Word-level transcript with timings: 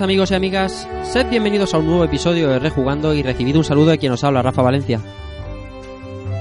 Amigos 0.00 0.30
y 0.30 0.34
amigas, 0.34 0.88
sed 1.02 1.28
bienvenidos 1.28 1.74
a 1.74 1.78
un 1.78 1.86
nuevo 1.86 2.04
episodio 2.04 2.48
de 2.48 2.60
Rejugando 2.60 3.14
y 3.14 3.22
recibid 3.22 3.56
un 3.56 3.64
saludo 3.64 3.90
de 3.90 3.98
quien 3.98 4.12
os 4.12 4.22
habla, 4.22 4.42
Rafa 4.42 4.62
Valencia. 4.62 5.00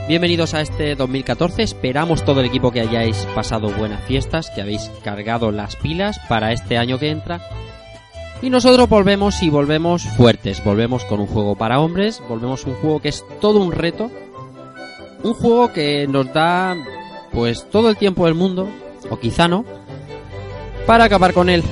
Bienvenidos 0.08 0.54
a 0.54 0.62
este 0.62 0.94
2014, 0.96 1.64
esperamos 1.64 2.24
todo 2.24 2.42
el 2.42 2.46
equipo 2.46 2.72
que 2.72 2.82
hayáis 2.82 3.26
pasado 3.34 3.72
buenas 3.72 4.04
fiestas, 4.04 4.52
que 4.52 4.62
habéis 4.62 4.92
cargado 5.04 5.52
las 5.52 5.76
pilas 5.76 6.20
para 6.30 6.52
este 6.52 6.78
año 6.78 7.00
que 7.00 7.10
entra. 7.10 7.42
Y 8.44 8.52
nosotros 8.52 8.88
volvemos 8.90 9.42
y 9.42 9.50
volvemos 9.50 10.04
fuertes, 10.04 10.64
volvemos 10.64 11.04
con 11.06 11.20
un 11.20 11.28
juego 11.28 11.56
para 11.56 11.80
hombres, 11.80 12.22
volvemos 12.30 12.66
un 12.66 12.76
juego 12.76 13.00
que 13.00 13.10
es 13.10 13.26
todo 13.42 13.60
un 13.60 13.72
reto, 13.72 14.12
un 15.24 15.34
juego 15.34 15.74
que 15.74 16.06
nos 16.08 16.32
da 16.32 16.76
pues 17.32 17.68
todo 17.72 17.90
el 17.90 17.98
tiempo 17.98 18.26
del 18.26 18.36
mundo, 18.36 18.68
o 19.10 19.18
quizá 19.18 19.48
no, 19.48 19.66
para 20.86 21.06
acabar 21.06 21.34
con 21.34 21.50
él. 21.50 21.64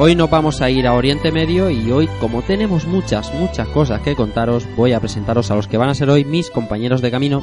Hoy 0.00 0.14
nos 0.14 0.30
vamos 0.30 0.60
a 0.60 0.70
ir 0.70 0.86
a 0.86 0.94
Oriente 0.94 1.32
Medio 1.32 1.70
y 1.70 1.90
hoy, 1.90 2.08
como 2.20 2.42
tenemos 2.42 2.86
muchas, 2.86 3.34
muchas 3.34 3.66
cosas 3.66 4.00
que 4.00 4.14
contaros, 4.14 4.64
voy 4.76 4.92
a 4.92 5.00
presentaros 5.00 5.50
a 5.50 5.56
los 5.56 5.66
que 5.66 5.76
van 5.76 5.88
a 5.88 5.94
ser 5.94 6.08
hoy 6.08 6.24
mis 6.24 6.50
compañeros 6.50 7.02
de 7.02 7.10
camino. 7.10 7.42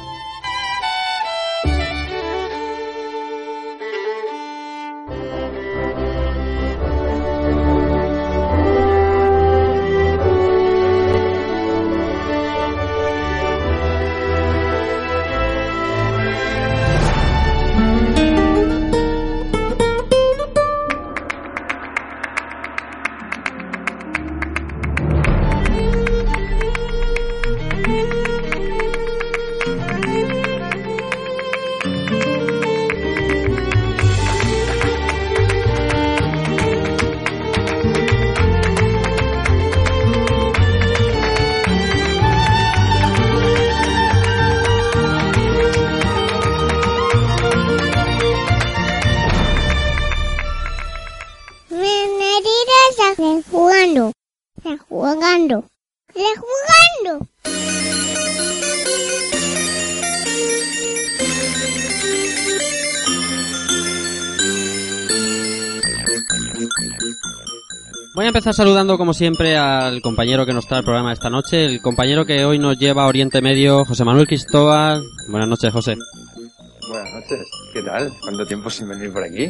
Empezar 68.46 68.64
saludando 68.64 68.96
como 68.96 69.12
siempre 69.12 69.56
al 69.56 70.00
compañero 70.00 70.46
que 70.46 70.52
nos 70.52 70.68
trae 70.68 70.78
el 70.78 70.84
programa 70.84 71.12
esta 71.12 71.28
noche, 71.28 71.64
el 71.64 71.80
compañero 71.80 72.24
que 72.24 72.44
hoy 72.44 72.60
nos 72.60 72.78
lleva 72.78 73.02
a 73.02 73.08
Oriente 73.08 73.42
Medio, 73.42 73.84
José 73.84 74.04
Manuel 74.04 74.28
Cristóbal. 74.28 75.02
Buenas 75.28 75.48
noches, 75.48 75.72
José. 75.72 75.96
Buenas 76.88 77.12
noches, 77.12 77.40
¿qué 77.72 77.82
tal? 77.82 78.12
¿Cuánto 78.20 78.46
tiempo 78.46 78.70
sin 78.70 78.88
venir 78.88 79.12
por 79.12 79.24
aquí? 79.24 79.48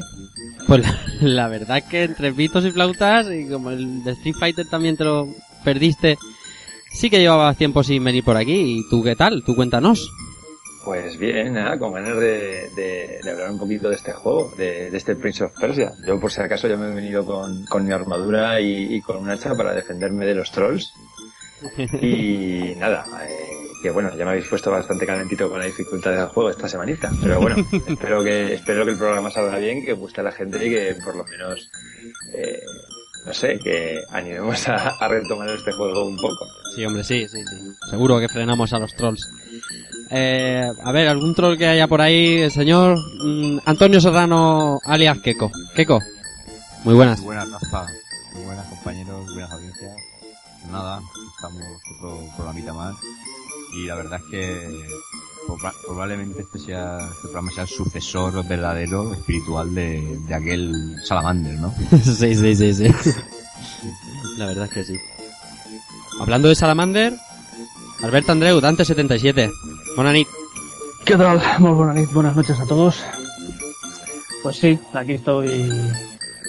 Pues 0.66 0.80
la, 0.80 0.98
la 1.20 1.48
verdad 1.48 1.84
que 1.86 2.04
entre 2.04 2.32
pitos 2.32 2.64
y 2.64 2.70
flautas, 2.70 3.26
y 3.30 3.46
como 3.50 3.70
el 3.70 4.02
de 4.02 4.12
Street 4.12 4.36
Fighter 4.40 4.66
también 4.66 4.96
te 4.96 5.04
lo 5.04 5.28
perdiste, 5.62 6.16
sí 6.90 7.10
que 7.10 7.18
llevabas 7.18 7.58
tiempo 7.58 7.84
sin 7.84 8.02
venir 8.02 8.24
por 8.24 8.38
aquí. 8.38 8.78
¿Y 8.78 8.88
tú 8.88 9.02
qué 9.02 9.14
tal? 9.14 9.42
Tú 9.44 9.54
cuéntanos. 9.54 10.10
Pues 10.86 11.18
bien, 11.18 11.54
nada, 11.54 11.76
con 11.80 11.92
ganas 11.92 12.16
de, 12.16 12.70
de- 12.76 13.18
de 13.22 13.30
hablar 13.30 13.50
un 13.50 13.58
poquito 13.58 13.88
de 13.90 13.96
este 13.96 14.12
juego, 14.12 14.52
de, 14.56 14.88
de 14.88 14.96
este 14.96 15.16
Prince 15.16 15.42
of 15.42 15.52
Persia. 15.60 15.92
Yo 16.06 16.20
por 16.20 16.30
si 16.30 16.40
acaso 16.40 16.68
ya 16.68 16.76
me 16.76 16.86
he 16.90 16.94
venido 16.94 17.26
con, 17.26 17.64
con 17.66 17.84
mi 17.84 17.92
armadura 17.92 18.60
y, 18.60 18.94
y 18.94 19.00
con 19.02 19.16
un 19.16 19.28
hacha 19.28 19.54
para 19.56 19.74
defenderme 19.74 20.24
de 20.26 20.36
los 20.36 20.52
trolls. 20.52 20.92
Y 22.00 22.74
nada, 22.78 23.04
eh, 23.28 23.48
que 23.82 23.90
bueno, 23.90 24.10
ya 24.16 24.24
me 24.24 24.30
habéis 24.30 24.46
puesto 24.46 24.70
bastante 24.70 25.06
calentito 25.06 25.50
con 25.50 25.58
la 25.58 25.64
dificultad 25.66 26.12
del 26.12 26.26
juego 26.28 26.50
esta 26.50 26.68
semanita. 26.68 27.10
Pero 27.20 27.40
bueno, 27.40 27.56
espero 27.88 28.22
que, 28.22 28.54
espero 28.54 28.84
que 28.84 28.92
el 28.92 28.96
programa 28.98 29.30
salga 29.32 29.58
bien, 29.58 29.84
que 29.84 29.92
guste 29.92 30.20
a 30.20 30.24
la 30.24 30.32
gente 30.32 30.64
y 30.64 30.70
que 30.70 30.96
por 31.04 31.16
lo 31.16 31.24
menos, 31.24 31.68
eh, 32.32 32.60
no 33.26 33.34
sé, 33.34 33.58
que 33.58 34.04
animemos 34.10 34.68
a, 34.68 34.90
a 34.90 35.08
retomar 35.08 35.48
este 35.50 35.72
juego 35.72 36.06
un 36.06 36.16
poco. 36.16 36.46
Sí, 36.76 36.84
hombre, 36.84 37.02
sí, 37.02 37.26
sí, 37.28 37.42
sí. 37.44 37.56
Seguro 37.90 38.20
que 38.20 38.28
frenamos 38.28 38.72
a 38.72 38.78
los 38.78 38.94
trolls. 38.94 39.28
Eh, 40.10 40.68
a 40.84 40.92
ver, 40.92 41.08
algún 41.08 41.34
troll 41.34 41.56
que 41.58 41.66
haya 41.66 41.88
por 41.88 42.00
ahí, 42.00 42.42
el 42.42 42.50
señor 42.52 42.96
mm, 43.24 43.58
Antonio 43.64 44.00
Serrano 44.00 44.78
alias 44.84 45.18
Keko. 45.18 45.50
Keko, 45.74 46.00
muy 46.84 46.94
buenas. 46.94 47.18
Muy 47.20 47.26
buenas, 47.34 47.50
Rafa. 47.50 47.86
Muy 48.34 48.44
buenas, 48.44 48.66
compañeros, 48.66 49.26
buenas 49.32 49.50
audiencias. 49.50 49.92
Nada, 50.70 51.00
estamos 51.36 51.62
otro 51.96 52.20
programita 52.36 52.72
más. 52.72 52.94
Y 53.74 53.86
la 53.86 53.94
verdad 53.96 54.20
es 54.24 54.30
que 54.30 54.86
proba- 55.48 55.74
probablemente 55.84 56.42
este 56.42 56.58
sea 56.60 56.98
este 57.08 57.22
programa 57.28 57.50
sea 57.50 57.62
el 57.64 57.68
sucesor 57.68 58.46
verdadero, 58.46 59.12
espiritual 59.12 59.74
de, 59.74 60.18
de 60.28 60.34
aquel 60.34 60.96
Salamander, 61.04 61.54
¿no? 61.58 61.74
sí, 62.02 62.34
sí, 62.34 62.54
sí, 62.54 62.74
sí. 62.74 62.86
La 64.38 64.46
verdad 64.46 64.64
es 64.66 64.70
que 64.70 64.84
sí. 64.84 64.94
Hablando 66.20 66.48
de 66.48 66.54
Salamander, 66.54 67.18
Alberto 68.02 68.32
Andreu, 68.32 68.60
Dante77. 68.60 69.50
Buenas 69.96 70.12
nit. 70.14 70.28
¿Qué 71.04 71.16
tal? 71.16 71.40
Muy 71.58 71.72
buenas, 71.72 71.96
nit- 71.96 72.12
buenas 72.12 72.36
noches 72.36 72.58
a 72.60 72.66
todos. 72.66 73.02
Pues 74.42 74.56
sí, 74.58 74.78
aquí 74.92 75.12
estoy 75.14 75.70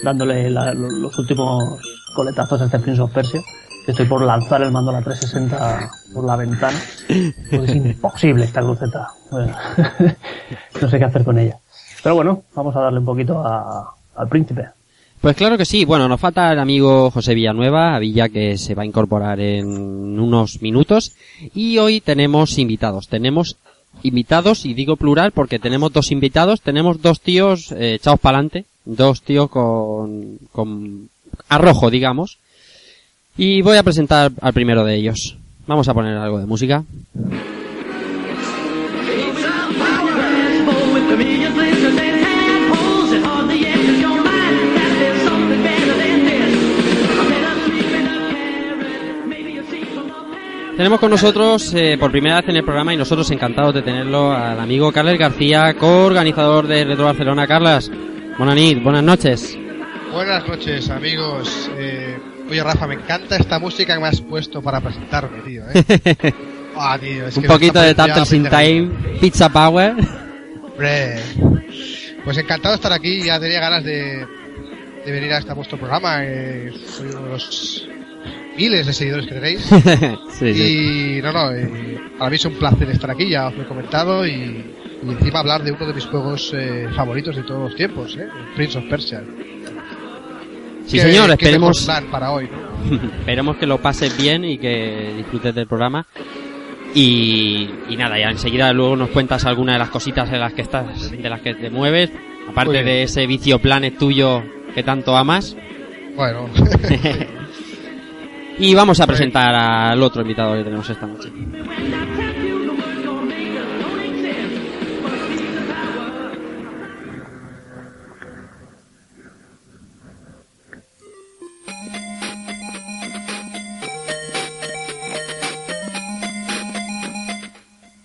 dándole 0.02 0.50
la- 0.50 0.74
lo- 0.74 0.90
los 0.90 1.18
últimos 1.18 1.80
coletazos 2.14 2.60
a 2.60 2.64
este 2.66 2.78
Prince 2.78 3.00
of 3.00 3.12
Persia. 3.12 3.40
Estoy 3.86 4.06
por 4.06 4.22
lanzar 4.22 4.60
el 4.62 4.70
mando 4.70 4.90
a 4.90 4.94
la 4.94 5.02
360 5.02 5.90
por 6.12 6.24
la 6.24 6.36
ventana. 6.36 6.78
Es 7.08 7.74
imposible 7.74 8.44
esta 8.44 8.60
cruceta. 8.60 9.08
Bueno, 9.30 9.56
no 10.82 10.88
sé 10.90 10.98
qué 10.98 11.04
hacer 11.04 11.24
con 11.24 11.38
ella. 11.38 11.58
Pero 12.02 12.14
bueno, 12.14 12.42
vamos 12.54 12.76
a 12.76 12.80
darle 12.80 12.98
un 12.98 13.06
poquito 13.06 13.40
a- 13.44 13.94
al 14.16 14.28
príncipe. 14.28 14.68
Pues 15.20 15.36
claro 15.36 15.58
que 15.58 15.64
sí. 15.64 15.84
Bueno, 15.84 16.08
nos 16.08 16.20
falta 16.20 16.52
el 16.52 16.58
amigo 16.60 17.10
José 17.10 17.34
Villanueva, 17.34 17.96
a 17.96 17.98
Villa 17.98 18.28
que 18.28 18.56
se 18.56 18.74
va 18.74 18.82
a 18.82 18.86
incorporar 18.86 19.40
en 19.40 19.66
unos 19.66 20.62
minutos. 20.62 21.12
Y 21.54 21.78
hoy 21.78 22.00
tenemos 22.00 22.56
invitados. 22.58 23.08
Tenemos 23.08 23.56
invitados, 24.04 24.64
y 24.64 24.74
digo 24.74 24.96
plural 24.96 25.32
porque 25.32 25.58
tenemos 25.58 25.92
dos 25.92 26.12
invitados. 26.12 26.60
Tenemos 26.60 27.02
dos 27.02 27.20
tíos 27.20 27.72
eh, 27.72 27.94
echados 27.94 28.20
para 28.20 28.38
adelante. 28.38 28.64
Dos 28.84 29.22
tíos 29.22 29.50
con, 29.50 30.38
con 30.52 31.08
arrojo, 31.48 31.90
digamos. 31.90 32.38
Y 33.36 33.62
voy 33.62 33.76
a 33.76 33.82
presentar 33.82 34.30
al 34.40 34.52
primero 34.52 34.84
de 34.84 34.94
ellos. 34.94 35.36
Vamos 35.66 35.88
a 35.88 35.94
poner 35.94 36.16
algo 36.16 36.38
de 36.38 36.46
música. 36.46 36.84
Tenemos 50.78 51.00
con 51.00 51.10
nosotros 51.10 51.74
eh, 51.74 51.96
por 51.98 52.12
primera 52.12 52.36
vez 52.36 52.50
en 52.50 52.56
el 52.58 52.62
programa 52.64 52.94
y 52.94 52.96
nosotros 52.96 53.28
encantados 53.32 53.74
de 53.74 53.82
tenerlo 53.82 54.30
al 54.30 54.60
amigo 54.60 54.92
Carles 54.92 55.18
García, 55.18 55.74
coorganizador 55.74 56.68
de 56.68 56.84
Retro 56.84 57.06
Barcelona. 57.06 57.48
Carlas, 57.48 57.90
buenas 58.38 58.56
buenas 58.84 59.02
noches. 59.02 59.58
Buenas 60.12 60.46
noches, 60.46 60.88
amigos. 60.88 61.68
Eh, 61.76 62.16
oye, 62.48 62.62
Rafa, 62.62 62.86
me 62.86 62.94
encanta 62.94 63.34
esta 63.34 63.58
música 63.58 63.92
que 63.96 64.00
me 64.00 64.06
has 64.06 64.20
puesto 64.20 64.62
para 64.62 64.80
presentarme, 64.80 65.40
tío. 65.40 65.64
¿eh? 65.74 66.32
Ah, 66.76 66.96
tío, 66.96 67.26
es 67.26 67.36
Un 67.36 67.42
que 67.42 67.48
poquito 67.48 67.80
de 67.80 67.92
Turtles 67.92 68.32
in 68.34 68.48
Time, 68.48 68.90
Pizza 69.20 69.48
Power. 69.48 69.96
Hombre. 70.62 71.16
Pues 72.22 72.38
encantado 72.38 72.74
de 72.74 72.76
estar 72.76 72.92
aquí, 72.92 73.24
ya 73.24 73.40
tenía 73.40 73.58
ganas 73.58 73.82
de, 73.82 74.24
de 75.04 75.10
venir 75.10 75.32
a 75.32 75.38
este 75.38 75.52
vuestro 75.54 75.76
programa. 75.76 76.18
eh, 76.22 76.72
soy 76.86 77.08
uno 77.08 77.22
de 77.24 77.30
los 77.30 77.88
miles 78.58 78.86
de 78.86 78.92
seguidores 78.92 79.26
que 79.26 79.34
tenéis. 79.34 79.60
sí, 80.38 80.54
sí. 80.54 81.18
Y 81.18 81.22
no, 81.22 81.32
no, 81.32 81.52
eh, 81.52 82.00
para 82.18 82.30
mí 82.30 82.36
es 82.36 82.44
un 82.44 82.54
placer 82.54 82.90
estar 82.90 83.10
aquí, 83.10 83.28
ya 83.28 83.48
os 83.48 83.54
lo 83.54 83.62
he 83.62 83.66
comentado, 83.66 84.26
y, 84.26 84.30
y 84.30 85.08
encima 85.08 85.38
hablar 85.38 85.62
de 85.62 85.72
uno 85.72 85.86
de 85.86 85.94
mis 85.94 86.06
juegos 86.06 86.52
eh, 86.56 86.88
favoritos 86.94 87.36
de 87.36 87.42
todos 87.44 87.70
los 87.70 87.76
tiempos, 87.76 88.16
¿eh? 88.16 88.28
Prince 88.56 88.78
of 88.78 88.84
Persia. 88.84 89.22
Sí, 90.86 90.98
señor, 90.98 91.30
esperemos, 91.30 91.88
para 92.10 92.32
hoy, 92.32 92.48
¿no? 92.50 92.96
esperemos 93.20 93.56
que 93.58 93.66
lo 93.66 93.78
pases 93.78 94.16
bien 94.16 94.44
y 94.44 94.58
que 94.58 95.14
disfrutes 95.16 95.54
del 95.54 95.66
programa. 95.66 96.06
Y, 96.94 97.68
y 97.90 97.96
nada, 97.96 98.18
ya 98.18 98.30
enseguida 98.30 98.72
luego 98.72 98.96
nos 98.96 99.10
cuentas 99.10 99.44
algunas 99.44 99.74
de 99.74 99.78
las 99.78 99.90
cositas 99.90 100.32
en 100.32 100.40
las 100.40 100.54
que 100.54 100.62
estás, 100.62 101.10
de 101.10 101.28
las 101.28 101.42
que 101.42 101.54
te 101.54 101.68
mueves, 101.68 102.10
aparte 102.48 102.82
de 102.82 103.02
ese 103.02 103.26
vicio 103.26 103.58
planet 103.58 103.98
tuyo 103.98 104.42
que 104.74 104.82
tanto 104.82 105.16
amas. 105.16 105.54
Bueno, 106.16 106.48
Y 108.60 108.74
vamos 108.74 108.98
a 109.00 109.06
presentar 109.06 109.54
al 109.54 110.02
otro 110.02 110.22
invitado 110.22 110.54
que 110.54 110.64
tenemos 110.64 110.90
esta 110.90 111.06
noche. 111.06 111.30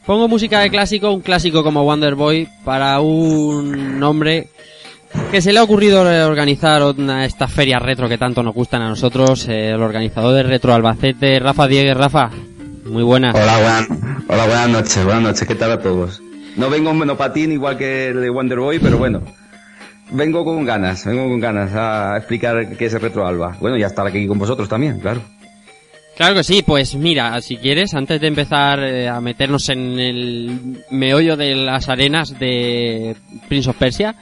Pongo 0.05 0.27
música 0.27 0.59
de 0.59 0.69
clásico, 0.69 1.11
un 1.11 1.21
clásico 1.21 1.63
como 1.63 1.83
Wonder 1.83 2.13
Boy, 2.13 2.47
para 2.63 2.99
un 2.99 4.03
hombre 4.03 4.49
que 5.31 5.41
se 5.41 5.51
le 5.53 5.59
ha 5.59 5.63
ocurrido 5.63 6.01
organizar 6.27 6.83
una, 6.83 7.25
estas 7.25 7.51
ferias 7.51 7.81
retro 7.81 8.07
que 8.09 8.17
tanto 8.17 8.43
nos 8.43 8.53
gustan 8.53 8.81
a 8.81 8.89
nosotros, 8.89 9.47
eh, 9.47 9.69
el 9.71 9.81
organizador 9.81 10.33
de 10.35 10.43
Retro 10.43 10.73
Albacete, 10.73 11.39
Rafa 11.39 11.67
Diegues. 11.67 11.95
Rafa, 11.97 12.29
muy 12.85 13.03
buena. 13.03 13.31
Hola, 13.33 13.57
buenan- 13.59 14.25
hola, 14.27 14.45
buenas 14.45 14.69
noches, 14.69 15.03
buenas 15.03 15.23
noches, 15.23 15.47
¿qué 15.47 15.55
tal 15.55 15.71
a 15.71 15.81
todos? 15.81 16.21
No 16.55 16.69
vengo 16.69 16.91
en 16.91 16.97
monopatín 16.97 17.51
igual 17.51 17.77
que 17.77 18.07
el 18.09 18.21
de 18.21 18.29
Wonder 18.29 18.59
Boy, 18.59 18.79
pero 18.79 18.97
bueno, 18.97 19.23
vengo 20.11 20.45
con 20.45 20.63
ganas, 20.65 21.05
vengo 21.05 21.23
con 21.27 21.39
ganas 21.39 21.71
a 21.73 22.17
explicar 22.17 22.75
qué 22.77 22.85
es 22.85 22.93
el 22.93 23.01
Retro 23.01 23.25
Alba. 23.25 23.57
Bueno, 23.59 23.77
y 23.77 23.83
a 23.83 23.87
estar 23.87 24.05
aquí 24.05 24.27
con 24.27 24.37
vosotros 24.37 24.69
también, 24.69 24.99
claro. 24.99 25.21
Claro 26.15 26.35
que 26.35 26.43
sí, 26.43 26.61
pues 26.63 26.93
mira, 26.93 27.41
si 27.41 27.57
quieres, 27.57 27.95
antes 27.95 28.21
de 28.21 28.27
empezar 28.27 28.83
eh, 28.83 29.09
a 29.09 29.19
meternos 29.19 29.67
en 29.69 29.97
el 29.99 30.83
meollo 30.91 31.35
de 31.35 31.55
las 31.55 31.89
arenas 31.89 32.37
de 32.37 33.15
Prince 33.47 33.71
of 33.71 33.77
Persia, 33.77 34.13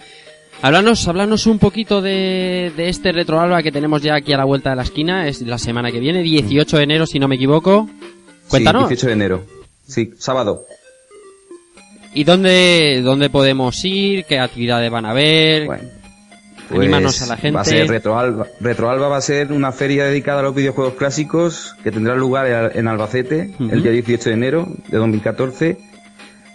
háblanos, 0.61 1.07
háblanos 1.07 1.47
un 1.47 1.59
poquito 1.59 2.01
de, 2.01 2.71
de 2.75 2.89
este 2.89 3.11
Retro 3.11 3.39
Alba 3.39 3.63
que 3.63 3.71
tenemos 3.71 4.01
ya 4.01 4.15
aquí 4.15 4.33
a 4.33 4.37
la 4.37 4.45
vuelta 4.45 4.71
de 4.71 4.75
la 4.75 4.83
esquina, 4.83 5.27
es 5.27 5.41
la 5.41 5.57
semana 5.57 5.91
que 5.91 5.99
viene, 5.99 6.21
18 6.21 6.77
de 6.77 6.83
enero 6.83 7.05
si 7.05 7.19
no 7.19 7.27
me 7.27 7.35
equivoco. 7.35 7.89
Cuéntanos. 8.47 8.83
Sí, 8.83 8.89
18 8.89 9.07
de 9.07 9.13
enero. 9.13 9.43
Sí, 9.87 10.11
sábado. 10.17 10.65
¿Y 12.13 12.23
dónde, 12.23 13.01
dónde 13.03 13.29
podemos 13.29 13.83
ir? 13.85 14.25
¿Qué 14.25 14.39
actividades 14.39 14.91
van 14.91 15.05
a 15.05 15.11
haber? 15.11 15.65
Bueno, 15.65 15.83
Anímanos 16.75 17.21
a 17.21 17.27
la 17.27 17.37
gente. 17.37 17.55
Va 17.55 17.61
a 17.61 17.65
ser 17.65 17.87
Retro 17.87 18.17
Alba. 18.17 18.47
Retro 18.59 18.89
Alba 18.89 19.07
va 19.07 19.17
a 19.17 19.21
ser 19.21 19.51
una 19.51 19.71
feria 19.71 20.05
dedicada 20.05 20.39
a 20.39 20.43
los 20.43 20.55
videojuegos 20.55 20.93
clásicos 20.93 21.75
que 21.83 21.91
tendrá 21.91 22.15
lugar 22.15 22.71
en 22.75 22.87
Albacete 22.87 23.51
el 23.59 23.83
día 23.83 23.91
18 23.91 24.29
de 24.29 24.35
enero 24.35 24.67
de 24.87 24.97
2014 24.97 25.77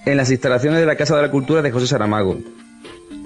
en 0.06 0.16
las 0.16 0.30
instalaciones 0.30 0.80
de 0.80 0.86
la 0.86 0.96
Casa 0.96 1.16
de 1.16 1.22
la 1.22 1.30
Cultura 1.30 1.62
de 1.62 1.70
José 1.70 1.86
Saramago. 1.86 2.38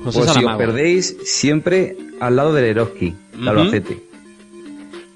José 0.02 0.04
Pues 0.04 0.14
si 0.14 0.20
os 0.20 0.26
Saramago. 0.34 0.58
perdéis, 0.58 1.16
siempre 1.24 1.96
al 2.20 2.36
lado 2.36 2.52
del 2.54 2.64
Eroski, 2.66 3.10
de 3.32 3.38
Ujú. 3.38 3.48
Albacete. 3.50 3.98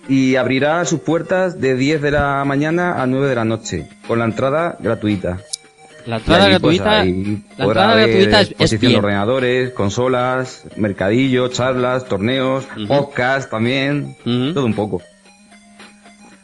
Y 0.09 0.37
abrirá 0.37 0.85
sus 0.85 1.01
puertas 1.01 1.61
de 1.61 1.77
10 1.77 2.03
de 2.03 2.11
la 2.11 2.45
mañana 2.45 3.03
a 3.03 3.07
9 3.07 3.29
de 3.29 3.35
la 3.35 3.45
noche, 3.45 3.89
con 4.07 4.19
la 4.19 4.27
entrada 4.27 4.77
gratuita. 4.81 5.41
La 6.05 6.17
entrada 6.19 6.41
pues, 6.61 6.79
gratuita, 6.79 7.01
ahí 7.01 7.43
la 7.57 7.65
entrada 7.65 7.95
gratuita 7.97 8.41
es, 8.43 8.49
es 8.49 8.51
exposición 8.53 8.93
de 8.93 8.99
ordenadores, 8.99 9.71
consolas, 9.71 10.65
mercadillo, 10.77 11.49
charlas, 11.49 12.05
torneos, 12.07 12.67
Ujú. 12.77 12.87
podcast 12.87 13.51
también, 13.51 14.15
Ujú. 14.27 14.53
todo 14.53 14.67
un 14.67 14.75
poco. 14.75 15.01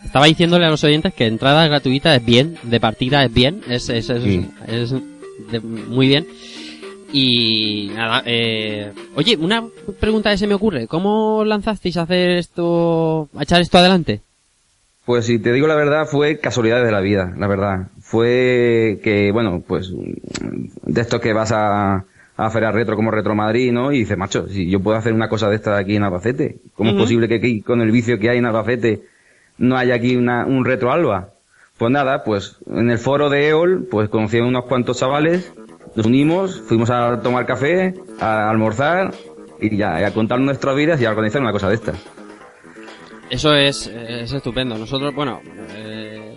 Estaba 0.03 0.25
diciéndole 0.25 0.65
a 0.65 0.71
los 0.71 0.83
oyentes 0.83 1.13
que 1.13 1.27
entrada 1.27 1.69
gratuita 1.69 2.17
es 2.17 2.25
bien, 2.25 2.57
de 2.63 2.81
partida 2.81 3.23
es 3.23 3.35
bien, 3.35 3.61
es, 3.69 3.91
es, 3.91 4.09
es, 4.09 4.23
Sí. 4.23 4.49
es 4.67 4.91
de- 5.53 5.61
muy 5.61 6.09
bien. 6.09 6.27
Y 7.13 7.91
nada, 7.95 8.23
eh, 8.25 8.93
oye, 9.17 9.37
una 9.37 9.65
pregunta 9.99 10.31
que 10.31 10.39
se 10.39 10.47
me 10.47 10.55
ocurre, 10.55 10.87
¿cómo 10.87 11.45
lanzasteis 11.45 11.97
a 11.97 12.03
hacer 12.03 12.31
esto, 12.33 13.29
a 13.37 13.43
echar 13.43 13.61
esto 13.61 13.79
adelante? 13.79 14.21
Pues 15.05 15.27
si 15.27 15.39
te 15.41 15.53
digo 15.53 15.67
la 15.67 15.75
verdad, 15.75 16.07
fue 16.07 16.39
casualidades 16.39 16.87
de 16.87 16.93
la 16.93 17.01
vida, 17.01 17.35
la 17.37 17.49
verdad. 17.49 17.89
Fue 18.01 19.01
que, 19.03 19.33
bueno, 19.33 19.63
pues 19.67 19.93
de 19.93 21.01
esto 21.01 21.21
que 21.21 21.33
vas 21.33 21.51
a, 21.51 22.05
a 22.37 22.51
Feria 22.51 22.71
Retro 22.71 22.97
como 22.97 23.11
Retro 23.11 23.35
Madrid, 23.35 23.73
¿no? 23.73 23.93
Y 23.93 23.99
dices, 24.01 24.17
macho, 24.17 24.49
si 24.49 24.71
yo 24.71 24.81
puedo 24.81 24.97
hacer 24.97 25.13
una 25.13 25.29
cosa 25.29 25.49
de 25.49 25.57
esta 25.57 25.77
aquí 25.77 25.97
en 25.97 26.05
Albacete, 26.05 26.59
¿cómo 26.75 26.91
es 26.91 26.97
posible 26.97 27.29
que 27.29 27.37
aquí, 27.37 27.61
con 27.61 27.81
el 27.81 27.91
vicio 27.91 28.19
que 28.19 28.31
hay 28.31 28.39
en 28.39 28.47
Albacete 28.47 29.03
no 29.59 29.77
haya 29.77 29.95
aquí 29.95 30.17
una, 30.17 30.47
un 30.47 30.65
Retro 30.65 30.93
Alba? 30.93 31.31
Pues 31.77 31.91
nada, 31.91 32.25
pues 32.25 32.59
en 32.67 32.91
el 32.91 32.99
foro 32.99 33.31
de 33.31 33.49
EOL, 33.49 33.89
pues 33.91 34.11
conocí 34.11 34.39
a 34.39 34.45
unos 34.45 34.67
cuantos 34.67 34.99
chavales, 34.99 35.53
nos 35.95 36.07
unimos, 36.07 36.61
fuimos 36.67 36.91
a 36.91 37.21
tomar 37.23 37.47
café, 37.47 37.95
a 38.21 38.51
almorzar 38.51 39.13
y 39.61 39.77
ya, 39.77 39.97
a 39.97 40.11
contar 40.13 40.41
nuestras 40.41 40.77
vidas 40.77 41.01
y 41.01 41.05
a 41.05 41.11
organizar 41.11 41.43
una 41.43 41.53
cosa 41.53 41.69
de 41.69 41.75
estas. 41.75 41.97
Eso 43.29 43.55
es, 43.55 43.87
es 43.87 44.33
estupendo. 44.33 44.77
Nosotros, 44.77 45.15
bueno, 45.15 45.41
eh, 45.77 46.35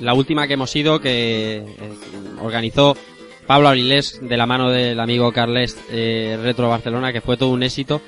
la 0.00 0.14
última 0.14 0.46
que 0.46 0.54
hemos 0.54 0.74
ido, 0.76 1.00
que 1.00 1.56
eh, 1.56 1.64
organizó 2.40 2.96
Pablo 3.46 3.68
Avilés 3.68 4.20
de 4.22 4.36
la 4.36 4.46
mano 4.46 4.70
del 4.70 5.00
amigo 5.00 5.32
Carles 5.32 5.78
eh, 5.90 6.38
Retro 6.42 6.68
Barcelona, 6.68 7.12
que 7.12 7.20
fue 7.20 7.36
todo 7.36 7.50
un 7.50 7.62
éxito, 7.62 8.02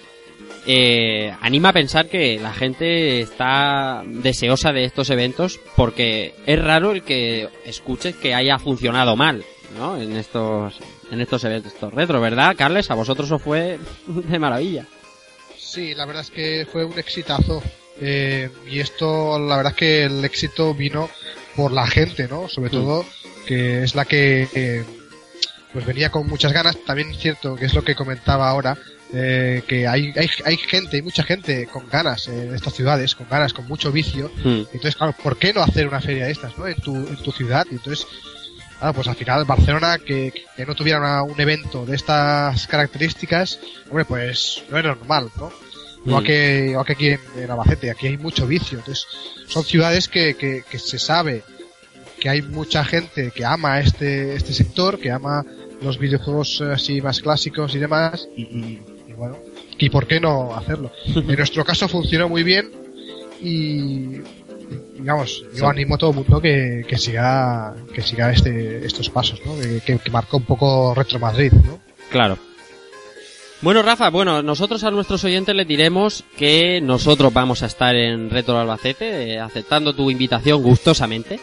eh, 0.67 1.33
anima 1.41 1.71
a 1.71 1.73
pensar 1.73 2.09
que 2.09 2.39
la 2.39 2.53
gente 2.53 3.21
está 3.21 4.03
deseosa 4.07 4.73
de 4.73 4.85
estos 4.85 5.09
eventos 5.09 5.59
porque 5.75 6.35
es 6.45 6.63
raro 6.63 6.93
el 6.93 7.03
que 7.03 7.49
escuches 7.65 8.15
que 8.17 8.35
haya 8.35 8.59
funcionado 8.59 9.17
mal, 9.17 9.45
¿no? 9.77 9.97
En 10.01 10.17
estos, 10.17 10.79
en 11.11 11.21
estos 11.21 11.45
eventos 11.45 11.73
retro, 11.93 12.21
¿verdad, 12.21 12.55
Carles? 12.57 12.91
A 12.91 12.95
vosotros 12.95 13.31
os 13.31 13.43
fue 13.43 13.79
de 14.07 14.39
maravilla. 14.39 14.87
Sí, 15.57 15.95
la 15.95 16.05
verdad 16.05 16.23
es 16.23 16.31
que 16.31 16.67
fue 16.71 16.85
un 16.85 16.99
exitazo. 16.99 17.63
Eh, 18.01 18.51
y 18.69 18.81
esto, 18.81 19.39
la 19.39 19.57
verdad 19.57 19.73
es 19.73 19.79
que 19.79 20.05
el 20.05 20.25
éxito 20.25 20.75
vino 20.75 21.11
por 21.55 21.71
la 21.73 21.87
gente, 21.87 22.29
¿no? 22.29 22.49
Sobre 22.49 22.71
todo, 22.71 23.05
que 23.47 23.83
es 23.85 23.95
la 23.95 24.05
que 24.05 24.49
eh, 24.55 24.85
pues 25.73 25.85
venía 25.85 26.11
con 26.11 26.27
muchas 26.27 26.53
ganas. 26.53 26.77
También 26.85 27.11
es 27.11 27.19
cierto 27.19 27.57
que 27.57 27.67
es 27.67 27.75
lo 27.75 27.85
que 27.85 27.95
comentaba 27.95 28.49
ahora, 28.49 28.79
eh, 29.13 29.63
que 29.67 29.87
hay, 29.87 30.13
hay, 30.17 30.29
hay 30.45 30.57
gente, 30.57 30.97
hay 30.97 31.03
mucha 31.03 31.23
gente 31.23 31.67
con 31.67 31.89
ganas 31.89 32.29
en 32.29 32.55
estas 32.55 32.75
ciudades, 32.75 33.15
con 33.15 33.29
ganas, 33.29 33.53
con 33.53 33.67
mucho 33.67 33.93
vicio. 33.93 34.31
Hmm. 34.43 34.63
Entonces, 34.73 34.97
claro, 34.97 35.15
¿por 35.23 35.37
qué 35.37 35.53
no 35.53 35.63
hacer 35.63 35.87
una 35.89 36.01
feria 36.01 36.27
de 36.27 36.33
estas, 36.33 36.57
¿no? 36.59 36.67
En 36.67 36.81
tu, 36.81 36.95
en 36.95 37.17
tu 37.17 37.33
ciudad. 37.33 37.67
Y 37.71 37.75
entonces, 37.75 38.07
claro, 38.81 38.95
pues 38.95 39.07
al 39.07 39.15
final 39.15 39.45
Barcelona, 39.45 39.99
que, 39.99 40.33
que 40.57 40.67
no 40.67 40.75
tuviera 40.75 40.99
una- 40.99 41.23
un 41.23 41.41
evento 41.41 41.87
de 41.87 41.95
estas 41.95 42.67
características, 42.67 43.61
hombre, 43.89 44.05
pues 44.05 44.65
no 44.71 44.79
era 44.79 44.95
normal, 44.97 45.31
¿no? 45.37 45.53
Igual 46.05 46.23
Mm. 46.23 46.27
que, 46.27 46.67
igual 46.71 46.87
que 46.87 46.93
aquí 46.95 47.09
en, 47.11 47.21
en 47.37 47.51
Albacete, 47.51 47.91
aquí 47.91 48.07
hay 48.09 48.17
mucho 48.17 48.47
vicio. 48.47 48.79
Entonces, 48.79 49.07
son 49.47 49.63
ciudades 49.65 50.09
que, 50.09 50.35
que, 50.35 50.65
que 50.69 50.79
se 50.79 50.99
sabe 50.99 51.43
que 52.19 52.29
hay 52.29 52.43
mucha 52.43 52.85
gente 52.85 53.31
que 53.35 53.45
ama 53.45 53.81
este, 53.81 54.35
este 54.35 54.53
sector, 54.55 54.99
que 54.99 55.11
ama 55.11 55.45
los 55.83 55.99
videojuegos 55.99 56.61
eh, 56.63 56.73
así 56.73 57.01
más 57.01 57.21
clásicos 57.21 57.75
y 57.75 57.79
demás, 57.79 58.29
y, 58.37 58.43
y- 58.43 58.83
y 59.09 59.13
bueno, 59.13 59.39
¿y 59.79 59.89
por 59.91 60.07
qué 60.07 60.21
no 60.21 60.55
hacerlo? 60.57 60.91
En 61.07 61.27
nuestro 61.37 61.65
caso 61.65 61.87
funcionó 61.89 62.29
muy 62.29 62.43
bien 62.43 62.71
y 63.43 64.21
digamos, 64.97 65.43
yo 65.53 65.59
Sí. 65.59 65.65
animo 65.65 65.95
a 65.95 65.99
todo 65.99 66.11
el 66.11 66.17
mundo 66.17 66.41
que, 66.41 66.85
que 66.89 66.97
siga 66.99 67.75
que 67.95 68.03
siga 68.03 68.31
este, 68.33 68.85
estos 68.87 69.09
pasos, 69.11 69.41
¿no? 69.45 69.59
Que, 69.85 69.99
que- 69.99 70.11
marcó 70.11 70.37
un 70.39 70.45
poco 70.45 70.95
Retro 70.95 71.19
Madrid, 71.19 71.53
¿no? 71.53 71.79
Claro. 72.11 72.39
Bueno, 73.63 73.83
Rafa, 73.83 74.09
bueno, 74.09 74.43
nosotros 74.43 74.83
a 74.85 74.91
nuestros 74.91 75.23
oyentes 75.25 75.55
les 75.55 75.69
diremos 75.69 76.25
que 76.37 76.81
nosotros 76.81 77.33
vamos 77.33 77.63
a 77.63 77.67
estar 77.67 77.95
en 77.95 78.31
Retro 78.31 78.59
Albacete, 78.59 79.35
eh, 79.35 79.41
aceptando 79.41 79.95
tu 79.95 80.11
invitación 80.11 80.63
gustosamente. 80.63 81.41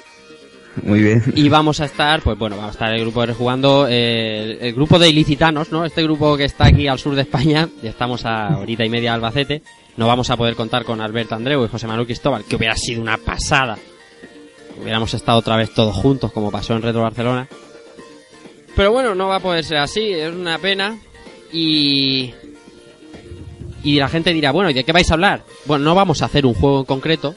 Muy 0.84 1.02
bien. 1.02 1.24
Y 1.36 1.48
vamos 1.50 1.80
a 1.80 1.86
estar, 1.86 2.22
pues 2.22 2.38
bueno, 2.38 2.56
vamos 2.56 2.70
a 2.70 2.74
estar 2.74 2.94
el 2.94 3.02
grupo 3.02 3.22
de 3.22 3.28
Rejugando, 3.28 3.88
eh, 3.90 4.58
el 4.62 4.74
grupo 4.74 4.98
de 5.00 5.10
ilicitanos, 5.10 5.72
¿no? 5.72 5.86
Este 5.86 6.04
grupo 6.04 6.38
que 6.38 6.46
está 6.46 6.66
aquí 6.68 6.88
al 6.88 7.00
sur 7.00 7.16
de 7.16 7.22
España, 7.24 7.70
y 7.84 7.88
estamos 7.88 8.26
a 8.26 8.58
horita 8.60 8.84
y 8.86 8.90
media 8.90 9.12
de 9.12 9.16
Albacete. 9.16 9.62
No 9.98 10.08
vamos 10.08 10.30
a 10.30 10.38
poder 10.38 10.56
contar 10.56 10.86
con 10.86 11.02
Alberto 11.02 11.36
Andreu 11.36 11.66
y 11.66 11.68
José 11.68 11.88
Manuel 11.88 12.06
Cristóbal, 12.06 12.46
que 12.46 12.56
hubiera 12.56 12.76
sido 12.76 13.02
una 13.02 13.18
pasada 13.18 13.78
hubiéramos 14.82 15.14
estado 15.14 15.40
otra 15.40 15.58
vez 15.58 15.74
todos 15.74 15.96
juntos 15.96 16.32
como 16.32 16.52
pasó 16.52 16.76
en 16.76 16.82
Retro 16.82 17.02
Barcelona. 17.02 17.48
Pero 18.76 18.92
bueno, 18.92 19.16
no 19.16 19.28
va 19.28 19.38
a 19.38 19.42
poder 19.42 19.64
ser 19.64 19.78
así, 19.78 20.12
es 20.12 20.34
una 20.34 20.60
pena. 20.60 20.98
Y... 21.52 22.34
Y 23.84 24.00
la 24.00 24.10
gente 24.10 24.34
dirá, 24.34 24.52
bueno, 24.52 24.70
¿y 24.70 24.74
de 24.74 24.84
qué 24.84 24.92
vais 24.92 25.10
a 25.10 25.14
hablar? 25.14 25.44
Bueno, 25.66 25.86
no 25.86 25.96
vamos 25.96 26.22
a 26.22 26.26
hacer 26.26 26.46
un 26.46 26.54
juego 26.54 26.80
en 26.80 26.86
concreto. 26.86 27.36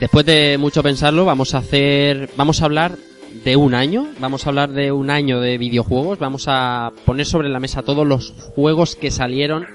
Después 0.00 0.24
de 0.24 0.56
mucho 0.58 0.82
pensarlo, 0.82 1.24
vamos 1.24 1.54
a 1.54 1.58
hacer... 1.58 2.30
Vamos 2.36 2.62
a 2.62 2.64
hablar 2.64 2.96
de 3.44 3.56
un 3.56 3.74
año. 3.74 4.08
Vamos 4.18 4.46
a 4.46 4.48
hablar 4.48 4.70
de 4.70 4.92
un 4.92 5.10
año 5.10 5.40
de 5.40 5.58
videojuegos. 5.58 6.18
Vamos 6.18 6.44
a 6.48 6.92
poner 7.04 7.26
sobre 7.26 7.48
la 7.48 7.60
mesa 7.60 7.82
todos 7.82 8.06
los 8.06 8.32
juegos 8.54 8.96
que 8.96 9.10
salieron 9.10 9.66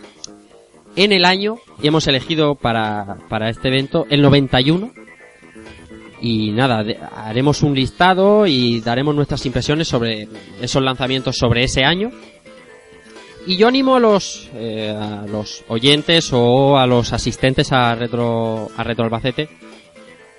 en 0.97 1.13
el 1.13 1.23
año. 1.23 1.55
Y 1.81 1.87
hemos 1.87 2.05
elegido 2.07 2.55
para, 2.55 3.19
para 3.29 3.49
este 3.49 3.69
evento 3.69 4.05
el 4.09 4.21
91. 4.21 4.91
Y 6.19 6.51
nada, 6.51 6.83
haremos 7.15 7.63
un 7.63 7.73
listado 7.75 8.45
y 8.47 8.81
daremos 8.81 9.15
nuestras 9.15 9.45
impresiones 9.45 9.87
sobre 9.87 10.27
esos 10.59 10.83
lanzamientos 10.83 11.37
sobre 11.37 11.63
ese 11.63 11.85
año. 11.85 12.11
Y 13.45 13.55
yo 13.55 13.69
animo 13.69 13.95
a 13.95 13.99
los, 13.99 14.49
eh, 14.55 14.93
a 14.99 15.25
los 15.25 15.63
oyentes 15.69 16.33
o 16.33 16.77
a 16.77 16.85
los 16.85 17.13
asistentes 17.13 17.71
a 17.71 17.95
Retro, 17.95 18.69
a 18.75 18.83
Retro 18.83 19.05
Albacete 19.05 19.47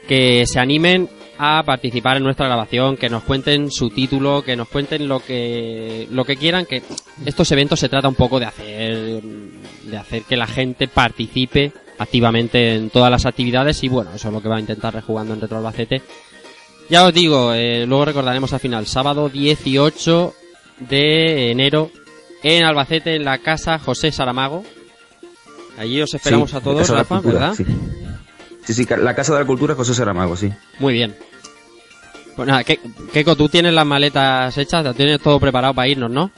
que 0.08 0.46
se 0.46 0.58
animen 0.58 1.08
a 1.38 1.62
participar 1.64 2.16
en 2.16 2.24
nuestra 2.24 2.46
grabación, 2.46 2.96
que 2.96 3.08
nos 3.08 3.22
cuenten 3.22 3.70
su 3.70 3.90
título, 3.90 4.42
que 4.42 4.56
nos 4.56 4.68
cuenten 4.68 5.06
lo 5.06 5.20
que, 5.20 6.08
lo 6.10 6.24
que 6.24 6.36
quieran, 6.36 6.66
que 6.66 6.82
estos 7.24 7.50
eventos 7.52 7.78
se 7.78 7.88
trata 7.88 8.08
un 8.08 8.16
poco 8.16 8.40
de 8.40 8.46
hacer, 8.46 9.22
de 9.22 9.96
hacer 9.96 10.22
que 10.24 10.36
la 10.36 10.46
gente 10.48 10.88
participe 10.88 11.72
activamente 11.98 12.74
en 12.74 12.90
todas 12.90 13.10
las 13.10 13.26
actividades 13.26 13.82
y 13.84 13.88
bueno, 13.88 14.10
eso 14.14 14.28
es 14.28 14.34
lo 14.34 14.42
que 14.42 14.48
va 14.48 14.56
a 14.56 14.60
intentar 14.60 14.94
rejugando 14.94 15.34
en 15.34 15.40
Retro 15.40 15.58
Albacete. 15.58 16.02
Ya 16.90 17.04
os 17.04 17.14
digo, 17.14 17.52
eh, 17.52 17.86
luego 17.86 18.04
recordaremos 18.06 18.52
al 18.52 18.60
final, 18.60 18.86
sábado 18.86 19.28
18 19.28 20.34
de 20.88 21.50
enero 21.50 21.90
en 22.42 22.64
Albacete, 22.64 23.16
en 23.16 23.24
la 23.24 23.38
casa 23.38 23.78
José 23.78 24.10
Saramago. 24.10 24.64
Allí 25.76 26.00
os 26.00 26.12
esperamos 26.14 26.50
Sí, 26.50 26.56
a 26.56 26.60
todos, 26.60 26.88
Rafa, 26.88 27.20
¿verdad? 27.20 27.54
Sí. 27.54 27.64
Sí, 28.74 28.84
sí, 28.84 28.86
la 29.00 29.14
Casa 29.14 29.34
de 29.34 29.40
la 29.40 29.46
Cultura 29.46 29.74
José 29.74 29.94
Saramago, 29.94 30.36
sí. 30.36 30.52
Muy 30.78 30.92
bien. 30.94 31.14
Pues 32.36 32.46
nada, 32.46 32.62
Ke- 32.64 32.78
Keiko, 33.12 33.34
tú 33.36 33.48
tienes 33.48 33.72
las 33.74 33.84
maletas 33.86 34.56
hechas, 34.56 34.84
lo 34.84 34.94
tienes 34.94 35.20
todo 35.20 35.40
preparado 35.40 35.74
para 35.74 35.88
irnos, 35.88 36.10
¿no? 36.10 36.30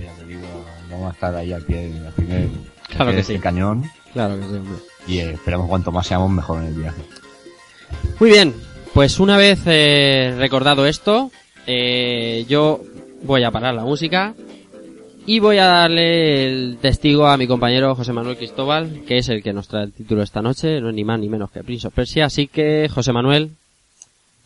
Ya 0.00 0.12
te 0.14 0.24
digo, 0.24 0.42
vamos 0.90 1.10
a 1.10 1.12
estar 1.14 1.34
ahí 1.34 1.52
al 1.52 1.62
pie, 1.62 1.92
al 2.06 2.12
primer, 2.14 2.48
Claro 2.88 3.12
que 3.12 3.22
sí. 3.22 3.38
cañón 3.38 3.84
Claro 4.12 4.36
que 4.38 4.46
sí, 4.46 4.54
hombre. 4.54 4.74
y 5.06 5.18
eh, 5.18 5.32
esperamos 5.32 5.68
cuanto 5.68 5.92
más 5.92 6.06
seamos 6.06 6.30
mejor 6.30 6.60
en 6.62 6.68
el 6.68 6.74
viaje. 6.74 7.02
Muy 8.18 8.30
bien, 8.30 8.54
pues 8.94 9.20
una 9.20 9.36
vez 9.36 9.60
eh, 9.66 10.34
recordado 10.38 10.86
esto, 10.86 11.30
eh, 11.66 12.46
yo 12.48 12.80
voy 13.22 13.42
a 13.44 13.50
parar 13.50 13.74
la 13.74 13.82
música 13.84 14.34
y 15.26 15.40
voy 15.40 15.58
a 15.58 15.66
darle 15.66 16.46
el 16.46 16.78
testigo 16.80 17.26
a 17.26 17.36
mi 17.36 17.46
compañero 17.46 17.94
José 17.94 18.12
Manuel 18.12 18.36
Cristóbal, 18.36 19.02
que 19.06 19.18
es 19.18 19.28
el 19.28 19.42
que 19.42 19.52
nos 19.52 19.68
trae 19.68 19.84
el 19.84 19.92
título 19.92 20.22
esta 20.22 20.42
noche, 20.42 20.80
no 20.80 20.90
es 20.90 20.94
ni 20.94 21.04
más 21.04 21.18
ni 21.18 21.28
menos 21.28 21.50
que 21.50 21.62
Prince 21.62 21.88
of 21.88 21.94
Persia, 21.94 22.26
así 22.26 22.46
que 22.46 22.88
José 22.92 23.12
Manuel, 23.12 23.50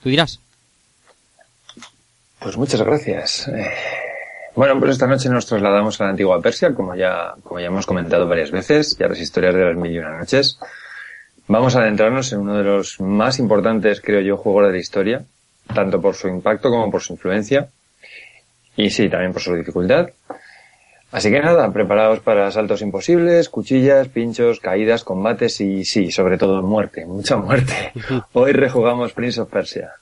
tú 0.02 0.08
dirás. 0.08 0.40
Pues 2.38 2.56
muchas 2.56 2.82
gracias. 2.82 3.48
Eh, 3.48 3.70
Bueno, 4.54 4.78
pues 4.80 4.92
esta 4.92 5.06
noche 5.06 5.28
nos 5.28 5.46
trasladamos 5.46 6.00
a 6.00 6.04
la 6.04 6.10
antigua 6.10 6.42
Persia, 6.42 6.74
como 6.74 6.96
ya, 6.96 7.34
como 7.44 7.60
ya 7.60 7.66
hemos 7.66 7.86
comentado 7.86 8.26
varias 8.26 8.50
veces, 8.50 8.96
ya 8.98 9.06
las 9.06 9.20
historias 9.20 9.54
de 9.54 9.64
las 9.64 9.76
mil 9.76 9.92
y 9.92 9.98
una 9.98 10.18
noches. 10.18 10.58
Vamos 11.46 11.76
a 11.76 11.80
adentrarnos 11.80 12.32
en 12.32 12.40
uno 12.40 12.56
de 12.56 12.64
los 12.64 13.00
más 13.00 13.38
importantes, 13.38 14.00
creo 14.00 14.20
yo, 14.20 14.36
juegos 14.36 14.66
de 14.66 14.72
la 14.72 14.78
historia, 14.78 15.22
tanto 15.72 16.00
por 16.00 16.16
su 16.16 16.26
impacto 16.26 16.70
como 16.70 16.90
por 16.90 17.02
su 17.02 17.12
influencia, 17.12 17.68
y 18.76 18.90
sí, 18.90 19.08
también 19.08 19.32
por 19.32 19.42
su 19.42 19.54
dificultad. 19.54 20.08
Así 21.10 21.30
que 21.30 21.40
nada, 21.40 21.72
preparaos 21.72 22.20
para 22.20 22.50
saltos 22.50 22.82
imposibles, 22.82 23.48
cuchillas, 23.48 24.08
pinchos, 24.08 24.60
caídas, 24.60 25.04
combates 25.04 25.60
y 25.60 25.84
sí, 25.84 26.10
sobre 26.10 26.36
todo 26.36 26.62
muerte, 26.62 27.06
mucha 27.06 27.36
muerte. 27.36 27.92
Hoy 28.34 28.52
rejugamos 28.52 29.12
Prince 29.12 29.40
of 29.40 29.48
Persia. 29.48 29.92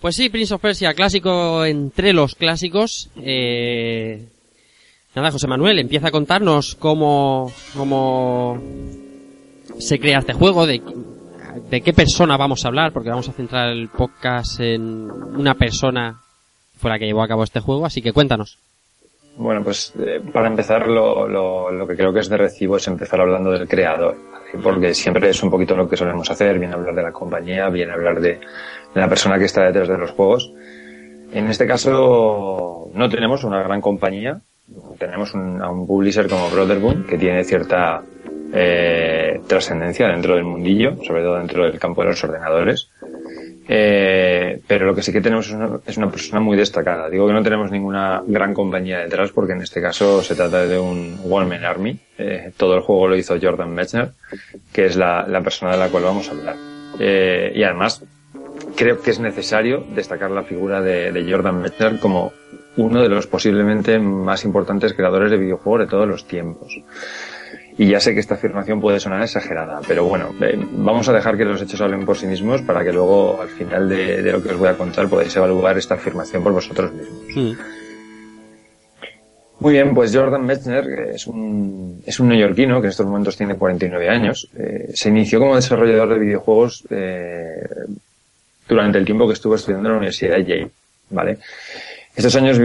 Pues 0.00 0.16
sí, 0.16 0.30
Prince 0.30 0.54
of 0.54 0.62
Persia, 0.62 0.94
clásico 0.94 1.64
entre 1.64 2.12
los 2.12 2.34
clásicos. 2.34 3.10
Eh... 3.16 4.26
Nada, 5.14 5.32
José 5.32 5.48
Manuel, 5.48 5.80
empieza 5.80 6.08
a 6.08 6.12
contarnos 6.12 6.76
cómo, 6.76 7.52
cómo 7.76 8.62
se 9.78 9.98
crea 9.98 10.20
este 10.20 10.34
juego, 10.34 10.66
de, 10.66 10.80
de 11.68 11.80
qué 11.80 11.92
persona 11.92 12.36
vamos 12.36 12.64
a 12.64 12.68
hablar, 12.68 12.92
porque 12.92 13.10
vamos 13.10 13.28
a 13.28 13.32
centrar 13.32 13.70
el 13.70 13.88
podcast 13.88 14.60
en 14.60 15.10
una 15.10 15.54
persona 15.54 16.20
fue 16.80 16.90
la 16.90 16.98
que 16.98 17.06
llevó 17.06 17.22
a 17.22 17.28
cabo 17.28 17.44
este 17.44 17.60
juego, 17.60 17.84
así 17.84 18.00
que 18.00 18.12
cuéntanos. 18.12 18.58
Bueno, 19.36 19.62
pues 19.64 19.92
eh, 19.98 20.20
para 20.32 20.48
empezar 20.48 20.86
lo, 20.86 21.26
lo, 21.28 21.86
que 21.86 21.96
creo 21.96 22.12
que 22.12 22.20
es 22.20 22.28
de 22.28 22.36
recibo 22.36 22.76
es 22.76 22.86
empezar 22.88 23.20
hablando 23.20 23.50
del 23.50 23.66
creador, 23.68 24.16
porque 24.62 24.92
siempre 24.92 25.30
es 25.30 25.42
un 25.42 25.50
poquito 25.50 25.74
lo 25.74 25.88
que 25.88 25.96
solemos 25.96 26.30
hacer, 26.30 26.58
bien 26.58 26.72
hablar 26.72 26.94
de 26.94 27.02
la 27.02 27.12
compañía, 27.12 27.68
bien 27.68 27.90
hablar 27.90 28.20
de, 28.20 28.40
la 28.94 29.08
persona 29.08 29.38
que 29.38 29.44
está 29.44 29.64
detrás 29.64 29.88
de 29.88 29.98
los 29.98 30.10
juegos. 30.10 30.52
En 31.32 31.48
este 31.48 31.66
caso 31.66 32.90
no 32.92 33.08
tenemos 33.08 33.44
una 33.44 33.62
gran 33.62 33.80
compañía, 33.80 34.40
tenemos 34.98 35.32
un, 35.32 35.62
a 35.62 35.70
un 35.70 35.86
publisher 35.86 36.28
como 36.28 36.50
Brotherboom 36.50 37.06
que 37.06 37.16
tiene 37.16 37.44
cierta 37.44 38.02
eh, 38.52 39.40
trascendencia 39.46 40.08
dentro 40.08 40.34
del 40.34 40.44
mundillo, 40.44 40.96
sobre 41.04 41.22
todo 41.22 41.38
dentro 41.38 41.64
del 41.64 41.78
campo 41.78 42.02
de 42.02 42.08
los 42.08 42.24
ordenadores. 42.24 42.90
Eh, 43.72 44.60
pero 44.66 44.84
lo 44.84 44.96
que 44.96 45.02
sí 45.02 45.12
que 45.12 45.20
tenemos 45.20 45.46
es 45.86 45.96
una, 45.96 46.10
persona 46.10 46.40
muy 46.40 46.56
destacada. 46.56 47.08
Digo 47.08 47.28
que 47.28 47.32
no 47.32 47.40
tenemos 47.40 47.70
ninguna 47.70 48.20
gran 48.26 48.52
compañía 48.52 48.98
detrás 48.98 49.30
porque 49.30 49.52
en 49.52 49.62
este 49.62 49.80
caso 49.80 50.24
se 50.24 50.34
trata 50.34 50.66
de 50.66 50.76
un 50.76 51.20
One 51.30 51.46
Man 51.46 51.64
Army. 51.64 51.96
Eh, 52.18 52.50
todo 52.56 52.74
el 52.74 52.80
juego 52.80 53.06
lo 53.06 53.16
hizo 53.16 53.38
Jordan 53.40 53.72
Mechner, 53.72 54.10
que 54.72 54.86
es 54.86 54.96
la, 54.96 55.24
persona 55.44 55.70
de 55.70 55.78
la 55.78 55.88
cual 55.88 56.02
vamos 56.02 56.26
a 56.28 56.32
hablar. 56.32 56.56
Eh, 56.98 57.52
y 57.54 57.62
además 57.62 58.02
creo 58.74 59.00
que 59.00 59.12
es 59.12 59.20
necesario 59.20 59.84
destacar 59.94 60.32
la 60.32 60.42
figura 60.42 60.82
de 60.82 61.24
Jordan 61.30 61.62
Mechner 61.62 62.00
como 62.00 62.32
uno 62.76 63.02
de 63.02 63.08
los 63.08 63.28
posiblemente 63.28 64.00
más 64.00 64.44
importantes 64.44 64.94
creadores 64.94 65.30
de 65.30 65.36
videojuegos 65.36 65.82
de 65.82 65.86
todos 65.86 66.08
los 66.08 66.26
tiempos. 66.26 66.76
Y 67.80 67.86
ya 67.86 67.98
sé 67.98 68.12
que 68.12 68.20
esta 68.20 68.34
afirmación 68.34 68.78
puede 68.78 69.00
sonar 69.00 69.22
exagerada, 69.22 69.80
pero 69.88 70.04
bueno, 70.04 70.34
eh, 70.42 70.54
vamos 70.72 71.08
a 71.08 71.14
dejar 71.14 71.38
que 71.38 71.46
los 71.46 71.62
hechos 71.62 71.80
hablen 71.80 72.04
por 72.04 72.14
sí 72.14 72.26
mismos 72.26 72.60
para 72.60 72.84
que 72.84 72.92
luego 72.92 73.40
al 73.40 73.48
final 73.48 73.88
de, 73.88 74.20
de, 74.20 74.32
lo 74.32 74.42
que 74.42 74.50
os 74.50 74.58
voy 74.58 74.68
a 74.68 74.76
contar 74.76 75.08
podáis 75.08 75.34
evaluar 75.34 75.78
esta 75.78 75.94
afirmación 75.94 76.42
por 76.42 76.52
vosotros 76.52 76.92
mismos. 76.92 77.22
Mm. 77.34 77.52
Muy 79.60 79.72
bien, 79.72 79.94
pues 79.94 80.14
Jordan 80.14 80.44
Mechner 80.44 81.12
es 81.14 81.26
un, 81.26 82.02
es 82.04 82.20
un 82.20 82.28
neoyorquino 82.28 82.82
que 82.82 82.88
en 82.88 82.90
estos 82.90 83.06
momentos 83.06 83.38
tiene 83.38 83.54
49 83.54 84.10
años. 84.10 84.46
Eh, 84.58 84.90
se 84.92 85.08
inició 85.08 85.38
como 85.38 85.56
desarrollador 85.56 86.10
de 86.10 86.18
videojuegos 86.18 86.84
eh, 86.90 87.66
durante 88.68 88.98
el 88.98 89.06
tiempo 89.06 89.26
que 89.26 89.32
estuvo 89.32 89.54
estudiando 89.54 89.88
en 89.88 89.92
la 89.92 89.98
Universidad 90.00 90.36
de 90.36 90.44
Yale, 90.44 90.70
¿vale? 91.08 91.38
Estos 92.14 92.34
años 92.36 92.60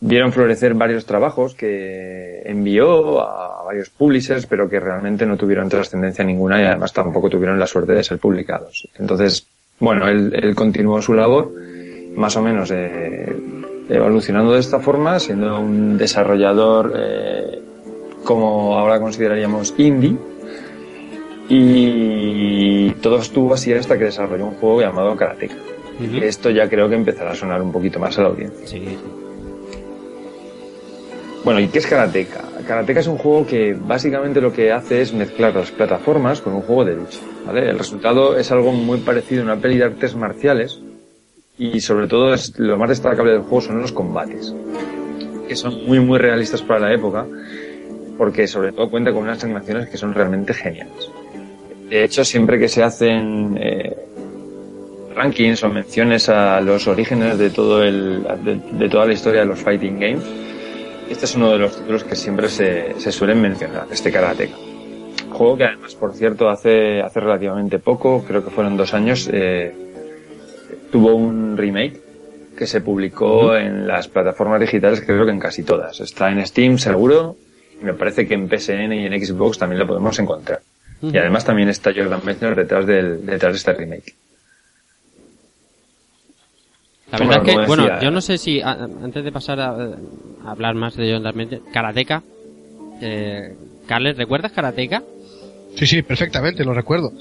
vieron 0.00 0.32
florecer 0.32 0.74
varios 0.74 1.06
trabajos 1.06 1.54
que 1.54 2.42
envió 2.44 3.20
a 3.20 3.62
varios 3.64 3.90
publishers, 3.90 4.46
pero 4.46 4.68
que 4.68 4.80
realmente 4.80 5.24
no 5.24 5.36
tuvieron 5.36 5.68
trascendencia 5.68 6.24
ninguna 6.24 6.60
y 6.60 6.64
además 6.64 6.92
tampoco 6.92 7.30
tuvieron 7.30 7.58
la 7.58 7.66
suerte 7.66 7.92
de 7.92 8.04
ser 8.04 8.18
publicados. 8.18 8.88
Entonces, 8.98 9.46
bueno, 9.78 10.08
él, 10.08 10.32
él 10.34 10.54
continuó 10.54 11.00
su 11.00 11.14
labor, 11.14 11.52
más 12.16 12.36
o 12.36 12.42
menos 12.42 12.70
eh, 12.72 13.34
evolucionando 13.88 14.52
de 14.52 14.60
esta 14.60 14.80
forma, 14.80 15.18
siendo 15.20 15.60
un 15.60 15.96
desarrollador 15.96 16.92
eh, 16.96 17.62
como 18.24 18.78
ahora 18.78 19.00
consideraríamos 19.00 19.74
indie. 19.78 20.16
Y 21.48 22.90
todo 23.00 23.18
estuvo 23.18 23.54
así 23.54 23.72
hasta 23.72 23.96
que 23.96 24.04
desarrolló 24.04 24.46
un 24.46 24.54
juego 24.56 24.82
llamado 24.82 25.16
Karateka. 25.16 25.54
Uh 25.98 26.02
-huh. 26.02 26.22
Esto 26.22 26.50
ya 26.50 26.68
creo 26.68 26.88
que 26.88 26.94
empezará 26.94 27.32
a 27.32 27.34
sonar 27.34 27.60
un 27.62 27.72
poquito 27.72 27.98
más 27.98 28.18
a 28.18 28.22
la 28.22 28.28
audiencia. 28.28 28.66
Sí, 28.66 28.78
sí. 28.78 28.98
Bueno, 31.44 31.60
¿y 31.60 31.68
qué 31.68 31.78
es 31.78 31.86
Karateka? 31.86 32.44
Karateka 32.66 33.00
es 33.00 33.06
un 33.06 33.16
juego 33.16 33.46
que 33.46 33.72
básicamente 33.72 34.40
lo 34.40 34.52
que 34.52 34.70
hace 34.70 35.00
es 35.00 35.14
mezclar 35.14 35.54
las 35.54 35.70
plataformas 35.70 36.40
con 36.40 36.52
un 36.52 36.62
juego 36.62 36.84
de 36.84 36.94
lucha. 36.94 37.20
¿vale? 37.46 37.70
El 37.70 37.78
resultado 37.78 38.36
es 38.36 38.50
algo 38.52 38.72
muy 38.72 38.98
parecido 38.98 39.42
a 39.42 39.44
una 39.44 39.56
peli 39.56 39.78
de 39.78 39.84
artes 39.84 40.14
marciales 40.14 40.80
y 41.56 41.80
sobre 41.80 42.06
todo 42.06 42.34
es, 42.34 42.58
lo 42.58 42.76
más 42.76 42.90
destacable 42.90 43.32
del 43.32 43.40
juego 43.40 43.62
son 43.62 43.80
los 43.80 43.92
combates. 43.92 44.54
que 45.48 45.56
son 45.56 45.86
muy, 45.86 45.98
muy 46.00 46.18
realistas 46.18 46.60
para 46.60 46.80
la 46.80 46.92
época, 46.92 47.26
porque 48.18 48.46
sobre 48.46 48.72
todo 48.72 48.90
cuenta 48.90 49.12
con 49.12 49.22
unas 49.22 49.42
animaciones 49.42 49.88
que 49.88 49.96
son 49.96 50.12
realmente 50.12 50.52
geniales. 50.52 51.10
De 51.88 52.04
hecho, 52.04 52.22
siempre 52.22 52.58
que 52.58 52.68
se 52.68 52.82
hacen 52.82 53.56
eh, 53.58 53.96
rankings 55.18 55.62
o 55.64 55.68
menciones 55.68 56.28
a 56.28 56.60
los 56.60 56.86
orígenes 56.86 57.38
de, 57.38 57.50
todo 57.50 57.82
el, 57.82 58.22
de, 58.44 58.60
de 58.72 58.88
toda 58.88 59.06
la 59.06 59.12
historia 59.12 59.40
de 59.40 59.46
los 59.46 59.58
fighting 59.58 59.98
games, 59.98 60.24
este 61.10 61.24
es 61.24 61.34
uno 61.34 61.52
de 61.52 61.58
los 61.58 61.76
títulos 61.76 62.04
que 62.04 62.14
siempre 62.14 62.48
se, 62.48 62.98
se 63.00 63.10
suelen 63.12 63.40
mencionar, 63.40 63.86
este 63.90 64.12
Karateka. 64.12 64.56
Juego 65.30 65.56
que 65.56 65.64
además, 65.64 65.94
por 65.94 66.14
cierto, 66.14 66.48
hace, 66.48 67.00
hace 67.00 67.20
relativamente 67.20 67.78
poco, 67.78 68.24
creo 68.26 68.44
que 68.44 68.50
fueron 68.50 68.76
dos 68.76 68.94
años, 68.94 69.28
eh, 69.32 69.74
tuvo 70.92 71.14
un 71.14 71.56
remake 71.56 72.00
que 72.56 72.66
se 72.66 72.80
publicó 72.80 73.56
en 73.56 73.86
las 73.86 74.08
plataformas 74.08 74.60
digitales, 74.60 75.00
creo 75.00 75.24
que 75.24 75.30
en 75.30 75.38
casi 75.38 75.62
todas. 75.62 76.00
Está 76.00 76.30
en 76.30 76.44
Steam, 76.46 76.78
seguro, 76.78 77.36
y 77.80 77.84
me 77.84 77.94
parece 77.94 78.26
que 78.26 78.34
en 78.34 78.48
PSN 78.48 78.92
y 78.92 79.06
en 79.06 79.24
Xbox 79.24 79.58
también 79.58 79.78
lo 79.78 79.86
podemos 79.86 80.18
encontrar. 80.18 80.60
Y 81.00 81.16
además 81.16 81.44
también 81.44 81.68
está 81.68 81.92
Jordan 81.94 82.20
Mechner 82.24 82.56
detrás, 82.56 82.84
del, 82.84 83.24
detrás 83.24 83.52
de 83.52 83.56
este 83.56 83.72
remake. 83.72 84.14
La 87.12 87.18
verdad 87.18 87.38
es 87.38 87.42
que, 87.44 87.66
bueno, 87.66 87.82
decía, 87.84 88.00
yo 88.00 88.10
no 88.10 88.20
sé 88.20 88.38
si, 88.38 88.60
a- 88.60 88.72
antes 89.02 89.24
de 89.24 89.32
pasar 89.32 89.60
a, 89.60 89.70
a 89.70 90.50
hablar 90.50 90.74
más 90.74 90.94
de 90.96 91.12
John 91.12 91.22
Darmente, 91.22 91.60
Karateka, 91.72 92.22
eh, 93.00 93.54
Carles, 93.86 94.16
¿recuerdas 94.16 94.52
Karateka? 94.52 95.02
Sí, 95.76 95.86
sí, 95.86 96.02
perfectamente, 96.02 96.64
lo 96.64 96.74
recuerdo. 96.74 97.12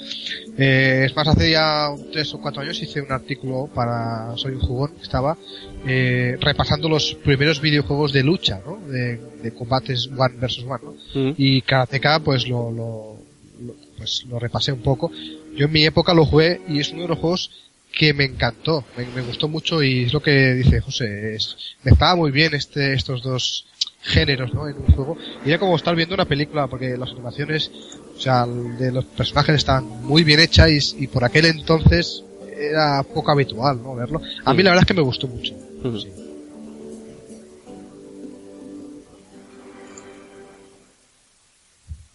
Eh, 0.57 1.03
es 1.05 1.15
más, 1.15 1.27
hace 1.27 1.51
ya 1.51 1.89
tres 2.11 2.33
o 2.33 2.41
cuatro 2.41 2.61
años 2.63 2.81
hice 2.81 3.01
un 3.01 3.11
artículo 3.11 3.69
para 3.73 4.35
Soy 4.35 4.53
un 4.53 4.61
jugón, 4.61 4.91
que 4.95 5.03
estaba 5.03 5.37
eh, 5.85 6.37
repasando 6.41 6.89
los 6.89 7.13
primeros 7.23 7.61
videojuegos 7.61 8.11
de 8.13 8.23
lucha, 8.23 8.59
¿no? 8.65 8.77
De, 8.87 9.17
de 9.43 9.53
combates 9.53 10.09
one 10.17 10.35
versus 10.39 10.65
one, 10.65 10.79
¿no? 10.83 10.93
Mm. 11.21 11.33
Y 11.37 11.61
Karateka, 11.61 12.19
pues 12.21 12.47
lo, 12.47 12.71
lo, 12.71 13.17
lo- 13.61 13.75
pues 13.97 14.25
lo 14.27 14.39
repasé 14.39 14.71
un 14.71 14.81
poco. 14.81 15.11
Yo 15.55 15.65
en 15.65 15.71
mi 15.71 15.85
época 15.85 16.13
lo 16.13 16.25
jugué 16.25 16.61
y 16.67 16.79
es 16.79 16.91
uno 16.91 17.03
de 17.03 17.07
los 17.09 17.19
juegos 17.19 17.51
que 17.97 18.13
me 18.13 18.25
encantó, 18.25 18.85
me, 18.95 19.05
me 19.07 19.21
gustó 19.21 19.47
mucho 19.47 19.81
y 19.81 20.03
es 20.03 20.13
lo 20.13 20.21
que 20.21 20.53
dice 20.53 20.81
José, 20.81 21.35
es, 21.35 21.57
mezclaba 21.83 22.15
muy 22.15 22.29
bien 22.29 22.53
este, 22.53 22.93
estos 22.93 23.23
dos 23.23 23.65
géneros, 24.01 24.53
¿no? 24.53 24.67
En 24.67 24.77
un 24.77 24.85
juego. 24.93 25.17
Y 25.43 25.49
era 25.49 25.57
como 25.57 25.75
estar 25.75 25.95
viendo 25.95 26.13
una 26.13 26.25
película 26.25 26.67
porque 26.67 26.95
las 26.95 27.09
animaciones, 27.09 27.71
o 28.15 28.19
sea, 28.19 28.45
de 28.45 28.91
los 28.91 29.03
personajes 29.05 29.55
estaban 29.55 29.85
muy 30.03 30.23
bien 30.23 30.39
hechas 30.39 30.93
y, 30.95 31.05
y 31.05 31.07
por 31.07 31.23
aquel 31.23 31.45
entonces 31.45 32.23
era 32.55 33.01
poco 33.01 33.31
habitual, 33.31 33.81
¿no? 33.81 33.95
Verlo. 33.95 34.21
A 34.45 34.53
mí 34.53 34.61
la 34.61 34.69
verdad 34.69 34.83
es 34.83 34.87
que 34.87 34.93
me 34.93 35.01
gustó 35.01 35.27
mucho. 35.27 35.53
Sí. 35.99 36.07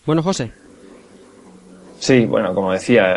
Bueno, 0.06 0.22
José. 0.22 0.52
Sí, 2.02 2.26
bueno, 2.26 2.52
como 2.52 2.72
decía, 2.72 3.16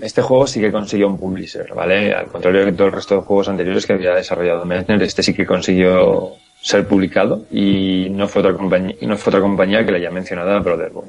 este 0.00 0.20
juego 0.20 0.44
sí 0.48 0.60
que 0.60 0.72
consiguió 0.72 1.06
un 1.06 1.16
publisher, 1.16 1.72
¿vale? 1.72 2.12
Al 2.12 2.26
contrario 2.26 2.64
de 2.64 2.72
todo 2.72 2.88
el 2.88 2.92
resto 2.92 3.14
de 3.14 3.20
juegos 3.20 3.48
anteriores 3.48 3.86
que 3.86 3.92
había 3.92 4.12
desarrollado 4.12 4.64
Mechner, 4.64 5.00
este 5.04 5.22
sí 5.22 5.32
que 5.32 5.46
consiguió 5.46 6.32
ser 6.60 6.84
publicado 6.88 7.44
y 7.52 8.08
no 8.10 8.26
fue 8.26 8.42
otra 8.42 8.54
compañía, 8.54 8.96
no 9.02 9.16
fue 9.16 9.30
otra 9.30 9.40
compañía 9.40 9.86
que 9.86 9.92
la 9.92 10.00
ya 10.00 10.10
mencionada 10.10 10.58
Brotherborn. 10.58 11.06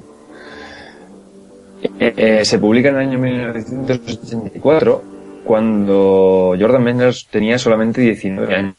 Eh, 1.99 2.13
eh, 2.15 2.45
se 2.45 2.59
publica 2.59 2.89
en 2.89 2.95
el 2.95 3.01
año 3.01 3.17
1984 3.17 5.03
cuando 5.45 6.55
Jordan 6.59 6.83
Mechner 6.83 7.15
tenía 7.31 7.57
solamente 7.57 8.01
19 8.01 8.55
años. 8.55 8.75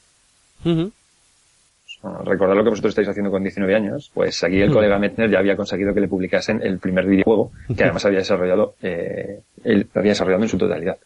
Recordad 2.25 2.55
lo 2.55 2.65
que 2.65 2.71
vosotros 2.71 2.91
estáis 2.91 3.09
haciendo 3.09 3.31
con 3.31 3.43
19 3.43 3.75
años, 3.75 4.11
pues 4.15 4.43
aquí 4.45 4.61
el 4.61 4.73
colega 4.73 4.99
Metner 4.99 5.31
ya 5.31 5.39
había 5.39 5.57
conseguido 5.57 5.95
que 5.95 6.01
le 6.01 6.09
publicasen 6.09 6.61
el 6.63 6.79
primer 6.79 7.07
videojuego 7.07 7.53
que 7.77 7.85
además 7.85 8.05
había 8.05 8.19
desarrollado, 8.19 8.75
eh, 8.83 9.41
él 9.65 9.89
había 9.95 10.13
desarrollado 10.13 10.43
en 10.43 10.49
su 10.49 10.59
totalidad, 10.59 10.99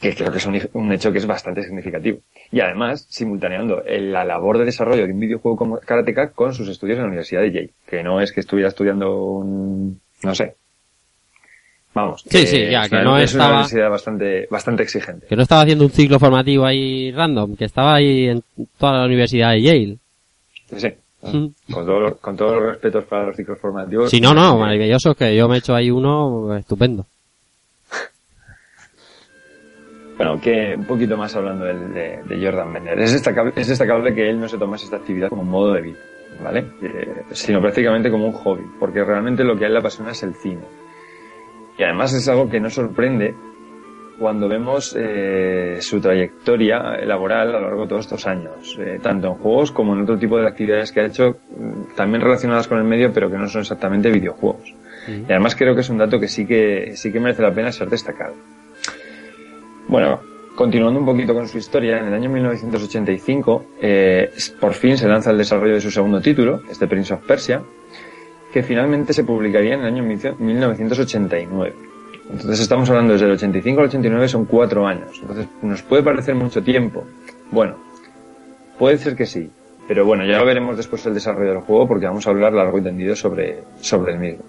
que 0.00 0.14
creo 0.14 0.32
que 0.32 0.38
es 0.38 0.46
un, 0.46 0.60
un 0.72 0.92
hecho 0.92 1.12
que 1.12 1.18
es 1.18 1.26
bastante 1.26 1.62
significativo. 1.62 2.18
Y 2.50 2.60
además, 2.60 3.06
simultaneando 3.08 3.82
la 3.86 4.24
labor 4.24 4.58
de 4.58 4.64
desarrollo 4.64 5.06
de 5.06 5.12
un 5.12 5.20
videojuego 5.20 5.56
como 5.56 5.78
Karateka 5.78 6.30
con 6.30 6.54
sus 6.54 6.68
estudios 6.68 6.96
en 6.96 7.02
la 7.02 7.08
Universidad 7.08 7.42
de 7.42 7.52
Yale, 7.52 7.70
que 7.86 8.02
no 8.02 8.20
es 8.20 8.32
que 8.32 8.40
estuviera 8.40 8.68
estudiando 8.68 9.14
un, 9.24 10.00
no 10.22 10.34
sé. 10.34 10.56
Vamos. 11.92 12.22
Sí, 12.28 12.46
sí, 12.46 12.66
ya, 12.70 12.84
es 12.84 12.88
que 12.88 12.94
una- 12.96 13.04
no 13.04 13.18
es 13.18 13.34
una 13.34 13.48
universidad 13.48 13.90
bastante, 13.90 14.46
bastante 14.50 14.82
exigente. 14.84 15.26
Que 15.26 15.34
no 15.36 15.42
estaba 15.42 15.62
haciendo 15.62 15.84
un 15.84 15.90
ciclo 15.90 16.18
formativo 16.20 16.64
ahí 16.64 17.10
random, 17.10 17.56
que 17.56 17.64
estaba 17.64 17.94
ahí 17.96 18.28
en 18.28 18.42
toda 18.78 18.98
la 19.00 19.06
Universidad 19.06 19.50
de 19.52 19.62
Yale. 19.62 19.96
Sí, 20.70 20.80
sí. 20.80 20.88
Ujú. 21.22 21.52
Con, 21.70 21.84
todo 21.86 22.16
con 22.18 22.36
todos 22.36 22.54
los 22.54 22.62
respetos 22.72 23.04
para 23.04 23.26
los 23.26 23.36
ciclos 23.36 23.58
formativos. 23.58 24.08
Si 24.08 24.20
no, 24.20 24.32
no, 24.32 24.56
maravilloso, 24.56 25.14
que 25.14 25.36
yo 25.36 25.48
me 25.48 25.56
he 25.56 25.58
hecho 25.58 25.74
ahí 25.74 25.90
uno 25.90 26.56
estupendo. 26.56 27.04
Bueno, 30.16 30.40
que 30.40 30.74
un 30.76 30.84
poquito 30.84 31.16
más 31.16 31.34
hablando 31.34 31.64
del- 31.64 31.92
de, 31.94 32.20
de 32.24 32.44
Jordan 32.44 32.72
Bender. 32.72 32.98
Es 33.00 33.12
destacable, 33.12 33.52
es 33.56 33.68
destacable 33.68 34.14
que 34.14 34.28
él 34.28 34.38
no 34.38 34.48
se 34.48 34.58
tomase 34.58 34.84
esta 34.84 34.96
actividad 34.96 35.28
como 35.30 35.42
un 35.42 35.48
modo 35.50 35.72
de 35.72 35.80
vida, 35.80 35.98
¿vale? 36.42 36.66
Eh, 36.82 37.22
sino 37.32 37.60
prácticamente 37.60 38.10
como 38.10 38.26
un 38.26 38.32
hobby, 38.32 38.64
porque 38.78 39.02
realmente 39.02 39.44
lo 39.44 39.56
que 39.58 39.64
a 39.64 39.66
él 39.68 39.72
le 39.72 39.78
apasiona 39.78 40.12
es 40.12 40.22
el 40.22 40.34
cine. 40.34 40.60
Y 41.80 41.82
además 41.82 42.12
es 42.12 42.28
algo 42.28 42.46
que 42.50 42.60
no 42.60 42.68
sorprende 42.68 43.34
cuando 44.18 44.50
vemos 44.50 44.94
eh, 44.98 45.78
su 45.80 45.98
trayectoria 45.98 46.78
laboral 47.06 47.48
a 47.48 47.58
lo 47.58 47.60
largo 47.62 47.82
de 47.84 47.88
todos 47.88 48.04
estos 48.04 48.26
años, 48.26 48.78
eh, 48.78 49.00
tanto 49.02 49.28
en 49.28 49.34
juegos 49.36 49.72
como 49.72 49.94
en 49.94 50.02
otro 50.02 50.18
tipo 50.18 50.36
de 50.36 50.46
actividades 50.46 50.92
que 50.92 51.00
ha 51.00 51.06
hecho, 51.06 51.38
mm, 51.56 51.96
también 51.96 52.20
relacionadas 52.20 52.68
con 52.68 52.76
el 52.76 52.84
medio, 52.84 53.10
pero 53.14 53.30
que 53.30 53.38
no 53.38 53.48
son 53.48 53.62
exactamente 53.62 54.10
videojuegos. 54.10 54.74
Y 55.08 55.24
además 55.32 55.56
creo 55.56 55.74
que 55.74 55.80
es 55.80 55.88
un 55.88 55.96
dato 55.96 56.20
que 56.20 56.28
sí 56.28 56.44
que, 56.46 56.92
sí 56.96 57.10
que 57.10 57.18
merece 57.18 57.40
la 57.40 57.54
pena 57.54 57.72
ser 57.72 57.88
destacado. 57.88 58.34
Bueno, 59.88 60.20
continuando 60.54 61.00
un 61.00 61.06
poquito 61.06 61.32
con 61.32 61.48
su 61.48 61.56
historia, 61.56 61.98
en 61.98 62.08
el 62.08 62.12
año 62.12 62.28
1985 62.28 63.64
eh, 63.80 64.30
por 64.60 64.74
fin 64.74 64.98
se 64.98 65.08
lanza 65.08 65.30
el 65.30 65.38
desarrollo 65.38 65.76
de 65.76 65.80
su 65.80 65.90
segundo 65.90 66.20
título, 66.20 66.60
este 66.70 66.86
Prince 66.86 67.14
of 67.14 67.26
Persia, 67.26 67.62
que 68.52 68.62
finalmente 68.62 69.12
se 69.12 69.24
publicaría 69.24 69.74
en 69.74 69.80
el 69.80 69.86
año 69.86 70.02
1989. 70.02 71.74
Entonces 72.30 72.60
estamos 72.60 72.88
hablando 72.90 73.12
desde 73.12 73.26
el 73.26 73.32
85 73.32 73.80
al 73.80 73.86
89 73.86 74.28
son 74.28 74.44
cuatro 74.44 74.86
años. 74.86 75.18
Entonces 75.20 75.46
nos 75.62 75.82
puede 75.82 76.02
parecer 76.02 76.34
mucho 76.34 76.62
tiempo. 76.62 77.04
Bueno, 77.50 77.76
puede 78.78 78.98
ser 78.98 79.16
que 79.16 79.26
sí, 79.26 79.50
pero 79.88 80.04
bueno, 80.04 80.24
ya 80.24 80.38
lo 80.38 80.46
veremos 80.46 80.76
después 80.76 81.04
el 81.06 81.14
desarrollo 81.14 81.50
del 81.50 81.60
juego 81.62 81.88
porque 81.88 82.06
vamos 82.06 82.26
a 82.26 82.30
hablar 82.30 82.52
largo 82.52 82.78
y 82.78 82.82
tendido 82.82 83.16
sobre, 83.16 83.58
sobre 83.80 84.12
el 84.12 84.18
mismo. 84.18 84.44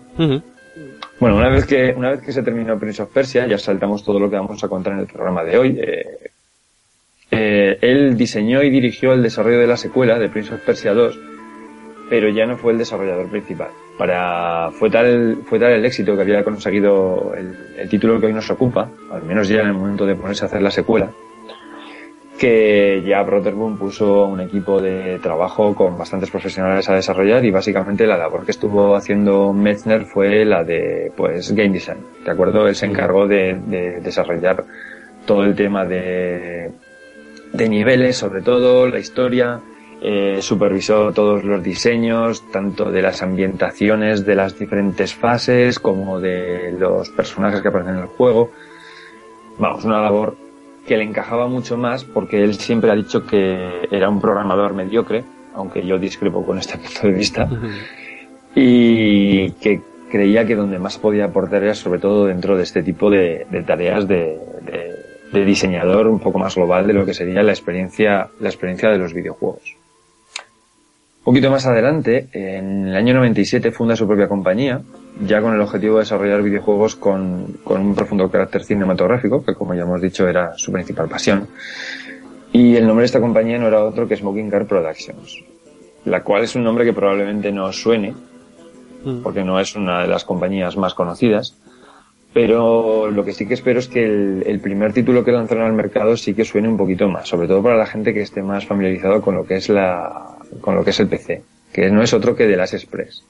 Bueno, 1.19 1.37
una 1.37 1.49
vez 1.49 1.65
que 1.65 1.93
una 1.95 2.11
vez 2.11 2.21
que 2.21 2.31
se 2.31 2.43
terminó 2.43 2.79
Prince 2.79 3.01
of 3.01 3.11
Persia, 3.11 3.47
ya 3.47 3.57
saltamos 3.57 4.03
todo 4.03 4.19
lo 4.19 4.29
que 4.29 4.35
vamos 4.35 4.63
a 4.63 4.67
contar 4.67 4.93
en 4.93 4.99
el 4.99 5.07
programa 5.07 5.43
de 5.43 5.57
hoy. 5.57 5.79
Eh, 5.79 6.31
eh, 7.31 7.77
él 7.81 8.17
diseñó 8.17 8.61
y 8.61 8.69
dirigió 8.69 9.13
el 9.13 9.23
desarrollo 9.23 9.59
de 9.59 9.67
la 9.67 9.77
secuela 9.77 10.19
de 10.19 10.29
Prince 10.29 10.53
of 10.53 10.61
Persia 10.61 10.93
2, 10.93 11.19
pero 12.11 12.27
ya 12.27 12.45
no 12.45 12.57
fue 12.57 12.73
el 12.73 12.77
desarrollador 12.77 13.29
principal. 13.29 13.69
Para 13.97 14.69
fue 14.71 14.89
tal 14.89 15.37
fue 15.45 15.57
tal 15.57 15.71
el 15.71 15.85
éxito 15.85 16.13
que 16.13 16.23
había 16.23 16.43
conseguido 16.43 17.33
el, 17.37 17.55
el 17.77 17.87
título 17.87 18.19
que 18.19 18.25
hoy 18.25 18.33
nos 18.33 18.49
ocupa, 18.51 18.89
al 19.09 19.23
menos 19.23 19.47
ya 19.47 19.61
en 19.61 19.67
el 19.67 19.73
momento 19.73 20.05
de 20.05 20.15
ponerse 20.15 20.43
a 20.43 20.47
hacer 20.47 20.61
la 20.61 20.71
secuela, 20.71 21.09
que 22.37 23.01
ya 23.05 23.23
Brotherboom 23.23 23.77
puso 23.77 24.25
un 24.25 24.41
equipo 24.41 24.81
de 24.81 25.19
trabajo 25.19 25.73
con 25.73 25.97
bastantes 25.97 26.29
profesionales 26.29 26.89
a 26.89 26.95
desarrollar 26.95 27.45
y 27.45 27.51
básicamente 27.51 28.05
la 28.05 28.17
labor 28.17 28.43
que 28.43 28.51
estuvo 28.51 28.93
haciendo 28.93 29.53
Metzner 29.53 30.03
fue 30.03 30.43
la 30.43 30.65
de 30.65 31.13
pues 31.15 31.53
game 31.53 31.69
design. 31.69 31.99
¿De 32.25 32.31
acuerdo? 32.31 32.67
Él 32.67 32.75
se 32.75 32.87
encargó 32.87 33.25
de, 33.25 33.57
de 33.67 34.01
desarrollar 34.01 34.65
todo 35.25 35.45
el 35.45 35.55
tema 35.55 35.85
de, 35.85 36.71
de 37.53 37.69
niveles, 37.69 38.17
sobre 38.17 38.41
todo, 38.41 38.85
la 38.89 38.99
historia, 38.99 39.61
eh, 40.03 40.41
supervisó 40.41 41.11
todos 41.11 41.43
los 41.43 41.61
diseños, 41.61 42.41
tanto 42.51 42.91
de 42.91 43.03
las 43.03 43.21
ambientaciones 43.21 44.25
de 44.25 44.33
las 44.33 44.57
diferentes 44.57 45.13
fases 45.13 45.79
como 45.79 46.19
de 46.19 46.71
los 46.71 47.09
personajes 47.09 47.61
que 47.61 47.67
aparecen 47.67 47.97
en 47.97 48.01
el 48.01 48.07
juego. 48.07 48.49
Vamos, 49.59 49.85
una 49.85 50.01
labor 50.01 50.35
que 50.87 50.97
le 50.97 51.03
encajaba 51.03 51.47
mucho 51.47 51.77
más 51.77 52.03
porque 52.03 52.43
él 52.43 52.55
siempre 52.55 52.89
ha 52.89 52.95
dicho 52.95 53.27
que 53.27 53.87
era 53.91 54.09
un 54.09 54.19
programador 54.19 54.73
mediocre, 54.73 55.23
aunque 55.53 55.85
yo 55.85 55.99
discrepo 55.99 56.43
con 56.43 56.57
este 56.57 56.77
punto 56.79 57.01
de 57.03 57.13
vista, 57.13 57.47
y 58.55 59.51
que 59.51 59.81
creía 60.09 60.47
que 60.47 60.55
donde 60.55 60.79
más 60.79 60.97
podía 60.97 61.25
aportar 61.25 61.61
era 61.61 61.75
sobre 61.75 61.99
todo 61.99 62.25
dentro 62.25 62.57
de 62.57 62.63
este 62.63 62.81
tipo 62.81 63.11
de, 63.11 63.45
de 63.51 63.61
tareas 63.61 64.07
de, 64.07 64.39
de, 64.65 64.95
de 65.31 65.45
diseñador 65.45 66.07
un 66.07 66.19
poco 66.19 66.39
más 66.39 66.55
global 66.55 66.87
de 66.87 66.93
lo 66.93 67.05
que 67.05 67.13
sería 67.13 67.43
la 67.43 67.51
experiencia, 67.51 68.29
la 68.39 68.49
experiencia 68.49 68.89
de 68.89 68.97
los 68.97 69.13
videojuegos. 69.13 69.80
Un 71.21 71.25
poquito 71.25 71.51
más 71.51 71.67
adelante, 71.67 72.29
en 72.33 72.87
el 72.87 72.95
año 72.95 73.13
97 73.13 73.71
funda 73.71 73.95
su 73.95 74.07
propia 74.07 74.27
compañía, 74.27 74.81
ya 75.23 75.39
con 75.39 75.53
el 75.53 75.61
objetivo 75.61 75.95
de 75.95 75.99
desarrollar 76.01 76.41
videojuegos 76.41 76.95
con, 76.95 77.57
con 77.63 77.79
un 77.81 77.93
profundo 77.93 78.29
carácter 78.31 78.63
cinematográfico, 78.63 79.45
que 79.45 79.53
como 79.53 79.75
ya 79.75 79.83
hemos 79.83 80.01
dicho 80.01 80.27
era 80.27 80.57
su 80.57 80.71
principal 80.71 81.07
pasión. 81.07 81.47
Y 82.51 82.75
el 82.75 82.87
nombre 82.87 83.03
de 83.03 83.05
esta 83.05 83.19
compañía 83.21 83.59
no 83.59 83.67
era 83.67 83.83
otro 83.85 84.07
que 84.07 84.15
Smoking 84.17 84.49
Car 84.49 84.65
Productions. 84.65 85.43
la 86.05 86.23
cual 86.23 86.43
es 86.43 86.55
un 86.55 86.63
nombre 86.63 86.83
que 86.83 86.93
probablemente 86.93 87.51
no 87.51 87.71
suene, 87.71 88.15
Mm. 89.03 89.21
porque 89.23 89.43
no 89.43 89.59
es 89.59 89.75
una 89.75 90.01
de 90.01 90.07
las 90.07 90.23
compañías 90.23 90.77
más 90.77 90.93
conocidas. 90.93 91.55
Pero 92.33 93.11
lo 93.11 93.25
que 93.25 93.33
sí 93.33 93.45
que 93.45 93.55
espero 93.55 93.79
es 93.79 93.87
que 93.87 94.05
el, 94.05 94.43
el 94.45 94.59
primer 94.59 94.93
título 94.93 95.23
que 95.23 95.31
lanzaron 95.31 95.65
al 95.65 95.73
mercado 95.73 96.15
sí 96.15 96.33
que 96.33 96.45
suene 96.45 96.69
un 96.69 96.77
poquito 96.77 97.09
más, 97.09 97.27
sobre 97.27 97.47
todo 97.47 97.61
para 97.61 97.75
la 97.75 97.85
gente 97.85 98.13
que 98.13 98.21
esté 98.21 98.41
más 98.41 98.65
familiarizado 98.65 99.21
con 99.21 99.35
lo 99.35 99.45
que 99.45 99.55
es 99.55 99.67
la, 99.67 100.37
con 100.61 100.75
lo 100.75 100.83
que 100.83 100.91
es 100.91 100.99
el 101.01 101.07
PC, 101.07 101.41
que 101.73 101.89
no 101.89 102.01
es 102.01 102.13
otro 102.13 102.35
que 102.35 102.47
The 102.47 102.55
Last 102.55 102.73
Express, 102.73 103.23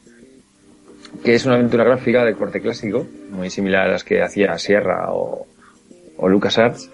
que 1.23 1.33
es 1.33 1.45
una 1.45 1.55
aventura 1.55 1.83
gráfica 1.83 2.23
de 2.23 2.35
corte 2.35 2.61
clásico, 2.61 3.07
muy 3.31 3.49
similar 3.49 3.87
a 3.87 3.91
las 3.93 4.03
que 4.03 4.21
hacía 4.21 4.57
Sierra 4.59 5.11
o, 5.11 5.47
o 6.17 6.29
LucasArts, 6.29 6.91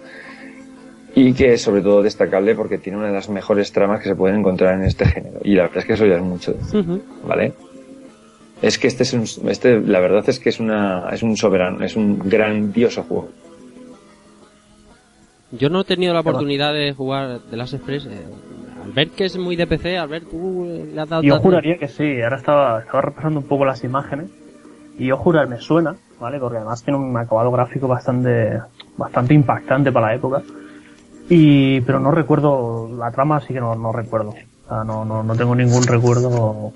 y 1.14 1.34
que 1.34 1.54
es 1.54 1.62
sobre 1.62 1.82
todo 1.82 2.02
destacable 2.02 2.54
porque 2.54 2.78
tiene 2.78 2.98
una 2.98 3.08
de 3.08 3.12
las 3.12 3.28
mejores 3.28 3.72
tramas 3.72 4.00
que 4.00 4.08
se 4.08 4.14
pueden 4.14 4.38
encontrar 4.38 4.74
en 4.74 4.84
este 4.84 5.04
género. 5.04 5.40
Y 5.42 5.54
la 5.54 5.62
verdad 5.64 5.78
es 5.78 5.84
que 5.84 5.92
eso 5.94 6.06
ya 6.06 6.16
es 6.16 6.22
mucho 6.22 6.52
decir. 6.52 6.80
Ujú. 6.80 7.02
¿vale? 7.26 7.52
Es 8.60 8.78
que 8.78 8.88
este 8.88 9.04
es 9.04 9.12
un, 9.12 9.24
este, 9.48 9.80
la 9.80 10.00
verdad 10.00 10.24
es 10.28 10.40
que 10.40 10.48
es 10.48 10.58
una, 10.58 11.08
es 11.10 11.22
un 11.22 11.36
soberano, 11.36 11.84
es 11.84 11.94
un 11.96 12.18
grandioso 12.18 13.04
juego. 13.04 13.28
Yo 15.52 15.70
no 15.70 15.80
he 15.80 15.84
tenido 15.84 16.12
la 16.12 16.20
oportunidad 16.20 16.74
de 16.74 16.92
jugar 16.92 17.40
The 17.50 17.56
Last 17.56 17.74
Express. 17.74 18.06
Eh, 18.06 18.26
Albert, 18.84 19.14
que 19.14 19.24
es 19.24 19.38
muy 19.38 19.56
de 19.56 19.66
PC, 19.66 19.96
Albert, 19.96 20.28
tú 20.30 20.64
eh, 20.66 20.90
le 20.92 21.00
has 21.00 21.08
dado... 21.08 21.22
Yo 21.22 21.38
juraría 21.38 21.78
que 21.78 21.88
sí, 21.88 22.20
ahora 22.20 22.36
estaba, 22.36 22.80
estaba 22.80 23.00
repasando 23.02 23.40
un 23.40 23.46
poco 23.46 23.64
las 23.64 23.84
imágenes 23.84 24.28
y 24.98 25.06
yo 25.06 25.16
jurar 25.16 25.48
me 25.48 25.58
suena, 25.58 25.94
¿vale? 26.20 26.38
Porque 26.38 26.56
además 26.56 26.82
tiene 26.82 26.98
un 26.98 27.16
acabado 27.16 27.50
gráfico 27.50 27.86
bastante, 27.86 28.60
bastante 28.96 29.34
impactante 29.34 29.92
para 29.92 30.08
la 30.08 30.14
época. 30.14 30.42
Y, 31.30 31.80
pero 31.82 32.00
no 32.00 32.10
recuerdo, 32.10 32.90
la 32.96 33.10
trama 33.10 33.40
sí 33.40 33.54
que 33.54 33.60
no, 33.60 33.74
no 33.74 33.92
recuerdo. 33.92 34.30
O 34.30 34.68
sea, 34.68 34.84
no, 34.84 35.04
no, 35.04 35.22
no 35.22 35.36
tengo 35.36 35.54
ningún 35.54 35.84
recuerdo, 35.84 36.72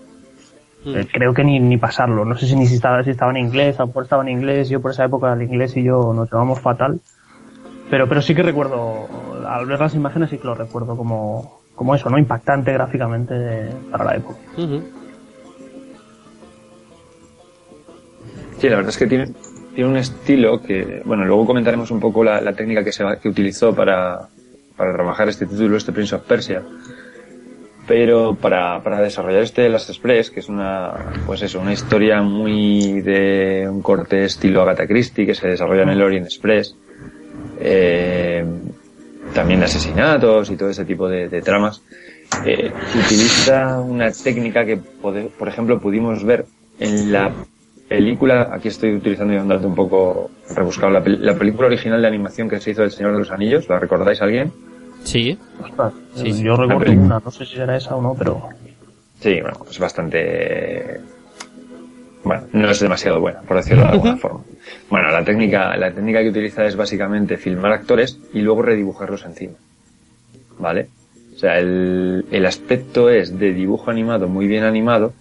Mm. 0.85 0.97
eh, 0.97 1.09
creo 1.13 1.33
que 1.33 1.45
ni, 1.45 1.61
ni 1.61 1.77
pasarlo. 1.77 2.25
No 2.25 2.37
sé 2.37 2.47
si 2.47 2.57
ni 2.57 2.67
si 2.67 2.75
estaba, 2.75 3.03
si 3.05 3.11
estaba 3.11 3.31
en 3.31 3.39
inglés, 3.39 3.79
a 3.79 3.83
lo 3.83 3.89
mejor 3.89 4.05
estaba 4.05 4.23
en 4.23 4.29
inglés, 4.31 4.69
yo 4.69 4.81
por 4.81 4.91
esa 4.91 5.05
época 5.05 5.33
el 5.33 5.43
inglés 5.43 5.77
y 5.77 5.85
yo 5.85 6.13
nos 6.13 6.31
llevamos 6.31 6.61
fatal. 6.61 7.01
Pero, 7.91 8.09
pero 8.09 8.23
sí 8.23 8.35
que 8.35 8.43
recuerdo, 8.43 9.07
al 9.47 9.67
ver 9.67 9.79
las 9.79 9.95
imágenes 9.95 10.31
sí 10.31 10.39
que 10.39 10.47
lo 10.47 10.55
recuerdo 10.55 10.97
como, 10.97 11.61
como 11.75 11.95
eso, 11.95 12.09
¿no? 12.09 12.19
Impactante 12.19 12.73
gráficamente 12.73 13.35
para 13.91 14.05
la 14.05 14.17
época. 14.17 14.39
Sí, 18.59 18.69
la 18.69 18.77
verdad 18.77 18.91
es 18.91 18.97
que 18.97 19.07
tiene, 19.07 19.27
tiene 19.75 19.91
un 19.91 19.97
estilo 19.97 20.63
que, 20.63 21.03
bueno, 21.05 21.25
luego 21.25 21.47
comentaremos 21.47 21.91
un 21.91 22.01
poco 22.01 22.25
la, 22.25 22.41
la 22.41 22.55
técnica 22.55 22.83
que 22.83 22.93
se 22.93 23.05
que 23.21 23.29
utilizó 23.29 23.75
para, 23.75 24.29
para 24.77 24.93
trabajar 24.95 25.29
este 25.29 25.47
título, 25.47 25.77
este 25.77 25.93
Prince 25.93 26.15
of 26.15 26.23
Persia. 26.23 26.63
Pero 27.87 28.37
para, 28.37 28.81
para 28.83 29.01
desarrollar 29.01 29.43
este 29.43 29.69
Last 29.69 29.91
Express, 29.91 30.31
que 30.31 30.41
es 30.41 30.49
una, 30.49 30.93
pues 31.27 31.43
eso, 31.43 31.61
una 31.61 31.73
historia 31.73 32.23
muy 32.23 33.01
de 33.01 33.69
un 33.69 33.83
corte 33.83 34.25
estilo 34.25 34.63
Agatha 34.63 34.87
Christie 34.87 35.27
que 35.27 35.35
se 35.35 35.49
desarrolla 35.49 35.83
en 35.83 35.89
el 35.89 36.03
Orient 36.03 36.27
Express, 36.27 36.77
eh, 37.61 38.45
también 39.35 39.63
asesinatos 39.63 40.51
y 40.51 40.57
todo 40.57 40.71
ese 40.71 40.85
tipo 40.85 41.09
de, 41.09 41.43
tramas, 41.43 41.83
eh, 42.47 42.71
utiliza 43.05 43.81
una 43.81 44.13
técnica 44.13 44.65
que, 44.65 44.77
por 44.77 45.49
ejemplo, 45.49 45.81
pudimos 45.81 46.25
ver 46.25 46.47
en 46.79 47.11
la 47.11 47.33
película, 47.89 48.49
aquí 48.53 48.69
estoy 48.69 48.95
utilizando 48.95 49.35
un 49.35 49.49
dato 49.49 49.67
un 49.67 49.75
poco 49.75 50.31
rebuscado, 50.55 50.93
la, 50.93 51.03
la 51.05 51.37
película 51.37 51.67
original 51.67 52.01
de 52.01 52.09
animación 52.09 52.49
que 52.49 52.61
se 52.61 52.71
hizo 52.71 52.83
del 52.83 52.91
Señor 52.91 53.13
de 53.13 53.19
los 53.19 53.31
Anillos, 53.31 53.69
¿la 53.69 53.79
recordáis 53.79 54.23
alguien? 54.23 54.53
Sí. 55.05 55.39
Ostras, 55.63 55.93
Sí, 56.15 56.33
sí. 56.33 56.43
yo 56.43 56.57
recuerdo 56.57 56.93
una, 56.93 57.21
no 57.25 57.31
sé 57.31 57.45
si 57.47 57.57
será 57.57 57.77
esa 57.77 57.97
o 57.97 58.03
no, 58.03 58.15
pero 58.15 58.49
Sí, 59.21 59.41
bueno, 59.41 59.59
es 59.71 59.79
bastante... 59.79 61.01
Bueno, 62.25 62.45
no 62.53 62.71
es 62.71 62.79
demasiado 62.81 63.21
buena, 63.21 63.41
por 63.43 63.57
decirlo 63.57 63.83
de 63.85 63.89
alguna 63.91 64.17
forma. 64.19 64.41
Bueno, 64.91 65.11
la 65.11 65.25
técnica, 65.25 65.77
la 65.77 65.93
técnica 65.93 66.21
que 66.23 66.29
utiliza 66.31 66.65
es 66.65 66.77
básicamente 66.77 67.37
filmar 67.37 67.73
actores 67.73 68.19
y 68.33 68.41
luego 68.41 68.63
redibujarlos 68.63 69.25
encima. 69.25 69.55
¿Vale? 70.59 70.89
O 71.35 71.39
sea, 71.39 71.59
el, 71.59 72.25
el 72.31 72.47
aspecto 72.47 73.11
es 73.11 73.37
de 73.39 73.53
dibujo 73.53 73.91
animado, 73.91 74.29
muy 74.29 74.47
bien 74.47 74.63
animado, 74.65 75.13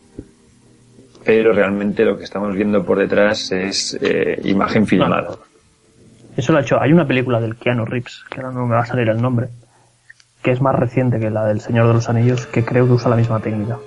pero 1.24 1.54
realmente 1.54 2.04
lo 2.06 2.18
que 2.18 2.24
estamos 2.26 2.56
viendo 2.56 2.84
por 2.86 3.00
detrás 3.00 3.52
es 3.52 3.98
eh, 4.02 4.40
imagen 4.44 4.86
filmada. 4.86 5.38
eso 6.38 6.52
lo 6.52 6.60
ha 6.60 6.62
hecho. 6.62 6.80
Hay 6.82 6.92
una 6.94 7.08
película 7.08 7.40
del 7.40 7.56
Keanu 7.56 7.86
Reeves, 7.86 8.24
que 8.30 8.42
ahora 8.42 8.52
no 8.54 8.68
me 8.68 8.76
va 8.76 8.82
a 8.82 8.86
salir 8.86 9.10
el 9.10 9.22
nombre, 9.22 9.48
que 10.42 10.52
es 10.52 10.62
más 10.62 10.76
reciente 10.76 11.20
que 11.20 11.30
la 11.30 11.46
del 11.46 11.62
Señor 11.62 11.88
de 11.88 11.94
los 11.94 12.10
Anillos, 12.10 12.48
que 12.48 12.64
creo 12.66 12.86
que 12.86 12.94
usa 12.94 13.10
la 13.10 13.16
misma 13.16 13.40
técnica. 13.40 13.78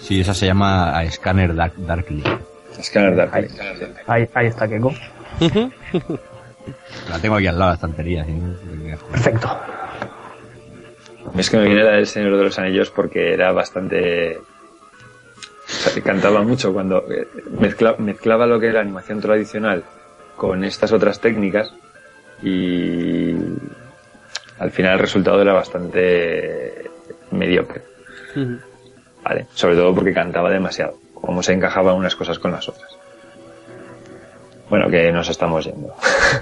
Sí, 0.00 0.20
esa 0.20 0.34
se 0.34 0.46
llama 0.46 0.96
a 0.98 1.10
Scanner 1.10 1.54
Dark, 1.54 1.74
Darkly. 1.76 2.22
Scanner 2.82 3.14
Dark. 3.16 3.30
Ahí, 3.34 3.46
ahí, 4.06 4.28
ahí 4.34 4.46
está, 4.46 4.68
Keiko. 4.68 4.92
La 7.10 7.18
tengo 7.20 7.36
aquí 7.36 7.46
al 7.46 7.58
lado 7.58 7.70
de 7.70 7.72
la 7.72 7.74
estantería. 7.74 8.24
¿sí? 8.24 8.32
Perfecto. 9.10 9.58
Es 11.36 11.50
que 11.50 11.56
me 11.56 11.64
viene 11.66 11.82
la 11.84 11.92
del 11.92 12.06
Señor 12.06 12.36
de 12.36 12.44
los 12.44 12.58
Anillos 12.58 12.90
porque 12.90 13.32
era 13.32 13.52
bastante... 13.52 14.38
o 14.38 14.42
sea, 15.66 16.02
cantaba 16.02 16.42
mucho 16.42 16.72
cuando 16.72 16.98
eh, 17.10 17.26
mezcla- 17.58 17.96
mezclaba 17.98 18.46
lo 18.46 18.60
que 18.60 18.68
era 18.68 18.80
animación 18.80 19.20
tradicional 19.20 19.82
con 20.36 20.62
estas 20.64 20.92
otras 20.92 21.20
técnicas 21.20 21.72
y 22.42 23.32
al 24.62 24.70
final 24.70 24.92
el 24.92 24.98
resultado 25.00 25.42
era 25.42 25.52
bastante 25.52 26.88
mediocre. 27.32 27.82
¿vale? 29.24 29.46
Sobre 29.54 29.74
todo 29.74 29.92
porque 29.92 30.14
cantaba 30.14 30.50
demasiado, 30.50 30.98
como 31.14 31.42
se 31.42 31.52
encajaban 31.52 31.96
unas 31.96 32.14
cosas 32.14 32.38
con 32.38 32.52
las 32.52 32.68
otras. 32.68 32.96
Bueno, 34.70 34.88
que 34.88 35.10
nos 35.10 35.28
estamos 35.28 35.64
yendo. 35.64 35.94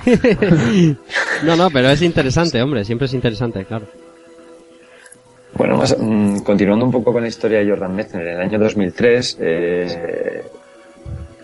No, 1.42 1.56
no, 1.56 1.70
pero 1.70 1.88
es 1.88 2.02
interesante, 2.02 2.60
hombre, 2.60 2.84
siempre 2.84 3.06
es 3.06 3.14
interesante, 3.14 3.64
claro. 3.64 3.86
Bueno, 5.54 5.78
más, 5.78 5.96
mm, 5.98 6.40
continuando 6.40 6.84
un 6.84 6.92
poco 6.92 7.14
con 7.14 7.22
la 7.22 7.28
historia 7.28 7.60
de 7.60 7.70
Jordan 7.70 7.96
Mechner, 7.96 8.26
en 8.26 8.34
el 8.34 8.40
año 8.42 8.58
2003, 8.58 9.38
eh, 9.40 10.44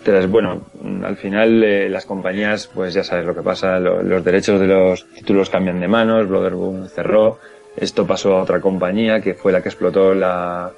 tras, 0.07 0.25
bueno, 0.29 0.61
al 1.03 1.17
final 1.17 1.61
eh, 1.65 1.89
las 1.89 2.05
compañías, 2.05 2.67
pues 2.73 2.93
ya 2.93 3.03
sabes 3.03 3.25
lo 3.25 3.35
que 3.35 3.41
pasa, 3.41 3.77
lo- 3.77 4.01
los 4.01 4.23
derechos 4.23 4.57
de 4.57 4.67
los 4.67 5.05
títulos 5.09 5.49
cambian 5.49 5.81
de 5.81 5.87
manos, 5.89 6.29
Brotherboom 6.29 6.87
cerró, 6.87 7.39
esto 7.75 8.07
pasó 8.07 8.37
a 8.37 8.43
otra 8.43 8.61
compañía 8.61 9.19
que 9.19 9.33
fue 9.33 9.51
la 9.51 9.61
que 9.61 9.67
explotó 9.67 10.13
la, 10.15 10.71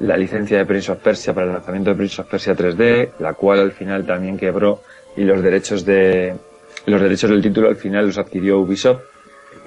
la 0.00 0.16
licencia 0.16 0.58
de 0.58 0.66
Prince 0.66 0.90
of 0.90 0.98
Persia 0.98 1.32
para 1.32 1.46
el 1.46 1.52
lanzamiento 1.52 1.90
de 1.90 1.96
Prince 1.96 2.20
of 2.20 2.28
Persia 2.28 2.56
3D, 2.56 3.10
la 3.20 3.34
cual 3.34 3.60
al 3.60 3.70
final 3.70 4.04
también 4.04 4.36
quebró 4.36 4.80
y 5.16 5.22
los 5.22 5.40
derechos 5.40 5.84
de 5.84 6.34
los 6.86 7.00
derechos 7.00 7.30
del 7.30 7.40
título 7.42 7.68
al 7.68 7.76
final 7.76 8.06
los 8.08 8.18
adquirió 8.18 8.58
Ubisoft. 8.58 9.02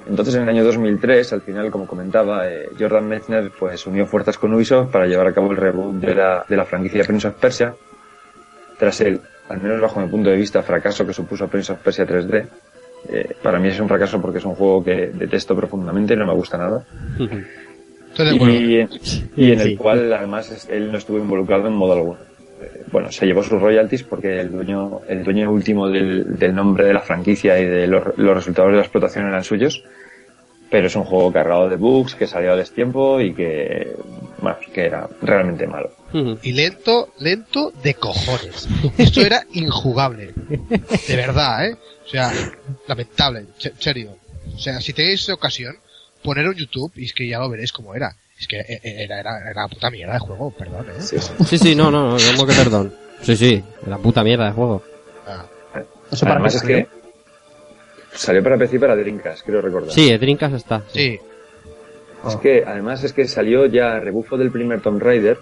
Entonces 0.09 0.35
en 0.35 0.43
el 0.43 0.49
año 0.49 0.65
2003, 0.65 1.31
al 1.31 1.41
final, 1.41 1.71
como 1.71 1.87
comentaba, 1.87 2.47
eh, 2.49 2.69
Jordan 2.77 3.07
Mechner 3.07 3.51
pues 3.57 3.87
unió 3.87 4.05
fuerzas 4.05 4.37
con 4.37 4.53
Ubisoft 4.53 4.91
para 4.91 5.05
llevar 5.07 5.27
a 5.27 5.33
cabo 5.33 5.49
el 5.51 5.57
reboot 5.57 5.95
de 5.95 6.13
la, 6.13 6.45
de 6.47 6.57
la 6.57 6.65
franquicia 6.65 7.03
Prince 7.05 7.27
of 7.29 7.35
Persia. 7.35 7.73
Tras 8.77 9.01
el, 9.01 9.19
al 9.49 9.61
menos 9.61 9.81
bajo 9.81 9.99
mi 9.99 10.07
punto 10.07 10.29
de 10.29 10.35
vista, 10.37 10.61
fracaso 10.63 11.05
que 11.05 11.13
supuso 11.13 11.47
Prince 11.47 11.71
of 11.73 11.79
Persia 11.79 12.05
3D. 12.05 12.45
Eh, 13.09 13.35
para 13.41 13.59
mí 13.59 13.67
es 13.69 13.79
un 13.79 13.87
fracaso 13.87 14.21
porque 14.21 14.39
es 14.39 14.45
un 14.45 14.55
juego 14.55 14.83
que 14.83 15.07
detesto 15.13 15.55
profundamente, 15.55 16.15
no 16.15 16.25
me 16.25 16.33
gusta 16.33 16.57
nada. 16.57 16.83
De 17.17 18.35
acuerdo. 18.35 18.53
Y, 18.53 18.87
y 19.35 19.51
en 19.51 19.59
Sí. 19.59 19.71
el 19.71 19.77
cual 19.77 20.11
además 20.11 20.67
él 20.69 20.91
no 20.91 20.97
estuvo 20.97 21.17
involucrado 21.17 21.67
en 21.67 21.73
modo 21.73 21.93
alguno. 21.93 22.17
Eh, 22.61 22.83
Bueno, 22.91 23.11
se 23.11 23.25
llevó 23.27 23.43
sus 23.43 23.61
royalties 23.61 24.03
porque 24.03 24.39
el 24.39 24.51
dueño, 24.51 25.01
el 25.07 25.23
dueño 25.23 25.51
último 25.51 25.87
del, 25.89 26.37
del 26.37 26.55
nombre 26.55 26.85
de 26.85 26.93
la 26.93 27.01
franquicia 27.01 27.59
y 27.59 27.65
de 27.65 27.85
los, 27.87 28.17
los 28.17 28.35
resultados 28.35 28.71
de 28.71 28.77
la 28.77 28.83
explotación 28.83 29.27
eran 29.27 29.43
suyos, 29.43 29.83
pero 30.69 30.87
es 30.87 30.95
un 30.95 31.03
juego 31.03 31.31
cargado 31.31 31.69
de 31.69 31.75
bugs, 31.75 32.15
que 32.15 32.27
salió 32.27 32.53
a 32.53 32.55
destiempo 32.55 33.19
y 33.21 33.33
que, 33.33 33.95
bueno, 34.41 34.57
que 34.73 34.85
era 34.85 35.07
realmente 35.21 35.67
malo. 35.67 35.91
Y 36.41 36.53
lento, 36.53 37.09
lento 37.19 37.71
de 37.83 37.93
cojones. 37.95 38.67
Esto 38.97 39.21
era 39.21 39.43
injugable. 39.53 40.33
De 41.07 41.15
verdad, 41.15 41.65
¿eh? 41.67 41.75
O 42.05 42.09
sea, 42.09 42.31
lamentable, 42.87 43.39
en 43.39 43.47
serio. 43.79 44.15
O 44.55 44.59
sea, 44.59 44.79
si 44.79 44.93
tenéis 44.93 45.27
ocasión, 45.29 45.75
poner 46.23 46.45
en 46.45 46.53
YouTube 46.53 46.91
y 46.95 47.05
es 47.05 47.13
que 47.13 47.27
ya 47.27 47.39
lo 47.39 47.49
veréis 47.49 47.71
como 47.73 47.93
era. 47.93 48.15
Es 48.39 48.47
que 48.47 48.57
e- 48.59 48.79
e- 48.83 49.03
era, 49.03 49.19
era, 49.19 49.49
era 49.51 49.67
puta 49.67 49.89
mierda 49.89 50.13
de 50.13 50.19
juego, 50.19 50.51
perdón, 50.51 50.85
¿eh? 50.89 51.01
Sí, 51.01 51.57
sí, 51.57 51.75
no, 51.75 51.91
no, 51.91 52.11
no, 52.11 52.17
no, 52.37 52.45
que 52.45 52.53
perdón. 52.53 52.93
Sí, 53.21 53.35
sí, 53.35 53.63
la 53.87 53.97
puta 53.97 54.23
mierda 54.23 54.45
de 54.45 54.51
juego. 54.51 54.83
Ah, 55.27 55.45
Eso 56.11 56.21
para 56.25 56.35
Además 56.35 56.55
es 56.55 56.61
que 56.61 56.87
salió 58.17 58.43
para 58.43 58.57
PC 58.57 58.75
y 58.75 58.79
para 58.79 58.95
Dreamcast, 58.95 59.45
creo 59.45 59.61
recordar. 59.61 59.91
Sí, 59.91 60.15
Dreamcast 60.17 60.55
está. 60.55 60.83
sí, 60.87 61.19
Es 62.27 62.35
que, 62.37 62.63
además 62.65 63.03
es 63.03 63.13
que 63.13 63.27
salió 63.27 63.65
ya 63.65 63.99
rebufo 63.99 64.37
del 64.37 64.51
primer 64.51 64.81
Tomb 64.81 65.01
Raider, 65.01 65.37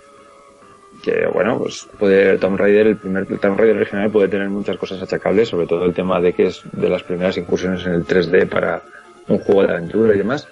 que 1.03 1.27
bueno, 1.33 1.57
pues 1.59 1.87
puede, 1.99 2.37
Tomb 2.37 2.57
Raider, 2.57 2.87
el 2.87 2.97
primer 2.97 3.25
Tomb 3.25 3.57
Raider 3.57 3.77
original 3.77 4.11
puede 4.11 4.27
tener 4.27 4.49
muchas 4.49 4.77
cosas 4.77 5.01
achacables, 5.01 5.49
sobre 5.49 5.67
todo 5.67 5.85
el 5.85 5.93
tema 5.93 6.19
de 6.19 6.33
que 6.33 6.47
es 6.47 6.61
de 6.71 6.89
las 6.89 7.03
primeras 7.03 7.37
incursiones 7.37 7.85
en 7.85 7.93
el 7.93 8.05
3D 8.05 8.47
para 8.47 8.81
un 9.27 9.39
juego 9.39 9.63
de 9.63 9.73
aventura 9.73 10.13
y 10.13 10.17
demás, 10.17 10.47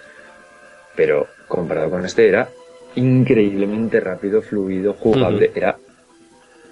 pero 0.96 1.28
comparado 1.48 1.90
con 1.90 2.06
este 2.06 2.28
era 2.28 2.50
increíblemente 2.96 4.00
rápido, 4.00 4.42
fluido, 4.42 4.94
jugable. 4.94 5.52
Era, 5.54 5.78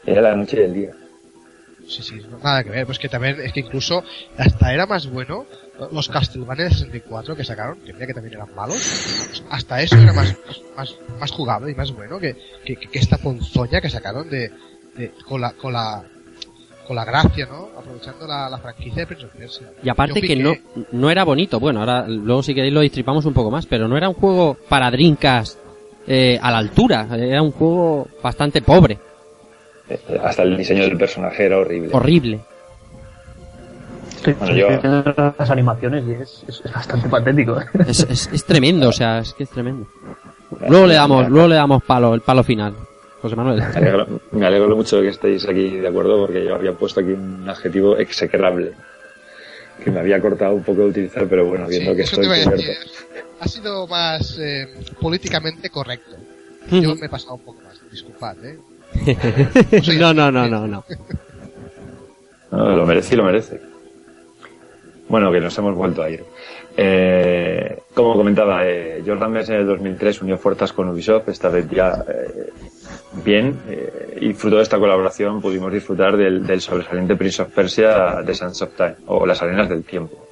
era 0.06 0.22
la 0.22 0.36
noche 0.36 0.58
y 0.62 0.64
el 0.64 0.74
día. 0.74 0.92
Sí, 1.92 2.04
sí, 2.04 2.22
no, 2.30 2.38
nada 2.40 2.64
que 2.64 2.70
ver. 2.70 2.86
Pues 2.86 3.00
que 3.00 3.10
también 3.10 3.38
es 3.42 3.52
que 3.52 3.60
incluso 3.60 4.04
hasta 4.38 4.74
era 4.74 4.86
más 4.86 5.08
bueno 5.08 5.46
los 5.92 6.08
Castlevania 6.08 6.66
de 6.66 6.72
64 6.72 7.36
que 7.36 7.44
sacaron, 7.44 7.80
que 7.80 7.92
mira 7.94 8.08
que 8.08 8.14
también 8.14 8.36
eran 8.36 8.54
malos. 8.56 8.78
Hasta 9.50 9.82
eso 9.82 9.98
era 9.98 10.14
más, 10.14 10.36
más, 10.78 10.96
más 11.20 11.32
jugable 11.32 11.72
y 11.72 11.76
más 11.76 11.92
bueno 11.92 12.18
que, 12.20 12.36
que, 12.64 12.76
que 12.78 13.00
esta 13.00 13.18
ponzoña 13.18 13.82
que 13.82 13.90
sacaron 13.90 14.30
de, 14.30 14.52
de 14.96 15.12
con 15.28 15.42
la, 15.42 15.52
con 15.54 15.74
la, 15.74 16.04
con 16.88 16.96
la 16.96 17.04
gracia, 17.04 17.46
¿no? 17.48 17.70
Aprovechando 17.78 18.26
la, 18.28 18.50
la 18.50 18.58
franquicia 18.60 19.02
de 19.02 19.08
Prince 19.08 19.26
of 19.26 19.32
Persia. 19.36 19.68
Y 19.84 19.90
aparte 19.90 20.22
Yo 20.22 20.28
que 20.28 20.36
no, 20.38 20.52
piqué- 20.54 20.86
no 20.94 21.10
era 21.10 21.24
bonito. 21.26 21.60
Bueno, 21.60 21.80
ahora 21.82 22.08
luego 22.08 22.42
si 22.44 22.54
queréis 22.56 22.74
lo 22.74 22.82
distripamos 22.82 23.26
un 23.26 23.34
poco 23.34 23.52
más, 23.52 23.66
pero 23.66 23.88
no 23.88 23.98
era 23.98 24.08
un 24.08 24.16
juego 24.16 24.56
para 24.70 24.90
Dreamcast 24.92 25.58
eh, 26.08 26.40
a 26.42 26.52
la 26.52 26.60
altura. 26.60 27.08
Era 27.12 27.42
un 27.42 27.52
juego 27.52 28.08
bastante 28.24 28.62
pobre, 28.62 28.98
Hasta 30.24 30.44
el 30.44 30.58
diseño 30.58 30.84
del 30.84 30.98
personaje 30.98 31.46
era 31.46 31.58
horrible. 31.58 31.90
horrible. 31.94 32.40
Bueno, 34.40 34.56
yo- 34.56 35.34
las 35.38 35.50
animaciones 35.50 36.04
y 36.08 36.12
es, 36.12 36.44
es- 36.48 36.62
es 36.64 36.72
bastante 36.74 37.10
patético. 37.10 37.58
Es, 37.88 38.02
es, 38.10 38.30
es 38.32 38.46
tremendo, 38.46 38.90
o 38.90 38.92
sea, 38.92 39.20
es 39.20 39.34
que 39.34 39.44
es 39.46 39.50
tremendo. 39.50 39.88
Luego 40.70 40.86
le 40.86 40.94
damos, 40.96 41.28
luego 41.30 41.48
le 41.48 41.56
damos 41.56 41.82
palo, 41.84 42.14
el 42.14 42.22
palo 42.22 42.44
final. 42.44 42.76
José 43.22 43.36
Manuel. 43.36 43.60
Me 43.60 43.66
alegro, 43.78 44.08
me 44.32 44.46
alegro 44.46 44.76
mucho 44.76 44.98
de 44.98 45.04
que 45.04 45.10
estéis 45.10 45.48
aquí 45.48 45.78
de 45.78 45.88
acuerdo 45.88 46.20
porque 46.26 46.44
yo 46.46 46.56
había 46.56 46.74
puesto 46.74 47.00
aquí 47.00 47.12
un 47.12 47.48
adjetivo 47.48 47.98
execrable 47.98 48.72
que 49.84 49.90
me 49.92 50.00
había 50.00 50.20
cortado 50.20 50.54
un 50.56 50.64
poco 50.64 50.82
de 50.82 50.88
utilizar, 50.90 51.28
pero 51.28 51.46
bueno, 51.46 51.68
viendo 51.68 51.92
Sí, 51.92 51.98
que 51.98 52.04
estoy 52.04 52.26
cubierto. 52.28 52.62
Ha 53.40 53.48
sido 53.48 53.88
más 53.88 54.38
eh, 54.40 54.68
políticamente 55.00 55.70
correcto. 55.70 56.16
Yo 56.70 56.96
me 56.96 57.08
he 57.08 57.10
pasado 57.10 57.36
un 57.36 57.42
poco 57.42 57.62
más. 57.64 57.80
Disculpad, 57.92 58.44
¿eh? 58.46 58.60
no, 60.00 60.14
no, 60.14 60.32
no, 60.32 60.48
no, 60.48 60.68
no. 60.68 60.84
No, 62.52 62.76
lo 62.76 62.86
merece 62.86 63.14
y 63.14 63.18
lo 63.18 63.24
merece. 63.24 63.62
Bueno, 65.08 65.32
que 65.32 65.40
nos 65.40 65.58
hemos 65.58 65.76
vuelto 65.76 66.04
a 66.04 66.10
ir. 66.10 66.24
Eh, 66.78 67.80
como 67.94 68.14
comentaba, 68.14 68.66
eh, 68.66 69.04
Jordan 69.06 69.32
Mess 69.32 69.50
en 69.50 69.56
el 69.56 69.68
2003 69.68 70.22
unió 70.22 70.38
fuerzas 70.38 70.72
con 70.72 70.88
Ubisoft, 70.90 71.28
esta 71.30 71.50
vez 71.50 71.70
ya 71.70 72.04
eh, 72.08 72.50
bien, 73.26 73.58
eh, 73.70 74.18
y 74.22 74.34
fruto 74.34 74.56
de 74.58 74.64
esta 74.64 74.80
colaboración 74.80 75.42
pudimos 75.42 75.72
disfrutar 75.74 76.16
del, 76.16 76.62
sobresaliente 76.62 77.16
Prince 77.18 77.42
of 77.42 77.50
Persia 77.54 78.24
The 78.26 78.34
Sands 78.34 78.62
of 78.62 78.76
Time, 78.76 78.96
o 79.08 79.26
Las 79.26 79.42
Arenas 79.42 79.68
del 79.68 79.84
Tiempo. 79.84 80.28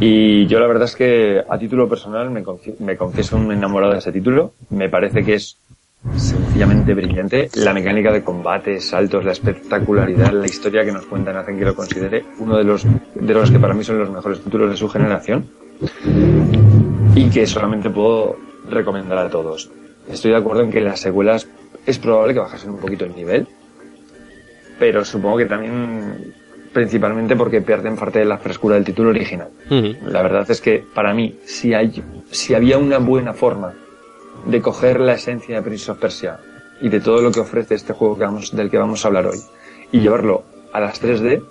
Y 0.00 0.46
yo 0.46 0.58
la 0.60 0.66
verdad 0.66 0.84
es 0.84 0.96
que 0.96 1.42
a 1.48 1.58
título 1.58 1.88
personal 1.88 2.30
me, 2.30 2.44
confi- 2.44 2.78
me 2.80 2.96
confieso 2.96 3.36
un 3.36 3.52
enamorado 3.52 3.92
de 3.92 3.98
ese 3.98 4.12
título. 4.12 4.52
Me 4.70 4.88
parece 4.88 5.24
que 5.24 5.34
es 5.34 5.58
sencillamente 6.16 6.94
brillante. 6.94 7.48
La 7.54 7.72
mecánica 7.72 8.12
de 8.12 8.22
combate, 8.22 8.80
saltos, 8.80 9.24
la 9.24 9.32
espectacularidad, 9.32 10.32
la 10.32 10.46
historia 10.46 10.84
que 10.84 10.92
nos 10.92 11.06
cuentan 11.06 11.36
hacen 11.36 11.58
que 11.58 11.64
lo 11.64 11.74
considere 11.74 12.24
uno 12.38 12.56
de 12.56 12.64
los, 12.64 12.84
de 13.14 13.34
los 13.34 13.50
que 13.50 13.58
para 13.58 13.74
mí 13.74 13.84
son 13.84 13.98
los 13.98 14.10
mejores 14.10 14.40
títulos 14.40 14.70
de 14.70 14.76
su 14.76 14.88
generación. 14.88 15.46
Y 17.14 17.30
que 17.30 17.46
solamente 17.46 17.90
puedo 17.90 18.36
recomendar 18.68 19.18
a 19.18 19.30
todos. 19.30 19.70
Estoy 20.10 20.32
de 20.32 20.36
acuerdo 20.36 20.62
en 20.62 20.70
que 20.70 20.80
las 20.80 21.00
secuelas 21.00 21.48
es 21.86 21.98
probable 21.98 22.34
que 22.34 22.40
bajasen 22.40 22.70
un 22.70 22.78
poquito 22.78 23.04
el 23.04 23.14
nivel. 23.14 23.46
Pero 24.78 25.04
supongo 25.04 25.38
que 25.38 25.46
también 25.46 26.34
principalmente 26.72 27.34
porque 27.34 27.60
pierden 27.60 27.96
parte 27.96 28.20
de 28.20 28.24
la 28.24 28.38
frescura 28.38 28.76
del 28.76 28.84
título 28.84 29.10
original. 29.10 29.48
La 30.06 30.22
verdad 30.22 30.48
es 30.50 30.60
que 30.60 30.84
para 30.94 31.12
mí, 31.14 31.38
si 31.44 31.74
hay, 31.74 32.02
si 32.30 32.54
había 32.54 32.78
una 32.78 32.98
buena 32.98 33.32
forma 33.32 33.74
de 34.46 34.62
coger 34.62 35.00
la 35.00 35.14
esencia 35.14 35.56
de 35.56 35.62
Prince 35.62 35.90
of 35.90 35.98
Persia 35.98 36.40
y 36.80 36.88
de 36.88 37.00
todo 37.00 37.20
lo 37.20 37.30
que 37.30 37.40
ofrece 37.40 37.74
este 37.74 37.92
juego 37.92 38.16
que 38.16 38.24
vamos, 38.24 38.54
del 38.54 38.70
que 38.70 38.78
vamos 38.78 39.04
a 39.04 39.08
hablar 39.08 39.26
hoy 39.26 39.38
y 39.92 40.00
llevarlo 40.00 40.44
a 40.72 40.80
las 40.80 41.02
3D, 41.02 41.42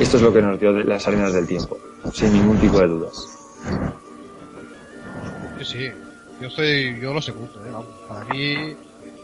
esto 0.00 0.16
es 0.16 0.22
lo 0.22 0.32
que 0.32 0.42
nos 0.42 0.60
dio 0.60 0.72
de 0.72 0.84
las 0.84 1.06
arenas 1.08 1.32
del 1.32 1.46
tiempo, 1.46 1.78
sin 2.12 2.32
ningún 2.32 2.58
tipo 2.58 2.78
de 2.80 2.86
dudas. 2.88 3.26
Sí, 5.58 5.64
sí. 5.64 5.90
Yo 6.40 6.48
estoy, 6.48 7.00
yo 7.00 7.14
lo 7.14 7.22
segundo, 7.22 7.64
¿eh? 7.64 7.72
Para 8.08 8.24
mí, 8.26 8.76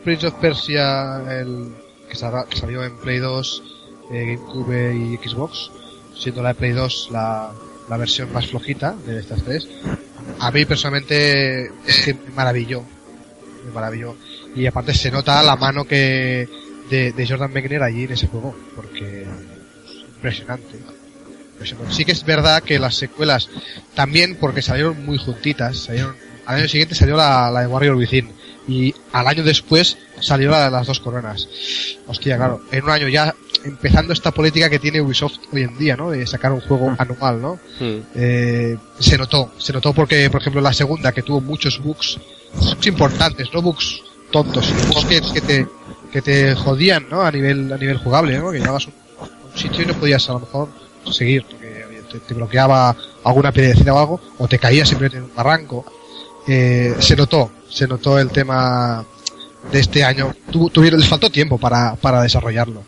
Prince 0.03 0.29
of 0.29 0.35
Persia, 0.35 1.21
el 1.41 1.69
que 2.09 2.17
salió 2.17 2.83
en 2.85 2.97
Play 2.97 3.19
2, 3.19 3.63
eh, 4.13 4.37
GameCube 4.37 4.95
y 4.95 5.17
Xbox, 5.17 5.71
siendo 6.17 6.43
la 6.43 6.51
de 6.51 6.55
Play 6.55 6.73
2 6.73 7.09
la, 7.13 7.51
la 7.89 7.97
versión 7.99 8.33
más 8.33 8.47
flojita 8.47 8.95
de 9.07 9.21
estas 9.21 9.43
tres, 9.45 9.69
a 10.39 10.51
mí 10.51 10.65
personalmente 10.65 11.71
es 11.87 12.05
que 12.05 12.15
me 12.15 12.31
maravilló. 12.35 12.85
Me 13.65 13.73
maravilló. 13.73 14.17
Y 14.55 14.67
aparte 14.67 14.95
se 14.95 15.11
nota 15.11 15.43
la 15.43 15.57
mano 15.57 15.85
que 15.85 16.49
de, 16.91 17.27
Jordan 17.27 17.53
Mechner 17.53 17.83
allí 17.83 18.05
en 18.05 18.13
ese 18.13 18.27
juego, 18.27 18.57
porque 18.77 19.23
es 19.23 19.29
impresionante. 20.17 20.79
impresionante. 21.53 21.95
Sí 21.95 22.05
que 22.05 22.13
es 22.13 22.25
verdad 22.25 22.63
que 22.63 22.79
las 22.79 22.97
secuelas 22.97 23.49
también 23.95 24.37
porque 24.39 24.63
salieron 24.63 25.05
muy 25.05 25.19
juntitas, 25.19 25.79
salieron, 25.79 26.15
al 26.45 26.59
año 26.59 26.69
siguiente 26.69 26.95
salió 26.95 27.17
la, 27.17 27.51
la 27.51 27.61
de 27.61 27.67
Warrior 27.67 27.97
Within 27.97 28.31
y 28.69 28.95
al 29.13 29.27
año 29.27 29.43
después 29.43 29.97
salió 30.21 30.51
la 30.51 30.65
de 30.65 30.71
las 30.71 30.87
dos 30.87 31.01
coronas. 31.01 31.49
Hostia, 32.07 32.37
claro, 32.37 32.63
en 32.71 32.85
un 32.85 32.91
año 32.91 33.09
ya 33.09 33.35
empezando 33.65 34.13
esta 34.13 34.31
política 34.31 34.69
que 34.71 34.79
tiene 34.79 35.01
Ubisoft 35.01 35.39
hoy 35.53 35.63
en 35.63 35.77
día, 35.79 35.97
¿no? 35.97 36.11
De 36.11 36.27
sacar 36.27 36.53
un 36.53 36.61
juego 36.61 36.95
anual, 36.99 37.41
¿no? 37.41 37.55
Mm. 37.81 37.99
eh, 38.15 38.77
se 38.99 39.17
notó, 39.19 39.51
se 39.59 39.73
notó 39.73 39.93
porque, 39.93 40.29
por 40.31 40.41
ejemplo, 40.41 40.61
la 40.61 40.73
segunda 40.73 41.13
que 41.13 41.23
tuvo 41.23 41.41
muchos 41.41 41.79
bugs, 41.83 42.19
bugs 42.55 42.87
importantes, 42.87 43.49
no 43.53 43.63
bugs 43.63 44.03
tontos, 44.31 44.67
sino 44.67 44.81
bugs 44.87 45.05
que, 45.07 45.21
que 45.33 45.41
te, 45.41 45.67
que 46.13 46.23
te 46.23 46.55
jodían, 46.55 47.07
¿no? 47.11 47.23
A 47.23 47.31
nivel, 47.31 47.73
a 47.73 47.77
nivel 47.79 47.99
jugable, 47.99 48.39
¿no? 48.39 48.51
Que 48.51 48.59
llegabas 48.59 48.87
a 48.87 48.89
un, 48.89 49.59
sitio 49.59 49.83
y 49.83 49.87
no 49.87 49.95
podías 49.95 50.29
a 50.31 50.33
lo 50.33 50.41
mejor 50.41 50.69
seguir, 51.11 51.45
porque 51.45 51.85
te, 52.11 52.19
te 52.21 52.35
bloqueaba 52.35 52.97
alguna 53.25 53.53
piedrecita 53.53 53.93
o 53.93 53.99
algo, 53.99 54.21
o 54.39 54.49
te 54.49 54.59
caías 54.59 54.89
simplemente 54.89 55.19
en 55.19 55.25
un 55.25 55.35
barranco. 55.35 55.85
Eh, 56.49 56.95
se 56.99 57.15
notó, 57.17 57.51
se 57.69 57.87
notó 57.87 58.19
el 58.19 58.31
tema 58.31 59.05
de 59.71 59.79
este 59.79 60.03
año. 60.05 60.35
Tu- 60.51 60.71
tuvieron, 60.71 60.99
les 60.99 61.09
faltó 61.09 61.31
tiempo 61.31 61.59
para, 61.59 61.95
para 61.97 62.23
desarrollarlo. 62.23 62.83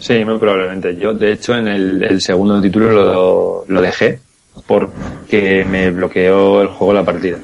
Sí, 0.00 0.24
muy 0.24 0.38
probablemente. 0.38 0.96
Yo, 0.96 1.12
de 1.12 1.32
hecho, 1.32 1.54
en 1.54 1.68
el, 1.68 2.20
segundo 2.20 2.60
título 2.60 3.64
lo, 3.68 3.80
dejé 3.82 4.18
porque 4.66 5.64
me 5.68 5.90
bloqueó 5.90 6.62
el 6.62 6.68
juego 6.68 6.94
la 6.94 7.04
partida. 7.04 7.36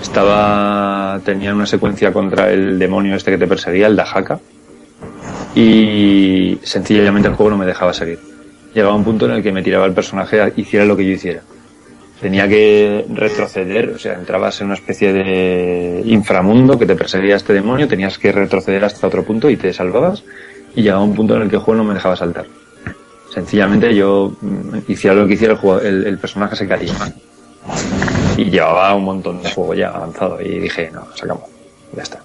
Estaba, 0.00 1.20
tenía 1.24 1.52
una 1.52 1.66
secuencia 1.66 2.12
contra 2.12 2.50
el 2.50 2.78
demonio 2.78 3.16
este 3.16 3.32
que 3.32 3.38
te 3.38 3.46
perseguía, 3.48 3.88
el 3.88 3.96
Dajaka, 3.96 4.38
y 5.54 6.58
sencillamente 6.62 7.28
el 7.28 7.34
juego 7.34 7.50
no 7.50 7.58
me 7.58 7.66
dejaba 7.66 7.92
seguir. 7.92 8.20
Llegaba 8.72 8.94
un 8.94 9.04
punto 9.04 9.26
en 9.26 9.32
el 9.32 9.42
que 9.42 9.50
me 9.50 9.62
tiraba 9.62 9.84
el 9.86 9.92
personaje 9.92 10.52
hiciera 10.56 10.84
lo 10.84 10.96
que 10.96 11.04
yo 11.04 11.10
hiciera. 11.10 11.42
Tenía 12.20 12.46
que 12.46 13.04
retroceder, 13.08 13.90
o 13.90 13.98
sea, 13.98 14.14
entrabas 14.14 14.60
en 14.60 14.66
una 14.66 14.74
especie 14.74 15.12
de 15.12 16.02
inframundo 16.04 16.78
que 16.78 16.86
te 16.86 16.94
perseguía 16.94 17.34
este 17.34 17.52
demonio, 17.52 17.88
tenías 17.88 18.16
que 18.16 18.30
retroceder 18.30 18.84
hasta 18.84 19.08
otro 19.08 19.24
punto 19.24 19.50
y 19.50 19.56
te 19.56 19.72
salvabas, 19.72 20.22
y 20.74 20.82
llegaba 20.82 21.02
un 21.02 21.14
punto 21.14 21.36
en 21.36 21.42
el 21.42 21.50
que 21.50 21.56
el 21.56 21.62
juego 21.62 21.82
no 21.82 21.88
me 21.88 21.94
dejaba 21.94 22.16
saltar. 22.16 22.46
Sencillamente 23.32 23.94
yo 23.94 24.32
mm, 24.40 24.78
hiciera 24.88 25.14
lo 25.14 25.26
que 25.26 25.34
hiciera 25.34 25.54
el, 25.54 25.58
juego, 25.58 25.80
el, 25.80 26.06
el 26.06 26.18
personaje 26.18 26.56
se 26.56 26.66
caía. 26.66 26.94
Y 28.36 28.44
llevaba 28.44 28.94
un 28.94 29.04
montón 29.04 29.42
de 29.42 29.50
juego 29.50 29.74
ya 29.74 29.88
avanzado 29.88 30.40
y 30.40 30.58
dije, 30.58 30.90
no, 30.92 31.06
sacamos, 31.14 31.44
ya 31.94 32.02
está. 32.02 32.20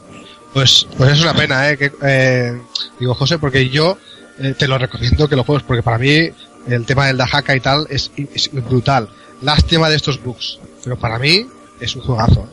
Pues, 0.53 0.87
pues 0.97 1.11
es 1.11 1.21
una 1.21 1.33
pena, 1.33 1.69
¿eh? 1.69 1.77
Que, 1.77 1.91
eh, 2.01 2.61
digo, 2.97 3.13
José, 3.13 3.37
porque 3.37 3.69
yo 3.69 3.97
eh, 4.39 4.55
te 4.57 4.67
lo 4.67 4.77
recomiendo 4.77 5.27
que 5.27 5.35
lo 5.35 5.43
juegues, 5.43 5.65
porque 5.67 5.83
para 5.83 5.97
mí 5.97 6.29
el 6.67 6.85
tema 6.85 7.07
del 7.07 7.17
Dajaka 7.17 7.55
y 7.55 7.59
tal 7.59 7.85
es, 7.89 8.11
es 8.15 8.49
brutal. 8.53 9.09
Lástima 9.41 9.89
de 9.89 9.97
estos 9.97 10.23
bugs, 10.23 10.59
pero 10.83 10.97
para 10.97 11.19
mí 11.19 11.45
es 11.79 11.95
un 11.95 12.03
juegazo. 12.03 12.47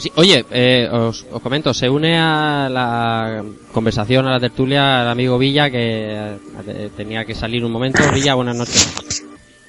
Sí, 0.00 0.10
oye, 0.16 0.46
eh, 0.50 0.88
os, 0.90 1.26
os 1.30 1.42
comento, 1.42 1.74
se 1.74 1.86
une 1.86 2.18
a 2.18 2.70
la 2.70 3.44
conversación, 3.70 4.26
a 4.26 4.30
la 4.30 4.40
tertulia, 4.40 5.02
el 5.02 5.08
amigo 5.08 5.36
Villa, 5.36 5.70
que 5.70 6.36
eh, 6.66 6.90
tenía 6.96 7.26
que 7.26 7.34
salir 7.34 7.62
un 7.62 7.70
momento. 7.70 8.00
Villa, 8.14 8.34
buenas 8.34 8.56
noches. 8.56 9.22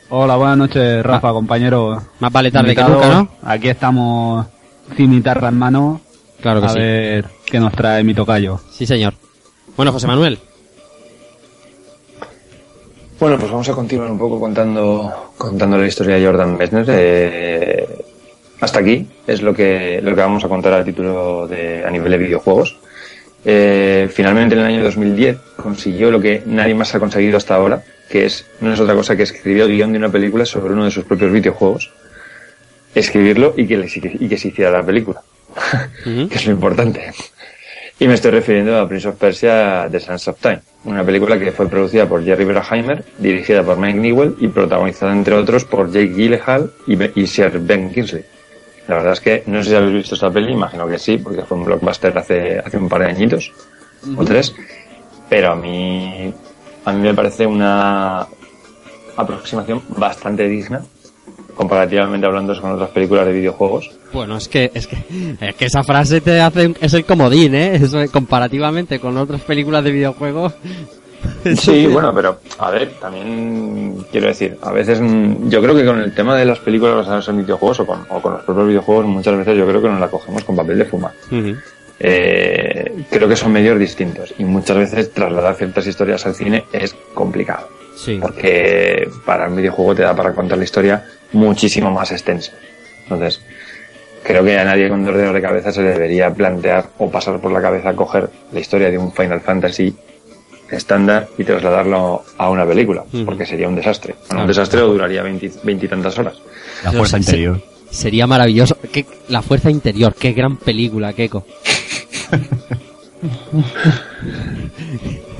Hola, 0.09 0.37
buenas 0.37 0.57
noches, 0.57 1.03
Rafa, 1.03 1.33
compañero. 1.33 2.01
Más 2.19 2.31
vale 2.31 2.49
tarde 2.49 2.73
que 2.73 2.81
nunca, 2.81 3.09
¿no? 3.09 3.29
Aquí 3.43 3.67
estamos 3.67 4.47
cimitarra 4.95 5.49
en 5.49 5.57
mano. 5.57 6.01
Claro 6.41 6.61
que 6.61 6.67
a 6.67 6.69
sí. 6.69 6.79
ver 6.79 7.25
qué 7.45 7.59
nos 7.59 7.73
trae 7.73 8.01
mi 8.01 8.13
tocayo. 8.13 8.57
Sí, 8.71 8.85
señor. 8.85 9.13
Bueno, 9.75 9.91
José 9.91 10.07
Manuel. 10.07 10.39
Bueno, 13.19 13.37
pues 13.37 13.51
vamos 13.51 13.67
a 13.67 13.73
continuar 13.73 14.09
un 14.09 14.17
poco 14.17 14.39
contando, 14.39 15.33
contando 15.37 15.77
la 15.77 15.87
historia 15.87 16.15
de 16.15 16.25
Jordan 16.25 16.57
Messner. 16.57 16.85
Eh, 16.87 18.00
hasta 18.61 18.79
aquí 18.79 19.07
es 19.27 19.41
lo 19.41 19.53
que, 19.53 19.99
lo 20.01 20.11
que 20.15 20.21
vamos 20.21 20.43
a 20.45 20.47
contar 20.47 20.73
a 20.73 20.83
título 20.83 21.47
de, 21.47 21.83
a 21.85 21.89
nivel 21.89 22.11
de 22.11 22.17
videojuegos. 22.17 22.77
eh, 23.43 24.07
finalmente 24.13 24.55
en 24.55 24.61
el 24.61 24.67
año 24.67 24.83
2010 24.83 25.37
consiguió 25.57 26.11
lo 26.11 26.21
que 26.21 26.43
nadie 26.45 26.73
más 26.75 26.93
ha 26.95 26.99
conseguido 26.99 27.37
hasta 27.37 27.55
ahora, 27.55 27.83
que 28.09 28.25
es 28.25 28.45
no 28.61 28.71
es 28.73 28.79
otra 28.79 28.93
cosa 28.95 29.15
que 29.17 29.23
escribió 29.23 29.65
el 29.65 29.71
guion 29.71 29.91
de 29.91 29.97
una 29.97 30.09
película 30.09 30.45
sobre 30.45 30.73
uno 30.73 30.85
de 30.85 30.91
sus 30.91 31.03
propios 31.05 31.31
videojuegos, 31.31 31.91
escribirlo 32.93 33.53
y 33.57 33.67
que, 33.67 33.77
le- 33.77 33.87
y 34.19 34.27
que 34.29 34.37
se 34.37 34.49
hiciera 34.49 34.71
la 34.71 34.83
película, 34.83 35.21
que 36.03 36.35
es 36.35 36.45
lo 36.45 36.51
importante. 36.53 37.11
Y 37.99 38.07
me 38.07 38.15
estoy 38.15 38.31
refiriendo 38.31 38.79
a 38.79 38.87
Prince 38.89 39.07
of 39.07 39.15
Persia 39.15 39.87
The 39.89 39.99
Sands 39.99 40.27
of 40.27 40.39
Time, 40.41 40.59
una 40.85 41.03
película 41.03 41.37
que 41.39 41.51
fue 41.51 41.69
producida 41.69 42.07
por 42.09 42.23
Jerry 42.23 42.45
Bruckheimer, 42.45 43.03
dirigida 43.19 43.63
por 43.63 43.77
Mike 43.77 43.99
Newell 43.99 44.35
y 44.39 44.47
protagonizada 44.47 45.13
entre 45.13 45.35
otros 45.35 45.65
por 45.65 45.91
Jake 45.91 46.13
Gyllenhaal 46.15 46.71
y, 46.87 47.21
y 47.21 47.27
Sir 47.27 47.59
Ben 47.59 47.91
Kingsley. 47.93 48.23
La 48.87 48.95
verdad 48.95 49.13
es 49.13 49.19
que 49.19 49.43
no 49.45 49.63
sé 49.63 49.69
si 49.69 49.75
habéis 49.75 49.93
visto 49.93 50.15
esta 50.15 50.31
peli, 50.31 50.53
imagino 50.53 50.87
que 50.87 50.97
sí, 50.97 51.17
porque 51.17 51.43
fue 51.43 51.57
un 51.57 51.65
blockbuster 51.65 52.17
hace, 52.17 52.59
hace 52.59 52.77
un 52.77 52.89
par 52.89 53.01
de 53.01 53.07
añitos 53.07 53.51
o 54.17 54.25
tres, 54.25 54.53
pero 55.29 55.51
a 55.51 55.55
mí, 55.55 56.33
a 56.85 56.91
mí 56.91 57.01
me 57.01 57.13
parece 57.13 57.45
una 57.45 58.27
aproximación 59.15 59.81
bastante 59.97 60.47
digna, 60.47 60.81
comparativamente 61.55 62.25
hablando 62.25 62.59
con 62.59 62.71
otras 62.71 62.89
películas 62.89 63.25
de 63.27 63.33
videojuegos. 63.33 63.91
Bueno, 64.11 64.37
es 64.37 64.47
que, 64.47 64.71
es 64.73 64.87
que, 64.87 64.97
es 65.39 65.55
que 65.55 65.65
esa 65.65 65.83
frase 65.83 66.21
te 66.21 66.41
hace, 66.41 66.73
es 66.81 66.93
el 66.93 67.05
comodín, 67.05 67.55
¿eh? 67.55 67.75
Eso, 67.75 67.99
comparativamente 68.11 68.99
con 68.99 69.15
otras 69.17 69.41
películas 69.41 69.83
de 69.83 69.91
videojuegos. 69.91 70.53
Sí, 71.55 71.87
bueno, 71.87 72.13
pero 72.13 72.39
a 72.59 72.71
ver, 72.71 72.91
también 72.99 74.05
quiero 74.11 74.27
decir, 74.27 74.57
a 74.61 74.71
veces 74.71 75.01
mm, 75.01 75.49
yo 75.49 75.61
creo 75.61 75.75
que 75.75 75.85
con 75.85 75.99
el 75.99 76.13
tema 76.13 76.35
de 76.35 76.45
las 76.45 76.59
películas 76.59 76.95
basadas 76.95 77.27
en 77.29 77.37
videojuegos 77.37 77.79
o 77.81 77.85
con, 77.85 78.05
o 78.09 78.21
con 78.21 78.33
los 78.33 78.43
propios 78.43 78.67
videojuegos, 78.67 79.05
muchas 79.05 79.37
veces 79.37 79.57
yo 79.57 79.67
creo 79.67 79.81
que 79.81 79.89
nos 79.89 79.99
la 79.99 80.07
cogemos 80.07 80.43
con 80.43 80.55
papel 80.55 80.79
de 80.79 80.85
fumar. 80.85 81.13
Ujú. 81.31 81.55
Eh, 81.99 83.05
creo 83.11 83.27
que 83.27 83.35
son 83.35 83.51
medios 83.51 83.77
distintos 83.77 84.33
y 84.39 84.43
muchas 84.43 84.75
veces 84.77 85.13
trasladar 85.13 85.55
ciertas 85.55 85.85
historias 85.85 86.25
al 86.25 86.33
cine 86.33 86.65
es 86.73 86.95
complicado. 87.13 87.67
Sí. 87.95 88.17
Porque 88.19 89.07
para 89.25 89.47
un 89.47 89.55
videojuego 89.55 89.93
te 89.93 90.01
da 90.01 90.15
para 90.15 90.33
contar 90.33 90.57
la 90.57 90.63
historia 90.63 91.05
muchísimo 91.33 91.91
más 91.91 92.11
extensa. 92.11 92.53
Entonces, 93.03 93.41
creo 94.23 94.43
que 94.43 94.57
a 94.57 94.65
nadie 94.65 94.89
con 94.89 95.05
dos 95.05 95.15
dedos 95.15 95.33
de 95.33 95.41
cabeza 95.41 95.71
se 95.71 95.83
le 95.83 95.89
debería 95.89 96.33
plantear 96.33 96.85
o 96.97 97.11
pasar 97.11 97.39
por 97.39 97.51
la 97.51 97.61
cabeza 97.61 97.93
coger 97.93 98.29
la 98.51 98.59
historia 98.59 98.89
de 98.89 98.97
un 98.97 99.11
Final 99.11 99.41
Fantasy 99.41 99.95
estándar 100.71 101.27
y 101.37 101.43
trasladarlo 101.43 102.23
a 102.37 102.49
una 102.49 102.65
película, 102.65 103.03
porque 103.25 103.45
sería 103.45 103.67
un 103.67 103.75
desastre. 103.75 104.13
Bueno, 104.13 104.27
Claro. 104.29 104.41
un 104.43 104.47
desastre 104.47 104.81
o 104.81 104.87
duraría 104.87 105.23
veintitantas 105.63 106.17
horas. 106.17 106.37
La 106.83 106.91
fuerza 106.91 107.17
se- 107.17 107.23
interior. 107.23 107.61
Sería 107.89 108.25
maravilloso. 108.25 108.77
Qué- 108.91 109.05
la 109.27 109.41
fuerza 109.41 109.69
interior, 109.69 110.15
qué 110.17 110.31
gran 110.31 110.57
película, 110.57 111.11
Keiko. 111.13 111.45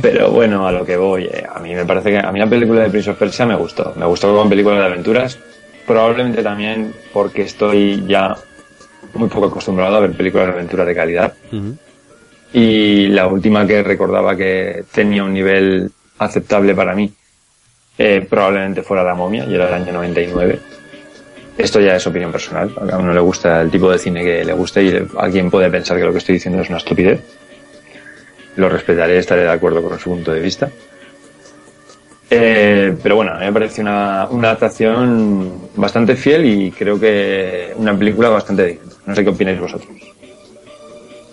Pero 0.02 0.32
bueno, 0.32 0.68
a 0.68 0.72
lo 0.72 0.86
que 0.86 0.98
voy, 0.98 1.26
eh, 1.26 1.46
a 1.54 1.60
mí 1.60 1.74
me 1.76 1.86
parece 1.86 2.10
que 2.12 2.18
a 2.20 2.32
mí 2.32 2.40
la 2.40 2.48
película 2.48 2.82
de 2.82 2.90
Prince 2.90 3.12
of 3.12 3.18
Persia 3.18 3.46
me 3.46 3.56
gustó. 3.56 3.94
Me 3.96 4.06
gustó 4.06 4.36
como 4.36 4.50
película 4.50 4.76
de 4.80 4.86
aventuras, 4.86 5.38
probablemente 5.86 6.42
también 6.44 6.94
porque 7.14 7.44
estoy 7.44 8.04
ya 8.08 8.36
muy 9.14 9.30
poco 9.30 9.48
acostumbrado 9.48 9.96
a 9.98 10.00
ver 10.00 10.12
películas 10.14 10.48
de 10.48 10.54
aventura 10.54 10.86
de 10.86 10.96
calidad. 10.96 11.34
Y 12.54 13.08
la 13.08 13.28
última 13.28 13.66
que 13.66 13.82
recordaba 13.82 14.36
que 14.36 14.84
tenía 14.92 15.24
un 15.24 15.34
nivel 15.34 15.92
aceptable 16.18 16.76
para 16.76 16.94
mí, 16.94 17.12
eh, 17.98 18.26
probablemente 18.30 18.84
fuera 18.84 19.04
La 19.04 19.16
momia, 19.16 19.46
y 19.46 19.56
era 19.56 19.68
el 19.68 19.74
año 19.74 19.94
99. 19.94 20.60
Esto 21.58 21.80
ya 21.80 21.96
es 21.96 22.08
opinión 22.08 22.32
personal, 22.32 22.72
a 22.92 22.98
uno 22.98 23.14
le 23.14 23.20
gusta 23.20 23.62
el 23.62 23.70
tipo 23.70 23.92
de 23.92 24.00
cine 24.00 24.24
que 24.24 24.44
le 24.44 24.54
guste 24.54 24.84
y 24.84 25.08
alguien 25.18 25.52
puede 25.52 25.70
pensar 25.70 25.98
que 25.98 26.04
lo 26.04 26.12
que 26.12 26.18
estoy 26.18 26.36
diciendo 26.36 26.62
es 26.62 26.70
una 26.70 26.78
estupidez. 26.78 27.22
Lo 28.56 28.68
respetaré, 28.68 29.18
estaré 29.18 29.44
de 29.44 29.50
acuerdo 29.50 29.82
con 29.82 29.98
su 30.00 30.10
punto 30.10 30.34
de 30.34 30.40
vista. 30.40 30.70
Eh, 32.30 32.96
pero 33.04 33.18
bueno, 33.18 33.34
a 33.34 33.40
mí 33.40 33.46
me 33.46 33.54
parece 33.54 33.82
una, 33.82 34.28
una 34.32 34.50
adaptación 34.50 35.70
bastante 35.76 36.16
fiel 36.16 36.46
y 36.46 36.72
creo 36.72 37.00
que 37.00 37.74
una 37.76 37.98
película 37.98 38.30
bastante 38.30 38.66
digna. 38.66 38.92
No 39.06 39.16
sé 39.16 39.24
qué 39.24 39.30
opináis 39.30 39.60
vosotros. 39.60 39.92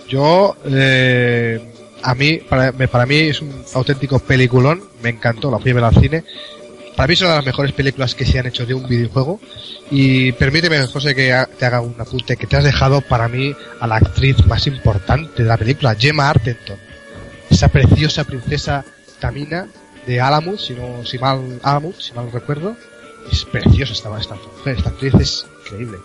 Yo, 0.08 0.56
eh, 0.64 1.60
a 2.02 2.14
mí, 2.14 2.38
para, 2.38 2.72
para 2.72 3.06
mí 3.06 3.16
es 3.16 3.42
un 3.42 3.64
auténtico 3.74 4.18
peliculón, 4.18 4.82
me 5.02 5.10
encantó, 5.10 5.50
la 5.50 5.58
fui 5.58 5.70
a 5.70 5.74
ver 5.74 5.84
al 5.84 5.94
cine. 5.94 6.24
Para 6.96 7.06
mí 7.06 7.14
es 7.14 7.20
una 7.20 7.30
de 7.30 7.36
las 7.36 7.46
mejores 7.46 7.72
películas 7.72 8.14
que 8.14 8.26
se 8.26 8.38
han 8.38 8.46
hecho 8.46 8.66
de 8.66 8.74
un 8.74 8.88
videojuego. 8.88 9.38
Y 9.90 10.32
permíteme, 10.32 10.84
José, 10.86 11.14
que 11.14 11.32
te 11.58 11.66
haga 11.66 11.80
un 11.80 11.94
apunte, 12.00 12.36
que 12.36 12.46
te 12.46 12.56
has 12.56 12.64
dejado 12.64 13.02
para 13.02 13.28
mí 13.28 13.54
a 13.80 13.86
la 13.86 13.96
actriz 13.96 14.44
más 14.46 14.66
importante 14.66 15.42
de 15.42 15.48
la 15.48 15.56
película, 15.56 15.94
Gemma 15.94 16.30
Arterton. 16.30 16.78
Esa 17.50 17.68
preciosa 17.68 18.24
princesa 18.24 18.84
Tamina 19.20 19.68
de 20.06 20.20
Alamut, 20.20 20.58
si 20.58 20.74
no, 20.74 21.04
si 21.04 21.18
mal, 21.18 21.60
Alamut, 21.62 22.00
si 22.00 22.12
mal 22.14 22.32
recuerdo. 22.32 22.76
Es 23.30 23.44
preciosa 23.44 23.92
esta, 23.92 24.18
esta 24.18 24.34
mujer, 24.34 24.76
esta 24.78 24.88
actriz 24.88 25.14
es 25.14 25.46
increíble 25.64 25.98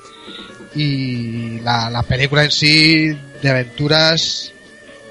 y 0.76 1.60
la, 1.60 1.90
la 1.90 2.04
película 2.04 2.44
en 2.44 2.52
sí 2.52 3.18
de 3.44 3.50
aventuras 3.52 4.52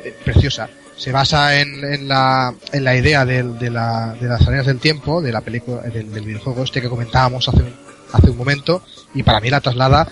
eh, 0.04 0.12
preciosa. 0.24 0.68
Se 0.96 1.12
basa 1.12 1.60
en, 1.60 1.84
en 1.84 2.08
la 2.08 2.54
en 2.72 2.84
la 2.84 2.96
idea 2.96 3.24
del- 3.24 3.58
de, 3.58 3.70
la, 3.70 4.14
de 4.20 4.26
las 4.28 4.46
arenas 4.46 4.66
del 4.66 4.78
tiempo 4.78 5.20
de 5.22 5.32
la 5.32 5.40
película 5.40 5.82
del, 5.82 6.12
del 6.12 6.24
videojuego 6.24 6.64
este 6.64 6.80
que 6.80 6.88
comentábamos 6.88 7.48
hace 7.48 7.58
un, 7.58 7.74
hace 8.12 8.30
un 8.30 8.36
momento 8.36 8.82
y 9.14 9.22
para 9.22 9.40
mí 9.40 9.50
la 9.50 9.60
traslada 9.60 10.06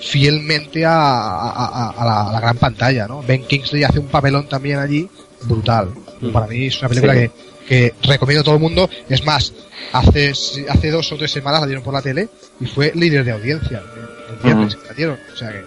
fielmente 0.00 0.84
a, 0.84 0.92
a- 0.92 1.50
a- 1.50 1.90
a 1.90 2.04
la, 2.04 2.20
a 2.28 2.32
la 2.32 2.40
gran 2.40 2.56
pantalla 2.58 3.06
no 3.06 3.22
Ben 3.22 3.44
Kingsley 3.44 3.84
hace 3.84 3.98
un 4.00 4.08
papelón 4.08 4.48
también 4.48 4.78
allí 4.78 5.08
brutal. 5.42 5.90
Para 6.32 6.46
mí 6.46 6.66
es 6.66 6.78
una 6.80 6.88
película 6.88 7.14
Sí. 7.14 7.20
que, 7.66 7.94
que 8.02 8.08
recomiendo 8.08 8.40
a 8.42 8.44
todo 8.44 8.54
el 8.56 8.60
mundo. 8.60 8.88
Es 9.08 9.24
más 9.24 9.52
hace 9.92 10.30
hace 10.68 10.90
dos 10.90 11.10
o 11.12 11.16
tres 11.16 11.30
semanas 11.30 11.60
la 11.60 11.66
dieron 11.66 11.82
por 11.84 11.94
la 11.94 12.02
tele 12.02 12.28
y 12.60 12.66
fue 12.66 12.92
líder 12.94 13.24
de 13.24 13.30
audiencia 13.32 13.82
el 14.30 14.36
viernes 14.42 14.76
que 14.76 14.86
la 14.88 14.94
dieron. 14.94 15.18
O 15.32 15.36
sea 15.36 15.50
que 15.52 15.64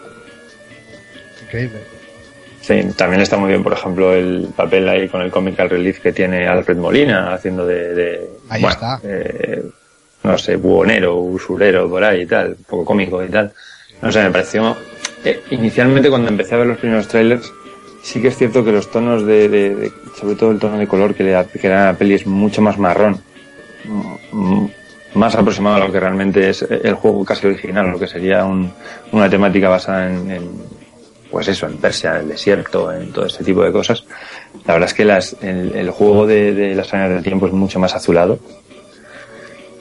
increíble 1.45 1.96
Sí, 2.67 2.81
también 2.97 3.21
está 3.21 3.37
muy 3.37 3.47
bien, 3.47 3.63
por 3.63 3.71
ejemplo, 3.71 4.13
el 4.13 4.49
papel 4.53 4.89
ahí 4.89 5.07
con 5.07 5.21
el 5.21 5.31
comical 5.31 5.69
relief 5.69 6.01
que 6.01 6.11
tiene 6.11 6.45
Alfred 6.49 6.75
Molina 6.75 7.33
haciendo 7.33 7.65
de, 7.65 7.93
de 7.95 8.29
Ahí 8.49 8.61
bueno, 8.61 8.73
está. 8.73 8.99
eh, 9.03 9.63
no 10.23 10.37
sé, 10.37 10.57
buhonero, 10.57 11.15
usurero 11.15 11.89
por 11.89 12.03
ahí 12.03 12.23
y 12.23 12.25
tal, 12.25 12.49
un 12.49 12.63
poco 12.65 12.83
cómico 12.83 13.23
y 13.23 13.29
tal. 13.29 13.53
No 14.01 14.11
sé, 14.11 14.21
me 14.23 14.31
pareció, 14.31 14.75
eh, 15.23 15.39
inicialmente 15.51 16.09
cuando 16.09 16.27
empecé 16.27 16.55
a 16.55 16.57
ver 16.57 16.67
los 16.67 16.77
primeros 16.77 17.07
trailers, 17.07 17.49
sí 18.03 18.21
que 18.21 18.27
es 18.27 18.35
cierto 18.37 18.65
que 18.65 18.73
los 18.73 18.91
tonos 18.91 19.25
de, 19.25 19.47
de- 19.47 19.73
de- 19.75 19.91
sobre 20.19 20.35
todo 20.35 20.51
el 20.51 20.59
tono 20.59 20.77
de 20.77 20.87
color 20.87 21.15
que 21.15 21.23
le 21.23 21.31
da, 21.31 21.45
que 21.45 21.69
la 21.69 21.93
peli 21.97 22.15
es 22.15 22.27
mucho 22.27 22.61
más 22.61 22.77
marrón, 22.77 23.21
Mm, 24.33 24.65
más 25.13 25.33
aproximado 25.35 25.77
a 25.77 25.79
lo 25.87 25.91
que 25.91 25.99
realmente 26.01 26.49
es 26.49 26.61
el 26.63 26.93
juego 26.95 27.23
casi 27.23 27.47
original, 27.47 27.89
lo 27.91 27.97
que 27.99 28.07
sería 28.07 28.43
un- 28.43 28.69
una 29.13 29.29
temática 29.29 29.69
basada 29.69 30.09
en, 30.09 30.29
en, 30.31 30.49
pues 31.31 31.47
eso, 31.47 31.65
en 31.67 31.77
Persia, 31.77 32.15
en 32.15 32.21
el 32.21 32.27
desierto, 32.29 32.91
en 32.91 33.11
todo 33.11 33.25
ese 33.25 33.43
tipo 33.43 33.63
de 33.63 33.71
cosas. 33.71 34.03
La 34.65 34.73
verdad 34.73 34.89
es 34.89 34.93
que 34.93 35.05
las, 35.05 35.35
el, 35.41 35.73
el 35.75 35.89
juego 35.91 36.25
de, 36.27 36.53
de 36.53 36.75
las 36.75 36.93
arenas 36.93 37.11
del 37.15 37.23
tiempo 37.23 37.47
es 37.47 37.53
mucho 37.53 37.79
más 37.79 37.93
azulado. 37.95 38.39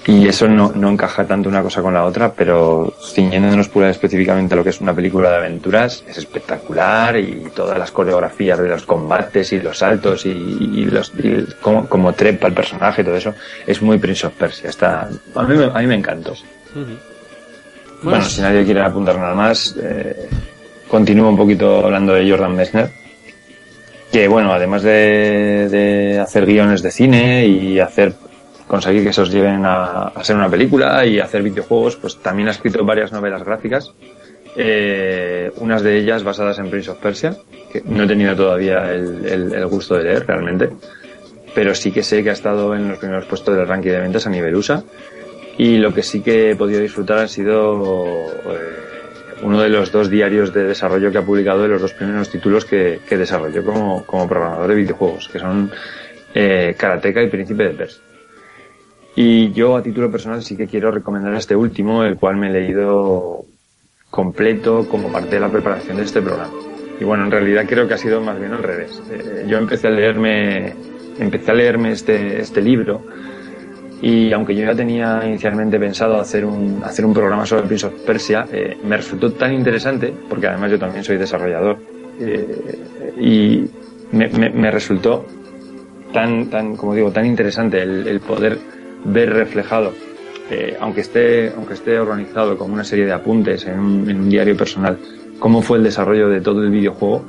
Y 0.09 0.29
eso 0.29 0.47
no, 0.47 0.71
no 0.73 0.89
encaja 0.91 1.25
tanto 1.27 1.49
una 1.49 1.63
cosa 1.63 1.83
con 1.83 1.93
la 1.93 2.05
otra, 2.05 2.33
pero 2.33 2.95
ciñéndonos 3.13 3.69
pura 3.69 3.91
específicamente 3.91 4.55
a 4.55 4.57
lo 4.57 4.63
que 4.63 4.71
es 4.71 4.81
una 4.81 4.95
película 4.95 5.31
de 5.31 5.37
aventuras, 5.39 6.05
es 6.07 6.19
espectacular 6.19 7.17
y 7.19 7.49
todas 7.53 7.77
las 7.77 7.91
coreografías 7.91 8.57
de 8.61 8.69
los 8.69 8.85
combates 8.87 9.53
y 9.53 9.59
los 9.61 9.79
saltos 9.79 10.25
y, 10.25 10.29
y 10.29 10.85
los, 10.85 11.13
y 11.19 11.45
cómo, 11.61 11.89
cómo 11.89 12.13
trepa 12.13 12.47
el 12.47 12.55
personaje 12.55 13.03
y 13.03 13.05
todo 13.05 13.17
eso, 13.17 13.35
es 13.67 13.83
muy 13.83 13.99
Prince 13.99 14.29
of 14.29 14.35
Persia. 14.35 14.71
Está, 14.71 15.09
a, 15.35 15.43
mí, 15.43 15.57
me- 15.57 15.65
a 15.75 15.79
mí 15.81 15.87
me 15.89 15.97
encantó. 15.97 16.35
Bueno, 18.03 18.25
si 18.25 18.43
nadie 18.43 18.65
quiere 18.65 18.83
apuntar 18.83 19.19
nada 19.19 19.35
más, 19.35 19.75
eh, 19.83 20.29
continúo 20.89 21.29
un 21.29 21.37
poquito 21.37 21.85
hablando 21.85 22.13
de 22.15 22.29
Jordan 22.29 22.55
Messner. 22.55 22.91
Que 24.13 24.29
bueno, 24.29 24.53
además 24.53 24.83
de, 24.83 26.19
hacer 26.23 26.47
guiones 26.47 26.83
de 26.83 26.91
cine 26.91 27.47
y 27.47 27.79
hacer 27.81 28.15
conseguir 28.67 29.03
que 29.03 29.11
esos 29.11 29.31
lleguen 29.33 29.65
a, 29.65 30.09
a 30.09 30.25
ser 30.25 30.37
una 30.37 30.49
película 30.49 31.05
y 31.07 31.21
hacer 31.21 31.43
videojuegos, 31.43 31.97
pues 31.97 32.17
también 32.19 32.49
ha 32.49 32.53
escrito 32.53 32.85
varias 32.85 33.13
novelas 33.13 33.43
gráficas. 33.45 33.93
eh, 34.57 35.53
unas 35.59 35.83
de 35.83 35.99
ellas 35.99 36.25
basadas 36.25 36.59
en 36.59 36.71
Prince 36.71 36.91
of 36.91 36.99
Persia, 36.99 37.37
que 37.71 37.83
no 37.85 38.05
he 38.05 38.07
tenido 38.07 38.35
todavía 38.35 38.91
el 38.91 39.67
gusto 39.67 39.97
de 39.97 40.05
leer 40.05 40.27
realmente, 40.27 40.71
pero 41.55 41.75
sí 41.75 41.93
que 41.93 42.03
sé 42.03 42.23
que 42.23 42.31
ha 42.31 42.33
estado 42.33 42.75
en 42.75 42.89
los 42.89 42.99
primeros 42.99 43.27
puestos 43.27 43.55
del 43.57 43.67
ranking 43.69 43.91
de 43.91 44.01
ventas 44.01 44.27
a 44.27 44.31
nivel 44.31 44.55
USA. 44.57 44.83
Y 45.59 45.79
lo 45.79 45.93
que 45.93 46.03
sí 46.03 46.21
que 46.21 46.51
he 46.51 46.57
podido 46.57 46.81
disfrutar 46.81 47.19
han 47.19 47.29
sido 47.29 48.05
eh, 48.05 48.96
uno 49.43 49.61
de 49.61 49.69
los 49.69 49.93
dos 49.93 50.11
diarios 50.11 50.53
de 50.53 50.65
desarrollo 50.65 51.11
que 51.11 51.19
ha 51.19 51.23
publicado 51.23 51.63
de 51.63 51.69
los 51.69 51.83
dos 51.83 51.93
primeros 51.93 52.31
títulos 52.31 52.65
que, 52.65 53.01
que 53.09 53.17
desarrolló 53.17 53.65
como, 53.65 54.05
como 54.05 54.29
programador 54.29 54.69
de 54.69 54.75
videojuegos, 54.75 55.29
que 55.29 55.39
son 55.39 55.71
eh, 56.35 56.75
Karateka 56.77 57.23
y 57.23 57.29
Príncipe 57.29 57.65
de 57.65 57.71
Persia. 57.71 58.03
Y 59.15 59.53
yo 59.53 59.77
a 59.77 59.83
título 59.83 60.11
personal 60.11 60.43
sí 60.43 60.57
que 60.57 60.67
quiero 60.67 60.91
recomendar 60.91 61.35
este 61.35 61.57
último, 61.57 62.05
el 62.05 62.17
cual 62.17 62.37
me 62.37 62.49
he 62.49 62.53
leído 62.53 63.45
completo 64.11 64.87
como 64.89 65.11
parte 65.11 65.37
de 65.37 65.41
la 65.41 65.51
preparación 65.51 65.97
de 65.97 66.05
este 66.05 66.23
programa. 66.23 66.53
y 66.99 67.05
bueno, 67.05 67.25
en 67.25 67.31
realidad 67.31 67.67
creo 67.69 67.87
que 67.87 67.95
ha 67.95 67.99
sido 67.99 68.21
más 68.21 68.39
bien 68.39 68.53
al 68.53 68.63
revés. 68.63 69.03
Eh, 69.11 69.45
yo 69.47 69.59
empecé 69.59 69.89
a 69.89 69.91
leerme, 69.91 70.75
empecé 71.19 71.51
a 71.51 71.55
leerme 71.55 71.93
este, 71.93 72.41
este 72.41 72.63
libro 72.63 73.05
y 74.03 74.33
aunque 74.33 74.55
yo 74.55 74.65
ya 74.67 74.75
tenía 74.75 75.23
inicialmente 75.25 75.79
pensado 75.79 76.21
hacer 76.21 76.45
un, 76.45 76.83
hacer 76.85 77.05
un 77.05 77.15
programa 77.15 77.47
sobre 77.47 77.63
Prince 77.65 77.87
of 77.87 77.95
Persia, 78.03 78.47
eh, 78.53 78.77
me 78.85 78.97
resultó 78.97 79.33
tan 79.33 79.53
interesante, 79.55 80.13
porque 80.29 80.49
además 80.49 80.71
yo 80.71 80.79
también 80.79 81.03
soy 81.03 81.17
desarrollador, 81.17 81.79
eh, 82.21 82.79
y 83.19 83.65
me, 84.13 84.71
resultó 84.71 85.25
tan, 86.13 86.47
tan, 86.51 86.77
como 86.77 86.95
digo, 86.95 87.11
tan 87.11 87.27
interesante 87.27 87.83
el, 87.83 88.07
el 88.07 88.21
poder 88.21 88.59
ver 89.05 89.33
reflejado, 89.33 89.93
eh, 90.51 90.77
aunque 90.81 91.01
esté, 91.01 91.53
aunque 91.57 91.75
esté 91.75 91.99
organizado 91.99 92.57
como 92.57 92.75
una 92.75 92.85
serie 92.85 93.07
de 93.07 93.13
apuntes 93.13 93.67
en 93.67 93.79
un, 93.79 94.11
en 94.11 94.21
un 94.21 94.29
diario 94.29 94.57
personal, 94.57 94.99
cómo 95.39 95.63
fue 95.63 95.79
el 95.79 95.85
desarrollo 95.85 96.29
de 96.29 96.41
todo 96.41 96.63
el 96.63 96.71
videojuego, 96.71 97.25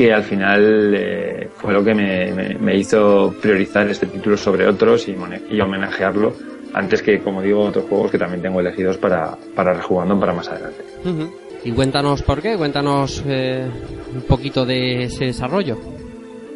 que 0.00 0.14
al 0.14 0.22
final 0.24 0.94
eh, 0.96 1.50
fue 1.56 1.74
lo 1.74 1.84
que 1.84 1.92
me, 1.94 2.32
me- 2.32 2.54
me 2.54 2.74
hizo 2.74 3.34
priorizar 3.38 3.86
este 3.90 4.06
título 4.06 4.34
sobre 4.38 4.66
otros 4.66 5.06
y, 5.08 5.14
y 5.50 5.60
homenajearlo 5.60 6.32
antes 6.72 7.02
que, 7.02 7.18
como 7.20 7.42
digo, 7.42 7.60
otros 7.64 7.84
juegos 7.84 8.10
que 8.10 8.16
también 8.16 8.40
tengo 8.40 8.60
elegidos 8.60 8.96
para, 8.96 9.36
para 9.54 9.74
rejugando 9.74 10.18
para 10.18 10.32
más 10.32 10.48
adelante. 10.48 10.82
Ujú. 11.04 11.30
Y 11.64 11.72
cuéntanos 11.72 12.22
por 12.22 12.40
qué, 12.40 12.56
cuéntanos 12.56 13.22
eh, 13.26 13.66
un 14.14 14.22
poquito 14.22 14.64
de 14.64 15.02
ese 15.04 15.26
desarrollo. 15.26 15.76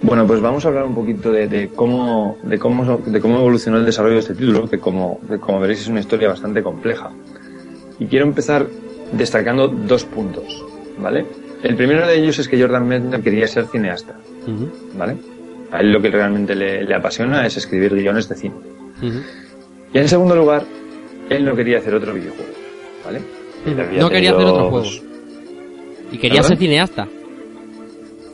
Bueno, 0.00 0.26
pues 0.26 0.40
vamos 0.40 0.64
a 0.64 0.68
hablar 0.68 0.84
un 0.86 0.94
poquito 0.94 1.30
de, 1.30 1.46
de 1.46 1.68
cómo, 1.68 2.38
de 2.44 2.58
cómo, 2.58 2.96
de 3.04 3.20
cómo 3.20 3.40
evolucionó 3.40 3.76
el 3.76 3.84
desarrollo 3.84 4.14
de 4.14 4.20
este 4.20 4.34
título, 4.34 4.66
que 4.70 4.78
como, 4.78 5.20
que 5.28 5.38
como 5.38 5.60
veréis 5.60 5.82
es 5.82 5.88
una 5.88 6.00
historia 6.00 6.28
bastante 6.28 6.62
compleja. 6.62 7.10
Y 7.98 8.06
quiero 8.06 8.24
empezar 8.24 8.66
destacando 9.12 9.68
dos 9.68 10.04
puntos, 10.06 10.64
¿vale? 10.96 11.26
El 11.64 11.74
primero 11.76 12.06
de 12.06 12.16
ellos 12.18 12.38
es 12.38 12.46
que 12.48 12.60
Jordan 12.60 12.86
Mechner 12.86 13.20
quería 13.22 13.46
ser 13.48 13.66
cineasta, 13.66 14.14
¿vale? 14.96 15.16
A 15.72 15.80
él 15.80 15.90
lo 15.92 16.00
que 16.00 16.10
realmente 16.10 16.54
le, 16.54 16.84
le 16.84 16.94
apasiona 16.94 17.44
es 17.46 17.56
escribir 17.56 17.94
guiones 17.94 18.28
de 18.28 18.36
cine. 18.36 18.54
Y 19.92 19.98
en 19.98 20.08
segundo 20.08 20.36
lugar, 20.36 20.62
él 21.30 21.44
no 21.44 21.56
quería 21.56 21.78
hacer 21.78 21.94
otro 21.94 22.12
videojuego, 22.14 22.52
¿vale? 23.04 23.20
No 23.98 24.08
quería 24.10 24.30
hacer 24.32 24.44
otro 24.46 24.70
juego. 24.70 24.86
Y 26.12 26.18
quería 26.18 26.42
¿Perdón? 26.42 26.48
ser 26.50 26.58
cineasta. 26.58 27.08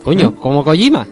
Coño, 0.02 0.34
como 0.34 0.64
Kojima. 0.64 1.06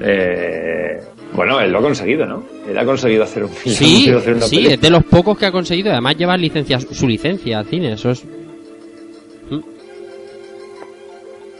eh, 0.00 1.00
bueno, 1.34 1.60
él 1.60 1.70
lo 1.72 1.78
ha 1.78 1.82
conseguido, 1.82 2.24
¿no? 2.26 2.44
Él 2.68 2.78
ha 2.78 2.84
conseguido 2.84 3.24
hacer 3.24 3.44
un, 3.44 3.50
ha 3.52 3.54
Sí, 3.54 3.68
conseguido 3.68 4.18
hacer 4.18 4.34
una 4.34 4.46
sí, 4.46 4.56
película. 4.56 4.74
es 4.76 4.80
de 4.80 4.90
los 4.90 5.04
pocos 5.04 5.36
que 5.38 5.46
ha 5.46 5.52
conseguido. 5.52 5.90
Además 5.92 6.16
lleva 6.16 6.36
licencia, 6.36 6.78
su 6.80 7.06
licencia 7.08 7.58
al 7.58 7.66
cine. 7.66 7.92
Eso 7.92 8.10
es. 8.10 8.24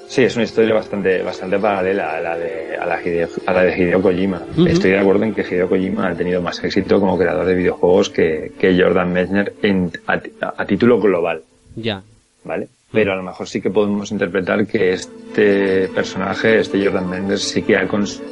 Sí, 0.09 0.23
es 0.23 0.37
una 0.37 0.45
historia 0.45 0.73
bastante, 0.75 1.23
bastante 1.23 1.59
paralela 1.59 2.17
a 2.17 2.21
la 2.21 2.39
de, 2.39 2.77
a 2.77 2.87
la 2.87 3.03
Hideo, 3.03 3.29
a 3.45 3.53
la 3.53 3.63
de 3.65 3.77
Hideo 3.77 4.01
Kojima. 4.01 4.41
Estoy 4.67 4.93
de 4.93 4.99
acuerdo 5.01 5.25
en 5.25 5.35
que 5.35 5.43
Hideo 5.43 5.69
Kojima 5.69 6.09
ha 6.09 6.15
tenido 6.15 6.41
más 6.41 6.63
éxito 6.63 7.01
como 7.01 7.19
creador 7.19 7.45
de 7.45 7.55
videojuegos 7.57 8.11
que, 8.11 8.53
que 8.59 8.81
Jordan 8.81 9.13
Mechner 9.13 9.55
en, 9.63 9.91
a, 10.07 10.21
a 10.57 10.65
título 10.65 11.01
global, 11.01 11.43
Ya. 11.75 12.03
¿vale? 12.45 12.69
Pero 12.93 13.13
a 13.13 13.17
lo 13.17 13.23
mejor 13.25 13.49
sí 13.49 13.61
que 13.61 13.71
podemos 13.71 14.13
interpretar 14.13 14.65
que 14.67 14.93
este 14.93 15.89
personaje, 15.89 16.61
este 16.61 16.83
Jordan 16.85 17.11
Mechner, 17.11 17.39
sí 17.39 17.63
que 17.63 17.77
ha 17.77 17.87
cons 17.89 18.23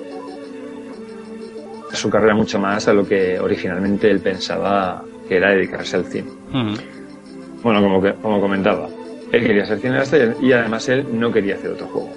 su 1.92 2.08
carrera 2.10 2.34
mucho 2.34 2.58
más 2.58 2.86
a 2.88 2.92
lo 2.92 3.06
que 3.06 3.38
originalmente 3.38 4.10
él 4.10 4.20
pensaba 4.20 5.02
que 5.28 5.36
era 5.36 5.50
dedicarse 5.50 5.96
al 5.96 6.04
cine. 6.06 6.28
Bueno, 7.62 7.80
como, 7.82 8.00
que, 8.02 8.14
como 8.14 8.40
comentaba, 8.40 8.88
él 9.37 9.47
quería 9.47 9.66
ser 9.66 9.78
cineasta 9.78 10.16
y, 10.41 10.53
además 10.53 10.89
él 10.89 11.07
no 11.12 11.32
quería 11.32 11.55
hacer 11.55 11.72
otro 11.72 11.87
juego. 11.87 12.11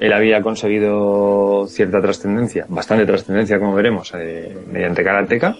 Él 0.00 0.12
había 0.12 0.40
conseguido 0.42 1.66
cierta 1.68 2.00
trascendencia, 2.00 2.66
bastante 2.68 3.04
trascendencia, 3.04 3.58
como 3.58 3.74
veremos, 3.74 4.12
eh, 4.14 4.56
mediante 4.70 5.02
Karateka, 5.02 5.56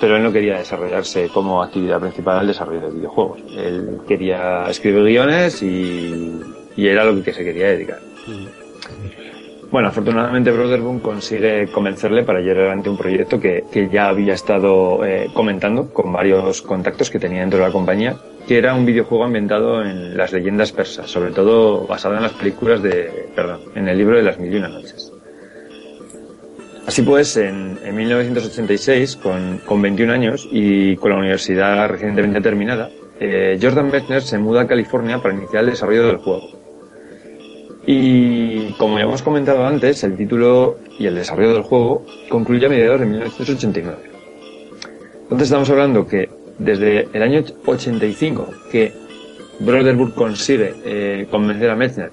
pero 0.00 0.16
él 0.16 0.22
no 0.22 0.32
quería 0.32 0.58
desarrollarse 0.58 1.28
como 1.28 1.62
actividad 1.62 2.00
principal 2.00 2.40
el 2.40 2.48
desarrollo 2.48 2.88
de 2.88 2.94
videojuegos. 2.94 3.40
Él 3.56 3.98
quería 4.08 4.64
escribir 4.68 5.04
guiones 5.04 5.62
y, 5.62 6.40
y 6.76 6.86
era 6.86 7.04
lo 7.04 7.22
que 7.22 7.32
se 7.32 7.44
quería 7.44 7.68
dedicar. 7.68 8.00
Bueno, 9.76 9.90
afortunadamente 9.90 10.50
Brotherboom 10.52 11.00
consigue 11.00 11.66
convencerle 11.70 12.22
para 12.22 12.40
llevar 12.40 12.60
adelante 12.60 12.88
un 12.88 12.96
proyecto 12.96 13.38
que, 13.38 13.64
que 13.70 13.90
ya 13.90 14.08
había 14.08 14.32
estado 14.32 15.04
eh, 15.04 15.28
comentando 15.34 15.92
con 15.92 16.10
varios 16.10 16.62
contactos 16.62 17.10
que 17.10 17.18
tenía 17.18 17.40
dentro 17.40 17.58
de 17.58 17.66
la 17.66 17.72
compañía, 17.72 18.16
que 18.48 18.56
era 18.56 18.72
un 18.72 18.86
videojuego 18.86 19.24
ambientado 19.24 19.84
en 19.84 20.16
las 20.16 20.32
leyendas 20.32 20.72
persas, 20.72 21.10
sobre 21.10 21.30
todo 21.30 21.86
basado 21.86 22.16
en 22.16 22.22
las 22.22 22.32
películas 22.32 22.82
de, 22.82 23.28
perdón, 23.36 23.60
en 23.74 23.86
el 23.86 23.98
libro 23.98 24.16
de 24.16 24.22
las 24.22 24.38
mil 24.38 24.50
y 24.50 24.56
una 24.56 24.68
noches. 24.68 25.12
Así 26.86 27.02
pues, 27.02 27.36
en, 27.36 27.78
en 27.84 27.94
1986, 27.94 29.16
con, 29.16 29.58
con 29.58 29.82
21 29.82 30.10
años 30.10 30.48
y 30.50 30.96
con 30.96 31.10
la 31.10 31.18
universidad 31.18 31.86
recientemente 31.86 32.40
terminada, 32.40 32.88
eh, 33.20 33.58
Jordan 33.60 33.90
Mechner 33.90 34.22
se 34.22 34.38
muda 34.38 34.62
a 34.62 34.66
California 34.66 35.18
para 35.18 35.34
iniciar 35.34 35.64
el 35.64 35.70
desarrollo 35.72 36.06
del 36.06 36.16
juego. 36.16 36.55
Y 37.86 38.72
como 38.72 38.98
ya 38.98 39.04
hemos 39.04 39.22
comentado 39.22 39.64
antes, 39.64 40.02
el 40.02 40.16
título 40.16 40.78
y 40.98 41.06
el 41.06 41.14
desarrollo 41.14 41.54
del 41.54 41.62
juego 41.62 42.04
concluye 42.28 42.66
a 42.66 42.68
mediados 42.68 43.00
de 43.00 43.06
1989. 43.06 43.98
Entonces 45.22 45.46
estamos 45.46 45.70
hablando 45.70 46.06
que 46.06 46.28
desde 46.58 47.08
el 47.12 47.22
año 47.22 47.44
85 47.64 48.48
que 48.72 48.92
Broderburg 49.60 50.14
consigue 50.14 50.74
eh, 50.84 51.26
convencer 51.30 51.70
a 51.70 51.76
Mechner, 51.76 52.10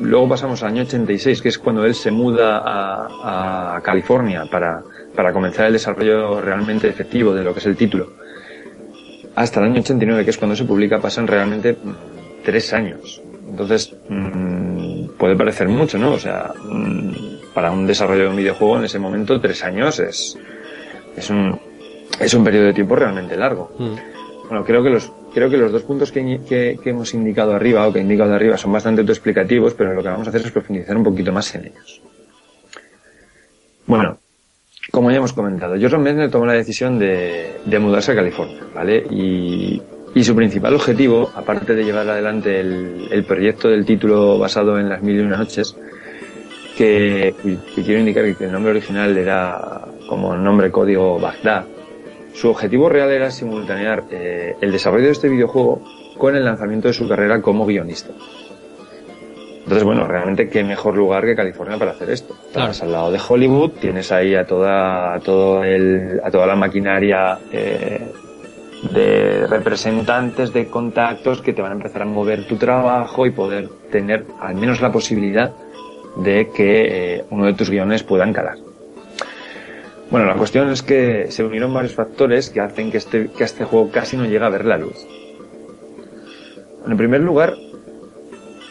luego 0.00 0.28
pasamos 0.28 0.62
al 0.62 0.72
año 0.72 0.82
86, 0.82 1.40
que 1.40 1.48
es 1.48 1.58
cuando 1.58 1.84
él 1.84 1.94
se 1.94 2.10
muda 2.10 2.58
a, 2.58 3.76
a 3.76 3.80
California 3.80 4.44
para, 4.50 4.82
para 5.14 5.32
comenzar 5.32 5.66
el 5.66 5.74
desarrollo 5.74 6.40
realmente 6.40 6.88
efectivo 6.88 7.32
de 7.34 7.42
lo 7.42 7.54
que 7.54 7.60
es 7.60 7.66
el 7.66 7.76
título, 7.76 8.12
hasta 9.34 9.60
el 9.60 9.66
año 9.66 9.80
89, 9.80 10.24
que 10.24 10.30
es 10.30 10.38
cuando 10.38 10.54
se 10.54 10.64
publica, 10.64 11.00
pasan 11.00 11.26
realmente 11.26 11.72
mm, 11.72 12.44
tres 12.44 12.72
años. 12.72 13.20
Entonces, 13.48 13.94
mm, 14.08 15.06
puede 15.18 15.36
parecer 15.36 15.68
mucho, 15.68 15.98
¿no? 15.98 16.12
O 16.12 16.18
sea, 16.18 16.52
mm, 16.64 17.12
para 17.54 17.70
un 17.70 17.86
desarrollo 17.86 18.22
de 18.24 18.28
un 18.30 18.36
videojuego 18.36 18.78
en 18.78 18.84
ese 18.84 18.98
momento, 18.98 19.40
tres 19.40 19.62
años 19.64 19.98
es, 20.00 20.36
es 21.16 21.30
un, 21.30 21.58
es 22.18 22.34
un 22.34 22.42
periodo 22.44 22.66
de 22.66 22.72
tiempo 22.74 22.96
realmente 22.96 23.36
largo. 23.36 23.70
Mm. 23.78 23.94
Bueno, 24.48 24.64
creo 24.64 24.82
que 24.82 24.90
los, 24.90 25.10
creo 25.32 25.48
que 25.48 25.56
los 25.56 25.72
dos 25.72 25.82
puntos 25.82 26.10
que, 26.12 26.40
que- 26.48 26.78
que 26.82 26.90
hemos 26.90 27.14
indicado 27.14 27.54
arriba, 27.54 27.86
o 27.86 27.92
que 27.92 28.00
he 28.00 28.02
indicado 28.02 28.34
arriba, 28.34 28.56
son 28.58 28.72
bastante 28.72 29.00
autoexplicativos, 29.02 29.74
pero 29.74 29.94
lo 29.94 30.02
que 30.02 30.08
vamos 30.08 30.26
a 30.26 30.30
hacer 30.30 30.42
es 30.42 30.50
profundizar 30.50 30.96
un 30.96 31.04
poquito 31.04 31.32
más 31.32 31.54
en 31.54 31.66
ellos. 31.66 32.02
Bueno, 33.86 34.18
como 34.90 35.10
ya 35.10 35.18
hemos 35.18 35.32
comentado, 35.32 35.74
Jordan 35.80 36.02
Mechner 36.02 36.30
tomó 36.30 36.46
la 36.46 36.52
decisión 36.54 36.98
de, 36.98 37.58
de 37.64 37.78
mudarse 37.78 38.12
a 38.12 38.14
California, 38.14 38.60
¿vale? 38.74 39.04
Y, 39.10 39.82
y 40.14 40.22
su 40.22 40.34
principal 40.34 40.74
objetivo, 40.74 41.30
aparte 41.34 41.74
de 41.74 41.84
llevar 41.84 42.08
adelante 42.08 42.60
el, 42.60 43.08
el 43.10 43.24
proyecto 43.24 43.68
del 43.68 43.84
título 43.84 44.38
basado 44.38 44.78
en 44.78 44.88
las 44.88 45.02
mil 45.02 45.16
y 45.16 45.20
una 45.20 45.38
noches, 45.38 45.76
que, 46.76 47.34
que 47.74 47.82
quiero 47.82 48.00
indicar 48.00 48.36
que 48.36 48.44
el 48.44 48.52
nombre 48.52 48.70
original 48.70 49.16
era 49.16 49.86
como 50.08 50.36
nombre 50.36 50.70
código 50.70 51.18
Bagdad, 51.18 51.64
su 52.32 52.50
objetivo 52.50 52.88
real 52.88 53.10
era 53.10 53.30
simultanear 53.30 54.04
eh, 54.10 54.56
el 54.60 54.72
desarrollo 54.72 55.06
de 55.06 55.12
este 55.12 55.28
videojuego 55.28 55.82
con 56.18 56.34
el 56.34 56.44
lanzamiento 56.44 56.88
de 56.88 56.94
su 56.94 57.08
carrera 57.08 57.40
como 57.40 57.66
guionista. 57.66 58.12
Entonces, 59.58 59.84
bueno, 59.84 60.06
realmente 60.06 60.48
qué 60.48 60.62
mejor 60.62 60.94
lugar 60.94 61.24
que 61.24 61.34
California 61.34 61.78
para 61.78 61.92
hacer 61.92 62.10
esto. 62.10 62.36
Estás 62.46 62.82
al 62.82 62.92
lado 62.92 63.10
de 63.10 63.18
Hollywood, 63.26 63.70
tienes 63.80 64.12
ahí 64.12 64.34
a 64.34 64.44
toda, 64.44 65.14
a 65.14 65.20
todo 65.20 65.64
el, 65.64 66.20
a 66.22 66.30
toda 66.30 66.46
la 66.46 66.54
maquinaria 66.54 67.38
eh, 67.50 68.12
de 68.92 69.46
representantes, 69.46 70.52
de 70.52 70.66
contactos 70.68 71.40
que 71.40 71.52
te 71.52 71.62
van 71.62 71.72
a 71.72 71.74
empezar 71.74 72.02
a 72.02 72.04
mover 72.04 72.46
tu 72.46 72.56
trabajo 72.56 73.26
y 73.26 73.30
poder 73.30 73.68
tener 73.90 74.26
al 74.40 74.54
menos 74.54 74.80
la 74.80 74.92
posibilidad 74.92 75.52
de 76.16 76.50
que 76.54 77.16
eh, 77.16 77.24
uno 77.30 77.46
de 77.46 77.54
tus 77.54 77.70
guiones 77.70 78.02
puedan 78.02 78.32
calar. 78.32 78.58
Bueno, 80.10 80.26
la 80.26 80.34
cuestión 80.34 80.70
es 80.70 80.82
que 80.82 81.30
se 81.30 81.42
unieron 81.42 81.72
varios 81.72 81.94
factores 81.94 82.50
que 82.50 82.60
hacen 82.60 82.90
que 82.90 82.98
este, 82.98 83.30
que 83.30 83.44
este 83.44 83.64
juego 83.64 83.90
casi 83.90 84.16
no 84.16 84.24
llegue 84.24 84.44
a 84.44 84.48
ver 84.48 84.64
la 84.64 84.78
luz. 84.78 84.96
En 86.86 86.96
primer 86.96 87.22
lugar, 87.22 87.54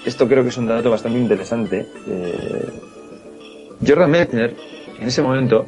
esto 0.05 0.27
creo 0.27 0.43
que 0.43 0.49
es 0.49 0.57
un 0.57 0.67
dato 0.67 0.91
bastante 0.91 1.17
interesante. 1.17 1.87
eh, 2.07 2.69
Jordan 3.85 4.11
Mechner, 4.11 4.55
en 4.99 5.07
ese 5.07 5.21
momento, 5.21 5.65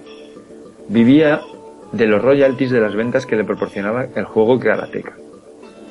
vivía 0.88 1.42
de 1.92 2.08
los 2.08 2.22
royalties 2.22 2.72
de 2.72 2.82
las 2.82 2.96
ventas 2.96 3.26
que 3.26 3.36
le 3.36 3.44
proporcionaba 3.44 4.08
el 4.16 4.26
juego 4.26 4.60
Karateka. 4.60 5.14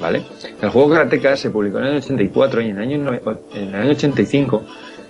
¿Vale? 0.01 0.23
El 0.61 0.71
juego 0.71 0.91
Karateka 0.91 1.37
se 1.37 1.51
publicó 1.51 1.79
en 1.79 1.85
el 1.85 1.91
año 1.91 1.99
84 1.99 2.61
y 2.63 2.71
en 2.71 2.77
el 2.77 2.83
año, 2.83 3.21
en 3.55 3.69
el 3.69 3.75
año 3.75 3.91
85 3.91 4.65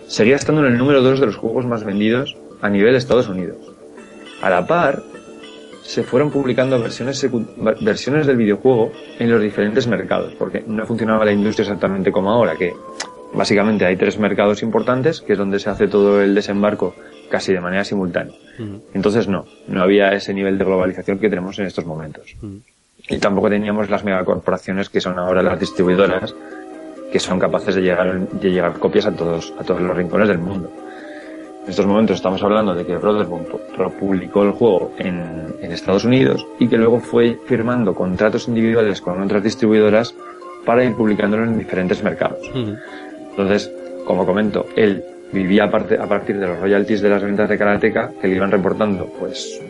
seguía 0.06 0.36
estando 0.36 0.60
en 0.64 0.72
el 0.72 0.78
número 0.78 1.02
2 1.02 1.20
de 1.20 1.26
los 1.26 1.36
juegos 1.36 1.66
más 1.66 1.84
vendidos 1.84 2.36
a 2.60 2.68
nivel 2.68 2.92
de 2.92 2.98
Estados 2.98 3.28
Unidos. 3.28 3.56
A 4.42 4.50
la 4.50 4.66
par, 4.66 5.02
se 5.82 6.02
fueron 6.02 6.30
publicando 6.30 6.80
versiones, 6.80 7.26
versiones 7.80 8.26
del 8.26 8.36
videojuego 8.36 8.90
en 9.18 9.30
los 9.30 9.40
diferentes 9.40 9.86
mercados, 9.86 10.34
porque 10.38 10.64
no 10.66 10.86
funcionaba 10.86 11.24
la 11.24 11.32
industria 11.32 11.64
exactamente 11.64 12.10
como 12.10 12.30
ahora, 12.30 12.56
que 12.56 12.72
básicamente 13.34 13.84
hay 13.84 13.96
tres 13.96 14.18
mercados 14.18 14.62
importantes, 14.62 15.20
que 15.20 15.32
es 15.32 15.38
donde 15.38 15.58
se 15.58 15.70
hace 15.70 15.86
todo 15.88 16.22
el 16.22 16.34
desembarco 16.34 16.94
casi 17.30 17.52
de 17.52 17.60
manera 17.60 17.84
simultánea. 17.84 18.34
Entonces 18.92 19.26
no, 19.28 19.46
no 19.66 19.82
había 19.82 20.12
ese 20.12 20.32
nivel 20.32 20.58
de 20.58 20.64
globalización 20.64 21.18
que 21.18 21.28
tenemos 21.28 21.58
en 21.58 21.66
estos 21.66 21.84
momentos. 21.84 22.36
Y 23.08 23.18
tampoco 23.18 23.50
teníamos 23.50 23.90
las 23.90 24.04
megacorporaciones 24.04 24.88
que 24.88 25.00
son 25.00 25.18
ahora 25.18 25.42
las 25.42 25.58
distribuidoras, 25.58 26.34
que 27.12 27.18
son 27.18 27.38
capaces 27.38 27.74
de 27.74 27.82
llegar, 27.82 28.28
de 28.28 28.50
llegar 28.50 28.78
copias 28.78 29.06
a 29.06 29.12
todos, 29.12 29.52
a 29.58 29.64
todos 29.64 29.80
los 29.80 29.96
rincones 29.96 30.28
del 30.28 30.38
mundo. 30.38 30.70
En 31.64 31.70
estos 31.70 31.86
momentos 31.86 32.16
estamos 32.16 32.42
hablando 32.42 32.74
de 32.74 32.84
que 32.84 32.96
Brotherhood 32.96 33.92
publicó 33.98 34.42
el 34.42 34.50
juego 34.52 34.92
en, 34.98 35.54
en 35.60 35.72
Estados 35.72 36.04
Unidos 36.04 36.46
y 36.58 36.68
que 36.68 36.76
luego 36.76 37.00
fue 37.00 37.38
firmando 37.46 37.94
contratos 37.94 38.48
individuales 38.48 39.00
con 39.00 39.20
otras 39.22 39.42
distribuidoras 39.42 40.14
para 40.64 40.84
ir 40.84 40.94
publicándolo 40.94 41.44
en 41.44 41.58
diferentes 41.58 42.02
mercados. 42.02 42.50
Entonces, 42.54 43.72
como 44.04 44.26
comento, 44.26 44.66
él 44.76 45.04
vivía 45.34 45.64
a, 45.64 45.66
a 45.66 46.06
partir 46.06 46.38
de 46.38 46.46
los 46.46 46.58
royalties 46.58 47.02
de 47.02 47.10
las 47.10 47.22
ventas 47.22 47.48
de 47.48 47.58
Karateka 47.58 48.12
que 48.20 48.28
le 48.28 48.36
iban 48.36 48.50
reportando 48.50 49.06
pues 49.18 49.60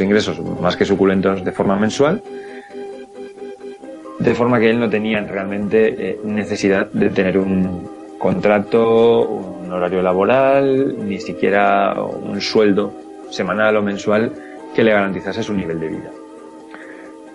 ingresos 0.00 0.40
más 0.60 0.76
que 0.76 0.84
suculentos 0.84 1.44
de 1.44 1.52
forma 1.52 1.76
mensual 1.76 2.22
de 4.18 4.34
forma 4.34 4.58
que 4.58 4.70
él 4.70 4.80
no 4.80 4.90
tenía 4.90 5.20
realmente 5.20 6.10
eh, 6.10 6.20
necesidad 6.24 6.90
de 6.90 7.10
tener 7.10 7.38
un 7.38 7.88
contrato, 8.18 9.22
un 9.22 9.70
horario 9.70 10.02
laboral, 10.02 10.96
ni 11.08 11.20
siquiera 11.20 11.94
un 12.02 12.40
sueldo 12.40 12.92
semanal 13.30 13.76
o 13.76 13.82
mensual 13.82 14.32
que 14.74 14.82
le 14.82 14.90
garantizase 14.90 15.42
su 15.42 15.54
nivel 15.54 15.78
de 15.78 15.88
vida. 15.88 16.10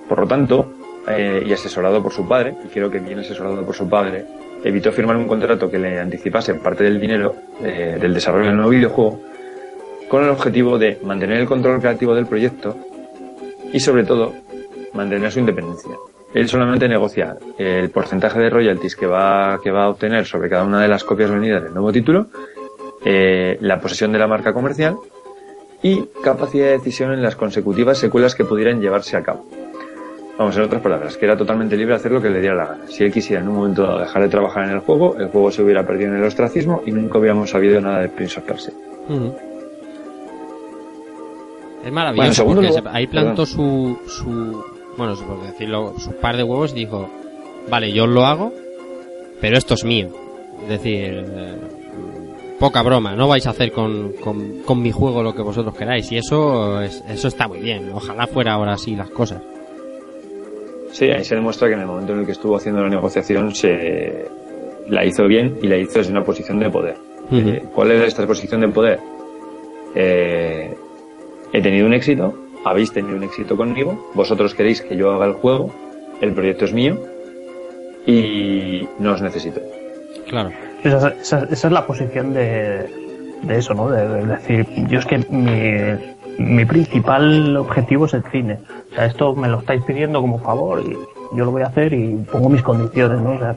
Por 0.09 0.19
lo 0.19 0.28
tanto, 0.28 0.74
eh, 1.07 1.43
y 1.45 1.53
asesorado 1.53 2.03
por 2.03 2.11
su 2.11 2.28
padre, 2.28 2.55
y 2.65 2.67
creo 2.67 2.91
que 2.91 2.99
bien 2.99 3.19
asesorado 3.19 3.65
por 3.65 3.76
su 3.76 3.88
padre, 3.88 4.26
evitó 4.64 4.91
firmar 4.91 5.18
un 5.18 5.28
contrato 5.28 5.70
que 5.70 5.80
le 5.80 5.99
anticipase 5.99 6.55
parte 6.55 6.84
del 6.84 6.99
dinero 6.99 7.36
eh, 7.61 7.97
del 7.99 8.14
desarrollo 8.14 8.47
del 8.47 8.55
nuevo 8.55 8.72
videojuego 8.72 9.20
con 10.07 10.24
el 10.24 10.30
objetivo 10.30 10.78
de 10.78 10.99
mantener 11.03 11.41
el 11.41 11.47
control 11.47 11.80
creativo 11.80 12.16
del 12.16 12.28
proyecto 12.28 12.78
y 13.72 13.80
sobre 13.80 14.03
todo 14.03 14.34
mantener 14.93 15.32
su 15.32 15.39
independencia. 15.39 15.91
Él 16.34 16.47
solamente 16.47 16.88
negocia 16.88 17.36
el 17.57 17.89
porcentaje 17.89 18.39
de 18.39 18.49
royalties 18.49 18.95
que 18.95 19.05
va, 19.05 19.59
que 19.64 19.72
va 19.72 19.86
a 19.86 19.89
obtener 19.89 20.26
sobre 20.26 20.49
cada 20.49 20.64
una 20.64 20.82
de 20.82 20.88
las 20.88 21.03
copias 21.03 21.30
vendidas 21.30 21.64
del 21.64 21.74
nuevo 21.74 21.91
título, 21.91 22.28
eh, 23.05 23.57
la 23.61 23.80
posesión 23.80 24.11
de 24.11 24.20
la 24.20 24.28
marca 24.28 24.53
comercial 24.53 24.95
y 25.82 26.05
capacidad 26.24 26.68
de 26.68 26.78
decisión 26.78 27.11
en 27.11 27.22
las 27.22 27.36
consecutivas 27.36 27.97
secuelas 27.97 28.36
que 28.36 28.45
pudieran 28.45 28.82
llevarse 28.82 29.18
a 29.18 29.24
cabo. 29.24 29.45
Vamos, 30.38 30.57
en 30.57 30.63
otras 30.63 30.81
palabras, 30.81 31.15
que 31.15 31.25
era 31.25 31.38
totalmente 31.38 31.77
libre 31.77 31.93
de 31.93 31.97
hacer 31.99 32.11
lo 32.11 32.19
que 32.21 32.29
le 32.29 32.39
diera 32.41 32.55
la 32.55 32.65
gana. 32.65 32.88
Si 32.88 33.03
él 33.03 33.11
quisiera 33.13 33.41
en 33.41 33.49
un 33.49 33.55
momento 33.55 33.84
dado 33.84 33.99
dejar 33.99 34.23
de 34.23 34.29
trabajar 34.29 34.63
en 34.65 34.71
el 34.71 34.79
juego, 34.79 35.15
el 35.17 35.27
juego 35.29 35.51
se 35.51 35.61
hubiera 35.61 35.86
perdido 35.86 36.11
en 36.11 36.17
el 36.17 36.23
ostracismo 36.23 36.81
y 36.86 36.91
nunca 36.91 37.19
hubiéramos 37.19 37.51
sabido 37.51 37.79
nada 37.79 37.99
de 37.99 38.09
Prince 38.09 38.39
of 38.39 38.45
Persia. 38.45 38.73
Es 41.86 41.91
maravilloso 41.91 42.45
Bueno, 42.45 42.61
porque 42.61 42.77
lugar- 42.79 42.95
ahí 42.95 43.07
plantó 43.07 43.45
su, 43.45 43.97
su, 44.07 44.63
bueno, 44.97 45.15
por 45.27 45.41
decirlo, 45.43 45.93
su 45.99 46.13
par 46.13 46.38
de 46.38 46.43
huevos 46.43 46.71
y 46.71 46.75
dijo, 46.75 47.09
vale, 47.69 47.91
yo 47.91 48.07
lo 48.07 48.25
hago, 48.25 48.53
pero 49.41 49.57
esto 49.57 49.73
es 49.73 49.84
mío. 49.84 50.07
Es 50.63 50.69
decir, 50.69 51.25
eh, 51.27 51.55
poca 52.59 52.81
broma, 52.84 53.15
no 53.15 53.27
vais 53.27 53.45
a 53.47 53.49
hacer 53.49 53.71
con, 53.73 54.13
con, 54.13 54.59
con 54.65 54.81
mi 54.81 54.91
juego 54.91 55.21
lo 55.21 55.36
que 55.36 55.41
vosotros 55.41 55.75
queráis 55.75 56.09
y 56.11 56.17
eso, 56.17 56.81
es- 56.81 57.03
eso 57.09 57.27
está 57.27 57.47
muy 57.49 57.59
bien. 57.59 57.91
Ojalá 57.93 58.27
fuera 58.27 58.53
ahora 58.53 58.73
así 58.73 58.95
las 58.95 59.09
cosas. 59.09 59.41
Sí, 60.94 61.06
ahí 61.10 61.24
se 61.26 61.36
demuestra 61.36 61.68
que 61.68 61.74
en 61.74 61.82
el 61.82 61.88
momento 61.88 62.14
en 62.14 62.20
el 62.20 62.26
que 62.26 62.32
estuvo 62.34 62.56
haciendo 62.56 62.82
la 62.82 62.89
negociación 62.89 63.54
se 63.54 64.26
la 64.88 65.04
hizo 65.04 65.26
bien 65.28 65.58
y 65.62 65.68
la 65.68 65.76
hizo 65.78 65.98
desde 66.00 66.12
una 66.12 66.24
posición 66.24 66.60
de 66.60 66.70
poder. 66.70 66.96
Eh, 67.32 67.64
¿Cuál 67.74 67.91
es 67.91 68.04
esta 68.08 68.26
posición 68.28 68.62
de 68.62 68.68
poder? 68.70 69.00
Eh, 69.96 70.74
he 71.52 71.62
tenido 71.62 71.88
un 71.88 71.94
éxito, 71.94 72.34
habéis 72.66 72.91
tenido 72.94 73.16
un 73.18 73.24
éxito 73.24 73.56
conmigo, 73.58 74.12
vosotros 74.14 74.54
queréis 74.54 74.82
que 74.82 74.96
yo 74.96 75.12
haga 75.12 75.26
el 75.26 75.34
juego, 75.34 75.72
el 76.22 76.32
proyecto 76.34 76.66
es 76.66 76.74
mío 76.74 76.98
y 78.06 78.88
no 79.00 79.14
os 79.14 79.22
necesito. 79.22 79.62
Claro. 80.28 80.52
Esa, 80.84 81.10
esa- 81.10 81.48
esa 81.50 81.68
es 81.68 81.74
la 81.74 81.86
posición 81.88 82.34
de, 82.34 82.86
de 83.44 83.58
eso, 83.58 83.74
¿no? 83.74 83.89
De, 83.89 84.08
de 84.08 84.26
decir, 84.26 84.66
yo 84.89 85.00
es 85.00 85.06
que 85.06 85.18
mi, 85.30 85.98
mi 86.38 86.65
principal 86.65 87.55
objetivo 87.57 88.05
es 88.05 88.13
el 88.13 88.23
cine. 88.23 88.59
O 88.91 88.95
sea, 88.95 89.05
esto 89.05 89.36
me 89.36 89.47
lo 89.47 89.59
estáis 89.59 89.84
pidiendo 89.84 90.21
como 90.21 90.39
favor 90.39 90.81
y 90.86 90.93
yo 91.36 91.45
lo 91.45 91.51
voy 91.51 91.61
a 91.63 91.67
hacer 91.67 91.93
y 91.93 92.15
pongo 92.31 92.49
mis 92.49 92.61
condiciones, 92.61 93.21
¿no? 93.21 93.31
O 93.31 93.39
sea, 93.39 93.55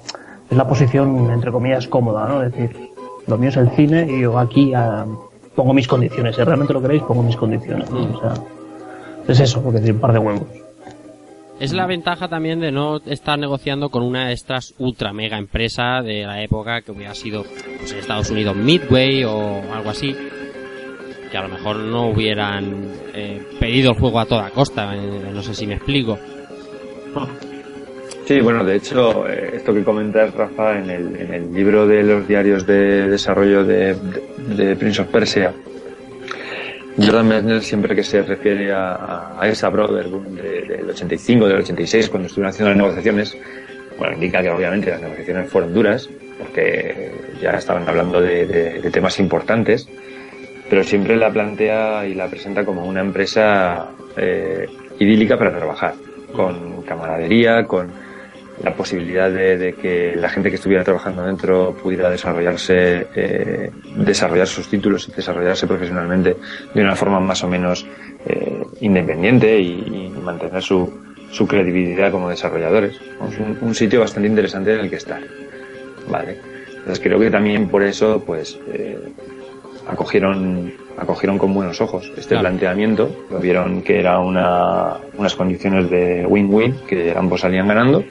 es 0.50 0.56
la 0.56 0.66
posición, 0.66 1.30
entre 1.30 1.50
comillas, 1.50 1.88
cómoda, 1.88 2.28
¿no? 2.28 2.42
Es 2.42 2.52
decir, 2.52 2.90
lo 3.26 3.38
mío 3.38 3.48
es 3.50 3.56
el 3.56 3.70
cine 3.70 4.06
y 4.10 4.20
yo 4.20 4.38
aquí 4.38 4.72
pongo 5.54 5.74
mis 5.74 5.88
condiciones. 5.88 6.36
Si 6.36 6.42
realmente 6.42 6.72
lo 6.72 6.82
queréis, 6.82 7.02
pongo 7.02 7.22
mis 7.22 7.36
condiciones, 7.36 7.90
¿no? 7.90 8.02
O 8.02 8.20
sea, 8.20 8.34
es 9.28 9.40
eso, 9.40 9.62
porque 9.62 9.80
decir, 9.80 9.94
un 9.94 10.00
par 10.00 10.12
de 10.12 10.18
huevos. 10.18 10.46
Es 11.58 11.72
la 11.72 11.86
ventaja 11.86 12.28
también 12.28 12.60
de 12.60 12.70
no 12.70 12.98
estar 13.06 13.38
negociando 13.38 13.88
con 13.88 14.02
una 14.02 14.28
de 14.28 14.34
estas 14.34 14.74
ultra 14.78 15.14
mega 15.14 15.38
empresas 15.38 16.04
de 16.04 16.24
la 16.24 16.42
época 16.42 16.82
que 16.82 16.92
hubiera 16.92 17.14
sido 17.14 17.44
pues, 17.78 17.92
en 17.92 17.98
Estados 17.98 18.28
Unidos 18.28 18.54
Midway 18.54 19.24
o 19.24 19.62
algo 19.72 19.88
así, 19.88 20.14
que 21.36 21.44
a 21.44 21.48
lo 21.48 21.54
mejor 21.54 21.76
no 21.76 22.08
hubieran 22.08 22.92
eh, 23.14 23.42
pedido 23.60 23.90
el 23.92 23.98
juego 23.98 24.20
a 24.20 24.24
toda 24.24 24.48
costa, 24.50 24.94
eh, 24.96 25.30
no 25.34 25.42
sé 25.42 25.54
si 25.54 25.66
me 25.66 25.74
explico. 25.74 26.18
Sí, 28.24 28.40
bueno, 28.40 28.64
de 28.64 28.76
hecho, 28.76 29.28
eh, 29.28 29.50
esto 29.56 29.74
que 29.74 29.84
comentas, 29.84 30.32
Rafa, 30.34 30.78
en 30.78 30.88
el, 30.90 31.16
en 31.20 31.34
el 31.34 31.52
libro 31.54 31.86
de 31.86 32.02
los 32.02 32.26
diarios 32.26 32.66
de 32.66 33.08
desarrollo 33.08 33.64
de, 33.64 33.94
de- 33.94 34.64
de 34.64 34.76
Prince 34.76 35.02
of 35.02 35.08
Persia, 35.08 35.52
Jordan 36.98 37.28
Mechner 37.28 37.62
siempre 37.62 37.94
que 37.94 38.02
se 38.02 38.22
refiere 38.22 38.72
a, 38.72 39.38
a- 39.38 39.46
esa 39.48 39.68
Brotherhood 39.68 40.26
de- 40.28 40.62
del 40.62 40.90
85, 40.90 41.46
del 41.48 41.58
86, 41.58 42.08
cuando 42.08 42.26
estuvieron 42.28 42.50
haciendo 42.50 42.70
las 42.70 42.78
negociaciones, 42.78 43.36
bueno, 43.98 44.14
indica 44.14 44.40
que 44.42 44.50
obviamente 44.50 44.90
las 44.90 45.02
negociaciones 45.02 45.50
fueron 45.50 45.74
duras, 45.74 46.08
porque 46.38 47.12
ya 47.40 47.50
estaban 47.50 47.86
hablando 47.88 48.20
de, 48.22 48.46
de- 48.46 48.80
de 48.80 48.90
temas 48.90 49.20
importantes, 49.20 49.86
pero 50.68 50.84
siempre 50.84 51.16
la 51.16 51.30
plantea 51.30 52.06
y 52.06 52.14
la 52.14 52.28
presenta 52.28 52.64
como 52.64 52.84
una 52.84 53.00
empresa 53.00 53.88
eh, 54.16 54.66
idílica 54.98 55.38
para 55.38 55.56
trabajar, 55.56 55.94
con 56.32 56.82
camaradería, 56.82 57.64
con 57.64 57.90
la 58.62 58.74
posibilidad 58.74 59.30
de, 59.30 59.74
que 59.80 60.14
la 60.16 60.28
gente 60.28 60.48
que 60.48 60.56
estuviera 60.56 60.82
trabajando 60.82 61.22
dentro 61.22 61.74
pudiera 61.74 62.08
desarrollarse, 62.08 63.06
eh, 63.14 63.70
desarrollar 63.96 64.46
sus 64.46 64.68
títulos 64.68 65.08
y 65.08 65.12
desarrollarse 65.12 65.66
profesionalmente 65.66 66.36
de 66.72 66.82
una 66.82 66.96
forma 66.96 67.20
más 67.20 67.44
o 67.44 67.48
menos 67.48 67.86
eh, 68.26 68.62
independiente 68.80 69.60
y, 69.60 70.12
mantener 70.26 70.60
su, 70.60 70.92
su 71.30 71.46
credibilidad 71.46 72.10
como 72.10 72.28
desarrolladores. 72.28 72.96
Es 72.96 73.38
un, 73.38 73.58
un 73.60 73.74
sitio 73.76 74.00
bastante 74.00 74.28
interesante 74.28 74.74
en 74.74 74.80
el 74.80 74.90
que 74.90 74.96
estar. 74.96 75.20
Vale. 76.08 76.38
Entonces 76.86 77.00
creo 77.00 77.20
que 77.20 77.30
también 77.30 77.68
por 77.68 77.82
eso, 77.82 78.22
pues, 78.24 78.58
eh, 78.72 78.98
acogieron, 79.86 80.72
acogieron 80.96 81.38
con 81.38 81.52
buenos 81.54 81.80
ojos 81.80 82.06
este 82.16 82.30
Claro. 82.34 82.42
planteamiento. 82.42 83.08
Lo 83.30 83.38
vieron 83.38 83.82
que 83.82 83.98
era 84.00 84.18
una, 84.18 84.94
unas 85.16 85.34
condiciones 85.34 85.88
de 85.90 86.26
win-win, 86.26 86.74
que 86.86 87.14
ambos 87.16 87.40
salían 87.40 87.68
ganando. 87.68 88.04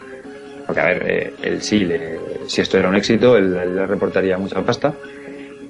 Porque, 0.65 0.81
a 0.81 0.85
ver, 0.85 1.03
eh, 1.07 1.33
él 1.43 1.61
sí, 1.61 1.79
le- 1.85 2.19
si 2.47 2.61
esto 2.61 2.77
era 2.77 2.89
un 2.89 2.95
éxito, 2.95 3.37
él, 3.37 3.55
él 3.55 3.75
le 3.75 3.85
reportaría 3.85 4.37
mucha 4.37 4.61
pasta. 4.61 4.93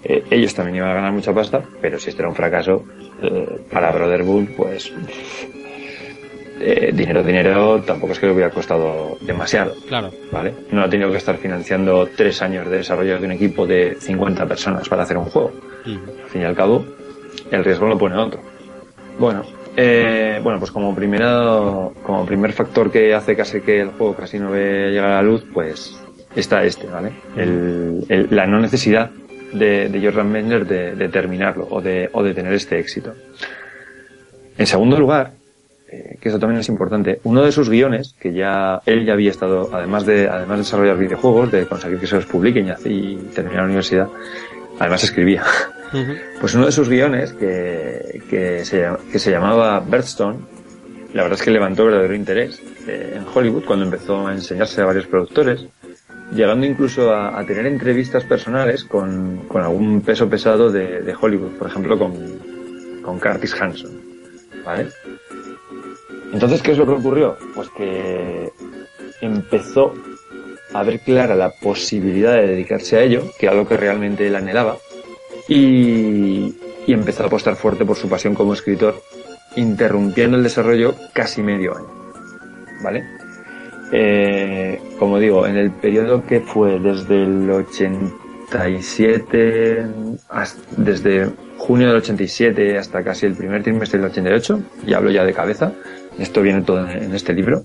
Eh, 0.04 0.24
ellos 0.30 0.54
también 0.54 0.78
iban 0.78 0.90
a 0.92 0.94
ganar 0.96 1.12
mucha 1.12 1.34
pasta, 1.34 1.62
pero 1.82 2.00
si 2.00 2.10
esto 2.12 2.22
era 2.22 2.30
un 2.30 2.36
fracaso, 2.36 2.84
eh, 3.22 3.60
para 3.72 3.92
Brotherhood, 3.92 4.46
pues, 4.56 4.94
eh, 6.62 6.92
dinero, 6.94 7.22
dinero, 7.24 7.82
tampoco 7.82 8.14
es 8.14 8.20
que 8.20 8.28
le 8.28 8.32
hubiera 8.34 8.50
costado 8.50 9.18
demasiado. 9.22 9.74
Claro. 9.88 10.12
¿vale? 10.32 10.54
No 10.72 10.84
ha 10.84 10.90
tenido 10.90 11.12
que 11.12 11.18
estar 11.18 11.38
financiando 11.38 12.08
tres 12.16 12.42
años 12.42 12.70
de 12.70 12.78
desarrollo 12.78 13.20
de 13.20 13.26
un 13.26 13.32
equipo 13.34 13.68
de 13.68 13.98
50 14.00 14.46
personas 14.46 14.88
para 14.88 15.04
hacer 15.04 15.18
un 15.18 15.26
juego. 15.26 15.52
Al 15.86 16.30
fin 16.30 16.42
y 16.42 16.46
al 16.46 16.56
cabo, 16.56 16.86
el 17.52 17.64
riesgo 17.64 17.88
lo 17.88 17.98
pone 17.98 18.16
otro. 18.16 18.40
Bueno, 19.20 19.44
eh, 19.78 20.40
bueno, 20.44 20.60
pues 20.60 20.72
como 20.72 20.94
primero, 20.96 21.94
como 22.04 22.26
primer 22.26 22.54
factor 22.54 22.92
que 22.92 23.14
hace 23.14 23.36
casi 23.36 23.62
que 23.62 23.82
el 23.82 23.90
juego 23.92 24.16
casi 24.16 24.40
no 24.40 24.52
ve 24.52 24.90
llegar 24.92 25.12
a 25.12 25.16
la 25.16 25.22
luz, 25.24 25.46
pues 25.54 25.96
está 26.36 26.64
este, 26.64 26.88
¿vale? 26.88 27.12
El- 27.38 28.28
la 28.32 28.46
no 28.46 28.60
necesidad 28.60 29.12
de, 29.54 29.88
de 29.90 30.02
Jordan 30.04 30.32
Mechner 30.32 30.66
de, 30.66 31.10
terminarlo 31.10 31.68
o 31.70 31.82
de, 31.82 32.10
o 32.12 32.24
de 32.24 32.34
tener 32.34 32.52
este 32.54 32.78
éxito. 32.80 33.14
En 34.58 34.66
segundo 34.68 34.98
lugar, 35.00 35.32
eh, 35.90 36.18
que 36.20 36.30
eso 36.30 36.40
también 36.40 36.60
es 36.60 36.68
importante, 36.70 37.20
uno 37.24 37.44
de 37.44 37.52
sus 37.52 37.70
guiones, 37.70 38.16
que 38.20 38.34
ya 38.34 38.82
él 38.86 39.06
ya 39.06 39.14
había 39.14 39.32
estado, 39.32 39.70
además 39.74 40.06
de, 40.06 40.28
además 40.28 40.58
de 40.58 40.64
desarrollar 40.64 40.98
videojuegos, 40.98 41.52
de 41.52 41.66
conseguir 41.68 42.00
que 42.00 42.08
se 42.08 42.16
los 42.16 42.26
publiquen 42.26 42.74
y, 42.86 42.90
y 42.90 43.16
terminar 43.34 43.60
la 43.62 43.66
universidad, 43.66 44.08
además 44.80 45.04
escribía. 45.04 45.44
Pues 46.40 46.54
uno 46.56 46.66
de 46.66 46.72
sus 46.72 46.90
guiones, 46.90 47.34
que, 47.34 48.22
que, 48.30 48.66
se, 48.66 48.88
que 49.12 49.20
se 49.20 49.32
llamaba 49.32 49.80
Birdstone, 49.80 50.40
la 51.14 51.24
verdad 51.24 51.40
es 51.40 51.46
que 51.46 51.52
levantó 51.52 51.86
verdadero 51.86 52.14
interés 52.14 52.62
eh, 52.88 53.14
en 53.18 53.26
Hollywood 53.34 53.64
cuando 53.66 53.86
empezó 53.86 54.28
a 54.28 54.34
enseñarse 54.34 54.82
a 54.82 54.86
varios 54.86 55.08
productores 55.08 55.66
llegando 56.32 56.66
incluso 56.66 57.14
a, 57.14 57.44
tener 57.46 57.66
entrevistas 57.66 58.24
personales 58.24 58.84
con, 58.84 59.46
con 59.48 59.62
algún 59.62 60.02
peso 60.02 60.30
pesado 60.30 60.72
de, 60.72 61.02
de 61.02 61.16
Hollywood, 61.20 61.52
por 61.58 61.68
ejemplo 61.68 61.98
con, 61.98 62.14
con 63.02 63.20
Curtis 63.20 63.54
Hanson, 63.60 64.02
¿vale? 64.66 64.88
Entonces, 66.34 66.62
¿qué 66.62 66.72
es 66.72 66.78
lo 66.78 66.86
que 66.86 66.94
ocurrió? 66.94 67.38
Pues 67.54 67.70
que 67.70 68.52
empezó 69.22 69.94
a 70.74 70.84
ver 70.84 71.00
clara 71.00 71.36
la 71.36 71.52
posibilidad 71.52 72.34
de 72.34 72.48
dedicarse 72.48 72.98
a 72.98 73.04
ello, 73.04 73.24
que 73.40 73.46
era 73.46 73.56
lo 73.56 73.68
que 73.68 73.78
realmente 73.78 74.28
él 74.28 74.36
anhelaba, 74.36 74.78
y, 75.48 76.54
empezó 76.88 77.24
a 77.24 77.28
apostar 77.28 77.56
fuerte 77.56 77.86
por 77.86 77.96
su 77.96 78.10
pasión 78.10 78.36
como 78.36 78.54
escritor, 78.54 79.02
interrumpiendo 79.56 80.38
el 80.38 80.44
desarrollo 80.44 80.94
casi 81.14 81.42
medio 81.42 81.76
año, 81.76 81.88
¿vale? 82.84 83.04
Eh, 83.92 84.80
como 84.98 85.20
digo, 85.20 85.46
en 85.48 85.58
el 85.58 85.72
periodo 85.72 86.26
que 86.26 86.42
fue 86.42 86.80
desde 86.80 87.24
el 87.24 87.50
87, 87.50 89.86
hasta- 90.30 90.62
desde 90.78 91.30
junio 91.58 91.88
del 91.88 91.98
87 91.98 92.78
hasta 92.78 93.04
casi 93.04 93.26
el 93.26 93.36
primer 93.36 93.64
trimestre 93.64 94.00
del 94.00 94.12
88, 94.12 94.62
y 94.86 94.94
hablo 94.94 95.12
ya 95.12 95.24
de 95.24 95.34
cabeza, 95.34 95.74
esto 96.20 96.42
viene 96.42 96.62
todo 96.62 96.88
en, 96.90 97.14
este 97.14 97.34
libro, 97.34 97.64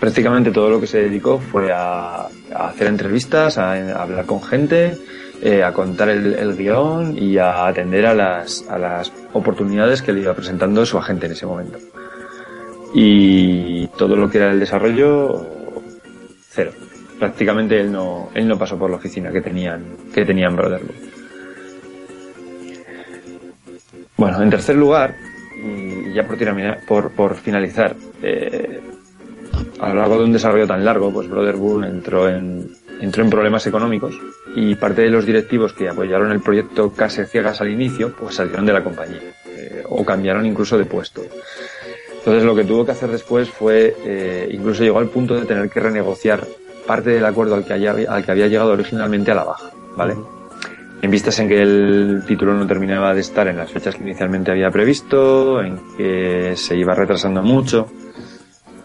prácticamente 0.00 0.50
todo 0.50 0.70
lo 0.70 0.80
que 0.80 0.86
se 0.86 1.02
dedicó 1.02 1.38
fue 1.38 1.70
a, 1.72 2.28
hacer 2.54 2.86
entrevistas, 2.88 3.58
a 3.58 3.72
hablar 4.00 4.26
con 4.26 4.42
gente, 4.42 4.96
eh, 5.44 5.64
a 5.64 5.72
contar 5.72 6.08
el, 6.08 6.34
el 6.34 6.56
guion 6.56 7.18
y 7.18 7.36
a 7.36 7.66
atender 7.66 8.06
a 8.06 8.14
las, 8.14 8.64
a 8.68 8.78
las 8.78 9.12
oportunidades 9.32 10.00
que 10.00 10.12
le 10.12 10.20
iba 10.20 10.34
presentando 10.34 10.86
su 10.86 10.96
agente 10.96 11.26
en 11.26 11.32
ese 11.32 11.46
momento. 11.46 11.78
Y 12.94 13.88
todo 13.88 14.14
lo 14.14 14.30
que 14.30 14.38
era 14.38 14.52
el 14.52 14.60
desarrollo, 14.60 15.44
cero. 16.48 16.70
Prácticamente 17.18 17.80
él 17.80 17.90
no, 17.90 18.30
él 18.34 18.46
no 18.46 18.56
pasó 18.56 18.78
por 18.78 18.88
la 18.88 18.96
oficina 18.96 19.32
que 19.32 19.40
tenían, 19.40 19.82
que 20.14 20.24
tenían 20.24 20.54
Brotherhood. 20.54 20.94
Bueno, 24.16 24.42
en 24.42 24.50
tercer 24.50 24.76
lugar, 24.76 25.16
y 25.60 26.12
ya 26.12 26.24
por, 26.24 26.36
terminar, 26.36 26.80
por, 26.86 27.10
por 27.10 27.34
finalizar, 27.34 27.96
eh, 28.22 28.80
a 29.80 29.88
lo 29.88 29.94
largo 29.96 30.18
de 30.18 30.24
un 30.24 30.32
desarrollo 30.32 30.68
tan 30.68 30.84
largo, 30.84 31.12
pues 31.12 31.28
Brotherhood 31.28 31.84
entró 31.84 32.28
en, 32.28 32.70
entró 33.00 33.24
en 33.24 33.30
problemas 33.30 33.66
económicos 33.66 34.14
y 34.54 34.74
parte 34.74 35.02
de 35.02 35.10
los 35.10 35.24
directivos 35.26 35.72
que 35.72 35.88
apoyaron 35.88 36.30
el 36.32 36.40
proyecto 36.40 36.92
casi 36.92 37.24
ciegas 37.24 37.60
al 37.60 37.70
inicio, 37.70 38.14
pues 38.14 38.34
salieron 38.36 38.66
de 38.66 38.72
la 38.72 38.84
compañía 38.84 39.20
eh, 39.46 39.82
o 39.88 40.04
cambiaron 40.04 40.44
incluso 40.46 40.76
de 40.78 40.84
puesto. 40.84 41.22
Entonces 42.18 42.44
lo 42.44 42.54
que 42.54 42.64
tuvo 42.64 42.84
que 42.84 42.92
hacer 42.92 43.10
después 43.10 43.48
fue, 43.50 43.96
eh, 44.04 44.48
incluso 44.52 44.82
llegó 44.84 44.98
al 44.98 45.08
punto 45.08 45.34
de 45.34 45.46
tener 45.46 45.68
que 45.70 45.80
renegociar 45.80 46.46
parte 46.86 47.10
del 47.10 47.24
acuerdo 47.24 47.54
al 47.54 47.64
que, 47.64 47.72
haya- 47.72 47.94
al 48.08 48.24
que 48.24 48.30
había 48.30 48.46
llegado 48.46 48.72
originalmente 48.72 49.30
a 49.30 49.34
la 49.34 49.44
baja, 49.44 49.70
¿vale? 49.96 50.14
En 51.00 51.10
vistas 51.10 51.38
en 51.40 51.48
que 51.48 51.60
el 51.60 52.22
título 52.28 52.54
no 52.54 52.64
terminaba 52.66 53.12
de 53.12 53.20
estar 53.22 53.48
en 53.48 53.56
las 53.56 53.72
fechas 53.72 53.96
que 53.96 54.02
inicialmente 54.02 54.52
había 54.52 54.70
previsto, 54.70 55.60
en 55.62 55.80
que 55.96 56.52
se 56.56 56.76
iba 56.76 56.94
retrasando 56.94 57.42
mucho, 57.42 57.88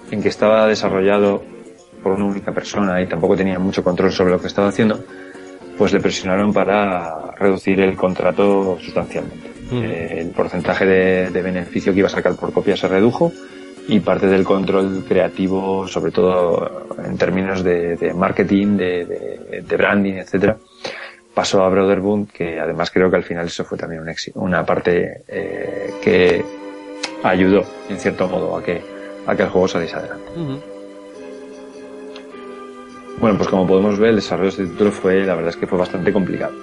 en 0.10 0.22
que 0.24 0.30
estaba 0.30 0.66
desarrollado 0.68 1.44
por 2.02 2.14
una 2.14 2.26
única 2.26 2.52
persona 2.54 3.00
y 3.02 3.08
tampoco 3.08 3.36
tenía 3.36 3.60
mucho 3.60 3.84
control 3.84 4.12
sobre 4.12 4.32
lo 4.32 4.40
que 4.42 4.48
estaba 4.48 4.70
haciendo, 4.70 5.04
pues 5.78 5.94
le 5.94 6.00
presionaron 6.00 6.52
para 6.54 7.32
reducir 7.38 7.80
el 7.82 7.96
contrato 7.96 8.78
sustancialmente. 8.82 9.48
Eh, 9.72 10.20
el 10.22 10.30
porcentaje 10.32 10.86
de, 10.86 11.30
de 11.30 11.42
beneficio 11.42 11.92
que 11.94 12.00
iba 12.00 12.08
a 12.08 12.12
sacar 12.12 12.36
por 12.36 12.54
copia 12.54 12.78
se 12.78 12.88
redujo 12.88 13.32
y 13.90 14.00
parte 14.00 14.28
del 14.28 14.44
control 14.44 15.04
creativo, 15.08 15.88
sobre 15.88 16.12
todo 16.12 16.88
en 17.06 17.18
términos 17.18 17.64
de, 17.64 17.96
de 17.96 18.14
marketing, 18.14 18.78
de, 18.78 19.06
de- 19.66 19.78
branding, 19.78 20.14
etcétera, 20.16 20.58
pasó 21.34 21.64
a 21.64 21.70
Brotherhood, 21.70 22.28
que 22.34 22.60
además 22.60 22.92
creo 22.92 23.10
que 23.10 23.16
al 23.18 23.24
final 23.24 23.46
eso 23.46 23.64
fue 23.64 23.78
también 23.78 24.02
un 24.02 24.10
éxito, 24.10 24.40
una 24.40 24.66
parte 24.66 25.24
eh, 25.28 25.94
que 26.02 26.44
ayudó 27.24 27.64
en 27.90 27.98
cierto 27.98 28.28
modo 28.28 28.58
a 28.58 28.64
que 28.64 28.82
a 29.26 29.36
que 29.36 29.44
el 29.44 29.50
juego 29.50 29.68
saliese 29.68 29.96
adelante. 29.98 30.32
Bueno, 33.20 33.36
pues 33.38 33.50
como 33.50 33.66
podemos 33.66 33.98
ver, 33.98 34.12
el 34.12 34.16
desarrollo 34.18 34.52
de 34.52 34.64
este 34.64 34.66
título 34.68 34.92
fue, 34.92 35.26
la 35.26 35.34
verdad 35.34 35.50
es 35.50 35.58
que 35.58 35.66
fue 35.66 35.80
bastante 35.80 36.14
complicado, 36.14 36.54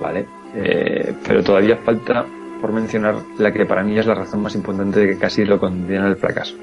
¿vale? 0.00 0.26
Eh, 0.54 1.14
pero 1.26 1.42
todavía 1.42 1.78
falta 1.78 2.26
por 2.60 2.72
mencionar 2.72 3.16
la 3.38 3.52
que 3.52 3.64
para 3.64 3.82
mí 3.82 3.98
es 3.98 4.06
la 4.06 4.14
razón 4.14 4.42
más 4.42 4.54
importante 4.54 5.00
de 5.00 5.06
que 5.08 5.18
casi 5.18 5.44
lo 5.46 5.58
condena 5.58 6.06
al 6.06 6.16
fracaso. 6.16 6.56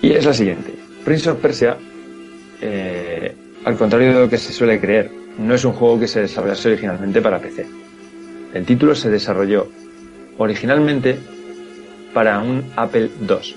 Y 0.00 0.12
es 0.12 0.24
la 0.24 0.32
siguiente. 0.32 0.74
Prince 1.04 1.28
of 1.28 1.40
Persia, 1.40 1.76
eh, 2.60 3.34
al 3.64 3.76
contrario 3.76 4.14
de 4.14 4.20
lo 4.20 4.28
que 4.28 4.38
se 4.38 4.52
suele 4.52 4.80
creer, 4.80 5.10
no 5.38 5.54
es 5.54 5.64
un 5.64 5.72
juego 5.72 5.98
que 5.98 6.06
se 6.06 6.20
desarrollase 6.20 6.68
originalmente 6.68 7.20
para 7.20 7.40
PC. 7.40 7.66
El 8.54 8.64
título 8.64 8.94
se 8.94 9.10
desarrolló 9.10 9.66
originalmente 10.38 11.18
para 12.14 12.38
un 12.38 12.64
Apple 12.76 13.10
II, 13.28 13.56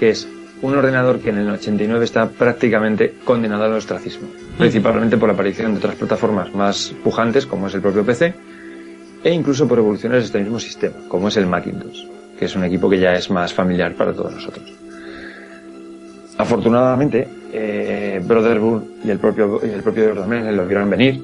que 0.00 0.10
es 0.10 0.26
un 0.62 0.74
ordenador 0.74 1.20
que 1.20 1.30
en 1.30 1.38
el 1.38 1.50
89 1.50 2.04
está 2.04 2.28
prácticamente 2.28 3.14
condenado 3.24 3.64
al 3.64 3.74
ostracismo, 3.74 4.28
principalmente 4.56 5.16
por 5.16 5.28
la 5.28 5.34
aparición 5.34 5.72
de 5.72 5.78
otras 5.78 5.94
plataformas 5.94 6.54
más 6.54 6.94
pujantes, 7.02 7.46
como 7.46 7.68
es 7.68 7.74
el 7.74 7.80
propio 7.80 8.04
PC, 8.04 8.34
e 9.22 9.32
incluso 9.32 9.66
por 9.68 9.78
evoluciones 9.78 10.20
de 10.20 10.26
este 10.26 10.40
mismo 10.40 10.58
sistema, 10.58 10.96
como 11.08 11.28
es 11.28 11.36
el 11.36 11.46
Macintosh, 11.46 12.04
que 12.38 12.44
es 12.44 12.56
un 12.56 12.64
equipo 12.64 12.88
que 12.88 12.98
ya 12.98 13.14
es 13.14 13.30
más 13.30 13.52
familiar 13.52 13.94
para 13.94 14.12
todos 14.12 14.34
nosotros. 14.34 14.72
Afortunadamente, 16.38 17.26
eh, 17.52 18.20
Brotherhood 18.24 18.82
y 19.04 19.10
el 19.10 19.18
propio, 19.18 19.60
y 19.64 19.70
el 19.70 19.82
propio 19.82 20.14
lo 20.14 20.66
vieron 20.66 20.90
venir, 20.90 21.20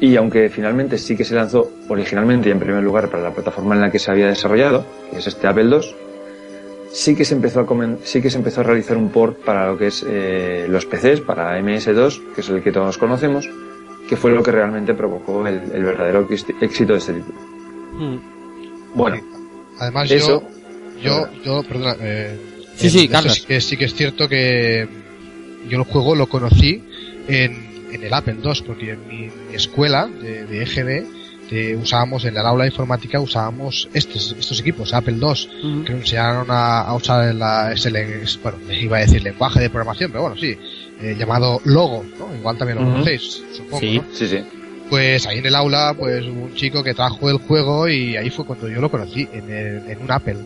y 0.00 0.16
aunque 0.16 0.50
finalmente 0.50 0.98
sí 0.98 1.16
que 1.16 1.24
se 1.24 1.34
lanzó 1.34 1.70
originalmente 1.88 2.48
y 2.48 2.52
en 2.52 2.58
primer 2.58 2.82
lugar 2.82 3.08
para 3.08 3.22
la 3.22 3.30
plataforma 3.30 3.74
en 3.76 3.82
la 3.82 3.90
que 3.90 3.98
se 3.98 4.10
había 4.10 4.26
desarrollado, 4.26 4.84
que 5.10 5.18
es 5.18 5.26
este 5.26 5.46
Apple 5.46 5.64
II, 5.64 5.94
sí 6.92 7.14
que 7.14 7.24
se 7.24 7.34
empezó 7.34 7.60
a 7.60 7.66
comen- 7.66 7.98
sí 8.04 8.20
que 8.20 8.30
se 8.30 8.38
empezó 8.38 8.60
a 8.60 8.64
realizar 8.64 8.96
un 8.96 9.08
port 9.10 9.38
para 9.44 9.66
lo 9.68 9.78
que 9.78 9.86
es 9.88 10.04
eh, 10.08 10.66
los 10.68 10.84
PCs, 10.86 11.20
para 11.22 11.58
MS2, 11.60 12.34
que 12.34 12.40
es 12.42 12.48
el 12.48 12.62
que 12.62 12.72
todos 12.72 12.98
conocemos, 12.98 13.48
que 14.08 14.16
fue 14.16 14.30
lo 14.32 14.42
que 14.42 14.50
realmente 14.52 14.94
provocó 14.94 15.46
el, 15.46 15.60
el 15.72 15.84
verdadero 15.84 16.28
éxito 16.60 16.92
de 16.92 16.98
este 16.98 17.12
título. 17.14 17.38
Bueno, 18.94 19.20
Además, 19.78 20.10
Eso- 20.10 20.42
yo, 21.02 21.02
yo, 21.02 21.42
yo, 21.44 21.62
perdona, 21.68 21.96
eh, 22.00 22.38
Sí, 22.76 22.88
sí, 22.90 23.08
Carlos. 23.08 23.34
Sí 23.34 23.44
que, 23.46 23.60
sí 23.60 23.76
que 23.76 23.84
es 23.86 23.94
cierto 23.94 24.28
que 24.28 24.88
yo 25.68 25.78
el 25.78 25.84
juego 25.84 26.14
lo 26.14 26.26
conocí 26.28 26.82
en, 27.28 27.86
en 27.92 28.02
el 28.02 28.12
Apple 28.14 28.36
II, 28.42 28.62
porque 28.66 28.92
en 28.92 29.08
mi, 29.08 29.30
mi 29.48 29.54
escuela 29.54 30.06
de, 30.08 30.44
de 30.46 30.62
EGB 30.62 31.04
de- 31.50 31.76
usábamos 31.76 32.24
en 32.24 32.36
el 32.36 32.46
aula 32.46 32.64
de 32.64 32.70
informática 32.70 33.20
usábamos 33.20 33.88
estos, 33.92 34.34
estos 34.38 34.60
equipos, 34.60 34.94
Apple 34.94 35.14
II, 35.20 35.82
que 35.84 35.92
nos 35.92 36.00
enseñaron 36.02 36.46
a, 36.50 36.80
a 36.82 36.94
usar 36.94 37.34
la, 37.34 37.72
ese, 37.72 37.90
bueno, 38.42 38.58
iba 38.72 38.96
a 38.96 39.00
decir 39.00 39.22
lenguaje 39.22 39.60
de 39.60 39.68
programación, 39.70 40.10
pero 40.10 40.22
bueno, 40.22 40.36
sí, 40.36 40.56
eh, 41.00 41.16
llamado 41.18 41.60
Logo, 41.64 42.04
¿no? 42.18 42.34
Igual 42.34 42.56
también 42.58 42.78
lo 42.78 42.84
Ujú. 42.84 42.92
conocéis, 42.92 43.42
supongo, 43.52 43.80
Sí. 43.80 43.96
¿no? 43.98 44.04
sí, 44.14 44.28
sí. 44.28 44.38
Pues 44.88 45.26
ahí 45.26 45.38
en 45.38 45.46
el 45.46 45.54
aula, 45.54 45.94
pues 45.98 46.24
hubo 46.26 46.42
un 46.44 46.54
chico 46.54 46.82
que 46.84 46.92
trajo 46.94 47.30
el 47.30 47.38
juego 47.38 47.88
y 47.88 48.14
ahí 48.16 48.28
fue 48.30 48.44
cuando 48.44 48.68
yo 48.68 48.80
lo 48.80 48.90
conocí, 48.90 49.26
en, 49.32 49.50
el- 49.50 49.90
en 49.90 50.02
un 50.02 50.10
Apple. 50.10 50.36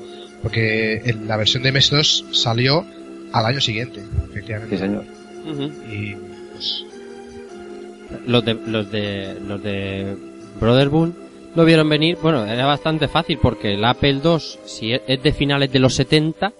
Porque 0.42 1.00
en 1.04 1.26
la 1.26 1.36
versión 1.36 1.62
de 1.64 1.72
MS2 1.72 2.32
salió 2.32 2.84
al 3.32 3.46
año 3.46 3.60
siguiente, 3.60 4.00
efectivamente. 4.30 4.76
Sí, 4.76 4.82
señor. 4.82 5.04
Y 5.90 6.14
pues, 6.52 6.84
los 8.26 8.44
de 8.44 8.54
los 8.54 8.90
de 8.92 9.36
los 9.46 9.62
de 9.62 10.16
Brotherhood 10.60 11.10
lo 11.54 11.64
vieron 11.64 11.88
venir. 11.88 12.18
Bueno 12.20 12.44
era 12.44 12.66
bastante 12.66 13.08
fácil 13.08 13.38
porque 13.40 13.74
el 13.74 13.84
Apple 13.84 14.20
II 14.22 14.38
si 14.64 14.92
es 14.92 15.02
es 15.06 15.22
de 15.22 15.32
finales 15.32 15.72
de 15.72 15.78
los 15.78 15.94
70 15.94 16.52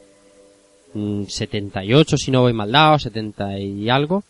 mm, 0.95 1.25
78 1.25 2.17
si 2.17 2.31
no 2.31 2.43
voy 2.43 2.53
mal 2.53 2.73
dado 2.73 2.99
70 2.99 3.59
y 3.59 3.89
algo 3.89 4.25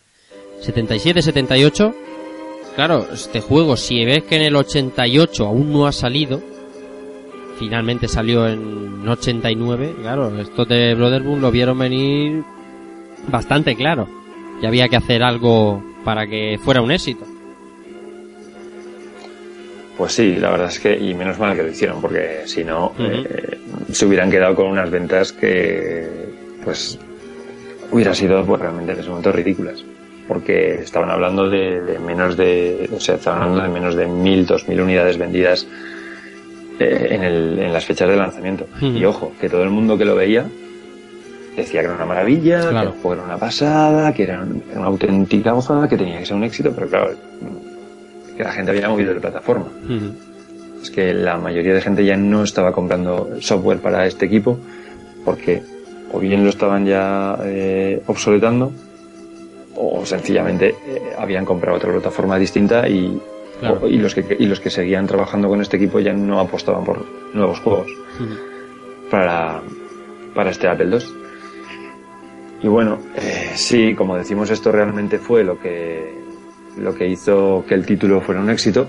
77 0.61 1.21
78 1.21 1.95
claro 2.75 3.07
este 3.13 3.41
juego 3.41 3.77
si 3.77 4.03
ves 4.03 4.23
que 4.23 4.35
en 4.35 4.43
el 4.43 4.55
88 4.55 5.45
aún 5.45 5.71
no 5.71 5.87
ha 5.87 5.91
salido 5.91 6.41
finalmente 7.59 8.07
salió 8.07 8.47
en 8.47 9.07
89 9.07 9.95
claro 10.01 10.39
estos 10.39 10.67
de 10.67 10.95
Brotherhood 10.95 11.39
lo 11.39 11.51
vieron 11.51 11.79
venir 11.79 12.43
bastante 13.27 13.75
claro. 13.75 14.07
Y 14.61 14.65
había 14.65 14.87
que 14.89 14.95
hacer 14.95 15.23
algo 15.23 15.83
para 16.03 16.27
que 16.27 16.59
fuera 16.63 16.81
un 16.81 16.91
éxito. 16.91 17.25
Pues 19.97 20.13
sí, 20.13 20.35
la 20.35 20.51
verdad 20.51 20.67
es 20.67 20.79
que, 20.79 20.95
y 20.95 21.13
menos 21.15 21.39
mal 21.39 21.55
que 21.55 21.63
lo 21.63 21.69
hicieron, 21.69 21.99
porque 22.01 22.41
si 22.45 22.63
no, 22.63 22.93
eh, 22.99 23.57
se 23.91 24.05
hubieran 24.05 24.29
quedado 24.29 24.53
con 24.53 24.67
unas 24.67 24.91
ventas 24.91 25.31
que, 25.33 26.07
pues, 26.63 26.99
hubiera 27.91 28.13
sido 28.13 28.45
pues, 28.45 28.61
realmente 28.61 28.91
en 28.93 28.99
ese 28.99 29.09
momento 29.09 29.31
ridículas. 29.31 29.83
Porque 30.27 30.75
estaban 30.81 31.09
hablando 31.09 31.49
de, 31.49 31.81
de 31.81 31.99
menos 31.99 32.35
de, 32.37 32.89
o 32.95 32.99
sea, 32.99 33.15
estaban 33.15 33.41
hablando 33.41 33.63
de 33.63 33.69
menos 33.69 33.95
de 33.95 34.05
mil, 34.05 34.45
dos 34.45 34.67
mil 34.67 34.81
unidades 34.81 35.17
vendidas 35.17 35.65
eh, 36.79 37.07
en, 37.11 37.23
el, 37.23 37.57
en 37.59 37.73
las 37.73 37.85
fechas 37.85 38.09
de 38.09 38.17
lanzamiento. 38.17 38.67
Y 38.81 39.03
ojo, 39.05 39.31
que 39.39 39.49
todo 39.49 39.63
el 39.63 39.69
mundo 39.69 39.97
que 39.97 40.05
lo 40.05 40.15
veía 40.15 40.45
decía 41.55 41.79
que 41.79 41.85
era 41.87 41.95
una 41.95 42.05
maravilla, 42.05 42.69
Claro. 42.69 42.93
que 43.01 43.07
era 43.07 43.23
una 43.23 43.37
pasada, 43.37 44.13
que 44.13 44.23
era 44.23 44.45
una 44.75 44.85
auténtica 44.85 45.53
gozada, 45.53 45.87
que 45.87 45.97
tenía 45.97 46.19
que 46.19 46.25
ser 46.25 46.35
un 46.35 46.43
éxito, 46.43 46.71
pero 46.75 46.87
claro, 46.87 47.11
que 48.37 48.43
la 48.43 48.51
gente 48.51 48.71
había 48.71 48.87
movido 48.89 49.13
de 49.13 49.19
plataforma. 49.19 49.65
Ujú. 49.83 50.13
Es 50.81 50.91
que 50.91 51.13
la 51.13 51.37
mayoría 51.37 51.73
de 51.73 51.81
gente 51.81 52.05
ya 52.05 52.15
no 52.15 52.43
estaba 52.43 52.71
comprando 52.71 53.29
software 53.41 53.79
para 53.79 54.05
este 54.05 54.25
equipo 54.27 54.57
porque 55.25 55.61
o 56.13 56.19
bien 56.19 56.43
lo 56.43 56.49
estaban 56.51 56.85
ya 56.85 57.37
eh, 57.43 58.01
obsoletando 58.07 58.71
o 59.75 60.05
sencillamente 60.05 60.75
eh, 60.87 61.01
habían 61.17 61.43
comprado 61.45 61.77
otra 61.77 61.91
plataforma 61.91 62.37
distinta 62.37 62.87
y, 62.87 63.19
Claro. 63.59 63.79
o- 63.81 63.87
y, 63.87 63.97
los 63.97 64.13
que, 64.13 64.37
y 64.39 64.45
los 64.45 64.59
que 64.59 64.69
seguían 64.69 65.07
trabajando 65.07 65.49
con 65.49 65.59
este 65.61 65.77
equipo 65.77 65.99
ya 65.99 66.13
no 66.13 66.39
apostaban 66.39 66.83
por 66.85 67.03
nuevos 67.33 67.59
juegos 67.59 67.87
Ujú. 68.19 69.09
para, 69.09 69.61
para 70.35 70.51
este 70.51 70.67
Apple 70.67 70.89
II. 70.95 71.05
Y 72.63 72.67
bueno, 72.67 72.99
eh, 73.15 73.51
sí, 73.55 73.93
como 73.95 74.15
decimos, 74.15 74.49
esto 74.51 74.71
realmente 74.71 75.17
fue 75.19 75.43
lo 75.43 75.59
que, 75.59 76.13
lo 76.77 76.93
que 76.95 77.07
hizo 77.07 77.65
que 77.67 77.73
el 77.73 77.85
título 77.85 78.21
fuera 78.21 78.41
un 78.41 78.49
éxito. 78.49 78.87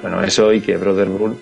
Bueno, 0.00 0.22
eso 0.22 0.52
y 0.52 0.60
que 0.60 0.76
Brotherhood 0.76 1.34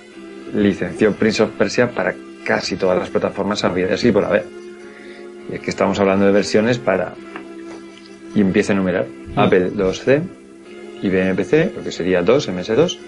licenció 0.55 1.13
Prince 1.13 1.43
of 1.43 1.51
Persia 1.51 1.91
para 1.91 2.15
casi 2.45 2.77
todas 2.77 2.99
las 2.99 3.11
plataformas 3.11 3.65
habidas 3.65 4.03
y 4.05 4.13
por 4.13 4.25
haber. 4.25 4.45
Y 5.51 5.55
es 5.55 5.61
que 5.61 5.71
estamos 5.71 5.99
hablando 5.99 6.27
de 6.27 6.33
versiones 6.33 6.79
para... 6.79 7.15
Y 8.35 8.41
empieza 8.41 8.73
a 8.73 8.77
enumerar. 8.77 9.07
Apple 9.35 9.73
2C, 9.73 10.23
IBM 11.03 11.35
PC, 11.35 11.73
lo 11.77 11.83
que 11.83 11.91
sería 11.91 12.23
2, 12.23 12.49
MS2, 12.51 12.99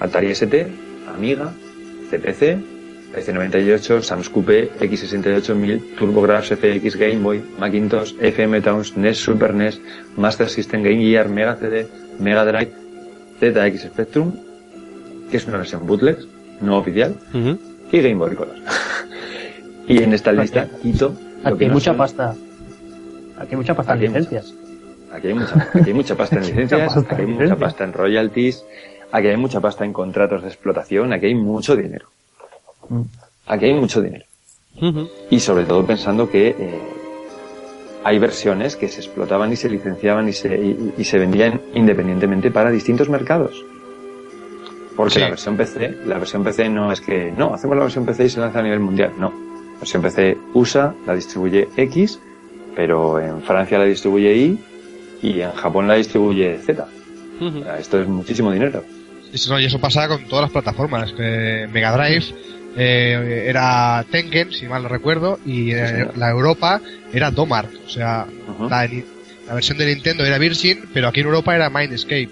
Atari 0.00 0.30
ST, 0.32 0.66
Amiga, 1.14 1.52
CPC, 2.10 2.58
PC98, 3.14 4.02
Samscope, 4.02 4.70
X68, 4.80 5.54
1000, 5.54 5.96
TurboGrafx, 5.96 6.56
FX, 6.56 6.96
Game 6.96 7.18
Boy, 7.18 7.42
Macintosh, 7.58 8.14
FM 8.18 8.60
Towns, 8.62 8.96
NES, 8.96 9.18
Super 9.18 9.54
NES, 9.54 9.80
Master 10.16 10.48
System, 10.48 10.82
Game 10.82 11.02
Gear, 11.02 11.28
Mega 11.28 11.56
CD, 11.56 11.86
Mega 12.18 12.44
Drive, 12.44 12.72
ZX 13.40 13.82
Spectrum, 13.82 14.32
que 15.30 15.36
es 15.36 15.46
una 15.46 15.58
versión 15.58 15.86
bootleg, 15.86 16.18
no 16.60 16.78
oficial, 16.78 17.14
Ujú. 17.34 17.58
y 17.90 18.00
Game 18.00 18.14
Boy 18.16 18.34
Color. 18.34 18.54
y 19.88 20.02
en 20.02 20.12
esta 20.12 20.32
lista 20.32 20.68
quito 20.82 21.14
Aquí 21.44 21.58
que 21.58 21.64
hay 21.64 21.70
no 21.70 21.80
son- 21.80 21.96
pasta. 21.96 22.34
Aquí 23.38 23.48
hay 23.50 23.56
mucha 23.56 23.74
pasta 23.74 23.92
en 23.94 23.98
Aquí 23.98 24.04
hay 24.06 24.10
mucha. 24.12 24.20
licencias. 24.30 24.54
Aquí 25.12 25.28
hay 25.28 25.34
mucha, 25.34 25.68
aquí 25.74 25.88
hay 25.88 25.94
mucha 25.94 26.14
pasta 26.16 26.36
en 26.36 26.42
licencias, 26.46 26.94
pasta 26.94 27.00
aquí 27.14 27.22
hay 27.22 27.28
en 27.28 27.34
mucha 27.34 27.56
pasta 27.56 27.84
en 27.84 27.92
royalties, 27.92 28.64
aquí 29.10 29.26
hay 29.28 29.36
mucha 29.36 29.60
pasta 29.60 29.84
en 29.84 29.92
contratos 29.92 30.42
de 30.42 30.48
explotación, 30.48 31.12
aquí 31.12 31.26
hay 31.26 31.34
mucho 31.34 31.74
dinero. 31.76 32.06
Mm. 32.88 33.02
Aquí 33.46 33.64
hay 33.66 33.74
mucho 33.74 34.00
dinero. 34.00 34.24
Ujú. 34.80 35.08
Y 35.30 35.40
sobre 35.40 35.64
todo 35.64 35.84
pensando 35.84 36.30
que 36.30 36.48
eh, 36.58 36.80
hay 38.04 38.18
versiones 38.18 38.76
que 38.76 38.88
se 38.88 39.00
explotaban 39.00 39.52
y 39.52 39.56
se 39.56 39.68
licenciaban 39.68 40.28
y 40.28 40.32
se, 40.32 40.54
y, 40.56 40.94
y 40.98 41.04
se 41.04 41.18
vendían 41.18 41.60
independientemente 41.74 42.50
para 42.50 42.70
distintos 42.70 43.08
mercados. 43.08 43.64
Porque 44.96 45.14
Sí. 45.14 45.20
la 45.20 45.30
versión 45.30 45.56
PC, 45.56 45.96
la 46.06 46.18
versión 46.18 46.44
PC 46.44 46.68
no 46.68 46.92
es 46.92 47.00
que, 47.00 47.32
no, 47.36 47.54
hacemos 47.54 47.76
la 47.76 47.84
versión 47.84 48.04
PC 48.04 48.24
y 48.24 48.28
se 48.28 48.40
lanza 48.40 48.58
a 48.58 48.62
nivel 48.62 48.80
mundial. 48.80 49.12
No. 49.18 49.28
La 49.74 49.78
versión 49.80 50.02
PC 50.02 50.36
USA 50.54 50.94
la 51.06 51.14
distribuye 51.14 51.68
X, 51.76 52.20
pero 52.76 53.18
en 53.18 53.42
Francia 53.42 53.78
la 53.78 53.84
distribuye 53.84 54.34
Y 54.36 54.58
y 55.22 55.40
en 55.40 55.52
Japón 55.52 55.88
la 55.88 55.94
distribuye 55.94 56.58
Z. 56.58 56.86
Esto 57.78 58.00
es 58.00 58.06
muchísimo 58.06 58.52
dinero. 58.52 58.84
Y 59.32 59.36
eso, 59.36 59.58
y 59.58 59.64
eso 59.64 59.80
pasa 59.80 60.06
con 60.08 60.24
todas 60.26 60.42
las 60.42 60.50
plataformas. 60.52 61.12
que 61.12 61.66
Mega 61.72 61.96
Drive 61.96 62.26
eh, 62.76 63.44
era 63.48 64.04
Tengen, 64.10 64.52
si 64.52 64.66
mal 64.66 64.82
no 64.82 64.88
recuerdo, 64.88 65.38
y 65.44 65.72
eh, 65.72 66.08
la 66.16 66.30
Europa 66.30 66.80
era 67.12 67.30
Domar. 67.30 67.68
O 67.86 67.88
sea, 67.88 68.26
la, 68.68 69.54
versión 69.54 69.78
de 69.78 69.86
Nintendo 69.86 70.24
era 70.24 70.38
Virgin, 70.38 70.84
pero 70.94 71.08
aquí 71.08 71.20
en 71.20 71.26
Europa 71.26 71.54
era 71.54 71.68
Mindscape. 71.70 72.28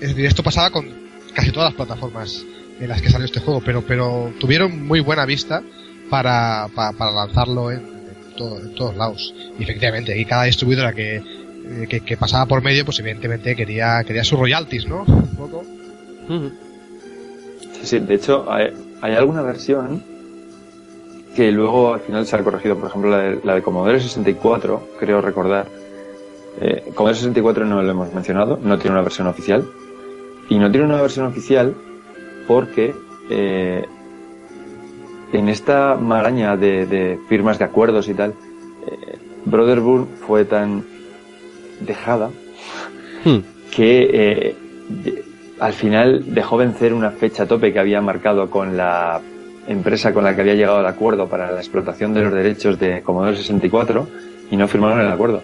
Es 0.00 0.08
decir, 0.10 0.26
esto 0.26 0.42
pasaba 0.42 0.70
con 0.70 0.88
casi 1.34 1.50
todas 1.52 1.68
las 1.70 1.74
plataformas 1.76 2.44
en 2.80 2.88
las 2.88 3.00
que 3.02 3.10
salió 3.10 3.26
este 3.26 3.40
juego, 3.40 3.62
pero, 3.64 3.82
pero 3.82 4.32
tuvieron 4.40 4.86
muy 4.86 5.00
buena 5.00 5.24
vista 5.26 5.62
para, 6.08 6.68
pa- 6.74 6.92
para 6.92 7.12
lanzarlo 7.12 7.70
en, 7.70 7.78
en 7.78 8.36
todo- 8.36 8.60
en 8.60 8.74
todos 8.74 8.96
lados. 8.96 9.34
Y 9.58 9.62
efectivamente, 9.62 10.12
aquí 10.12 10.24
cada 10.24 10.44
distribuidora 10.44 10.92
que, 10.92 11.16
eh, 11.16 11.86
que, 11.88 12.00
que 12.00 12.16
pasaba 12.16 12.46
por 12.46 12.62
medio, 12.62 12.84
pues 12.84 12.98
evidentemente 12.98 13.54
quería, 13.54 14.02
quería 14.04 14.24
sus 14.24 14.38
royalties, 14.38 14.86
¿no? 14.86 15.02
Un 15.06 15.36
poco. 15.36 15.64
Sí, 17.80 17.80
sí, 17.86 17.98
de 18.00 18.14
hecho, 18.14 18.46
hay 19.00 19.14
alguna 19.14 19.42
versión 19.42 20.02
que 21.34 21.50
luego 21.52 21.94
al 21.94 22.00
final 22.00 22.26
se 22.26 22.36
ha 22.36 22.42
corregido, 22.42 22.76
por 22.76 22.88
ejemplo, 22.88 23.10
la 23.10 23.18
de, 23.18 23.40
la 23.44 23.54
de 23.54 23.62
Commodore 23.62 24.00
64, 24.00 24.88
creo 24.98 25.20
recordar. 25.20 25.66
Eh, 26.60 26.90
Commodore 26.94 27.16
64 27.16 27.64
no 27.64 27.82
lo 27.82 27.90
hemos 27.90 28.12
mencionado, 28.12 28.58
no 28.62 28.78
tiene 28.78 28.94
una 28.96 29.02
versión 29.02 29.26
oficial. 29.26 29.66
Y 30.48 30.58
no 30.58 30.70
tiene 30.70 30.86
una 30.86 31.00
versión 31.00 31.26
oficial 31.26 31.74
porque 32.48 32.94
eh, 33.30 33.86
en 35.32 35.48
esta 35.48 35.94
maraña 35.94 36.56
de, 36.56 36.86
de 36.86 37.20
firmas 37.28 37.58
de 37.58 37.64
acuerdos 37.64 38.08
y 38.08 38.14
tal, 38.14 38.34
eh, 38.86 39.18
Brotherhood 39.44 40.06
fue 40.26 40.44
tan 40.44 40.84
dejada 41.80 42.30
Hmm. 43.24 43.38
que 43.70 44.10
eh, 44.12 44.56
al 45.60 45.72
final 45.72 46.24
dejó 46.34 46.56
vencer 46.56 46.92
una 46.94 47.10
fecha 47.10 47.46
tope 47.46 47.72
que 47.72 47.78
había 47.78 48.00
marcado 48.00 48.50
con 48.50 48.76
la 48.76 49.20
empresa 49.68 50.12
con 50.12 50.24
la 50.24 50.34
que 50.34 50.40
había 50.40 50.54
llegado 50.54 50.78
al 50.78 50.86
acuerdo 50.86 51.28
para 51.28 51.52
la 51.52 51.58
explotación 51.60 52.12
de 52.14 52.22
los 52.22 52.32
derechos 52.32 52.78
de 52.78 53.02
Commodore 53.02 53.36
64 53.36 54.08
y 54.50 54.56
no 54.56 54.66
firmaron 54.66 55.00
el 55.00 55.08
acuerdo. 55.08 55.42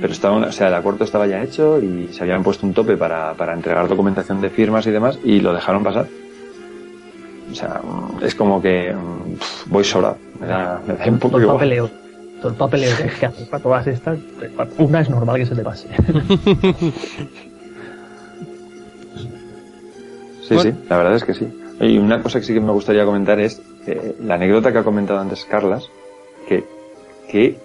Pero 0.00 0.12
estaba, 0.12 0.36
o 0.36 0.52
sea, 0.52 0.68
el 0.68 0.74
acuerdo 0.74 1.04
estaba 1.04 1.26
ya 1.26 1.42
hecho 1.42 1.78
y 1.80 2.08
se 2.12 2.22
habían 2.22 2.42
puesto 2.42 2.66
un 2.66 2.74
tope 2.74 2.96
para, 2.96 3.34
para 3.34 3.54
entregar 3.54 3.86
documentación 3.88 4.40
de 4.40 4.50
firmas 4.50 4.86
y 4.86 4.90
demás 4.90 5.18
y 5.24 5.40
lo 5.40 5.52
dejaron 5.54 5.84
pasar. 5.84 6.06
O 7.50 7.54
sea, 7.54 7.80
mm, 7.82 8.24
es 8.24 8.34
como 8.34 8.60
que 8.60 8.92
mm, 8.92 9.70
voy 9.70 9.84
sola. 9.84 10.14
Me 10.40 10.46
da, 10.46 10.80
me 10.86 10.94
da 10.94 11.04
un 11.06 11.18
poco 11.18 11.32
Todo 11.32 11.38
el 11.38 11.42
igual. 11.44 11.56
papeleo. 11.58 11.90
Todo 12.40 12.48
el 12.50 12.54
papeleo 12.56 12.96
que 12.96 13.04
que 13.08 13.26
hace 13.26 13.44
para 13.46 13.62
todas 13.62 13.86
estas. 13.86 14.18
Una 14.78 15.00
es 15.00 15.08
normal 15.08 15.36
que 15.36 15.46
se 15.46 15.54
te 15.54 15.62
pase. 15.62 15.88
Sí, 20.48 20.54
Bueno. 20.54 20.70
sí, 20.70 20.86
la 20.88 20.96
verdad 20.96 21.16
es 21.16 21.24
que 21.24 21.34
sí. 21.34 21.46
Y 21.80 21.98
una 21.98 22.22
cosa 22.22 22.40
que 22.40 22.46
sí 22.46 22.54
que 22.54 22.60
me 22.60 22.72
gustaría 22.72 23.04
comentar 23.04 23.38
es 23.40 23.60
eh, 23.86 24.14
la 24.22 24.34
anécdota 24.34 24.72
que 24.72 24.78
ha 24.78 24.84
comentado 24.84 25.18
antes 25.20 25.44
Carlas, 25.44 25.88
que, 26.48 26.64
que 27.28 27.56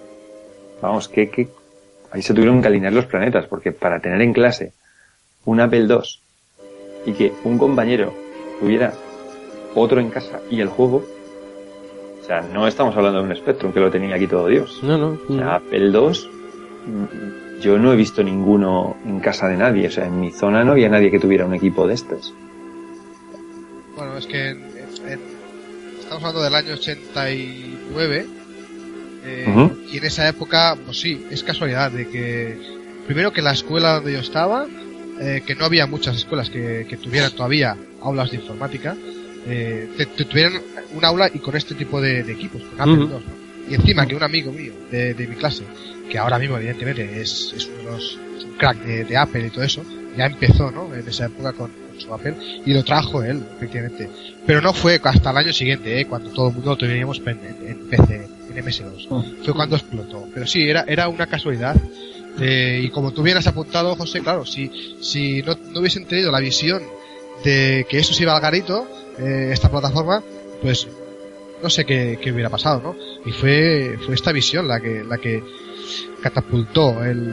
vamos, 0.80 1.08
que, 1.08 1.30
que 1.30 1.48
ahí 2.10 2.22
se 2.22 2.34
tuvieron 2.34 2.60
que 2.60 2.68
alinear 2.68 2.92
los 2.92 3.06
planetas, 3.06 3.46
porque 3.46 3.72
para 3.72 4.00
tener 4.00 4.20
en 4.20 4.32
clase 4.32 4.72
un 5.44 5.60
Apple 5.60 5.86
II 5.88 6.00
y 7.06 7.12
que 7.12 7.32
un 7.44 7.56
compañero 7.58 8.12
tuviera 8.60 8.92
otro 9.74 10.00
en 10.00 10.10
casa 10.10 10.40
y 10.50 10.60
el 10.60 10.68
juego, 10.68 11.04
o 12.20 12.24
sea, 12.24 12.42
no 12.42 12.66
estamos 12.68 12.96
hablando 12.96 13.22
de 13.22 13.28
un 13.30 13.36
Spectrum 13.36 13.72
que 13.72 13.80
lo 13.80 13.90
tenía 13.90 14.14
aquí 14.16 14.26
todo 14.26 14.46
Dios. 14.46 14.80
No, 14.82 14.98
no. 14.98 15.18
O 15.28 15.34
sea, 15.34 15.54
Apple 15.56 15.88
II, 15.90 16.28
mm, 16.86 17.60
yo 17.60 17.78
no 17.78 17.92
he 17.92 17.96
visto 17.96 18.22
ninguno 18.22 18.96
en 19.06 19.20
casa 19.20 19.48
de 19.48 19.56
nadie. 19.56 19.88
O 19.88 19.90
sea, 19.90 20.06
en 20.06 20.20
mi 20.20 20.30
zona 20.30 20.62
no 20.64 20.72
había 20.72 20.88
nadie 20.88 21.10
que 21.10 21.18
tuviera 21.18 21.46
un 21.46 21.54
equipo 21.54 21.86
de 21.88 21.94
estos. 21.94 22.32
Bueno, 24.02 24.18
es 24.18 24.26
que 24.26 24.48
en- 24.48 24.58
en- 25.06 25.20
estamos 26.00 26.24
hablando 26.24 26.42
del 26.42 26.54
año 26.56 26.74
89 26.74 28.26
eh, 29.24 29.46
Ujú. 29.48 29.78
y 29.92 29.98
en 29.98 30.04
esa 30.04 30.26
época, 30.28 30.76
pues 30.84 30.98
sí, 30.98 31.24
es 31.30 31.44
casualidad 31.44 31.92
de 31.92 32.08
que 32.08 32.58
primero 33.06 33.32
que 33.32 33.42
la 33.42 33.52
escuela 33.52 33.94
donde 33.94 34.12
yo 34.14 34.18
estaba, 34.18 34.66
eh, 35.20 35.42
que 35.46 35.54
no 35.54 35.66
había 35.66 35.86
muchas 35.86 36.16
escuelas 36.16 36.50
que, 36.50 36.84
que 36.88 36.96
tuvieran 36.96 37.30
todavía 37.30 37.76
aulas 38.00 38.32
de 38.32 38.38
informática, 38.38 38.96
eh, 39.46 39.88
te, 39.96 40.06
te 40.06 40.24
tuvieran 40.24 40.60
un 40.94 41.04
aula 41.04 41.30
y 41.32 41.38
con 41.38 41.54
este 41.56 41.76
tipo 41.76 42.00
de, 42.00 42.24
de 42.24 42.32
equipos, 42.32 42.60
con 42.62 42.80
Apple 42.80 42.94
Ujú. 42.94 43.02
II, 43.04 43.08
¿no? 43.10 43.22
Y 43.70 43.74
encima 43.76 44.04
que 44.08 44.16
un 44.16 44.24
amigo 44.24 44.50
mío 44.50 44.72
de, 44.90 45.14
de 45.14 45.26
mi 45.28 45.36
clase, 45.36 45.62
que 46.10 46.18
ahora 46.18 46.40
mismo 46.40 46.56
evidentemente 46.56 47.20
es, 47.20 47.52
es 47.56 47.66
uno 47.68 47.76
de 47.76 47.84
los 47.84 48.18
es 48.36 48.44
un 48.46 48.52
crack 48.58 48.78
de, 48.82 49.04
de 49.04 49.16
Apple 49.16 49.46
y 49.46 49.50
todo 49.50 49.62
eso, 49.62 49.84
ya 50.16 50.26
empezó, 50.26 50.72
¿no? 50.72 50.92
En 50.92 51.06
esa 51.06 51.26
época 51.26 51.52
con 51.52 51.70
su 51.98 52.12
Apple 52.14 52.34
y 52.64 52.72
lo 52.72 52.82
trajo 52.84 53.22
él, 53.22 53.42
efectivamente. 53.56 54.08
Pero 54.46 54.60
no 54.60 54.72
fue 54.72 55.00
hasta 55.02 55.30
el 55.30 55.36
año 55.36 55.52
siguiente, 55.52 56.00
¿eh? 56.00 56.06
Cuando 56.06 56.30
todo 56.30 56.48
el 56.48 56.54
mundo 56.54 56.70
lo 56.70 56.76
teníamos 56.76 57.18
en, 57.18 57.28
en- 57.28 57.68
en 57.68 57.78
PC, 57.88 58.28
en 58.54 58.64
MS2. 58.64 59.06
Mm. 59.10 59.44
Fue 59.44 59.54
cuando 59.54 59.76
explotó. 59.76 60.26
Pero 60.34 60.46
sí, 60.46 60.68
era, 60.68 60.84
era 60.86 61.08
una 61.08 61.26
casualidad. 61.26 61.76
Eh, 62.40 62.80
y 62.84 62.88
como 62.90 63.12
tú 63.12 63.22
bien 63.22 63.36
has 63.36 63.46
apuntado, 63.46 63.94
José, 63.96 64.20
claro, 64.20 64.44
si, 64.46 64.70
si 65.00 65.42
no, 65.42 65.56
no 65.72 65.80
hubiesen 65.80 66.06
tenido 66.06 66.30
la 66.32 66.40
visión 66.40 66.82
de 67.44 67.86
que 67.88 67.98
eso 67.98 68.14
se 68.14 68.22
iba 68.22 68.34
al 68.34 68.40
garito, 68.40 68.88
eh, 69.18 69.50
esta 69.52 69.70
plataforma, 69.70 70.22
pues 70.62 70.88
no 71.62 71.68
sé 71.70 71.84
qué, 71.84 72.18
qué 72.22 72.32
hubiera 72.32 72.48
pasado, 72.50 72.80
¿no? 72.82 72.96
Y 73.26 73.32
fue, 73.32 73.98
fue 74.04 74.14
esta 74.14 74.32
visión 74.32 74.66
la 74.66 74.80
que, 74.80 75.04
la 75.04 75.18
que 75.18 75.42
catapultó 76.22 77.02
el, 77.04 77.32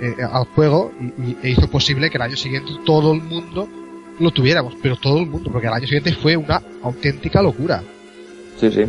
eh, 0.00 0.14
al 0.30 0.44
juego 0.46 0.92
y, 1.00 1.04
y- 1.30 1.36
e 1.42 1.50
hizo 1.50 1.68
posible 1.70 2.10
que 2.10 2.16
el 2.16 2.22
año 2.22 2.36
siguiente 2.36 2.72
todo 2.84 3.12
el 3.12 3.20
mundo 3.22 3.68
lo 4.20 4.30
tuviéramos, 4.30 4.74
pero 4.82 4.96
todo 4.96 5.18
el 5.18 5.26
mundo, 5.26 5.50
porque 5.50 5.66
el 5.68 5.72
año 5.72 5.86
siguiente 5.86 6.12
fue 6.14 6.36
una 6.36 6.62
auténtica 6.82 7.42
locura. 7.42 7.82
Sí, 8.58 8.70
sí. 8.70 8.84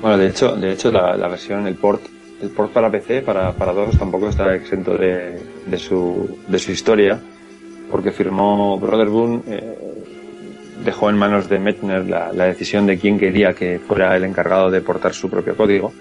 Bueno, 0.00 0.18
de 0.18 0.28
hecho, 0.28 0.56
de 0.56 0.72
hecho 0.72 0.90
la, 0.90 1.16
la 1.16 1.28
versión, 1.28 1.66
el 1.66 1.74
port 1.74 2.02
el 2.40 2.50
port 2.50 2.72
para 2.72 2.90
PC, 2.90 3.22
para, 3.22 3.52
para 3.52 3.72
DOS, 3.72 3.98
tampoco 3.98 4.28
está 4.28 4.54
exento 4.54 4.96
de, 4.96 5.40
de, 5.66 5.78
su, 5.78 6.38
de 6.46 6.58
su 6.58 6.72
historia, 6.72 7.20
porque 7.90 8.12
firmó 8.12 8.78
Brotherboon, 8.78 9.42
eh, 9.46 9.78
dejó 10.84 11.08
en 11.08 11.16
manos 11.16 11.48
de 11.48 11.58
Mettner 11.58 12.06
la, 12.06 12.32
la 12.32 12.44
decisión 12.44 12.86
de 12.86 12.98
quién 12.98 13.18
quería 13.18 13.54
que 13.54 13.78
fuera 13.78 14.16
el 14.16 14.24
encargado 14.24 14.70
de 14.70 14.82
portar 14.82 15.14
su 15.14 15.30
propio 15.30 15.56
código, 15.56 15.92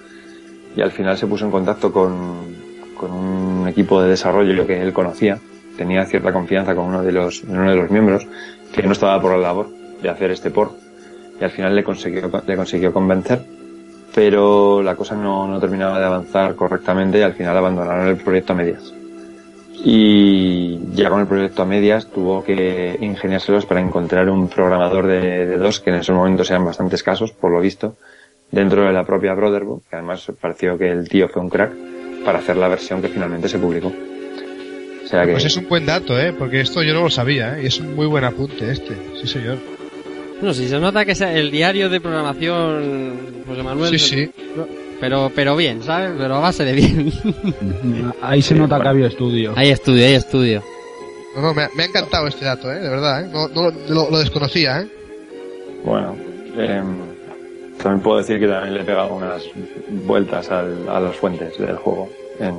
y 0.75 0.81
al 0.81 0.91
final 0.91 1.17
se 1.17 1.27
puso 1.27 1.45
en 1.45 1.51
contacto 1.51 1.91
con, 1.91 2.53
con 2.97 3.11
un 3.11 3.67
equipo 3.67 4.01
de 4.01 4.09
desarrollo 4.09 4.67
que 4.67 4.81
él 4.81 4.91
conocía, 4.91 5.39
tenía 5.77 6.05
cierta 6.05 6.31
confianza 6.31 6.75
con 6.75 6.85
uno 6.85 7.03
de 7.03 7.11
los, 7.11 7.43
uno 7.43 7.69
de 7.69 7.75
los 7.75 7.89
miembros, 7.91 8.27
que 8.73 8.83
no 8.83 8.91
estaba 8.91 9.21
por 9.21 9.31
la 9.31 9.37
labor 9.37 9.69
de 10.01 10.09
hacer 10.09 10.31
este 10.31 10.51
port, 10.51 10.73
y 11.39 11.43
al 11.43 11.51
final 11.51 11.75
le 11.75 11.83
consiguió, 11.83 12.29
le 12.45 12.55
consiguió 12.55 12.93
convencer 12.93 13.41
pero 14.15 14.81
la 14.81 14.95
cosa 14.95 15.13
no, 15.13 15.45
no, 15.45 15.59
terminaba 15.59 15.99
de 15.99 16.05
avanzar 16.05 16.55
correctamente 16.55 17.19
y 17.19 17.21
al 17.21 17.33
final 17.33 17.57
abandonaron 17.57 18.07
el 18.07 18.15
proyecto 18.15 18.53
a 18.53 18.55
medias. 18.55 18.93
Y 19.83 20.79
ya 20.93 21.09
con 21.09 21.19
el 21.19 21.27
proyecto 21.27 21.63
a 21.63 21.65
medias 21.65 22.07
tuvo 22.07 22.41
que 22.41 22.97
ingeniárselos 23.01 23.65
para 23.65 23.81
encontrar 23.81 24.29
un 24.29 24.47
programador 24.47 25.05
de, 25.05 25.45
de 25.45 25.57
dos 25.57 25.81
que 25.81 25.89
en 25.89 25.97
esos 25.97 26.15
momentos 26.15 26.49
eran 26.49 26.63
bastante 26.63 26.95
escasos, 26.95 27.33
por 27.33 27.51
lo 27.51 27.59
visto, 27.59 27.97
dentro 28.49 28.85
de 28.85 28.93
la 28.93 29.03
propia 29.03 29.33
Brotherbook, 29.33 29.83
que 29.89 29.97
además 29.97 30.31
pareció 30.39 30.77
que 30.77 30.89
el 30.89 31.09
tío 31.09 31.27
fue 31.27 31.41
un 31.41 31.49
crack 31.49 31.73
para 32.23 32.39
hacer 32.39 32.55
la 32.55 32.69
versión 32.69 33.01
que 33.01 33.09
finalmente 33.09 33.49
se 33.49 33.59
publicó. 33.59 33.91
O 35.05 35.07
sea 35.07 35.25
que... 35.25 35.33
Pues 35.33 35.45
es 35.45 35.55
un 35.57 35.69
buen 35.69 35.85
dato, 35.85 36.19
¿eh? 36.19 36.33
porque 36.33 36.61
esto 36.61 36.81
yo 36.83 36.93
no 36.93 37.03
lo 37.03 37.09
sabía, 37.09 37.57
¿eh? 37.57 37.63
y 37.63 37.67
es 37.67 37.79
un 37.79 37.95
muy 37.95 38.07
buen 38.07 38.23
apunte 38.23 38.71
este, 38.71 38.97
sí 39.21 39.27
señor. 39.27 39.57
No, 40.41 40.53
si 40.53 40.67
se 40.67 40.79
nota 40.79 41.05
que 41.05 41.11
es 41.11 41.21
el 41.21 41.49
diario 41.49 41.89
de 41.89 42.01
programación 42.01 43.43
José 43.47 43.63
Manuel. 43.63 43.97
Sí, 43.97 43.99
sí. 43.99 44.31
Pero, 44.99 45.31
pero 45.33 45.55
bien, 45.55 45.81
¿sabes? 45.81 46.11
Pero 46.17 46.35
a 46.35 46.39
base 46.39 46.65
de 46.65 46.73
bien. 46.73 47.11
Ahí 48.21 48.41
se 48.41 48.55
nota 48.55 48.81
que 48.81 48.87
había 48.87 49.07
estudio. 49.07 49.53
Hay 49.55 49.69
estudio, 49.69 50.05
hay 50.05 50.13
estudio. 50.13 50.63
No, 51.35 51.41
no, 51.41 51.53
me 51.53 51.63
ha, 51.63 51.69
me 51.75 51.83
ha 51.83 51.85
encantado 51.85 52.27
este 52.27 52.45
dato, 52.45 52.71
¿eh? 52.71 52.79
De 52.79 52.89
verdad, 52.89 53.23
¿eh? 53.23 53.29
No, 53.31 53.47
no 53.49 53.71
lo, 53.89 54.09
lo, 54.09 54.19
desconocía, 54.19 54.81
¿eh? 54.81 54.87
Bueno, 55.83 56.15
eh, 56.57 56.81
también 57.81 58.01
puedo 58.01 58.19
decir 58.19 58.39
que 58.39 58.47
también 58.47 58.73
le 58.73 58.81
he 58.81 58.85
pegado 58.85 59.15
unas 59.15 59.43
vueltas 60.05 60.49
al, 60.49 60.87
a 60.87 60.99
las 60.99 61.15
fuentes 61.15 61.57
del 61.57 61.75
juego. 61.75 62.09
En, 62.39 62.55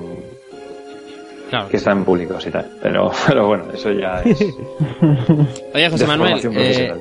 Claro. 1.49 1.69
que 1.69 1.77
están 1.77 2.05
públicos 2.05 2.45
y 2.47 2.51
tal. 2.51 2.67
Pero, 2.83 3.11
pero 3.27 3.47
bueno, 3.47 3.65
eso 3.73 3.93
ya 3.93 4.21
es. 4.23 4.41
Oye, 5.75 5.91
José 5.91 6.07
Manuel, 6.07 6.41
eh, 6.55 6.95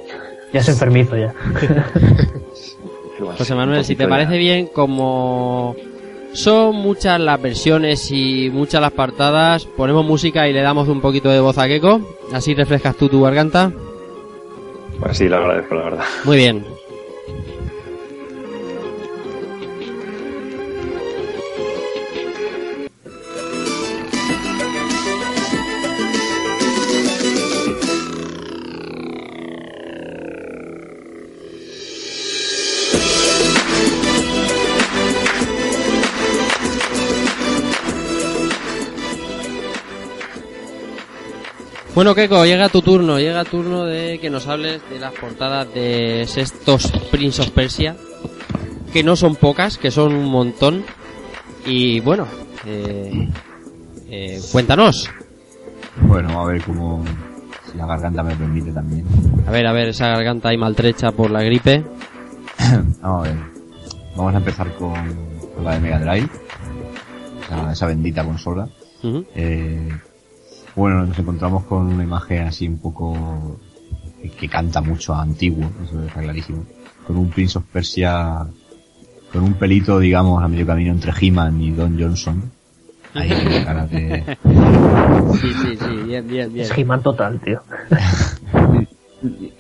ya 0.54 0.60
es 0.60 0.70
enfermizo 0.70 1.16
ya. 1.18 1.34
José 3.38 3.56
Manuel, 3.56 3.86
si 3.86 3.96
te 3.96 4.08
parece 4.08 4.38
bien, 4.38 4.68
como 4.68 5.76
son 6.34 6.76
muchas 6.76 7.20
las 7.20 7.41
versiones 7.41 8.12
y 8.12 8.50
muchas 8.52 8.82
las 8.82 8.91
partadas, 8.91 9.66
ponemos 9.66 10.06
música 10.06 10.48
y 10.50 10.54
le 10.54 10.62
damos 10.62 10.89
un 10.89 11.00
poquito 11.00 11.30
de 11.30 11.39
voz 11.39 11.58
a 11.58 11.66
Keiko, 11.66 12.02
así 12.34 12.54
refrescas 12.54 12.98
tú 12.98 13.08
tu 13.08 13.22
garganta. 13.22 13.72
Pues 15.00 15.18
sí, 15.18 15.30
lo 15.30 15.38
agradezco, 15.38 15.76
la 15.76 15.84
verdad. 15.84 16.04
Muy 16.26 16.38
bien. 16.38 16.74
Bueno, 41.96 42.14
Keiko, 42.14 42.43
llega 42.43 42.68
tu 42.68 42.82
turno, 42.82 43.20
llega 43.20 43.46
turno 43.46 43.86
de 43.86 44.20
que 44.20 44.30
nos 44.30 44.48
hables 44.48 44.82
de 44.89 45.00
las 45.00 45.14
portadas 45.14 45.74
de 45.74 46.24
estos 46.24 46.91
Prince 47.10 47.41
of 47.41 47.52
Persia, 47.52 47.96
que 48.91 49.02
no 49.02 49.16
son 49.16 49.38
pocas, 49.38 49.78
que 49.78 49.91
son 49.91 50.14
un 50.14 50.26
montón. 50.26 50.84
Y 51.66 52.02
bueno, 52.02 52.28
eh, 52.66 53.30
eh, 54.10 54.41
cuéntanos. 54.52 55.10
Bueno, 56.02 56.41
a 56.41 56.46
ver 56.46 56.62
cómo 56.64 57.02
si 57.72 57.78
la 57.78 57.86
garganta 57.86 58.24
me 58.24 58.36
permite 58.36 58.74
también. 58.74 59.06
A 59.48 59.52
ver, 59.52 59.66
a 59.66 59.72
ver, 59.72 59.88
esa 59.88 60.10
garganta 60.10 60.50
ahí 60.50 60.58
maltrecha 60.58 61.14
por 61.14 61.32
la 61.32 61.43
gripe. 61.43 61.82
Vamos 63.02 63.26
a 63.26 63.30
ver. 63.32 63.38
Vamos 64.18 64.34
a 64.34 64.38
empezar 64.38 64.70
con, 64.76 64.93
con 65.56 65.64
la 65.64 65.76
de 65.76 65.80
Mega 65.80 66.00
Drive. 66.00 66.30
Esa, 67.46 67.72
esa 67.72 67.88
bendita 67.88 68.22
consola. 68.26 68.68
Uh 69.02 69.08
-huh. 69.08 69.26
Eh, 69.34 69.89
bueno, 70.76 71.05
nos 71.05 71.17
encontramos 71.17 71.63
con 71.63 71.88
una 71.88 72.03
imagen 72.03 72.47
así 72.47 72.67
un 72.67 72.80
poco 72.80 73.59
que, 74.21 74.30
que 74.30 74.49
canta 74.49 74.82
mucho 74.82 75.13
a 75.13 75.21
antiguo, 75.21 75.69
eso 75.84 76.03
está 76.03 76.21
clarísimo. 76.21 76.65
Con 77.07 77.17
un 77.17 77.30
Prince 77.30 77.57
of 77.57 77.65
Persia, 77.71 78.45
con 79.32 79.43
un 79.43 79.53
pelito, 79.53 79.99
digamos, 79.99 80.43
a 80.43 80.47
medio 80.47 80.65
camino 80.65 80.91
entre 80.91 81.13
He-Man 81.19 81.61
y 81.61 81.71
Don 81.71 81.99
Johnson. 81.99 82.51
Ahí 83.13 83.30
con 83.43 83.63
cara 83.63 83.88
de... 83.88 84.38
Sí, 85.39 85.53
sí, 85.53 85.78
sí, 85.78 86.03
bien, 86.05 86.28
bien, 86.28 86.53
bien. 86.53 86.65
Es 86.65 86.78
He-Man 86.78 87.01
total, 87.01 87.39
tío. 87.39 87.61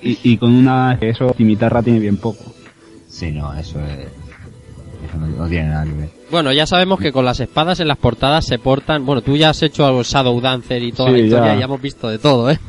y, 0.01 0.19
y, 0.23 0.37
con 0.37 0.53
una 0.53 0.97
que 0.99 1.09
eso 1.09 1.33
cimitarra 1.35 1.81
tiene 1.81 1.99
bien 1.99 2.17
poco. 2.17 2.43
Sí, 3.07 3.31
no, 3.31 3.53
eso 3.53 3.79
es... 3.79 4.24
No, 5.15 5.27
no 5.27 5.47
tiene 5.47 5.69
nada 5.69 5.85
que 5.85 5.93
ver. 5.93 6.09
Bueno, 6.31 6.51
ya 6.53 6.65
sabemos 6.65 6.99
que 6.99 7.11
con 7.11 7.25
las 7.25 7.39
espadas 7.39 7.79
en 7.79 7.87
las 7.87 7.97
portadas 7.97 8.45
se 8.45 8.59
portan. 8.59 9.05
Bueno, 9.05 9.21
tú 9.21 9.35
ya 9.37 9.49
has 9.51 9.61
hecho 9.63 9.85
algo 9.85 10.03
Shadow 10.03 10.39
Dancer 10.41 10.81
y 10.83 10.91
toda 10.91 11.09
Sí, 11.09 11.15
la 11.17 11.21
historia, 11.23 11.53
ya. 11.53 11.59
ya 11.59 11.65
hemos 11.65 11.81
visto 11.81 12.07
de 12.09 12.19
todo, 12.19 12.49
¿eh? 12.49 12.59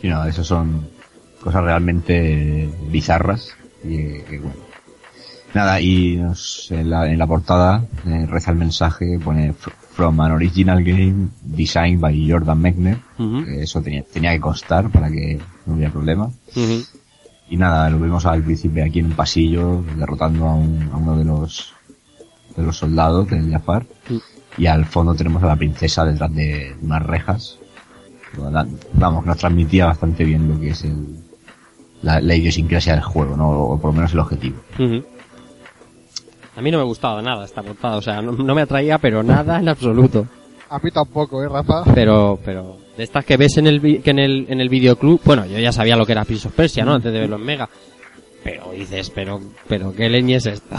Sí, 0.00 0.08
no, 0.08 0.24
eso 0.24 0.44
son 0.44 0.88
cosas 1.42 1.62
realmente 1.64 2.68
bizarras 2.90 3.50
y 3.84 3.94
eh, 3.96 4.24
que 4.28 4.38
bueno. 4.38 4.56
Nada, 5.54 5.80
y 5.80 6.16
nos- 6.16 6.70
en, 6.70 6.90
la, 6.90 7.10
en 7.10 7.18
la 7.18 7.26
portada 7.26 7.84
eh, 8.06 8.26
reza 8.28 8.50
el 8.50 8.58
mensaje, 8.58 9.18
pone 9.22 9.52
"Fr- 9.54 9.72
From 9.92 10.20
an 10.20 10.30
original 10.30 10.84
game 10.84 11.30
designed 11.42 12.00
by 12.00 12.30
Jordan 12.30 12.60
Mechner. 12.60 12.98
Eso 13.48 13.82
tenía, 13.82 14.04
tenía 14.04 14.30
que 14.32 14.38
constar 14.40 14.90
para 14.90 15.10
que 15.10 15.40
no 15.66 15.74
hubiera 15.74 15.90
problema. 15.90 16.30
Y 17.50 17.56
nada, 17.56 17.88
lo 17.90 17.98
vemos 17.98 18.26
al 18.26 18.42
príncipe 18.42 18.82
aquí 18.82 18.98
en 18.98 19.06
un 19.06 19.12
pasillo, 19.12 19.82
derrotando 19.96 20.46
a, 20.46 20.54
un- 20.54 20.90
a 20.92 20.96
uno 20.96 21.16
de 21.16 21.24
los, 21.24 21.72
de 22.56 22.62
los 22.62 22.76
soldados 22.76 23.28
del 23.30 23.50
Jafar. 23.50 23.86
Mm. 24.10 24.16
Y 24.60 24.66
al 24.66 24.84
fondo 24.84 25.14
tenemos 25.14 25.42
a 25.42 25.46
la 25.46 25.56
princesa 25.56 26.04
detrás 26.04 26.34
de 26.34 26.76
unas 26.82 27.02
rejas. 27.02 27.58
Vamos, 28.94 29.22
que 29.22 29.28
nos 29.28 29.38
transmitía 29.38 29.86
bastante 29.86 30.24
bien 30.24 30.48
lo 30.48 30.60
que 30.60 30.70
es 30.70 30.84
el, 30.84 31.20
la, 32.02 32.20
la 32.20 32.34
idiosincrasia 32.34 32.92
del 32.94 33.02
juego, 33.02 33.36
¿no? 33.36 33.48
O 33.50 33.78
por 33.80 33.90
lo 33.90 33.94
menos 33.94 34.12
el 34.12 34.18
objetivo. 34.20 34.58
A 36.56 36.60
mí 36.60 36.70
no 36.72 36.78
me 36.78 36.84
gustaba 36.84 37.22
nada 37.22 37.44
esta 37.44 37.62
portada, 37.62 37.96
o 37.96 38.02
sea, 38.02 38.20
no, 38.20 38.32
no 38.32 38.54
me 38.54 38.62
atraía, 38.62 38.98
pero 38.98 39.22
nada 39.22 39.60
en 39.60 39.68
absoluto. 39.68 40.26
A 40.68 40.78
mí 40.80 40.90
tampoco, 40.90 41.42
¿eh, 41.42 41.48
Rafa? 41.48 41.84
Pero, 41.94 42.38
pero, 42.44 42.77
de 42.98 43.04
estas 43.04 43.24
que 43.24 43.36
ves 43.38 43.56
en 43.56 43.66
el, 43.68 43.78
vi- 43.80 44.00
que 44.00 44.10
en 44.10 44.18
el, 44.18 44.46
en 44.50 44.60
el 44.60 44.68
videoclub, 44.68 45.20
bueno, 45.24 45.46
yo 45.46 45.56
ya 45.58 45.72
sabía 45.72 45.96
lo 45.96 46.04
que 46.04 46.12
era 46.12 46.24
Prince 46.24 46.48
of 46.48 46.54
Persia, 46.54 46.84
¿no? 46.84 46.94
Antes 46.94 47.12
de 47.12 47.20
verlo 47.20 47.36
en 47.36 47.44
Mega. 47.44 47.68
Pero 48.44 48.72
dices, 48.72 49.08
pero, 49.10 49.40
pero, 49.68 49.94
¿qué 49.94 50.08
leña 50.08 50.36
es 50.38 50.46
esta? 50.46 50.76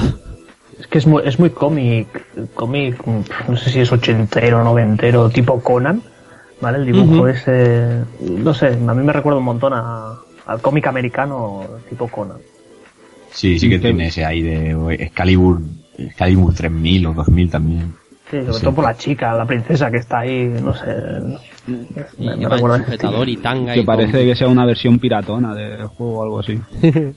Es 0.80 0.88
que 0.88 0.97
es 0.97 1.07
muy, 1.07 1.24
es 1.26 1.39
muy 1.39 1.49
cómic, 1.49 2.07
cómic, 2.53 3.01
no 3.47 3.57
sé 3.57 3.70
si 3.70 3.80
es 3.80 3.91
ochentero, 3.91 4.63
noventero, 4.63 5.30
tipo 5.30 5.61
Conan, 5.61 6.01
¿vale? 6.61 6.78
El 6.80 6.86
dibujo 6.86 7.13
Ujú. 7.22 7.28
ese, 7.28 8.01
no 8.22 8.53
sé, 8.53 8.67
a 8.67 8.93
mí 8.93 9.03
me 9.03 9.13
recuerda 9.13 9.39
un 9.39 9.45
montón 9.45 9.74
a, 9.74 10.15
al 10.45 10.61
cómic 10.61 10.88
americano 10.88 11.63
tipo 11.89 12.07
Conan. 12.09 12.38
Sí, 13.32 13.57
sí 13.59 13.70
que 13.70 13.80
tiene 13.80 14.07
ese 14.07 14.26
aire, 14.26 14.74
o 14.76 14.89
Excalibur, 14.91 15.61
Excalibur 15.97 16.53
3000 16.53 17.05
o 17.07 17.13
2000 17.13 17.49
también. 17.49 17.93
Sí, 18.30 18.38
sobre 18.41 18.53
Sí. 18.53 18.61
todo 18.61 18.75
por 18.75 18.84
la 18.86 18.95
chica, 18.95 19.34
la 19.34 19.45
princesa 19.45 19.89
que 19.89 19.97
está 19.97 20.19
ahí, 20.19 20.45
no 20.61 20.73
sé. 20.75 20.86
Y 22.17 22.25
Me, 22.27 22.36
lleva 22.36 22.55
el 22.55 22.84
sujetador 22.84 23.27
y 23.27 23.38
tanga 23.38 23.73
Que 23.73 23.80
y 23.82 23.84
parece 23.86 24.11
con- 24.19 24.21
que 24.27 24.36
sea 24.36 24.47
una 24.47 24.65
versión 24.65 24.99
piratona 24.99 25.53
del 25.55 25.88
juego 25.88 26.19
o 26.19 26.23
algo 26.23 26.39
así. 26.39 26.59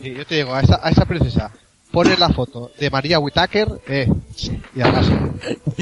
Sí, 0.00 0.14
yo 0.14 0.24
te 0.24 0.36
digo, 0.36 0.54
a 0.54 0.60
esa, 0.60 0.78
a 0.80 0.90
esa 0.90 1.04
princesa, 1.06 1.50
pones 1.90 2.20
la 2.20 2.28
foto 2.28 2.70
de 2.78 2.88
María 2.88 3.18
Whitaker, 3.18 3.68
eh, 3.88 4.06
y 4.76 4.80
además, 4.80 5.10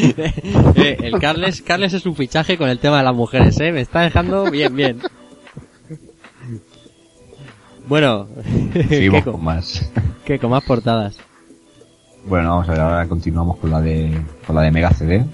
Eh, 0.74 0.96
el 1.02 1.18
Carles, 1.18 1.60
Carles 1.60 1.92
es 1.92 2.06
un 2.06 2.16
fichaje 2.16 2.56
con 2.56 2.70
el 2.70 2.78
tema 2.78 2.96
de 2.96 3.04
las 3.04 3.14
mujeres, 3.14 3.60
eh, 3.60 3.72
me 3.72 3.82
está 3.82 4.00
dejando 4.00 4.50
bien, 4.50 4.74
bien. 4.74 5.00
Bueno, 7.88 8.26
Seguimos 8.88 9.22
¿qué, 9.24 9.30
con 9.30 9.44
más. 9.44 9.92
qué, 10.24 10.38
con 10.38 10.50
más 10.50 10.64
portadas. 10.64 11.18
Bueno, 12.28 12.50
vamos 12.50 12.68
a 12.68 12.72
ver, 12.72 12.80
ahora 12.80 13.06
continuamos 13.06 13.56
con 13.58 13.70
la 13.70 13.80
de, 13.80 14.20
con 14.46 14.56
la 14.56 14.62
de 14.62 14.70
Mega 14.70 14.90
CD. 14.90 15.24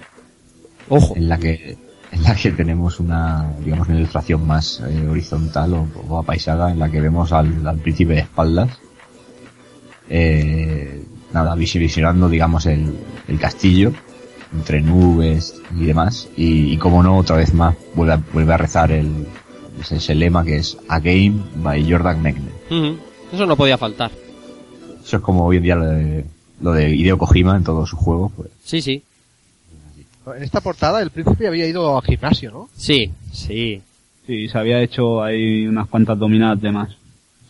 Ojo. 0.89 1.17
en 1.17 1.29
la 1.29 1.39
que 1.39 1.79
en 2.11 2.23
la 2.23 2.35
que 2.35 2.51
tenemos 2.51 3.01
una 3.01 3.55
digamos 3.65 3.89
una 3.89 3.99
ilustración 3.99 4.47
más 4.47 4.83
eh, 4.87 5.09
horizontal 5.09 5.73
o, 5.73 5.87
o 6.09 6.19
apaisada 6.19 6.71
en 6.71 6.79
la 6.79 6.91
que 6.91 7.01
vemos 7.01 7.33
al, 7.33 7.67
al 7.67 7.79
príncipe 7.79 8.15
de 8.15 8.21
espaldas 8.21 8.79
eh, 10.11 11.05
nada, 11.33 11.55
visibilizando, 11.55 12.29
digamos, 12.29 12.67
el, 12.67 12.95
el 13.29 13.39
castillo 13.39 13.93
entre 14.53 14.83
nubes 14.83 15.61
y 15.75 15.87
demás. 15.87 16.29
Y, 16.37 16.75
y 16.75 16.77
como 16.77 17.03
no, 17.03 17.17
otra 17.17 17.37
vez 17.37 17.55
más 17.55 17.75
vuelve 17.95 18.15
a, 18.15 18.23
vuelve 18.33 18.53
a 18.53 18.59
rezar 18.59 18.93
el, 18.93 19.27
ese, 19.81 19.97
ese 19.97 20.15
lema 20.15 20.45
que 20.45 20.57
es 20.57 20.77
A 20.89 21.01
Game 21.01 21.43
by 21.57 21.91
Jordan 21.91 22.21
Mechner. 22.23 22.53
Eso 23.33 23.47
no 23.47 23.57
podía 23.57 23.79
faltar. 23.79 24.11
Eso 25.03 25.17
es 25.17 25.23
como 25.23 25.47
hoy 25.47 25.57
en 25.57 25.63
día 25.63 25.77
lo 25.77 25.87
de, 25.87 26.25
lo 26.63 26.73
de 26.73 26.95
Hideo 26.95 27.19
Kojima 27.19 27.57
en 27.57 27.65
todos 27.65 27.91
sus 27.91 27.99
juegos. 27.99 28.33
Pues. 28.37 28.49
Sí, 28.65 28.81
sí. 28.81 29.03
En 30.37 30.43
esta 30.43 30.61
portada 30.61 31.03
el 31.03 31.11
príncipe 31.11 31.47
había 31.49 31.67
ido 31.67 31.97
al 31.99 32.05
gimnasio, 32.05 32.51
¿no? 32.53 32.69
Sí, 32.77 33.11
sí. 33.33 33.83
Sí, 34.27 34.49
se 34.49 34.57
había 34.59 34.81
hecho 34.81 35.21
ahí 35.23 35.67
unas 35.67 35.89
cuantas 35.89 36.17
dominadas 36.19 36.61
de 36.63 36.71
más. 36.71 36.91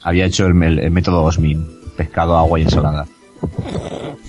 Había 0.02 0.24
hecho 0.24 0.46
el, 0.46 0.60
el- 0.62 0.78
el 0.78 0.90
método 0.90 1.22
Osmin, 1.22 1.66
pescado, 1.96 2.36
agua 2.36 2.58
y 2.58 2.62
ensalada. 2.62 3.06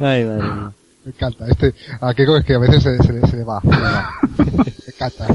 Ay, 0.00 0.24
madre 0.24 0.42
mía. 0.42 0.72
Me 1.04 1.10
encanta. 1.12 1.46
Este, 1.48 1.74
a 2.00 2.14
Keiko 2.14 2.36
es 2.36 2.44
que 2.44 2.54
a 2.54 2.58
veces 2.58 2.82
se, 2.82 2.96
se 2.98 3.12
le- 3.12 3.26
se 3.26 3.36
le 3.36 3.44
va. 3.44 3.60
se 3.60 3.68
le 3.68 3.76
va. 3.80 4.10
Me 4.38 4.72
encanta. 4.94 5.26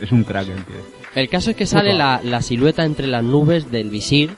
Es 0.00 0.12
un 0.12 0.24
crack 0.24 0.48
el 0.48 0.64
tío. 0.64 0.74
El 1.14 1.28
caso 1.28 1.50
es 1.50 1.56
que 1.56 1.66
sale 1.66 1.94
la, 1.94 2.20
la 2.24 2.42
silueta 2.42 2.84
entre 2.84 3.06
las 3.06 3.22
nubes 3.22 3.70
del 3.70 3.88
visir. 3.90 4.36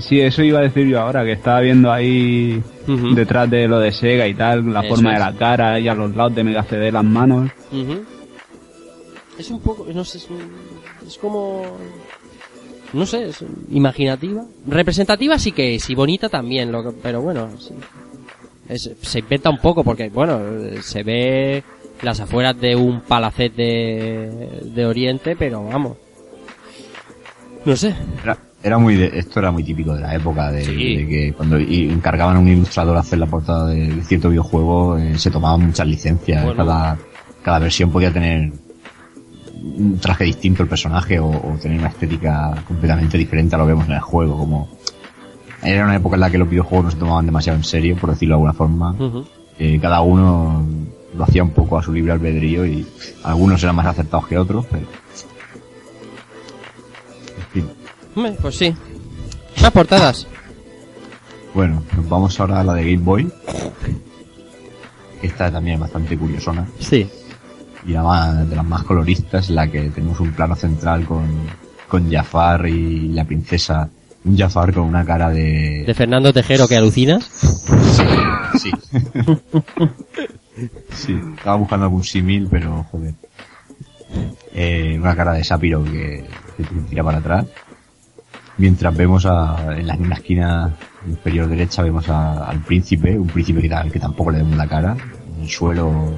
Sí, 0.00 0.20
eso 0.20 0.42
iba 0.42 0.58
a 0.60 0.62
decir 0.62 0.86
yo 0.86 1.00
ahora, 1.00 1.22
que 1.24 1.32
estaba 1.32 1.60
viendo 1.60 1.92
ahí 1.92 2.62
detrás 3.14 3.48
de 3.50 3.68
lo 3.68 3.78
de 3.78 3.92
Sega 3.92 4.26
y 4.26 4.34
tal, 4.34 4.72
la 4.72 4.80
Eso 4.80 4.94
forma 4.94 5.10
es. 5.12 5.18
de 5.18 5.24
la 5.32 5.38
cara 5.38 5.78
y 5.78 5.86
a 5.88 5.94
los 5.94 6.16
lados 6.16 6.34
de 6.34 6.44
Mega 6.44 6.62
CD 6.62 6.90
las 6.90 7.04
manos. 7.04 7.50
Es 9.38 9.50
un 9.50 9.60
poco, 9.60 9.86
no 9.92 10.04
sé, 10.04 10.18
es, 10.18 10.30
un- 10.30 10.50
es 11.06 11.18
como, 11.18 11.62
no 12.92 13.06
sé, 13.06 13.28
es 13.28 13.44
imaginativa. 13.70 14.44
Representativa 14.66 15.38
sí 15.38 15.52
que 15.52 15.74
es, 15.74 15.88
y 15.90 15.94
bonita 15.94 16.28
también, 16.28 16.70
lo 16.72 16.82
que- 16.82 16.98
pero 17.02 17.20
bueno, 17.22 17.48
sí. 17.58 17.74
Es- 18.68 18.90
se 19.02 19.18
inventa 19.18 19.50
un 19.50 19.58
poco 19.58 19.82
porque, 19.84 20.08
bueno, 20.08 20.40
se 20.82 21.02
ve 21.02 21.62
las 22.02 22.20
afueras 22.20 22.58
de 22.60 22.76
un 22.76 23.00
palacet 23.02 23.54
de, 23.54 24.60
de 24.64 24.86
Oriente, 24.86 25.36
pero 25.36 25.64
vamos. 25.64 25.96
No 27.64 27.76
sé. 27.76 27.94
Era, 28.22 28.38
era 28.62 28.78
muy 28.78 28.96
de- 28.96 29.18
esto 29.18 29.40
era 29.40 29.50
muy 29.50 29.64
típico 29.64 29.94
de 29.94 30.00
la 30.02 30.14
época, 30.14 30.50
de, 30.52 30.64
Sí. 30.64 30.96
de 30.96 31.06
que 31.08 31.32
cuando 31.36 31.56
encargaban 31.58 32.36
a 32.36 32.38
un 32.38 32.48
ilustrador 32.48 32.96
hacer 32.96 33.18
la 33.18 33.26
portada 33.26 33.68
de 33.68 34.02
cierto 34.04 34.28
videojuego, 34.30 34.96
eh, 34.98 35.18
se 35.18 35.30
tomaban 35.30 35.66
muchas 35.66 35.86
licencias. 35.86 36.44
Bueno. 36.44 36.64
Cada, 36.64 36.98
cada 37.42 37.58
versión 37.58 37.90
podía 37.90 38.12
tener 38.12 38.52
un 39.62 39.98
traje 40.00 40.24
distinto 40.24 40.62
el 40.62 40.68
personaje 40.68 41.18
o, 41.20 41.28
o 41.28 41.56
tener 41.60 41.78
una 41.78 41.88
estética 41.88 42.54
completamente 42.66 43.16
diferente 43.18 43.54
a 43.54 43.58
lo 43.58 43.64
que 43.66 43.72
vemos 43.72 43.86
en 43.86 43.94
el 43.94 44.00
juego. 44.00 44.36
Como 44.36 44.68
era 45.62 45.84
una 45.84 45.96
época 45.96 46.16
en 46.16 46.20
la 46.20 46.30
que 46.30 46.38
los 46.38 46.48
videojuegos 46.48 46.84
no 46.86 46.90
se 46.90 46.96
tomaban 46.96 47.26
demasiado 47.26 47.56
en 47.58 47.64
serio, 47.64 47.96
por 47.96 48.10
decirlo 48.10 48.34
de 48.34 48.36
alguna 48.36 48.52
forma. 48.52 48.96
Eh, 49.58 49.78
cada 49.80 50.00
uno 50.00 50.66
lo 51.16 51.24
hacía 51.24 51.42
un 51.44 51.50
poco 51.50 51.78
a 51.78 51.82
su 51.82 51.92
libre 51.92 52.10
albedrío 52.12 52.64
y 52.66 52.84
algunos 53.22 53.62
eran 53.62 53.76
más 53.76 53.86
acertados 53.86 54.26
que 54.26 54.38
otros, 54.38 54.66
pero 54.70 54.86
Pues 58.14 58.56
sí. 58.56 58.74
Más 59.60 59.70
portadas. 59.70 60.26
Bueno, 61.54 61.82
nos 61.96 62.08
vamos 62.08 62.38
ahora 62.40 62.60
a 62.60 62.64
la 62.64 62.74
de 62.74 62.84
Game 62.84 63.04
Boy. 63.04 63.32
Esta 65.22 65.50
también 65.50 65.74
es 65.74 65.80
bastante 65.80 66.16
curiosona. 66.18 66.66
Sí. 66.78 67.08
Y 67.86 67.92
la 67.92 68.02
más, 68.02 68.48
de 68.48 68.56
las 68.56 68.64
más 68.64 68.82
coloristas, 68.84 69.50
la 69.50 69.70
que 69.70 69.90
tenemos 69.90 70.18
un 70.20 70.32
plano 70.32 70.56
central 70.56 71.04
con, 71.04 71.26
con 71.88 72.10
Jafar 72.10 72.66
y 72.66 73.08
la 73.08 73.24
princesa. 73.24 73.88
Un 74.24 74.36
Jafar 74.36 74.72
con 74.72 74.84
una 74.84 75.04
cara 75.04 75.30
de... 75.30 75.84
De 75.86 75.94
Fernando 75.94 76.32
Tejero, 76.32 76.68
que 76.68 76.76
alucinas. 76.76 77.24
Sí. 78.58 78.70
sí, 80.92 81.20
estaba 81.36 81.56
buscando 81.56 81.86
algún 81.86 82.04
símil, 82.04 82.46
pero 82.50 82.84
joder. 82.90 83.14
Eh, 84.54 84.96
una 85.00 85.16
cara 85.16 85.32
de 85.32 85.42
Sapiro 85.42 85.82
que, 85.82 86.24
que 86.56 86.64
tira 86.88 87.02
para 87.02 87.18
atrás. 87.18 87.46
Mientras 88.62 88.96
vemos 88.96 89.26
a, 89.26 89.74
en 89.76 89.88
la, 89.88 89.94
en 89.94 90.08
la 90.08 90.14
esquina 90.14 90.72
inferior 91.08 91.48
derecha 91.48 91.82
vemos 91.82 92.08
a- 92.08 92.44
al 92.48 92.60
príncipe, 92.60 93.18
un 93.18 93.26
príncipe 93.26 93.60
que, 93.60 93.68
que 93.90 93.98
tampoco 93.98 94.30
le 94.30 94.38
vemos 94.38 94.56
la 94.56 94.68
cara, 94.68 94.96
en 95.36 95.42
el 95.42 95.50
suelo 95.50 96.14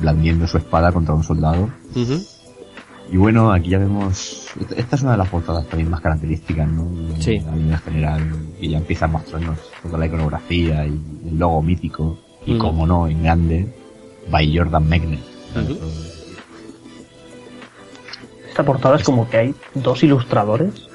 blandiendo 0.00 0.46
su 0.46 0.56
espada 0.56 0.90
contra 0.90 1.12
un 1.12 1.22
soldado. 1.22 1.68
Y 3.12 3.16
bueno, 3.18 3.52
aquí 3.52 3.68
ya 3.68 3.78
vemos, 3.78 4.46
esta- 4.78 4.96
es 4.96 5.02
una 5.02 5.12
de 5.12 5.18
las 5.18 5.28
portadas 5.28 5.66
también 5.66 5.90
más 5.90 6.00
características, 6.00 6.66
¿no? 6.66 6.88
Sí. 7.20 7.40
La 7.40 7.54
línea 7.54 7.76
general, 7.78 8.22
y 8.58 8.70
ya 8.70 8.78
empieza 8.78 9.04
a 9.04 9.08
mostrarnos 9.08 9.58
toda 9.82 9.98
la 9.98 10.06
iconografía 10.06 10.86
y 10.86 10.98
el 11.28 11.38
logo 11.38 11.60
mítico, 11.60 12.16
y 12.46 12.56
como 12.56 12.86
no, 12.86 13.06
en 13.06 13.22
grande, 13.22 13.70
by 14.30 14.56
Jordan 14.56 14.88
Mechner. 14.88 15.18
Ujú. 15.62 15.78
Esta 18.48 18.64
portada 18.64 18.96
es 18.96 19.02
como 19.04 19.28
que 19.28 19.36
hay 19.36 19.54
dos 19.74 20.02
ilustradores. 20.02 20.88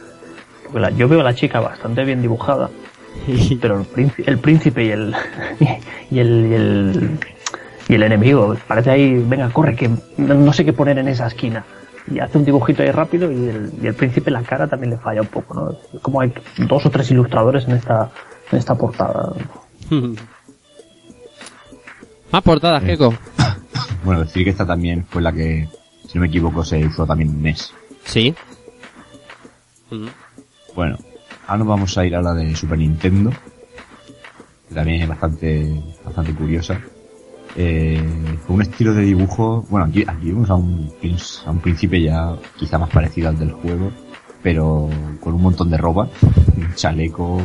Yo 0.95 1.07
veo 1.07 1.21
a 1.21 1.23
la 1.23 1.35
chica 1.35 1.59
bastante 1.59 2.03
bien 2.03 2.21
dibujada. 2.21 2.69
Pero 3.61 3.79
el 3.79 3.85
príncipe, 3.85 4.29
el 4.29 4.37
príncipe 4.39 4.85
y 4.85 4.89
el, 4.89 5.15
y 6.11 6.19
el, 6.19 6.45
y 6.45 6.53
el, 6.53 7.19
y 7.89 7.95
el 7.95 8.03
enemigo, 8.03 8.55
parece 8.67 8.91
ahí, 8.91 9.23
venga, 9.27 9.49
corre, 9.49 9.75
que 9.75 9.89
no, 10.17 10.53
sé 10.53 10.65
qué 10.65 10.73
poner 10.73 10.97
en 10.97 11.07
esa 11.07 11.27
esquina. 11.27 11.63
Y 12.09 12.19
hace 12.19 12.37
un 12.37 12.45
dibujito 12.45 12.83
ahí 12.83 12.91
rápido 12.91 13.31
y 13.31 13.49
el, 13.49 13.71
y 13.81 13.87
el 13.87 13.93
príncipe 13.93 14.31
la 14.31 14.41
cara 14.41 14.67
también 14.67 14.91
le 14.91 14.97
falla 14.97 15.21
un 15.21 15.27
poco, 15.27 15.53
¿no? 15.53 15.75
Como 16.01 16.21
hay 16.21 16.31
dos 16.57 16.85
o 16.85 16.89
tres 16.89 17.11
ilustradores 17.11 17.65
en 17.67 17.71
esta, 17.73 18.09
en 18.51 18.57
esta 18.57 18.75
portada. 18.75 19.33
Más 22.31 22.41
portadas, 22.41 22.83
Keiko. 22.83 23.13
Bueno, 24.03 24.21
decir 24.23 24.43
que 24.43 24.49
esta 24.49 24.65
también 24.65 25.05
fue 25.05 25.21
la 25.21 25.31
que, 25.31 25.69
si 26.07 26.15
no 26.15 26.21
me 26.21 26.27
equivoco, 26.27 26.63
se 26.63 26.85
usó 26.85 27.05
también 27.05 27.29
en 27.29 27.41
NES. 27.43 27.73
Sí. 28.03 28.35
Ujú. 29.91 30.07
Bueno, 30.77 30.95
ahora 31.47 31.57
nos 31.57 31.67
vamos 31.69 31.97
a 31.97 32.05
ir 32.05 32.15
a 32.15 32.21
la 32.21 32.35
de 32.35 32.55
Super 32.55 32.77
Nintendo, 32.77 33.31
que 34.69 34.75
también 34.75 35.01
es 35.01 35.09
bastante, 35.09 35.81
bastante 36.05 36.35
curiosa. 36.35 36.79
Eh, 37.55 37.99
con 38.45 38.57
un 38.57 38.61
estilo 38.61 38.93
de 38.93 39.01
dibujo, 39.01 39.65
bueno, 39.71 39.87
aquí, 39.87 40.03
aquí 40.07 40.27
vemos 40.27 40.51
a 40.51 40.53
un, 40.53 40.93
a 41.47 41.49
un 41.49 41.59
príncipe 41.61 41.99
ya 41.99 42.35
quizá 42.55 42.77
más 42.77 42.91
parecido 42.91 43.29
al 43.29 43.39
del 43.39 43.53
juego, 43.53 43.91
pero 44.43 44.87
con 45.19 45.33
un 45.33 45.41
montón 45.41 45.71
de 45.71 45.77
ropa, 45.77 46.09
un 46.55 46.75
chaleco, 46.75 47.41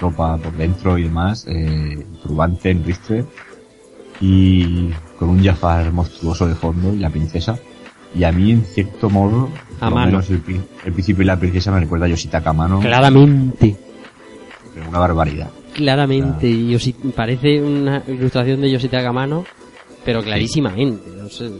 ropa 0.00 0.36
por 0.38 0.52
dentro 0.54 0.98
y 0.98 1.04
demás, 1.04 1.46
eh, 1.48 2.04
turbante 2.24 2.70
en 2.70 2.84
ristre, 2.84 3.24
y 4.20 4.90
con 5.16 5.28
un 5.28 5.44
Jafar 5.44 5.92
monstruoso 5.92 6.48
de 6.48 6.56
fondo 6.56 6.92
y 6.92 6.98
la 6.98 7.10
princesa. 7.10 7.56
Y 8.14 8.24
a 8.24 8.32
mí, 8.32 8.52
en 8.52 8.64
cierto 8.64 9.10
modo, 9.10 9.50
A 9.80 9.90
mano. 9.90 10.06
menos 10.06 10.30
el, 10.30 10.42
el 10.84 10.92
príncipe 10.92 11.22
y 11.22 11.26
la 11.26 11.38
princesa 11.38 11.70
me 11.70 11.80
recuerda 11.80 12.06
a 12.06 12.08
Yoshitaka 12.08 12.50
Amano, 12.50 12.80
Claramente. 12.80 13.76
pero 14.74 14.88
una 14.88 14.98
barbaridad. 14.98 15.50
Claramente. 15.74 16.48
Y 16.48 16.72
Yoshi- 16.74 17.12
parece 17.12 17.62
una 17.62 18.02
ilustración 18.08 18.60
de 18.62 18.70
Yoshitaka 18.70 19.12
Mano, 19.12 19.44
pero 20.04 20.22
clarísimamente. 20.22 21.08
No 21.16 21.28
sé. 21.28 21.50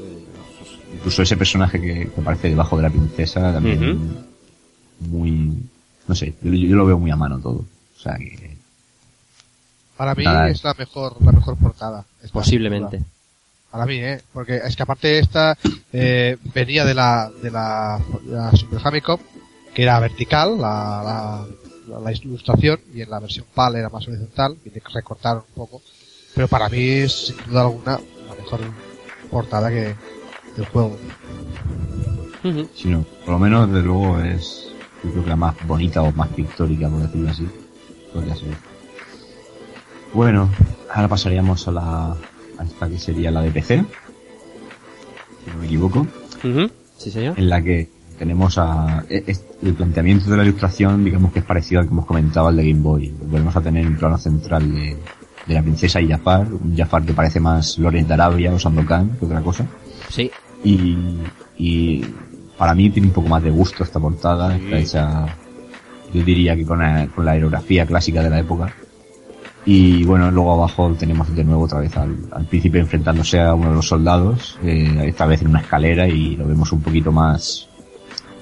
Incluso 0.94 1.22
ese 1.22 1.36
personaje 1.36 1.80
que, 1.80 2.09
que 2.12 2.20
aparece 2.20 2.49
debajo 2.49 2.76
de 2.76 2.82
la 2.84 2.90
princesa 2.90 3.53
también 3.53 4.16
muy... 5.01 5.53
No 6.09 6.14
sé, 6.14 6.34
yo, 6.42 6.53
yo 6.53 6.74
lo 6.76 6.86
veo 6.86 6.99
muy 6.99 7.11
a 7.11 7.16
mano 7.16 7.38
todo. 7.38 7.59
O 7.59 8.01
sea 8.01 8.16
que... 8.16 8.57
Para 9.96 10.14
mí 10.14 10.24
Nada. 10.24 10.49
es 10.49 10.64
la 10.64 10.74
mejor, 10.74 11.16
la 11.22 11.32
mejor 11.32 11.57
portada. 11.59 12.05
Posiblemente. 12.32 12.90
película. 12.99 13.12
Para 13.70 13.84
mí, 13.86 13.96
eh, 13.96 14.20
porque 14.32 14.56
es 14.56 14.74
que 14.76 14.82
aparte 14.82 15.18
esta 15.18 15.56
eh, 15.92 16.36
venía 16.54 16.84
de 16.84 16.94
la, 16.94 17.30
de 17.42 17.50
la, 17.50 18.00
de 18.24 18.30
la 18.32 18.50
Super 18.52 18.80
Famicom, 18.80 19.20
que 19.74 19.82
era 19.82 20.00
vertical, 20.00 20.56
la, 20.58 21.02
la, 21.04 21.46
la- 21.86 22.00
la 22.00 22.12
ilustración, 22.12 22.80
y 22.94 23.02
en 23.02 23.10
la 23.10 23.18
versión 23.18 23.46
PAL 23.54 23.76
era 23.76 23.88
más 23.90 24.06
horizontal, 24.08 24.56
y 24.64 24.70
te 24.70 24.82
recortaron 24.92 25.44
un 25.48 25.54
poco. 25.54 25.82
Pero 26.34 26.48
para 26.48 26.68
mí 26.68 26.78
es, 26.78 27.12
sin 27.28 27.36
duda 27.46 27.62
alguna, 27.62 27.98
la 28.28 28.34
mejor 28.34 28.60
portada 29.30 29.68
que 29.70 29.94
del 30.56 30.66
juego. 30.66 30.98
Ujú. 32.44 32.68
Si 32.74 32.88
no, 32.88 33.04
por 33.24 33.34
lo 33.34 33.38
menos, 33.38 33.68
desde 33.70 33.82
luego, 33.86 34.20
es... 34.20 34.64
Yo 35.04 35.10
creo 35.12 35.22
que 35.24 35.30
la 35.30 35.36
más 35.36 35.54
bonita 35.66 36.02
o 36.02 36.10
más 36.12 36.28
pictórica, 36.30 36.88
por 36.88 37.00
decirlo 37.00 37.30
así. 37.30 37.48
Podría 38.12 38.34
ser. 38.34 38.48
Bueno, 40.12 40.48
ahora 40.92 41.08
pasaríamos 41.08 41.66
a 41.68 41.70
la... 41.72 42.16
Esta 42.62 42.88
que 42.88 42.98
sería 42.98 43.30
la 43.30 43.42
de 43.42 43.50
PC. 43.50 43.84
Si 45.44 45.50
no 45.50 45.59
me 45.59 45.66
equivoco. 45.66 46.06
Sí, 46.98 47.11
señor. 47.11 47.38
en 47.38 47.48
la 47.48 47.62
que 47.62 47.88
tenemos 48.18 48.59
a 48.59 49.04
e- 49.09 49.22
es- 49.26 49.44
el 49.62 49.74
planteamiento 49.74 50.28
de 50.30 50.36
la 50.36 50.42
ilustración 50.42 51.04
digamos 51.04 51.32
que 51.32 51.38
es 51.38 51.44
parecido 51.44 51.80
al 51.80 51.86
que 51.86 51.92
hemos 51.92 52.06
comentado 52.06 52.48
al 52.48 52.56
de 52.56 52.68
Game 52.68 52.82
Boy 52.82 53.14
volvemos 53.22 53.54
a 53.54 53.61
tener 53.61 53.86
un 53.86 53.96
plano 53.96 54.18
central 54.18 54.72
de, 54.74 54.96
de 55.46 55.54
la 55.54 55.62
princesa 55.62 56.00
y 56.00 56.09
Jafar 56.09 56.48
un 56.52 56.76
Jafar 56.76 57.04
que 57.04 57.12
parece 57.12 57.38
más 57.38 57.78
Lawrence 57.78 58.09
de 58.09 58.14
Arabia 58.14 58.52
o 58.52 58.59
Sandokan 58.59 59.11
que 59.18 59.26
otra 59.26 59.40
cosa 59.40 59.64
Sí. 60.11 60.28
y, 60.64 60.96
y 61.56 62.04
para 62.56 62.74
mí 62.74 62.90
tiene 62.90 63.06
un 63.09 63.14
poco 63.14 63.28
más 63.28 63.42
de 63.44 63.50
gusto 63.50 63.84
esta 63.84 64.00
portada 64.00 64.56
está 64.56 64.78
hecha 64.78 65.26
yo 66.12 66.24
diría 66.24 66.56
que 66.56 66.64
con 66.66 66.80
la, 66.80 67.06
con 67.14 67.24
la 67.24 67.32
aerografía 67.32 67.86
clásica 67.86 68.22
de 68.24 68.30
la 68.30 68.40
época 68.40 68.74
Y 69.70 70.02
bueno, 70.04 70.30
luego 70.30 70.54
abajo 70.54 70.94
tenemos 70.98 71.34
de 71.36 71.44
nuevo 71.44 71.64
otra 71.64 71.80
vez 71.80 71.94
al, 71.96 72.16
al 72.32 72.46
príncipe 72.46 72.78
enfrentándose 72.78 73.38
a 73.38 73.52
uno 73.54 73.68
de 73.68 73.74
los 73.74 73.86
soldados, 73.86 74.58
eh, 74.64 75.04
esta 75.06 75.26
vez 75.26 75.42
en 75.42 75.48
una 75.48 75.60
escalera 75.60 76.08
y 76.08 76.36
lo 76.36 76.46
vemos 76.46 76.72
un 76.72 76.80
poquito 76.80 77.12
más 77.12 77.68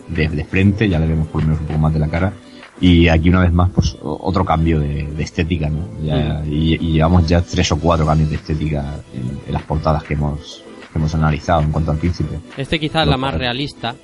de, 0.06 0.28
de 0.28 0.44
frente, 0.44 0.88
ya 0.88 1.00
le 1.00 1.08
vemos 1.08 1.26
por 1.26 1.40
lo 1.42 1.48
menos 1.48 1.62
un 1.62 1.66
poco 1.66 1.78
más 1.80 1.92
de 1.92 1.98
la 1.98 2.06
cara. 2.08 2.32
Y 2.80 3.08
aquí 3.08 3.28
una 3.30 3.40
vez 3.40 3.52
más, 3.52 3.70
pues 3.70 3.96
otro 4.02 4.44
cambio 4.44 4.78
de, 4.78 5.04
de 5.16 5.22
estética, 5.24 5.68
¿no? 5.68 5.80
Ya- 6.04 6.44
y, 6.46 6.74
y 6.74 6.92
llevamos 6.92 7.26
ya 7.26 7.40
tres 7.42 7.72
o 7.72 7.76
cuatro 7.78 8.06
cambios 8.06 8.30
de 8.30 8.36
estética 8.36 8.84
en, 9.12 9.40
en 9.48 9.52
las 9.52 9.62
portadas 9.62 10.04
que 10.04 10.14
hemos, 10.14 10.62
que 10.92 10.98
hemos 10.98 11.12
analizado 11.14 11.62
en 11.62 11.72
cuanto 11.72 11.90
al 11.90 11.96
príncipe. 11.98 12.38
Este 12.56 12.78
quizás 12.78 13.02
es 13.02 13.08
la 13.08 13.16
más 13.16 13.34
realista. 13.34 13.96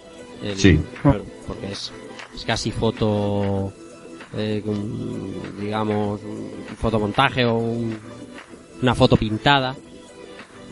el- 0.42 0.56
Sí. 0.58 0.80
Porque 1.02 1.70
es, 1.70 1.92
es 2.34 2.44
casi 2.44 2.70
foto, 2.72 3.72
eh, 4.36 4.62
con, 4.64 5.60
digamos, 5.60 6.20
un 6.22 6.76
fotomontaje 6.76 7.44
o 7.44 7.54
un- 7.58 7.98
una 8.82 8.94
foto 8.94 9.16
pintada. 9.16 9.74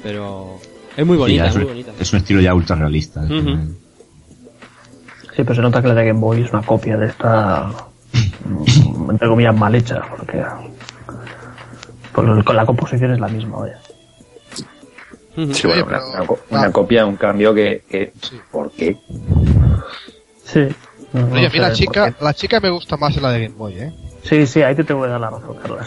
Pero 0.02 0.58
es 0.96 1.06
muy 1.06 1.16
Sí, 1.16 1.20
bonita, 1.20 1.44
es 1.44 1.50
es, 1.50 1.54
muy 1.56 1.64
un- 1.64 1.70
bonita. 1.70 1.92
es 2.00 2.12
un 2.12 2.18
estilo 2.18 2.40
ya 2.40 2.54
ultra 2.54 2.76
realista. 2.76 3.22
Sí, 5.36 5.44
pero 5.44 5.54
se 5.54 5.61
nota 5.62 5.80
que 5.80 5.88
la 5.88 5.94
de 5.94 6.06
Game 6.06 6.20
Boy 6.20 6.42
es 6.42 6.50
una 6.52 6.62
copia 6.62 6.96
de 6.96 7.06
esta, 7.06 7.70
entre 9.11 9.28
comillas, 9.28 9.56
mal 9.56 9.74
hecha, 9.74 10.02
porque 10.16 10.42
por- 12.12 12.44
con 12.44 12.56
la 12.56 12.66
composición 12.66 13.12
es 13.12 13.20
la 13.20 13.28
misma, 13.28 13.58
vaya. 13.58 13.78
Ujú. 15.36 15.54
Sí, 15.54 15.66
bueno, 15.68 15.84
Oye, 15.86 15.96
una, 16.50 16.72
copia, 16.72 17.06
un 17.06 17.16
cambio 17.16 17.54
que, 17.54 17.84
que 17.88 18.12
¿por 18.50 18.70
qué? 18.72 18.98
Sí. 20.44 20.66
No- 21.12 21.26
no 21.26 21.34
Oye, 21.34 21.46
a 21.46 21.50
mí 21.50 21.58
la 21.58 21.72
chica, 21.72 22.14
la 22.20 22.34
chica 22.34 22.61
me 22.61 22.70
gusta 22.70 22.96
más 22.96 23.16
la 23.20 23.30
de 23.32 23.42
Game 23.44 23.54
Boy, 23.56 23.74
¿eh? 23.78 23.92
Sí, 24.22 24.46
sí, 24.46 24.62
ahí 24.62 24.74
te 24.74 24.84
tengo 24.84 25.02
que 25.02 25.08
dar 25.08 25.20
la 25.20 25.30
razón, 25.30 25.56
Carlos. 25.61 25.86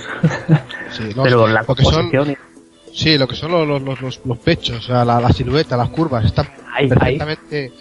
Sí, 0.91 1.03
los- 1.15 1.24
pero 1.24 1.47
la 1.47 1.61
que 1.61 1.65
son- 1.65 1.76
composición... 2.09 2.32
y- 2.32 2.38
Sí, 2.95 3.17
lo 3.17 3.28
que 3.28 3.36
son 3.36 3.51
los, 3.51 3.67
los, 3.67 3.99
los, 4.01 4.21
los 4.24 4.38
pechos, 4.38 4.78
o 4.78 4.82
sea, 4.82 5.03
la, 5.03 5.19
la 5.19 5.30
silueta, 5.34 5.76
las 5.76 5.89
curvas, 5.89 6.26
están 6.26 6.45
Ahí, 6.76 6.84
ahí. 6.84 6.89
perfectamente 6.89 7.71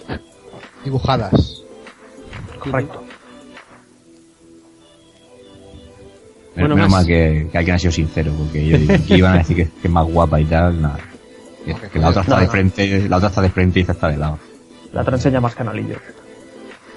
dibujadas. 0.85 1.63
Correcto. 2.59 3.03
Bueno, 6.55 6.75
Menos 6.77 6.91
más- 6.91 7.01
mal 7.01 7.07
que, 7.07 7.49
que 7.51 7.59
alguien 7.59 7.77
ha 7.77 7.79
sido 7.79 7.93
sincero, 7.93 8.33
porque 8.39 8.67
yo 8.67 8.79
digo, 8.79 8.95
aquí 8.95 9.15
iban 9.15 9.35
a 9.35 9.39
decir 9.39 9.57
que, 9.57 9.65
que 9.65 9.89
es 9.89 9.91
más 9.91 10.07
guapa 10.07 10.41
y 10.41 10.45
tal, 10.45 10.81
nada. 10.81 10.99
Que, 11.65 11.75
que 11.93 11.99
la 11.99 12.09
otra 12.09 12.23
está 12.23 12.35
No, 12.35 12.41
de 12.41 12.47
no. 12.47 12.53
frente, 12.53 13.09
la 13.09 13.17
otra 13.17 13.29
está 13.29 13.43
de 13.43 13.51
frente 13.51 13.79
y 13.79 13.83
esta 13.83 13.93
está 13.93 14.09
de 14.09 14.17
lado. 14.17 14.39
La 14.93 15.01
otra 15.03 15.17
enseña 15.17 15.41
más 15.41 15.55
canalillo. 15.55 15.97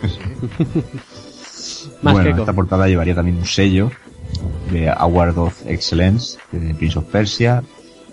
Más 2.01 2.13
bueno, 2.13 2.35
que 2.35 2.41
esta 2.41 2.53
portada 2.53 2.87
llevaría 2.87 3.15
también 3.15 3.37
un 3.37 3.45
sello 3.45 3.91
de 4.71 4.89
Award 4.89 5.37
of 5.37 5.65
Excellence 5.65 6.37
de 6.51 6.73
Prince 6.75 6.99
of 6.99 7.05
Persia, 7.05 7.63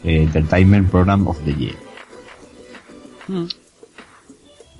eh, 0.05 0.23
Entertainment 0.23 0.91
Program 0.91 1.27
of 1.27 1.39
the 1.45 1.55
Year. 1.55 1.77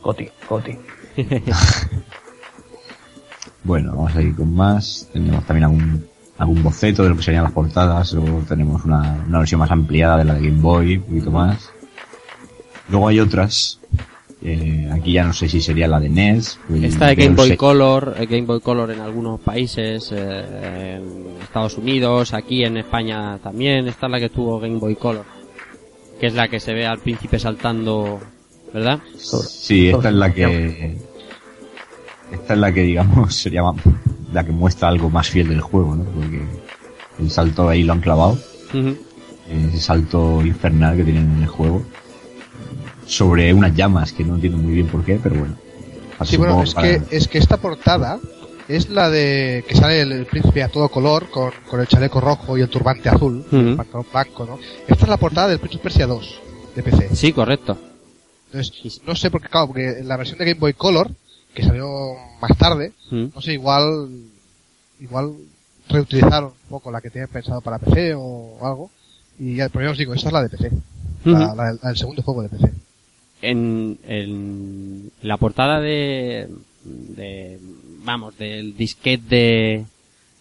Goti, 0.03 0.29
Goti. 0.49 0.77
Bueno, 3.65 3.93
vamos 3.95 4.17
a 4.17 4.23
ir 4.23 4.35
con 4.35 4.55
más. 4.55 5.09
Tenemos 5.13 5.45
también 5.45 5.65
algún, 5.65 6.07
algún 6.39 6.63
boceto 6.63 7.05
de 7.05 7.11
lo 7.11 7.17
que 7.17 7.23
serían 7.23 7.45
las 7.45 7.53
portadas. 7.53 8.13
Luego 8.13 8.43
tenemos 8.49 8.85
una, 8.85 9.25
una 9.27 9.39
versión 9.39 9.61
más 9.61 9.71
ampliada 9.71 10.17
de 10.19 10.25
la 10.25 10.35
de 10.35 10.49
Game 10.49 10.61
Boy, 10.61 10.97
un 10.97 11.05
poquito 11.05 11.31
más. 11.31 11.71
Luego 12.89 13.09
hay 13.09 13.21
otras. 13.21 13.81
Eh, 14.45 14.89
aquí 14.93 15.13
ya 15.13 15.25
no 15.25 15.33
sé 15.33 15.49
si 15.49 15.61
sería 15.61 15.87
la 15.89 16.01
de 16.01 16.09
NES. 16.09 16.59
Está 16.83 17.07
de 17.09 17.15
Game 17.15 17.37
Boy 17.37 17.49
se- 17.51 17.57
Color, 17.57 18.17
eh, 18.19 18.27
Game 18.27 18.43
Boy 18.47 18.61
Color 18.61 18.91
en 18.91 19.01
algunos 19.01 19.41
países, 19.41 20.11
eh, 20.13 20.97
en 20.97 21.41
Estados 21.43 21.79
Unidos, 21.79 22.35
aquí 22.35 22.65
en 22.65 22.77
España 22.79 23.39
también. 23.39 23.87
Esta 23.89 24.07
es 24.07 24.13
la 24.13 24.21
que 24.21 24.29
tuvo 24.31 24.59
Game 24.61 24.79
Boy 24.79 24.97
Color, 24.97 25.25
que 26.21 26.27
es 26.27 26.35
la 26.35 26.49
que 26.49 26.59
se 26.61 26.73
ve 26.75 26.87
al 26.87 26.99
príncipe 26.99 27.39
saltando, 27.39 28.21
¿verdad? 28.73 29.01
Sí, 29.17 29.89
esta 29.89 30.09
es 30.09 30.15
la 30.15 30.33
que. 30.33 30.97
Esta 32.33 32.55
es 32.55 32.59
la 32.61 32.73
que, 32.73 32.83
digamos, 32.83 33.35
sería 33.37 33.63
ma- 33.63 33.75
la 34.33 34.45
que 34.45 34.53
muestra 34.53 34.89
algo 34.89 35.11
más 35.11 35.29
fiel 35.29 35.49
del 35.49 35.61
juego, 35.61 35.95
¿no? 35.95 36.05
Porque 36.05 36.41
el 37.19 37.31
salto 37.31 37.69
ahí 37.69 37.83
lo 37.83 37.93
han 37.93 38.01
clavado. 38.01 38.39
Ujú. 38.75 38.97
ese 39.51 39.79
salto 39.81 40.41
infernal 40.43 40.97
que 40.97 41.05
tienen 41.05 41.31
en 41.37 41.43
el 41.43 41.49
juego. 41.49 41.83
Sobre 43.13 43.53
unas 43.53 43.75
llamas 43.77 44.11
que 44.15 44.25
no 44.25 44.37
entiendo 44.37 44.57
muy 44.57 44.73
bien 44.73 44.87
por 44.87 45.05
qué, 45.05 45.21
pero 45.23 45.37
bueno. 45.37 45.55
Sí, 46.25 46.39
bueno, 46.39 46.63
es 46.63 46.75
que, 46.75 47.03
es 47.11 47.29
que 47.29 47.37
esta 47.37 47.59
portada 47.59 48.19
es 48.69 48.89
la 48.89 49.11
de 49.11 49.63
que 49.69 49.75
sale 49.75 50.01
el, 50.01 50.13
el 50.13 50.25
príncipe 50.25 50.63
a 50.63 50.69
todo 50.69 50.89
color 50.89 51.29
con, 51.29 51.51
con 51.69 51.79
el 51.81 51.87
chaleco 51.87 52.23
rojo 52.23 52.57
y 52.57 52.63
el 52.63 52.71
turbante 52.71 53.11
azul, 53.11 53.45
Ujú. 53.47 53.57
el 53.57 53.77
pantalón 53.77 54.07
blanco, 54.11 54.47
¿no? 54.47 54.59
Esta 54.89 55.05
es 55.05 55.09
la 55.11 55.19
portada 55.19 55.49
del 55.49 55.59
Prince 55.59 55.77
of 55.77 55.83
Persia 55.83 56.07
2 56.07 56.41
de 56.75 56.83
PC. 56.83 57.15
Sí, 57.15 57.35
correcto. 57.35 57.77
Entonces, 58.47 59.03
no 59.07 59.15
sé 59.15 59.31
por 59.31 59.43
qué, 59.43 59.49
claro, 59.49 59.67
porque 59.67 59.99
en 59.99 60.09
la 60.09 60.17
versión 60.17 60.39
de 60.39 60.47
Game 60.47 60.61
Boy 60.61 60.73
Color, 60.73 61.11
que 61.53 61.65
salió 61.65 61.87
más 62.41 62.57
tarde, 62.57 62.93
no 63.11 63.43
sé, 63.43 63.53
igual, 63.53 64.09
igual 65.01 65.35
reutilizaron 65.87 66.53
un 66.65 66.69
poco 66.71 66.91
la 66.91 67.03
que 67.03 67.11
tenían 67.11 67.29
pensado 67.29 67.61
para 67.61 67.79
PC 67.79 68.15
o 68.17 68.57
algo. 68.63 68.91
Y 69.39 69.57
ya, 69.57 69.69
pero 69.69 69.85
ya 69.85 69.91
os 69.91 69.99
digo, 69.99 70.15
esta 70.15 70.29
es 70.29 70.33
la 70.33 70.43
de 70.43 70.49
PC. 70.49 70.71
La, 71.25 71.55
la 71.55 71.73
la 71.83 71.89
del 71.91 71.97
segundo 71.99 72.23
juego 72.23 72.43
de 72.43 72.49
PC. 72.49 72.73
En, 73.43 73.99
en 74.05 75.11
la 75.21 75.37
portada 75.37 75.81
de, 75.81 76.49
de 76.85 77.59
vamos, 78.05 78.37
del 78.39 78.77
disquete 78.77 79.27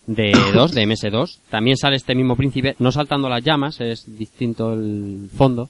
de, 0.06 0.32
de 0.32 0.32
2, 0.54 0.72
de 0.74 0.88
MS2, 0.88 1.40
también 1.50 1.78
sale 1.78 1.96
este 1.96 2.16
mismo 2.16 2.36
príncipe, 2.36 2.76
no 2.80 2.92
saltando 2.92 3.30
las 3.30 3.44
llamas, 3.44 3.82
es 3.82 4.18
distinto 4.18 4.74
el 4.74 5.30
fondo, 5.36 5.70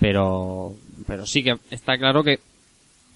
pero, 0.00 0.74
pero 1.06 1.26
sí 1.26 1.42
que 1.42 1.56
está 1.70 1.98
claro 1.98 2.22
que 2.22 2.40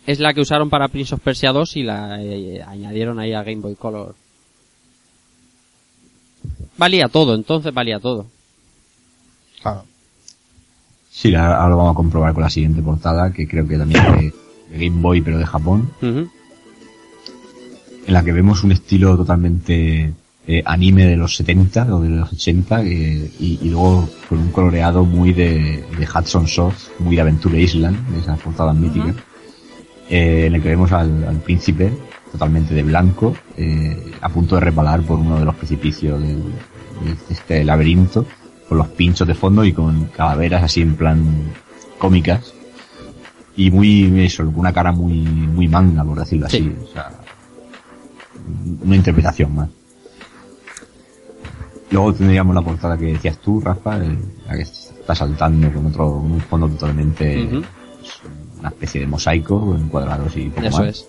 es 0.06 0.20
la 0.20 0.32
que 0.32 0.40
usaron 0.40 0.70
para 0.70 0.88
Prince 0.88 1.14
of 1.14 1.20
Persia 1.20 1.52
2 1.52 1.76
y 1.76 1.82
la 1.82 2.22
eh, 2.22 2.62
añadieron 2.66 3.18
ahí 3.18 3.34
a 3.34 3.42
Game 3.42 3.60
Boy 3.60 3.74
Color. 3.74 4.14
Valía 6.78 7.08
todo, 7.08 7.34
entonces 7.34 7.74
valía 7.74 7.98
todo. 7.98 8.26
Claro. 9.60 9.84
Sí, 11.20 11.34
ahora 11.34 11.56
ahora 11.56 11.70
lo 11.70 11.76
vamos 11.78 11.92
a 11.92 11.96
comprobar 11.96 12.32
con 12.32 12.44
la 12.44 12.50
siguiente 12.50 12.80
portada, 12.80 13.32
que 13.32 13.48
creo 13.48 13.66
que 13.66 13.76
también 13.76 14.04
es 14.06 14.12
de, 14.12 14.32
de 14.78 14.86
Game 14.88 15.00
Boy, 15.02 15.20
pero 15.20 15.36
de 15.38 15.46
Japón, 15.46 15.90
en 18.06 18.14
la 18.14 18.22
que 18.24 18.32
vemos 18.32 18.62
un 18.62 18.70
estilo 18.72 19.16
totalmente 19.16 20.12
eh, 20.46 20.62
anime 20.64 21.06
de 21.06 21.16
los 21.16 21.34
70 21.36 21.94
o 21.94 22.00
de 22.00 22.08
los 22.10 22.32
80, 22.32 22.82
eh, 22.84 23.30
y, 23.40 23.58
y 23.62 23.68
luego 23.70 24.08
con 24.28 24.38
un 24.38 24.50
coloreado 24.50 25.04
muy 25.04 25.32
de, 25.32 25.84
de 25.98 26.06
Hudson 26.14 26.46
Soft, 26.46 26.88
muy 27.00 27.16
de 27.16 27.22
Aventure 27.22 27.60
Island, 27.60 27.96
de 28.10 28.20
esas 28.20 28.38
portadas 28.38 28.76
míticas, 28.76 29.16
eh, 30.08 30.44
en 30.46 30.54
el 30.54 30.62
que 30.62 30.68
vemos 30.68 30.92
al, 30.92 31.24
al 31.24 31.36
príncipe 31.40 31.92
totalmente 32.30 32.74
de 32.74 32.82
blanco, 32.84 33.34
eh, 33.56 34.12
a 34.20 34.28
punto 34.28 34.54
de 34.54 34.60
repalar 34.60 35.02
por 35.02 35.18
uno 35.18 35.38
de 35.40 35.44
los 35.44 35.54
precipicios 35.56 36.20
del- 36.22 36.42
de 37.04 37.16
este 37.34 37.64
laberinto, 37.64 38.24
con 38.68 38.78
los 38.78 38.88
pinchos 38.88 39.26
de 39.26 39.34
fondo 39.34 39.64
y 39.64 39.72
con 39.72 40.06
calaveras 40.06 40.64
así 40.64 40.82
en 40.82 40.94
plan 40.96 41.24
cómicas. 41.98 42.52
Y 43.56 43.70
muy, 43.70 44.20
eso, 44.24 44.44
con 44.44 44.58
una 44.60 44.72
cara 44.72 44.92
muy, 44.92 45.14
muy 45.22 45.66
manga, 45.66 46.04
por 46.04 46.18
decirlo 46.18 46.46
así. 46.46 46.58
Sí. 46.58 46.76
O 46.84 46.92
sea, 46.92 47.10
una 48.84 48.94
interpretación 48.96 49.54
más. 49.54 49.68
Luego 51.90 52.12
tendríamos 52.14 52.54
la 52.54 52.62
portada 52.62 52.96
que 52.98 53.06
decías 53.06 53.38
tú, 53.38 53.60
Rafa, 53.60 53.96
la 53.98 54.54
que 54.54 54.62
está 54.62 55.14
saltando 55.14 55.72
con 55.72 55.86
otro, 55.86 56.12
con 56.20 56.32
un 56.32 56.40
fondo 56.40 56.68
totalmente, 56.68 57.48
pues, 57.50 57.64
una 58.60 58.68
especie 58.68 59.00
de 59.00 59.06
mosaico 59.06 59.74
en 59.74 59.88
cuadrados 59.88 60.36
y 60.36 60.50
poco 60.50 60.66
Eso 60.66 60.78
más. 60.80 60.88
es. 60.88 61.08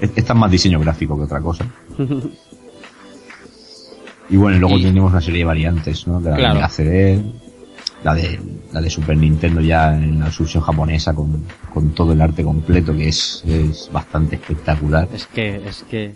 Es- 0.00 0.10
Esta 0.14 0.32
es 0.34 0.38
más 0.38 0.50
diseño 0.50 0.78
gráfico 0.78 1.16
que 1.16 1.24
otra 1.24 1.40
cosa. 1.40 1.66
Y 4.28 4.36
bueno, 4.36 4.56
y 4.56 4.60
luego 4.60 4.78
Y- 4.78 4.82
tenemos 4.84 5.12
una 5.12 5.20
serie 5.20 5.40
de 5.40 5.44
variantes, 5.44 6.06
¿no? 6.06 6.20
De 6.20 6.30
la 6.30 6.36
Claro. 6.36 6.60
de 6.60 6.68
CD, 6.68 7.22
la 8.02 8.14
de, 8.14 8.40
la 8.72 8.80
de 8.80 8.90
Super 8.90 9.16
Nintendo 9.16 9.60
ya 9.60 9.96
en 9.96 10.18
la 10.18 10.26
versión 10.26 10.62
japonesa 10.62 11.14
con, 11.14 11.44
con 11.72 11.90
todo 11.90 12.12
el 12.12 12.20
arte 12.20 12.42
completo 12.42 12.92
que 12.94 13.08
es, 13.08 13.42
es 13.46 13.88
bastante 13.92 14.36
espectacular. 14.36 15.08
Es 15.14 15.26
que, 15.26 15.56
es 15.68 15.84
que, 15.84 16.14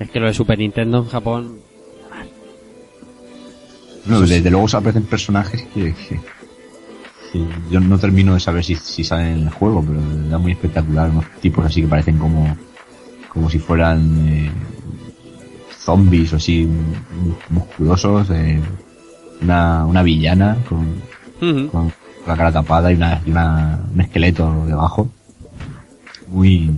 es 0.00 0.10
que 0.10 0.20
lo 0.20 0.26
de 0.26 0.34
Super 0.34 0.58
Nintendo 0.58 0.98
en 0.98 1.06
Japón, 1.08 1.58
No, 4.06 4.20
desde 4.20 4.50
luego 4.50 4.68
se 4.68 4.76
aparecen 4.76 5.04
personajes 5.04 5.62
que, 5.74 5.94
que- 5.94 6.20
que 7.32 7.44
yo 7.70 7.80
no 7.80 7.98
termino 7.98 8.34
de 8.34 8.40
saber 8.40 8.64
si, 8.64 8.76
si 8.76 9.02
salen 9.02 9.38
en 9.38 9.42
el 9.44 9.50
juego, 9.50 9.82
pero 9.86 9.98
verdad 10.00 10.38
muy 10.38 10.52
espectacular, 10.52 11.10
unos 11.10 11.24
tipos 11.40 11.64
así 11.66 11.80
que 11.82 11.88
parecen 11.88 12.16
como, 12.18 12.56
como 13.28 13.50
si 13.50 13.58
fueran 13.58 14.28
eh, 14.28 14.50
zombies 15.84 16.32
o 16.32 16.36
así 16.36 16.64
mu- 16.64 17.34
musculosos, 17.50 18.30
eh, 18.30 18.60
una, 19.42 19.84
una 19.86 20.02
villana 20.02 20.56
con, 20.68 21.02
Ujú. 21.40 21.68
con 21.70 21.92
la 22.26 22.36
cara 22.36 22.52
tapada 22.52 22.90
y, 22.92 22.96
una, 22.96 23.20
y 23.26 23.30
una, 23.30 23.80
un 23.92 24.00
esqueleto 24.00 24.64
debajo. 24.66 25.08
Muy, 26.28 26.70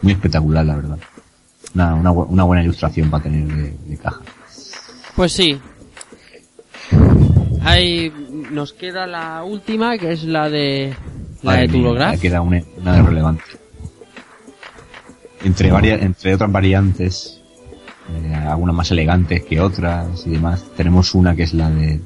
muy 0.00 0.12
espectacular, 0.12 0.64
la 0.64 0.76
verdad. 0.76 0.98
Una, 1.74 1.94
una, 1.94 2.10
una 2.12 2.44
buena 2.44 2.62
ilustración 2.62 3.10
para 3.10 3.24
tener 3.24 3.46
de, 3.46 3.76
de 3.86 3.96
caja. 3.98 4.20
Pues 5.14 5.32
sí. 5.32 5.58
Ahí 7.64 8.12
nos 8.50 8.72
queda 8.72 9.06
la 9.06 9.44
última, 9.44 9.96
que 9.98 10.12
es 10.12 10.24
la 10.24 10.48
de 10.48 10.94
la 11.42 11.52
Madre 11.52 11.68
de 11.68 11.78
me 11.78 12.18
queda 12.18 12.40
una, 12.40 12.62
una 12.78 12.92
de 12.94 13.02
relevante. 13.02 13.44
Entre, 15.44 15.70
varias, 15.70 16.00
entre 16.02 16.34
otras 16.34 16.50
variantes, 16.50 17.41
eh, 18.10 18.34
algunas 18.34 18.74
más 18.74 18.90
elegantes 18.90 19.44
que 19.44 19.60
otras 19.60 20.26
y 20.26 20.30
demás, 20.30 20.64
tenemos 20.76 21.14
una 21.14 21.34
que 21.36 21.44
es 21.44 21.54
la 21.54 21.70
de 21.70 22.00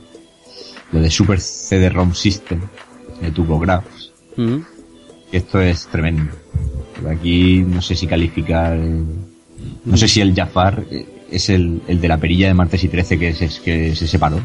lo 0.92 1.00
de 1.00 1.10
Super 1.10 1.40
CD-ROM 1.40 2.14
System 2.14 2.60
de 3.20 3.30
TurboGrafx. 3.30 4.12
Mm. 4.36 4.56
que 5.30 5.36
Esto 5.38 5.60
es 5.60 5.86
tremendo. 5.88 6.32
Pero 6.94 7.10
aquí 7.10 7.64
no 7.66 7.82
sé 7.82 7.94
si 7.96 8.06
calificar, 8.06 8.76
eh, 8.76 9.02
no 9.84 9.96
sé 9.96 10.06
si 10.08 10.20
el 10.20 10.34
Jafar 10.34 10.84
eh, 10.90 11.06
es 11.30 11.48
el, 11.50 11.82
el 11.88 12.00
de 12.00 12.08
la 12.08 12.18
perilla 12.18 12.46
de 12.48 12.54
martes 12.54 12.84
y 12.84 12.88
13 12.88 13.18
que 13.18 13.32
se, 13.34 13.48
que 13.62 13.96
se 13.96 14.06
separó, 14.06 14.38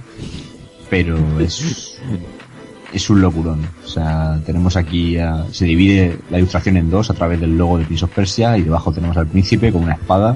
pero 0.90 1.40
es 1.40 1.98
es 2.94 3.10
un 3.10 3.22
locurón. 3.22 3.60
O 3.86 3.88
sea, 3.88 4.42
tenemos 4.46 4.76
aquí, 4.76 5.18
a- 5.18 5.46
se 5.52 5.66
divide 5.66 6.18
la 6.30 6.40
ilustración 6.40 6.76
en 6.78 6.90
dos 6.90 7.10
a 7.10 7.14
través 7.14 7.40
del 7.40 7.58
logo 7.58 7.78
de 7.78 7.86
Prince 7.86 8.06
of 8.06 8.12
Persia 8.12 8.58
y 8.58 8.64
debajo 8.64 8.92
tenemos 8.92 9.16
al 9.18 9.28
príncipe 9.28 9.72
con 9.72 9.84
una 9.84 9.94
espada, 9.94 10.36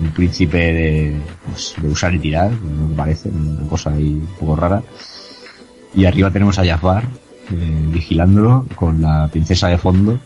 un 0.00 0.10
príncipe 0.12 0.58
de, 0.58 1.20
pues, 1.46 1.74
de 1.80 1.88
usar 1.88 2.14
y 2.14 2.18
tirar, 2.18 2.50
me 2.50 2.94
parece, 2.96 3.28
una 3.28 3.68
cosa 3.68 3.90
ahí 3.90 4.14
un 4.14 4.26
poco 4.38 4.56
rara. 4.56 4.82
Y 5.94 6.04
arriba 6.04 6.30
tenemos 6.30 6.58
a 6.58 6.64
Jafar 6.64 7.04
eh, 7.52 7.84
vigilándolo 7.88 8.66
con 8.76 9.02
la 9.02 9.28
princesa 9.28 9.68
de 9.68 9.78
fondo, 9.78 10.18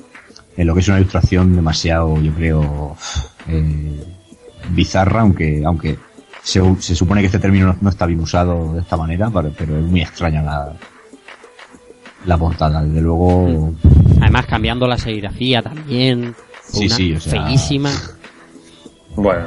en 0.56 0.66
lo 0.66 0.74
que 0.74 0.80
es 0.80 0.88
una 0.88 0.98
ilustración 0.98 1.56
demasiado, 1.56 2.20
yo 2.20 2.32
creo, 2.34 2.96
eh, 3.48 4.04
bizarra, 4.70 5.22
aunque, 5.22 5.62
aunque 5.64 5.98
se, 6.42 6.60
se 6.80 6.94
supone 6.94 7.20
que 7.22 7.26
este 7.26 7.38
término 7.40 7.66
no, 7.68 7.76
no 7.80 7.88
está 7.90 8.06
bien 8.06 8.20
usado 8.20 8.74
de 8.74 8.80
esta 8.80 8.96
manera, 8.96 9.30
pero, 9.30 9.52
pero 9.56 9.78
es 9.78 9.84
muy 9.84 10.02
extraña 10.02 10.42
la, 10.42 10.72
la 12.26 12.38
portada, 12.38 12.82
desde 12.84 13.00
luego. 13.00 13.72
Además 14.20 14.46
cambiando 14.46 14.86
la 14.86 14.98
serigrafía 14.98 15.62
también. 15.62 16.34
Sí, 16.70 16.86
una 16.86 16.96
sí, 16.96 17.12
o 17.14 17.20
sea- 17.20 17.44
Feísima. 17.46 17.90
Bueno, 19.16 19.46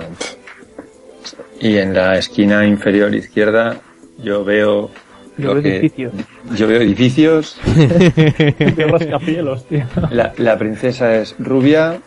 y 1.59 1.77
en 1.77 1.93
la 1.93 2.17
esquina 2.17 2.65
inferior 2.65 3.13
izquierda 3.13 3.77
yo 4.23 4.43
veo 4.45 4.89
Yo 5.37 5.53
veo 5.53 5.61
que- 5.63 5.77
edificios. 5.77 6.13
yo 6.55 6.67
veo 6.67 6.81
edificios. 6.81 7.57
Veo 8.75 8.87
rascacielos, 8.97 9.65
tío. 9.67 9.83
La, 10.11 10.33
la 10.37 10.57
princesa 10.57 11.15
es 11.15 11.35
rubia, 11.39 11.99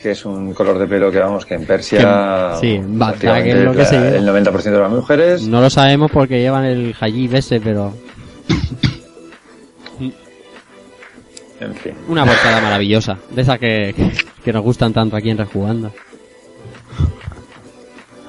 que 0.00 0.10
es 0.12 0.24
un 0.24 0.52
color 0.54 0.78
de 0.78 0.86
pelo 0.86 1.10
que 1.10 1.18
vamos 1.18 1.44
que 1.46 1.54
en 1.54 1.64
Persia 1.64 1.98
Que- 2.60 2.60
sí, 2.60 2.80
prácticamente 2.98 3.50
que 3.52 3.58
es 3.58 3.64
lo 3.64 3.72
que 3.72 3.78
la- 3.78 3.84
se 3.84 3.98
lleva. 4.00 4.16
el 4.16 4.26
90% 4.26 4.62
de 4.62 4.78
las 4.78 4.90
mujeres. 4.90 5.42
No 5.48 5.60
lo 5.60 5.70
sabemos 5.70 6.10
porque 6.10 6.40
llevan 6.40 6.64
el 6.66 6.94
hajib 7.00 7.34
ese, 7.34 7.60
pero 7.60 7.94
En 11.60 11.74
fin. 11.74 11.92
una 12.08 12.24
portada 12.24 12.60
maravillosa. 12.60 13.18
De 13.34 13.42
esas 13.42 13.58
que, 13.58 13.94
que 14.44 14.52
nos 14.52 14.62
gustan 14.62 14.92
tanto 14.92 15.16
aquí 15.16 15.30
en 15.30 15.38
Rejugando. 15.38 15.92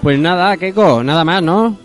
Pues 0.02 0.18
nada, 0.20 0.56
Keiko, 0.58 1.04
nada 1.04 1.24
más, 1.26 1.44
¿no? 1.44 1.78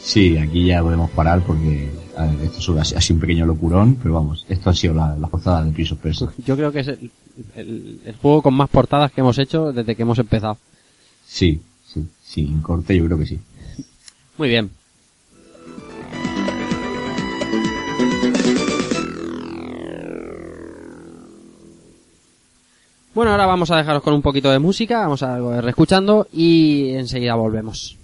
Sí, 0.00 0.36
aquí 0.36 0.66
ya 0.66 0.82
podemos 0.82 1.10
parar 1.10 1.40
porque 1.46 1.90
a 2.16 2.26
ver, 2.26 2.40
esto 2.42 2.58
ha 2.58 2.84
sido 2.84 2.98
ha 2.98 3.00
sido 3.00 3.14
un 3.14 3.20
pequeño 3.20 3.46
locurón, 3.46 3.94
pero 4.02 4.14
vamos, 4.14 4.44
esto 4.48 4.70
ha 4.70 4.74
sido 4.74 4.94
la, 4.94 5.16
la 5.16 5.28
portada 5.28 5.64
de 5.64 5.70
Prince 5.72 5.94
of 5.94 6.00
Persia. 6.00 6.28
Yo 6.44 6.56
creo 6.56 6.72
que 6.72 6.80
es 6.80 6.88
el, 6.88 7.10
el- 7.54 8.00
el 8.04 8.16
juego 8.16 8.42
con 8.42 8.54
más 8.54 8.68
portadas 8.68 9.12
que 9.12 9.20
hemos 9.20 9.38
hecho 9.38 9.72
desde 9.72 9.94
que 9.94 10.02
hemos 10.02 10.18
empezado. 10.18 10.58
Sí, 11.26 11.60
sí, 11.86 12.04
sin 12.24 12.60
corte 12.62 12.96
yo 12.96 13.06
creo 13.06 13.16
que 13.18 13.26
sí. 13.26 13.38
Muy 14.36 14.48
bien. 14.48 14.70
Bueno, 23.14 23.32
ahora 23.32 23.44
vamos 23.44 23.70
a 23.70 23.76
dejaros 23.76 24.02
con 24.02 24.14
un 24.14 24.22
poquito 24.22 24.50
de 24.50 24.58
música, 24.58 25.00
vamos 25.00 25.22
a 25.22 25.34
algo 25.34 25.50
de 25.50 25.60
reescuchando 25.60 26.28
y 26.32 26.94
enseguida 26.94 27.34
volvemos. 27.34 28.01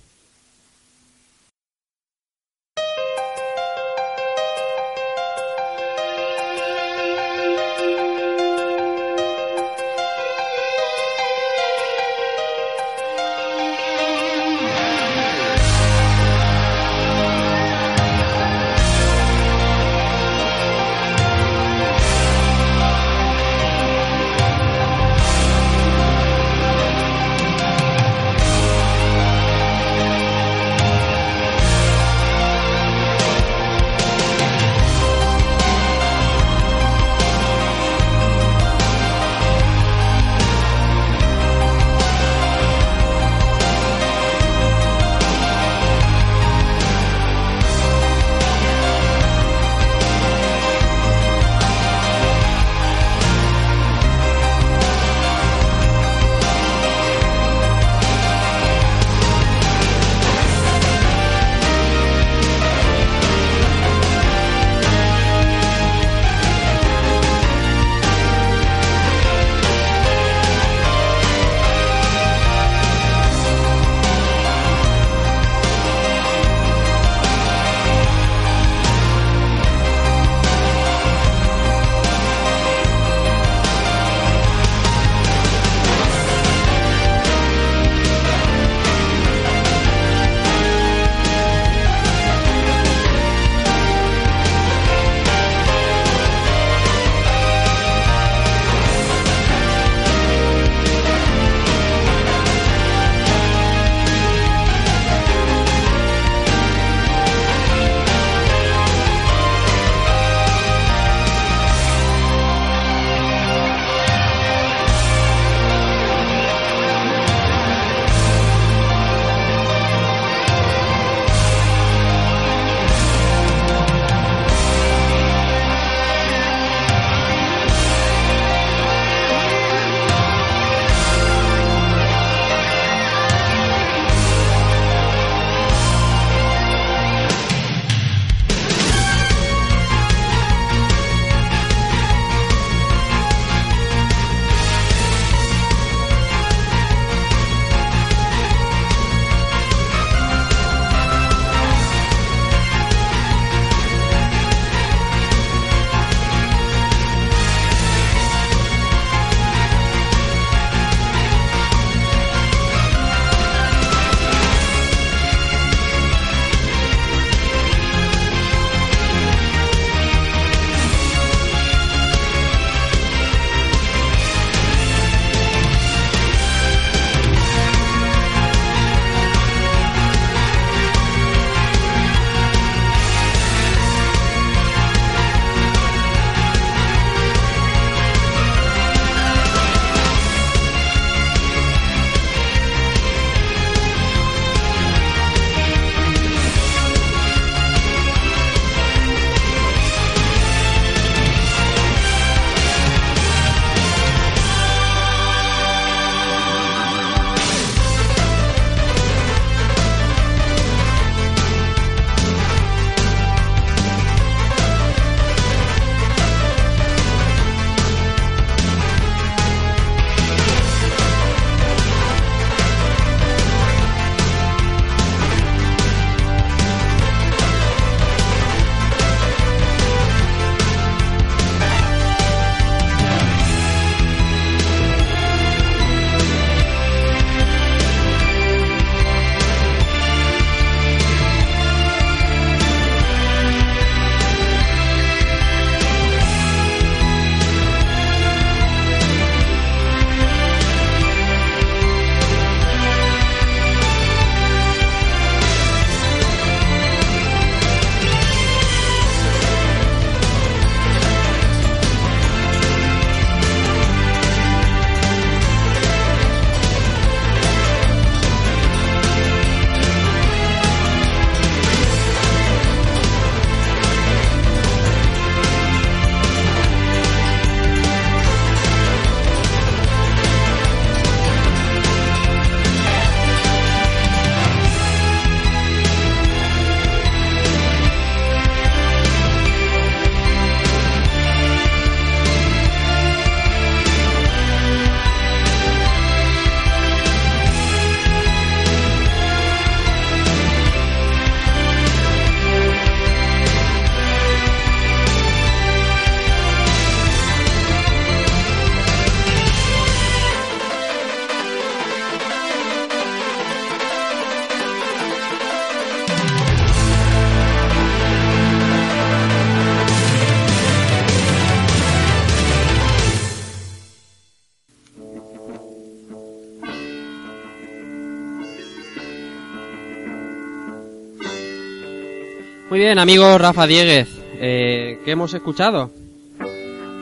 Muy 332.78 332.84
bien, 332.84 333.00
amigo 333.00 333.36
Rafa 333.38 333.66
Dieguez, 333.66 334.08
eh, 334.40 335.00
¿qué 335.04 335.10
hemos 335.10 335.34
escuchado? 335.34 335.90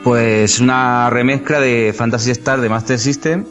Pues 0.03 0.59
una 0.59 1.07
remezcla 1.11 1.59
de 1.59 1.93
Fantasy 1.95 2.31
Star 2.31 2.59
de 2.61 2.67
Master 2.67 2.97
System 2.97 3.45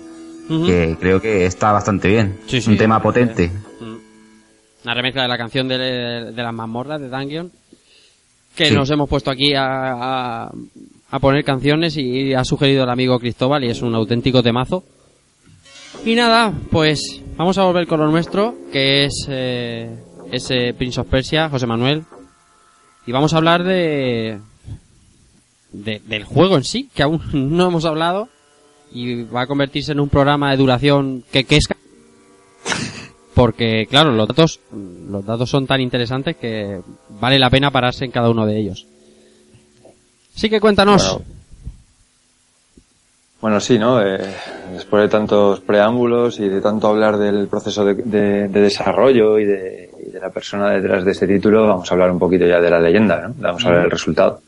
que 0.48 0.97
creo 0.98 1.20
que 1.23 1.47
está 1.47 1.70
bastante 1.70 2.09
bien. 2.09 2.36
Sí, 2.48 2.61
un 2.69 2.77
tema 2.77 3.01
potente. 3.01 3.53
Mm. 3.78 3.97
Una 4.82 4.94
remezcla 4.94 5.23
de 5.23 5.28
la 5.28 5.39
canción 5.39 5.69
de, 5.69 5.78
de 5.78 6.43
las 6.43 6.53
mazmorras 6.53 7.01
de 7.01 7.09
Dungeon. 7.09 7.53
Que 8.57 8.66
Sí. 8.70 8.74
nos 8.74 8.90
hemos 8.90 9.09
puesto 9.09 9.31
aquí 9.31 9.55
a, 9.55 9.93
a, 9.93 10.51
a 11.11 11.19
poner 11.20 11.44
canciones 11.44 11.97
y 11.97 12.35
ha 12.35 12.43
sugerido 12.44 12.82
el 12.82 12.90
amigo 12.90 13.20
Cristóbal 13.20 13.62
y 13.62 13.69
es 13.70 13.82
un 13.82 13.94
auténtico 13.94 14.43
temazo. 14.43 14.82
Y 16.05 16.16
nada, 16.16 16.53
pues 16.73 17.23
vamos 17.36 17.57
a 17.57 17.62
volver 17.62 17.86
con 17.86 18.01
lo 18.01 18.11
nuestro, 18.11 18.53
que 18.73 19.05
es 19.05 19.27
eh, 19.31 19.94
ese 20.32 20.74
Prince 20.74 21.01
of 21.01 21.07
Persia, 21.07 21.48
José 21.48 21.69
Manuel. 21.69 22.03
Y 23.07 23.12
vamos 23.12 23.33
a 23.33 23.37
hablar 23.39 23.62
de, 23.65 24.39
de 25.73 26.01
del 26.07 26.24
juego 26.24 26.57
en 26.57 26.65
sí, 26.65 26.89
que 26.95 27.03
aún 27.03 27.20
no 27.57 27.69
hemos 27.69 27.85
hablado. 27.85 28.28
Y 28.93 29.23
va 29.24 29.43
a 29.43 29.47
convertirse 29.47 29.93
en 29.93 30.01
un 30.01 30.09
programa 30.09 30.51
de 30.51 30.57
duración 30.57 31.24
que, 31.33 31.45
que 31.45 31.57
es 31.57 31.66
porque 33.35 33.87
claro 33.91 34.12
los 34.12 34.27
datos 34.27 34.61
los 34.73 35.24
datos 35.27 35.51
son 35.51 35.66
tan 35.66 35.81
interesantes 35.81 36.37
que 36.37 36.81
vale 37.20 37.39
la 37.39 37.51
pena 37.51 37.70
pararse 37.70 38.05
en 38.07 38.11
cada 38.11 38.31
uno 38.31 38.47
de 38.47 38.59
ellos 38.59 38.87
así 40.35 40.49
que 40.49 40.59
cuéntanos 40.61 41.03
Bueno, 41.12 41.24
Bueno, 43.43 43.61
sí, 43.61 43.78
¿no? 43.78 44.01
Eh, 44.03 44.19
después 44.73 45.03
de 45.03 45.09
tantos 45.11 45.61
preámbulos 45.61 46.41
y 46.41 46.49
de 46.49 46.61
tanto 46.62 46.89
hablar 46.89 47.19
del 47.19 47.47
proceso 47.49 47.85
de, 47.85 47.95
de- 47.95 48.49
de 48.49 48.61
desarrollo 48.61 49.39
y 49.39 49.45
de, 49.45 49.86
y 50.05 50.10
de 50.10 50.20
la 50.20 50.31
persona 50.31 50.70
detrás 50.70 51.05
de 51.05 51.12
este 51.12 51.27
título, 51.27 51.66
vamos 51.66 51.90
a 51.90 51.94
hablar 51.94 52.10
un 52.10 52.18
poquito 52.18 52.47
ya 52.47 52.60
de 52.60 52.70
la 52.70 52.81
leyenda, 52.81 53.28
¿no? 53.28 53.35
Vamos 53.39 53.64
a 53.64 53.70
ver 53.70 53.85
el 53.85 53.90
resultado. 53.90 54.40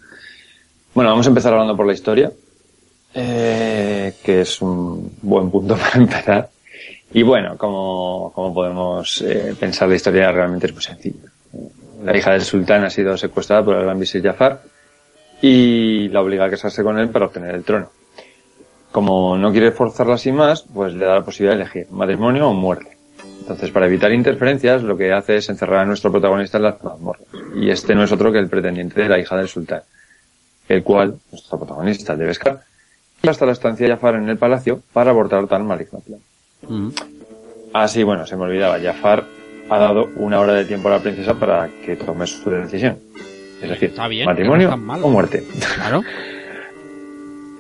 Bueno, 0.95 1.11
vamos 1.11 1.27
a 1.27 1.29
empezar 1.29 1.53
hablando 1.53 1.77
por 1.77 1.87
la 1.87 1.93
historia, 1.93 2.31
eh, 3.15 4.15
que 4.23 4.41
es 4.41 4.61
un 4.61 5.13
buen 5.23 5.51
punto 5.51 5.77
para 5.79 5.97
empezar. 5.97 6.51
Y 7.13 7.23
bueno, 7.23 7.57
como, 7.57 8.33
como 8.35 8.53
podemos 8.53 9.23
eh, 9.23 9.55
pensar 9.59 9.89
la 9.89 9.95
historia 9.95 10.31
realmente 10.31 10.67
es 10.67 10.75
muy 10.75 10.83
sencilla. 10.83 11.31
La 12.05 12.17
hija 12.17 12.33
del 12.33 12.43
sultán 12.43 12.85
ha 12.85 12.91
sido 12.91 13.17
secuestrada 13.17 13.65
por 13.65 13.77
el 13.77 13.85
gran 13.85 13.99
visir 13.99 14.23
Jafar 14.23 14.63
y 15.41 16.09
la 16.09 16.21
obliga 16.21 16.45
a 16.45 16.51
casarse 16.51 16.83
con 16.83 16.99
él 16.99 17.09
para 17.09 17.27
obtener 17.27 17.55
el 17.55 17.65
trono. 17.65 17.91
Como 18.93 19.37
no 19.37 19.53
quiere 19.53 19.73
forzarla 19.73 20.19
sin 20.19 20.37
más, 20.37 20.63
pues 20.63 20.95
le 20.95 21.07
da 21.07 21.15
la 21.17 21.25
posibilidad 21.25 21.57
de 21.57 21.63
elegir 21.63 21.87
matrimonio 21.91 22.49
o 22.49 22.55
muerte. 22.55 22.98
Entonces, 23.49 23.71
para 23.71 23.87
evitar 23.87 24.13
interferencias, 24.13 24.83
lo 24.83 24.95
que 24.95 25.11
hace 25.11 25.39
es 25.39 25.49
encerrar 25.49 25.79
a 25.81 25.85
nuestro 25.87 26.13
protagonista 26.13 26.59
en 26.59 26.65
las 26.65 26.85
mazmorras. 26.85 27.25
Y 27.57 27.71
este 27.71 27.95
no 27.95 28.05
es 28.05 28.13
otro 28.13 28.31
que 28.31 28.39
el 28.39 28.47
pretendiente 28.51 29.01
de 29.01 29.09
la 29.09 29.19
hija 29.19 29.39
del 29.39 29.49
sultán, 29.49 29.81
el 30.69 30.83
cual, 30.83 31.15
nuestro 31.33 31.57
protagonista, 31.57 32.15
debe 32.15 32.33
escapar 32.33 32.63
hasta 33.27 33.47
la 33.47 33.53
estancia 33.53 33.87
de 33.87 33.93
Jafar 33.95 34.17
en 34.17 34.29
el 34.29 34.37
palacio 34.37 34.83
para 34.93 35.13
abortar 35.13 35.47
tal 35.47 35.65
maligno 35.65 36.01
plan. 36.01 36.21
Ujú. 36.63 36.93
Ah, 37.73 37.89
sí, 37.89 38.03
bueno, 38.03 38.27
se 38.27 38.37
me 38.37 38.43
olvidaba. 38.43 38.79
Jafar 38.79 39.25
ha 39.71 39.79
dado 39.79 40.11
una 40.17 40.41
hora 40.41 40.53
de 40.53 40.67
tiempo 40.67 40.89
a 40.89 40.93
la 40.93 40.99
princesa 41.01 41.33
para 41.33 41.71
que 41.87 41.97
tome 41.97 42.27
su 42.27 42.51
decisión. 42.51 42.99
Es 43.63 43.71
decir, 43.71 43.89
Está 43.89 44.09
bien, 44.09 44.27
matrimonio 44.27 44.77
no 44.77 44.93
tan 44.93 45.03
o 45.05 45.09
muerte. 45.09 45.43
claro 45.75 46.03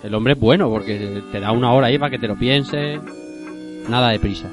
el 0.02 0.14
hombre 0.14 0.34
es 0.34 0.38
bueno 0.38 0.68
porque 0.68 1.22
te 1.32 1.40
da 1.40 1.50
una 1.50 1.72
hora 1.72 1.86
ahí 1.88 1.98
para 1.98 2.10
que 2.10 2.18
te 2.18 2.28
lo 2.28 2.36
pienses 2.38 3.00
nada 3.88 4.10
de 4.10 4.20
prisa 4.20 4.48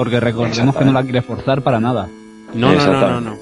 Porque 0.00 0.18
recordemos 0.18 0.74
que 0.74 0.84
no 0.86 0.92
la 0.92 1.02
quiere 1.02 1.20
forzar 1.20 1.60
para 1.60 1.78
nada. 1.78 2.08
no 2.54 2.72
no 2.72 2.86
no 2.86 3.00
no 3.10 3.20
no 3.20 3.38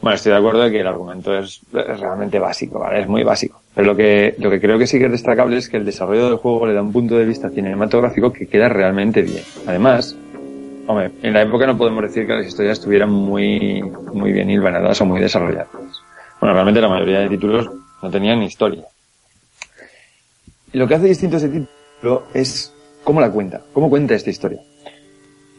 Bueno, 0.00 0.16
estoy 0.16 0.32
de 0.32 0.38
acuerdo 0.38 0.62
de 0.62 0.70
que 0.70 0.80
el 0.80 0.86
argumento 0.86 1.36
es, 1.36 1.60
es 1.74 2.00
realmente 2.00 2.38
básico, 2.38 2.78
¿vale? 2.78 3.02
Es 3.02 3.08
muy 3.08 3.22
básico. 3.24 3.60
Pero 3.74 3.88
lo 3.88 3.94
que, 3.94 4.36
lo 4.38 4.48
que 4.48 4.58
creo 4.58 4.78
que 4.78 4.86
sí 4.86 4.98
que 4.98 5.04
es 5.04 5.12
destacable 5.12 5.58
es 5.58 5.68
que 5.68 5.76
el 5.76 5.84
desarrollo 5.84 6.30
del 6.30 6.36
juego 6.36 6.66
le 6.66 6.72
da 6.72 6.80
un 6.80 6.94
punto 6.94 7.14
de 7.14 7.26
vista 7.26 7.50
cinematográfico 7.50 8.32
que 8.32 8.46
queda 8.46 8.70
realmente 8.70 9.20
bien. 9.20 9.44
Además, 9.66 10.16
hombre, 10.86 11.10
en 11.22 11.34
la 11.34 11.42
época 11.42 11.66
no 11.66 11.76
podemos 11.76 12.02
decir 12.02 12.26
que 12.26 12.32
las 12.32 12.46
historias 12.46 12.78
estuvieran 12.78 13.10
muy, 13.10 13.82
muy 14.14 14.32
bien 14.32 14.48
hilvanadas 14.48 14.98
o 15.02 15.04
muy 15.04 15.20
desarrolladas. 15.20 15.68
Bueno, 16.40 16.54
realmente 16.54 16.80
la 16.80 16.88
mayoría 16.88 17.20
de 17.20 17.28
títulos 17.28 17.68
no 18.02 18.10
tenían 18.10 18.42
historia. 18.42 18.84
Y 20.72 20.78
lo 20.78 20.88
que 20.88 20.94
hace 20.94 21.06
distinto 21.06 21.36
este 21.36 21.50
título 21.50 22.22
es 22.32 22.72
cómo 23.04 23.20
la 23.20 23.30
cuenta, 23.30 23.60
cómo 23.72 23.88
cuenta 23.90 24.14
esta 24.14 24.30
historia. 24.30 24.60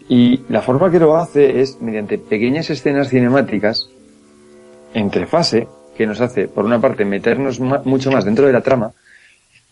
Y 0.10 0.42
la 0.50 0.62
forma 0.62 0.92
que 0.92 1.00
lo 1.00 1.16
hace 1.16 1.62
es 1.62 1.82
mediante 1.82 2.18
pequeñas 2.18 2.70
escenas 2.70 3.10
cinemáticas 3.10 3.88
entre 4.94 5.26
fase 5.26 5.68
que 5.96 6.06
nos 6.06 6.20
hace, 6.22 6.48
por 6.48 6.66
una 6.66 6.80
parte, 6.82 7.06
meternos 7.06 7.60
mucho 7.60 8.12
más 8.12 8.26
dentro 8.26 8.46
de 8.48 8.54
la 8.54 8.62
trama 8.62 8.92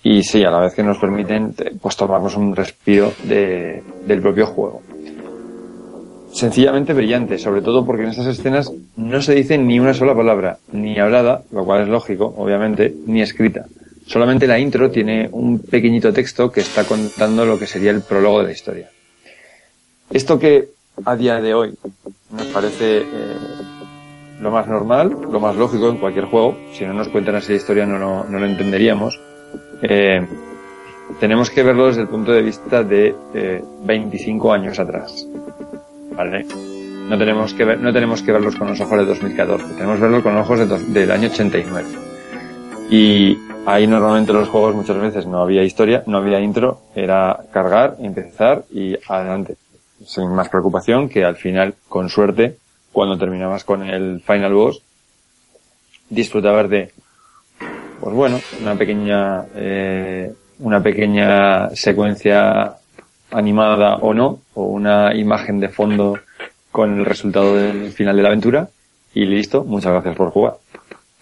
y 0.01 0.23
sí, 0.23 0.43
a 0.45 0.51
la 0.51 0.59
vez 0.61 0.73
que 0.73 0.83
nos 0.83 0.97
permiten 0.97 1.53
eh, 1.57 1.71
pues 1.81 1.97
tomarnos 1.97 2.37
un 2.37 2.55
respiro 2.55 3.11
de- 3.23 3.83
del 4.05 4.21
propio 4.21 4.45
juego. 4.45 4.81
Sencillamente 6.31 6.93
brillante, 6.93 7.37
sobre 7.37 7.61
todo 7.61 7.85
porque 7.85 8.03
en 8.03 8.09
estas 8.09 8.27
escenas 8.27 8.71
no 8.95 9.21
se 9.21 9.33
dice 9.33 9.57
ni 9.57 9.79
una 9.79 9.93
sola 9.93 10.15
palabra, 10.15 10.59
ni 10.71 10.97
hablada, 10.99 11.41
lo 11.51 11.65
cual 11.65 11.81
es 11.81 11.89
lógico, 11.89 12.33
obviamente, 12.37 12.93
ni 13.07 13.21
escrita. 13.21 13.65
Solamente 14.09 14.47
la 14.47 14.57
intro 14.57 14.89
tiene 14.89 15.29
un 15.31 15.59
pequeñito 15.59 16.11
texto 16.11 16.51
que 16.51 16.61
está 16.61 16.83
contando 16.83 17.45
lo 17.45 17.59
que 17.59 17.67
sería 17.67 17.91
el 17.91 18.01
prólogo 18.01 18.39
de 18.39 18.45
la 18.45 18.51
historia. 18.51 18.89
Esto 20.09 20.39
que 20.39 20.69
a 21.05 21.15
día 21.15 21.39
de 21.39 21.53
hoy 21.53 21.75
nos 22.31 22.47
parece 22.47 23.01
eh, 23.01 23.05
lo 24.41 24.49
más 24.49 24.67
normal, 24.67 25.15
lo 25.31 25.39
más 25.39 25.55
lógico 25.55 25.89
en 25.89 25.97
cualquier 25.97 26.25
juego. 26.25 26.57
Si 26.73 26.83
no 26.85 26.93
nos 26.93 27.07
cuentan 27.09 27.35
así 27.35 27.53
historia 27.53 27.85
no, 27.85 27.99
lo- 28.27 28.45
entenderíamos. 28.45 29.19
Eh, 29.83 30.25
tenemos 31.19 31.51
que 31.51 31.61
verlo 31.61 31.85
desde 31.85 32.01
el 32.01 32.07
punto 32.07 32.31
de 32.31 32.41
vista 32.41 32.83
de 32.83 33.13
eh, 33.35 33.63
25 33.83 34.51
años 34.51 34.79
atrás. 34.79 35.27
¿Vale? 36.15 36.45
No 37.07 37.15
tenemos 37.15 37.53
que 37.53 37.63
ver, 37.63 37.79
no 37.79 37.93
tenemos 37.93 38.23
que 38.23 38.31
verlos 38.31 38.55
con 38.55 38.69
los 38.69 38.79
ojos 38.81 38.97
de 38.97 39.05
2014, 39.05 39.73
tenemos 39.75 39.97
que 39.97 40.01
verlos 40.01 40.23
con 40.23 40.33
los 40.33 40.43
ojos 40.49 40.67
de 40.67 40.99
del 40.99 41.11
año 41.11 41.29
89. 41.29 41.87
Y 42.91 43.37
ahí 43.65 43.87
normalmente 43.87 44.33
los 44.33 44.49
juegos 44.49 44.75
muchas 44.75 44.97
veces 44.97 45.25
no 45.25 45.41
había 45.41 45.63
historia, 45.63 46.03
no 46.05 46.17
había 46.17 46.39
intro, 46.39 46.81
era 46.95 47.39
cargar, 47.51 47.97
empezar 47.99 48.63
y 48.71 48.97
adelante. 49.07 49.55
Sin 50.05 50.29
más 50.33 50.49
preocupación 50.49 51.09
que 51.09 51.25
al 51.25 51.35
final, 51.35 51.75
con 51.87 52.09
suerte, 52.09 52.57
cuando 52.91 53.17
terminabas 53.17 53.63
con 53.63 53.83
el 53.83 54.21
final 54.21 54.53
boss, 54.53 54.81
disfrutabas 56.09 56.69
de, 56.69 56.91
pues 57.99 58.15
bueno, 58.15 58.39
una 58.61 58.75
pequeña, 58.75 59.45
eh, 59.55 60.33
una 60.59 60.81
pequeña 60.81 61.69
secuencia 61.75 62.75
animada 63.31 63.97
o 63.97 64.13
no, 64.13 64.39
o 64.55 64.63
una 64.63 65.13
imagen 65.13 65.59
de 65.59 65.69
fondo 65.69 66.17
con 66.71 66.99
el 66.99 67.05
resultado 67.05 67.55
del 67.55 67.91
final 67.91 68.15
de 68.15 68.21
la 68.21 68.29
aventura 68.29 68.69
y 69.13 69.25
listo, 69.25 69.63
muchas 69.63 69.91
gracias 69.91 70.15
por 70.15 70.31
jugar. 70.31 70.55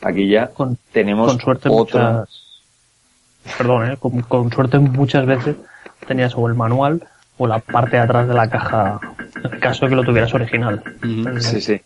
Aquí 0.02 0.30
ya 0.30 0.48
Con, 0.48 0.78
tenemos 0.92 1.32
con 1.32 1.42
suerte 1.42 1.70
otra, 1.72 2.12
muchas... 2.12 2.62
Perdón, 3.58 3.92
¿eh? 3.92 3.98
con, 3.98 4.22
con 4.22 4.52
suerte 4.52 4.78
muchas 4.80 5.26
veces 5.26 5.56
tenías 6.08 6.36
o 6.36 6.48
el 6.48 6.54
manual 6.54 7.02
o 7.38 7.48
la 7.48 7.60
parte 7.60 7.98
de 7.98 8.04
atrás 8.04 8.28
de 8.28 8.34
la 8.34 8.50
caja, 8.50 9.00
en 9.44 9.60
caso 9.60 9.86
de 9.86 9.90
que 9.90 9.96
lo 9.96 10.04
tuvieras 10.04 10.34
original. 10.34 10.84
Sí, 11.40 11.62
sí. 11.62 11.82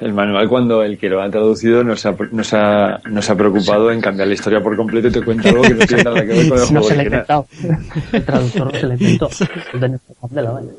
El 0.00 0.12
manual 0.12 0.48
cuando 0.48 0.84
el 0.84 0.96
que 0.96 1.08
lo 1.08 1.20
ha 1.20 1.28
traducido 1.28 1.82
no 1.82 1.96
se 1.96 2.08
ha, 2.08 2.16
no 2.30 2.44
se 2.44 2.56
ha, 2.56 3.00
no 3.06 3.20
se 3.20 3.32
ha 3.32 3.34
preocupado 3.34 3.90
en 3.90 4.00
cambiar 4.00 4.28
la 4.28 4.34
historia 4.34 4.62
por 4.62 4.76
completo 4.76 5.08
y 5.08 5.12
te 5.12 5.24
cuenta 5.24 5.48
algo 5.48 5.62
que 5.62 5.74
no 5.74 5.86
tiene 5.86 6.04
nada 6.04 6.20
que 6.20 6.26
ver 6.26 6.48
con 6.48 6.58
el 6.58 6.64
no 6.64 6.66
juego 6.68 6.88
se 6.88 6.96
le 6.96 7.02
inventado. 7.02 7.46
El 8.12 8.24
traductor 8.24 8.72
no 8.72 8.78
se 8.78 8.86
le 8.86 8.94
inventó. 8.94 9.28
Lo 9.72 9.80
tenía 9.80 9.98
que 9.98 10.12
hacer 10.12 10.30
de 10.30 10.42
la 10.42 10.50
valla. 10.52 10.70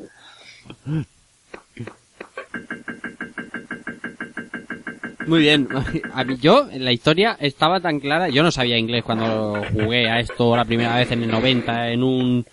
Muy 5.26 5.40
bien. 5.40 5.68
A 6.14 6.24
mí, 6.24 6.36
yo, 6.40 6.68
en 6.70 6.84
la 6.84 6.92
historia 6.92 7.36
estaba 7.40 7.80
tan 7.80 8.00
clara. 8.00 8.28
Yo 8.28 8.42
no 8.42 8.50
sabía 8.50 8.78
inglés 8.78 9.04
cuando 9.04 9.62
jugué 9.72 10.08
a 10.08 10.20
esto 10.20 10.56
la 10.56 10.64
primera 10.64 10.96
vez 10.96 11.10
en 11.12 11.22
el 11.22 11.30
90 11.30 11.88
en 11.90 12.02
un 12.02 12.46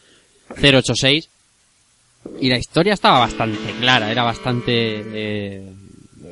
086. 0.62 1.30
Y 2.42 2.50
la 2.50 2.58
historia 2.58 2.94
estaba 2.94 3.20
bastante 3.20 3.72
clara. 3.80 4.12
Era 4.12 4.24
bastante 4.24 4.72
eh, 4.74 5.74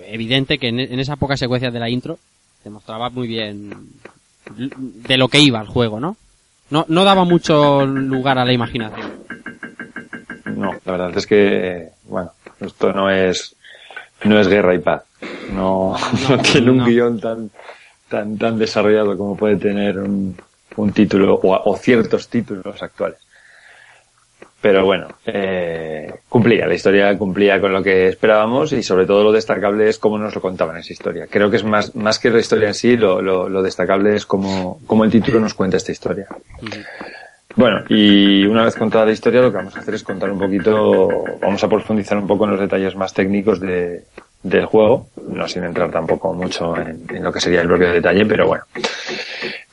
evidente 0.07 0.57
que 0.57 0.67
en, 0.67 0.79
en 0.79 0.99
esas 0.99 1.17
pocas 1.17 1.39
secuencias 1.39 1.73
de 1.73 1.79
la 1.79 1.89
intro 1.89 2.19
te 2.63 2.69
mostraba 2.69 3.09
muy 3.09 3.27
bien 3.27 3.71
de 4.57 5.17
lo 5.17 5.27
que 5.27 5.39
iba 5.39 5.61
el 5.61 5.67
juego, 5.67 5.99
¿no? 5.99 6.17
No, 6.69 6.85
no 6.87 7.03
daba 7.03 7.23
mucho 7.23 7.85
lugar 7.85 8.39
a 8.39 8.45
la 8.45 8.53
imaginación. 8.53 9.13
No, 10.45 10.71
la 10.83 10.91
verdad 10.91 11.17
es 11.17 11.27
que, 11.27 11.89
bueno, 12.05 12.31
esto 12.59 12.91
no 12.91 13.09
es, 13.09 13.55
no 14.25 14.39
es 14.39 14.47
guerra 14.47 14.73
y 14.75 14.79
paz. 14.79 15.03
No, 15.53 15.95
no, 16.29 16.37
tiene 16.39 16.71
un 16.71 16.77
no. 16.77 16.85
guion 16.85 17.19
tan, 17.19 17.51
tan, 18.09 18.37
tan 18.37 18.57
desarrollado 18.57 19.15
como 19.15 19.37
puede 19.37 19.57
tener 19.57 19.99
un, 19.99 20.35
un 20.75 20.91
título 20.91 21.35
o, 21.35 21.71
o 21.71 21.77
ciertos 21.77 22.27
títulos 22.29 22.81
actuales. 22.81 23.19
pero 24.61 24.83
bueno, 24.83 25.07
eh, 25.27 26.11
cumplía, 26.27 26.65
la 26.65 26.73
historia 26.73 27.15
cumplía 27.17 27.61
con 27.61 27.71
lo 27.71 27.83
que 27.83 28.07
esperábamos 28.07 28.73
y 28.73 28.81
sobre 28.81 29.05
todo 29.05 29.23
lo 29.23 29.31
destacable 29.31 29.87
es 29.87 29.99
cómo 29.99 30.17
nos 30.17 30.33
lo 30.33 30.41
contaban 30.41 30.77
esa 30.77 30.93
historia. 30.93 31.27
Creo 31.29 31.51
que 31.51 31.57
es 31.57 31.63
más, 31.63 31.95
más 31.95 32.17
que 32.17 32.31
la 32.31 32.39
historia 32.39 32.69
en 32.69 32.73
sí, 32.73 32.97
lo, 32.97 33.21
lo, 33.21 33.47
lo 33.47 33.61
destacable 33.61 34.15
es 34.15 34.25
cómo, 34.25 34.79
cómo 34.87 35.03
el 35.03 35.11
título 35.11 35.39
nos 35.39 35.53
cuenta 35.53 35.77
esta 35.77 35.91
historia. 35.91 36.27
Bueno, 37.55 37.83
y 37.87 38.45
una 38.45 38.65
vez 38.65 38.75
contada 38.75 39.05
la 39.05 39.11
historia, 39.13 39.41
lo 39.41 39.49
que 39.51 39.57
vamos 39.57 39.75
a 39.77 39.79
hacer 39.79 39.93
es 39.93 40.03
contar 40.03 40.29
un 40.29 40.39
poquito, 40.39 41.07
vamos 41.41 41.63
a 41.63 41.69
profundizar 41.69 42.17
un 42.17 42.27
poco 42.27 42.43
en 42.45 42.51
los 42.51 42.59
detalles 42.59 42.95
más 42.95 43.13
técnicos 43.13 43.61
de, 43.61 44.03
del 44.43 44.65
juego, 44.65 45.07
no 45.29 45.47
sin 45.47 45.63
entrar 45.63 45.89
tampoco 45.89 46.33
mucho 46.33 46.75
en, 46.75 47.05
en 47.09 47.23
lo 47.23 47.31
que 47.31 47.39
sería 47.39 47.61
el 47.61 47.67
propio 47.67 47.93
detalle, 47.93 48.25
pero 48.25 48.47
bueno. 48.47 48.65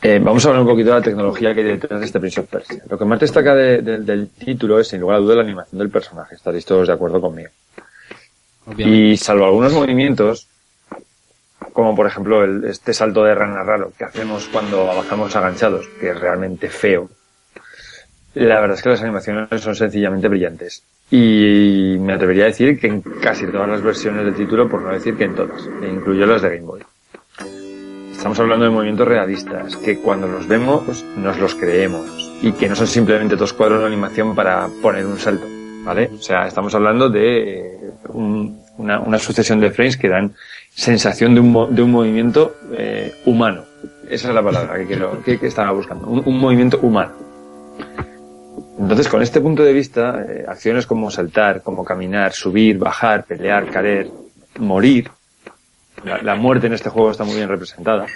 Eh, 0.01 0.21
vamos 0.23 0.45
a 0.45 0.49
hablar 0.49 0.63
un 0.63 0.69
poquito 0.69 0.91
de 0.91 0.97
la 0.97 1.03
tecnología 1.03 1.55
que 1.55 1.61
hay 1.61 1.67
detrás 1.67 1.99
de 2.01 2.07
este 2.07 2.21
Prince 2.21 2.41
of 2.41 2.47
Persia. 2.49 2.83
Lo 2.89 2.97
que 2.99 3.05
más 3.05 3.19
destaca 3.21 3.55
de- 3.55 3.83
de- 3.83 3.99
del 3.99 4.29
título 4.31 4.79
es, 4.79 4.89
sin 4.89 5.01
lugar 5.01 5.17
a 5.17 5.21
duda, 5.21 5.37
la 5.37 5.43
animación 5.43 5.79
del 5.79 5.91
personaje. 5.91 6.35
Estaréis 6.37 6.65
todos 6.65 6.87
de 6.87 6.95
acuerdo 6.95 7.21
conmigo. 7.21 7.51
Y 8.79 9.17
salvo 9.17 9.45
algunos 9.45 9.73
movimientos, 9.73 10.47
como 11.73 11.95
por 11.97 12.07
ejemplo 12.07 12.45
el- 12.45 12.65
este 12.65 12.95
salto 12.95 13.25
de 13.25 13.35
rana 13.35 13.63
raro 13.65 13.93
que 13.97 14.05
hacemos 14.05 14.47
cuando 14.53 14.87
bajamos 14.87 15.35
aganchados, 15.35 15.87
que 16.01 16.11
es 16.11 16.21
realmente 16.21 16.69
feo, 16.69 17.09
la 18.35 18.61
verdad 18.61 18.77
es 18.77 18.83
que 18.83 18.89
las 18.89 19.03
animaciones 19.03 19.49
son 19.61 19.75
sencillamente 19.75 20.29
brillantes. 20.29 20.83
Y 21.11 21.97
me 22.01 22.15
atrevería 22.15 22.45
a 22.45 22.47
decir 22.47 22.81
que 22.81 22.87
en 22.87 23.03
casi 23.03 23.47
todas 23.47 23.69
las 23.69 23.83
versiones 23.83 24.25
del 24.25 24.35
título, 24.35 24.69
por 24.69 24.81
no 24.83 24.91
decir 24.93 25.15
que 25.17 25.25
en 25.25 25.35
todas, 25.35 25.69
e 25.83 25.89
incluyo 25.89 26.25
las 26.27 26.41
de 26.43 26.49
Game 26.57 26.63
Boy. 26.67 26.81
Estamos 28.13 28.39
hablando 28.41 28.65
de 28.65 28.71
movimientos 28.71 29.07
realistas, 29.09 29.77
que 29.77 29.99
cuando 29.99 30.29
los 30.29 30.47
vemos 30.47 31.05
nos 31.17 31.39
los 31.39 31.55
creemos 31.55 32.07
y 32.41 32.53
que 32.53 32.69
no 32.69 32.77
son 32.77 32.87
simplemente 32.87 33.37
dos 33.37 33.53
cuadros 33.53 33.81
de 33.81 33.87
animación 33.87 34.35
para 34.35 34.69
poner 34.81 35.05
un 35.07 35.19
salto, 35.19 35.45
¿vale? 35.85 36.09
O 36.19 36.23
sea, 36.23 36.47
estamos 36.47 36.75
hablando 36.75 37.09
de 37.09 37.67
eh, 37.67 37.91
un- 38.11 38.61
una, 38.79 39.01
una 39.01 39.19
sucesión 39.19 39.61
de 39.61 39.71
frames 39.71 39.97
que 39.99 40.09
dan 40.09 40.33
sensación 40.75 41.35
de 41.35 41.41
un, 41.41 41.75
de 41.75 41.83
un 41.83 41.91
movimiento 41.91 42.55
eh, 42.73 43.13
humano. 43.27 43.65
Esa 44.09 44.29
es 44.29 44.35
la 44.35 44.43
palabra 44.43 44.79
que, 44.79 44.87
quiero, 44.87 45.23
que, 45.23 45.39
que 45.39 45.47
estaba 45.49 45.73
buscando, 45.73 46.07
un, 46.07 46.23
un 46.25 46.39
movimiento 46.39 46.79
humano. 46.81 47.13
Entonces, 48.83 49.09
con 49.09 49.23
este 49.23 49.41
punto 49.41 49.63
de 49.63 49.73
vista, 49.73 50.27
eh, 50.29 50.45
acciones 50.47 50.89
como 50.89 51.09
saltar, 51.09 51.63
como 51.63 51.85
caminar, 51.85 52.33
subir, 52.33 52.79
bajar, 52.79 53.25
pelear, 53.25 53.71
caer, 53.71 54.09
morir, 54.59 55.09
la, 56.05 56.35
muerte 56.35 56.67
en 56.67 56.73
este 56.73 56.91
juego 56.91 57.13
está 57.13 57.23
muy 57.23 57.37
bien 57.37 57.49
representada. 57.49 58.07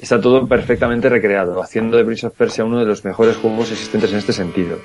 Está 0.00 0.20
todo 0.20 0.44
perfectamente 0.48 1.08
recreado, 1.08 1.62
haciendo 1.62 1.96
de 1.96 2.04
Prince 2.04 2.26
of 2.26 2.36
Persia 2.36 2.64
uno 2.64 2.80
de 2.80 2.84
los 2.84 3.04
mejores 3.04 3.36
juegos 3.36 3.70
existentes 3.70 4.10
en 4.10 4.18
este 4.18 4.32
sentido. 4.32 4.76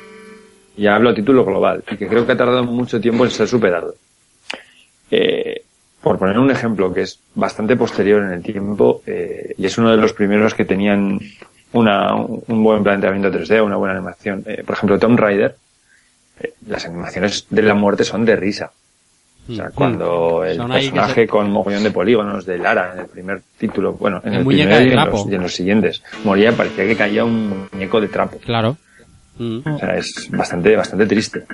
Y 0.78 0.86
hablo 0.86 1.10
a 1.10 1.16
título 1.16 1.44
global, 1.44 1.84
y 1.90 1.98
que 1.98 2.08
creo 2.08 2.28
que 2.28 2.34
ha 2.34 2.38
tardado 2.38 2.64
mucho 2.64 3.02
tiempo 3.02 3.26
en 3.26 3.32
ser 3.32 3.48
superado. 3.48 3.96
Eh, 5.10 5.64
por 6.00 6.20
poner 6.20 6.38
un 6.38 6.52
ejemplo 6.52 6.94
que 6.94 7.02
es 7.02 7.20
bastante 7.34 7.76
posterior 7.76 8.22
en 8.22 8.34
el 8.34 8.44
tiempo, 8.44 9.02
eh, 9.08 9.56
y 9.58 9.66
es 9.66 9.80
uno 9.80 9.90
de 9.90 9.98
los 9.98 10.14
primeros 10.14 10.54
que 10.54 10.66
tenían 10.66 11.20
una, 11.74 12.14
un 12.16 12.64
buen 12.64 12.84
planteamiento 12.84 13.32
3D, 13.32 13.64
una 13.64 13.76
buena 13.76 13.96
animación. 13.96 14.44
Eh, 14.46 14.64
por 14.66 14.76
ejemplo, 14.76 14.98
Tomb 15.00 15.20
Raider, 15.20 15.56
eh, 16.40 16.54
las 16.68 16.86
animaciones 16.86 17.46
de 17.50 17.62
la 17.62 17.74
muerte 17.74 18.04
son 18.04 18.26
de 18.26 18.36
risa. 18.36 18.72
O 19.48 19.54
sea, 19.54 19.70
cuando 19.70 20.44
el 20.44 20.58
Son 20.58 20.72
ahí 20.72 20.86
que 20.86 20.92
personaje 20.92 21.22
se- 21.22 21.28
con 21.28 21.52
mogollón 21.52 21.84
de 21.84 21.92
polígonos 21.92 22.46
de 22.48 22.58
Lara 22.58 22.94
en 22.96 23.00
el 23.02 23.06
primer 23.08 23.42
título, 23.60 23.94
bueno, 23.94 24.20
en 24.26 24.34
el 24.34 24.46
primero 24.46 24.76
de 24.76 24.86
y 24.88 24.90
en, 24.92 24.96
los, 24.96 25.28
y 25.32 25.36
en 25.36 25.42
los 25.44 25.54
siguientes, 25.54 26.02
moría, 26.24 26.52
parecía 26.54 26.86
que 26.88 26.96
caía 26.96 27.24
un 27.26 27.68
muñeco 27.72 28.02
de 28.02 28.08
trapo. 28.08 28.40
Claro. 28.40 28.76
Mm. 29.38 29.60
O 29.70 29.78
sea, 29.78 29.98
es 29.98 30.30
bastante, 30.32 30.76
bastante 30.76 31.06
triste. 31.06 31.46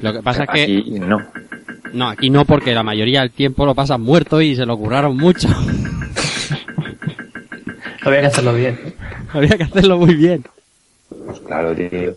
Lo 0.00 0.12
que 0.12 0.22
pasa 0.22 0.44
es 0.44 0.50
que 0.50 0.62
Aquí 0.62 1.00
no. 1.00 1.18
no, 1.92 2.08
aquí 2.10 2.30
no 2.30 2.44
porque 2.44 2.72
la 2.72 2.84
mayoría 2.84 3.22
del 3.22 3.32
tiempo 3.32 3.66
lo 3.66 3.74
pasan 3.74 4.00
muerto 4.02 4.40
y 4.40 4.54
se 4.54 4.64
lo 4.66 4.76
curraron 4.78 5.16
mucho. 5.16 5.48
Había 8.02 8.20
que 8.20 8.26
hacerlo 8.26 8.54
bien. 8.54 8.78
Había 9.32 9.56
que 9.56 9.64
hacerlo 9.64 9.98
muy 9.98 10.14
bien. 10.14 10.44
Pues 11.08 11.40
claro, 11.40 11.74
tío. 11.74 12.16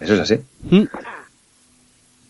Eso 0.00 0.14
es 0.14 0.20
así. 0.20 0.38
Mm. 0.70 0.84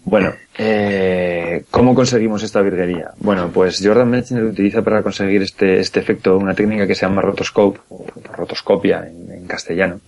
Bueno, 0.06 0.34
eh, 0.58 1.64
¿cómo 1.70 1.94
conseguimos 1.94 2.42
esta 2.42 2.60
virguería? 2.60 3.12
Bueno, 3.18 3.50
pues 3.52 3.80
Jordan 3.82 4.10
Mechner 4.10 4.44
utiliza 4.44 4.82
para 4.82 5.02
conseguir 5.02 5.42
este, 5.42 5.80
este 5.80 6.00
efecto 6.00 6.36
una 6.36 6.54
técnica 6.54 6.86
que 6.86 6.94
se 6.94 7.06
llama 7.06 7.22
rotoscope, 7.22 7.80
o 7.88 8.06
rotoscopia 8.36 9.08
en, 9.08 9.32
en 9.32 9.46
castellano, 9.46 10.00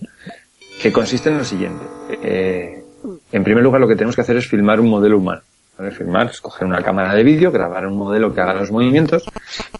que 0.81 0.91
consiste 0.91 1.29
en 1.29 1.39
lo 1.39 1.43
siguiente. 1.43 1.83
Eh, 2.21 2.83
en 3.31 3.43
primer 3.43 3.63
lugar, 3.63 3.81
lo 3.81 3.87
que 3.87 3.95
tenemos 3.95 4.15
que 4.15 4.21
hacer 4.21 4.37
es 4.37 4.47
filmar 4.47 4.79
un 4.79 4.89
modelo 4.89 5.17
humano. 5.17 5.41
¿vale? 5.77 5.91
Filmar, 5.91 6.27
es 6.27 6.41
coger 6.41 6.67
una 6.67 6.83
cámara 6.83 7.13
de 7.15 7.23
vídeo, 7.23 7.51
grabar 7.51 7.87
un 7.87 7.97
modelo 7.97 8.33
que 8.33 8.41
haga 8.41 8.53
los 8.53 8.71
movimientos, 8.71 9.25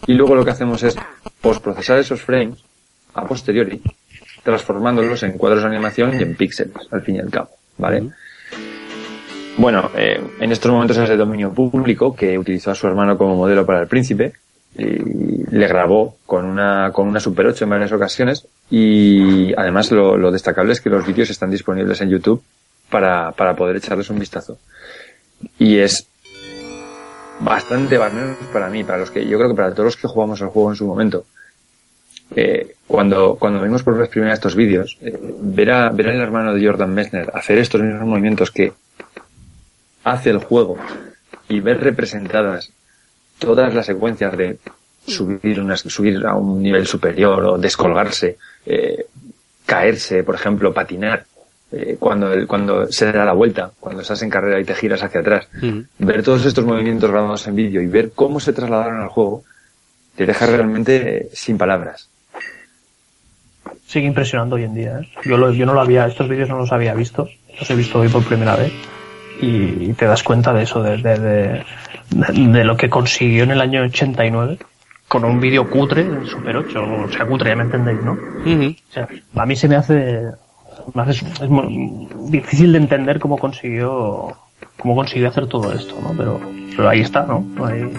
y 0.05 0.13
luego 0.13 0.35
lo 0.35 0.43
que 0.43 0.51
hacemos 0.51 0.81
es 0.83 0.95
postprocesar 1.41 1.99
esos 1.99 2.21
frames 2.21 2.59
a 3.13 3.25
posteriori, 3.25 3.81
transformándolos 4.47 5.23
en 5.23 5.33
cuadros 5.33 5.63
de 5.63 5.67
animación 5.67 6.17
y 6.17 6.23
en 6.23 6.33
píxeles, 6.33 6.87
al 6.89 7.01
fin 7.01 7.17
y 7.17 7.19
al 7.19 7.29
cabo, 7.29 7.49
¿vale? 7.77 8.11
Bueno, 9.57 9.91
eh, 9.93 10.21
en 10.39 10.51
estos 10.53 10.71
momentos 10.71 10.95
es 10.95 11.09
de 11.09 11.17
dominio 11.17 11.51
público 11.51 12.15
que 12.15 12.37
utilizó 12.37 12.71
a 12.71 12.75
su 12.75 12.87
hermano 12.87 13.17
como 13.17 13.35
modelo 13.35 13.65
para 13.65 13.81
el 13.81 13.87
príncipe 13.87 14.31
y 14.73 15.53
le 15.53 15.67
grabó 15.67 16.15
con 16.25 16.45
una, 16.45 16.93
con 16.93 17.09
una 17.09 17.19
Super 17.19 17.47
8 17.47 17.65
en 17.65 17.69
varias 17.71 17.91
ocasiones 17.91 18.47
y 18.71 19.53
además 19.57 19.91
lo, 19.91 20.15
lo 20.15 20.31
destacable 20.31 20.71
es 20.71 20.79
que 20.79 20.89
los 20.89 21.05
vídeos 21.05 21.29
están 21.29 21.51
disponibles 21.51 21.99
en 21.99 22.09
YouTube 22.09 22.41
para, 22.89 23.33
para 23.33 23.53
poder 23.53 23.75
echarles 23.75 24.09
un 24.09 24.17
vistazo. 24.17 24.59
Y 25.59 25.79
es 25.79 26.07
bastante 27.41 27.97
banal 27.97 28.37
para 28.53 28.69
mí, 28.69 28.85
para 28.85 28.99
los 28.99 29.11
que, 29.11 29.27
yo 29.27 29.37
creo 29.37 29.49
que 29.49 29.57
para 29.57 29.71
todos 29.71 29.87
los 29.87 29.97
que 29.97 30.07
jugamos 30.07 30.39
el 30.39 30.47
juego 30.47 30.69
en 30.69 30.77
su 30.77 30.87
momento. 30.87 31.25
Eh, 32.35 32.75
cuando, 32.87 33.35
cuando 33.35 33.61
vimos 33.61 33.83
por 33.83 33.97
vez 33.97 34.09
primera 34.09 34.33
estos 34.33 34.55
vídeos, 34.55 34.97
eh, 35.01 35.17
ver, 35.41 35.71
a, 35.71 35.89
ver 35.89 36.09
al 36.09 36.21
hermano 36.21 36.53
de 36.53 36.65
Jordan 36.65 36.93
Messner 36.93 37.29
hacer 37.33 37.57
estos 37.57 37.81
mismos 37.81 38.05
movimientos 38.05 38.51
que 38.51 38.73
hace 40.03 40.29
el 40.29 40.37
juego 40.39 40.77
y 41.49 41.59
ver 41.59 41.81
representadas 41.81 42.71
todas 43.39 43.73
las 43.73 43.85
secuencias 43.85 44.35
de 44.37 44.57
subir, 45.05 45.59
una, 45.59 45.77
subir 45.77 46.25
a 46.25 46.35
un 46.35 46.61
nivel 46.61 46.85
superior 46.87 47.43
o 47.45 47.57
descolgarse, 47.57 48.37
eh, 48.65 49.05
caerse, 49.65 50.23
por 50.23 50.35
ejemplo, 50.35 50.73
patinar, 50.73 51.25
eh, 51.71 51.97
cuando, 51.99 52.31
el- 52.33 52.47
cuando 52.47 52.91
se 52.91 53.11
da 53.11 53.25
la 53.25 53.33
vuelta, 53.33 53.71
cuando 53.79 54.01
estás 54.01 54.21
en 54.21 54.29
carrera 54.29 54.59
y 54.59 54.65
te 54.65 54.73
giras 54.75 55.03
hacia 55.03 55.21
atrás, 55.21 55.47
ver 55.99 56.23
todos 56.23 56.45
estos 56.45 56.65
movimientos 56.65 57.09
grabados 57.11 57.47
en 57.47 57.55
vídeo 57.55 57.81
y 57.81 57.87
ver 57.87 58.11
cómo 58.13 58.39
se 58.39 58.53
trasladaron 58.53 59.01
al 59.01 59.09
juego, 59.09 59.43
te 60.15 60.25
deja 60.25 60.45
realmente 60.45 61.29
sin 61.33 61.57
palabras. 61.57 62.09
Sigue 63.87 64.05
impresionando 64.07 64.57
hoy 64.57 64.63
en 64.65 64.75
día. 64.75 64.99
¿eh? 64.99 65.07
Yo, 65.25 65.37
lo- 65.37 65.51
yo 65.51 65.65
no 65.65 65.73
lo 65.73 65.81
había, 65.81 66.05
estos 66.07 66.27
vídeos 66.27 66.49
no 66.49 66.57
los 66.57 66.71
había 66.71 66.93
visto, 66.93 67.27
los 67.59 67.69
he 67.71 67.75
visto 67.75 67.99
hoy 67.99 68.09
por 68.09 68.23
primera 68.23 68.55
vez 68.55 68.71
y 69.41 69.93
te 69.93 70.05
das 70.05 70.23
cuenta 70.23 70.51
de 70.53 70.63
eso, 70.63 70.83
de, 70.83 70.97
de, 70.97 71.17
de, 71.19 71.63
de 72.33 72.63
lo 72.65 72.75
que 72.75 72.89
consiguió 72.89 73.43
en 73.43 73.51
el 73.51 73.61
año 73.61 73.81
89 73.83 74.57
con 75.07 75.23
un 75.23 75.39
vídeo 75.39 75.69
cutre 75.69 76.01
en 76.01 76.25
Super 76.25 76.57
8, 76.57 76.83
o 77.05 77.09
sea, 77.09 77.25
cutre, 77.25 77.51
ya 77.51 77.55
me 77.55 77.63
entendéis, 77.63 78.01
¿no? 78.03 78.17
O 78.89 78.91
sea, 78.91 79.07
a 79.35 79.45
mí 79.45 79.55
se 79.55 79.69
me 79.69 79.75
hace, 79.77 80.21
me 80.93 81.01
hace- 81.03 81.25
es 81.43 81.49
muy 81.49 82.09
difícil 82.29 82.73
de 82.73 82.79
entender 82.79 83.19
cómo 83.19 83.37
consiguió, 83.37 84.33
cómo 84.77 84.95
consiguió 84.95 85.29
hacer 85.29 85.47
todo 85.47 85.71
esto, 85.71 85.95
¿no? 86.03 86.11
Pero, 86.17 86.41
pero 86.75 86.89
ahí 86.89 86.99
está, 87.01 87.25
¿no? 87.25 87.45
Ahí- 87.65 87.89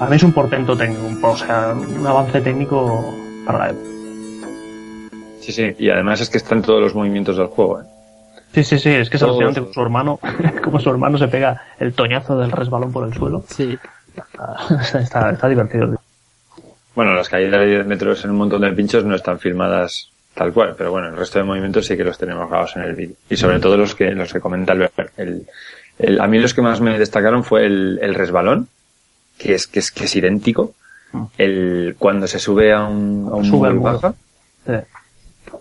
a 0.00 0.06
mí 0.06 0.16
es 0.16 0.22
un 0.22 0.32
portento 0.32 0.74
técnico, 0.78 1.02
un- 1.04 1.18
o 1.22 1.36
sea, 1.36 1.74
un 1.74 2.06
avance 2.06 2.40
técnico 2.40 3.14
para 3.44 3.58
la 3.58 3.70
época. 3.70 3.88
Sí, 5.48 5.54
sí, 5.54 5.74
y 5.78 5.88
además 5.88 6.20
es 6.20 6.28
que 6.28 6.36
están 6.36 6.60
todos 6.60 6.78
los 6.82 6.94
movimientos 6.94 7.38
del 7.38 7.46
juego. 7.46 7.80
¿eh? 7.80 7.84
Sí, 8.52 8.64
sí, 8.64 8.78
sí, 8.78 8.90
es 8.90 9.08
que 9.08 9.16
es 9.16 9.20
Todos. 9.22 9.40
alucinante 9.40 9.60
como 9.60 9.72
su 9.72 9.80
hermano, 9.80 10.20
como 10.62 10.78
su 10.78 10.90
hermano 10.90 11.16
se 11.16 11.26
pega 11.28 11.62
el 11.78 11.94
toñazo 11.94 12.38
del 12.38 12.50
resbalón 12.52 12.92
por 12.92 13.06
el 13.08 13.14
suelo. 13.14 13.42
Sí. 13.48 13.78
Está, 14.14 14.98
está, 15.00 15.30
está 15.30 15.48
divertido. 15.48 15.96
Bueno, 16.94 17.14
las 17.14 17.30
caídas 17.30 17.60
de 17.60 17.66
10 17.66 17.86
metros 17.86 18.22
en 18.26 18.32
un 18.32 18.36
montón 18.36 18.60
de 18.60 18.72
pinchos 18.72 19.04
no 19.06 19.14
están 19.14 19.38
filmadas 19.38 20.10
tal 20.34 20.52
cual, 20.52 20.74
pero 20.76 20.90
bueno, 20.90 21.08
el 21.08 21.16
resto 21.16 21.38
de 21.38 21.44
movimientos 21.46 21.86
sí 21.86 21.96
que 21.96 22.04
los 22.04 22.18
tenemos 22.18 22.46
grabados 22.50 22.76
en 22.76 22.82
el 22.82 22.94
vídeo. 22.94 23.16
Y 23.30 23.36
sobre 23.38 23.58
todo 23.58 23.78
los 23.78 23.94
que, 23.94 24.10
los 24.10 24.30
que 24.32 24.40
comenta 24.40 24.72
Albert. 24.72 24.94
El, 25.16 25.46
el- 25.98 26.20
a 26.20 26.26
mí 26.26 26.38
los 26.38 26.52
que 26.52 26.60
más 26.60 26.82
me 26.82 26.98
destacaron 26.98 27.42
fue 27.42 27.64
el, 27.64 27.98
el 28.02 28.14
resbalón, 28.14 28.68
que 29.38 29.54
es, 29.54 29.66
que 29.66 29.78
es, 29.78 29.90
que 29.90 30.04
es 30.04 30.14
idéntico. 30.14 30.74
El, 31.38 31.96
cuando 31.98 32.26
se 32.26 32.38
sube 32.38 32.70
a 32.74 32.84
un, 32.84 33.28
a 33.32 33.36
un 33.36 33.44
Sube 33.46 33.68
al 33.68 33.74
muro 33.74 33.90
y 33.90 33.92
muro. 33.94 34.00
baja. 34.00 34.14
Sí. 34.66 34.86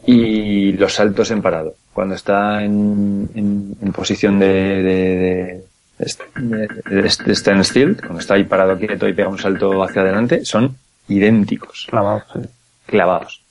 Y 0.06 0.74
los 0.74 0.94
saltos 0.94 1.32
en 1.32 1.42
parado. 1.42 1.76
Cuando 1.94 2.16
está 2.16 2.64
en, 2.64 3.30
en, 3.36 3.76
en 3.82 3.92
posición 3.92 4.40
de, 4.40 4.48
de, 4.48 5.64
de, 5.98 7.10
de, 7.26 7.36
standstill, 7.36 7.98
cuando 7.98 8.20
está 8.20 8.36
ahí 8.36 8.44
parado 8.44 8.78
quieto 8.78 9.08
y 9.08 9.14
pega 9.14 9.30
un 9.30 9.40
salto 9.40 9.84
hacia 9.84 10.02
adelante, 10.02 10.46
son 10.46 10.76
idénticos. 11.08 11.88
Clavados, 11.90 12.24
sí. 12.34 12.40
Clavados. 12.86 13.42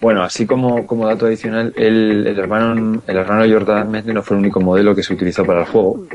Bueno, 0.00 0.22
así 0.22 0.46
como, 0.46 0.86
como 0.86 1.06
dato 1.06 1.26
adicional, 1.26 1.72
el, 1.76 2.26
el 2.26 2.38
hermano 2.38 3.02
el 3.06 3.16
hermano 3.16 3.50
Jordan 3.50 3.90
Metheny 3.90 4.14
no 4.14 4.22
fue 4.22 4.36
el 4.36 4.42
único 4.42 4.60
modelo 4.60 4.94
que 4.94 5.02
se 5.02 5.14
utilizó 5.14 5.44
para 5.44 5.60
el 5.60 5.66
juego, 5.66 6.06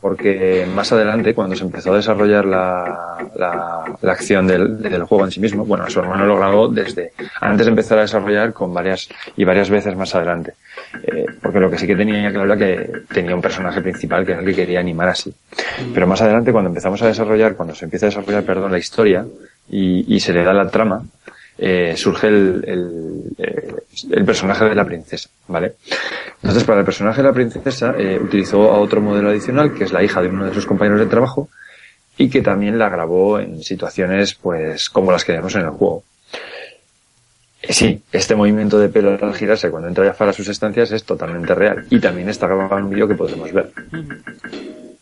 porque 0.00 0.66
más 0.74 0.90
adelante, 0.92 1.34
cuando 1.34 1.54
se 1.54 1.62
empezó 1.64 1.92
a 1.92 1.96
desarrollar 1.96 2.44
la, 2.44 3.28
la, 3.36 3.84
la 4.00 4.12
acción 4.12 4.46
del, 4.46 4.80
del 4.82 5.04
juego 5.04 5.26
en 5.26 5.30
sí 5.30 5.40
mismo, 5.40 5.64
bueno, 5.64 5.88
su 5.88 6.00
hermano 6.00 6.26
lo 6.26 6.36
grabó 6.36 6.68
desde 6.68 7.12
antes 7.40 7.66
de 7.66 7.70
empezar 7.70 7.98
a 7.98 8.02
desarrollar 8.02 8.52
con 8.52 8.72
varias 8.74 9.08
y 9.36 9.44
varias 9.44 9.70
veces 9.70 9.94
más 9.96 10.14
adelante, 10.14 10.54
Eh, 11.04 11.26
porque 11.42 11.60
lo 11.60 11.70
que 11.70 11.78
sí 11.78 11.86
que 11.86 11.96
tenía 11.96 12.30
claro 12.30 12.52
era 12.52 12.56
que 12.56 12.90
tenía 13.12 13.34
un 13.34 13.42
personaje 13.42 13.80
principal 13.82 14.24
que 14.24 14.32
era 14.32 14.40
el 14.40 14.46
que 14.46 14.54
quería 14.54 14.80
animar 14.80 15.08
así. 15.08 15.32
Pero 15.92 16.06
más 16.06 16.20
adelante, 16.22 16.50
cuando 16.52 16.68
empezamos 16.68 17.00
a 17.02 17.06
desarrollar, 17.08 17.54
cuando 17.54 17.74
se 17.74 17.84
empieza 17.84 18.06
a 18.06 18.10
desarrollar, 18.10 18.42
perdón, 18.44 18.72
la 18.72 18.78
historia 18.78 19.24
y, 19.68 20.14
y 20.14 20.20
se 20.20 20.32
le 20.32 20.42
da 20.44 20.52
la 20.52 20.68
trama, 20.68 21.02
eh, 21.58 21.94
surge 21.96 22.28
el, 22.28 22.64
el, 22.66 23.22
eh, 23.38 23.74
el 24.10 24.24
personaje 24.24 24.64
de 24.64 24.74
la 24.74 24.84
princesa, 24.84 25.28
¿vale? 25.48 25.74
Entonces, 26.42 26.64
para 26.64 26.80
el 26.80 26.84
personaje 26.84 27.22
de 27.22 27.28
la 27.28 27.34
princesa, 27.34 27.94
eh, 27.96 28.18
utilizó 28.20 28.72
a 28.72 28.78
otro 28.78 29.00
modelo 29.00 29.30
adicional, 29.30 29.72
que 29.74 29.84
es 29.84 29.92
la 29.92 30.02
hija 30.02 30.20
de 30.20 30.28
uno 30.28 30.46
de 30.46 30.54
sus 30.54 30.66
compañeros 30.66 31.00
de 31.00 31.06
trabajo, 31.06 31.48
y 32.16 32.28
que 32.28 32.42
también 32.42 32.78
la 32.78 32.88
grabó 32.88 33.40
en 33.40 33.62
situaciones, 33.62 34.34
pues, 34.34 34.88
como 34.90 35.10
las 35.12 35.24
que 35.24 35.32
vemos 35.32 35.54
en 35.54 35.62
el 35.62 35.70
juego. 35.70 36.04
Eh, 37.62 37.72
Sí, 37.72 38.02
este 38.12 38.34
movimiento 38.34 38.78
de 38.78 38.88
pelo 38.88 39.18
al 39.20 39.34
girarse 39.34 39.70
cuando 39.70 39.88
entra 39.88 40.04
Jafar 40.04 40.28
a 40.28 40.32
sus 40.32 40.48
estancias 40.48 40.92
es 40.92 41.04
totalmente 41.04 41.54
real. 41.54 41.86
Y 41.90 41.98
también 41.98 42.28
está 42.28 42.46
grabado 42.46 42.78
en 42.78 42.84
un 42.84 42.90
vídeo 42.90 43.08
que 43.08 43.14
podemos 43.14 43.50
ver. 43.52 43.70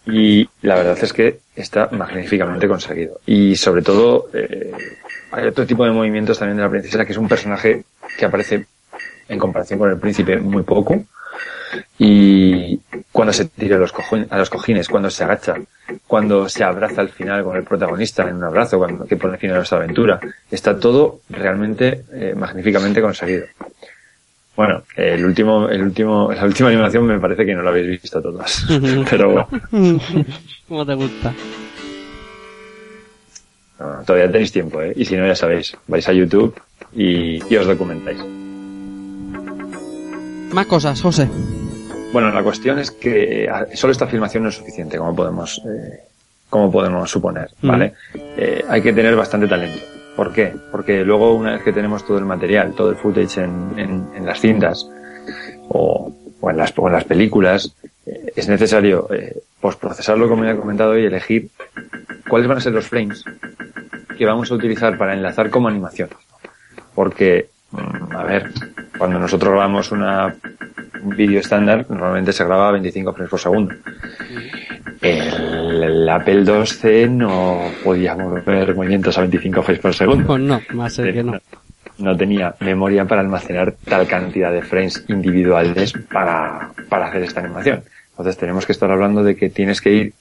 Y 0.07 0.49
la 0.63 0.77
verdad 0.77 0.99
es 1.01 1.13
que 1.13 1.41
está 1.57 1.89
magníficamente 1.93 2.69
conseguido. 2.69 3.21
Y 3.27 3.57
sobre 3.57 3.83
todo, 3.83 4.29
eh, 4.33 4.73
hay 5.33 5.47
otro 5.47 5.67
tipo 5.67 5.85
de 5.85 5.91
movimientos 5.91 6.39
también 6.39 6.57
de 6.59 6.63
la 6.63 6.71
princesa, 6.71 7.05
que 7.05 7.13
es 7.13 7.19
un 7.19 7.29
personaje 7.29 7.85
que 8.19 8.25
aparece 8.25 8.67
en 9.29 9.39
comparación 9.39 9.79
con 9.79 9.91
el 9.91 9.99
príncipe 9.99 10.37
muy 10.37 10.63
poco. 10.63 11.05
Y 11.99 12.79
cuando 13.11 13.33
se 13.33 13.47
tira 13.47 13.77
a 13.77 13.79
los, 13.79 13.95
a 14.29 14.39
los 14.39 14.51
cojines, 14.51 14.89
cuando 14.89 15.09
se 15.09 15.25
agacha, 15.25 15.57
cuando 16.07 16.49
se 16.49 16.63
abraza 16.65 17.01
al 17.01 17.09
final 17.09 17.45
con 17.45 17.57
el 17.57 17.65
protagonista 17.65 18.29
en 18.29 18.37
un 18.37 18.45
abrazo, 18.45 18.77
cuando 18.77 19.07
que 19.07 19.17
pone 19.17 19.39
fin 19.39 19.53
a 19.53 19.57
nuestra 19.57 19.79
aventura, 19.79 20.21
está 20.51 20.79
todo 20.79 21.21
realmente 21.31 22.05
eh, 22.13 22.35
magníficamente 22.37 23.01
conseguido. 23.01 23.47
Bueno, 24.55 24.83
el 24.97 25.25
último, 25.25 25.67
el 25.71 25.83
último, 25.83 26.31
la 26.31 26.45
última 26.45 26.69
animación 26.69 27.07
me 27.07 27.19
parece 27.19 27.47
que 27.47 27.55
no 27.55 27.63
la 27.63 27.71
habéis 27.71 28.03
visto 28.03 28.21
todas, 28.21 28.67
pero 29.11 29.31
bueno, 29.31 29.49
¿Cómo 30.69 30.85
te 30.85 30.95
gusta? 30.95 31.33
No, 33.83 34.05
todavía 34.05 34.31
tenéis 34.31 34.53
tiempo, 34.53 34.81
¿eh? 34.83 34.93
Y 34.97 35.05
si 35.05 35.17
no, 35.17 35.27
ya 35.27 35.35
sabéis, 35.35 35.77
vais 35.89 36.09
a 36.09 36.13
YouTube 36.13 36.55
y, 36.95 37.43
y 37.53 37.57
os 37.57 37.67
documentáis. 37.67 38.19
Más 40.53 40.67
cosas, 40.67 41.01
José. 41.01 41.29
Bueno, 42.13 42.31
la 42.31 42.43
cuestión 42.43 42.79
es 42.79 42.91
que 42.91 43.49
ah, 43.51 43.67
solo 43.75 43.93
esta 43.93 44.07
filmación 44.07 44.43
no 44.43 44.51
es 44.51 44.57
suficiente, 44.57 44.99
como 44.99 45.17
podemos, 45.17 45.59
eh, 45.65 46.01
como 46.51 46.71
podemos 46.71 47.11
suponer, 47.11 47.49
¿vale? 47.63 47.95
Eh, 48.15 48.63
hay 48.69 48.83
que 48.83 48.93
tener 48.93 49.17
bastante 49.17 49.49
talento. 49.49 49.81
¿Por 50.15 50.31
qué? 50.33 50.53
Porque 50.71 51.05
luego, 51.05 51.35
una 51.35 51.53
vez 51.53 51.63
que 51.63 51.73
tenemos 51.73 52.07
todo 52.07 52.19
el 52.19 52.27
material, 52.27 52.75
todo 52.75 52.91
el 52.91 52.97
footage 52.97 53.39
en, 53.43 53.79
en- 53.79 54.09
en 54.15 54.27
las 54.27 54.41
cintas 54.41 54.87
o, 55.71 56.15
o 56.39 56.51
en, 56.51 56.57
las, 56.59 56.75
o 56.77 56.87
en 56.87 56.93
las 56.93 57.05
películas, 57.05 57.75
es 58.05 58.49
necesario 58.49 59.09
eh, 59.13 59.43
postprocesarlo, 59.61 60.29
como 60.29 60.45
ya 60.45 60.53
he 60.53 60.57
comentado, 60.57 60.99
y 60.99 61.05
elegir 61.05 61.49
cuáles 62.29 62.49
van 62.49 62.59
a 62.59 62.61
ser 62.61 62.73
los 62.73 62.87
frames 62.87 63.25
que 64.17 64.27
vamos 64.27 64.51
a 64.51 64.55
utilizar 64.55 64.99
para 64.99 65.15
enlazar 65.15 65.51
como 65.51 65.69
animación. 65.69 66.09
Porque, 66.95 67.49
mm, 67.71 68.17
a 68.17 68.25
ver, 68.25 68.51
cuando 68.99 69.19
nosotros 69.19 69.53
grabamos 69.53 69.93
una, 69.93 70.35
un 71.03 71.17
vídeo 71.17 71.41
estándar, 71.41 71.87
normalmente 71.89 72.33
se 72.33 72.45
graba 72.45 72.69
a 72.69 72.73
25 72.73 73.13
frames 73.13 73.31
por 73.31 73.41
segundo. 73.41 73.75
El, 75.01 75.83
el 75.83 76.09
Apple 76.09 76.45
2C 76.45 77.11
no 77.11 77.61
podíamos 77.83 78.45
ver 78.45 78.75
movimientos 78.75 79.17
a 79.19 79.23
25 79.23 79.63
frames 79.63 79.83
por 79.83 79.95
segundo. 79.95 80.27
Pues 80.27 80.41
no, 80.41 80.61
más 80.75 80.93
ser 80.93 81.13
que 81.13 81.23
no. 81.23 81.39
No 81.99 82.17
tenía 82.17 82.55
memoria 82.61 83.05
para 83.05 83.21
almacenar 83.21 83.75
tal 83.85 84.07
cantidad 84.07 84.53
de 84.53 84.63
frames 84.63 85.05
individuales 85.09 85.93
para, 86.13 86.73
para 86.89 87.07
hacer 87.07 87.23
esta 87.23 87.41
animación. 87.41 87.83
Entonces 88.11 88.37
tenemos 88.37 88.67
que 88.67 88.73
estar 88.73 88.91
hablando 88.91 89.23
de 89.23 89.37
que 89.37 89.51
tienes 89.51 89.81
que 89.81 89.93
ir 89.93 90.15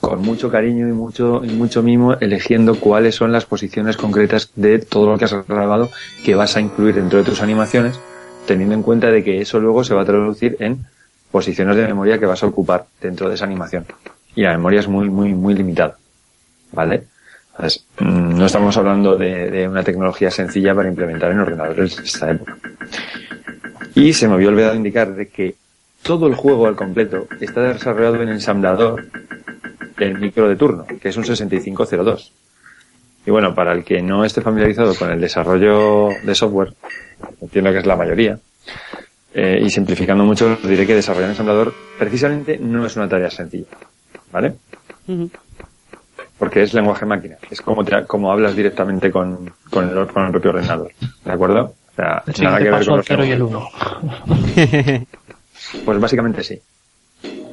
con 0.00 0.20
mucho 0.20 0.50
cariño 0.50 0.88
y 0.88 0.92
mucho, 0.92 1.42
y 1.44 1.48
mucho 1.48 1.82
mimo 1.82 2.14
eligiendo 2.14 2.78
cuáles 2.78 3.14
son 3.14 3.32
las 3.32 3.46
posiciones 3.46 3.96
concretas 3.96 4.50
de 4.54 4.78
todo 4.78 5.10
lo 5.10 5.18
que 5.18 5.24
has 5.24 5.46
grabado 5.46 5.90
que 6.24 6.34
vas 6.34 6.56
a 6.56 6.60
incluir 6.60 6.94
dentro 6.94 7.18
de 7.18 7.24
tus 7.24 7.40
animaciones, 7.40 7.98
teniendo 8.46 8.74
en 8.74 8.82
cuenta 8.82 9.10
de 9.10 9.24
que 9.24 9.40
eso 9.40 9.60
luego 9.60 9.82
se 9.82 9.94
va 9.94 10.02
a 10.02 10.04
traducir 10.04 10.56
en 10.60 10.84
posiciones 11.30 11.76
de 11.76 11.86
memoria 11.86 12.18
que 12.18 12.26
vas 12.26 12.42
a 12.42 12.46
ocupar 12.46 12.86
dentro 13.00 13.28
de 13.28 13.36
esa 13.36 13.46
animación. 13.46 13.86
Y 14.34 14.42
la 14.42 14.52
memoria 14.52 14.80
es 14.80 14.88
muy, 14.88 15.08
muy, 15.08 15.32
muy 15.32 15.54
limitada. 15.54 15.96
¿Vale? 16.72 17.04
Mm, 17.58 18.36
no 18.36 18.46
estamos 18.46 18.76
hablando 18.76 19.16
de, 19.16 19.68
una 19.68 19.82
tecnología 19.82 20.30
sencilla 20.30 20.74
para 20.74 20.88
implementar 20.88 21.30
en 21.30 21.40
ordenadores 21.40 21.96
de 21.96 22.02
esta 22.02 22.30
época. 22.30 22.56
Y 23.94 24.12
se 24.12 24.26
me 24.26 24.34
había 24.34 24.48
olvidado 24.48 24.74
indicar 24.74 25.14
de 25.14 25.28
que 25.28 25.54
todo 26.02 26.26
el 26.26 26.34
juego 26.34 26.66
al 26.66 26.76
completo 26.76 27.28
está 27.40 27.62
desarrollado 27.62 28.20
en 28.22 28.28
ensamblador 28.28 29.06
del 29.96 30.18
micro 30.18 30.48
de 30.48 30.56
turno, 30.56 30.84
que 30.86 31.08
es 31.08 31.16
un 31.16 31.24
6502. 31.24 32.32
Y 33.26 33.30
bueno, 33.30 33.54
para 33.54 33.72
el 33.72 33.84
que 33.84 34.02
no 34.02 34.24
esté 34.24 34.42
familiarizado 34.42 34.94
con 34.96 35.10
el 35.10 35.20
desarrollo 35.20 36.08
de 36.24 36.34
software, 36.34 36.74
entiendo 37.40 37.72
que 37.72 37.78
es 37.78 37.86
la 37.86 37.96
mayoría, 37.96 38.38
eh, 39.32 39.62
y 39.64 39.70
simplificando 39.70 40.24
mucho, 40.24 40.58
diré 40.62 40.86
que 40.86 40.94
desarrollar 40.94 41.28
un 41.28 41.30
ensamblador 41.30 41.74
precisamente 41.98 42.58
no 42.58 42.84
es 42.84 42.96
una 42.96 43.08
tarea 43.08 43.30
sencilla. 43.30 43.66
¿Vale? 44.30 44.54
Porque 46.38 46.62
es 46.62 46.74
lenguaje 46.74 47.06
máquina. 47.06 47.36
Es 47.50 47.60
como, 47.60 47.84
te- 47.84 48.04
como 48.06 48.30
hablas 48.32 48.56
directamente 48.56 49.10
con, 49.10 49.52
con, 49.70 49.88
el, 49.88 50.06
con 50.08 50.24
el 50.26 50.30
propio 50.32 50.50
ordenador. 50.50 50.90
¿De 51.24 51.32
acuerdo? 51.32 51.74
O 51.92 51.94
sea, 51.96 52.22
El 52.26 52.44
nada 52.44 52.58
que 52.58 52.64
ver 52.70 52.72
con 52.72 52.80
el 52.82 52.96
los 52.96 53.06
0 53.06 53.24
y 53.24 53.30
el 53.30 53.38
lenguajes. 53.38 55.00
1. 55.00 55.06
Pues 55.84 56.00
básicamente 56.00 56.42
sí. 56.42 56.60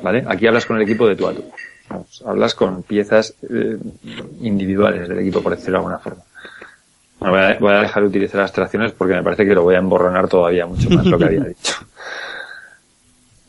¿Vale? 0.02 0.24
Aquí 0.28 0.48
hablas 0.48 0.66
con 0.66 0.78
el 0.78 0.84
equipo 0.84 1.08
de 1.08 1.16
tú 1.16 1.28
a 1.28 1.34
tú. 1.34 1.44
Vamos, 1.90 2.24
hablas 2.26 2.56
con 2.56 2.84
piezas 2.84 3.36
eh, 3.50 3.78
individuales 4.42 5.08
del 5.10 5.20
equipo, 5.20 5.42
por 5.42 5.52
decirlo 5.56 5.74
de 5.74 5.78
alguna 5.78 6.00
forma. 6.00 6.24
Bueno, 7.20 7.36
voy, 7.36 7.44
a, 7.44 7.58
voy 7.60 7.74
a 7.74 7.82
dejar 7.82 8.02
de 8.04 8.10
utilizar 8.10 8.42
abstracciones 8.42 8.94
porque 8.94 9.14
me 9.14 9.22
parece 9.24 9.46
que 9.46 9.54
lo 9.54 9.62
voy 9.64 9.76
a 9.76 9.80
emborronar 9.80 10.28
todavía 10.28 10.66
mucho 10.66 10.90
más 10.90 11.06
lo 11.06 11.18
que 11.20 11.26
había 11.26 11.44
dicho. 11.46 11.76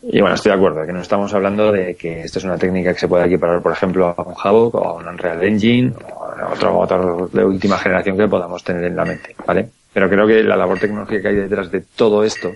Y 0.03 0.21
bueno, 0.21 0.35
estoy 0.35 0.51
de 0.51 0.57
acuerdo, 0.57 0.85
que 0.85 0.93
no 0.93 1.01
estamos 1.01 1.33
hablando 1.33 1.71
de 1.71 1.95
que 1.95 2.23
esto 2.23 2.41
es 2.41 2.45
una 2.45 2.59
técnica 2.59 2.93
que 2.93 2.99
se 2.99 3.09
puede 3.09 3.27
equiparar, 3.27 3.63
por 3.63 3.73
ejemplo, 3.73 4.15
a 4.17 4.23
un 4.23 4.35
Havok 4.37 4.75
o 4.75 4.85
a 4.85 4.95
un 4.95 5.07
Unreal 5.07 5.45
Engine 5.45 5.93
o 6.13 6.25
a 6.25 6.53
otro 6.53 6.73
motor 6.73 7.31
de 7.31 7.45
última 7.45 7.79
generación 7.79 8.17
que 8.17 8.27
podamos 8.27 8.65
tener 8.65 8.85
en 8.85 8.97
la 8.97 9.05
mente, 9.05 9.37
¿vale? 9.47 9.69
Pero 9.93 10.09
creo 10.09 10.27
que 10.27 10.43
la 10.43 10.57
labor 10.57 10.81
tecnológica 10.81 11.23
que 11.23 11.29
hay 11.29 11.37
detrás 11.37 11.71
de 11.71 11.83
todo 11.95 12.25
esto, 12.25 12.51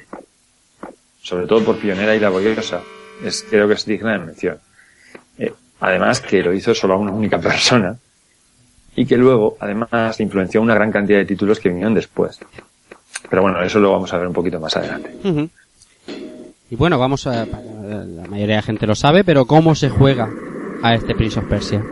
sobre 1.23 1.47
todo 1.47 1.62
por 1.64 1.77
pionera 1.77 2.16
y 2.16 2.20
laboriosa, 2.20 2.81
es, 3.24 3.47
creo 3.48 3.68
que 3.68 3.74
es 3.74 3.85
digna 3.85 4.12
de 4.12 4.18
mención. 4.18 4.59
Eh, 5.39 5.52
además 5.81 6.20
que 6.20 6.43
lo 6.43 6.52
hizo 6.52 6.74
solo 6.74 6.98
una 6.98 7.12
única 7.12 7.39
persona 7.39 7.97
y 8.97 9.06
que 9.06 9.16
luego, 9.16 9.56
además, 9.60 10.18
influenció 10.20 10.60
una 10.62 10.74
gran 10.74 10.90
cantidad 10.90 11.18
de 11.18 11.27
títulos 11.27 11.60
que 11.60 11.68
vinieron 11.68 11.94
después. 11.94 12.40
Pero 13.28 13.43
bueno, 13.43 13.62
eso 13.62 13.78
lo 13.78 13.93
vamos 13.93 14.12
a 14.12 14.18
ver 14.18 14.27
un 14.27 14.32
poquito 14.32 14.59
más 14.59 14.77
adelante. 14.77 15.14
Y 16.70 16.76
bueno, 16.76 16.98
vamos 16.98 17.26
a... 17.26 17.47
La 17.47 18.26
mayoría 18.28 18.56
de 18.56 18.62
gente 18.62 18.86
lo 18.86 18.94
sabe, 18.94 19.22
pero 19.22 19.44
¿cómo 19.44 19.74
se 19.74 19.88
juega 19.88 20.28
a 20.82 20.94
este 20.94 21.14
Prince 21.14 21.38
of 21.38 21.47
Persia? 21.47 21.84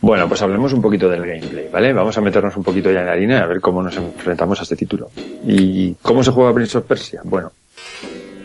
Bueno, 0.00 0.26
pues 0.28 0.40
hablemos 0.40 0.72
un 0.72 0.80
poquito 0.80 1.10
del 1.10 1.26
gameplay, 1.26 1.68
¿vale? 1.70 1.92
Vamos 1.92 2.16
a 2.16 2.22
meternos 2.22 2.56
un 2.56 2.64
poquito 2.64 2.90
ya 2.90 3.00
en 3.00 3.06
la 3.06 3.16
línea 3.16 3.40
a 3.40 3.46
ver 3.46 3.60
cómo 3.60 3.82
nos 3.82 3.94
enfrentamos 3.96 4.58
a 4.58 4.62
este 4.62 4.76
título. 4.76 5.10
¿Y 5.44 5.92
cómo 5.96 6.24
se 6.24 6.30
juega 6.30 6.54
Prince 6.54 6.78
of 6.78 6.86
Persia? 6.86 7.20
Bueno, 7.22 7.52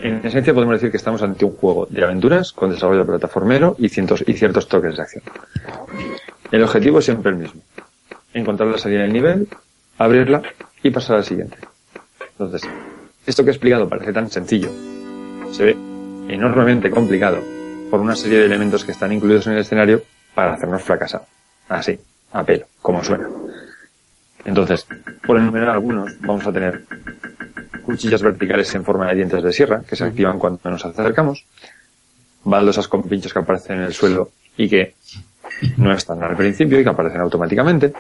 en 0.02 0.26
esencia 0.26 0.54
podemos 0.54 0.76
decir 0.76 0.92
que 0.92 0.98
estamos 0.98 1.22
ante 1.22 1.46
un 1.46 1.54
juego 1.54 1.88
de 1.90 2.04
aventuras 2.04 2.52
con 2.52 2.72
desarrollo 2.72 3.06
plataformero 3.06 3.78
y, 3.80 3.88
cientos, 3.88 4.24
y 4.28 4.34
ciertos 4.34 4.68
toques 4.68 4.98
de 4.98 5.02
acción. 5.02 5.24
El 6.52 6.64
objetivo 6.64 7.00
es 7.00 7.06
siempre 7.06 7.32
el 7.32 7.38
mismo. 7.38 7.62
Encontrar 8.34 8.70
la 8.70 8.78
salida 8.78 9.04
del 9.04 9.14
nivel, 9.14 9.48
abrirla 9.98 10.42
y 10.84 10.90
pasar 10.90 11.16
al 11.16 11.24
siguiente. 11.24 11.58
Entonces, 12.38 12.70
esto 13.26 13.44
que 13.44 13.50
he 13.50 13.54
explicado 13.54 13.90
parece 13.90 14.14
tan 14.14 14.30
sencillo. 14.30 14.70
Se 15.52 15.64
ve 15.64 15.78
enormemente 16.28 16.90
complicado 16.90 17.42
por 17.90 18.00
una 18.00 18.16
serie 18.16 18.40
de 18.40 18.46
elementos 18.46 18.84
que 18.84 18.92
están 18.92 19.12
incluidos 19.12 19.48
en 19.48 19.54
el 19.54 19.60
escenario 19.60 20.04
para 20.34 20.54
hacernos 20.54 20.84
fracasar. 20.84 21.26
Así, 21.70 22.00
a 22.32 22.44
pelo, 22.44 22.66
como 22.82 23.04
suena. 23.04 23.28
Entonces, 24.44 24.86
por 25.26 25.38
enumerar 25.38 25.70
algunos, 25.70 26.20
vamos 26.22 26.46
a 26.46 26.54
tener 26.54 26.84
cuchillas 27.84 28.22
verticales 28.22 28.74
en 28.76 28.84
forma 28.84 29.08
de 29.08 29.16
dientes 29.16 29.44
de 29.44 29.54
sierra, 29.54 29.82
que 29.88 29.96
se 29.96 30.04
activan 30.04 30.40
cuando 30.40 30.70
nos 30.70 30.86
acercamos, 30.86 31.46
baldosas 32.44 32.88
con 32.88 33.04
pinchos 33.04 33.34
que 33.34 33.40
aparecen 33.40 33.78
en 33.78 33.84
el 33.84 33.94
suelo 33.94 34.32
y 34.58 34.70
que 34.70 34.96
no 35.78 35.92
están 35.94 36.22
al 36.24 36.36
principio 36.36 36.80
y 36.80 36.84
que 36.84 36.90
aparecen 36.90 37.22
automáticamente, 37.22 37.94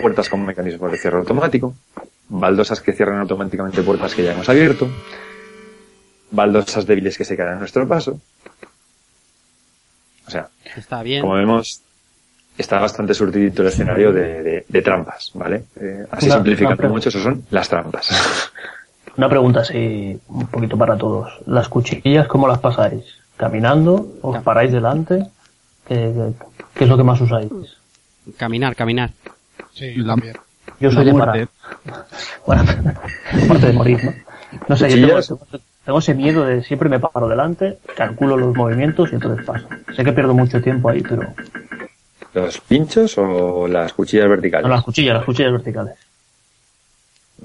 puertas 0.00 0.28
con 0.28 0.44
mecanismos 0.44 0.90
de 0.90 0.98
cierre 0.98 1.18
automático, 1.18 1.74
baldosas 2.28 2.80
que 2.80 2.92
cierran 2.92 3.20
automáticamente 3.20 3.82
puertas 3.82 4.14
que 4.14 4.24
ya 4.24 4.32
hemos 4.32 4.48
abierto, 4.48 4.88
baldosas 6.30 6.86
débiles 6.86 7.16
que 7.16 7.24
se 7.24 7.36
caen 7.36 7.50
a 7.54 7.56
nuestro 7.56 7.86
paso. 7.88 8.20
O 10.26 10.30
sea, 10.30 10.48
Está 10.76 11.02
bien. 11.02 11.22
como 11.22 11.34
vemos, 11.34 11.80
está 12.58 12.78
bastante 12.78 13.14
surtidito 13.14 13.62
el 13.62 13.68
escenario 13.68 14.12
de, 14.12 14.42
de- 14.42 14.64
de 14.68 14.82
trampas, 14.82 15.30
¿vale? 15.34 15.64
Eh, 15.80 16.04
así 16.10 16.26
Una- 16.26 16.34
simplificando 16.36 16.82
una 16.82 16.88
mucho, 16.92 17.08
eso 17.08 17.22
son 17.22 17.44
las 17.50 17.68
trampas. 17.68 18.10
Una 19.16 19.28
pregunta 19.28 19.60
así, 19.62 20.16
un 20.28 20.46
poquito 20.46 20.78
para 20.78 20.96
todos. 20.96 21.32
¿Las 21.46 21.68
cuchillas 21.68 22.28
cómo 22.28 22.46
las 22.46 22.60
pasáis? 22.60 23.02
¿Caminando? 23.36 24.14
¿Os 24.22 24.40
paráis 24.44 24.70
delante? 24.70 25.26
¿Qué, 25.88 25.94
qué- 26.14 26.32
qué 26.74 26.84
es 26.84 26.90
lo 26.90 26.96
que 26.96 27.02
más 27.02 27.20
usáis? 27.20 27.50
Caminar, 28.36 28.76
caminar. 28.76 29.10
Sí, 29.72 29.94
La- 29.96 30.14
también. 30.14 30.36
Yo 30.80 30.90
soy 30.90 31.04
La 31.04 31.04
de 31.04 31.12
muerte. 31.12 31.48
parar. 31.48 32.06
Bueno, 32.46 32.64
de 33.66 33.72
morir, 33.72 34.04
¿no? 34.04 34.14
No 34.68 34.76
sé, 34.76 34.88
yo 34.98 35.06
tengo, 35.06 35.46
tengo 35.84 35.98
ese 35.98 36.14
miedo 36.14 36.44
de 36.44 36.62
siempre 36.62 36.88
me 36.88 36.98
paro 36.98 37.28
delante, 37.28 37.78
calculo 37.96 38.36
los 38.36 38.54
movimientos 38.56 39.10
y 39.12 39.16
entonces 39.16 39.44
paso. 39.44 39.66
Sé 39.94 40.04
que 40.04 40.12
pierdo 40.12 40.32
mucho 40.34 40.60
tiempo 40.62 40.88
ahí, 40.88 41.02
pero... 41.02 41.34
¿Los 42.34 42.60
pinchos 42.60 43.14
o 43.18 43.66
las 43.68 43.92
cuchillas 43.92 44.28
verticales? 44.28 44.66
No, 44.66 44.74
las 44.74 44.84
cuchillas, 44.84 45.14
las 45.16 45.24
cuchillas 45.24 45.52
verticales. 45.52 45.94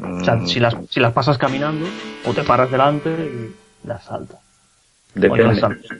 O 0.01 0.23
sea, 0.23 0.35
Mm, 0.35 0.47
si 0.47 0.59
las, 0.59 0.75
si 0.89 0.99
las 0.99 1.13
pasas 1.13 1.37
caminando, 1.37 1.85
o 2.25 2.33
te 2.33 2.43
paras 2.43 2.71
delante 2.71 3.09
y 3.11 3.87
las 3.87 4.03
saltas. 4.03 4.39
Las 5.15 5.21
Depende. 5.21 5.59
saltas. 5.59 5.97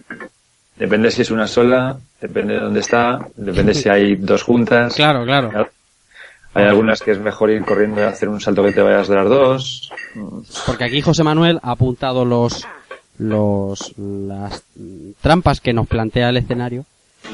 Depende 0.75 1.11
si 1.11 1.21
es 1.21 1.29
una 1.31 1.45
sola, 1.47 1.97
depende 2.19 2.55
de 2.55 2.59
dónde 2.61 2.79
está, 2.79 3.19
depende 3.35 3.73
si 3.75 3.89
hay 3.89 4.15
dos 4.15 4.41
juntas. 4.41 4.95
Claro, 4.95 5.23
claro. 5.25 5.67
Hay 6.55 6.65
algunas 6.65 7.01
que 7.01 7.11
es 7.11 7.19
mejor 7.19 7.49
ir 7.49 7.63
corriendo 7.63 8.01
y 8.01 8.03
hacer 8.03 8.29
un 8.29 8.39
salto 8.39 8.63
que 8.63 8.71
te 8.71 8.81
vayas 8.81 9.07
de 9.07 9.15
las 9.15 9.27
dos. 9.27 9.91
Porque 10.65 10.83
aquí 10.83 11.01
José 11.01 11.23
Manuel 11.23 11.59
ha 11.63 11.71
apuntado 11.71 12.25
los, 12.25 12.65
los, 13.17 13.93
las 13.97 14.63
trampas 15.21 15.61
que 15.61 15.73
nos 15.73 15.87
plantea 15.87 16.29
el 16.29 16.37
escenario, 16.37 16.85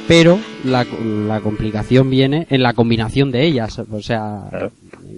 pero 0.07 0.39
la, 0.63 0.85
la 1.27 1.41
complicación 1.41 2.09
viene 2.09 2.47
en 2.49 2.63
la 2.63 2.73
combinación 2.73 3.31
de 3.31 3.43
ellas. 3.45 3.79
O 3.79 4.01
sea, 4.01 4.43
Claro. 4.49 4.71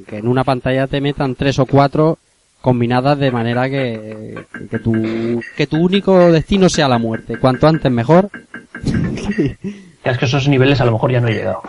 que 0.07 0.17
en 0.17 0.27
una 0.27 0.43
pantalla 0.43 0.87
te 0.87 0.99
metan 1.01 1.35
tres 1.35 1.59
o 1.59 1.65
cuatro 1.65 2.17
combinadas 2.61 3.17
de 3.19 3.31
manera 3.31 3.69
que, 3.69 4.45
que 4.69 4.79
tu, 4.79 5.41
que 5.57 5.67
tu 5.67 5.77
único 5.77 6.31
destino 6.31 6.69
sea 6.69 6.87
la 6.87 6.97
muerte. 6.99 7.37
Cuanto 7.37 7.67
antes 7.67 7.91
mejor. 7.91 8.29
Ya 10.03 10.11
es 10.11 10.17
que 10.17 10.25
esos 10.25 10.47
niveles 10.47 10.81
a 10.81 10.85
lo 10.85 10.93
mejor 10.93 11.11
ya 11.11 11.21
no 11.21 11.27
he 11.27 11.33
llegado. 11.33 11.61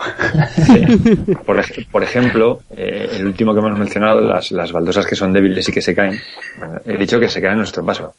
Sí. 0.66 0.86
Por, 1.46 1.58
ej- 1.58 1.86
por 1.90 2.02
ejemplo, 2.02 2.60
eh, 2.74 3.08
el 3.12 3.26
último 3.26 3.52
que 3.52 3.60
hemos 3.60 3.78
mencionado, 3.78 4.20
las, 4.22 4.50
las 4.52 4.72
baldosas 4.72 5.04
que 5.06 5.14
son 5.16 5.32
débiles 5.34 5.68
y 5.68 5.72
que 5.72 5.82
se 5.82 5.94
caen. 5.94 6.18
Bueno, 6.58 6.80
he 6.86 6.96
dicho 6.96 7.20
que 7.20 7.28
se 7.28 7.40
caen 7.42 7.52
en 7.54 7.58
nuestro 7.58 7.84
paso. 7.84 8.14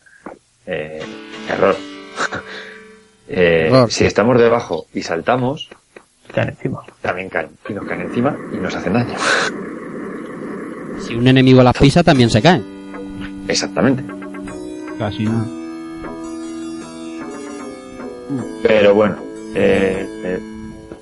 Eh, 0.68 1.02
error. 1.50 1.76
Eh, 3.36 3.68
Error. 3.68 3.90
Si 3.90 4.04
estamos 4.06 4.38
debajo 4.38 4.86
y 4.94 5.02
saltamos, 5.02 5.70
Caen 6.36 6.50
encima. 6.50 6.82
también 7.02 7.30
caen. 7.30 7.48
Y 7.68 7.74
nos 7.74 7.86
caen 7.86 8.02
encima 8.02 8.36
y 8.52 8.58
nos 8.58 8.76
hacen 8.76 8.94
daño. 8.94 9.16
Si 11.00 11.16
un 11.16 11.28
enemigo 11.28 11.64
las 11.64 11.76
pisa, 11.76 12.04
también 12.04 12.30
se 12.30 12.42
caen. 12.42 12.64
Exactamente. 13.48 14.04
Casi 15.00 15.24
nada. 15.24 15.46
Pero 18.62 18.94
bueno, 18.94 19.16
eh, 19.56 20.08
eh, 20.24 20.40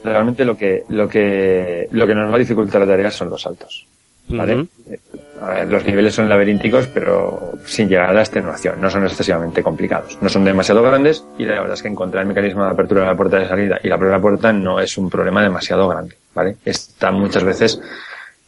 realmente 0.04 0.46
lo 0.46 0.58
que, 0.58 0.84
lo 0.90 1.08
que, 1.08 1.88
lo 1.92 2.08
que 2.08 2.16
nos 2.16 2.32
va 2.32 2.36
a 2.36 2.40
dificultar 2.40 2.82
la 2.82 2.88
tarea 2.88 3.12
son 3.12 3.30
los 3.30 3.42
saltos. 3.42 3.86
¿Vale? 4.30 4.68
Eh, 4.90 5.00
ver, 5.42 5.68
los 5.70 5.86
niveles 5.86 6.14
son 6.16 6.30
laberínticos, 6.30 6.88
pero 6.88 7.54
sin 7.66 7.90
llegar 7.90 8.10
a 8.12 8.14
la 8.14 8.22
extenuación. 8.22 8.80
No 8.80 8.90
son 8.90 9.04
excesivamente 9.04 9.62
complicados. 9.62 10.18
No 10.22 10.30
son 10.30 10.46
demasiado 10.46 10.82
grandes 10.84 11.26
y 11.38 11.44
la 11.46 11.60
verdad 11.60 11.74
es 11.74 11.82
que 11.82 11.90
encontrar 11.90 12.22
el 12.22 12.28
mecanismo 12.30 12.64
de 12.64 12.70
apertura 12.72 13.02
de 13.02 13.08
la 13.08 13.16
puerta 13.18 13.40
de 13.40 13.48
salida 13.48 13.80
y 13.84 13.90
la 13.90 13.98
propia 13.98 14.20
puerta 14.20 14.54
no 14.54 14.80
es 14.80 14.98
un 14.98 15.10
problema 15.10 15.42
demasiado 15.42 15.88
grande. 15.90 16.16
¿Vale? 16.34 16.56
Está 16.64 17.12
muchas 17.12 17.44
veces, 17.44 17.82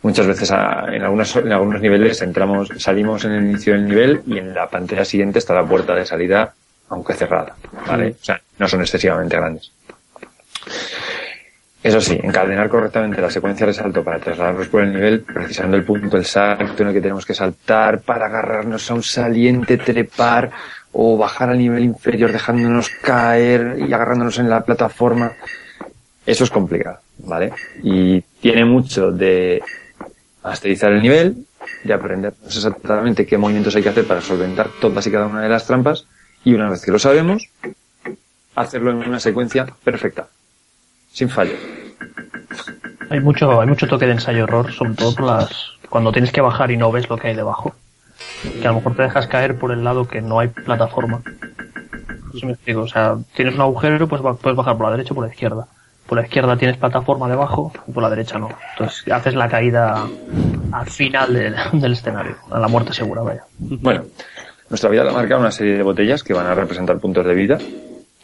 muchas 0.03 0.25
veces 0.27 0.51
a- 0.51 0.85
en, 0.93 1.01
algunos, 1.03 1.35
en 1.35 1.51
algunos 1.51 1.81
niveles 1.81 2.21
entramos, 2.21 2.69
salimos 2.77 3.25
en 3.25 3.31
el 3.33 3.43
inicio 3.49 3.73
del 3.73 3.85
nivel 3.87 4.21
y 4.25 4.37
en 4.37 4.53
la 4.53 4.69
pantalla 4.69 5.03
siguiente 5.03 5.39
está 5.39 5.53
la 5.53 5.65
puerta 5.65 5.93
de 5.95 6.05
salida, 6.05 6.53
aunque 6.89 7.13
cerrada. 7.13 7.55
¿Vale? 7.87 8.15
O 8.21 8.23
sea, 8.23 8.39
no 8.59 8.67
son 8.69 8.81
excesivamente 8.81 9.35
grandes. 9.35 9.71
Eso 11.83 11.99
sí, 11.99 12.17
encadenar 12.23 12.69
correctamente 12.69 13.21
la 13.21 13.29
secuencia 13.29 13.67
de 13.67 13.73
salto 13.73 14.05
para 14.05 14.17
trasladarnos 14.17 14.69
por 14.69 14.83
el 14.83 14.93
nivel, 14.93 15.21
precisando 15.21 15.75
el 15.75 15.83
punto, 15.83 16.15
el 16.15 16.23
salto 16.23 16.81
en 16.81 16.87
el 16.87 16.93
que 16.93 17.01
tenemos 17.01 17.25
que 17.25 17.33
saltar 17.33 17.99
para 17.99 18.27
agarrarnos 18.27 18.89
a 18.89 18.93
un 18.93 19.03
saliente, 19.03 19.77
trepar 19.77 20.49
o 20.93 21.17
bajar 21.17 21.49
al 21.49 21.57
nivel 21.57 21.83
inferior 21.83 22.31
dejándonos 22.31 22.89
caer 22.89 23.79
y 23.79 23.91
agarrándonos 23.91 24.39
en 24.39 24.49
la 24.49 24.61
plataforma. 24.63 25.33
Eso 26.25 26.45
es 26.45 26.49
complicado, 26.49 26.99
¿vale? 27.17 27.51
Y 27.83 28.21
tiene 28.21 28.63
mucho 28.63 29.11
de 29.11 29.61
masterizar 30.41 30.93
el 30.93 31.01
nivel, 31.01 31.45
de 31.83 31.93
aprender 31.93 32.33
exactamente 32.45 33.25
qué 33.25 33.37
movimientos 33.37 33.75
hay 33.75 33.83
que 33.83 33.89
hacer 33.89 34.07
para 34.07 34.21
solventar 34.21 34.69
todas 34.79 35.05
y 35.05 35.11
cada 35.11 35.27
una 35.27 35.41
de 35.41 35.49
las 35.49 35.67
trampas 35.67 36.05
y 36.45 36.53
una 36.53 36.69
vez 36.69 36.81
que 36.83 36.91
lo 36.91 36.99
sabemos, 36.99 37.49
hacerlo 38.55 38.91
en 38.91 38.97
una 38.97 39.19
secuencia 39.19 39.65
perfecta, 39.83 40.27
sin 41.13 41.29
fallo. 41.29 41.53
Hay 43.09 43.19
mucho, 43.19 43.61
hay 43.61 43.67
mucho 43.67 43.87
toque 43.87 44.07
de 44.07 44.13
ensayo-error, 44.13 44.73
sobre 44.73 44.95
todo 44.95 45.15
por 45.15 45.25
las, 45.25 45.73
cuando 45.89 46.11
tienes 46.11 46.31
que 46.31 46.41
bajar 46.41 46.71
y 46.71 46.77
no 46.77 46.91
ves 46.91 47.07
lo 47.09 47.17
que 47.17 47.27
hay 47.29 47.35
debajo. 47.35 47.73
Que 48.59 48.67
a 48.67 48.71
lo 48.71 48.77
mejor 48.77 48.95
te 48.95 49.03
dejas 49.03 49.27
caer 49.27 49.57
por 49.57 49.71
el 49.71 49.83
lado 49.83 50.07
que 50.07 50.21
no 50.21 50.39
hay 50.39 50.47
plataforma. 50.47 51.21
Si 52.33 52.45
me 52.45 52.53
explico. 52.53 52.81
O 52.81 52.87
sea, 52.87 53.15
tienes 53.35 53.55
un 53.55 53.61
agujero, 53.61 54.07
pues 54.07 54.21
puedes 54.41 54.57
bajar 54.57 54.75
por 54.75 54.87
la 54.87 54.91
derecha 54.91 55.13
o 55.13 55.15
por 55.15 55.25
la 55.25 55.31
izquierda. 55.31 55.67
Por 56.07 56.17
la 56.17 56.25
izquierda 56.25 56.57
tienes 56.57 56.77
plataforma 56.77 57.29
debajo 57.29 57.71
y 57.87 57.91
por 57.91 58.03
la 58.03 58.09
derecha 58.09 58.39
no. 58.39 58.49
Entonces 58.71 59.09
haces 59.11 59.35
la 59.35 59.47
caída 59.47 60.05
al 60.71 60.89
final 60.89 61.33
del, 61.33 61.55
del 61.73 61.93
escenario. 61.93 62.37
A 62.49 62.59
la 62.59 62.67
muerte 62.67 62.93
segura, 62.93 63.21
vaya. 63.21 63.43
Bueno, 63.59 64.03
nuestra 64.69 64.89
vida 64.89 65.03
la 65.03 65.13
marca 65.13 65.37
una 65.37 65.51
serie 65.51 65.77
de 65.77 65.83
botellas 65.83 66.23
que 66.23 66.33
van 66.33 66.47
a 66.47 66.55
representar 66.55 66.97
puntos 66.97 67.25
de 67.25 67.35
vida, 67.35 67.59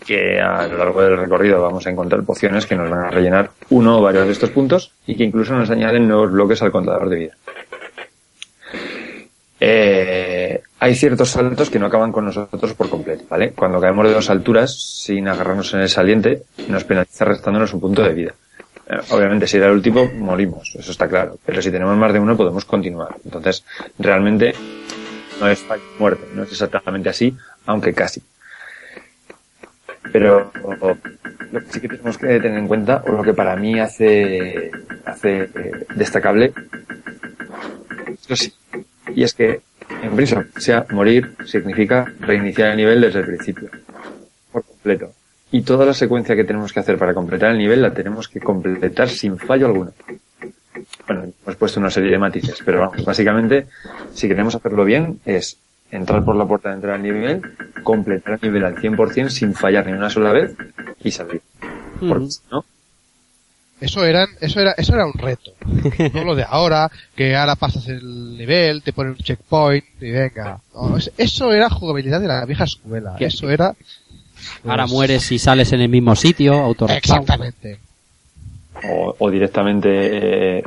que 0.09 0.41
a 0.41 0.67
lo 0.67 0.75
largo 0.79 1.03
del 1.03 1.17
recorrido 1.19 1.61
vamos 1.61 1.85
a 1.85 1.91
encontrar 1.91 2.23
pociones 2.23 2.65
que 2.65 2.75
nos 2.75 2.89
van 2.89 3.01
a 3.01 3.09
rellenar 3.11 3.51
uno 3.69 3.99
o 3.99 4.01
varios 4.01 4.25
de 4.25 4.31
estos 4.31 4.49
puntos 4.49 4.91
y 5.05 5.13
que 5.13 5.23
incluso 5.23 5.53
nos 5.53 5.69
añaden 5.69 6.07
nuevos 6.07 6.31
bloques 6.31 6.63
al 6.63 6.71
contador 6.71 7.09
de 7.09 7.15
vida. 7.15 7.37
Eh, 9.59 10.63
hay 10.79 10.95
ciertos 10.95 11.29
saltos 11.29 11.69
que 11.69 11.77
no 11.77 11.85
acaban 11.85 12.11
con 12.11 12.25
nosotros 12.25 12.73
por 12.73 12.89
completo, 12.89 13.25
¿vale? 13.29 13.51
Cuando 13.51 13.79
caemos 13.79 14.07
de 14.07 14.13
dos 14.15 14.31
alturas 14.31 14.73
sin 14.73 15.27
agarrarnos 15.27 15.75
en 15.75 15.81
el 15.81 15.89
saliente, 15.89 16.41
nos 16.67 16.85
penaliza 16.85 17.25
restándonos 17.25 17.71
un 17.75 17.79
punto 17.79 18.01
de 18.01 18.13
vida. 18.15 18.33
Eh, 18.87 18.97
Obviamente, 19.11 19.45
si 19.45 19.57
era 19.57 19.67
el 19.67 19.73
último, 19.73 20.09
morimos, 20.15 20.73
eso 20.75 20.91
está 20.91 21.07
claro. 21.07 21.37
Pero 21.45 21.61
si 21.61 21.69
tenemos 21.69 21.95
más 21.95 22.11
de 22.13 22.19
uno, 22.19 22.35
podemos 22.35 22.65
continuar. 22.65 23.15
Entonces, 23.23 23.63
realmente, 23.99 24.55
no 25.39 25.47
es 25.47 25.63
muerte, 25.99 26.23
no 26.33 26.41
es 26.41 26.51
exactamente 26.51 27.09
así, 27.09 27.37
aunque 27.67 27.93
casi. 27.93 28.23
Pero 30.11 30.51
lo 31.51 31.59
que 31.61 31.71
sí 31.71 31.81
que 31.81 31.87
tenemos 31.87 32.17
que 32.17 32.27
tener 32.39 32.57
en 32.57 32.67
cuenta, 32.67 33.03
o 33.07 33.11
lo 33.11 33.23
que 33.23 33.33
para 33.33 33.55
mí 33.55 33.79
hace, 33.79 34.71
hace 35.05 35.43
eh, 35.43 35.85
destacable, 35.95 36.53
y 39.15 39.23
es 39.23 39.33
que 39.33 39.61
en 40.03 40.15
Prince 40.15 40.35
of 40.35 40.45
Persia 40.53 40.85
morir 40.91 41.35
significa 41.45 42.05
reiniciar 42.19 42.71
el 42.71 42.77
nivel 42.77 43.01
desde 43.01 43.19
el 43.19 43.25
principio, 43.25 43.69
por 44.51 44.63
completo. 44.63 45.11
Y 45.51 45.61
toda 45.63 45.85
la 45.85 45.93
secuencia 45.93 46.35
que 46.35 46.43
tenemos 46.43 46.71
que 46.71 46.79
hacer 46.79 46.97
para 46.97 47.13
completar 47.13 47.51
el 47.51 47.57
nivel 47.57 47.81
la 47.81 47.93
tenemos 47.93 48.27
que 48.27 48.39
completar 48.39 49.09
sin 49.09 49.37
fallo 49.37 49.65
alguno. 49.65 49.93
Bueno, 51.07 51.23
hemos 51.43 51.55
puesto 51.55 51.79
una 51.79 51.89
serie 51.89 52.11
de 52.11 52.19
matices, 52.19 52.61
pero 52.63 52.81
vamos, 52.81 53.03
básicamente, 53.03 53.67
si 54.13 54.27
queremos 54.27 54.53
hacerlo 54.53 54.85
bien, 54.85 55.19
es 55.25 55.57
entrar 55.91 56.23
por 56.23 56.35
la 56.35 56.45
puerta 56.45 56.69
de 56.69 56.75
entrada 56.75 56.95
al 56.95 57.03
nivel, 57.03 57.41
completar 57.83 58.35
el 58.35 58.49
nivel 58.49 58.65
al 58.65 58.75
100% 58.75 59.29
sin 59.29 59.53
fallar 59.53 59.85
ni 59.87 59.93
una 59.93 60.09
sola 60.09 60.31
vez 60.31 60.53
y 61.03 61.11
salir. 61.11 61.41
Porque 61.99 62.23
Ujú. 62.25 62.31
si 62.31 62.41
no, 62.51 62.65
Eso 63.81 64.05
eran, 64.05 64.27
eso 64.41 64.59
era, 64.59 64.73
eso 64.73 64.93
era 64.93 65.05
un 65.05 65.13
reto. 65.13 65.51
No 66.13 66.23
lo 66.25 66.35
de 66.35 66.43
ahora, 66.47 66.91
que 67.15 67.35
ahora 67.35 67.55
pasas 67.55 67.87
el 67.87 68.37
nivel, 68.37 68.83
te 68.83 68.91
ponen 68.93 69.13
un 69.13 69.17
checkpoint 69.19 69.85
y 70.01 70.11
venga. 70.11 70.59
No, 70.73 70.97
eso 71.17 71.53
era 71.53 71.69
jugabilidad 71.69 72.19
de 72.19 72.27
la 72.27 72.45
vieja 72.45 72.65
escuela. 72.65 73.15
¿Qué? 73.17 73.25
Eso 73.25 73.49
era. 73.49 73.73
Ahora 74.65 74.83
pues, 74.83 74.91
mueres 74.93 75.23
si 75.23 75.39
sales 75.39 75.71
en 75.73 75.81
el 75.81 75.89
mismo 75.89 76.15
sitio, 76.15 76.53
auto 76.53 76.87
Exactamente. 76.89 77.79
o, 78.83 79.15
o 79.17 79.29
directamente 79.31 80.57
eh, 80.59 80.63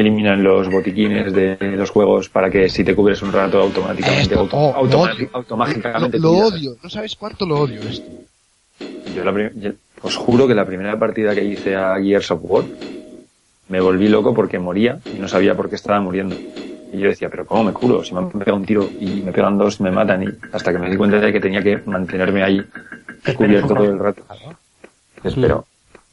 eliminan 0.00 0.42
los 0.42 0.70
botiquines 0.70 1.32
de 1.32 1.56
los 1.76 1.90
juegos 1.90 2.28
para 2.28 2.50
que 2.50 2.68
si 2.68 2.84
te 2.84 2.94
cubres 2.94 3.22
un 3.22 3.32
rato 3.32 3.60
automáticamente 3.60 4.34
Esto, 4.34 4.48
oh, 4.52 4.86
lo 4.86 5.08
automágicamente 5.32 6.18
Lo, 6.18 6.32
lo 6.32 6.38
odio. 6.46 6.76
No 6.82 6.90
sabes 6.90 7.16
cuánto 7.16 7.46
lo 7.46 7.60
odio 7.60 7.80
esto. 7.82 8.08
Yo, 9.14 9.24
la 9.24 9.50
yo 9.54 9.72
os 10.02 10.16
juro 10.16 10.46
que 10.46 10.54
la 10.54 10.64
primera 10.64 10.98
partida 10.98 11.34
que 11.34 11.44
hice 11.44 11.74
a 11.74 11.96
Gears 12.00 12.30
of 12.30 12.40
War 12.42 12.64
me 13.68 13.80
volví 13.80 14.08
loco 14.08 14.34
porque 14.34 14.58
moría 14.58 14.98
y 15.04 15.18
no 15.18 15.28
sabía 15.28 15.54
por 15.54 15.68
qué 15.68 15.74
estaba 15.74 16.00
muriendo. 16.00 16.36
Y 16.92 16.98
yo 16.98 17.08
decía, 17.08 17.28
pero 17.28 17.44
¿cómo 17.44 17.64
me 17.64 17.72
curo? 17.72 18.02
Si 18.02 18.14
me 18.14 18.20
han 18.20 18.30
pegado 18.30 18.56
un 18.56 18.64
tiro 18.64 18.88
y 18.98 19.20
me 19.22 19.32
pegan 19.32 19.58
dos, 19.58 19.80
me 19.80 19.90
matan. 19.90 20.22
Y 20.22 20.28
hasta 20.52 20.72
que 20.72 20.78
me 20.78 20.88
di 20.88 20.96
cuenta 20.96 21.18
de 21.18 21.32
que 21.32 21.40
tenía 21.40 21.62
que 21.62 21.78
mantenerme 21.84 22.42
ahí 22.42 22.64
cubierto 23.36 23.74
todo 23.74 23.84
el 23.84 23.98
rato. 23.98 24.22
Dices, 25.16 25.34
pero, 25.38 25.66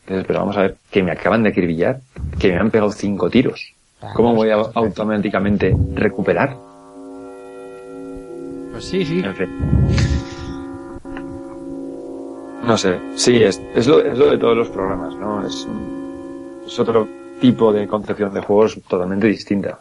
dices, 0.08 0.26
pero 0.28 0.40
vamos 0.40 0.58
a 0.58 0.64
ver, 0.64 0.76
que 0.92 1.02
me 1.02 1.12
acaban 1.12 1.44
de 1.44 1.50
acribillar, 1.50 2.00
que 2.38 2.52
me 2.52 2.58
han 2.58 2.72
pegado 2.72 2.92
cinco 2.92 3.30
tiros. 3.30 3.74
¿Cómo 4.14 4.34
voy 4.36 4.50
a 4.50 4.56
automáticamente 4.74 5.76
recuperar? 5.94 6.56
Pues 8.72 8.86
sí, 8.86 9.06
sí. 9.06 9.22
En 9.24 9.36
fin. 9.36 9.50
No 12.66 12.78
sé, 12.78 12.98
sí, 13.16 13.44
es, 13.44 13.62
es, 13.76 13.88
lo, 13.88 14.00
es 14.04 14.18
lo 14.18 14.32
de 14.32 14.38
todos 14.38 14.58
los 14.58 14.70
programas, 14.70 15.16
¿no? 15.16 15.46
Es, 15.46 15.66
un- 15.66 16.64
es 16.66 16.80
otro 16.80 17.08
tipo 17.40 17.72
de 17.72 17.86
concepción 17.88 18.34
de 18.34 18.42
juegos 18.42 18.80
totalmente 18.88 19.28
distinta. 19.28 19.80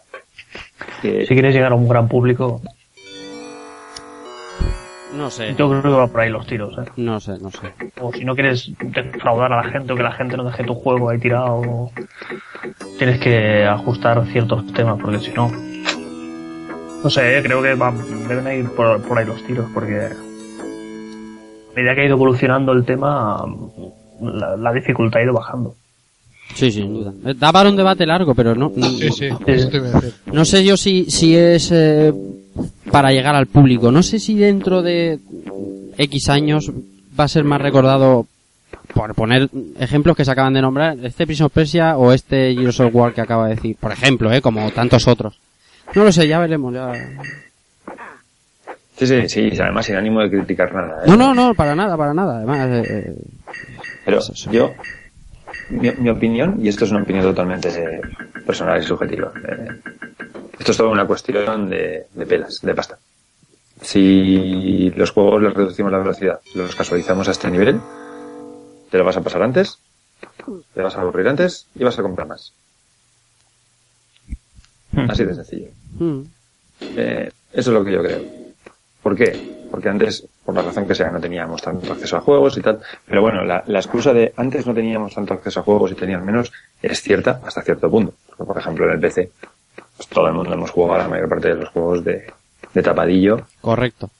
Que- 1.00 1.24
Si 1.26 1.32
quieres 1.32 1.54
llegar 1.54 1.72
a 1.72 1.76
un 1.76 1.88
gran 1.88 2.08
público, 2.08 2.60
No 5.16 5.30
sé. 5.30 5.54
yo 5.56 5.68
creo 5.68 5.82
que 5.82 5.88
va 5.88 6.06
por 6.08 6.20
ahí 6.20 6.30
los 6.30 6.46
tiros, 6.46 6.76
¿eh? 6.78 6.90
No 6.96 7.20
sé, 7.20 7.38
no 7.38 7.50
sé. 7.50 7.72
O 8.00 8.12
si 8.12 8.24
no 8.24 8.34
quieres 8.34 8.70
defraudar 8.80 9.52
a 9.52 9.56
la 9.62 9.64
gente 9.70 9.92
o 9.92 9.96
que 9.96 10.02
la 10.02 10.12
gente 10.12 10.36
no 10.36 10.44
deje 10.44 10.64
tu 10.64 10.74
juego 10.74 11.10
ahí 11.10 11.18
tirado, 11.18 11.90
tienes 12.98 13.20
que 13.20 13.64
ajustar 13.64 14.24
ciertos 14.32 14.66
temas, 14.72 14.98
porque 15.00 15.20
si 15.20 15.30
no. 15.32 15.50
No 17.02 17.10
sé, 17.10 17.38
eh, 17.38 17.42
creo 17.42 17.62
que 17.62 17.74
van- 17.74 18.26
deben 18.28 18.58
ir 18.60 18.70
por, 18.70 19.00
por 19.02 19.18
ahí 19.18 19.26
los 19.26 19.42
tiros, 19.46 19.66
porque 19.74 19.94
a 19.94 21.76
medida 21.76 21.94
que 21.94 22.00
ha 22.00 22.04
ido 22.06 22.14
evolucionando 22.16 22.72
el 22.72 22.84
tema, 22.84 23.44
la, 24.20 24.56
la 24.56 24.72
dificultad 24.72 25.20
ha 25.20 25.24
ido 25.24 25.32
bajando. 25.34 25.74
Sí, 26.54 26.70
sin 26.70 26.94
duda. 26.94 27.12
Eh, 27.26 27.34
Da 27.36 27.52
para 27.52 27.68
un 27.68 27.76
debate 27.76 28.06
largo, 28.06 28.34
pero 28.34 28.54
no. 28.54 28.72
no- 28.74 28.86
Sí, 28.88 29.10
sí, 29.10 29.26
eso 29.46 29.68
te 29.68 29.76
iba 29.76 29.88
a 29.88 29.92
decir. 29.92 30.14
No 30.32 30.44
sé 30.44 30.64
yo 30.64 30.76
si, 30.76 31.04
si 31.10 31.36
es 31.36 31.70
eh, 31.72 32.12
para 32.90 33.10
llegar 33.10 33.34
al 33.34 33.46
público. 33.46 33.90
No 33.90 34.02
sé 34.02 34.18
si 34.18 34.34
dentro 34.34 34.82
de 34.82 35.18
X 35.98 36.28
años 36.28 36.70
va 37.18 37.24
a 37.24 37.28
ser 37.28 37.44
más 37.44 37.60
recordado, 37.60 38.26
por 38.92 39.14
poner 39.14 39.48
ejemplos 39.78 40.16
que 40.16 40.24
se 40.24 40.30
acaban 40.30 40.54
de 40.54 40.62
nombrar, 40.62 40.96
este 41.02 41.26
Prince 41.26 41.44
of 41.44 41.52
Persia 41.52 41.96
o 41.96 42.12
este 42.12 42.54
Gears 42.54 42.80
of 42.80 42.94
War 42.94 43.12
que 43.12 43.20
acaba 43.20 43.48
de 43.48 43.56
decir. 43.56 43.76
Por 43.78 43.92
ejemplo, 43.92 44.32
eh, 44.32 44.40
como 44.40 44.70
tantos 44.70 45.06
otros. 45.08 45.38
No 45.94 46.04
lo 46.04 46.12
sé, 46.12 46.26
ya 46.26 46.38
veremos. 46.38 46.74
Ya... 46.74 46.92
Sí, 48.96 49.06
sí, 49.06 49.28
sí, 49.28 49.50
además 49.60 49.86
sin 49.86 49.96
ánimo 49.96 50.20
de 50.20 50.30
criticar 50.30 50.72
nada. 50.72 51.02
¿eh? 51.02 51.08
No, 51.08 51.16
no, 51.16 51.34
no, 51.34 51.54
para 51.54 51.74
nada, 51.74 51.96
para 51.96 52.14
nada. 52.14 52.36
Además, 52.36 52.68
eh, 52.70 52.84
eh, 52.88 53.14
Pero 54.04 54.18
Eso, 54.18 54.50
yo, 54.52 54.72
mi, 55.70 55.90
mi 55.98 56.08
opinión, 56.10 56.58
y 56.62 56.68
esto 56.68 56.84
es 56.84 56.92
una 56.92 57.02
opinión 57.02 57.24
totalmente 57.24 58.00
personal 58.46 58.80
y 58.80 58.84
subjetiva, 58.84 59.32
eh, 59.48 59.68
esto 60.58 60.72
es 60.72 60.76
todo 60.76 60.90
una 60.90 61.06
cuestión 61.06 61.68
de, 61.70 62.06
de 62.12 62.26
pelas, 62.26 62.60
de 62.62 62.74
pasta. 62.74 62.98
Si 63.82 64.90
los 64.90 65.10
juegos 65.10 65.42
les 65.42 65.54
reducimos 65.54 65.92
la 65.92 65.98
velocidad, 65.98 66.40
los 66.54 66.74
casualizamos 66.74 67.28
a 67.28 67.32
este 67.32 67.50
nivel, 67.50 67.80
te 68.90 68.98
lo 68.98 69.04
vas 69.04 69.16
a 69.16 69.20
pasar 69.20 69.42
antes, 69.42 69.78
te 70.72 70.80
vas 70.82 70.96
a 70.96 71.00
aburrir 71.00 71.28
antes 71.28 71.66
y 71.74 71.84
vas 71.84 71.98
a 71.98 72.02
comprar 72.02 72.26
más. 72.28 72.52
Así 75.08 75.24
de 75.24 75.34
sencillo. 75.34 75.68
mm, 75.98 76.20
Eh, 76.96 77.30
eso 77.52 77.70
es 77.70 77.74
lo 77.74 77.84
que 77.84 77.92
yo 77.92 78.02
creo. 78.02 78.22
¿Por 79.02 79.16
qué? 79.16 79.66
Porque 79.70 79.88
antes, 79.88 80.26
por 80.44 80.54
la 80.54 80.62
razón 80.62 80.86
que 80.86 80.94
sea, 80.94 81.10
no 81.10 81.20
teníamos 81.20 81.60
tanto 81.60 81.92
acceso 81.92 82.16
a 82.16 82.20
juegos 82.20 82.56
y 82.56 82.60
tal. 82.62 82.80
Pero 83.06 83.22
bueno, 83.22 83.44
la, 83.44 83.62
la 83.66 83.78
excusa 83.80 84.12
de 84.12 84.32
antes 84.36 84.66
no 84.66 84.72
teníamos 84.74 85.14
tanto 85.14 85.34
acceso 85.34 85.60
a 85.60 85.62
juegos 85.64 85.90
y 85.92 85.94
tenían 85.94 86.24
menos 86.24 86.52
es 86.80 87.02
cierta 87.02 87.40
hasta 87.44 87.62
cierto 87.62 87.90
punto. 87.90 88.14
Porque, 88.28 88.44
por 88.44 88.58
ejemplo, 88.58 88.86
en 88.86 88.92
el 88.92 89.00
PC, 89.00 89.30
pues 89.96 90.08
todo 90.08 90.26
el 90.28 90.34
mundo 90.34 90.54
hemos 90.54 90.70
jugado 90.70 90.98
la 91.02 91.08
mayor 91.08 91.28
parte 91.28 91.48
de 91.48 91.54
los 91.56 91.68
juegos 91.70 92.04
de, 92.04 92.24
de 92.72 92.82
tapadillo 92.82 93.40
correcto. 93.60 94.10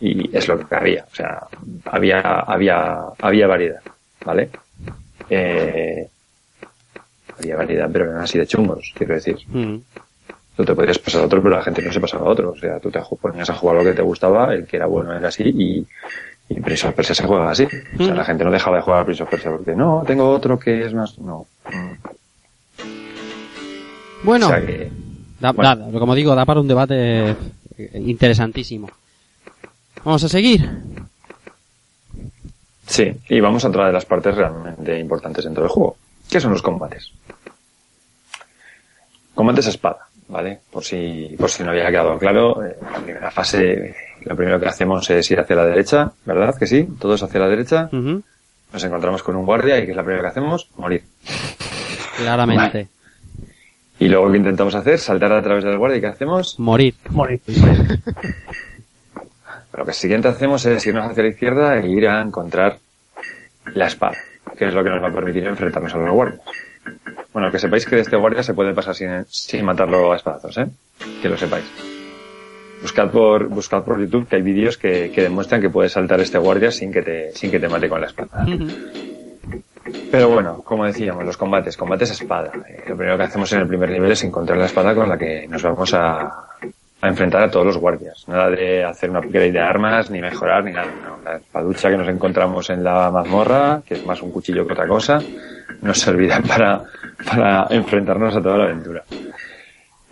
y 0.00 0.34
es 0.36 0.46
lo 0.48 0.58
que 0.58 0.74
había. 0.74 1.06
O 1.10 1.14
sea, 1.14 1.46
había, 1.86 2.20
había, 2.20 2.98
había 3.18 3.46
variedad, 3.46 3.80
¿vale? 4.24 4.50
Eh, 5.28 6.08
había 7.38 7.56
variedad, 7.56 7.88
pero 7.92 8.10
eran 8.10 8.22
así 8.22 8.38
de 8.38 8.46
chungos, 8.46 8.92
quiero 8.94 9.14
decir. 9.14 9.38
Mm, 9.48 9.76
Tú 10.56 10.64
te 10.66 10.74
podrías 10.74 10.98
pasar 10.98 11.22
a 11.22 11.24
otro, 11.24 11.42
pero 11.42 11.56
la 11.56 11.62
gente 11.62 11.80
no 11.80 11.90
se 11.90 12.00
pasaba 12.00 12.26
a 12.26 12.30
otro. 12.30 12.50
O 12.50 12.56
sea, 12.56 12.78
tú 12.80 12.90
te 12.90 13.00
ponías 13.20 13.48
a 13.48 13.54
jugar 13.54 13.76
lo 13.76 13.84
que 13.84 13.92
te 13.94 14.02
gustaba, 14.02 14.52
el 14.52 14.66
que 14.66 14.76
era 14.76 14.84
bueno 14.86 15.14
era 15.16 15.28
así, 15.28 15.44
y, 15.44 15.86
y 16.50 16.60
Prince 16.60 16.86
of 16.86 16.94
Persia 16.94 17.14
se 17.14 17.24
juega 17.26 17.50
así. 17.50 17.66
O 17.98 18.04
sea, 18.04 18.14
la 18.14 18.24
gente 18.24 18.44
no 18.44 18.50
dejaba 18.50 18.76
de 18.76 18.82
jugar 18.82 19.00
a 19.00 19.04
Prince 19.06 19.22
of 19.22 19.30
Persia 19.30 19.50
porque 19.52 19.74
no, 19.74 20.02
tengo 20.06 20.28
otro 20.28 20.58
que 20.58 20.84
es 20.84 20.92
más. 20.92 21.18
No. 21.18 21.46
Bueno, 24.22 24.46
O 24.46 24.48
sea 24.50 24.64
que. 24.64 24.90
da- 25.40 25.52
bueno. 25.52 25.76
da- 25.92 25.98
como 25.98 26.14
digo, 26.14 26.34
da 26.34 26.44
para 26.44 26.60
un 26.60 26.68
debate 26.68 27.30
eh, 27.30 27.36
interesantísimo. 27.94 28.90
Vamos 30.04 30.22
a 30.24 30.28
seguir. 30.28 30.68
Sí, 32.86 33.12
y 33.28 33.40
vamos 33.40 33.64
a 33.64 33.68
otra 33.68 33.86
de 33.86 33.92
las 33.92 34.04
partes 34.04 34.34
realmente 34.34 34.98
importantes 34.98 35.44
dentro 35.44 35.62
del 35.62 35.70
juego. 35.70 35.96
¿Qué 36.28 36.40
son 36.40 36.52
los 36.52 36.62
combates? 36.62 37.12
Combates 39.34 39.66
a 39.66 39.70
espada, 39.70 40.06
¿vale? 40.28 40.60
Por 40.70 40.84
si, 40.84 41.34
por 41.38 41.48
si 41.50 41.62
no 41.62 41.70
había 41.70 41.88
quedado 41.88 42.18
claro, 42.18 42.64
eh, 42.64 42.76
la 42.92 42.98
primera 42.98 43.30
fase, 43.30 43.94
lo 44.22 44.36
primero 44.36 44.58
que 44.58 44.66
hacemos 44.66 45.08
es 45.10 45.30
ir 45.30 45.38
hacia 45.40 45.56
la 45.56 45.64
derecha, 45.66 46.12
¿verdad? 46.24 46.54
Que 46.58 46.66
sí, 46.66 46.86
todos 46.98 47.22
hacia 47.22 47.40
la 47.40 47.48
derecha. 47.48 47.88
Nos 47.92 48.84
encontramos 48.84 49.22
con 49.22 49.36
un 49.36 49.46
guardia 49.46 49.78
y 49.78 49.84
¿qué 49.84 49.90
es 49.92 49.96
la 49.96 50.02
primera 50.04 50.22
que 50.22 50.28
hacemos? 50.28 50.68
Morir. 50.76 51.04
Claramente. 52.18 52.88
Y 54.00 54.08
luego, 54.08 54.32
¿qué 54.32 54.38
intentamos 54.38 54.74
hacer? 54.74 54.98
Saltar 54.98 55.30
a 55.32 55.42
través 55.42 55.62
del 55.62 55.76
guardia 55.76 55.98
y 55.98 56.00
¿qué 56.00 56.06
hacemos? 56.06 56.58
Morir. 56.58 56.94
Morir. 57.10 57.40
Lo 59.76 59.84
que 59.84 59.92
siguiente 59.92 60.26
hacemos 60.26 60.64
es 60.64 60.86
irnos 60.86 61.10
hacia 61.10 61.22
la 61.22 61.28
izquierda 61.28 61.78
e 61.78 61.86
ir 61.86 62.08
a 62.08 62.22
encontrar 62.22 62.78
la 63.74 63.86
espada, 63.86 64.16
que 64.58 64.66
es 64.66 64.74
lo 64.74 64.82
que 64.82 64.90
nos 64.90 65.02
va 65.02 65.08
a 65.08 65.12
permitir 65.12 65.46
enfrentarnos 65.46 65.94
a 65.94 65.98
los 65.98 66.10
guardias. 66.10 66.40
Bueno, 67.32 67.52
que 67.52 67.58
sepáis 67.58 67.86
que 67.86 67.96
de 67.96 68.02
este 68.02 68.16
guardia 68.16 68.42
se 68.42 68.54
puede 68.54 68.74
pasar 68.74 68.94
sin, 68.94 69.24
sin 69.28 69.64
matarlo 69.64 70.12
a 70.12 70.16
espadazos, 70.16 70.58
¿eh? 70.58 70.66
Que 71.22 71.28
lo 71.28 71.36
sepáis. 71.36 71.64
Buscad 72.82 73.10
por, 73.10 73.48
buscad 73.48 73.84
por 73.84 74.00
YouTube 74.00 74.26
que 74.26 74.36
hay 74.36 74.42
vídeos 74.42 74.76
que, 74.76 75.12
que 75.14 75.22
demuestran 75.22 75.60
que 75.60 75.70
puedes 75.70 75.92
saltar 75.92 76.20
este 76.20 76.38
guardia 76.38 76.72
sin 76.72 76.90
que 76.90 77.02
te, 77.02 77.32
sin 77.32 77.50
que 77.50 77.60
te 77.60 77.68
mate 77.68 77.88
con 77.88 78.00
la 78.00 78.06
espada. 78.06 78.46
Pero 80.10 80.28
bueno, 80.28 80.62
como 80.62 80.84
decíamos, 80.84 81.24
los 81.24 81.36
combates, 81.36 81.76
combates 81.76 82.10
a 82.10 82.12
espada. 82.12 82.52
Eh, 82.68 82.84
lo 82.88 82.96
primero 82.96 83.16
que 83.16 83.24
hacemos 83.24 83.52
en 83.52 83.60
el 83.60 83.66
primer 83.66 83.90
nivel 83.90 84.12
es 84.12 84.22
encontrar 84.24 84.58
la 84.58 84.66
espada 84.66 84.94
con 84.94 85.08
la 85.08 85.16
que 85.16 85.46
nos 85.48 85.62
vamos 85.62 85.94
a, 85.94 86.46
enfrentar 87.02 87.42
a 87.44 87.50
todos 87.50 87.66
los 87.66 87.78
guardias. 87.78 88.28
Nada 88.28 88.50
de 88.50 88.84
hacer 88.84 89.08
una 89.08 89.20
upgrade 89.20 89.52
de 89.52 89.60
armas, 89.60 90.10
ni 90.10 90.20
mejorar, 90.20 90.64
ni 90.64 90.72
nada. 90.72 90.90
La 91.24 91.36
espaducha 91.36 91.88
que 91.88 91.96
nos 91.96 92.08
encontramos 92.08 92.68
en 92.68 92.84
la 92.84 93.10
mazmorra, 93.10 93.80
que 93.86 93.94
es 93.94 94.04
más 94.04 94.20
un 94.20 94.30
cuchillo 94.30 94.66
que 94.66 94.74
otra 94.74 94.86
cosa, 94.86 95.18
nos 95.80 95.98
servirá 95.98 96.40
para 97.26 97.66
enfrentarnos 97.70 98.36
a 98.36 98.42
toda 98.42 98.58
la 98.58 98.64
aventura. 98.64 99.02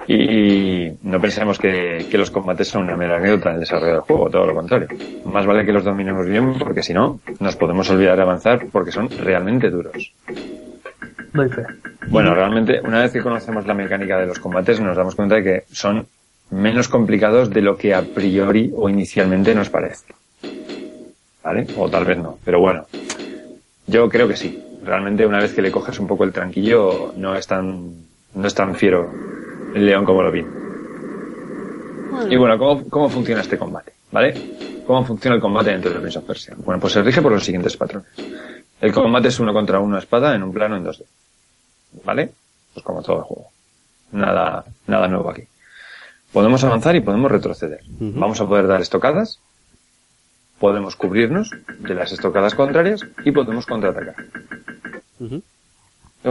Y 0.08 0.90
no 1.02 1.20
pensemos 1.20 1.58
que, 1.58 2.06
que 2.10 2.16
los 2.16 2.30
combates 2.30 2.68
son 2.68 2.84
una 2.84 2.96
mera 2.96 3.18
anécdota 3.18 3.50
en 3.50 3.56
el 3.56 3.60
desarrollo 3.60 3.92
del 3.92 4.00
juego, 4.00 4.30
todo 4.30 4.46
lo 4.46 4.54
contrario. 4.54 4.88
Más 5.26 5.44
vale 5.44 5.66
que 5.66 5.72
los 5.72 5.84
dominemos 5.84 6.26
bien, 6.26 6.58
porque 6.58 6.82
si 6.82 6.94
no, 6.94 7.20
nos 7.40 7.56
podemos 7.56 7.90
olvidar 7.90 8.16
de 8.16 8.22
avanzar 8.22 8.66
porque 8.72 8.90
son 8.90 9.10
realmente 9.10 9.68
duros. 9.68 10.14
Doy 11.34 11.50
fe. 11.50 11.62
Bueno, 12.06 12.34
realmente, 12.34 12.80
una 12.80 13.02
vez 13.02 13.12
que 13.12 13.20
conocemos 13.20 13.66
la 13.66 13.74
mecánica 13.74 14.18
de 14.18 14.24
los 14.24 14.38
combates, 14.38 14.80
nos 14.80 14.96
damos 14.96 15.14
cuenta 15.14 15.34
de 15.34 15.44
que 15.44 15.64
son 15.70 16.06
menos 16.50 16.88
complicados 16.88 17.50
de 17.50 17.60
lo 17.60 17.76
que 17.76 17.94
a 17.94 18.00
priori 18.00 18.72
o 18.74 18.88
inicialmente 18.88 19.54
nos 19.54 19.68
parece. 19.68 20.06
¿Vale? 21.44 21.66
O 21.76 21.90
tal 21.90 22.06
vez 22.06 22.16
no. 22.16 22.38
Pero 22.46 22.60
bueno, 22.60 22.86
yo 23.86 24.08
creo 24.08 24.26
que 24.26 24.36
sí. 24.36 24.58
Realmente, 24.82 25.26
una 25.26 25.40
vez 25.40 25.52
que 25.52 25.60
le 25.60 25.70
coges 25.70 25.98
un 25.98 26.06
poco 26.06 26.24
el 26.24 26.32
tranquillo, 26.32 27.12
no 27.14 27.34
es 27.36 27.46
tan, 27.46 27.92
no 28.34 28.46
es 28.46 28.54
tan 28.54 28.74
fiero 28.74 29.10
el 29.74 29.86
león 29.86 30.04
como 30.04 30.22
lo 30.22 30.30
vi. 30.30 30.44
Y 32.30 32.36
bueno, 32.36 32.58
¿cómo, 32.58 32.88
¿cómo 32.88 33.08
funciona 33.08 33.42
este 33.42 33.58
combate? 33.58 33.92
¿Vale? 34.10 34.82
¿Cómo 34.86 35.04
funciona 35.04 35.36
el 35.36 35.40
combate 35.40 35.70
dentro 35.70 35.92
de 35.92 36.00
Prince 36.00 36.18
of 36.18 36.24
Persia? 36.24 36.54
Bueno, 36.58 36.80
pues 36.80 36.92
se 36.94 37.02
rige 37.02 37.22
por 37.22 37.32
los 37.32 37.44
siguientes 37.44 37.76
patrones. 37.76 38.08
El 38.80 38.92
combate 38.92 39.28
es 39.28 39.38
uno 39.40 39.52
contra 39.52 39.80
uno 39.80 39.96
a 39.96 39.98
espada 39.98 40.34
en 40.34 40.42
un 40.42 40.52
plano 40.52 40.76
en 40.76 40.84
2D. 40.84 41.04
¿Vale? 42.04 42.32
Pues 42.72 42.84
como 42.84 43.02
todo 43.02 43.18
el 43.18 43.22
juego. 43.22 43.48
Nada, 44.12 44.64
nada 44.86 45.08
nuevo 45.08 45.30
aquí. 45.30 45.42
Podemos 46.32 46.62
avanzar 46.64 46.94
y 46.96 47.00
podemos 47.00 47.30
retroceder. 47.30 47.80
Vamos 47.98 48.40
a 48.40 48.46
poder 48.46 48.66
dar 48.66 48.80
estocadas, 48.80 49.40
podemos 50.58 50.96
cubrirnos 50.96 51.50
de 51.78 51.94
las 51.94 52.12
estocadas 52.12 52.54
contrarias 52.54 53.06
y 53.24 53.30
podemos 53.32 53.66
contraatacar. 53.66 54.14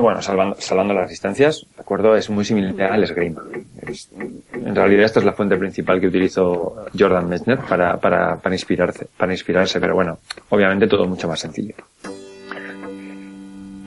Bueno, 0.01 0.21
salvando, 0.21 0.55
salvando 0.59 0.93
las 0.93 1.09
distancias, 1.09 1.65
de 1.75 1.81
acuerdo, 1.81 2.15
es 2.15 2.29
muy 2.29 2.45
similar 2.45 2.91
al 2.93 3.03
esgrima. 3.03 3.41
Es- 3.87 4.09
en 4.53 4.75
realidad 4.75 5.05
esta 5.05 5.19
es 5.19 5.25
la 5.25 5.33
fuente 5.33 5.55
principal 5.57 5.99
que 5.99 6.07
utilizó 6.07 6.85
Jordan 6.97 7.27
Mechner 7.29 7.59
para, 7.59 7.97
para, 7.97 8.37
para 8.37 8.55
inspirarse, 8.55 9.07
para 9.17 9.31
inspirarse, 9.33 9.79
pero 9.79 9.95
bueno, 9.95 10.19
obviamente 10.49 10.87
todo 10.87 11.05
mucho 11.07 11.27
más 11.27 11.39
sencillo. 11.39 11.75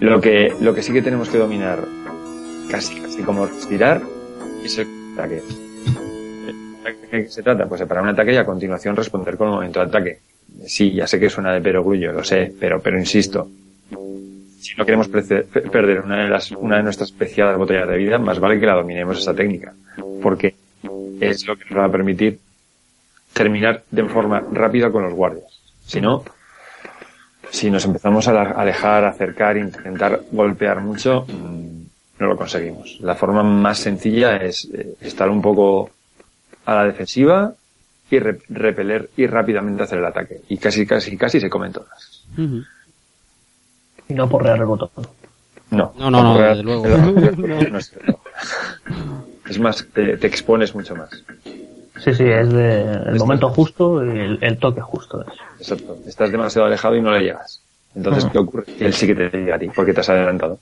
Lo 0.01 0.21
que, 0.21 0.55
lo 0.61 0.75
que 0.75 0.83
sí 0.83 0.93
que 0.93 1.03
tenemos 1.03 1.29
que 1.29 1.37
dominar, 1.39 1.81
casi, 2.71 2.99
casi 3.01 3.23
como 3.23 3.47
respirar, 3.47 4.01
es 4.65 4.79
el 4.79 4.87
O 4.87 5.17
sea 5.17 5.29
que, 5.29 5.43
¿de 7.17 7.25
qué 7.25 7.29
se 7.29 7.43
trata? 7.43 7.67
Pues 7.67 7.81
separar 7.81 8.03
un 8.05 8.11
ataque 8.11 8.33
y 8.33 8.37
a 8.37 8.45
continuación 8.47 8.97
responder 8.97 9.37
con 9.37 9.49
el 9.49 9.55
momento 9.55 9.81
de 9.81 9.87
ataque. 9.87 10.19
Sí, 10.67 10.93
ya 10.93 11.07
sé 11.07 11.21
que 11.21 11.29
suena 11.29 11.53
de 11.53 11.61
perogrullo, 11.61 12.13
lo 12.13 12.25
sé, 12.25 12.53
pero, 12.59 12.81
pero 12.81 12.99
insisto, 12.99 13.49
si 14.61 14.77
no 14.77 14.85
queremos 14.85 15.09
perder 15.09 16.01
una 16.01 16.25
de, 16.25 16.29
las, 16.29 16.51
una 16.53 16.77
de 16.77 16.83
nuestras 16.83 17.11
preciadas 17.13 17.57
botellas 17.57 17.89
de 17.89 17.97
vida, 17.97 18.19
más 18.19 18.39
vale 18.39 18.61
que 18.61 18.67
la 18.67 18.75
dominemos 18.75 19.19
esa 19.19 19.35
técnica, 19.35 19.73
porque 20.23 20.55
es 21.21 21.47
lo 21.47 21.57
que 21.57 21.65
nos 21.71 21.79
va 21.79 21.87
a 21.87 21.91
permitir 21.93 22.39
terminar 23.33 23.83
de 23.91 24.05
forma 24.05 24.41
rápida 24.53 24.91
con 24.91 25.03
los 25.05 25.15
guardias. 25.15 25.61
Si 25.87 26.01
no, 26.01 26.25
si 27.51 27.71
nos 27.71 27.85
empezamos 27.85 28.29
a 28.29 28.43
alejar, 28.43 29.05
acercar, 29.05 29.57
intentar 29.57 30.21
golpear 30.31 30.81
mucho, 30.81 31.25
mm, 31.27 31.81
no 32.21 32.27
lo 32.27 32.37
conseguimos. 32.37 32.99
La 33.01 33.15
forma 33.15 33.43
más 33.43 33.79
sencilla 33.79 34.37
es 34.37 34.69
eh, 34.73 34.95
estar 35.01 35.29
un 35.29 35.41
poco 35.43 35.91
a 36.67 36.75
la 36.75 36.85
defensiva 36.85 37.55
y 38.11 38.19
re- 38.19 38.39
repeler 38.49 39.11
y 39.17 39.27
rápidamente 39.27 39.83
hacer 39.85 39.99
el 39.99 40.05
ataque. 40.05 40.41
Y 40.49 40.59
casi, 40.59 40.87
casi, 40.87 41.17
casi 41.17 41.41
se 41.41 41.49
comen 41.49 41.73
todas. 41.73 42.25
Y 44.11 44.15
no 44.15 44.29
porrear 44.29 44.59
el 44.59 44.67
botón. 44.67 44.91
No, 45.71 45.93
No, 45.97 46.11
no, 46.11 46.23
no, 46.23 46.39
desde 46.39 46.63
luego. 46.63 46.87
no 46.89 47.79
es 49.49 49.59
más, 49.59 49.87
te, 49.93 50.17
te 50.17 50.27
expones 50.27 50.75
mucho 50.75 50.95
más. 50.97 51.11
Sí, 51.99 52.15
sí, 52.15 52.25
es 52.25 52.53
de 52.53 52.83
el 52.83 53.17
momento 53.19 53.51
justo 53.51 54.05
y 54.05 54.19
el, 54.19 54.39
el 54.43 54.59
toque 54.59 54.81
justo. 54.81 55.23
Es. 55.23 55.29
Exacto. 55.61 55.97
Estás 56.07 56.31
demasiado 56.33 56.67
alejado 56.67 56.97
y 56.97 57.03
no 57.03 57.11
le 57.11 57.21
llegas. 57.21 57.61
Entonces, 57.95 58.25
Ajá. 58.25 58.33
¿qué 58.33 58.39
ocurre? 58.39 58.65
Que 58.65 58.87
él 58.87 58.95
sí 58.95 59.07
que 59.07 59.15
te 59.15 59.29
llega 59.37 59.57
a 59.57 59.59
ti, 59.59 59.69
porque 59.75 59.93
te 59.93 60.01
has 60.01 60.09
adelantado. 60.09 60.59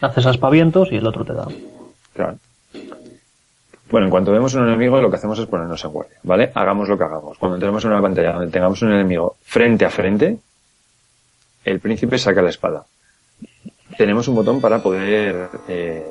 Haces 0.00 0.26
aspavientos 0.26 0.90
y 0.90 0.96
el 0.96 1.06
otro 1.06 1.24
te 1.24 1.34
da. 1.34 1.46
Claro. 2.14 2.38
Bueno, 3.90 4.06
en 4.06 4.10
cuanto 4.10 4.32
vemos 4.32 4.54
un 4.54 4.66
enemigo, 4.66 5.00
lo 5.00 5.10
que 5.10 5.16
hacemos 5.16 5.38
es 5.38 5.46
ponernos 5.46 5.84
en 5.84 5.90
guardia, 5.90 6.16
¿vale? 6.22 6.50
Hagamos 6.54 6.88
lo 6.88 6.96
que 6.96 7.04
hagamos. 7.04 7.36
Cuando 7.38 7.56
entremos 7.56 7.84
en 7.84 7.90
una 7.90 8.00
pantalla 8.00 8.32
donde 8.32 8.50
tengamos 8.50 8.80
un 8.82 8.92
enemigo 8.92 9.36
frente 9.42 9.84
a 9.84 9.90
frente, 9.90 10.38
el 11.64 11.80
príncipe 11.80 12.18
saca 12.18 12.42
la 12.42 12.50
espada. 12.50 12.84
Tenemos 13.96 14.28
un 14.28 14.36
botón 14.36 14.60
para 14.60 14.82
poder 14.82 15.48
eh, 15.68 16.06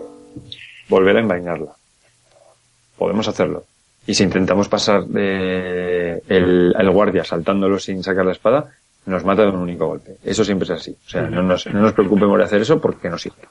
volver 0.87 1.17
a 1.17 1.21
envainarla. 1.21 1.71
Podemos 2.97 3.27
hacerlo. 3.27 3.63
Y 4.05 4.13
si 4.13 4.23
intentamos 4.23 4.67
pasar 4.69 5.05
de 5.05 6.21
el, 6.27 6.89
guardia 6.91 7.23
saltándolo 7.23 7.79
sin 7.79 8.03
sacar 8.03 8.25
la 8.25 8.31
espada, 8.31 8.71
nos 9.05 9.23
mata 9.23 9.43
de 9.43 9.49
un 9.49 9.57
único 9.57 9.87
golpe. 9.87 10.17
Eso 10.23 10.43
siempre 10.43 10.65
es 10.65 10.71
así. 10.71 10.95
O 11.05 11.09
sea, 11.09 11.23
no 11.23 11.41
nos, 11.41 11.65
no 11.67 11.81
nos 11.81 11.93
preocupemos 11.93 12.37
de 12.37 12.43
hacer 12.43 12.61
eso 12.61 12.79
porque 12.81 13.09
no 13.09 13.17
sirve. 13.17 13.47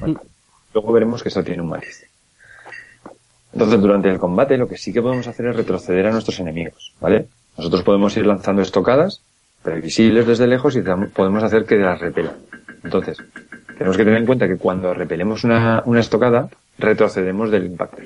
Bueno, 0.00 0.20
luego 0.74 0.92
veremos 0.92 1.22
que 1.22 1.28
eso 1.28 1.42
tiene 1.42 1.62
un 1.62 1.68
matiz. 1.68 2.06
Entonces, 3.52 3.80
durante 3.80 4.08
el 4.08 4.18
combate, 4.18 4.56
lo 4.56 4.68
que 4.68 4.76
sí 4.76 4.92
que 4.92 5.02
podemos 5.02 5.26
hacer 5.26 5.46
es 5.46 5.56
retroceder 5.56 6.06
a 6.06 6.12
nuestros 6.12 6.38
enemigos, 6.40 6.94
¿vale? 7.00 7.28
Nosotros 7.56 7.82
podemos 7.82 8.16
ir 8.16 8.26
lanzando 8.26 8.62
estocadas, 8.62 9.22
previsibles 9.68 10.26
desde 10.26 10.46
lejos, 10.46 10.76
y 10.76 10.80
podemos 10.80 11.42
hacer 11.42 11.64
que 11.64 11.76
las 11.76 12.00
repelan. 12.00 12.36
Entonces, 12.82 13.18
tenemos 13.76 13.96
que 13.96 14.04
tener 14.04 14.18
en 14.20 14.26
cuenta 14.26 14.48
que 14.48 14.56
cuando 14.56 14.94
repelemos 14.94 15.44
una, 15.44 15.82
una 15.84 16.00
estocada, 16.00 16.48
retrocedemos 16.78 17.50
del 17.50 17.66
impacto, 17.66 18.02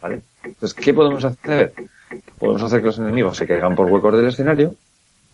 ¿vale? 0.00 0.22
Entonces, 0.44 0.74
¿qué 0.74 0.94
podemos 0.94 1.24
hacer? 1.24 1.72
Podemos 2.38 2.62
hacer 2.62 2.80
que 2.80 2.86
los 2.86 2.98
enemigos 2.98 3.36
se 3.36 3.46
caigan 3.46 3.74
por 3.74 3.90
huecos 3.90 4.16
del 4.16 4.28
escenario, 4.28 4.74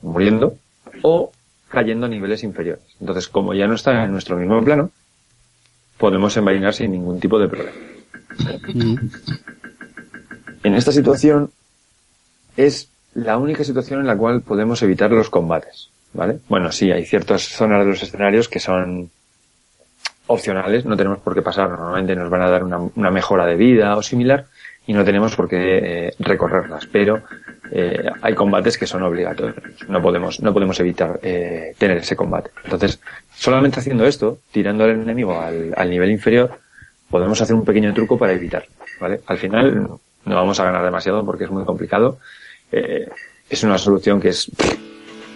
muriendo, 0.02 0.54
o 1.02 1.30
cayendo 1.68 2.06
a 2.06 2.08
niveles 2.08 2.42
inferiores. 2.42 2.82
Entonces, 3.00 3.28
como 3.28 3.54
ya 3.54 3.66
no 3.66 3.74
está 3.74 4.04
en 4.04 4.12
nuestro 4.12 4.36
mismo 4.36 4.62
plano, 4.64 4.90
podemos 5.98 6.36
envainar 6.36 6.74
sin 6.74 6.92
ningún 6.92 7.20
tipo 7.20 7.38
de 7.38 7.48
problema. 7.48 7.76
Ujú. 8.68 8.98
En 10.62 10.74
esta 10.74 10.92
situación 10.92 11.50
es 12.56 12.89
la 13.14 13.38
única 13.38 13.64
situación 13.64 14.00
en 14.00 14.06
la 14.06 14.16
cual 14.16 14.42
podemos 14.42 14.82
evitar 14.82 15.10
los 15.10 15.30
combates, 15.30 15.90
¿vale? 16.12 16.38
Bueno, 16.48 16.70
sí, 16.72 16.90
hay 16.90 17.04
ciertas 17.04 17.42
zonas 17.42 17.84
de 17.84 17.90
los 17.90 18.02
escenarios 18.02 18.48
que 18.48 18.60
son 18.60 19.10
opcionales, 20.26 20.84
no 20.84 20.96
tenemos 20.96 21.18
por 21.18 21.34
qué 21.34 21.42
pasar, 21.42 21.70
normalmente 21.70 22.14
nos 22.14 22.30
van 22.30 22.42
a 22.42 22.50
dar 22.50 22.62
una, 22.62 22.78
una 22.78 23.10
mejora 23.10 23.46
de 23.46 23.56
vida 23.56 23.96
o 23.96 24.02
similar 24.02 24.46
y 24.86 24.92
no 24.92 25.04
tenemos 25.04 25.34
por 25.34 25.48
qué 25.48 26.06
eh, 26.06 26.14
recorrerlas, 26.20 26.86
pero 26.86 27.22
eh, 27.70 28.10
hay 28.22 28.34
combates 28.34 28.78
que 28.78 28.86
son 28.86 29.02
obligatorios, 29.02 29.56
no 29.88 30.00
podemos, 30.00 30.40
no 30.40 30.52
podemos 30.52 30.78
evitar 30.80 31.18
eh, 31.22 31.74
tener 31.78 31.98
ese 31.98 32.16
combate. 32.16 32.50
Entonces, 32.64 33.00
solamente 33.34 33.80
haciendo 33.80 34.06
esto, 34.06 34.38
tirando 34.52 34.84
al 34.84 34.90
enemigo 34.90 35.40
al, 35.40 35.74
al 35.76 35.90
nivel 35.90 36.10
inferior, 36.10 36.58
podemos 37.10 37.40
hacer 37.40 37.54
un 37.56 37.64
pequeño 37.64 37.92
truco 37.92 38.16
para 38.16 38.32
evitar, 38.32 38.66
¿vale? 39.00 39.20
Al 39.26 39.38
final 39.38 39.88
no 40.24 40.34
vamos 40.34 40.60
a 40.60 40.64
ganar 40.64 40.84
demasiado 40.84 41.24
porque 41.24 41.44
es 41.44 41.50
muy 41.50 41.64
complicado. 41.64 42.18
Eh, 42.72 43.08
es 43.48 43.62
una 43.64 43.78
solución 43.78 44.20
que 44.20 44.28
es, 44.28 44.50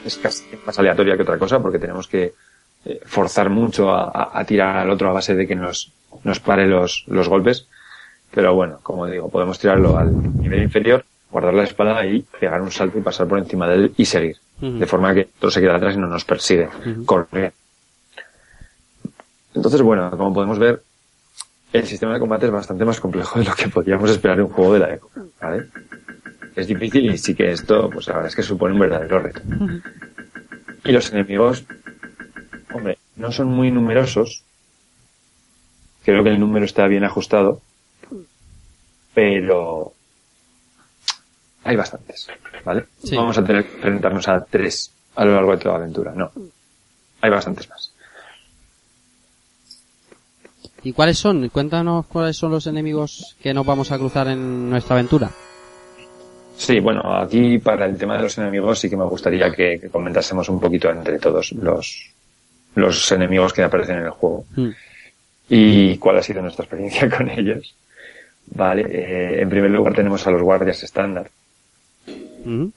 es 0.05 0.17
casi 0.19 0.45
más 0.67 0.79
aleatoria 0.79 1.17
que 1.17 1.23
otra 1.23 1.39
cosa 1.39 1.61
porque 1.61 1.79
tenemos 1.79 2.07
que 2.07 2.33
eh, 2.85 3.01
forzar 3.05 3.51
mucho 3.51 3.91
a, 3.91 4.05
a- 4.05 4.39
a 4.41 4.45
tirar 4.45 4.77
al 4.77 4.91
otro 4.91 5.09
a 5.11 5.13
base 5.13 5.35
de 5.35 5.47
que 5.47 5.55
nos, 5.57 5.91
nos 6.23 6.39
pare 6.41 6.67
los, 6.67 7.05
los 7.09 7.29
golpes. 7.29 7.67
Pero 8.33 8.55
bueno, 8.55 8.79
como 8.83 9.07
digo, 9.07 9.29
podemos 9.31 9.59
tirarlo 9.59 9.97
al 9.97 10.13
nivel 10.41 10.63
inferior, 10.63 11.05
guardar 11.31 11.55
la 11.55 11.65
espada 11.65 12.05
y 12.07 12.23
pegar 12.23 12.61
un 12.63 12.71
salto 12.73 12.99
y 12.99 13.03
pasar 13.03 13.27
por 13.29 13.39
encima 13.39 13.69
de 13.69 13.75
él 13.77 13.95
y 13.97 14.05
seguir. 14.05 14.37
De 14.61 14.87
forma 14.87 15.13
que 15.15 15.29
otro 15.37 15.51
se 15.51 15.61
queda 15.61 15.77
atrás 15.77 15.95
y 15.95 15.99
no 15.99 16.07
nos 16.07 16.25
persigue. 16.25 16.69
Ujú. 16.87 17.05
Corre. 17.05 17.53
Entonces, 19.55 19.83
bueno, 19.83 20.11
como 20.11 20.33
podemos 20.35 20.59
ver, 20.59 20.83
el 21.73 21.87
sistema 21.87 22.15
de 22.15 22.21
combate 22.21 22.47
es 22.47 22.53
bastante 22.53 22.85
más 22.85 23.01
complejo 23.01 23.39
de 23.39 23.45
lo 23.45 23.55
que 23.55 23.69
podríamos 23.69 24.11
esperar 24.11 24.39
en 24.39 24.45
un 24.45 24.51
juego 24.51 24.75
de 24.75 24.79
la 24.81 24.95
época, 24.95 25.21
¿vale? 25.41 25.67
Es 26.57 26.69
difícil 26.69 27.11
y 27.13 27.19
sí 27.19 27.35
que 27.35 27.51
esto, 27.51 27.91
pues 27.91 28.07
la 28.07 28.15
verdad 28.15 28.29
es 28.29 28.37
que 28.37 28.43
supone 28.43 28.75
un 28.75 28.81
verdadero 28.81 29.19
reto. 29.19 29.41
Y 30.85 30.93
los 30.93 31.13
enemigos, 31.13 31.65
hombre, 32.73 32.99
no 33.17 33.33
son 33.33 33.49
muy 33.49 33.71
numerosos. 33.71 34.45
Creo 36.05 36.23
que 36.23 36.31
el 36.31 36.39
número 36.39 36.65
está 36.65 36.87
bien 36.87 37.05
ajustado. 37.05 37.61
Pero 39.15 39.95
hay 41.65 41.77
bastantes, 41.77 42.29
¿vale? 42.65 42.87
Sí. 43.03 43.17
Vamos 43.17 43.39
a 43.39 43.45
tener 43.45 43.65
que 43.65 43.77
enfrentarnos 43.77 44.29
a 44.29 44.45
tres 44.45 44.93
a 45.17 45.25
lo 45.25 45.35
largo 45.35 45.53
de 45.53 45.59
toda 45.59 45.75
la 45.75 45.85
aventura, 45.85 46.13
no. 46.15 46.31
Hay 47.21 47.31
bastantes 47.31 47.69
más. 47.69 47.93
¿Y 50.83 50.93
cuáles 50.93 51.19
son? 51.19 51.49
Cuéntanos 51.49 52.07
cuáles 52.07 52.37
son 52.37 52.51
los 52.51 52.67
enemigos 52.67 53.37
que 53.41 53.55
nos 53.55 53.65
vamos 53.65 53.91
a 53.91 53.99
cruzar 53.99 54.29
en 54.29 54.69
nuestra 54.69 54.97
aventura. 54.97 55.31
Sí, 56.57 56.79
bueno, 56.81 57.03
aquí 57.17 57.59
para 57.59 57.85
el 57.87 57.97
tema 57.99 58.17
de 58.17 58.23
los 58.23 58.39
enemigos 58.39 58.79
sí 58.79 58.89
que 58.89 58.97
me 58.97 59.05
gustaría 59.05 59.51
que, 59.51 59.79
que 59.81 59.89
comentásemos 59.89 60.49
un 60.49 60.61
poquito 60.61 60.89
entre 60.91 61.19
todos 61.19 61.53
los, 61.53 62.11
los 62.77 63.13
enemigos 63.13 63.53
que 63.53 63.63
aparecen 63.63 63.99
en 63.99 64.05
el 64.05 64.11
juego 64.11 64.45
Mm. 64.57 64.69
y 65.49 65.99
cuál 65.99 66.19
ha 66.19 66.23
sido 66.23 66.41
nuestra 66.43 66.65
experiencia 66.65 67.11
con 67.17 67.29
ellos. 67.29 67.75
Vale, 68.47 68.83
eh, 68.89 69.41
en 69.43 69.49
primer 69.49 69.71
lugar 69.71 69.95
tenemos 69.95 70.27
a 70.27 70.31
los 70.31 70.43
guardias 70.43 70.83
estándar, 70.83 71.31
Ujú. 72.45 72.73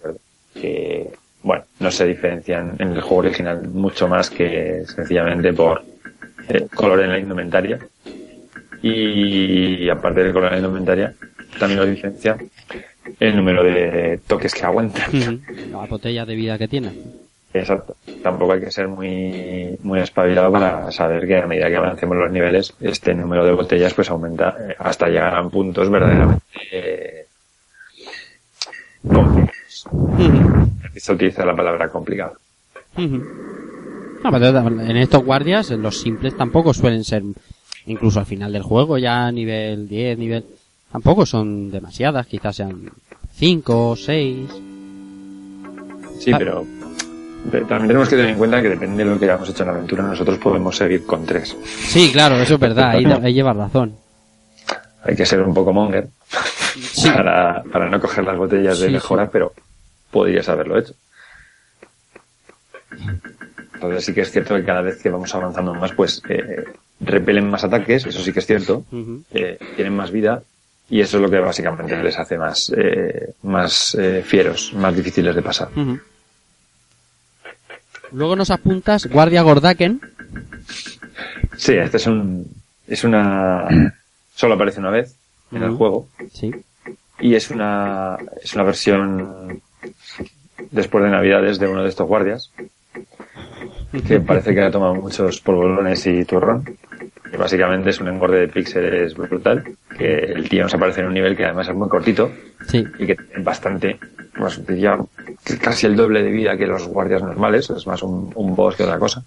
que, 0.53 1.09
bueno, 1.43 1.65
no 1.79 1.91
se 1.91 2.05
diferencian 2.07 2.75
en 2.79 2.93
el 2.93 3.01
juego 3.01 3.17
original 3.27 3.67
mucho 3.67 4.07
más 4.07 4.29
que 4.29 4.83
sencillamente 4.87 5.53
por 5.53 5.83
eh, 6.49 6.67
color 6.73 7.01
en 7.01 7.09
la 7.11 7.19
indumentaria. 7.19 7.79
Y 8.81 9.89
aparte 9.89 10.23
del 10.23 10.33
color 10.33 10.47
en 10.53 10.61
la 10.61 10.67
indumentaria, 10.67 11.13
también 11.59 11.79
lo 11.79 11.85
diferencia 11.85 12.37
el 13.19 13.35
número 13.35 13.63
de 13.63 14.19
toques 14.27 14.53
que 14.53 14.65
aguantan. 14.65 15.09
Ujú. 15.15 15.39
La 15.71 15.85
botella 15.85 16.25
de 16.25 16.35
vida 16.35 16.57
que 16.57 16.67
tiene. 16.67 16.91
Exacto. 17.53 17.95
Tampoco 18.21 18.53
hay 18.53 18.61
que 18.61 18.71
ser 18.71 18.87
muy, 18.87 19.77
muy 19.83 19.99
espabilado 19.99 20.51
para 20.51 20.91
saber 20.91 21.27
que 21.27 21.37
a 21.37 21.47
medida 21.47 21.69
que 21.69 21.77
avancemos 21.77 22.17
los 22.17 22.31
niveles, 22.31 22.73
este 22.81 23.13
número 23.13 23.45
de 23.45 23.53
botellas 23.53 23.93
pues 23.93 24.09
aumenta 24.09 24.55
eh, 24.59 24.75
hasta 24.77 25.07
llegar 25.07 25.35
a 25.35 25.49
puntos 25.49 25.89
verdaderamente 25.89 26.43
eh, 26.71 27.25
complicados. 29.07 29.85
Ujú. 29.91 30.69
Se 30.95 31.13
utiliza 31.13 31.45
la 31.45 31.55
palabra 31.55 31.89
complicado. 31.89 32.37
No, 32.95 34.31
pero 34.31 34.47
en 34.81 34.97
estos 34.97 35.23
guardias, 35.23 35.69
los 35.71 35.99
simples 35.99 36.35
tampoco 36.35 36.73
suelen 36.73 37.03
ser, 37.03 37.23
incluso 37.85 38.19
al 38.19 38.25
final 38.25 38.51
del 38.51 38.63
juego, 38.63 38.97
ya 38.97 39.31
nivel 39.31 39.87
10, 39.87 40.17
nivel... 40.17 40.45
Tampoco 40.91 41.25
son 41.25 41.69
demasiadas, 41.71 42.25
quizás 42.27 42.55
sean 42.55 42.89
5 43.33 43.89
o 43.89 43.95
6. 43.95 44.49
Sí, 46.19 46.31
Ah. 46.33 46.37
pero, 46.39 46.65
pero 47.51 47.65
también 47.67 47.87
tenemos 47.89 48.09
que 48.09 48.15
tener 48.15 48.31
en 48.31 48.37
cuenta 48.37 48.61
que 48.61 48.69
depende 48.69 49.03
de 49.03 49.09
lo 49.11 49.19
que 49.19 49.25
hayamos 49.25 49.49
hecho 49.49 49.63
en 49.63 49.67
la 49.69 49.75
aventura, 49.75 50.03
nosotros 50.03 50.37
podemos 50.39 50.75
seguir 50.75 51.05
con 51.05 51.25
tres. 51.25 51.55
Sí, 51.65 52.09
claro, 52.11 52.35
eso 52.37 52.55
es 52.55 52.59
verdad, 52.59 52.89
ahí, 52.91 53.05
ahí 53.05 53.33
llevas 53.33 53.55
razón. 53.55 53.95
Hay 55.03 55.15
que 55.15 55.25
ser 55.25 55.41
un 55.41 55.53
poco 55.53 55.71
monger 55.73 56.09
Sí. 56.79 57.09
para, 57.09 57.63
para 57.63 57.89
no 57.89 57.99
coger 57.99 58.23
las 58.25 58.37
botellas 58.37 58.79
de 58.79 58.89
mejora, 58.89 59.25
sí. 59.25 59.29
pero 59.31 59.53
podrías 60.11 60.47
haberlo 60.49 60.77
hecho. 60.79 60.93
Entonces 63.73 64.05
sí 64.05 64.13
que 64.13 64.21
es 64.21 64.31
cierto 64.31 64.55
que 64.55 64.63
cada 64.63 64.81
vez 64.81 65.01
que 65.01 65.09
vamos 65.09 65.33
avanzando 65.35 65.73
más, 65.75 65.91
pues 65.93 66.21
eh, 66.29 66.65
repelen 66.99 67.49
más 67.49 67.63
ataques, 67.63 68.05
eso 68.05 68.21
sí 68.21 68.33
que 68.33 68.39
es 68.39 68.45
cierto, 68.47 68.83
eh, 69.31 69.57
tienen 69.75 69.95
más 69.95 70.11
vida 70.11 70.41
y 70.89 71.01
eso 71.01 71.17
es 71.17 71.23
lo 71.23 71.29
que 71.29 71.39
básicamente 71.39 72.01
les 72.01 72.17
hace 72.17 72.37
más, 72.37 72.71
eh, 72.75 73.33
más 73.43 73.95
eh, 73.95 74.23
fieros, 74.25 74.73
más 74.73 74.95
difíciles 74.95 75.35
de 75.35 75.41
pasar. 75.41 75.69
Ujú. 75.75 75.99
Luego 78.13 78.35
nos 78.35 78.51
apuntas 78.51 79.05
Guardia 79.07 79.41
Gordaken. 79.41 79.99
Sí, 81.57 81.73
este 81.73 81.97
es 81.97 82.07
un, 82.07 82.47
es 82.87 83.03
una, 83.03 83.67
solo 84.35 84.53
aparece 84.55 84.79
una 84.79 84.91
vez 84.91 85.15
en 85.51 85.63
el 85.63 85.71
juego 85.71 86.07
Sí. 86.33 86.51
y 87.19 87.35
es 87.35 87.49
una, 87.49 88.17
es 88.41 88.53
una 88.53 88.63
versión 88.63 89.61
después 90.71 91.03
de 91.03 91.09
Navidades 91.09 91.59
de 91.59 91.67
uno 91.67 91.83
de 91.83 91.89
estos 91.89 92.07
guardias 92.07 92.51
que 94.07 94.19
parece 94.19 94.53
que 94.53 94.61
ha 94.61 94.71
tomado 94.71 94.95
muchos 94.95 95.39
polvorones 95.41 96.05
y 96.07 96.23
turrón. 96.25 96.77
Y 97.33 97.37
básicamente 97.37 97.89
es 97.89 97.99
un 97.99 98.07
engorde 98.07 98.39
de 98.41 98.47
píxeles 98.47 99.15
brutal, 99.15 99.63
que 99.97 100.15
el 100.17 100.47
tío 100.49 100.63
nos 100.63 100.73
aparece 100.73 101.01
en 101.01 101.07
un 101.07 101.13
nivel 101.13 101.35
que 101.35 101.45
además 101.45 101.67
es 101.67 101.75
muy 101.75 101.89
cortito 101.89 102.31
Sí. 102.67 102.85
y 102.99 103.05
que 103.05 103.15
tiene 103.15 103.43
bastante, 103.43 103.99
pues 104.37 104.59
que 105.45 105.57
casi 105.57 105.85
el 105.87 105.95
doble 105.95 106.23
de 106.23 106.31
vida 106.31 106.57
que 106.57 106.67
los 106.67 106.87
guardias 106.87 107.21
normales, 107.23 107.69
es 107.69 107.85
más 107.87 108.01
un, 108.03 108.31
un 108.35 108.55
boss 108.55 108.75
que 108.75 108.83
otra 108.83 108.99
cosa. 108.99 109.23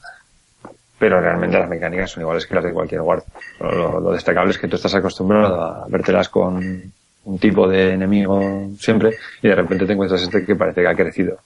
Pero 0.98 1.18
realmente 1.20 1.58
las 1.58 1.68
mecánicas 1.68 2.10
son 2.10 2.22
iguales 2.22 2.46
que 2.46 2.54
las 2.54 2.64
de 2.64 2.72
cualquier 2.72 3.00
guardia. 3.00 3.26
Lo 3.60 4.12
destacable 4.12 4.50
es 4.50 4.58
que 4.58 4.68
tú 4.68 4.76
estás 4.76 4.94
acostumbrado 4.94 5.60
a 5.60 5.86
vértelas 5.88 6.28
con 6.28 6.92
un 7.22 7.38
tipo 7.38 7.68
de 7.68 7.92
enemigo 7.92 8.68
siempre 8.78 9.14
y 9.42 9.48
de 9.48 9.54
repente 9.54 9.86
te 9.86 9.92
encuentras 9.92 10.22
este 10.22 10.44
que 10.44 10.56
parece 10.56 10.82
que 10.82 10.88
ha 10.88 10.94
crecido. 10.94 11.38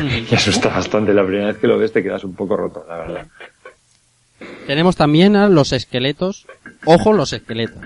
y 0.30 0.34
asusta 0.34 0.68
bastante. 0.70 1.12
La 1.14 1.24
primera 1.24 1.48
vez 1.48 1.58
que 1.58 1.66
lo 1.68 1.78
ves 1.78 1.92
te 1.92 2.02
quedas 2.02 2.24
un 2.24 2.34
poco 2.34 2.56
roto, 2.56 2.84
la 2.88 2.96
verdad. 2.98 3.26
Tenemos 4.66 4.96
también 4.96 5.36
a 5.36 5.48
los 5.48 5.72
esqueletos. 5.72 6.46
Ojo, 6.84 7.12
los 7.12 7.32
esqueletos. 7.32 7.82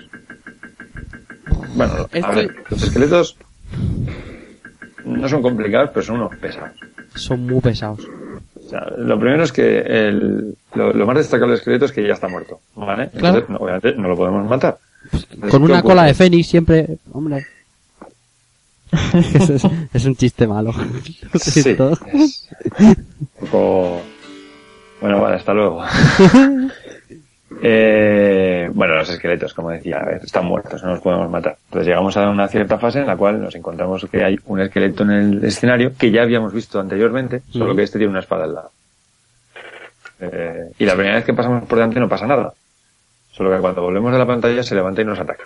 Bueno, 1.75 1.93
a 2.23 2.31
ver, 2.33 2.57
los 2.69 2.83
esqueletos 2.83 3.37
no 5.05 5.29
son 5.29 5.43
complicados, 5.43 5.91
pero 5.93 6.05
son 6.07 6.17
unos 6.17 6.37
pesados. 6.37 6.73
Son 7.15 7.47
muy 7.47 7.61
pesados. 7.61 8.01
O 8.67 8.69
sea, 8.69 8.87
lo 8.99 9.19
primero 9.19 9.43
es 9.43 9.53
que 9.53 9.79
el, 9.79 10.55
lo, 10.75 10.93
lo 10.93 11.07
más 11.07 11.17
destacable 11.17 11.53
del 11.53 11.59
esqueleto 11.59 11.85
es 11.87 11.93
que 11.93 12.07
ya 12.07 12.15
está 12.15 12.29
muerto, 12.29 12.61
¿vale? 12.77 13.11
Claro. 13.11 13.39
Entonces, 13.39 13.51
no, 13.51 13.57
obviamente 13.59 13.95
no 13.95 14.09
lo 14.09 14.17
podemos 14.17 14.49
matar. 14.49 14.79
Entonces, 15.05 15.29
Con 15.51 15.51
¿qué 15.51 15.57
una 15.57 15.79
ocurre? 15.81 15.83
cola 15.95 16.05
de 16.05 16.15
fénix 16.15 16.47
siempre. 16.47 16.87
Hombre. 17.13 17.47
es, 19.15 19.65
es 19.95 20.05
un 20.05 20.17
chiste 20.17 20.47
malo. 20.47 20.73
Lo 21.33 21.39
Sí, 21.41 21.61
es 21.61 21.67
un 22.81 22.97
poco... 23.41 24.03
Bueno, 25.01 25.21
vale, 25.21 25.37
hasta 25.37 25.53
luego. 25.53 25.83
Eh, 27.63 28.71
bueno, 28.73 28.95
los 28.95 29.11
esqueletos, 29.11 29.53
como 29.53 29.71
decía, 29.71 29.99
a 29.99 30.05
ver, 30.05 30.21
están 30.25 30.47
muertos, 30.47 30.83
no 30.83 30.91
los 30.91 31.01
podemos 31.01 31.29
matar. 31.29 31.57
Entonces 31.67 31.89
llegamos 31.89 32.17
a 32.17 32.31
una 32.31 32.49
cierta 32.49 32.79
fase 32.79 33.01
en 33.01 33.07
la 33.07 33.17
cual 33.17 33.43
nos 33.43 33.55
encontramos 33.55 34.07
que 34.11 34.25
hay 34.25 34.39
un 34.47 34.61
esqueleto 34.61 35.03
en 35.03 35.11
el 35.11 35.45
escenario 35.45 35.93
que 35.99 36.11
ya 36.11 36.23
habíamos 36.23 36.55
visto 36.55 36.81
anteriormente, 36.81 37.43
solo 37.51 37.75
que 37.75 37.83
este 37.83 37.99
tiene 37.99 38.13
una 38.13 38.21
espada 38.21 38.45
al 38.45 38.55
lado. 38.55 38.71
Eh, 40.21 40.71
y 40.79 40.85
la 40.85 40.95
primera 40.95 41.17
vez 41.17 41.25
que 41.25 41.35
pasamos 41.35 41.65
por 41.65 41.79
delante 41.79 42.01
no 42.01 42.09
pasa 42.09 42.27
nada. 42.27 42.53
Solo 43.33 43.51
que 43.55 43.61
cuando 43.61 43.83
volvemos 43.83 44.15
a 44.15 44.19
la 44.19 44.27
pantalla 44.27 44.63
se 44.63 44.75
levanta 44.75 45.03
y 45.03 45.05
nos 45.05 45.19
ataca. 45.19 45.45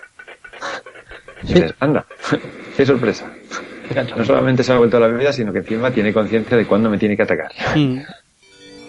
Y 1.43 1.53
dices, 1.53 1.73
anda, 1.79 2.05
qué 2.77 2.85
sorpresa. 2.85 3.29
No 4.15 4.25
solamente 4.25 4.63
se 4.63 4.73
ha 4.73 4.77
vuelto 4.77 4.97
a 4.97 5.01
la 5.01 5.07
vida, 5.07 5.31
sino 5.31 5.51
que 5.53 5.59
encima 5.59 5.91
tiene 5.91 6.13
conciencia 6.13 6.57
de 6.57 6.65
cuándo 6.65 6.89
me 6.89 6.97
tiene 6.97 7.15
que 7.15 7.23
atacar. 7.23 7.51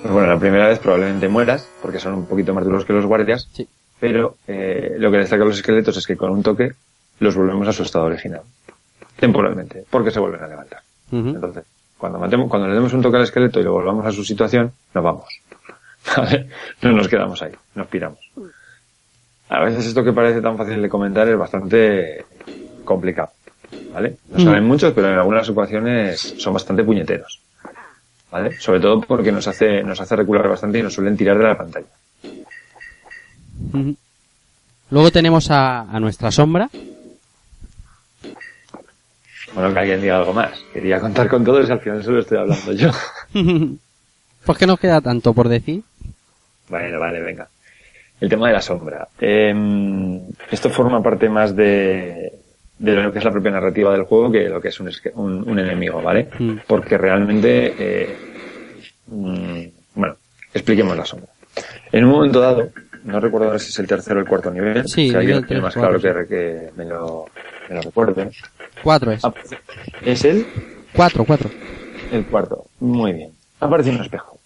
Pues 0.07 0.15
bueno, 0.15 0.28
la 0.35 0.39
primera 0.39 0.69
vez 0.69 0.78
probablemente 0.78 1.27
mueras, 1.28 1.69
porque 1.83 1.99
son 1.99 2.15
un 2.15 2.27
poquito 2.27 2.55
más 2.55 2.65
duros 2.65 2.85
que 2.85 2.93
los 2.93 3.05
guardias, 3.07 3.49
Sí. 3.53 3.66
pero 3.99 4.37
eh, 4.47 4.95
lo 4.99 5.11
que 5.11 5.16
destaca 5.19 5.43
a 5.43 5.47
los 5.47 5.57
esqueletos 5.57 5.97
es 5.97 6.07
que 6.07 6.16
con 6.16 6.31
un 6.31 6.43
toque 6.45 6.73
los 7.19 7.35
volvemos 7.35 7.66
a 7.66 7.73
su 7.73 7.83
estado 7.83 8.05
original. 8.05 8.43
Temporalmente, 9.19 9.85
porque 9.91 10.11
se 10.12 10.20
vuelven 10.20 10.43
a 10.45 10.47
levantar. 10.47 10.81
Entonces, 11.11 11.65
cuando, 11.99 12.19
matemos, 12.20 12.49
cuando 12.49 12.69
le 12.69 12.74
demos 12.74 12.93
un 12.93 13.03
toque 13.03 13.16
al 13.16 13.23
esqueleto 13.24 13.59
y 13.59 13.65
lo 13.65 13.73
volvamos 13.73 14.07
a 14.07 14.12
su 14.12 14.23
situación, 14.24 14.70
nos 14.95 15.03
vamos. 15.03 15.41
¿Vale? 16.16 16.49
No 16.83 16.93
nos 16.93 17.09
quedamos 17.09 17.43
ahí, 17.43 17.53
nos 17.74 17.87
piramos. 17.89 18.19
A 19.49 19.65
veces 19.65 19.87
esto 19.87 20.05
que 20.05 20.12
parece 20.12 20.41
tan 20.41 20.57
fácil 20.57 20.81
de 20.83 20.89
comentar 20.89 21.27
es 21.28 21.37
bastante 21.37 22.24
complicado. 22.85 23.31
¿Vale? 23.93 24.19
No 24.31 24.39
saben 24.41 24.65
muchos, 24.65 24.93
pero 24.93 25.09
en 25.09 25.19
algunas 25.19 25.49
ocasiones 25.49 26.35
son 26.39 26.53
bastante 26.55 26.85
puñeteros. 26.85 27.41
¿Vale? 28.31 28.59
Sobre 28.59 28.81
todo 28.81 29.01
porque 29.01 29.32
nos 29.32 29.47
hace, 29.47 29.82
nos 29.82 30.01
hace 30.01 30.16
recular 30.16 30.48
bastante 30.48 30.78
y 30.78 30.82
nos 30.82 30.94
suelen 30.94 31.16
tirar 31.16 31.39
de 31.39 31.44
la 31.44 31.57
pantalla. 31.57 31.86
Luego 34.90 35.11
tenemos 35.11 35.51
a, 35.51 35.82
a 35.82 36.01
nuestra 36.01 36.31
sombra. 36.31 36.69
Bueno, 39.55 39.73
que 39.73 39.78
alguien 39.78 40.01
diga 40.03 40.19
algo 40.19 40.35
más. 40.35 40.59
Quería 40.73 41.01
contar 41.01 41.28
con 41.28 41.44
todo 41.44 41.62
y 41.62 41.70
al 41.70 41.81
final 41.81 42.03
solo 42.05 42.20
estoy 42.20 42.39
hablando 42.39 42.73
yo. 42.73 42.90
¿Por 44.44 44.57
qué 44.59 44.66
nos 44.66 44.78
queda 44.78 45.01
tanto 45.01 45.32
por 45.32 45.48
decir? 45.48 45.82
Bueno, 46.69 47.01
vale, 47.01 47.20
venga. 47.20 47.48
El 48.20 48.28
tema 48.28 48.48
de 48.48 48.55
la 48.55 48.62
sombra. 48.62 49.09
Eh, 49.20 49.55
esto 50.51 50.70
forma 50.70 51.03
parte 51.03 51.28
más 51.28 51.55
de, 51.55 52.32
de 52.78 52.93
lo 52.94 53.12
que 53.12 53.19
es 53.19 53.24
la 53.24 53.31
propia 53.31 53.51
narrativa 53.53 53.93
del 53.93 54.03
juego 54.05 54.31
que 54.31 54.48
lo 54.48 54.61
que 54.61 54.69
es 54.69 54.81
un, 54.81 54.90
un, 55.15 55.48
un 55.48 55.59
enemigo, 55.59 56.03
¿vale? 56.03 56.28
Mm. 56.39 56.53
Porque 56.66 56.98
realmente, 56.98 57.74
eh, 57.78 58.16
mm, 59.07 59.61
bueno, 59.94 60.16
expliquemos 60.53 60.97
la 60.97 61.05
sombra. 61.05 61.28
En 61.90 62.05
un 62.05 62.11
momento 62.11 62.40
dado, 62.40 62.69
no 63.05 63.19
recuerdo 63.20 63.47
ahora 63.47 63.59
si 63.59 63.70
es 63.70 63.78
el 63.78 63.86
tercero 63.86 64.19
o 64.19 64.23
el 64.23 64.28
cuarto 64.28 64.51
nivel, 64.51 64.86
Sí, 64.89 65.09
si 65.09 65.15
alguien 65.16 65.44
tiene 65.47 65.62
más 65.62 65.74
claro 65.74 65.98
que, 66.01 66.12
que 66.28 66.70
me 66.77 66.85
lo, 66.85 67.27
me 67.69 67.77
lo 67.77 67.82
recuerde. 67.82 68.31
Cuatro 68.82 69.12
es. 69.12 69.23
Es 70.05 70.24
el 70.24 70.47
Cuatro, 70.93 71.24
cuatro. 71.24 71.51
el 72.12 72.24
cuarto. 72.27 72.66
Muy 72.81 73.12
bien. 73.12 73.31
Aparece 73.61 73.90
un 73.90 74.01
espejo. 74.03 74.39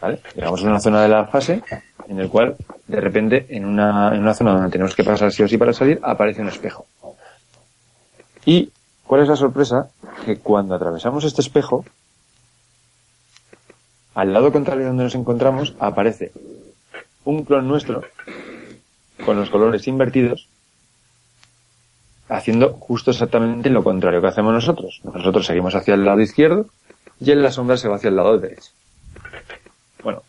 ¿Vale? 0.00 0.18
Llegamos 0.34 0.62
a 0.62 0.66
una 0.66 0.80
zona 0.80 1.02
de 1.02 1.08
la 1.08 1.24
fase 1.26 1.62
en 2.08 2.20
el 2.20 2.28
cual, 2.28 2.56
de 2.86 3.00
repente, 3.00 3.46
en 3.48 3.64
una, 3.64 4.14
en 4.14 4.20
una 4.20 4.34
zona 4.34 4.52
donde 4.52 4.70
tenemos 4.70 4.94
que 4.94 5.02
pasar 5.02 5.32
sí 5.32 5.42
o 5.42 5.48
sí 5.48 5.56
para 5.56 5.72
salir, 5.72 5.98
aparece 6.02 6.42
un 6.42 6.48
espejo. 6.48 6.86
¿Y 8.46 8.70
cuál 9.06 9.22
es 9.22 9.28
la 9.28 9.36
sorpresa? 9.36 9.90
Que 10.24 10.36
cuando 10.38 10.74
atravesamos 10.74 11.24
este 11.24 11.40
espejo, 11.40 11.84
al 14.14 14.32
lado 14.32 14.52
contrario 14.52 14.86
donde 14.86 15.04
nos 15.04 15.14
encontramos, 15.14 15.74
aparece 15.78 16.32
un 17.24 17.44
clon 17.44 17.66
nuestro 17.66 18.02
con 19.24 19.36
los 19.36 19.50
colores 19.50 19.86
invertidos 19.88 20.48
haciendo 22.28 22.72
justo 22.74 23.10
exactamente 23.10 23.70
lo 23.70 23.84
contrario 23.84 24.20
que 24.20 24.28
hacemos 24.28 24.52
nosotros. 24.52 25.00
Nosotros 25.04 25.46
seguimos 25.46 25.74
hacia 25.74 25.94
el 25.94 26.04
lado 26.04 26.20
izquierdo 26.20 26.66
y 27.20 27.30
en 27.30 27.42
la 27.42 27.50
sombra 27.50 27.76
se 27.76 27.88
va 27.88 27.96
hacia 27.96 28.08
el 28.08 28.16
lado 28.16 28.38
derecho. 28.38 28.70
Bueno, 30.02 30.22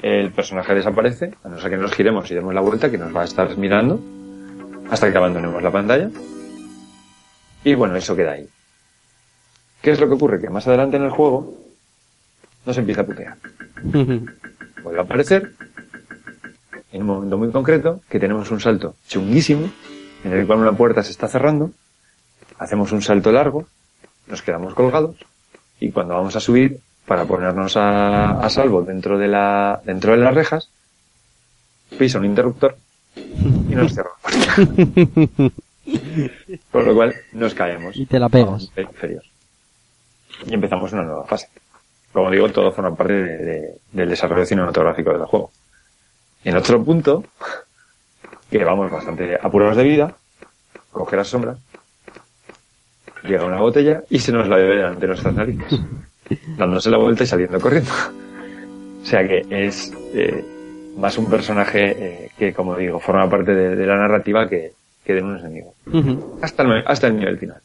el 0.00 0.32
personaje 0.32 0.74
desaparece, 0.74 1.34
a 1.44 1.48
no 1.48 1.60
ser 1.60 1.70
que 1.70 1.76
nos 1.76 1.92
giremos 1.92 2.30
y 2.30 2.34
demos 2.34 2.54
la 2.54 2.60
vuelta, 2.60 2.90
que 2.90 2.98
nos 2.98 3.14
va 3.14 3.22
a 3.22 3.24
estar 3.24 3.56
mirando 3.56 4.00
hasta 4.90 5.10
que 5.10 5.16
abandonemos 5.16 5.62
la 5.62 5.70
pantalla. 5.70 6.10
Y 7.64 7.74
bueno, 7.74 7.96
eso 7.96 8.16
queda 8.16 8.32
ahí. 8.32 8.48
¿Qué 9.80 9.90
es 9.90 10.00
lo 10.00 10.08
que 10.08 10.14
ocurre? 10.14 10.40
Que 10.40 10.50
más 10.50 10.66
adelante 10.66 10.96
en 10.96 11.04
el 11.04 11.10
juego 11.10 11.54
nos 12.64 12.78
empieza 12.78 13.02
a 13.02 13.06
putear. 13.06 13.36
Vuelve 13.82 14.98
a 14.98 15.02
aparecer 15.02 15.52
en 16.92 17.02
un 17.02 17.06
momento 17.06 17.38
muy 17.38 17.50
concreto 17.50 18.00
que 18.08 18.20
tenemos 18.20 18.50
un 18.50 18.60
salto 18.60 18.94
chunguísimo 19.08 19.70
en 20.24 20.32
el 20.32 20.46
cual 20.46 20.60
una 20.60 20.72
puerta 20.72 21.02
se 21.02 21.10
está 21.10 21.26
cerrando, 21.26 21.72
hacemos 22.58 22.92
un 22.92 23.02
salto 23.02 23.32
largo, 23.32 23.66
nos 24.28 24.42
quedamos 24.42 24.74
colgados 24.74 25.16
y 25.80 25.90
cuando 25.90 26.14
vamos 26.14 26.36
a 26.36 26.40
subir 26.40 26.78
para 27.06 27.24
ponernos 27.24 27.76
a, 27.76 28.38
a 28.40 28.48
salvo 28.50 28.82
dentro 28.82 29.18
de 29.18 29.26
la 29.26 29.80
dentro 29.84 30.12
de 30.12 30.18
las 30.18 30.34
rejas, 30.34 30.68
pisa 31.98 32.18
un 32.18 32.26
interruptor 32.26 32.76
y 33.16 33.74
nos 33.74 33.92
cierra 33.94 34.10
la 34.22 34.30
puerta. 34.30 35.52
Con 36.70 36.84
lo 36.86 36.94
cual 36.94 37.14
nos 37.32 37.54
caemos. 37.54 37.96
Y 38.70 38.74
te 38.74 38.82
la 38.82 38.88
pegas. 39.00 39.22
Y 40.46 40.54
empezamos 40.54 40.92
una 40.92 41.02
nueva 41.02 41.24
fase. 41.24 41.48
Como 42.12 42.30
digo, 42.30 42.48
todo 42.50 42.72
forma 42.72 42.94
parte 42.94 43.12
de- 43.14 43.38
de- 43.38 43.74
del 43.92 44.08
desarrollo 44.10 44.44
cinematográfico 44.44 45.12
del 45.12 45.24
juego. 45.24 45.50
En 46.44 46.56
otro 46.56 46.82
punto, 46.84 47.24
que 48.50 48.62
vamos 48.64 48.90
bastante 48.90 49.38
apurados 49.40 49.76
de 49.76 49.84
vida, 49.84 50.16
coge 50.90 51.16
la 51.16 51.24
sombra, 51.24 51.56
llega 53.24 53.44
una 53.44 53.60
botella 53.60 54.02
y 54.10 54.18
se 54.18 54.32
nos 54.32 54.48
la 54.48 54.56
bebe 54.56 54.76
delante 54.76 55.00
de 55.02 55.06
nuestras 55.08 55.34
narices, 55.34 55.80
dándose 56.58 56.90
la 56.90 56.98
vuelta 56.98 57.22
y 57.24 57.26
saliendo 57.26 57.60
corriendo. 57.60 57.90
O 59.02 59.06
sea 59.06 59.26
que 59.26 59.46
es 59.50 59.92
eh, 60.14 60.44
más 60.96 61.16
un 61.18 61.30
personaje 61.30 62.24
eh, 62.24 62.30
que, 62.38 62.52
como 62.52 62.76
digo, 62.76 62.98
forma 63.00 63.28
parte 63.30 63.54
de, 63.54 63.74
de 63.76 63.86
la 63.86 63.96
narrativa 63.96 64.48
que, 64.48 64.72
que 65.04 65.14
de 65.14 65.22
un 65.22 65.38
enemigo. 65.38 65.74
Ujú. 65.86 66.38
Hasta 66.42 66.62
el, 66.62 66.84
hasta 66.86 67.06
el 67.08 67.16
nivel 67.16 67.38
final, 67.38 67.60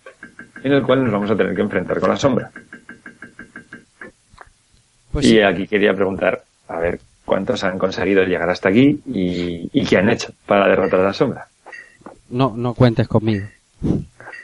en 0.63 0.71
el 0.73 0.83
cual 0.83 1.03
nos 1.03 1.11
vamos 1.13 1.31
a 1.31 1.35
tener 1.37 1.55
que 1.55 1.61
enfrentar 1.61 1.99
con 1.99 2.09
la 2.09 2.17
sombra. 2.17 2.51
Pues 5.11 5.25
y 5.25 5.29
sí. 5.29 5.41
aquí 5.41 5.67
quería 5.67 5.93
preguntar, 5.93 6.43
a 6.67 6.79
ver, 6.79 6.99
cuántos 7.25 7.63
han 7.63 7.77
conseguido 7.79 8.23
llegar 8.23 8.49
hasta 8.49 8.69
aquí 8.69 9.01
y, 9.05 9.69
y 9.71 9.85
qué 9.85 9.97
han 9.97 10.09
hecho 10.09 10.33
para 10.45 10.67
derrotar 10.67 10.99
a 11.01 11.03
la 11.03 11.13
sombra. 11.13 11.47
No, 12.29 12.53
no 12.55 12.73
cuentes 12.73 13.07
conmigo. 13.07 13.47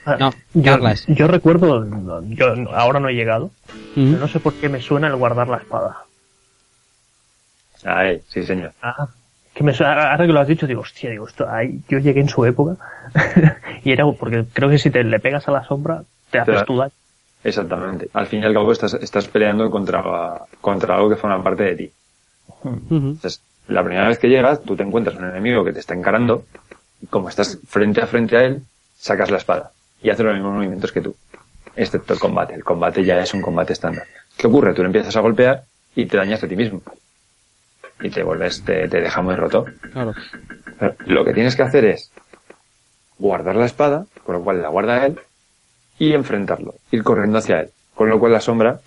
Ah, 0.06 0.18
No, 0.20 0.32
yo, 0.53 0.78
yo 1.07 1.28
recuerdo, 1.28 1.86
yo 2.30 2.45
ahora 2.74 2.99
no 2.99 3.10
he 3.10 3.14
llegado, 3.14 3.45
Ujú. 3.45 3.52
pero 3.95 4.20
no 4.20 4.28
sé 4.28 4.40
por 4.40 4.53
qué 4.53 4.70
me 4.70 4.82
suena 4.82 5.07
el 5.07 5.15
guardar 5.15 5.48
la 5.48 5.57
espada. 5.57 5.98
Ay, 7.84 8.22
sí, 8.30 8.44
señor. 8.44 8.72
Ah, 8.82 9.07
que 9.53 9.63
me 9.63 9.71
ahora 9.80 10.25
que 10.25 10.34
lo 10.34 10.39
has 10.39 10.47
dicho, 10.47 10.65
digo, 10.65 10.81
hostia, 10.81 11.11
digo, 11.11 11.27
esto, 11.27 11.47
ahí, 11.49 11.80
yo 11.88 11.99
llegué 11.99 12.21
en 12.21 12.30
su 12.30 12.43
época 12.45 12.75
y 13.84 13.91
era 13.91 14.05
porque 14.11 14.45
creo 14.51 14.69
que 14.69 14.80
si 14.80 14.89
te 14.89 15.03
le 15.03 15.19
pegas 15.19 15.47
a 15.47 15.51
la 15.51 15.63
sombra, 15.63 16.03
te 16.31 16.39
haces 16.39 16.65
tú 16.65 16.77
daño. 16.77 16.91
Exactamente. 17.43 18.09
Al 18.13 18.27
fin 18.27 18.41
y 18.41 18.45
al 18.45 18.53
cabo 18.53 18.71
estás, 18.71 18.93
estás 18.95 19.27
peleando 19.27 19.69
contra, 19.69 20.03
contra 20.61 20.95
algo 20.95 21.09
que 21.09 21.17
forma 21.17 21.43
parte 21.43 21.63
de 21.63 21.75
ti. 21.75 21.91
Entonces, 22.63 23.41
la 23.67 23.84
primera 23.84 24.07
vez 24.07 24.17
que 24.17 24.30
llegas, 24.30 24.61
tú 24.63 24.75
te 24.75 24.84
encuentras 24.84 25.17
un 25.17 25.25
enemigo 25.25 25.63
que 25.63 25.73
te 25.73 25.80
está 25.80 25.93
encarando, 25.93 26.45
y 27.01 27.07
como 27.07 27.30
estás 27.30 27.59
frente 27.67 28.01
a 28.01 28.07
frente 28.07 28.38
a 28.38 28.43
él, 28.45 28.63
sacas 28.97 29.30
la 29.30 29.38
espada 29.38 29.71
y 30.01 30.09
hace 30.09 30.23
los 30.23 30.34
mismos 30.34 30.53
movimientos 30.53 30.91
que 30.91 31.01
tú, 31.01 31.15
excepto 31.75 32.13
el 32.13 32.19
combate. 32.19 32.53
El 32.53 32.63
combate 32.63 33.03
ya 33.03 33.19
es 33.19 33.34
un 33.34 33.41
combate 33.41 33.73
estándar. 33.73 34.05
¿Qué 34.38 34.47
ocurre? 34.47 34.73
Tú 34.73 34.81
le 34.81 34.88
empiezas 34.88 35.15
a 35.15 35.21
golpear 35.21 35.63
y 35.95 36.05
te 36.05 36.17
dañas 36.17 36.43
a 36.43 36.47
ti 36.47 36.55
mismo. 36.55 36.81
Y 38.03 38.09
te 38.09 38.21
vuelves, 38.21 38.63
te, 38.63 38.88
te 38.88 39.01
deja 39.01 39.21
muy 39.21 39.35
roto. 39.35 39.65
Claro. 39.91 40.13
Lo 41.07 41.25
que 41.25 41.34
tienes 41.34 41.55
que 41.55 41.63
hacer 41.63 41.85
es 41.85 42.11
guardar 43.17 43.55
la 43.55 43.65
espada, 43.65 44.05
con 44.23 44.35
lo 44.35 44.43
cual 44.43 44.61
la 44.61 44.69
guarda 44.69 45.05
él, 45.05 45.19
y 45.97 46.13
enfrentarlo, 46.13 46.75
ir 46.91 47.03
corriendo 47.03 47.38
hacia 47.39 47.61
él, 47.61 47.69
con 47.95 48.09
lo 48.09 48.19
cual 48.19 48.34
la 48.34 48.41
sombra 48.41 48.81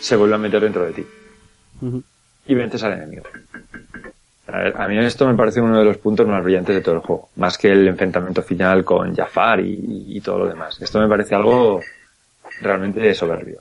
se 0.00 0.16
vuelve 0.16 0.36
a 0.36 0.38
meter 0.38 0.62
dentro 0.62 0.84
de 0.84 0.92
ti 0.92 1.06
y 2.46 2.54
vences 2.54 2.82
al 2.82 2.94
enemigo. 2.94 3.24
A, 4.46 4.58
ver, 4.58 4.80
a 4.80 4.86
mí 4.86 4.98
esto 4.98 5.26
me 5.26 5.34
parece 5.34 5.60
uno 5.60 5.78
de 5.78 5.84
los 5.84 5.98
puntos 5.98 6.26
más 6.26 6.42
brillantes 6.42 6.74
de 6.74 6.80
todo 6.80 6.96
el 6.96 7.00
juego, 7.00 7.28
más 7.36 7.58
que 7.58 7.72
el 7.72 7.86
enfrentamiento 7.88 8.42
final 8.42 8.84
con 8.84 9.14
Jafar 9.14 9.60
y, 9.60 10.04
y 10.08 10.20
todo 10.20 10.38
lo 10.38 10.46
demás. 10.46 10.80
Esto 10.80 11.00
me 11.00 11.08
parece 11.08 11.34
algo 11.34 11.80
realmente 12.60 13.12
soberbio. 13.14 13.58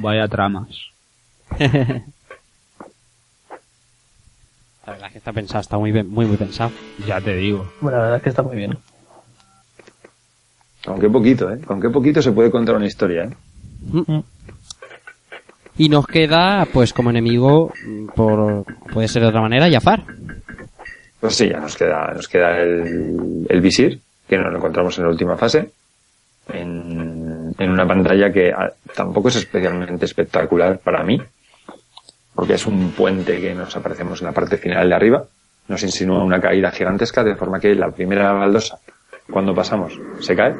Vaya 0.00 0.26
tramas. 0.28 0.68
La 4.86 4.92
verdad 4.92 5.06
es 5.08 5.12
que 5.12 5.18
está 5.18 5.32
pensado, 5.32 5.60
está 5.60 5.78
muy 5.78 5.92
bien, 5.92 6.08
muy, 6.08 6.26
muy 6.26 6.36
pensado. 6.36 6.72
Ya 7.06 7.20
te 7.20 7.36
digo. 7.36 7.72
Bueno, 7.80 7.98
la 7.98 8.04
verdad 8.04 8.16
es 8.18 8.22
que 8.24 8.28
está 8.30 8.42
muy 8.42 8.56
bien. 8.56 8.76
Con 10.84 11.00
qué 11.00 11.08
poquito, 11.08 11.52
¿eh? 11.52 11.60
Con 11.60 11.80
qué 11.80 11.88
poquito 11.88 12.20
se 12.20 12.32
puede 12.32 12.50
contar 12.50 12.74
una 12.74 12.86
historia, 12.86 13.24
¿eh? 13.24 14.22
Y 15.78 15.88
nos 15.88 16.06
queda, 16.06 16.66
pues 16.72 16.92
como 16.92 17.10
enemigo, 17.10 17.72
mm, 17.86 18.06
por 18.08 18.64
puede 18.92 19.08
ser 19.08 19.22
de 19.22 19.28
otra 19.28 19.40
manera, 19.40 19.70
Jafar. 19.70 20.02
Pues 21.20 21.36
sí, 21.36 21.48
ya 21.48 21.60
nos 21.60 21.76
queda, 21.76 22.12
nos 22.14 22.26
queda 22.26 22.58
el, 22.58 23.46
el 23.48 23.60
visir, 23.60 24.00
que 24.28 24.36
nos 24.36 24.50
lo 24.50 24.58
encontramos 24.58 24.98
en 24.98 25.04
la 25.04 25.10
última 25.10 25.36
fase, 25.36 25.70
en, 26.52 27.54
en 27.56 27.70
una 27.70 27.86
pantalla 27.86 28.32
que 28.32 28.50
ah, 28.52 28.72
tampoco 28.94 29.28
es 29.28 29.36
especialmente 29.36 30.04
espectacular 30.04 30.78
para 30.80 31.04
mí, 31.04 31.22
porque 32.34 32.54
es 32.54 32.66
un 32.66 32.90
puente 32.92 33.40
que 33.40 33.54
nos 33.54 33.76
aparecemos 33.76 34.20
en 34.20 34.26
la 34.26 34.32
parte 34.32 34.56
final 34.56 34.88
de 34.88 34.94
arriba, 34.94 35.24
nos 35.68 35.82
insinúa 35.82 36.24
una 36.24 36.40
caída 36.40 36.70
gigantesca, 36.70 37.22
de 37.22 37.36
forma 37.36 37.60
que 37.60 37.74
la 37.74 37.90
primera 37.90 38.32
baldosa, 38.32 38.78
cuando 39.30 39.54
pasamos, 39.54 39.98
se 40.20 40.34
cae, 40.34 40.54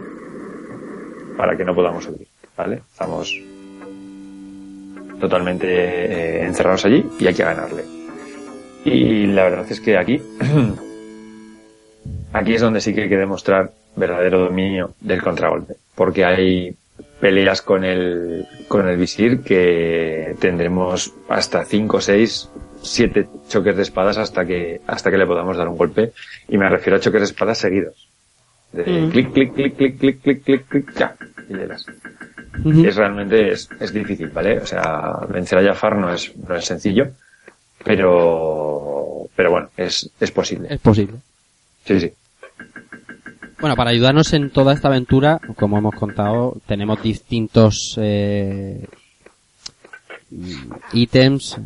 para 1.36 1.56
que 1.56 1.64
no 1.64 1.74
podamos 1.74 2.04
subir, 2.04 2.26
¿vale? 2.56 2.82
Estamos 2.92 3.34
totalmente 5.20 5.66
eh, 5.68 6.44
encerrados 6.44 6.84
allí 6.84 7.04
y 7.18 7.26
hay 7.26 7.34
que 7.34 7.44
ganarle. 7.44 7.84
Y 8.84 9.26
la 9.26 9.44
verdad 9.44 9.66
es 9.68 9.80
que 9.80 9.96
aquí, 9.96 10.20
aquí 12.32 12.54
es 12.54 12.60
donde 12.60 12.80
sí 12.80 12.94
que 12.94 13.02
hay 13.02 13.08
que 13.08 13.16
demostrar 13.16 13.70
verdadero 13.94 14.40
dominio 14.40 14.94
del 15.00 15.22
contragolpe, 15.22 15.74
porque 15.94 16.24
hay 16.24 16.74
peleas 17.22 17.62
con 17.62 17.84
el, 17.84 18.48
con 18.66 18.88
el 18.88 18.96
visir 18.96 19.42
que 19.44 20.34
tendremos 20.40 21.14
hasta 21.28 21.64
5, 21.64 22.00
6, 22.00 22.50
7 22.82 23.28
choques 23.48 23.76
de 23.76 23.82
espadas 23.82 24.18
hasta 24.18 24.44
que, 24.44 24.80
hasta 24.88 25.08
que 25.08 25.18
le 25.18 25.24
podamos 25.24 25.56
dar 25.56 25.68
un 25.68 25.76
golpe, 25.76 26.12
y 26.48 26.58
me 26.58 26.68
refiero 26.68 26.96
a 26.96 27.00
choques 27.00 27.20
de 27.20 27.26
espadas 27.26 27.58
seguidos. 27.58 28.08
De 28.72 29.08
clic, 29.12 29.32
clic, 29.32 29.54
clic, 29.54 29.76
clic, 29.76 29.98
clic, 29.98 30.20
clic, 30.20 30.42
clic, 30.42 30.66
clic, 30.66 30.94
ya, 30.98 31.14
y 31.48 31.54
le 31.54 31.68
das. 31.68 31.86
Es 32.84 32.96
realmente, 32.96 33.52
es, 33.52 33.68
es 33.78 33.92
difícil, 33.92 34.26
¿vale? 34.30 34.58
O 34.58 34.66
sea, 34.66 35.20
vencer 35.28 35.58
a 35.58 35.62
Jafar 35.62 35.94
no 35.94 36.12
es, 36.12 36.36
no 36.36 36.56
es 36.56 36.64
sencillo, 36.64 37.06
pero, 37.84 39.28
pero 39.36 39.52
bueno, 39.52 39.70
es, 39.76 40.10
es 40.18 40.30
posible. 40.32 40.74
Es 40.74 40.80
posible. 40.80 41.18
Sí, 41.84 42.00
sí. 42.00 42.12
Bueno, 43.62 43.76
para 43.76 43.90
ayudarnos 43.90 44.32
en 44.34 44.50
toda 44.50 44.74
esta 44.74 44.88
aventura, 44.88 45.40
como 45.56 45.78
hemos 45.78 45.94
contado, 45.94 46.56
tenemos 46.66 47.00
distintos 47.02 47.94
eh, 47.96 48.84
ítems. 50.92 51.56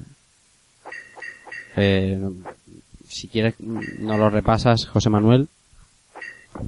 Eh, 1.77 2.21
si 3.09 3.29
quieres, 3.29 3.55
mm, 3.59 3.81
nos 4.07 4.19
lo 4.19 4.29
repasas, 4.31 4.87
José 4.87 5.09
Manuel. 5.11 5.49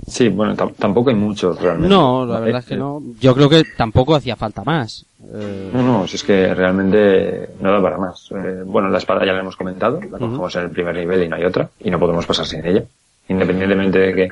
Sí, 0.06 0.28
bueno, 0.28 0.54
tam- 0.56 0.74
tampoco 0.74 1.10
hay 1.10 1.16
muchos 1.16 1.60
realmente. 1.60 1.88
No, 1.94 2.24
la 2.26 2.40
verdad 2.40 2.60
es 2.60 2.66
que 2.66 2.76
no. 2.76 3.02
Yo 3.20 3.34
creo 3.34 3.50
que 3.50 3.64
tampoco 3.76 4.14
hacía 4.14 4.34
falta 4.36 4.64
más. 4.64 5.04
Eh, 5.32 5.70
No, 5.74 5.82
no, 5.82 6.06
si 6.08 6.16
es 6.16 6.24
que 6.24 6.54
realmente 6.54 7.50
no 7.60 7.70
da 7.72 7.82
para 7.82 7.98
más. 7.98 8.30
Eh, 8.32 8.62
bueno, 8.64 8.88
la 8.88 8.96
espada 8.98 9.26
ya 9.26 9.32
la 9.34 9.40
hemos 9.40 9.56
comentado, 9.56 10.00
la 10.00 10.18
cogemos 10.18 10.56
en 10.56 10.62
el 10.62 10.70
primer 10.70 10.94
nivel 10.96 11.22
y 11.22 11.28
no 11.28 11.36
hay 11.36 11.44
otra, 11.44 11.68
y 11.80 11.90
no 11.90 11.98
podemos 11.98 12.24
pasar 12.26 12.46
sin 12.46 12.64
ella. 12.66 12.82
Independientemente 13.28 13.98
de 13.98 14.14
que 14.14 14.28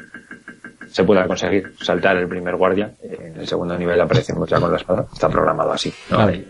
se 0.97 1.05
pueda 1.05 1.27
conseguir 1.27 1.75
saltar 1.79 2.17
el 2.17 2.27
primer 2.27 2.57
guardia, 2.57 2.91
eh, 3.03 3.33
en 3.35 3.41
el 3.41 3.47
segundo 3.47 3.77
nivel 3.77 4.01
aparecemos 4.01 4.49
ya 4.49 4.59
con 4.59 4.71
la 4.71 4.79
espada. 4.79 5.05
Está 5.13 5.29
programado 5.29 5.71
así, 5.71 5.93
no, 6.11 6.21
hay, 6.21 6.49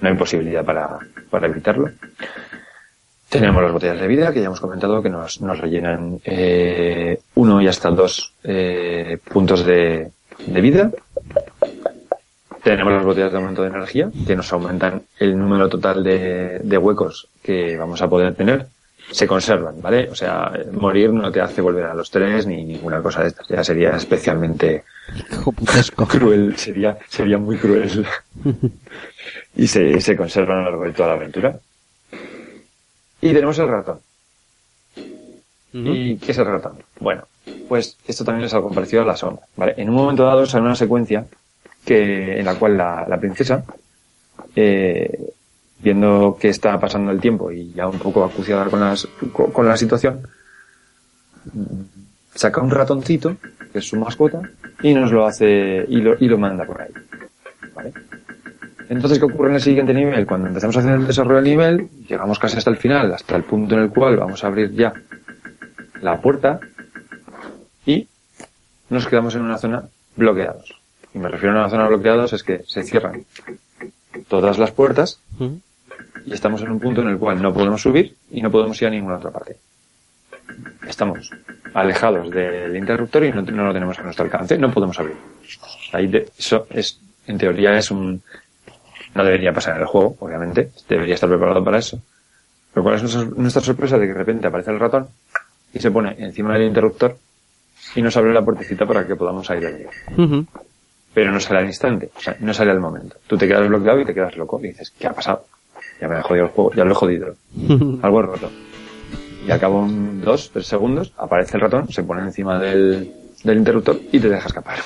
no 0.00 0.08
hay 0.08 0.14
posibilidad 0.14 0.64
para, 0.64 0.98
para 1.28 1.46
evitarlo. 1.46 1.90
Tenemos 3.28 3.62
las 3.62 3.72
botellas 3.72 4.00
de 4.00 4.06
vida 4.06 4.32
que 4.32 4.40
ya 4.40 4.46
hemos 4.46 4.62
comentado 4.62 5.02
que 5.02 5.10
nos, 5.10 5.42
nos 5.42 5.58
rellenan 5.58 6.18
eh, 6.24 7.20
uno 7.34 7.60
y 7.60 7.68
hasta 7.68 7.90
dos 7.90 8.32
eh, 8.44 9.18
puntos 9.30 9.66
de, 9.66 10.10
de 10.46 10.60
vida. 10.62 10.90
Tenemos 12.62 12.94
las 12.94 13.04
botellas 13.04 13.30
de 13.30 13.36
aumento 13.36 13.60
de 13.60 13.68
energía 13.68 14.10
que 14.26 14.36
nos 14.36 14.50
aumentan 14.54 15.02
el 15.18 15.38
número 15.38 15.68
total 15.68 16.02
de, 16.02 16.60
de 16.62 16.78
huecos 16.78 17.28
que 17.42 17.76
vamos 17.76 18.00
a 18.00 18.08
poder 18.08 18.34
tener. 18.34 18.68
Se 19.10 19.26
conservan, 19.26 19.80
¿vale? 19.80 20.08
O 20.10 20.14
sea, 20.14 20.52
morir 20.72 21.12
no 21.12 21.30
te 21.30 21.40
hace 21.40 21.60
volver 21.60 21.84
a 21.84 21.94
los 21.94 22.10
tres 22.10 22.46
ni 22.46 22.64
ninguna 22.64 23.00
cosa 23.00 23.22
de 23.22 23.28
estas. 23.28 23.48
Ya 23.48 23.62
sería 23.62 23.90
especialmente 23.90 24.84
cruel, 26.08 26.56
sería, 26.56 26.98
sería 27.08 27.38
muy 27.38 27.56
cruel. 27.56 28.06
y 29.56 29.66
se, 29.66 30.00
se 30.00 30.16
conservan 30.16 30.58
a 30.58 30.62
lo 30.62 30.70
largo 30.70 30.84
de 30.84 30.92
toda 30.92 31.08
la 31.10 31.14
aventura. 31.14 31.58
Y 33.20 33.32
tenemos 33.32 33.58
el 33.58 33.68
ratón. 33.68 34.00
¿Y 35.72 36.16
qué 36.16 36.32
es 36.32 36.38
el 36.38 36.46
ratón? 36.46 36.78
Bueno, 37.00 37.24
pues 37.68 37.98
esto 38.06 38.24
también 38.24 38.46
es 38.46 38.54
algo 38.54 38.72
parecido 38.72 39.02
a 39.02 39.06
la 39.06 39.16
sombra, 39.16 39.44
¿vale? 39.56 39.74
En 39.76 39.90
un 39.90 39.96
momento 39.96 40.24
dado 40.24 40.46
sale 40.46 40.64
una 40.64 40.74
secuencia 40.74 41.26
que, 41.84 42.38
en 42.38 42.46
la 42.46 42.54
cual 42.54 42.78
la, 42.78 43.06
la 43.06 43.18
princesa, 43.18 43.62
eh, 44.54 45.34
viendo 45.78 46.36
que 46.40 46.48
está 46.48 46.78
pasando 46.80 47.10
el 47.10 47.20
tiempo 47.20 47.50
y 47.52 47.72
ya 47.72 47.86
un 47.86 47.98
poco 47.98 48.24
acuciada 48.24 48.66
con, 48.66 48.80
las, 48.80 49.06
con, 49.32 49.66
la 49.66 49.76
situación, 49.76 50.20
saca 52.34 52.60
un 52.60 52.70
ratoncito, 52.70 53.36
que 53.72 53.78
es 53.78 53.88
su 53.88 53.96
mascota, 53.96 54.42
y 54.82 54.94
nos 54.94 55.12
lo 55.12 55.26
hace, 55.26 55.84
y 55.88 55.96
lo, 55.96 56.16
y 56.18 56.28
lo 56.28 56.38
manda 56.38 56.64
por 56.64 56.82
ahí, 56.82 56.92
¿vale? 57.74 57.92
Entonces, 58.88 59.18
¿qué 59.18 59.24
ocurre 59.24 59.48
en 59.48 59.56
el 59.56 59.60
siguiente 59.60 59.92
nivel? 59.92 60.26
Cuando 60.26 60.46
empezamos 60.46 60.76
a 60.76 60.80
hacer 60.80 60.92
el 60.92 61.06
desarrollo 61.06 61.36
del 61.36 61.44
nivel, 61.44 61.88
llegamos 62.08 62.38
casi 62.38 62.56
hasta 62.56 62.70
el 62.70 62.76
final, 62.76 63.12
hasta 63.12 63.34
el 63.34 63.42
punto 63.42 63.74
en 63.74 63.82
el 63.82 63.90
cual 63.90 64.16
vamos 64.16 64.44
a 64.44 64.46
abrir 64.46 64.72
ya 64.72 64.92
la 66.00 66.20
puerta 66.20 66.60
y 67.84 68.06
nos 68.90 69.06
quedamos 69.08 69.34
en 69.34 69.42
una 69.42 69.58
zona 69.58 69.84
bloqueados. 70.14 70.80
Y 71.14 71.18
me 71.18 71.28
refiero 71.28 71.56
a 71.56 71.62
una 71.62 71.70
zona 71.70 71.88
bloqueados 71.88 72.32
es 72.32 72.44
que 72.44 72.62
se 72.66 72.84
cierran 72.84 73.24
todas 74.28 74.58
las 74.58 74.70
puertas 74.70 75.20
Y 76.24 76.32
estamos 76.32 76.62
en 76.62 76.70
un 76.70 76.80
punto 76.80 77.02
en 77.02 77.08
el 77.08 77.18
cual 77.18 77.40
no 77.40 77.52
podemos 77.52 77.80
subir 77.80 78.16
y 78.30 78.42
no 78.42 78.50
podemos 78.50 78.80
ir 78.82 78.88
a 78.88 78.90
ninguna 78.90 79.16
otra 79.16 79.30
parte. 79.30 79.56
Estamos 80.88 81.30
alejados 81.74 82.30
del 82.30 82.76
interruptor 82.76 83.24
y 83.24 83.32
no, 83.32 83.42
no 83.42 83.66
lo 83.66 83.72
tenemos 83.72 83.98
a 83.98 84.02
nuestro 84.02 84.24
alcance, 84.24 84.58
no 84.58 84.72
podemos 84.72 84.98
abrir. 84.98 85.16
Ahí 85.92 86.10
eso 86.38 86.66
es, 86.70 87.00
en 87.26 87.38
teoría 87.38 87.76
es 87.76 87.90
un, 87.90 88.22
no 89.14 89.24
debería 89.24 89.52
pasar 89.52 89.76
en 89.76 89.82
el 89.82 89.86
juego, 89.86 90.16
obviamente, 90.20 90.70
debería 90.88 91.14
estar 91.14 91.28
preparado 91.28 91.64
para 91.64 91.78
eso. 91.78 92.00
Pero 92.72 92.84
cuál 92.84 92.96
es 92.96 93.02
nuestra, 93.02 93.62
sorpresa 93.62 93.98
de 93.98 94.06
que 94.06 94.12
de 94.12 94.18
repente 94.18 94.46
aparece 94.46 94.70
el 94.70 94.78
ratón 94.78 95.08
y 95.72 95.78
se 95.78 95.90
pone 95.90 96.14
encima 96.18 96.52
del 96.54 96.68
interruptor 96.68 97.16
y 97.94 98.02
nos 98.02 98.16
abre 98.16 98.34
la 98.34 98.44
puertecita 98.44 98.84
para 98.84 99.06
que 99.06 99.16
podamos 99.16 99.46
salir 99.46 99.62
de 99.62 99.68
allí. 99.68 100.46
Pero 101.16 101.32
no 101.32 101.40
sale 101.40 101.60
al 101.60 101.66
instante, 101.66 102.10
o 102.14 102.20
sea, 102.20 102.36
no 102.40 102.52
sale 102.52 102.72
al 102.72 102.78
momento. 102.80 103.16
Tú 103.26 103.38
te 103.38 103.48
quedas 103.48 103.66
bloqueado 103.66 103.98
y 104.00 104.04
te 104.04 104.12
quedas 104.12 104.36
loco 104.36 104.60
y 104.62 104.64
dices, 104.68 104.92
¿qué 104.98 105.06
ha 105.06 105.14
pasado? 105.14 105.46
ya 105.98 106.08
me 106.08 106.18
he 106.18 106.22
jodido 106.22 106.44
el 106.44 106.50
juego, 106.50 106.72
ya 106.74 106.84
lo 106.84 106.92
he 106.92 106.94
jodido. 106.94 107.34
Algo 108.02 108.20
he 108.20 108.22
roto. 108.22 108.50
Y 109.46 109.50
al 109.50 109.58
cabo 109.58 109.86
de 109.88 110.20
dos, 110.20 110.50
tres 110.52 110.66
segundos, 110.66 111.14
aparece 111.16 111.56
el 111.56 111.62
ratón, 111.62 111.90
se 111.90 112.02
pone 112.02 112.20
encima 112.20 112.58
del, 112.58 113.10
del 113.44 113.56
interruptor 113.56 113.98
y 114.12 114.20
te 114.20 114.28
deja 114.28 114.46
escapar. 114.46 114.76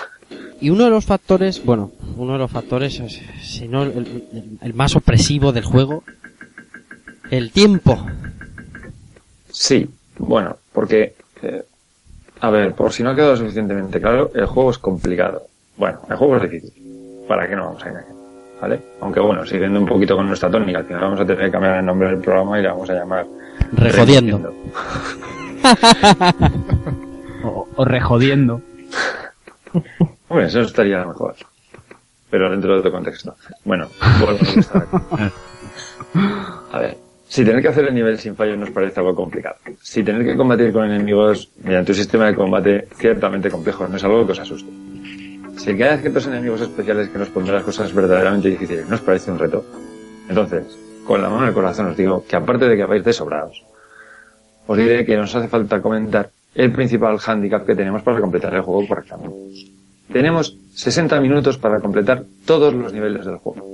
Y 0.60 0.70
uno 0.70 0.84
de 0.84 0.90
los 0.90 1.04
factores, 1.04 1.64
bueno, 1.64 1.90
uno 2.16 2.34
de 2.34 2.38
los 2.38 2.50
factores, 2.52 3.00
es- 3.00 3.20
si 3.42 3.66
no 3.66 3.82
el, 3.82 3.90
el- 4.32 4.58
el 4.62 4.74
más 4.74 4.94
opresivo 4.94 5.50
del 5.52 5.64
juego, 5.64 6.04
el 7.32 7.50
tiempo. 7.50 8.06
Sí, 9.50 9.88
bueno, 10.18 10.58
porque, 10.72 11.14
eh, 11.42 11.64
a 12.40 12.50
ver, 12.50 12.72
por 12.74 12.92
si 12.92 13.02
no 13.02 13.10
ha 13.10 13.16
quedado 13.16 13.36
suficientemente 13.36 14.00
claro, 14.00 14.30
el 14.32 14.46
juego 14.46 14.70
es 14.70 14.78
complicado. 14.78 15.48
Bueno, 15.80 15.98
el 16.10 16.16
juego 16.16 16.36
es 16.36 16.42
difícil. 16.42 17.24
¿Para 17.26 17.48
qué 17.48 17.56
no 17.56 17.64
vamos 17.64 17.82
a 17.82 17.88
engañar? 17.88 18.12
¿Vale? 18.60 18.82
Aunque 19.00 19.18
bueno, 19.20 19.46
siguiendo 19.46 19.80
un 19.80 19.86
poquito 19.86 20.14
con 20.14 20.26
nuestra 20.26 20.50
tónica, 20.50 20.80
al 20.80 20.84
final 20.84 21.00
vamos 21.00 21.20
a 21.20 21.24
tener 21.24 21.46
que 21.46 21.50
cambiar 21.50 21.78
el 21.78 21.86
nombre 21.86 22.10
del 22.10 22.18
programa 22.18 22.58
y 22.58 22.62
le 22.62 22.68
vamos 22.68 22.90
a 22.90 22.94
llamar 22.94 23.26
Rejodiendo. 23.72 24.54
O, 27.42 27.66
o 27.74 27.84
rejodiendo. 27.86 28.60
Hombre, 30.28 30.48
eso 30.48 30.60
estaría 30.60 31.02
mejor. 31.06 31.34
Pero 32.28 32.50
dentro 32.50 32.74
de 32.74 32.80
otro 32.80 32.92
contexto. 32.92 33.34
Bueno, 33.64 33.88
vuelvo 34.20 34.38
a 34.38 34.60
estar 34.60 34.82
aquí. 34.82 35.32
A 36.72 36.78
ver, 36.80 36.98
si 37.26 37.42
tener 37.42 37.62
que 37.62 37.68
hacer 37.68 37.86
el 37.86 37.94
nivel 37.94 38.18
sin 38.18 38.36
fallos 38.36 38.58
nos 38.58 38.68
parece 38.70 39.00
algo 39.00 39.14
complicado. 39.14 39.56
Si 39.80 40.02
tener 40.02 40.22
que 40.26 40.36
combatir 40.36 40.70
con 40.70 40.84
enemigos 40.84 41.48
mediante 41.64 41.92
un 41.92 41.96
sistema 41.96 42.26
de 42.26 42.34
combate 42.34 42.88
ciertamente 42.96 43.50
complejo 43.50 43.88
no 43.88 43.96
es 43.96 44.04
algo 44.04 44.26
que 44.26 44.32
os 44.32 44.40
asuste. 44.40 44.89
Si 45.60 45.76
que 45.76 45.84
haya 45.84 45.98
ciertos 45.98 46.26
enemigos 46.26 46.62
especiales 46.62 47.10
que 47.10 47.18
nos 47.18 47.28
pondrán 47.28 47.56
las 47.56 47.64
cosas 47.64 47.92
verdaderamente 47.92 48.48
difíciles 48.48 48.88
nos 48.88 49.02
parece 49.02 49.30
un 49.30 49.38
reto, 49.38 49.62
entonces, 50.26 50.64
con 51.04 51.20
la 51.20 51.28
mano 51.28 51.42
en 51.42 51.48
el 51.48 51.54
corazón 51.54 51.88
os 51.88 51.96
digo 51.98 52.24
que 52.26 52.34
aparte 52.34 52.66
de 52.66 52.78
que 52.78 52.86
vais 52.86 53.04
de 53.04 53.12
sobrados, 53.12 53.62
os 54.66 54.78
diré 54.78 55.04
que 55.04 55.18
nos 55.18 55.34
hace 55.34 55.48
falta 55.48 55.82
comentar 55.82 56.30
el 56.54 56.72
principal 56.72 57.18
hándicap 57.18 57.66
que 57.66 57.74
tenemos 57.74 58.00
para 58.00 58.20
completar 58.20 58.54
el 58.54 58.62
juego 58.62 58.88
correctamente. 58.88 59.36
Tenemos 60.10 60.56
60 60.76 61.20
minutos 61.20 61.58
para 61.58 61.78
completar 61.78 62.24
todos 62.46 62.72
los 62.72 62.94
niveles 62.94 63.26
del 63.26 63.36
juego, 63.36 63.68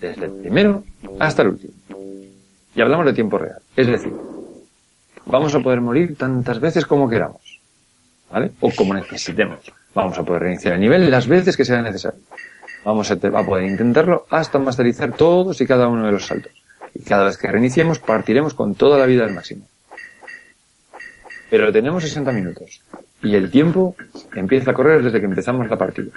desde 0.00 0.26
el 0.26 0.32
primero 0.34 0.84
hasta 1.18 1.42
el 1.42 1.48
último. 1.48 1.74
Y 2.76 2.80
hablamos 2.80 3.06
de 3.06 3.12
tiempo 3.12 3.38
real, 3.38 3.58
es 3.74 3.88
decir, 3.88 4.12
vamos 5.26 5.52
a 5.52 5.58
poder 5.58 5.80
morir 5.80 6.16
tantas 6.16 6.60
veces 6.60 6.86
como 6.86 7.08
queramos, 7.08 7.60
¿vale? 8.30 8.52
O 8.60 8.70
como 8.70 8.94
necesitemos. 8.94 9.58
Vamos 9.94 10.18
a 10.18 10.24
poder 10.24 10.42
reiniciar 10.42 10.74
el 10.74 10.80
nivel 10.80 11.10
las 11.10 11.28
veces 11.28 11.56
que 11.56 11.64
sea 11.64 11.80
necesario. 11.80 12.20
Vamos 12.84 13.10
a, 13.10 13.16
poder 13.16 13.64
intentarlo 13.64 14.26
hasta 14.28 14.58
masterizar 14.58 15.12
todos 15.12 15.60
y 15.60 15.66
cada 15.66 15.88
uno 15.88 16.04
de 16.06 16.12
los 16.12 16.26
saltos. 16.26 16.52
Y 16.94 17.02
cada 17.02 17.24
vez 17.24 17.38
que 17.38 17.48
reiniciemos 17.48 17.98
partiremos 17.98 18.54
con 18.54 18.74
toda 18.74 18.98
la 18.98 19.06
vida 19.06 19.24
al 19.24 19.32
máximo. 19.32 19.66
Pero 21.48 21.72
tenemos 21.72 22.02
60 22.02 22.32
minutos. 22.32 22.82
Y 23.22 23.36
el 23.36 23.50
tiempo 23.50 23.96
empieza 24.34 24.72
a 24.72 24.74
correr 24.74 25.02
desde 25.02 25.20
que 25.20 25.26
empezamos 25.26 25.68
la 25.68 25.78
partida. 25.78 26.12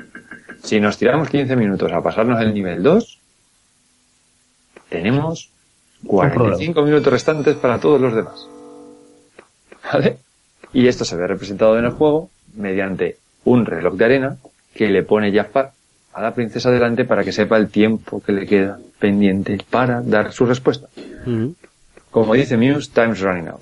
Si 0.62 0.80
nos 0.80 0.98
tiramos 0.98 1.30
15 1.30 1.56
minutos 1.56 1.91
a 1.91 2.02
pasarnos 2.02 2.41
el 2.41 2.54
nivel 2.54 2.84
2, 2.84 3.20
tenemos 4.90 5.52
45 6.06 6.82
minutos 6.82 7.14
restantes 7.14 7.56
para 7.56 7.80
todos 7.80 8.02
los 8.02 8.14
demás. 8.14 8.48
¿Vale? 9.94 10.18
Y 10.74 10.88
esto 10.88 11.06
se 11.06 11.16
ve 11.16 11.28
representado 11.28 11.78
en 11.80 11.86
el 11.86 11.91
juego 11.91 12.30
mediante 12.56 13.18
un 13.48 13.65
reloj 13.65 13.95
de 13.95 14.06
arena 14.06 14.38
que 14.76 14.88
le 14.90 15.03
pone 15.03 15.32
Jafar 15.32 15.72
a 16.14 16.22
la 16.22 16.34
princesa 16.34 16.69
delante 16.72 17.06
para 17.06 17.24
que 17.24 17.32
sepa 17.32 17.57
el 17.57 17.69
tiempo 17.69 18.22
que 18.22 18.32
le 18.34 18.45
queda 18.45 18.78
pendiente 18.99 19.57
para 19.69 20.02
dar 20.02 20.32
su 20.34 20.45
respuesta. 20.45 20.88
Como 22.11 22.34
dice 22.34 22.57
Muse, 22.57 22.90
time's 22.94 23.19
running 23.22 23.48
out. 23.49 23.61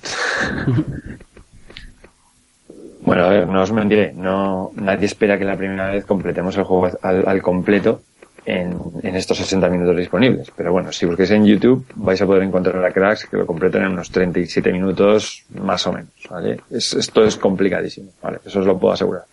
bueno, 3.01 3.23
a 3.25 3.29
ver, 3.29 3.47
no 3.47 3.61
os 3.61 3.71
mentiré, 3.71 4.13
no, 4.13 4.71
nadie 4.75 5.05
espera 5.05 5.37
que 5.37 5.45
la 5.45 5.57
primera 5.57 5.91
vez 5.91 6.05
completemos 6.05 6.55
el 6.57 6.63
juego 6.63 6.89
al, 7.01 7.27
al 7.27 7.41
completo 7.41 8.01
en, 8.45 8.77
en 9.03 9.15
estos 9.15 9.37
60 9.37 9.69
minutos 9.69 9.95
disponibles. 9.97 10.51
Pero 10.55 10.71
bueno, 10.71 10.91
si 10.91 11.05
busquéis 11.05 11.31
en 11.31 11.45
YouTube 11.45 11.85
vais 11.95 12.21
a 12.21 12.25
poder 12.25 12.43
encontrar 12.43 12.83
a 12.83 12.91
cracks 12.91 13.25
que 13.25 13.37
lo 13.37 13.45
completan 13.45 13.83
en 13.83 13.91
unos 13.93 14.09
37 14.11 14.71
minutos 14.71 15.43
más 15.53 15.85
o 15.87 15.93
menos, 15.93 16.09
¿vale? 16.29 16.61
Es- 16.71 16.93
esto 16.93 17.23
es 17.25 17.35
complicadísimo, 17.37 18.11
¿vale? 18.23 18.39
Eso 18.45 18.59
os 18.59 18.65
lo 18.65 18.77
puedo 18.79 18.93
asegurar. 18.93 19.25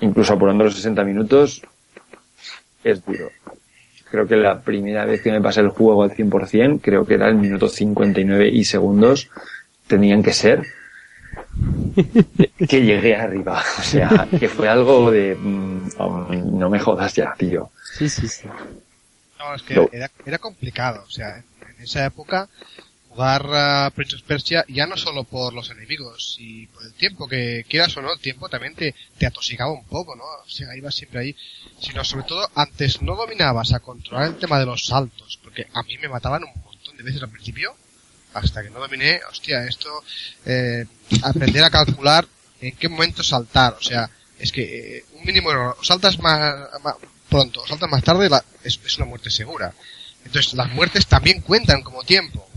Incluso 0.00 0.32
apurando 0.34 0.64
los 0.64 0.74
60 0.76 1.04
minutos 1.04 1.62
es 2.84 3.04
duro. 3.04 3.30
Creo 4.10 4.26
que 4.26 4.36
la 4.36 4.60
primera 4.60 5.04
vez 5.04 5.20
que 5.22 5.30
me 5.30 5.40
pasé 5.40 5.60
el 5.60 5.68
juego 5.68 6.02
al 6.02 6.12
100%, 6.12 6.80
creo 6.82 7.04
que 7.04 7.14
era 7.14 7.28
el 7.28 7.34
minuto 7.34 7.68
59 7.68 8.48
y 8.48 8.64
segundos, 8.64 9.28
tenían 9.86 10.22
que 10.22 10.32
ser 10.32 10.62
que 12.68 12.82
llegué 12.82 13.16
arriba. 13.16 13.62
O 13.78 13.82
sea, 13.82 14.26
que 14.38 14.48
fue 14.48 14.68
algo 14.68 15.10
de... 15.10 15.34
mm, 15.34 15.88
oh, 15.98 16.26
no 16.32 16.70
me 16.70 16.78
jodas 16.78 17.14
ya, 17.14 17.34
tío. 17.36 17.70
Sí, 17.96 18.08
sí, 18.08 18.28
sí. 18.28 18.48
No, 19.38 19.54
es 19.54 19.62
que 19.62 19.74
No. 19.74 19.88
era, 19.92 20.10
era 20.24 20.38
complicado. 20.38 21.04
O 21.06 21.10
sea, 21.10 21.36
en 21.36 21.82
esa 21.82 22.06
época 22.06 22.48
jugar 23.18 23.46
a 23.52 23.90
Prince 23.90 24.14
of 24.14 24.22
Persia 24.22 24.64
ya 24.68 24.86
no 24.86 24.96
solo 24.96 25.24
por 25.24 25.52
los 25.52 25.68
enemigos 25.70 26.36
y 26.38 26.68
por 26.68 26.84
el 26.84 26.92
tiempo, 26.94 27.26
que 27.26 27.66
quieras 27.68 27.96
o 27.96 28.00
no, 28.02 28.12
el 28.12 28.20
tiempo 28.20 28.48
también 28.48 28.76
te, 28.76 28.94
te 29.18 29.26
atosigaba 29.26 29.72
un 29.72 29.84
poco, 29.86 30.14
¿no? 30.14 30.22
O 30.22 30.48
sea, 30.48 30.68
ibas 30.76 30.94
siempre 30.94 31.18
ahí. 31.20 31.36
Sino 31.80 32.04
sobre 32.04 32.22
todo, 32.26 32.48
antes 32.54 33.02
no 33.02 33.16
dominabas 33.16 33.72
a 33.72 33.80
controlar 33.80 34.28
el 34.28 34.36
tema 34.38 34.60
de 34.60 34.66
los 34.66 34.86
saltos, 34.86 35.36
porque 35.42 35.66
a 35.74 35.82
mí 35.82 35.98
me 35.98 36.08
mataban 36.08 36.44
un 36.44 36.62
montón 36.62 36.96
de 36.96 37.02
veces 37.02 37.20
al 37.20 37.30
principio, 37.30 37.74
hasta 38.34 38.62
que 38.62 38.70
no 38.70 38.78
dominé, 38.78 39.20
hostia, 39.28 39.64
esto, 39.64 39.88
eh, 40.46 40.84
aprender 41.24 41.64
a 41.64 41.70
calcular 41.70 42.24
en 42.60 42.76
qué 42.76 42.88
momento 42.88 43.24
saltar, 43.24 43.74
o 43.80 43.82
sea, 43.82 44.08
es 44.38 44.52
que 44.52 44.98
eh, 44.98 45.04
un 45.14 45.24
mínimo 45.24 45.50
error, 45.50 45.76
o 45.80 45.84
saltas 45.84 46.20
más, 46.20 46.54
más 46.84 46.94
pronto, 47.28 47.62
o 47.62 47.66
saltas 47.66 47.90
más 47.90 48.04
tarde, 48.04 48.28
la- 48.30 48.44
es, 48.62 48.78
es 48.86 48.96
una 48.96 49.06
muerte 49.06 49.28
segura. 49.28 49.74
Entonces, 50.24 50.54
las 50.54 50.70
muertes 50.72 51.06
también 51.06 51.40
cuentan 51.40 51.82
como 51.82 52.02
tiempo. 52.04 52.47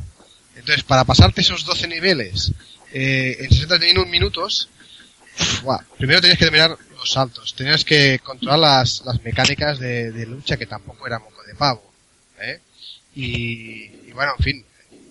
Entonces, 0.62 0.84
para 0.84 1.04
pasarte 1.06 1.42
esos 1.42 1.66
12 1.66 1.88
niveles 1.88 2.54
eh, 2.94 3.36
en 3.40 3.50
61 3.50 4.06
minutos, 4.06 4.70
uf, 5.40 5.64
buah, 5.64 5.80
primero 5.98 6.22
tenías 6.22 6.38
que 6.38 6.46
dominar 6.46 6.78
los 6.96 7.12
saltos, 7.12 7.56
tenías 7.56 7.84
que 7.84 8.20
controlar 8.20 8.60
las, 8.60 9.02
las 9.04 9.24
mecánicas 9.24 9.80
de, 9.80 10.12
de 10.12 10.26
lucha 10.28 10.58
que 10.58 10.68
tampoco 10.68 11.08
era 11.08 11.18
moco 11.18 11.42
de 11.48 11.56
pavo. 11.56 11.82
¿eh? 12.40 12.60
Y, 13.16 13.86
y 14.08 14.12
bueno, 14.14 14.34
en 14.38 14.44
fin, 14.44 14.66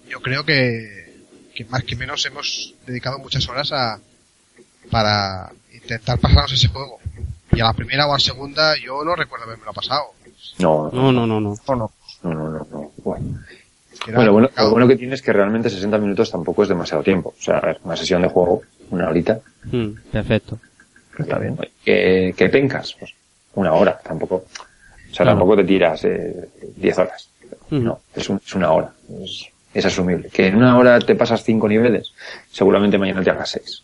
yo 0.08 0.22
creo 0.22 0.44
que, 0.44 1.24
que 1.52 1.64
más 1.64 1.82
que 1.82 1.96
menos 1.96 2.24
hemos 2.26 2.72
dedicado 2.86 3.18
muchas 3.18 3.48
horas 3.48 3.72
a 3.72 3.98
para 4.88 5.50
intentar 5.72 6.16
pasarnos 6.20 6.52
ese 6.52 6.68
juego. 6.68 7.00
Y 7.52 7.60
a 7.60 7.64
la 7.64 7.72
primera 7.72 8.06
o 8.06 8.10
a 8.10 8.14
la 8.14 8.20
segunda 8.20 8.76
yo 8.76 9.02
no 9.02 9.16
recuerdo 9.16 9.46
haberme 9.46 9.64
lo 9.64 9.72
pasado. 9.72 10.12
No, 10.58 10.90
No, 10.92 11.10
no, 11.10 11.26
no, 11.26 11.40
no. 11.40 11.56
¿O 11.66 11.74
no? 11.74 11.92
no, 12.22 12.34
no, 12.34 12.50
no. 12.50 12.66
no. 12.70 12.92
Bueno. 12.98 13.40
Que 14.04 14.10
era 14.10 14.18
Bueno, 14.18 14.32
bueno, 14.32 14.50
lo 14.56 14.70
bueno 14.70 14.88
que 14.88 14.96
tiene 14.96 15.14
es 15.14 15.22
que 15.22 15.32
realmente 15.32 15.68
60 15.70 15.98
minutos 15.98 16.30
tampoco 16.30 16.62
es 16.62 16.68
demasiado 16.68 17.02
tiempo. 17.02 17.34
O 17.38 17.42
sea, 17.42 17.58
a 17.58 17.66
ver, 17.66 17.80
una 17.84 17.96
sesión 17.96 18.22
de 18.22 18.28
juego, 18.28 18.62
una 18.90 19.08
horita, 19.08 19.40
Mm, 19.64 19.90
perfecto. 20.10 20.58
está 21.18 21.38
bien. 21.38 21.56
¿Qué, 21.84 22.34
qué 22.36 22.48
pencas? 22.48 22.94
Pues 22.98 23.12
una 23.54 23.72
hora, 23.74 23.98
tampoco. 24.02 24.36
O 24.36 25.14
sea, 25.14 25.24
Claro. 25.24 25.30
tampoco 25.32 25.56
te 25.56 25.64
tiras 25.64 26.04
eh, 26.04 26.48
10 26.76 26.98
horas. 26.98 27.28
Ujú. 27.70 27.80
No, 27.80 28.00
es, 28.14 28.28
un- 28.30 28.40
es 28.44 28.54
una 28.54 28.72
hora. 28.72 28.90
Es, 29.22 29.46
es 29.74 29.84
asumible. 29.84 30.28
Que 30.30 30.46
en 30.46 30.56
una 30.56 30.78
hora 30.78 30.98
te 31.00 31.14
pasas 31.14 31.42
cinco 31.44 31.68
niveles, 31.68 32.12
seguramente 32.50 32.96
mañana 32.96 33.22
te 33.22 33.30
hagas 33.30 33.50
seis. 33.50 33.82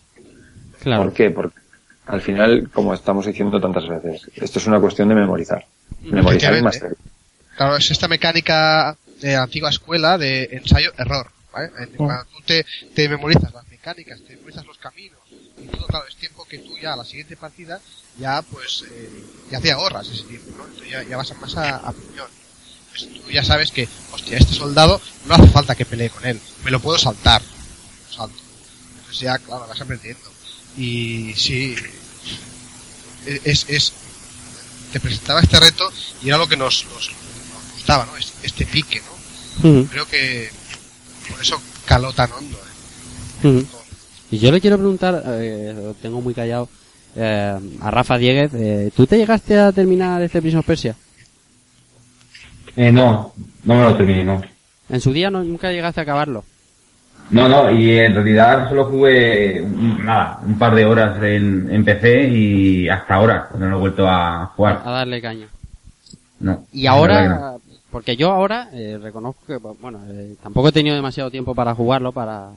Claro. 0.80 1.02
¿Por 1.04 1.12
qué? 1.12 1.30
Porque 1.30 1.58
al 2.06 2.20
final, 2.20 2.70
como 2.72 2.94
estamos 2.94 3.26
diciendo 3.26 3.60
tantas 3.60 3.86
veces, 3.88 4.30
esto 4.36 4.58
es 4.60 4.66
una 4.66 4.80
cuestión 4.80 5.08
de 5.08 5.14
memorizar. 5.16 5.64
Memorizar 6.02 6.54
es 6.54 6.62
más 6.62 6.76
Efectivamente. 6.76 7.10
Claro, 7.56 7.76
es 7.76 7.90
esta 7.90 8.06
mecánica 8.08 8.96
de 9.20 9.32
la 9.34 9.42
antigua 9.42 9.70
escuela 9.70 10.18
de 10.18 10.44
ensayo-error. 10.52 11.30
¿vale? 11.52 11.70
En- 11.78 11.90
Cuando 11.96 12.24
tú 12.26 12.40
te, 12.44 12.64
te 12.94 13.08
memorizas 13.08 13.52
las 13.52 13.66
mecánicas, 13.68 14.20
te 14.26 14.36
memorizas 14.36 14.66
los 14.66 14.78
caminos, 14.78 15.20
y 15.30 15.66
todo, 15.68 15.86
claro, 15.86 16.06
es 16.08 16.16
tiempo 16.16 16.44
que 16.46 16.58
tú 16.58 16.76
ya 16.78 16.92
a 16.92 16.96
la 16.96 17.04
siguiente 17.04 17.36
partida 17.36 17.80
ya 18.18 18.42
pues 18.42 18.84
eh, 18.90 19.10
ya 19.50 19.60
te 19.60 19.72
ahorras 19.72 20.08
ese 20.08 20.22
tiempo, 20.24 20.50
¿no? 20.56 20.64
Entonces 20.64 20.90
ya, 20.90 21.02
ya 21.02 21.16
vas 21.16 21.34
más 21.40 21.56
a, 21.56 21.76
a 21.76 21.92
piñón. 21.92 22.28
Pues 22.90 23.08
tú 23.24 23.30
ya 23.30 23.44
sabes 23.44 23.70
que, 23.72 23.88
hostia, 24.12 24.38
este 24.38 24.54
soldado 24.54 25.00
no 25.26 25.34
hace 25.34 25.48
falta 25.48 25.74
que 25.74 25.84
pelee 25.84 26.08
con 26.10 26.24
él, 26.26 26.40
me 26.64 26.70
lo 26.70 26.80
puedo 26.80 26.98
saltar. 26.98 27.42
Lo 27.42 28.14
salto. 28.14 28.38
Entonces 28.98 29.20
ya, 29.20 29.38
claro, 29.38 29.66
vas 29.66 29.80
aprendiendo. 29.80 30.30
Y 30.78 31.32
sí, 31.36 31.74
es, 33.26 33.66
es, 33.68 33.92
te 34.92 35.00
presentaba 35.00 35.40
este 35.40 35.58
reto 35.60 35.90
y 36.22 36.28
era 36.28 36.38
lo 36.38 36.48
que 36.48 36.56
nos, 36.56 36.84
nos, 36.86 37.10
nos 37.10 37.25
gustaba, 37.86 38.06
¿no? 38.06 38.16
Este, 38.16 38.46
este 38.46 38.66
pique, 38.66 39.00
¿no? 39.62 39.84
Creo 39.88 40.06
que 40.08 40.48
por 41.30 41.40
eso 41.40 41.56
caló 41.86 42.12
tan 42.12 42.30
hondo, 42.32 42.58
¿eh? 43.44 43.64
Y 44.32 44.38
yo 44.38 44.50
le 44.50 44.60
quiero 44.60 44.76
preguntar, 44.76 45.22
eh, 45.24 45.72
lo 45.76 45.94
tengo 45.94 46.20
muy 46.20 46.34
callado, 46.34 46.68
eh, 47.14 47.56
a 47.80 47.90
Rafa 47.92 48.18
Dieguez, 48.18 48.50
eh, 48.54 48.90
¿tú 48.96 49.06
te 49.06 49.16
llegaste 49.16 49.56
a 49.56 49.70
terminar 49.70 50.20
este 50.20 50.40
Prince 50.40 50.58
of 50.58 50.66
Persia? 50.66 50.96
Eh, 52.74 52.90
no, 52.90 53.32
no 53.62 53.74
me 53.76 53.82
lo 53.84 53.96
terminé, 53.96 54.24
no. 54.24 54.42
En 54.88 55.00
su 55.00 55.12
día 55.12 55.30
no, 55.30 55.44
nunca 55.44 55.70
llegaste 55.70 56.00
a 56.00 56.02
acabarlo. 56.02 56.44
No, 57.30 57.48
no, 57.48 57.70
y 57.70 57.96
en 57.98 58.14
realidad 58.14 58.68
solo 58.68 58.86
jugué 58.86 59.60
un- 59.62 60.04
nada, 60.04 60.40
un 60.44 60.58
par 60.58 60.74
de 60.74 60.84
horas 60.84 61.22
en, 61.22 61.68
en 61.72 61.84
PC 61.84 62.28
y 62.28 62.88
hasta 62.88 63.14
ahora 63.14 63.48
no 63.56 63.68
lo 63.68 63.76
he 63.76 63.80
vuelto 63.80 64.08
a 64.08 64.46
jugar. 64.56 64.82
A 64.84 64.90
darle 64.90 65.22
caña. 65.22 65.46
No. 66.40 66.66
Y 66.72 66.84
no. 66.84 67.60
Porque 67.96 68.14
yo 68.14 68.30
ahora 68.30 68.68
eh, 68.74 68.98
reconozco 69.00 69.40
que, 69.46 69.56
bueno, 69.56 70.02
eh, 70.10 70.34
tampoco 70.42 70.68
he 70.68 70.72
tenido 70.72 70.94
demasiado 70.94 71.30
tiempo 71.30 71.54
para 71.54 71.74
jugarlo, 71.74 72.12
para, 72.12 72.50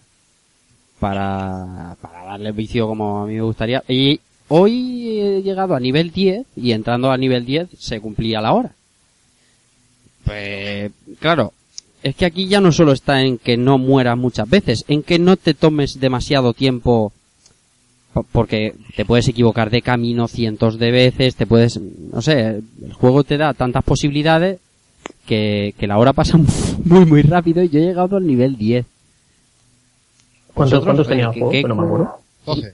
para, 1.00 1.96
para 2.02 2.26
darle 2.26 2.52
vicio 2.52 2.88
como 2.88 3.22
a 3.24 3.26
mí 3.26 3.36
me 3.36 3.42
gustaría. 3.42 3.82
Y 3.88 4.20
hoy 4.50 5.18
he 5.22 5.42
llegado 5.42 5.76
a 5.76 5.80
nivel 5.80 6.12
10 6.12 6.46
y 6.58 6.74
entrando 6.74 7.10
a 7.10 7.16
nivel 7.16 7.46
10 7.46 7.70
se 7.80 8.02
cumplía 8.02 8.42
la 8.42 8.52
hora. 8.52 8.72
Pues, 10.26 10.92
claro, 11.20 11.54
es 12.04 12.16
que 12.18 12.26
aquí 12.26 12.50
ya 12.50 12.60
no 12.60 12.74
solo 12.74 12.92
está 12.92 13.22
en 13.22 13.38
que 13.38 13.56
no 13.56 13.78
mueras 13.78 14.18
muchas 14.18 14.50
veces, 14.50 14.84
en 14.90 15.04
que 15.04 15.20
no 15.20 15.38
te 15.38 15.54
tomes 15.54 16.02
demasiado 16.02 16.52
tiempo 16.54 17.14
po- 18.14 18.26
porque 18.34 18.74
te 18.98 19.06
puedes 19.06 19.30
equivocar 19.30 19.70
de 19.70 19.82
camino 19.82 20.28
cientos 20.28 20.78
de 20.80 20.92
veces, 20.92 21.38
te 21.38 21.48
puedes, 21.48 21.80
no 21.80 22.22
sé, 22.22 22.62
el 22.84 22.94
juego 22.94 23.24
te 23.24 23.38
da 23.38 23.54
tantas 23.54 23.86
posibilidades 23.86 24.60
que, 25.26 25.74
que 25.78 25.88
la 25.88 25.98
hora 25.98 26.14
pasa 26.14 26.38
muy 26.86 27.06
muy 27.06 27.22
rápido 27.22 27.62
y 27.64 27.70
yo 27.70 27.80
he 27.80 27.84
llegado 27.84 28.18
al 28.18 28.26
nivel 28.28 28.58
10. 28.58 28.86
¿Cuántos, 30.54 30.84
cuántos 30.84 31.08
tenía 31.08 31.28
el 31.28 31.34
¿Qué- 31.34 31.40
juego? 31.40 31.52
qué- 31.52 31.62
Que 31.62 31.68
no 31.68 31.76
me 31.76 31.84
acuerdo. 31.86 32.20
12. 32.46 32.74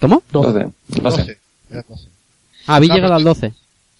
¿Cómo? 0.00 0.22
12. 0.32 0.68
12. 1.02 1.38
Era 1.70 1.84
12. 1.88 2.08
Ah, 2.66 2.76
habéis 2.76 2.92
Ah, 2.92 2.94
llegado 2.94 3.14
al 3.14 3.24
12. 3.24 3.52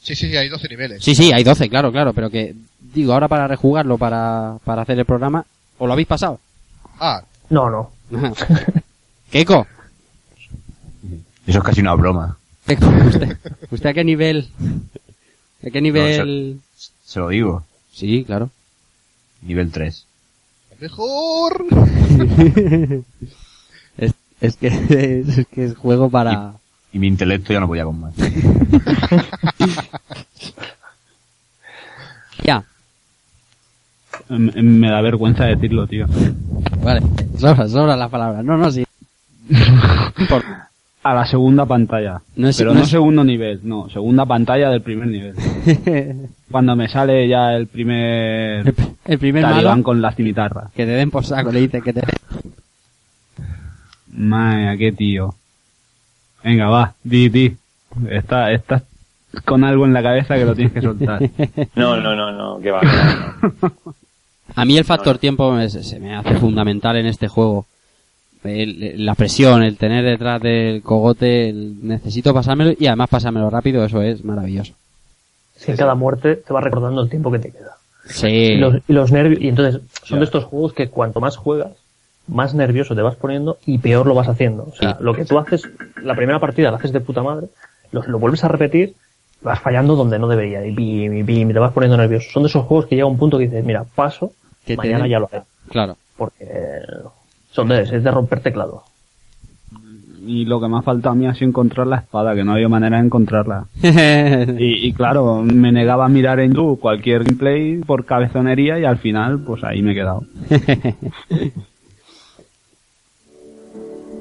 Sí, 0.02 0.14
sí, 0.14 0.36
hay 0.36 0.48
12 0.48 0.68
niveles. 0.68 1.02
Sí, 1.04 1.14
sí, 1.14 1.32
hay 1.32 1.42
12, 1.44 1.68
claro, 1.68 1.90
claro, 1.92 2.12
pero 2.14 2.30
que, 2.30 2.54
digo, 2.94 3.12
ahora 3.12 3.28
para 3.28 3.48
rejugarlo, 3.48 3.98
para, 3.98 4.56
para 4.64 4.82
hacer 4.82 4.98
el 4.98 5.04
programa, 5.04 5.44
¿o 5.78 5.86
lo 5.86 5.92
habéis 5.92 6.08
pasado? 6.08 6.38
Ah, 7.00 7.22
No, 7.50 7.68
no. 7.68 7.90
Keiko, 9.30 9.66
Eso 11.46 11.58
es 11.58 11.64
casi 11.64 11.80
una 11.80 11.94
broma. 11.94 12.38
Keiko, 12.66 12.86
¿usted, 13.06 13.36
¿usted 13.70 13.88
a 13.90 13.94
qué 13.94 14.04
nivel? 14.04 14.48
¿A 15.66 15.70
qué 15.70 15.80
nivel? 15.80 16.60
Se 17.08 17.20
lo 17.20 17.28
digo. 17.30 17.64
Sí, 17.90 18.22
claro. 18.24 18.50
Nivel 19.40 19.70
3. 19.72 20.04
mejor. 20.78 21.64
Es, 23.98 24.12
es 24.40 24.56
que 24.56 24.66
es, 25.26 25.46
que 25.48 25.64
es 25.64 25.74
juego 25.76 26.08
para... 26.10 26.52
Y 26.92 26.98
mi 26.98 27.06
intelecto 27.08 27.52
ya 27.52 27.60
no 27.60 27.66
podía 27.66 27.84
con 27.84 27.98
más. 27.98 28.14
Ya, 32.44 32.62
Me, 34.28 34.62
me 34.62 34.90
da 34.90 35.00
vergüenza 35.00 35.44
decirlo, 35.44 35.86
tío. 35.88 36.06
vale, 36.82 37.00
sobra, 37.38 37.68
sobra 37.68 37.96
la 37.96 38.08
palabra. 38.08 38.42
No, 38.42 38.56
no, 38.56 38.70
sí. 38.70 38.84
Por- 40.28 40.44
A 41.02 41.14
la 41.14 41.26
segunda 41.26 41.66
pantalla. 41.66 42.20
No 42.36 42.48
es- 42.48 42.56
Pero 42.58 42.70
no 42.72 42.78
no, 42.80 42.84
es- 42.84 42.90
segundo 42.90 43.24
nivel, 43.24 43.60
no, 43.64 43.88
segunda 43.90 44.24
pantalla 44.26 44.70
del 44.70 44.82
primer 44.82 45.08
nivel. 45.08 45.34
Cuando 46.50 46.74
me 46.76 46.88
sale 46.88 47.28
ya 47.28 47.52
el 47.54 47.66
primer 47.66 48.74
el 49.04 49.18
primer 49.18 49.42
talibán 49.42 49.64
malo, 49.64 49.82
con 49.82 50.00
la 50.00 50.12
cimitarra. 50.12 50.70
que 50.74 50.84
te 50.86 50.92
den 50.92 51.10
por 51.10 51.24
saco, 51.24 51.52
le 51.52 51.60
dice 51.60 51.82
que 51.82 51.92
te 51.92 52.00
den. 52.00 52.52
Maya, 54.12 54.76
qué 54.76 54.92
tío. 54.92 55.34
Venga, 56.42 56.68
va, 56.68 56.94
di, 57.02 57.28
di. 57.28 57.56
Está, 58.10 58.52
estás 58.52 58.82
con 59.44 59.62
algo 59.64 59.84
en 59.84 59.92
la 59.92 60.02
cabeza 60.02 60.36
que 60.36 60.44
lo 60.44 60.54
tienes 60.54 60.72
que 60.72 60.80
soltar. 60.82 61.20
No, 61.74 61.96
no, 62.00 62.14
no, 62.16 62.32
no, 62.32 62.60
que 62.60 62.70
va. 62.70 62.80
A 64.54 64.64
mí 64.64 64.78
el 64.78 64.84
factor 64.84 65.18
tiempo 65.18 65.52
me- 65.52 65.68
se 65.68 65.84
se 65.84 66.00
me 66.00 66.14
hace 66.16 66.34
fundamental 66.36 66.96
en 66.96 67.06
este 67.06 67.28
juego. 67.28 67.66
El- 68.42 69.04
la 69.04 69.14
presión, 69.14 69.62
el 69.62 69.76
tener 69.76 70.04
detrás 70.04 70.40
del 70.40 70.80
cogote, 70.82 71.50
el- 71.50 71.76
necesito 71.86 72.32
pasármelo 72.32 72.72
y 72.78 72.86
además 72.86 73.10
pasármelo 73.10 73.50
rápido, 73.50 73.84
eso 73.84 74.00
es 74.00 74.24
maravilloso. 74.24 74.72
Si 75.58 75.70
en 75.70 75.76
cada 75.76 75.94
muerte 75.94 76.36
te 76.36 76.52
va 76.54 76.60
recordando 76.60 77.02
el 77.02 77.10
tiempo 77.10 77.30
que 77.30 77.38
te 77.40 77.50
queda. 77.50 77.76
Sí. 78.06 78.26
Y 78.28 78.56
los, 78.56 78.76
y 78.88 78.92
los 78.94 79.12
nervios, 79.12 79.40
y 79.42 79.48
entonces 79.48 79.82
son 80.04 80.20
de 80.20 80.24
estos 80.24 80.44
juegos 80.44 80.72
que 80.72 80.88
cuanto 80.88 81.20
más 81.20 81.36
juegas, 81.36 81.72
más 82.26 82.54
nervioso 82.54 82.94
te 82.94 83.02
vas 83.02 83.16
poniendo 83.16 83.58
y 83.66 83.78
peor 83.78 84.06
lo 84.06 84.14
vas 84.14 84.28
haciendo. 84.28 84.64
O 84.64 84.74
sea, 84.74 84.92
Sí. 84.96 84.96
lo 85.04 85.12
que 85.14 85.24
tú 85.26 85.38
haces, 85.38 85.62
la 86.02 86.14
primera 86.14 86.38
partida 86.38 86.70
la 86.70 86.78
haces 86.78 86.92
de 86.92 87.00
puta 87.00 87.22
madre, 87.22 87.48
lo, 87.92 88.02
lo 88.06 88.18
vuelves 88.18 88.44
a 88.44 88.48
repetir, 88.48 88.94
vas 89.42 89.60
fallando 89.60 89.94
donde 89.96 90.18
no 90.18 90.26
debería, 90.28 90.64
y 90.66 90.74
pim, 90.74 91.16
y 91.18 91.22
pim, 91.24 91.50
y 91.50 91.52
te 91.52 91.58
vas 91.58 91.72
poniendo 91.72 91.96
nervioso. 91.96 92.28
Son 92.32 92.42
de 92.42 92.48
esos 92.48 92.64
juegos 92.64 92.86
que 92.86 92.94
llega 92.96 93.06
un 93.06 93.18
punto 93.18 93.36
que 93.38 93.44
dices, 93.44 93.64
mira, 93.64 93.84
paso, 93.94 94.32
Que 94.64 94.76
mañana 94.76 95.06
ya 95.08 95.18
lo 95.18 95.28
haré. 95.32 95.42
Claro. 95.70 95.96
Porque 96.16 96.46
son 97.50 97.68
de, 97.68 97.82
es 97.82 97.90
de 98.04 98.10
romper 98.10 98.40
teclado. 98.40 98.84
Y 100.30 100.44
lo 100.44 100.60
que 100.60 100.68
me 100.68 100.76
ha 100.76 100.82
faltado 100.82 101.14
a 101.14 101.16
mí 101.16 101.26
ha 101.26 101.32
sido 101.32 101.48
encontrar 101.48 101.86
la 101.86 101.96
espada, 101.96 102.34
que 102.34 102.44
no 102.44 102.52
había 102.52 102.68
manera 102.68 102.98
de 102.98 103.06
encontrarla. 103.06 103.64
Y, 103.82 104.86
y 104.88 104.92
claro, 104.92 105.42
me 105.42 105.72
negaba 105.72 106.04
a 106.04 106.08
mirar 106.08 106.38
en 106.40 106.52
YouTube 106.52 106.80
cualquier 106.80 107.24
gameplay 107.24 107.78
por 107.78 108.04
cabezonería 108.04 108.78
y 108.78 108.84
al 108.84 108.98
final, 108.98 109.38
pues 109.40 109.64
ahí 109.64 109.80
me 109.80 109.92
he 109.92 109.94
quedado. 109.94 110.24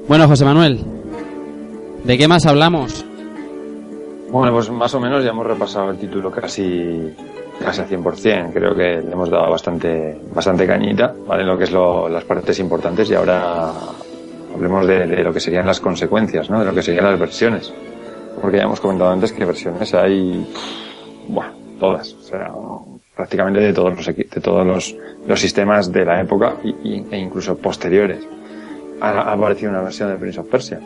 bueno, 0.08 0.26
José 0.28 0.44
Manuel, 0.44 0.78
¿de 2.04 2.18
qué 2.18 2.28
más 2.28 2.46
hablamos? 2.46 3.04
Bueno, 4.30 4.52
pues 4.52 4.70
más 4.70 4.94
o 4.94 5.00
menos 5.00 5.24
ya 5.24 5.30
hemos 5.30 5.46
repasado 5.46 5.90
el 5.90 5.98
título 5.98 6.30
casi 6.30 7.10
casi 7.62 7.80
al 7.82 7.88
100%. 7.88 8.52
Creo 8.52 8.74
que 8.74 9.02
le 9.06 9.12
hemos 9.12 9.30
dado 9.30 9.50
bastante 9.50 10.18
bastante 10.34 10.66
cañita, 10.66 11.14
¿vale? 11.26 11.44
Lo 11.44 11.56
que 11.58 11.64
es 11.64 11.72
lo- 11.72 12.08
las 12.08 12.24
partes 12.24 12.58
importantes 12.60 13.10
y 13.10 13.14
ahora 13.14 13.72
hablemos 14.54 14.86
de, 14.86 15.06
lo 15.22 15.32
que 15.32 15.40
serían 15.40 15.66
las 15.66 15.80
consecuencias, 15.80 16.50
¿no? 16.50 16.60
De 16.60 16.66
lo 16.66 16.74
que 16.74 16.82
serían 16.82 17.04
las 17.04 17.18
versiones. 17.18 17.72
Porque 18.40 18.58
ya 18.58 18.64
hemos 18.64 18.80
comentado 18.80 19.10
antes 19.10 19.32
que 19.32 19.44
versiones 19.44 19.94
hay, 19.94 20.46
bueno, 21.28 21.52
todas. 21.80 22.12
O 22.14 22.22
sea, 22.22 22.52
prácticamente 23.16 23.60
de 23.60 23.72
todos 23.72 23.96
los, 23.96 24.06
de 24.06 24.40
todos 24.40 24.66
los, 24.66 24.96
los 25.26 25.40
sistemas 25.40 25.90
de 25.92 26.04
la 26.04 26.20
época 26.20 26.56
y, 26.62 27.04
e 27.10 27.18
incluso 27.18 27.56
posteriores. 27.56 28.26
Ha, 29.00 29.10
ha 29.10 29.32
aparecido 29.32 29.70
una 29.70 29.82
versión 29.82 30.10
de 30.10 30.16
Prince 30.16 30.40
of 30.40 30.48
Persia. 30.48 30.80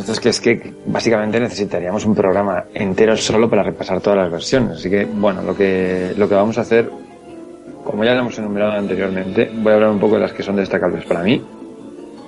Entonces, 0.00 0.20
que 0.20 0.28
es 0.30 0.40
que 0.40 0.74
básicamente 0.86 1.38
necesitaríamos 1.38 2.06
un 2.06 2.14
programa 2.14 2.64
entero 2.72 3.16
solo 3.18 3.50
para 3.50 3.62
repasar 3.62 4.00
todas 4.00 4.18
las 4.18 4.30
versiones. 4.30 4.78
Así 4.78 4.88
que, 4.88 5.04
bueno, 5.04 5.42
lo 5.42 5.54
que, 5.54 6.14
lo 6.16 6.26
que 6.26 6.34
vamos 6.34 6.56
a 6.56 6.62
hacer, 6.62 6.90
como 7.90 8.04
ya 8.04 8.14
lo 8.14 8.20
hemos 8.20 8.38
enumerado 8.38 8.72
anteriormente, 8.72 9.50
voy 9.52 9.72
a 9.72 9.74
hablar 9.74 9.90
un 9.90 9.98
poco 9.98 10.14
de 10.14 10.20
las 10.20 10.32
que 10.32 10.42
son 10.42 10.56
destacables 10.56 11.04
para 11.04 11.22
mí. 11.22 11.42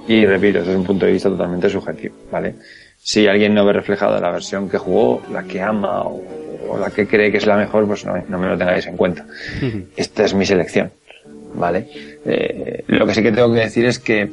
Y 0.09 0.27
repito, 0.27 0.59
eso 0.59 0.71
es 0.73 0.77
un 0.77 0.85
punto 0.85 1.07
de 1.07 1.13
vista 1.13 1.29
totalmente 1.29 1.69
subjetivo, 1.69 2.15
¿vale? 2.31 2.57
Si 2.99 3.27
alguien 3.29 3.55
no 3.55 3.65
ve 3.65 3.73
reflejada 3.73 4.21
la 4.21 4.31
versión 4.31 4.69
que 4.69 4.79
jugó, 4.79 5.23
la 5.33 5.45
que 5.45 5.61
ama 5.63 6.03
o, 6.03 6.21
o 6.69 6.79
la 6.79 6.91
que 6.91 7.07
cree 7.07 7.31
que 7.31 7.39
es 7.39 7.47
la 7.47 7.57
mejor, 7.57 7.87
pues 7.87 8.05
no, 8.05 8.15
no 8.29 8.39
me 8.39 8.49
lo 8.49 8.59
tengáis 8.59 8.87
en 8.87 8.97
cuenta. 8.97 9.25
Esta 9.97 10.25
es 10.25 10.35
mi 10.35 10.45
selección, 10.45 10.91
¿vale? 11.55 11.89
Eh, 12.25 12.85
lo 12.89 13.07
que 13.07 13.15
sí 13.15 13.23
que 13.23 13.31
tengo 13.33 13.53
que 13.53 13.61
decir 13.61 13.85
es 13.87 13.99
que 14.01 14.29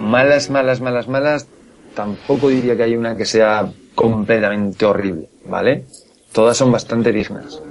malas, 0.00 0.50
malas, 0.50 0.80
malas, 0.80 1.08
malas, 1.08 1.46
tampoco 1.94 2.48
diría 2.48 2.76
que 2.76 2.82
hay 2.82 2.96
una 2.96 3.16
que 3.16 3.24
sea 3.24 3.70
completamente 3.94 4.84
horrible, 4.84 5.28
¿vale? 5.46 5.84
Todas 6.32 6.56
son 6.56 6.72
bastante 6.72 7.12
dignas. 7.12 7.62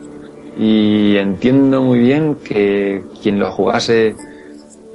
Y 0.57 1.17
entiendo 1.17 1.81
muy 1.81 1.99
bien 1.99 2.35
que 2.35 3.03
quien 3.21 3.39
lo 3.39 3.51
jugase 3.51 4.15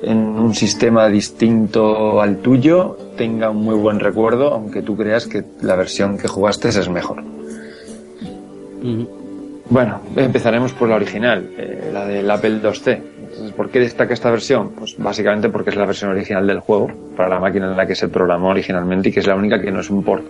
en 0.02 0.18
un 0.18 0.54
sistema 0.54 1.08
distinto 1.08 2.20
al 2.20 2.38
tuyo 2.38 2.96
tenga 3.16 3.50
un 3.50 3.64
muy 3.64 3.74
buen 3.74 3.98
recuerdo, 3.98 4.52
aunque 4.52 4.82
tú 4.82 4.96
creas 4.96 5.26
que 5.26 5.44
la 5.60 5.74
versión 5.74 6.18
que 6.18 6.28
jugaste 6.28 6.68
es 6.68 6.88
mejor. 6.88 7.22
Bueno, 9.70 10.00
empezaremos 10.16 10.72
por 10.72 10.88
la 10.88 10.94
original, 10.94 11.50
eh, 11.58 11.90
la 11.92 12.06
del 12.06 12.30
Apple 12.30 12.62
2C. 12.62 13.02
Entonces, 13.24 13.52
¿por 13.52 13.68
qué 13.68 13.80
destaca 13.80 14.14
esta 14.14 14.30
versión? 14.30 14.70
Pues 14.70 14.96
básicamente 14.96 15.50
porque 15.50 15.70
es 15.70 15.76
la 15.76 15.84
versión 15.84 16.10
original 16.10 16.46
del 16.46 16.60
juego, 16.60 16.90
para 17.16 17.28
la 17.28 17.38
máquina 17.38 17.70
en 17.70 17.76
la 17.76 17.86
que 17.86 17.94
se 17.94 18.08
programó 18.08 18.48
originalmente 18.48 19.10
y 19.10 19.12
que 19.12 19.20
es 19.20 19.26
la 19.26 19.34
única 19.34 19.60
que 19.60 19.70
no 19.70 19.80
es 19.80 19.90
un 19.90 20.02
port, 20.02 20.24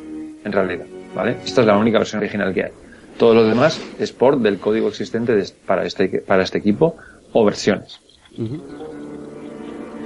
en 0.45 0.51
realidad. 0.51 0.87
¿Vale? 1.15 1.37
Esta 1.45 1.61
es 1.61 1.67
la 1.67 1.77
única 1.77 1.99
versión 1.99 2.21
original 2.21 2.53
que 2.53 2.65
hay. 2.65 2.71
Todo 3.19 3.35
lo 3.35 3.45
demás 3.45 3.81
es 3.99 4.13
port 4.13 4.41
del 4.41 4.59
código 4.59 4.89
existente 4.89 5.35
de- 5.35 5.49
para, 5.67 5.85
este, 5.85 6.21
para 6.21 6.43
este 6.43 6.59
equipo 6.59 6.97
o 7.33 7.45
versiones. 7.45 8.01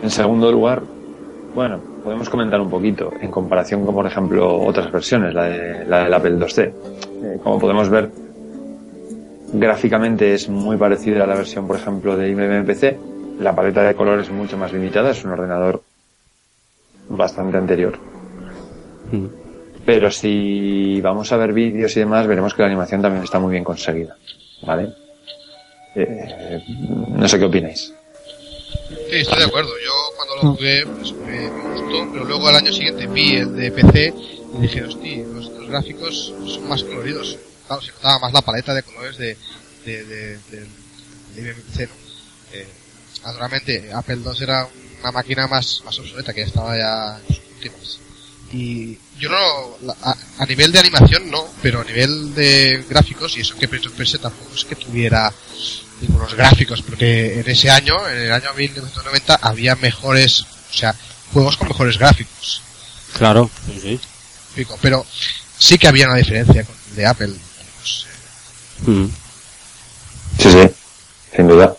En 0.03 0.11
segundo 0.11 0.51
lugar, 0.51 0.83
bueno, 1.55 1.79
podemos 2.03 2.31
comentar 2.31 2.61
un 2.61 2.71
poquito 2.71 3.13
en 3.21 3.31
comparación 3.31 3.85
con, 3.85 3.95
por 3.95 4.07
ejemplo, 4.07 4.61
otras 4.63 4.91
versiones, 4.91 5.35
la, 5.35 5.45
de, 5.45 5.85
la 5.85 6.05
del 6.05 6.15
Apple 6.15 6.37
2C. 6.39 6.73
Eh, 7.23 7.39
como 7.43 7.59
podemos 7.59 7.89
ver, 7.91 8.11
gráficamente 9.53 10.33
es 10.35 10.49
muy 10.49 10.77
parecida 10.79 11.25
a 11.25 11.27
la 11.27 11.35
versión, 11.35 11.67
por 11.67 11.77
ejemplo, 11.77 12.17
de 12.17 12.31
IBM 12.31 12.65
PC. 12.65 12.99
La 13.41 13.55
paleta 13.55 13.83
de 13.83 13.95
colores 13.95 14.27
es 14.29 14.33
mucho 14.33 14.57
más 14.57 14.73
limitada, 14.73 15.11
es 15.11 15.23
un 15.25 15.33
ordenador 15.33 15.83
bastante 17.11 17.59
anterior. 17.59 17.99
Pero 19.85 20.11
si 20.11 21.01
vamos 21.01 21.33
a 21.33 21.37
ver 21.37 21.53
vídeos 21.53 21.97
y 21.97 22.01
demás, 22.01 22.27
veremos 22.27 22.55
que 22.55 22.63
la 22.63 22.69
animación 22.69 23.03
también 23.03 23.25
está 23.25 23.39
muy 23.39 23.53
bien 23.53 23.65
conseguida. 23.65 24.17
¿Vale? 24.63 24.93
Eh, 25.95 26.63
no 27.09 27.29
sé 27.29 27.39
qué 27.39 27.45
opináis. 27.45 27.93
Sí, 29.11 29.17
estoy 29.19 29.39
de 29.39 29.45
acuerdo. 29.45 29.71
Yo 29.85 29.93
cuando 30.17 30.37
lo 30.37 30.55
jugué 30.55 30.87
pues, 30.87 31.13
me, 31.13 31.49
gustó, 31.49 32.13
pero 32.13 32.25
luego 32.25 32.49
al 32.49 32.57
año 32.57 32.73
siguiente 32.73 33.07
vi 33.07 33.37
el 33.37 33.57
de 33.57 33.73
PC 33.73 34.15
y 34.57 34.61
dije, 34.63 34.83
hostia, 34.85 35.25
los, 35.27 35.49
los 35.49 35.69
gráficos 35.69 36.35
son 36.47 36.69
más 36.69 36.83
coloridos. 36.85 37.39
Claro, 37.67 37.83
se 37.83 37.93
notaba 37.93 38.19
más 38.21 38.33
la 38.33 38.43
paleta 38.43 38.75
de 38.75 38.83
colores 38.83 39.19
de, 39.19 39.37
de, 39.85 40.05
de, 40.05 40.39
del 40.51 40.69
de 41.35 41.41
IBM 41.43 41.63
PC, 41.63 41.87
¿no? 41.87 41.93
Eh, 42.53 42.67
naturalmente, 43.25 43.93
Apple 43.93 44.19
II 44.25 44.43
era 44.43 44.69
una 45.01 45.13
máquina 45.13 45.47
más, 45.47 45.83
más 45.85 45.99
obsoleta, 45.99 46.33
que 46.33 46.41
ya 46.41 46.47
estaba 46.47 46.77
ya 46.77 47.19
en 47.19 47.35
sus 47.35 47.45
últimas. 47.57 47.99
Y 48.53 48.99
yo 49.23 49.29
no, 49.29 49.77
la- 49.83 49.97
a, 50.03 50.17
a 50.39 50.47
nivel 50.47 50.73
de 50.73 50.81
animación 50.81 51.31
no, 51.31 51.45
pero 51.63 51.81
a 51.81 51.85
nivel 51.85 52.35
de 52.35 52.85
gráficos, 52.89 53.37
y 53.37 53.41
eso 53.43 53.55
que 53.57 53.69
Prince 53.69 53.87
of 53.89 53.95
Persia 53.95 54.19
tampoco 54.19 54.53
es 54.55 54.65
que 54.65 54.75
tuviera 54.75 55.33
unos 56.09 56.35
gráficos, 56.35 56.83
porque 56.83 57.39
en 57.41 57.49
ese 57.49 57.71
año, 57.71 57.95
en 58.09 58.17
el 58.23 58.33
año 58.33 58.49
1990, 58.57 59.37
había 59.41 59.77
mejores, 59.77 60.41
o 60.41 60.75
sea, 60.75 60.93
juegos 61.33 61.57
con 61.57 61.69
mejores 61.69 61.97
gráficos. 61.99 62.61
Claro. 63.17 63.49
Sí, 63.67 63.79
sí. 63.81 64.01
Pico, 64.57 64.77
Pero 64.83 65.07
sí 65.57 65.79
que 65.79 65.87
había 65.87 66.07
una 66.09 66.17
diferencia 66.17 66.65
con 66.65 66.75
el 66.91 66.97
de 66.97 67.07
Apple. 67.07 67.29
Pues, 67.79 68.07
eh, 68.87 68.91
Mm. 68.91 69.11
Sí, 70.41 70.51
sí, 70.51 70.71
sin 71.37 71.47
duda. 71.47 71.77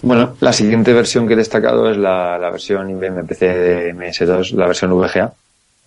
Bueno, 0.00 0.36
la 0.40 0.52
siguiente 0.54 0.92
versión 0.94 1.28
que 1.28 1.34
he 1.34 1.36
destacado 1.36 1.90
es 1.90 1.98
la, 1.98 2.38
la 2.38 2.50
versión 2.50 2.88
IBM 2.88 3.24
PC 3.26 3.46
de 3.46 3.94
MS2, 3.94 4.52
la 4.54 4.66
versión 4.68 4.90
VGA. 4.98 5.32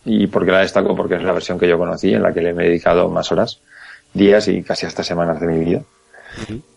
¿Y 0.06 0.28
por 0.28 0.46
qué 0.46 0.52
la 0.52 0.60
destaco? 0.60 0.96
Porque 0.96 1.16
es 1.16 1.24
la 1.24 1.34
versión 1.34 1.58
que 1.60 1.68
yo 1.68 1.78
conocí, 1.78 2.14
en 2.14 2.22
la 2.22 2.32
que 2.34 2.42
le 2.42 2.52
he 2.52 2.54
dedicado 2.54 3.10
más 3.10 3.32
horas, 3.32 3.60
días 4.14 4.48
y 4.48 4.62
casi 4.64 4.86
hasta 4.86 5.04
semanas 5.04 5.40
de 5.40 5.48
mi 5.48 5.64
vida. 5.66 5.82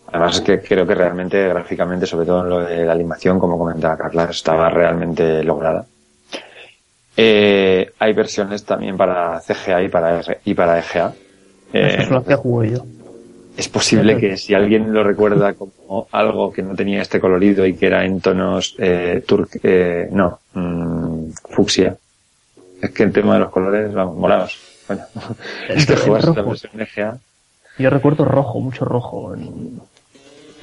Además 0.07 0.37
es 0.37 0.41
que 0.41 0.59
creo 0.59 0.87
que 0.87 0.95
realmente 0.95 1.47
gráficamente, 1.47 2.07
sobre 2.07 2.25
todo 2.25 2.41
en 2.43 2.49
lo 2.49 2.59
de 2.65 2.83
la 2.85 2.93
animación, 2.93 3.39
como 3.39 3.57
comentaba 3.59 3.95
Carla, 3.97 4.25
estaba 4.31 4.69
realmente 4.69 5.43
lograda. 5.43 5.85
Eh, 7.17 7.91
hay 7.99 8.13
versiones 8.13 8.63
también 8.63 8.95
para 8.97 9.39
CGA 9.41 9.83
y 9.83 9.89
para, 9.89 10.19
R- 10.19 10.39
y 10.45 10.53
para 10.53 10.79
EGA. 10.79 11.13
Eh, 11.73 12.05
son 12.05 12.15
las 12.15 12.23
que 12.25 12.35
jugué 12.35 12.71
yo. 12.71 12.85
es 13.57 13.67
posible 13.67 14.13
que 14.17 14.37
si 14.37 14.53
alguien 14.53 14.93
lo 14.93 15.03
recuerda 15.03 15.53
como 15.53 16.07
algo 16.11 16.51
que 16.51 16.61
no 16.63 16.75
tenía 16.75 17.01
este 17.01 17.19
colorido 17.19 17.65
y 17.65 17.75
que 17.75 17.87
era 17.87 18.05
en 18.05 18.21
tonos 18.21 18.75
eh, 18.79 19.21
tur- 19.27 19.49
eh, 19.61 20.07
no, 20.11 20.39
mm, 20.53 21.29
fucsia. 21.51 21.95
Es 22.81 22.91
que 22.91 23.03
el 23.03 23.11
tema 23.11 23.33
de 23.35 23.39
los 23.41 23.49
colores, 23.51 23.93
vamos, 23.93 24.15
morados. 24.17 24.57
Bueno, 24.87 25.03
El- 25.67 25.77
es 25.77 25.85
que 25.85 25.93
el 25.93 25.99
juegas 25.99 26.25
la 26.25 26.33
rojo. 26.35 26.49
versión 26.49 26.81
EGA, 26.81 27.17
Yo 27.77 27.89
recuerdo 27.89 28.25
rojo, 28.25 28.59
mucho 28.59 28.85
rojo. 28.85 29.33
En, 29.35 29.79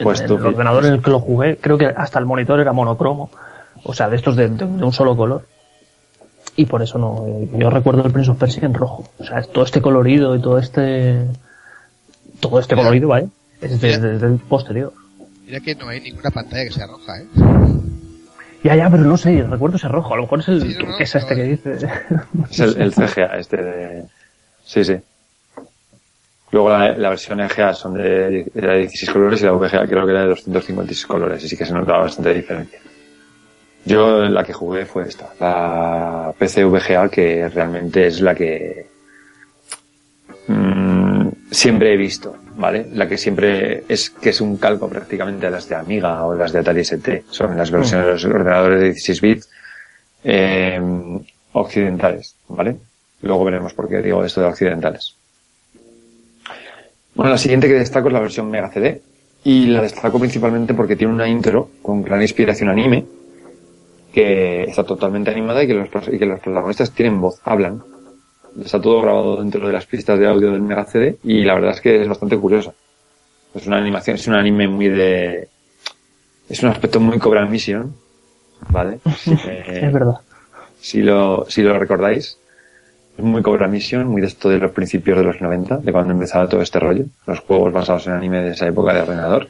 Pues 0.03 0.21
en 0.21 0.27
tú- 0.27 0.37
el 0.37 0.47
ordenador 0.47 0.85
en 0.87 0.95
el 0.95 1.03
que 1.03 1.11
lo 1.11 1.21
jugué, 1.21 1.57
creo 1.57 1.79
que 1.79 1.87
hasta 1.87 2.19
el 2.19 2.27
monitor 2.27 2.61
era 2.61 2.73
monocromo. 2.73 3.31
O 3.85 3.93
sea, 3.95 4.09
de 4.09 4.17
estos 4.17 4.37
de, 4.37 4.49
de- 4.49 4.67
de 4.67 4.85
un 4.85 4.93
solo 4.93 5.17
color. 5.17 5.47
Y 6.57 6.65
por 6.67 6.83
eso 6.83 6.99
no. 6.99 7.25
eh, 7.27 7.49
Yo 7.59 7.69
recuerdo 7.71 8.03
el 8.05 8.13
Prince 8.13 8.31
of 8.31 8.39
Persia 8.39 8.65
en 8.65 8.75
rojo. 8.75 9.09
O 9.19 9.25
sea, 9.25 9.43
todo 9.43 9.65
este 9.65 9.81
colorido 9.83 10.35
y 10.35 10.41
todo 10.41 10.59
este. 10.59 11.25
Todo 12.41 12.59
este 12.61 12.75
colorido, 12.75 13.09
¿vale? 13.09 13.29
Es 13.61 13.81
de- 13.81 13.99
de- 13.99 14.19
del 14.19 14.39
posterior. 14.39 14.93
mira 15.47 15.61
que 15.61 15.75
no 15.75 15.89
hay 15.89 16.01
ninguna 16.01 16.31
pantalla 16.31 16.65
que 16.65 16.73
sea 16.73 16.87
roja, 16.87 17.19
¿eh? 17.21 17.27
Ya, 18.67 18.75
ya, 18.75 18.91
pero 18.91 19.05
no 19.05 19.17
sé, 19.17 19.45
recuerdo 19.49 19.77
ese 19.77 19.87
rojo. 19.87 20.15
A 20.15 20.17
lo 20.17 20.23
mejor 20.25 20.41
es 20.41 20.49
el 20.49 20.61
Sí, 20.61 20.75
no, 20.75 20.87
turquesa 20.87 21.19
este 21.19 21.37
que 21.37 21.43
dice. 21.45 21.73
es 22.51 22.59
el, 22.59 22.83
el 22.83 22.93
CGA 22.93 23.39
este 23.39 23.57
de... 23.59 24.05
Sí, 24.65 24.83
sí. 24.83 24.97
Luego 26.51 26.71
la, 26.71 26.93
la 26.97 27.11
versión 27.11 27.41
EGA 27.41 27.75
son 27.75 27.95
de, 27.95 28.51
era 28.57 28.73
de 28.73 28.79
16 28.81 29.13
colores 29.13 29.41
y 29.41 29.45
la 29.45 29.53
VGA 29.53 29.87
creo 29.87 30.05
que 30.05 30.11
era 30.11 30.23
de 30.23 30.29
256 30.29 31.07
colores 31.07 31.45
y 31.45 31.49
sí 31.49 31.57
que 31.57 31.65
se 31.65 31.75
notaba 31.75 32.01
bastante 32.01 32.35
diferencia. 32.35 32.81
Yo 33.85 34.25
la 34.25 34.43
que 34.43 34.53
jugué 34.53 34.85
fue 34.85 35.05
esta, 35.05 35.33
la 35.39 36.33
PC 36.37 36.65
VGA 36.65 37.09
que 37.09 37.49
realmente 37.49 38.09
es 38.09 38.21
la 38.21 38.35
que 38.35 38.89
mm, 40.49 41.06
siempre 41.51 41.93
he 41.93 41.97
visto, 41.97 42.37
¿vale? 42.57 42.87
La 42.93 43.09
que 43.09 43.19
siempre 43.19 43.85
es 43.89 44.11
que 44.11 44.31
es 44.31 44.41
un 44.41 44.57
calco 44.57 44.89
prácticamente 44.89 45.47
a 45.47 45.51
las 45.51 45.69
de 45.69 45.77
Amiga 45.77 46.25
o 46.25 46.35
las 46.35 46.53
de 46.53 46.61
Atari 46.61 46.81
ST. 46.81 47.25
Son 47.31 47.57
las 47.57 47.71
versiones 47.71 48.07
de 48.07 48.13
los 48.13 48.25
ordenadores 48.25 48.81
de 48.81 48.87
16 48.87 49.21
bits 49.21 49.49
eh, 50.25 50.81
occidentales, 51.53 52.37
¿vale? 52.49 52.77
Luego 53.23 53.45
veremos 53.45 53.75
por 53.75 53.89
qué 53.89 54.03
digo 54.03 54.25
esto 54.25 54.41
de 54.41 54.47
occidentales. 54.49 55.15
Bueno, 57.15 57.31
la 57.31 57.39
siguiente 57.39 57.67
que 57.67 57.75
destaco 57.75 58.09
es 58.09 58.15
la 58.15 58.21
versión 58.21 58.51
Mega 58.51 58.71
CD 58.71 59.01
y 59.45 59.67
la 59.67 59.81
destaco 59.81 60.19
principalmente 60.19 60.75
porque 60.75 60.97
tiene 60.97 61.15
una 61.15 61.29
intro 61.29 61.71
con 61.81 62.03
gran 62.03 62.21
inspiración 62.21 62.69
anime 62.69 63.07
que 64.13 64.65
está 64.65 64.85
totalmente 64.85 65.31
animada 65.31 65.63
y 65.63 65.67
que 65.67 65.75
los, 65.75 65.89
y 66.11 66.19
que 66.19 66.27
los 66.27 66.41
protagonistas 66.41 66.91
tienen 66.91 67.21
voz, 67.21 67.41
hablan. 67.45 67.83
Está 68.65 68.81
todo 68.81 69.03
grabado 69.03 69.37
dentro 69.37 69.67
de 69.67 69.73
las 69.73 69.87
pistas 69.87 70.19
de 70.19 70.27
audio 70.27 70.51
del 70.53 70.63
Mega 70.63 70.85
CD 70.85 71.19
y 71.25 71.45
la 71.45 71.55
verdad 71.55 71.73
es 71.73 71.81
que 71.81 72.03
es 72.03 72.09
bastante 72.09 72.39
curiosa. 72.39 72.73
Es 73.55 73.67
una 73.67 73.79
animación, 73.79 74.17
es 74.17 74.27
un 74.27 74.35
anime 74.35 74.69
muy 74.69 74.89
de... 74.89 75.49
Es 76.49 76.63
un 76.63 76.69
aspecto 76.69 77.01
muy 77.01 77.19
Cobra 77.19 77.45
Mission, 77.47 77.95
¿vale? 78.69 79.01
Eh, 79.47 79.81
es 79.83 79.93
verdad. 79.93 80.21
si 80.81 81.03
lo, 81.03 81.47
si 81.49 81.63
lo 81.63 81.79
recordáis. 81.79 82.39
Es 83.17 83.25
muy 83.25 83.43
Cobra 83.43 83.67
Mission, 83.67 84.07
muy 84.07 84.21
de 84.21 84.29
esto 84.29 84.49
de 84.49 84.59
los 84.59 84.73
principios 84.73 85.19
de 85.19 85.25
los 85.25 85.41
90, 85.41 85.79
de 85.79 85.93
cuando 85.93 86.13
empezaba 86.13 86.49
todo 86.49 86.61
este 86.61 86.79
rollo. 86.79 87.05
Los 87.27 87.41
juegos 87.41 87.73
basados 87.73 88.07
en 88.07 88.13
anime 88.13 88.43
de 88.43 88.51
esa 88.51 88.67
época 88.67 88.93
de 88.93 89.01
ordenador. 89.01 89.49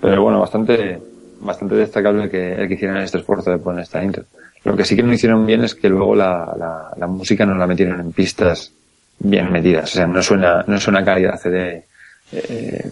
Pero 0.00 0.22
bueno, 0.22 0.40
bastante, 0.40 1.00
bastante 1.40 1.76
destacable 1.76 2.28
que, 2.28 2.54
el 2.54 2.68
que 2.68 2.74
hicieran 2.74 2.98
este 2.98 3.18
esfuerzo 3.18 3.50
de 3.50 3.58
poner 3.58 3.82
esta 3.82 4.02
intro. 4.02 4.24
Lo 4.64 4.76
que 4.76 4.84
sí 4.84 4.94
que 4.94 5.02
no 5.02 5.12
hicieron 5.12 5.46
bien 5.46 5.64
es 5.64 5.74
que 5.74 5.88
luego 5.88 6.14
la, 6.14 6.54
la, 6.58 6.92
la 6.96 7.06
música 7.06 7.46
no 7.46 7.54
la 7.54 7.66
metieron 7.66 7.98
en 8.00 8.12
pistas 8.12 8.72
bien 9.20 9.50
metidas. 9.52 9.84
O 9.92 9.94
sea, 9.94 10.06
no 10.06 10.22
suena, 10.22 10.64
no 10.66 10.80
suena 10.80 11.04
calidad 11.04 11.38
CD, 11.38 11.84
eh, 12.32 12.90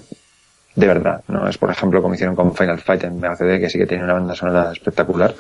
de 0.74 0.86
verdad. 0.86 1.22
No 1.28 1.48
es, 1.48 1.58
por 1.58 1.70
ejemplo, 1.70 2.00
como 2.00 2.14
hicieron 2.14 2.36
con 2.36 2.54
Final 2.54 2.78
Fight 2.78 3.04
en 3.04 3.20
CD, 3.36 3.58
que 3.58 3.68
sí 3.68 3.78
que 3.78 3.86
tiene 3.86 4.04
una 4.04 4.14
banda 4.14 4.34
sonora 4.34 4.70
espectacular. 4.72 5.34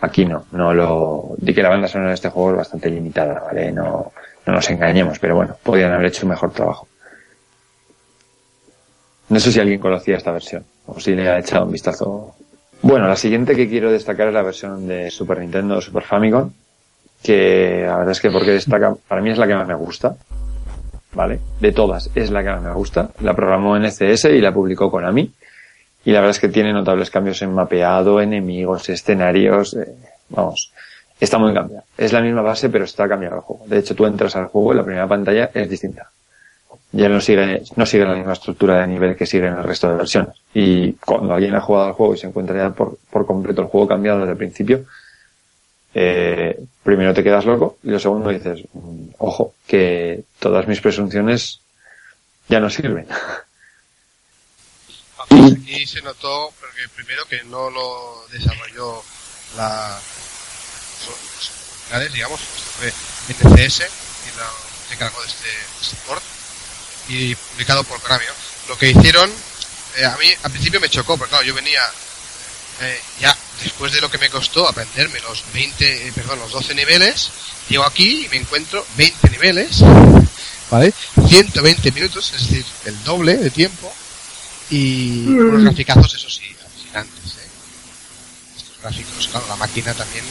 Aquí 0.00 0.26
no, 0.26 0.44
no 0.52 0.74
lo, 0.74 1.34
di 1.38 1.54
que 1.54 1.62
la 1.62 1.70
banda 1.70 1.88
sonora 1.88 2.10
de 2.10 2.16
este 2.16 2.28
juego 2.28 2.50
es 2.50 2.56
bastante 2.58 2.90
limitada, 2.90 3.40
¿vale? 3.40 3.72
No, 3.72 4.12
no 4.44 4.52
nos 4.52 4.68
engañemos, 4.70 5.18
pero 5.18 5.36
bueno, 5.36 5.56
podrían 5.62 5.92
haber 5.92 6.06
hecho 6.06 6.26
un 6.26 6.30
mejor 6.30 6.52
trabajo. 6.52 6.86
No 9.30 9.40
sé 9.40 9.50
si 9.50 9.60
alguien 9.60 9.80
conocía 9.80 10.16
esta 10.16 10.32
versión, 10.32 10.64
o 10.86 11.00
si 11.00 11.14
le 11.14 11.28
ha 11.28 11.38
echado 11.38 11.64
un 11.64 11.72
vistazo. 11.72 12.34
Bueno, 12.82 13.08
la 13.08 13.16
siguiente 13.16 13.56
que 13.56 13.68
quiero 13.68 13.90
destacar 13.90 14.28
es 14.28 14.34
la 14.34 14.42
versión 14.42 14.86
de 14.86 15.10
Super 15.10 15.38
Nintendo, 15.38 15.80
Super 15.80 16.02
Famicom, 16.02 16.50
que 17.22 17.84
la 17.86 17.96
verdad 17.96 18.12
es 18.12 18.20
que 18.20 18.30
porque 18.30 18.50
destaca, 18.50 18.94
para 19.08 19.22
mí 19.22 19.30
es 19.30 19.38
la 19.38 19.46
que 19.46 19.54
más 19.54 19.66
me 19.66 19.74
gusta, 19.74 20.16
¿vale? 21.14 21.40
De 21.60 21.72
todas, 21.72 22.10
es 22.14 22.30
la 22.30 22.42
que 22.42 22.50
más 22.50 22.62
me 22.62 22.72
gusta. 22.72 23.10
La 23.20 23.34
programó 23.34 23.76
en 23.76 23.90
CS 23.90 24.26
y 24.26 24.40
la 24.40 24.52
publicó 24.52 24.90
Konami. 24.90 25.32
Y 26.04 26.12
la 26.12 26.20
verdad 26.20 26.32
es 26.32 26.40
que 26.40 26.48
tiene 26.48 26.72
notables 26.72 27.10
cambios 27.10 27.40
en 27.40 27.54
mapeado, 27.54 28.20
enemigos, 28.20 28.90
escenarios, 28.90 29.72
eh, 29.72 29.94
vamos, 30.28 30.70
está 31.18 31.38
muy 31.38 31.54
cambiado. 31.54 31.84
Es 31.96 32.12
la 32.12 32.20
misma 32.20 32.42
base, 32.42 32.68
pero 32.68 32.84
está 32.84 33.08
cambiado 33.08 33.36
el 33.36 33.42
juego. 33.42 33.64
De 33.66 33.78
hecho, 33.78 33.94
tú 33.94 34.04
entras 34.04 34.36
al 34.36 34.46
juego 34.46 34.74
y 34.74 34.76
la 34.76 34.84
primera 34.84 35.08
pantalla 35.08 35.50
es 35.54 35.70
distinta. 35.70 36.10
Ya 36.96 37.08
no 37.08 37.20
sigue, 37.20 37.62
no 37.74 37.86
sigue 37.86 38.04
la 38.04 38.14
misma 38.14 38.34
estructura 38.34 38.80
de 38.80 38.86
nivel 38.86 39.16
que 39.16 39.26
sigue 39.26 39.48
en 39.48 39.54
el 39.58 39.64
resto 39.64 39.88
de 39.88 39.96
versiones. 39.96 40.34
Y 40.54 40.92
cuando 40.92 41.34
alguien 41.34 41.54
ha 41.54 41.60
jugado 41.60 41.86
al 41.88 41.92
juego 41.94 42.14
y 42.14 42.18
se 42.18 42.28
encuentra 42.28 42.56
ya 42.56 42.70
por, 42.70 42.98
por 43.10 43.26
completo 43.26 43.62
el 43.62 43.68
juego 43.68 43.88
cambiado 43.88 44.20
desde 44.20 44.32
el 44.32 44.38
principio, 44.38 44.84
eh, 45.92 46.58
primero 46.82 47.12
te 47.12 47.22
quedas 47.24 47.44
loco 47.44 47.78
y 47.82 47.90
lo 47.90 47.98
segundo 47.98 48.30
dices, 48.30 48.64
"Mm, 48.72 49.06
ojo, 49.18 49.54
que 49.66 50.24
todas 50.38 50.68
mis 50.68 50.80
presunciones 50.80 51.60
ya 52.48 52.60
no 52.60 52.70
sirven. 52.70 53.06
Aquí 55.18 55.86
se 55.86 56.02
notó, 56.02 56.52
porque 56.60 56.82
primero 56.94 57.24
que 57.26 57.42
no 57.44 57.70
lo 57.70 58.24
desarrolló 58.30 59.02
la 59.56 59.98
digamos, 62.12 62.40
fue 62.40 62.88
NCS 63.28 63.82
y 63.82 64.36
lo 64.36 64.44
se 64.88 64.94
encargó 64.94 65.20
de 65.20 65.26
este, 65.28 65.48
de 65.48 65.54
este 65.80 65.96
port 66.06 66.22
y 67.08 67.34
publicado 67.34 67.84
por 67.84 68.00
Konami. 68.00 68.24
Lo 68.68 68.78
que 68.78 68.90
hicieron, 68.90 69.30
eh, 69.96 70.04
a 70.04 70.16
mí 70.16 70.26
al 70.42 70.50
principio 70.50 70.80
me 70.80 70.88
chocó, 70.88 71.16
porque 71.16 71.30
claro, 71.30 71.44
yo 71.44 71.54
venía 71.54 71.82
eh, 72.80 73.00
ya 73.20 73.36
después 73.62 73.92
de 73.92 74.00
lo 74.00 74.10
que 74.10 74.18
me 74.18 74.30
costó 74.30 74.68
aprenderme 74.68 75.20
los 75.20 75.44
20, 75.52 76.08
eh, 76.08 76.12
perdón, 76.14 76.38
los 76.40 76.52
12 76.52 76.74
niveles, 76.74 77.30
llego 77.68 77.84
aquí 77.84 78.24
y 78.24 78.28
me 78.28 78.36
encuentro 78.38 78.84
20 78.96 79.30
niveles, 79.30 79.80
¿vale? 80.70 80.92
120 81.28 81.92
minutos, 81.92 82.32
es 82.34 82.48
decir, 82.48 82.64
el 82.86 83.04
doble 83.04 83.36
de 83.36 83.50
tiempo 83.50 83.92
y 84.70 85.26
unos 85.28 85.62
graficazos, 85.62 86.14
eso 86.14 86.28
sí, 86.28 86.44
alucinantes, 86.64 87.32
¿eh? 87.36 87.48
Estos 88.56 88.80
gráficos, 88.80 89.28
claro, 89.28 89.46
la 89.48 89.56
máquina 89.56 89.94
también 89.94 90.24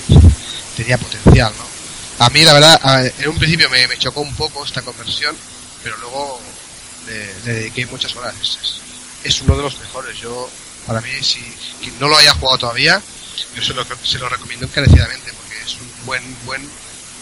tenía 0.75 0.97
potencial, 0.97 1.53
¿no? 1.57 2.25
A 2.25 2.29
mí, 2.29 2.43
la 2.43 2.53
verdad, 2.53 3.05
en 3.19 3.29
un 3.29 3.37
principio 3.37 3.69
me, 3.69 3.87
me 3.87 3.97
chocó 3.97 4.21
un 4.21 4.35
poco 4.35 4.65
esta 4.65 4.81
conversión, 4.81 5.35
pero 5.81 5.97
luego 5.97 6.39
le, 7.07 7.33
le 7.45 7.53
dediqué 7.59 7.85
muchas 7.87 8.15
horas. 8.15 8.33
Es, 8.41 8.57
es 9.23 9.41
uno 9.41 9.55
de 9.57 9.63
los 9.63 9.79
mejores. 9.79 10.17
Yo, 10.19 10.49
para 10.87 11.01
mí, 11.01 11.09
si 11.21 11.39
quien 11.81 11.97
no 11.99 12.07
lo 12.07 12.17
haya 12.17 12.33
jugado 12.35 12.57
todavía, 12.59 13.01
yo 13.55 13.61
se 13.63 13.73
lo, 13.73 13.83
se 14.03 14.19
lo 14.19 14.29
recomiendo 14.29 14.65
encarecidamente 14.65 15.31
porque 15.33 15.55
es 15.65 15.73
un 15.75 16.05
buen, 16.05 16.23
buen, 16.45 16.61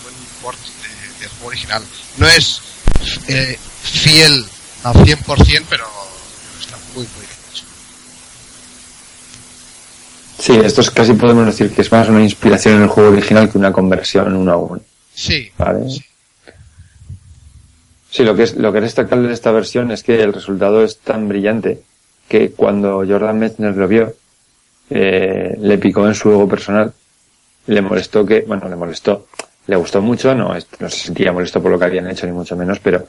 buen 0.04 0.16
port 0.42 0.58
de- 0.60 1.28
juego 1.28 1.48
original. 1.50 1.84
No 2.18 2.28
es 2.28 2.62
eh, 3.28 3.58
fiel 3.84 4.46
al 4.84 4.94
100%, 4.96 5.66
pero 5.70 5.88
está 6.60 6.78
muy, 6.96 7.04
muy 7.04 7.26
bien 7.26 7.38
hecho. 7.54 7.64
Sí, 10.40 10.54
esto 10.64 10.82
es 10.82 10.90
casi 10.92 11.14
podemos 11.14 11.46
decir 11.46 11.72
que 11.74 11.82
es 11.82 11.92
más 11.92 12.10
una 12.10 12.24
inspiración 12.24 12.76
en 12.76 12.82
el 12.84 12.88
juego 12.90 13.12
original 13.12 13.52
que 13.52 13.58
una 13.60 13.72
conversión 13.72 14.36
uno 14.36 14.52
a 14.52 14.58
uno. 14.58 14.82
Sí, 15.14 15.52
¿Vale? 15.58 15.90
Sí, 15.90 16.04
lo 18.20 18.36
que 18.36 18.44
es, 18.44 18.56
lo 18.56 18.72
que 18.72 18.80
es 18.80 18.84
destacable 18.84 19.28
de 19.28 19.34
esta 19.34 19.52
versión 19.52 19.92
es 19.92 20.04
que 20.04 20.22
el 20.22 20.34
resultado 20.34 20.84
es 20.84 21.00
tan 21.00 21.28
brillante 21.28 21.82
que 22.28 22.52
cuando 22.52 23.06
Jordan 23.08 23.40
Mechner 23.40 23.76
lo 23.76 23.88
vio, 23.88 24.14
eh, 24.90 25.56
le 25.60 25.78
picó 25.78 26.08
en 26.08 26.16
su 26.16 26.30
ego 26.30 26.48
personal, 26.48 26.94
le 27.68 27.82
molestó 27.82 28.26
que, 28.26 28.42
bueno, 28.42 28.68
le 28.68 28.76
molestó, 28.76 29.28
le 29.68 29.76
gustó 29.76 30.02
mucho, 30.02 30.36
no, 30.36 30.54
no 30.80 30.90
se 30.90 30.98
sentía 30.98 31.32
molesto 31.32 31.62
por 31.62 31.72
lo 31.72 31.80
que 31.80 31.86
habían 31.86 32.10
hecho 32.10 32.26
ni 32.26 32.34
mucho 32.34 32.56
menos, 32.56 32.80
pero 32.80 33.08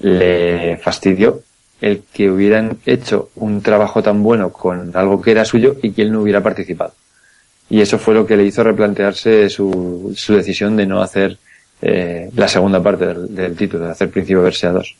le 0.00 0.76
fastidió 0.78 1.42
el 1.80 2.02
que 2.12 2.30
hubieran 2.30 2.78
hecho 2.86 3.30
un 3.36 3.62
trabajo 3.62 4.02
tan 4.02 4.22
bueno 4.22 4.52
con 4.52 4.94
algo 4.94 5.20
que 5.20 5.30
era 5.30 5.44
suyo 5.44 5.76
y 5.82 5.92
que 5.92 6.02
él 6.02 6.12
no 6.12 6.22
hubiera 6.22 6.42
participado. 6.42 6.92
Y 7.68 7.80
eso 7.80 7.98
fue 7.98 8.14
lo 8.14 8.26
que 8.26 8.36
le 8.36 8.44
hizo 8.44 8.62
replantearse 8.62 9.48
su, 9.48 10.12
su 10.16 10.34
decisión 10.34 10.76
de 10.76 10.86
no 10.86 11.00
hacer 11.02 11.38
eh, 11.82 12.30
la 12.34 12.48
segunda 12.48 12.82
parte 12.82 13.06
del, 13.06 13.34
del 13.34 13.56
título, 13.56 13.86
de 13.86 13.92
hacer 13.92 14.10
Príncipe 14.10 14.40
Persia 14.40 14.72
2. 14.72 14.96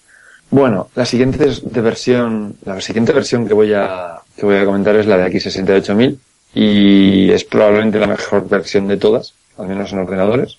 Bueno, 0.50 0.88
la 0.96 1.04
siguiente 1.04 1.48
versión, 1.80 2.56
la 2.64 2.80
siguiente 2.80 3.12
versión 3.12 3.46
que 3.46 3.54
voy 3.54 3.72
a, 3.72 4.20
que 4.36 4.44
voy 4.44 4.56
a 4.56 4.64
comentar 4.64 4.96
es 4.96 5.06
la 5.06 5.16
de 5.16 5.30
X68000 5.30 6.18
y 6.54 7.30
es 7.30 7.44
probablemente 7.44 8.00
la 8.00 8.08
mejor 8.08 8.48
versión 8.48 8.88
de 8.88 8.96
todas, 8.96 9.34
al 9.56 9.68
menos 9.68 9.92
en 9.92 10.00
ordenadores. 10.00 10.58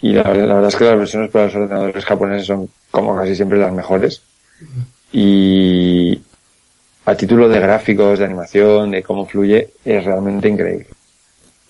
Y 0.00 0.12
la, 0.12 0.22
la 0.22 0.54
verdad 0.54 0.68
es 0.68 0.76
que 0.76 0.84
las 0.84 0.98
versiones 0.98 1.30
para 1.30 1.46
los 1.46 1.54
ordenadores 1.54 2.04
japoneses 2.04 2.46
son 2.46 2.68
como 2.90 3.16
casi 3.16 3.34
siempre 3.34 3.58
las 3.58 3.72
mejores. 3.72 4.22
Y 5.12 6.20
a 7.04 7.14
título 7.16 7.48
de 7.48 7.58
gráficos, 7.58 8.20
de 8.20 8.24
animación, 8.24 8.92
de 8.92 9.02
cómo 9.02 9.26
fluye, 9.26 9.70
es 9.84 10.04
realmente 10.04 10.48
increíble. 10.48 10.86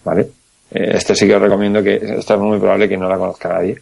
¿Vale? 0.05 0.29
Este 0.75 1.15
sí 1.15 1.27
que 1.27 1.37
os 1.37 1.43
recomiendo 1.43 1.83
que, 1.83 1.97
esta 1.97 2.35
es 2.35 2.41
muy 2.41 2.59
probable 2.59 2.89
que 2.89 2.97
no 2.97 3.09
la 3.09 3.19
conozca 3.19 3.49
nadie. 3.49 3.81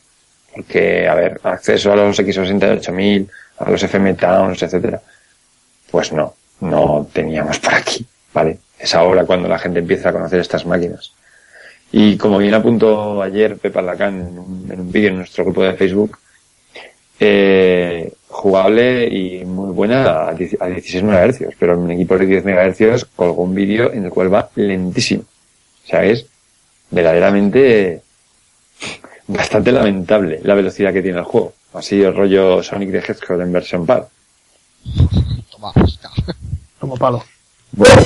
Porque, 0.55 1.09
a 1.09 1.15
ver, 1.15 1.41
acceso 1.45 1.93
a 1.93 1.97
los 1.97 2.19
X68000, 2.19 3.29
a 3.59 3.71
los 3.71 3.83
FM 3.83 4.15
Towns, 4.15 4.63
etcétera, 4.63 5.01
pues 5.91 6.13
no, 6.13 6.35
no 6.61 7.09
teníamos 7.13 7.59
por 7.61 7.75
aquí, 7.75 8.05
¿vale? 8.35 8.59
Es 8.79 8.95
ahora 8.95 9.25
cuando 9.25 9.49
la 9.49 9.59
gente 9.59 9.79
empieza 9.79 10.09
a 10.09 10.13
conocer 10.13 10.41
estas 10.41 10.67
máquinas. 10.67 11.13
Y 11.93 12.17
como 12.17 12.39
bien 12.39 12.55
apuntó 12.55 13.23
ayer 13.23 13.57
Pepa 13.59 13.83
Lacan 13.83 14.21
en 14.21 14.39
un, 14.39 14.69
en 14.71 14.81
un 14.81 14.93
vídeo 14.93 15.11
en 15.11 15.19
nuestro 15.19 15.45
grupo 15.45 15.63
de 15.63 15.75
Facebook, 15.75 16.19
eh, 17.19 18.13
jugable 18.29 19.07
y 19.07 19.45
muy 19.45 19.73
buena 19.73 20.29
a, 20.29 20.35
10 20.35 20.57
a 20.61 20.67
16 20.69 21.05
MHz, 21.05 21.55
pero 21.59 21.75
en 21.75 21.81
un 21.81 21.91
equipo 21.91 22.17
de 22.17 22.27
10 22.27 22.45
MHz 22.45 23.05
colgó 23.15 23.43
un 23.43 23.55
vídeo 23.55 23.93
en 23.93 24.05
el 24.05 24.11
cual 24.11 24.33
va 24.33 24.49
lentísimo. 24.55 25.25
O 25.85 25.87
sea, 25.87 26.05
es 26.05 26.27
verdaderamente 26.91 28.03
bastante 29.27 29.73
lamentable 29.73 30.41
la 30.43 30.55
velocidad 30.55 30.93
que 30.93 31.03
tiene 31.03 31.19
el 31.19 31.25
juego. 31.25 31.55
Así 31.75 32.03
el 32.03 32.15
rollo 32.15 32.63
Sonic 32.63 32.91
the 32.91 32.99
Hedgehog 32.99 33.41
en 33.41 33.53
versión 33.53 33.87
PAL. 33.87 34.07
Toma. 35.51 35.73
Como 36.79 36.97
palo. 36.97 37.23
Bueno, 37.73 38.03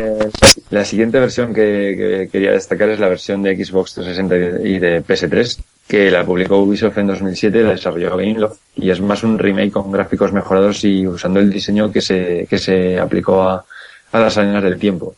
eh, 0.00 0.30
la 0.70 0.84
siguiente 0.84 1.20
versión 1.20 1.52
que, 1.52 1.94
que 1.96 2.28
quería 2.32 2.52
destacar 2.52 2.88
es 2.88 2.98
la 2.98 3.08
versión 3.08 3.42
de 3.42 3.54
Xbox 3.54 3.94
360 3.94 4.66
y 4.66 4.78
de 4.78 5.04
PS3, 5.04 5.60
que 5.86 6.10
la 6.10 6.24
publicó 6.24 6.58
Ubisoft 6.58 6.96
en 6.96 7.08
2007, 7.08 7.62
la 7.62 7.70
desarrolló 7.72 8.16
Gameloft, 8.16 8.60
y 8.76 8.88
es 8.88 9.00
más 9.02 9.22
un 9.22 9.38
remake 9.38 9.72
con 9.72 9.92
gráficos 9.92 10.32
mejorados 10.32 10.84
y 10.84 11.06
usando 11.06 11.40
el 11.40 11.50
diseño 11.50 11.92
que 11.92 12.00
se, 12.00 12.46
que 12.48 12.56
se 12.56 12.98
aplicó 12.98 13.42
a, 13.42 13.66
a 14.12 14.18
las 14.18 14.38
arenas 14.38 14.62
del 14.62 14.78
tiempo. 14.78 15.16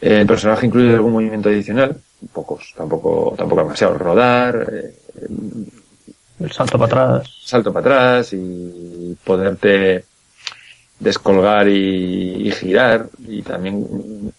El 0.00 0.26
personaje 0.26 0.66
incluye 0.66 0.94
algún 0.94 1.12
movimiento 1.12 1.48
adicional, 1.48 1.96
pocos, 2.32 2.72
tampoco, 2.76 3.34
tampoco 3.36 3.62
demasiado, 3.62 3.98
rodar, 3.98 4.66
eh, 4.72 4.94
El 6.40 6.52
salto 6.52 6.78
para 6.78 7.16
atrás. 7.16 7.34
salto 7.44 7.72
para 7.72 7.86
atrás 7.86 8.32
y 8.32 9.16
poderte 9.24 10.04
descolgar 10.98 11.68
y, 11.68 12.48
y 12.48 12.50
girar 12.52 13.08
y 13.26 13.42
también 13.42 14.32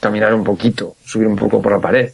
caminar 0.00 0.34
un 0.34 0.44
poquito, 0.44 0.96
subir 1.04 1.26
un 1.26 1.36
poco 1.36 1.62
por 1.62 1.72
la 1.72 1.80
pared. 1.80 2.12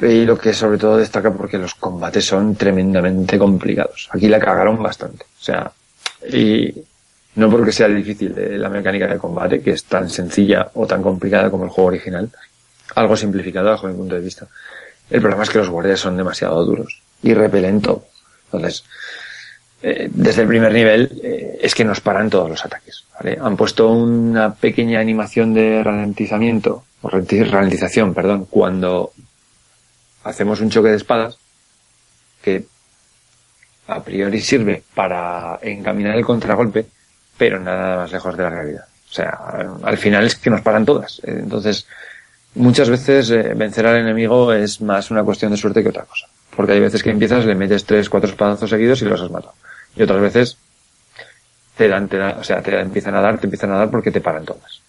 Y 0.00 0.24
lo 0.24 0.36
que 0.36 0.52
sobre 0.52 0.76
todo 0.76 0.96
destaca 0.96 1.32
porque 1.32 1.56
los 1.56 1.74
combates 1.76 2.26
son 2.26 2.56
tremendamente 2.56 3.38
complicados. 3.38 4.08
Aquí 4.12 4.28
la 4.28 4.40
cagaron 4.40 4.82
bastante. 4.82 5.24
O 5.24 5.42
sea, 5.42 5.70
y 6.30 6.74
no 7.36 7.50
porque 7.50 7.72
sea 7.72 7.88
difícil 7.88 8.34
eh, 8.36 8.58
la 8.58 8.68
mecánica 8.68 9.06
de 9.06 9.18
combate, 9.18 9.60
que 9.60 9.70
es 9.70 9.84
tan 9.84 10.10
sencilla 10.10 10.70
o 10.74 10.86
tan 10.86 11.02
complicada 11.02 11.50
como 11.50 11.64
el 11.64 11.70
juego 11.70 11.88
original, 11.88 12.28
algo 12.94 13.16
simplificado 13.16 13.70
bajo 13.70 13.86
mi 13.88 13.94
punto 13.94 14.14
de 14.14 14.20
vista. 14.20 14.46
El 15.10 15.20
problema 15.20 15.42
es 15.44 15.50
que 15.50 15.58
los 15.58 15.68
guardias 15.68 16.00
son 16.00 16.16
demasiado 16.16 16.64
duros 16.64 17.00
y 17.22 17.34
repelen. 17.34 17.82
Entonces, 18.52 18.84
eh, 19.82 20.08
desde 20.12 20.42
el 20.42 20.48
primer 20.48 20.72
nivel 20.72 21.20
eh, 21.22 21.58
es 21.60 21.74
que 21.74 21.84
nos 21.84 22.00
paran 22.00 22.30
todos 22.30 22.48
los 22.48 22.64
ataques. 22.64 23.04
¿vale? 23.14 23.38
Han 23.40 23.56
puesto 23.56 23.88
una 23.88 24.54
pequeña 24.54 25.00
animación 25.00 25.52
de 25.54 25.82
ralentizamiento, 25.82 26.84
o 27.02 27.08
ralenti- 27.08 27.48
ralentización, 27.48 28.14
perdón, 28.14 28.46
cuando 28.46 29.12
hacemos 30.24 30.60
un 30.60 30.70
choque 30.70 30.88
de 30.90 30.96
espadas 30.96 31.36
que 32.42 32.64
a 33.86 34.02
priori 34.02 34.40
sirve 34.40 34.82
para 34.94 35.58
encaminar 35.60 36.16
el 36.16 36.24
contragolpe, 36.24 36.86
pero 37.36 37.60
nada 37.60 37.96
más 37.98 38.12
lejos 38.12 38.34
de 38.36 38.42
la 38.42 38.50
realidad. 38.50 38.84
O 39.10 39.12
sea, 39.12 39.38
al 39.82 39.98
final 39.98 40.24
es 40.24 40.36
que 40.36 40.48
nos 40.50 40.62
paran 40.62 40.86
todas. 40.86 41.20
Entonces, 41.24 41.86
muchas 42.54 42.88
veces 42.90 43.30
eh, 43.30 43.52
vencer 43.56 43.86
al 43.86 43.96
enemigo 43.96 44.52
es 44.52 44.80
más 44.80 45.10
una 45.10 45.22
cuestión 45.24 45.50
de 45.50 45.56
suerte 45.56 45.82
que 45.82 45.88
otra 45.90 46.04
cosa. 46.04 46.26
Porque 46.56 46.72
hay 46.72 46.80
veces 46.80 47.02
que 47.02 47.10
empiezas, 47.10 47.44
le 47.44 47.54
metes 47.54 47.84
tres, 47.84 48.08
cuatro 48.08 48.30
espadazos 48.30 48.70
seguidos 48.70 49.02
y 49.02 49.06
los 49.06 49.20
has 49.20 49.30
matado. 49.30 49.54
Y 49.96 50.02
otras 50.02 50.20
veces 50.20 50.56
te 51.76 51.88
dan, 51.88 52.08
te 52.08 52.16
dan- 52.18 52.38
o 52.38 52.44
sea, 52.44 52.62
te 52.62 52.78
empiezan 52.80 53.14
a 53.16 53.20
dar, 53.20 53.38
te 53.38 53.46
empiezan 53.46 53.72
a 53.72 53.78
dar 53.78 53.90
porque 53.90 54.10
te 54.10 54.20
paran 54.20 54.44
todas. 54.44 54.80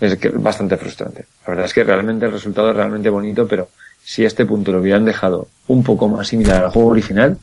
Es 0.00 0.16
que 0.16 0.28
bastante 0.28 0.76
frustrante. 0.76 1.24
La 1.46 1.50
verdad 1.50 1.64
es 1.66 1.72
que 1.74 1.82
realmente 1.84 2.26
el 2.26 2.32
resultado 2.32 2.70
es 2.70 2.76
realmente 2.76 3.08
bonito, 3.08 3.48
pero 3.48 3.68
si 4.04 4.24
este 4.24 4.44
punto 4.46 4.70
lo 4.70 4.78
hubieran 4.80 5.04
dejado 5.04 5.48
un 5.68 5.82
poco 5.82 6.08
más 6.08 6.28
similar 6.28 6.64
al 6.64 6.70
juego 6.70 6.90
original, 6.90 7.36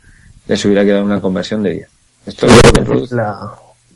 les 0.48 0.64
hubiera 0.66 0.84
quedado 0.86 1.04
una 1.04 1.20
conversión 1.20 1.64
de 1.64 1.72
10. 1.72 1.90
Esto 2.28 2.46
es 2.46 2.56
lo 2.56 2.72
que 2.72 2.82
produce. 2.82 3.16
La- 3.16 3.52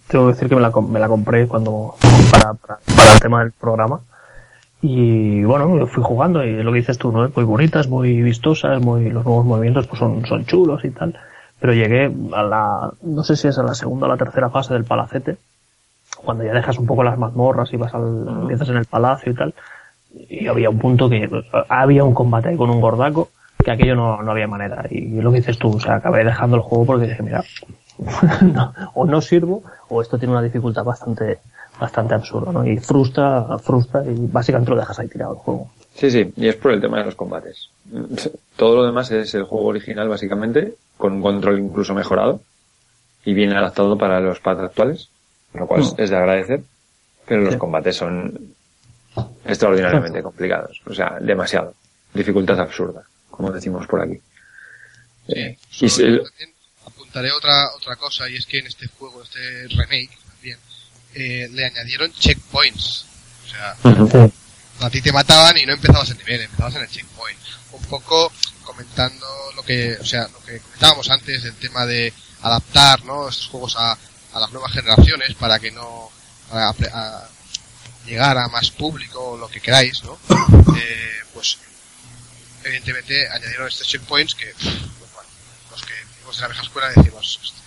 tengo 0.08 0.26
que 0.28 0.34
decir 0.34 0.50
que 0.50 0.56
me 0.56 0.62
la, 0.62 0.72
me 0.72 1.00
la 1.00 1.08
compré 1.08 1.48
cuando 1.48 1.96
para, 2.32 2.54
para, 2.56 2.80
para 2.96 3.14
el 3.14 3.20
tema 3.20 3.40
del 3.44 3.52
programa. 3.52 4.02
Y 4.82 5.44
bueno, 5.44 5.86
fui 5.88 6.04
jugando 6.04 6.44
y 6.44 6.64
lo 6.64 6.72
que 6.72 6.80
dices 6.80 6.98
tú, 6.98 7.12
¿no? 7.12 7.30
Muy 7.36 7.44
bonitas, 7.44 7.88
muy 7.88 8.22
vistosas, 8.22 8.82
muy, 8.82 9.10
los 9.10 9.26
nuevos 9.26 9.46
movimientos 9.46 9.88
pues 9.88 10.00
son, 10.00 10.26
son 10.26 10.46
chulos 10.46 10.86
y 10.86 10.92
tal. 10.92 11.18
Pero 11.60 11.74
llegué 11.74 12.12
a 12.34 12.44
la, 12.44 12.92
no 13.02 13.24
sé 13.24 13.36
si 13.36 13.50
es 13.50 13.58
a 13.58 13.64
la 13.64 13.76
segunda 13.76 14.08
o 14.08 14.10
la 14.10 14.18
tercera 14.18 14.50
fase 14.50 14.74
del 14.74 14.86
palacete, 14.86 15.38
cuando 16.24 16.46
ya 16.46 16.54
dejas 16.54 16.78
un 16.80 16.86
poco 16.86 17.04
las 17.04 17.18
mazmorras 17.18 17.74
y 17.74 17.78
vas 17.78 17.94
al, 17.94 18.26
empiezas 18.42 18.70
en 18.70 18.78
el 18.78 18.86
palacio 18.86 19.34
y 19.34 19.36
tal. 19.36 19.54
Y 20.30 20.48
había 20.48 20.70
un 20.70 20.80
punto 20.80 21.10
que 21.10 21.30
había 21.68 22.04
un 22.04 22.14
combate 22.14 22.50
ahí 22.50 22.58
con 22.58 22.70
un 22.70 22.80
gordaco 22.80 23.30
que 23.64 23.72
aquello 23.72 23.96
no, 23.96 24.24
no 24.24 24.32
había 24.32 24.48
manera. 24.48 24.86
Y 24.90 25.22
lo 25.22 25.32
que 25.32 25.40
dices 25.40 25.60
tú, 25.60 25.76
o 25.76 25.80
sea, 25.80 25.96
acabé 25.96 26.24
dejando 26.24 26.56
el 26.56 26.62
juego 26.62 26.86
porque 26.86 27.08
dije, 27.08 27.22
mira, 27.22 27.44
no, 28.42 28.74
o 28.94 29.06
no 29.06 29.20
sirvo 29.20 29.64
o 29.90 30.02
esto 30.02 30.18
tiene 30.18 30.34
una 30.34 30.42
dificultad 30.42 30.86
bastante 30.86 31.40
bastante 31.80 32.14
absurda, 32.14 32.52
¿no? 32.52 32.66
Y 32.68 32.78
frustra, 32.80 33.58
frustra 33.60 34.04
y 34.06 34.16
básicamente 34.28 34.72
lo 34.72 34.78
dejas 34.78 35.00
ahí 35.00 35.08
tirado 35.08 35.34
el 35.34 35.40
juego. 35.40 35.72
Sí, 35.96 36.12
sí, 36.12 36.32
y 36.38 36.48
es 36.48 36.56
por 36.56 36.72
el 36.72 36.82
tema 36.82 37.00
de 37.00 37.06
los 37.06 37.16
combates. 37.16 37.70
Todo 38.56 38.76
lo 38.78 38.86
demás 38.86 39.10
es 39.12 39.34
el 39.34 39.44
juego 39.44 39.68
original, 39.68 40.08
básicamente, 40.08 40.76
con 40.98 41.14
un 41.14 41.22
control 41.22 41.60
incluso 41.60 41.94
mejorado 41.94 42.42
y 43.26 43.34
bien 43.34 43.52
adaptado 43.54 43.98
para 43.98 44.20
los 44.20 44.40
pads 44.40 44.62
actuales, 44.62 45.10
lo 45.54 45.68
cual 45.68 45.82
Mm. 45.82 45.96
es 46.02 46.10
de 46.10 46.16
agradecer, 46.16 46.62
pero 47.26 47.42
los 47.42 47.56
combates 47.58 47.96
son 47.98 48.54
extraordinariamente 49.46 50.22
complicados, 50.24 50.82
o 50.86 50.94
sea, 50.94 51.18
demasiado. 51.20 51.74
Dificultad 52.14 52.60
absurda, 52.60 53.04
como 53.30 53.52
decimos 53.52 53.86
por 53.88 54.02
aquí. 54.02 54.20
Eh, 55.28 55.58
y 55.82 55.90
se- 55.90 56.22
apuntaré 56.86 57.32
otra 57.32 57.70
otra 57.76 57.96
cosa 57.98 58.28
y 58.30 58.36
es 58.36 58.46
que 58.46 58.60
en 58.60 58.68
este 58.68 58.88
juego, 58.88 59.22
este 59.22 59.68
remake 59.70 60.10
eh, 61.14 61.48
le 61.52 61.66
añadieron 61.66 62.12
checkpoints. 62.14 63.06
O 63.46 63.50
sea, 63.50 63.78
a 64.82 64.90
ti 64.90 65.02
te 65.02 65.12
mataban 65.12 65.58
y 65.58 65.66
no 65.66 65.74
empezabas 65.74 66.10
el 66.12 66.18
nivel, 66.18 66.42
empezabas 66.42 66.76
en 66.76 66.82
el 66.82 66.90
checkpoint. 66.90 67.40
Un 67.72 67.84
poco 67.84 68.32
comentando 68.64 69.28
lo 69.56 69.64
que, 69.64 69.98
o 70.00 70.06
sea, 70.06 70.28
lo 70.28 70.40
que 70.42 70.60
comentábamos 70.60 71.10
antes, 71.10 71.44
el 71.44 71.56
tema 71.56 71.86
de 71.86 72.14
adaptar, 72.42 73.04
¿no? 73.04 73.28
Estos 73.28 73.48
juegos 73.48 73.76
a, 73.78 73.98
a 74.34 74.40
las 74.40 74.52
nuevas 74.52 74.72
generaciones 74.72 75.34
para 75.36 75.60
que 75.60 75.72
no, 75.72 76.10
a, 76.52 76.70
a 76.70 77.30
llegar 78.06 78.38
a 78.38 78.48
más 78.48 78.72
público 78.72 79.32
o 79.32 79.38
lo 79.38 79.50
que 79.50 79.62
queráis, 79.62 80.04
¿no? 80.04 80.18
Eh, 80.82 81.20
pues 81.34 81.58
evidentemente 82.64 83.28
añadieron 83.30 83.68
estos 83.68 83.88
checkpoints 83.88 84.34
que 84.34 84.54
pues, 84.54 85.12
bueno, 85.14 85.30
los 85.72 85.82
que 85.82 85.94
vivimos 85.94 86.36
de 86.36 86.42
la 86.42 86.48
vieja 86.48 86.64
escuela 86.64 86.90
decimos 86.90 87.40
"Hostia". 87.42 87.64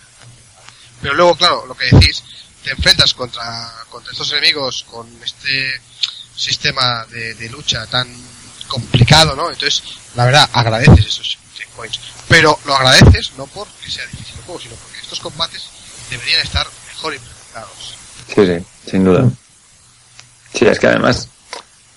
pero 1.03 1.15
luego 1.15 1.37
claro 1.37 1.67
lo 1.67 1.75
que 1.75 1.87
decís 1.87 2.23
te 2.65 2.71
enfrentas 2.71 3.15
contra 3.15 3.43
contra 3.91 4.13
estos 4.13 4.31
enemigos 4.33 4.85
con 4.91 5.07
este 5.23 5.81
sistema 6.35 7.05
de, 7.11 7.35
de 7.35 7.49
lucha 7.51 7.87
tan 7.87 8.09
complicado 8.69 9.35
no 9.37 9.51
entonces 9.51 9.83
la 10.15 10.25
verdad 10.25 10.49
agradeces 10.53 11.07
esos 11.07 11.39
checkpoints 11.55 12.01
pero 12.29 12.59
lo 12.65 12.75
agradeces 12.75 13.33
no 13.37 13.47
porque 13.47 13.91
sea 13.91 14.07
difícil 14.07 14.37
el 14.39 14.45
juego 14.45 14.61
sino 14.61 14.75
porque 14.77 14.99
estos 15.01 15.21
combates 15.21 15.63
deberían 16.11 16.41
estar 16.43 16.67
mejor 16.95 17.15
implementados 17.15 17.95
Sí, 18.35 18.47
sí, 18.47 18.91
sin 18.91 19.05
duda. 19.05 19.29
Sí, 20.55 20.65
es 20.65 20.79
que 20.79 20.87
además 20.87 21.29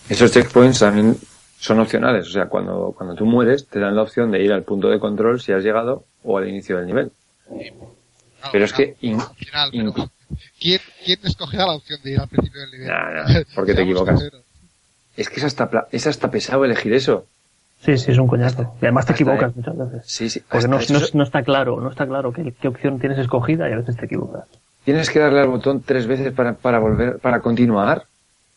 esos 0.10 0.32
checkpoints 0.32 0.80
también 0.80 1.18
son 1.60 1.80
opcionales. 1.80 2.28
O 2.28 2.32
sea, 2.32 2.48
cuando, 2.48 2.94
cuando 2.98 3.16
tú 3.16 3.26
mueres, 3.26 3.68
te 3.68 3.80
dan 3.80 3.96
la 3.96 4.02
opción 4.02 4.32
de 4.32 4.44
ir 4.44 4.52
al 4.52 4.64
punto 4.64 4.90
de 4.90 5.00
control 5.00 5.40
si 5.40 5.54
has 5.54 5.64
llegado 5.64 6.06
o 6.24 6.38
al 6.38 6.50
inicio 6.50 6.78
del 6.78 6.88
nivel. 6.88 7.12
Claro, 7.48 8.50
Pero 8.52 8.66
es 8.66 8.74
que 8.74 8.96
in- 9.02 9.22
opcional, 9.22 9.70
in- 9.74 9.94
pero 9.94 10.10
¿quién, 10.60 10.80
¿quién 11.06 11.20
escogerá 11.24 11.66
la 11.66 11.74
opción 11.76 12.00
de 12.04 12.12
ir 12.12 12.20
al 12.20 12.28
principio 12.28 12.62
del 12.62 12.72
nivel? 12.72 12.88
Nah, 12.88 13.24
nah, 13.34 13.42
porque 13.54 13.74
te 13.74 13.82
equivocas. 13.84 14.22
Es 15.18 15.30
que 15.30 15.36
es 15.38 15.44
hasta, 15.46 15.70
pla- 15.70 15.88
es 15.92 16.08
hasta 16.08 16.30
pesado 16.30 16.66
elegir 16.66 16.94
eso. 16.94 17.26
Sí, 17.84 17.98
sí, 17.98 18.12
es 18.12 18.18
un 18.18 18.28
coñazo. 18.28 18.74
Y 18.82 18.86
además 18.86 19.06
te 19.06 19.14
equivocas 19.14 19.50
ahí. 19.50 19.54
muchas 19.56 19.78
veces. 19.78 20.04
Sí, 20.06 20.30
sí. 20.30 20.42
Porque 20.50 20.68
no, 20.68 20.78
no, 20.80 21.00
no 21.14 21.24
está 21.24 21.44
claro, 21.44 21.80
no 21.80 21.90
está 21.90 22.06
claro 22.08 22.34
qué, 22.34 22.54
qué 22.60 22.68
opción 22.68 23.00
tienes 23.00 23.20
escogida 23.20 23.70
y 23.70 23.74
a 23.74 23.78
veces 23.78 23.96
te 23.96 24.06
equivocas. 24.06 24.46
Tienes 24.84 25.10
que 25.10 25.20
darle 25.20 25.40
al 25.42 25.48
botón 25.48 25.82
tres 25.82 26.06
veces 26.08 26.34
para, 26.34 26.54
para 26.54 26.80
volver, 26.80 27.20
para 27.20 27.40
continuar. 27.42 28.06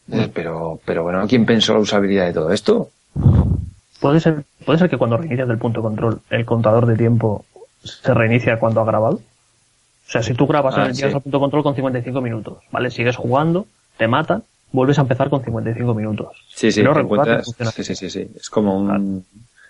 Dices, 0.06 0.30
Pero, 0.34 0.80
pero 0.84 1.02
bueno, 1.02 1.26
¿quién 1.28 1.44
pensó 1.46 1.74
la 1.74 1.80
usabilidad 1.80 2.26
de 2.26 2.32
todo 2.32 2.52
esto? 2.52 2.90
Puede 4.00 4.20
ser, 4.20 4.44
puede 4.64 4.78
ser 4.78 4.88
que 4.88 4.96
cuando 4.96 5.16
reinicias 5.16 5.48
del 5.48 5.58
punto 5.58 5.80
de 5.80 5.88
control, 5.88 6.20
el 6.30 6.44
contador 6.44 6.86
de 6.86 6.96
tiempo 6.96 7.44
se 7.82 8.14
reinicia 8.14 8.58
cuando 8.58 8.80
ha 8.80 8.84
grabado. 8.84 9.20
O 10.08 10.10
sea, 10.10 10.22
si 10.22 10.32
tú 10.34 10.46
grabas 10.46 10.74
Ah, 10.76 10.84
en 10.84 10.88
el 10.90 10.96
sí. 10.96 11.04
al 11.04 11.12
punto 11.12 11.30
de 11.36 11.38
control 11.40 11.62
con 11.62 11.74
55 11.74 12.20
minutos, 12.22 12.58
¿vale? 12.70 12.90
Sigues 12.90 13.16
jugando, 13.16 13.66
te 13.98 14.08
matan, 14.08 14.42
vuelves 14.72 14.98
a 14.98 15.02
empezar 15.02 15.28
con 15.28 15.44
55 15.44 15.94
minutos. 15.94 16.28
Sí, 16.48 16.72
sí, 16.72 16.82
no 16.82 16.94
recuerdas 16.94 17.46
sí, 17.74 17.82
sí, 17.84 17.94
sí, 17.94 18.10
sí. 18.10 18.28
Es 18.36 18.48
como 18.48 18.76
un, 18.78 19.24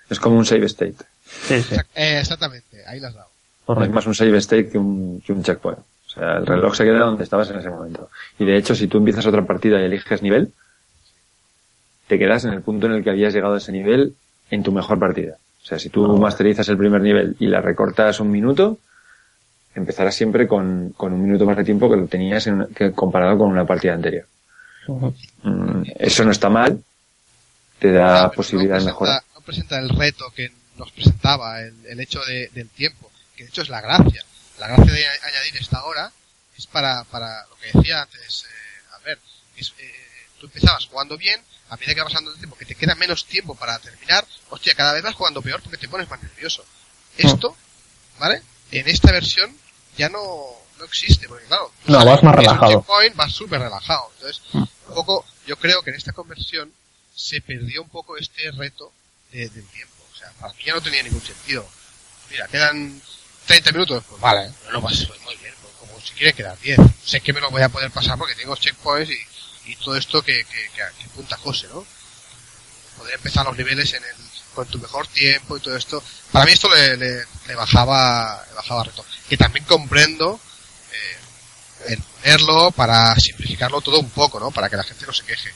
es 0.09 0.21
como 0.21 0.37
un 0.37 0.47
save 0.47 0.67
state. 0.67 0.95
Sí, 1.25 1.61
sí, 1.63 1.75
eh, 1.95 2.19
exactamente, 2.21 2.85
ahí 2.87 3.01
las 3.01 3.11
has 3.11 3.17
dado. 3.17 3.29
Es 3.29 3.65
correcto. 3.67 3.95
más 3.95 4.07
un 4.07 4.15
save 4.15 4.39
state 4.39 4.69
que 4.71 4.79
un, 4.79 5.21
que 5.27 5.33
un 5.33 5.43
checkpoint. 5.43 5.79
O 5.81 6.11
sea, 6.11 6.37
el 6.39 6.47
reloj 6.47 6.75
se 6.75 6.85
queda 6.85 7.01
donde 7.01 7.25
estabas 7.25 7.51
en 7.51 7.59
ese 7.59 7.69
momento. 7.69 8.09
Y 8.39 8.45
de 8.47 8.57
hecho, 8.57 8.75
si 8.75 8.87
tú 8.87 8.99
empiezas 8.99 9.27
otra 9.27 9.45
partida 9.45 9.81
y 9.81 9.85
eliges 9.85 10.23
nivel, 10.23 10.53
te 12.07 12.19
quedas 12.19 12.45
en 12.45 12.55
el 12.55 12.63
punto 12.63 12.87
en 12.87 12.93
el 12.93 13.05
que 13.05 13.11
habías 13.11 13.35
llegado 13.35 13.55
a 13.55 13.59
ese 13.59 13.73
nivel 13.73 14.15
en 14.51 14.63
tu 14.63 14.73
mejor 14.73 14.99
partida. 14.99 15.37
O 15.63 15.67
sea, 15.67 15.79
si 15.79 15.91
tú 15.91 16.07
masterizas 16.17 16.69
el 16.71 16.79
primer 16.79 17.03
nivel 17.03 17.37
y 17.39 17.47
la 17.49 17.61
recortas 17.61 18.21
un 18.21 18.31
minuto, 18.31 18.79
empezarás 19.79 20.15
siempre 20.15 20.47
con, 20.47 20.91
con 20.97 21.13
un 21.13 21.23
minuto 21.23 21.45
más 21.47 21.57
de 21.57 21.65
tiempo 21.65 21.89
que 21.91 21.97
lo 21.97 22.07
tenías 22.07 22.47
en, 22.47 22.67
que 22.75 22.93
comparado 22.93 23.39
con 23.39 23.49
una 23.51 23.65
partida 23.67 23.95
anterior. 23.95 24.27
Mm, 25.43 25.83
Eso 25.99 26.25
no 26.25 26.31
está 26.33 26.49
mal, 26.49 26.83
te 27.79 27.93
da 27.93 28.25
Ah, 28.25 28.29
pero 28.31 28.37
posibilidad 28.37 28.79
no 28.81 28.85
de 28.87 28.93
presenta, 28.95 29.25
no 29.35 29.41
presenta 29.43 29.79
el 29.79 29.89
reto 29.91 30.31
que 30.35 30.51
nos 30.77 30.91
presentaba, 30.93 31.61
el, 31.63 31.75
el 31.87 32.01
hecho 32.01 32.21
de- 32.25 32.49
del 32.55 32.69
tiempo, 32.69 33.11
que 33.37 33.45
de 33.45 33.51
hecho 33.51 33.63
es 33.63 33.69
la 33.69 33.81
gracia. 33.81 34.25
La 34.59 34.69
gracia 34.69 34.93
de 34.93 35.07
a- 35.07 35.11
añadir 35.29 35.57
esta 35.61 35.85
hora 35.85 36.11
es 36.57 36.67
para, 36.67 37.05
para 37.05 37.47
lo 37.49 37.57
que 37.57 37.67
decía 37.79 38.03
antes, 38.03 38.45
eh, 38.45 38.95
a 38.95 38.99
ver, 39.05 39.19
es, 39.57 39.73
eh, 39.79 39.93
tú 40.41 40.47
empezabas 40.47 40.87
jugando 40.87 41.17
bien, 41.17 41.41
a 41.71 41.77
medida 41.77 41.95
que 41.95 42.01
va 42.01 42.07
pasando 42.07 42.33
el 42.33 42.39
tiempo, 42.39 42.57
que 42.57 42.65
te 42.65 42.75
queda 42.75 42.95
menos 42.95 43.27
tiempo 43.27 43.55
para 43.55 43.79
terminar, 43.79 44.25
hostia, 44.51 44.75
cada 44.75 44.93
vez 44.95 45.03
vas 45.03 45.15
jugando 45.15 45.43
peor 45.43 45.61
porque 45.63 45.77
te 45.79 45.89
pones 45.89 46.09
más 46.09 46.23
nervioso. 46.23 46.65
Esto, 47.17 47.57
¿vale? 48.19 48.41
En 48.73 48.89
esta 48.89 49.13
versión 49.13 49.55
ya 49.99 50.09
no, 50.09 50.47
no 50.79 50.85
existe, 50.85 51.29
porque 51.29 51.45
claro, 51.47 51.71
No, 51.87 52.05
vas 52.05 52.23
más 52.23 52.35
relajado. 52.35 52.71
checkpoint, 52.79 53.15
vas 53.17 53.33
súper 53.33 53.61
relajado. 53.61 54.11
Entonces, 54.17 54.43
un 54.55 54.69
poco, 54.95 55.27
yo 55.47 55.57
creo 55.59 55.83
que 55.83 55.91
en 55.91 55.97
esta 55.97 56.13
conversión 56.13 56.73
se 57.15 57.41
perdió 57.41 57.83
un 57.83 57.89
poco 57.89 58.17
este 58.17 58.51
reto 58.53 58.93
de- 59.33 59.49
del 59.49 59.67
tiempo. 59.67 59.95
O 60.15 60.17
sea, 60.17 60.31
para 60.41 60.53
mí 60.55 60.63
ya 60.65 60.75
no 60.75 60.81
tenía 60.81 61.03
ningún 61.03 61.23
sentido. 61.23 61.69
Mira, 62.31 62.47
quedan 62.49 63.01
30 63.47 63.73
minutos, 63.73 64.05
pues 64.09 64.21
vale, 64.21 64.51
no 64.67 64.71
lo 64.73 64.83
pases 64.83 65.09
muy 65.25 65.35
bien, 65.37 65.55
pues 65.63 65.75
como 65.81 66.01
si 66.01 66.13
quiere 66.15 66.33
quedar 66.33 66.59
10. 66.61 66.79
Sé 67.05 67.21
que 67.21 67.33
me 67.33 67.41
lo 67.41 67.51
voy 67.51 67.63
a 67.63 67.69
poder 67.69 67.91
pasar 67.91 68.17
porque 68.19 68.35
tengo 68.35 68.55
checkpoints 68.57 69.11
y, 69.11 69.71
y 69.73 69.77
todo 69.77 69.97
esto 69.97 70.23
que, 70.23 70.45
que, 70.45 70.63
que, 70.71 70.83
que 70.99 71.05
apunta 71.07 71.37
José, 71.39 71.67
¿no? 71.69 71.85
Poder 72.99 73.15
empezar 73.15 73.45
los 73.47 73.57
niveles 73.57 73.93
en 73.95 74.03
el, 74.05 74.11
con 74.55 74.67
tu 74.67 74.79
mejor 74.79 75.07
tiempo 75.07 75.57
y 75.57 75.61
todo 75.61 75.77
esto. 75.77 76.03
Para 76.33 76.45
mí 76.47 76.53
esto 76.53 76.69
le, 76.75 76.97
le, 76.97 77.25
le 77.47 77.55
bajaba, 77.55 78.45
le 78.49 78.55
bajaba 78.55 78.85
reto. 78.85 79.05
Que 79.29 79.37
también 79.37 79.65
comprendo, 79.67 80.41
eh, 80.93 81.93
el 81.93 81.99
ponerlo 82.03 82.71
para 82.73 83.15
simplificarlo 83.17 83.81
todo 83.81 84.01
un 84.01 84.11
poco, 84.11 84.41
¿no? 84.41 84.51
Para 84.51 84.69
que 84.69 84.77
la 84.77 84.83
gente 84.85 85.05
no 85.07 85.13
se 85.13 85.25
queje. 85.25 85.51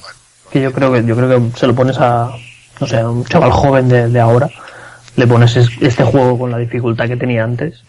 Bueno, 0.00 0.16
Que 0.50 0.60
yo 0.62 0.72
creo 0.72 0.92
que, 0.92 1.04
yo 1.04 1.16
creo 1.16 1.28
que 1.52 1.58
se 1.58 1.66
lo 1.66 1.74
pones 1.74 1.96
a, 1.98 2.30
no 2.80 2.86
sé, 2.86 2.98
a 2.98 3.08
un 3.08 3.24
chaval 3.24 3.50
joven 3.52 3.88
de, 3.88 4.08
de 4.08 4.20
ahora, 4.20 4.48
le 5.16 5.26
pones 5.26 5.56
es- 5.56 5.70
este 5.80 6.04
juego 6.04 6.38
con 6.38 6.50
la 6.50 6.58
dificultad 6.58 7.08
que 7.08 7.16
tenía 7.16 7.44
antes 7.44 7.80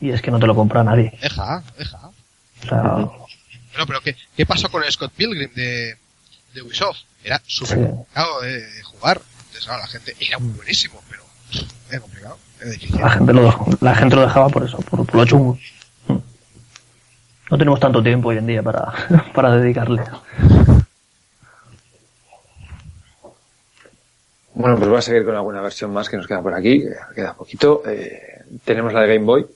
y 0.00 0.10
es 0.10 0.22
que 0.22 0.30
no 0.30 0.38
te 0.38 0.46
lo 0.46 0.54
compra 0.54 0.84
nadie. 0.84 1.12
deja, 1.20 1.62
deja. 1.76 1.98
O 1.98 2.68
sea, 2.68 2.82
Bueno, 2.82 3.86
pero 3.86 4.00
¿qué, 4.00 4.16
qué 4.36 4.46
pasó 4.46 4.70
con 4.70 4.82
el 4.84 4.90
Scott 4.92 5.12
Pilgrim 5.16 5.52
de, 5.54 5.96
de 6.54 6.62
Ubisoft? 6.62 6.98
Era 7.24 7.40
súper 7.46 7.78
Sí. 7.78 7.84
complicado 7.84 8.40
de, 8.42 8.60
de 8.64 8.82
jugar. 8.84 9.20
Entonces, 9.38 9.64
claro, 9.64 9.80
la 9.82 9.88
gente 9.88 10.16
era 10.20 10.38
muy 10.38 10.52
buenísimo, 10.54 11.02
pero 11.10 11.24
era 11.90 12.00
complicado. 12.00 12.38
La 13.00 13.10
gente 13.10 14.16
lo, 14.16 14.22
dejaba 14.22 14.48
por 14.48 14.64
eso, 14.64 14.78
por, 14.78 15.14
lo 15.14 15.24
chungo. 15.24 15.58
No 17.50 17.56
tenemos 17.56 17.80
tanto 17.80 18.02
tiempo 18.02 18.28
hoy 18.28 18.38
en 18.38 18.46
día 18.46 18.62
para, 18.62 18.92
para 19.34 19.56
dedicarle. 19.56 20.02
Bueno, 24.54 24.76
pues 24.76 24.88
voy 24.88 24.98
a 24.98 25.02
seguir 25.02 25.24
con 25.24 25.36
alguna 25.36 25.60
versión 25.60 25.92
más 25.92 26.08
que 26.08 26.16
nos 26.16 26.26
queda 26.26 26.42
por 26.42 26.52
aquí, 26.52 26.80
que 26.80 27.14
queda 27.14 27.34
poquito. 27.34 27.82
Eh, 27.86 28.42
tenemos 28.64 28.92
la 28.92 29.02
de 29.02 29.14
Game 29.14 29.24
Boy. 29.24 29.46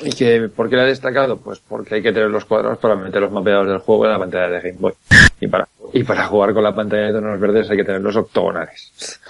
¿Y 0.00 0.10
que, 0.10 0.48
por 0.48 0.68
qué 0.70 0.76
la 0.76 0.84
he 0.84 0.88
destacado? 0.88 1.36
Pues 1.36 1.60
porque 1.60 1.96
hay 1.96 2.02
que 2.02 2.12
tener 2.12 2.30
los 2.30 2.46
cuadrados 2.46 2.78
para 2.78 2.96
meter 2.96 3.20
los 3.20 3.30
mapeados 3.30 3.68
del 3.68 3.78
juego 3.78 4.06
en 4.06 4.12
la 4.12 4.18
pantalla 4.18 4.48
de 4.48 4.60
Game 4.60 4.80
Boy. 4.80 4.94
Y 5.38 5.46
para, 5.48 5.68
y 5.92 6.02
para 6.02 6.26
jugar 6.26 6.54
con 6.54 6.64
la 6.64 6.74
pantalla 6.74 7.08
de 7.08 7.12
tonos 7.12 7.38
verdes 7.38 7.70
hay 7.70 7.76
que 7.76 7.84
tener 7.84 8.00
los 8.00 8.16
octogonales. 8.16 9.20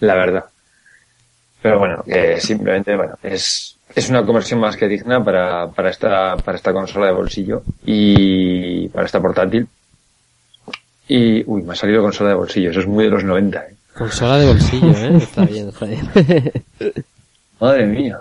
La 0.00 0.14
verdad. 0.14 0.46
Pero 1.62 1.78
bueno, 1.78 2.02
que 2.04 2.40
simplemente, 2.40 2.96
bueno, 2.96 3.14
es, 3.22 3.76
es 3.94 4.08
una 4.08 4.24
conversión 4.24 4.60
más 4.60 4.76
que 4.76 4.88
digna 4.88 5.22
para, 5.22 5.68
para 5.68 5.90
esta, 5.90 6.36
para 6.36 6.56
esta 6.56 6.72
consola 6.72 7.06
de 7.06 7.12
bolsillo 7.12 7.62
y 7.84 8.88
para 8.88 9.06
esta 9.06 9.20
portátil. 9.20 9.66
Y, 11.08 11.42
uy, 11.44 11.62
me 11.62 11.72
ha 11.72 11.76
salido 11.76 12.02
consola 12.02 12.30
de 12.30 12.36
bolsillo, 12.36 12.70
eso 12.70 12.80
es 12.80 12.86
muy 12.86 13.04
de 13.04 13.10
los 13.10 13.24
90, 13.24 13.58
¿eh? 13.58 13.74
Consola 13.96 14.38
de 14.38 14.46
bolsillo, 14.46 14.92
¿eh? 14.92 15.16
Está 15.20 15.44
bien, 15.44 15.68
está 15.68 15.86
bien. 15.86 16.08
Madre 17.60 17.86
mía. 17.86 18.18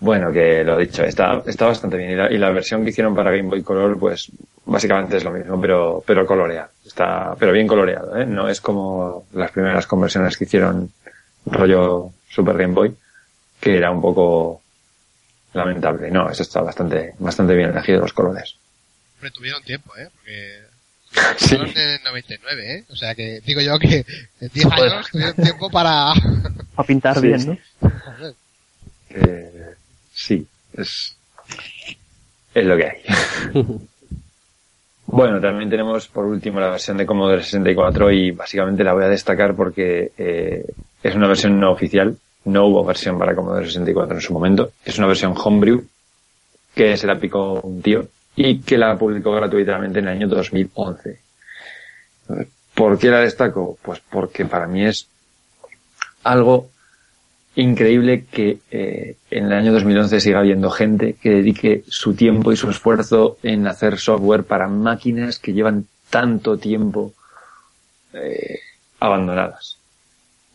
Bueno, 0.00 0.30
que 0.32 0.62
lo 0.64 0.76
dicho, 0.78 1.02
está, 1.02 1.42
está 1.46 1.66
bastante 1.66 1.96
bien. 1.96 2.12
Y 2.12 2.14
la, 2.14 2.32
y 2.32 2.38
la 2.38 2.50
versión 2.50 2.84
que 2.84 2.90
hicieron 2.90 3.14
para 3.14 3.30
Game 3.30 3.48
Boy 3.48 3.62
Color, 3.62 3.98
pues 3.98 4.30
básicamente 4.66 5.16
es 5.16 5.24
lo 5.24 5.30
mismo, 5.30 5.60
pero, 5.60 6.02
pero 6.06 6.26
coloreado. 6.26 6.68
Está, 6.86 7.34
pero 7.38 7.52
bien 7.52 7.66
coloreado, 7.66 8.16
¿eh? 8.16 8.24
No 8.26 8.48
es 8.48 8.60
como 8.60 9.24
las 9.32 9.50
primeras 9.50 9.86
conversiones 9.86 10.36
que 10.36 10.44
hicieron 10.44 10.90
rollo 11.46 12.12
Super 12.28 12.56
Game 12.56 12.74
Boy, 12.74 12.94
que 13.60 13.76
era 13.76 13.90
un 13.90 14.00
poco 14.00 14.62
lamentable. 15.52 16.10
No, 16.10 16.28
eso 16.30 16.42
está 16.42 16.60
bastante, 16.60 17.14
bastante 17.18 17.54
bien 17.54 17.70
elegido 17.70 18.00
los 18.00 18.12
colores. 18.12 18.56
Pero 19.20 19.32
tuvieron 19.32 19.62
tiempo, 19.62 19.96
¿eh? 19.96 20.08
Porque 20.14 20.58
Sí. 21.36 21.54
en 21.54 21.62
el 21.62 22.02
99, 22.04 22.74
¿eh? 22.78 22.84
O 22.90 22.96
sea 22.96 23.14
que 23.14 23.40
digo 23.46 23.60
yo 23.60 23.78
que 23.78 24.04
en 24.40 24.48
10 24.52 24.64
Joder. 24.66 24.92
años 24.92 25.10
tuvieron 25.10 25.34
tiempo 25.36 25.70
para... 25.70 26.12
Para 26.74 26.86
pintar 26.86 27.14
Sí, 27.20 27.26
bien. 27.28 27.46
¿no? 27.80 28.34
Eh, 29.10 29.74
sí, 30.12 30.44
es, 30.76 31.16
es 32.52 32.64
lo 32.66 32.76
que 32.76 32.84
hay. 32.84 33.02
bueno, 35.06 35.40
también 35.40 35.70
tenemos 35.70 36.08
por 36.08 36.24
último 36.24 36.58
la 36.58 36.70
versión 36.70 36.96
de 36.96 37.06
Commodore 37.06 37.44
64 37.44 38.10
y 38.10 38.32
básicamente 38.32 38.82
la 38.82 38.92
voy 38.92 39.04
a 39.04 39.08
destacar 39.08 39.54
porque 39.54 40.10
eh, 40.18 40.64
es 41.04 41.14
una 41.14 41.28
versión 41.28 41.60
no 41.60 41.70
oficial. 41.70 42.16
No 42.46 42.66
hubo 42.66 42.84
versión 42.84 43.18
para 43.18 43.34
Commodore 43.34 43.66
64 43.66 44.16
en 44.16 44.20
su 44.22 44.32
momento. 44.32 44.72
Es 44.84 44.98
una 44.98 45.06
versión 45.06 45.34
homebrew 45.36 45.84
que 46.74 46.96
se 46.96 47.06
la 47.06 47.18
picó 47.20 47.60
un 47.60 47.82
tío 47.82 48.08
y 48.34 48.60
que 48.60 48.78
la 48.78 48.98
publicó 48.98 49.32
gratuitamente 49.32 49.98
en 49.98 50.06
el 50.06 50.16
año 50.16 50.28
2011. 50.28 51.20
¿Por 52.74 52.98
qué 52.98 53.10
la 53.10 53.20
destaco? 53.20 53.78
Pues 53.82 54.00
porque 54.10 54.46
para 54.46 54.66
mí 54.66 54.84
es 54.84 55.06
algo 56.22 56.70
increíble 57.54 58.24
que 58.24 58.58
eh, 58.70 59.16
en 59.30 59.44
el 59.44 59.52
año 59.52 59.72
2011 59.74 60.20
siga 60.20 60.40
habiendo 60.40 60.70
gente 60.70 61.16
que 61.20 61.30
dedique 61.30 61.84
su 61.86 62.14
tiempo 62.14 62.50
y 62.50 62.56
su 62.56 62.70
esfuerzo 62.70 63.36
en 63.42 63.66
hacer 63.66 63.98
software 63.98 64.44
para 64.44 64.68
máquinas 64.68 65.38
que 65.38 65.52
llevan 65.52 65.86
tanto 66.08 66.56
tiempo 66.56 67.12
eh, 68.14 68.58
abandonadas. 69.00 69.78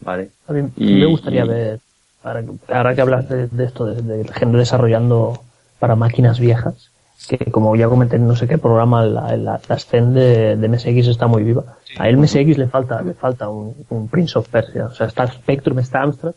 ¿Vale? 0.01 0.29
A 0.47 0.53
mí 0.53 0.69
Y- 0.77 0.95
me 0.95 1.05
gustaría 1.05 1.45
y- 1.45 1.47
ver, 1.47 1.79
ahora, 2.23 2.43
que- 2.43 2.73
ahora 2.73 2.95
que 2.95 3.01
hablas 3.01 3.29
de, 3.29 3.47
de 3.47 3.65
esto, 3.65 3.85
de, 3.85 4.01
de 4.01 4.33
gente 4.33 4.57
desarrollando 4.57 5.43
para 5.79 5.95
máquinas 5.95 6.39
viejas, 6.39 6.89
que 7.27 7.37
como 7.51 7.75
ya 7.75 7.87
comenté 7.87 8.15
en 8.15 8.27
no 8.27 8.35
sé 8.35 8.47
qué 8.47 8.57
programa, 8.57 9.05
la, 9.05 9.35
la, 9.37 9.59
la 9.67 9.79
scene 9.79 10.13
de, 10.19 10.55
de 10.55 10.67
MSX 10.69 11.07
está 11.07 11.27
muy 11.27 11.43
viva. 11.43 11.77
A 11.97 12.07
él 12.07 12.17
MSX 12.17 12.57
le 12.57 12.67
falta, 12.67 13.01
le 13.01 13.13
falta 13.13 13.49
un, 13.49 13.75
un 13.89 14.07
Prince 14.07 14.39
of 14.39 14.47
Persia. 14.47 14.85
O 14.85 14.93
sea, 14.95 15.07
está 15.07 15.27
Spectrum, 15.27 15.79
está 15.79 16.01
Amstrad, 16.01 16.33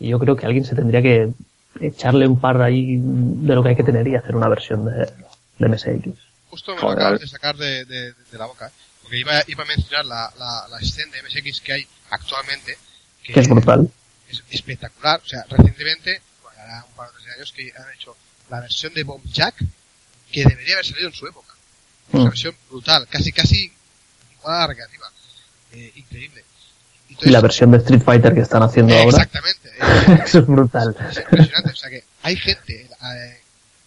y 0.00 0.08
yo 0.08 0.18
creo 0.18 0.34
que 0.36 0.46
alguien 0.46 0.64
se 0.64 0.74
tendría 0.74 1.00
que 1.02 1.32
echarle 1.80 2.26
un 2.26 2.40
par 2.40 2.60
ahí 2.62 2.96
de 3.00 3.54
lo 3.54 3.62
que 3.62 3.70
hay 3.70 3.76
que 3.76 3.84
tener 3.84 4.06
y 4.08 4.16
hacer 4.16 4.34
una 4.36 4.48
versión 4.48 4.84
de, 4.86 5.08
de 5.58 5.68
MSX. 5.68 6.08
Justo 6.50 6.74
me 6.74 6.82
lo 6.82 6.90
acabas 6.90 7.20
de 7.20 7.26
sacar 7.28 7.56
de, 7.56 7.84
de- 7.84 8.12
de 8.12 8.38
la 8.38 8.46
boca, 8.46 8.68
¿eh? 8.68 8.70
porque 9.02 9.18
iba, 9.18 9.32
iba 9.46 9.62
a 9.64 9.66
mencionar 9.66 10.04
la, 10.04 10.32
la, 10.38 10.68
la 10.70 10.78
escena 10.80 11.12
de 11.12 11.22
MSX 11.22 11.60
que 11.60 11.72
hay 11.74 11.86
actualmente, 12.10 12.76
Que 13.24 13.40
es 13.40 13.48
brutal. 13.48 13.90
es 14.30 14.42
espectacular. 14.50 15.20
O 15.24 15.26
sea, 15.28 15.44
recientemente, 15.48 16.20
bueno, 16.42 16.58
hará 16.60 16.84
un 16.88 16.94
par 16.94 17.08
de 17.12 17.32
años 17.32 17.52
que 17.52 17.72
han 17.76 17.92
hecho 17.94 18.16
la 18.50 18.60
versión 18.60 18.92
de 18.94 19.02
Bomb 19.04 19.24
Jack 19.26 19.56
que 20.30 20.44
debería 20.44 20.74
haber 20.74 20.86
salido 20.86 21.08
en 21.08 21.14
su 21.14 21.26
época. 21.26 21.54
Una 22.12 22.24
Mm. 22.24 22.28
versión 22.28 22.56
brutal, 22.68 23.06
casi 23.08 23.32
casi 23.32 23.72
igual 24.38 24.54
a 24.56 24.58
la 24.60 24.66
recreativa. 24.68 25.10
Eh, 25.72 25.92
increíble. 25.96 26.44
Y 27.20 27.30
la 27.30 27.40
versión 27.40 27.70
de 27.70 27.78
Street 27.78 28.02
Fighter 28.02 28.34
que 28.34 28.40
están 28.40 28.62
haciendo 28.62 28.94
ahora, 28.94 29.08
Exactamente. 29.22 29.68
eh, 29.68 30.22
eso 30.26 30.38
es 30.40 30.46
brutal. 30.46 30.96
es 31.10 31.18
impresionante. 31.18 31.70
O 31.70 31.76
sea 31.76 31.90
que 31.90 32.04
hay 32.22 32.36
gente, 32.36 32.82
eh, 32.82 33.40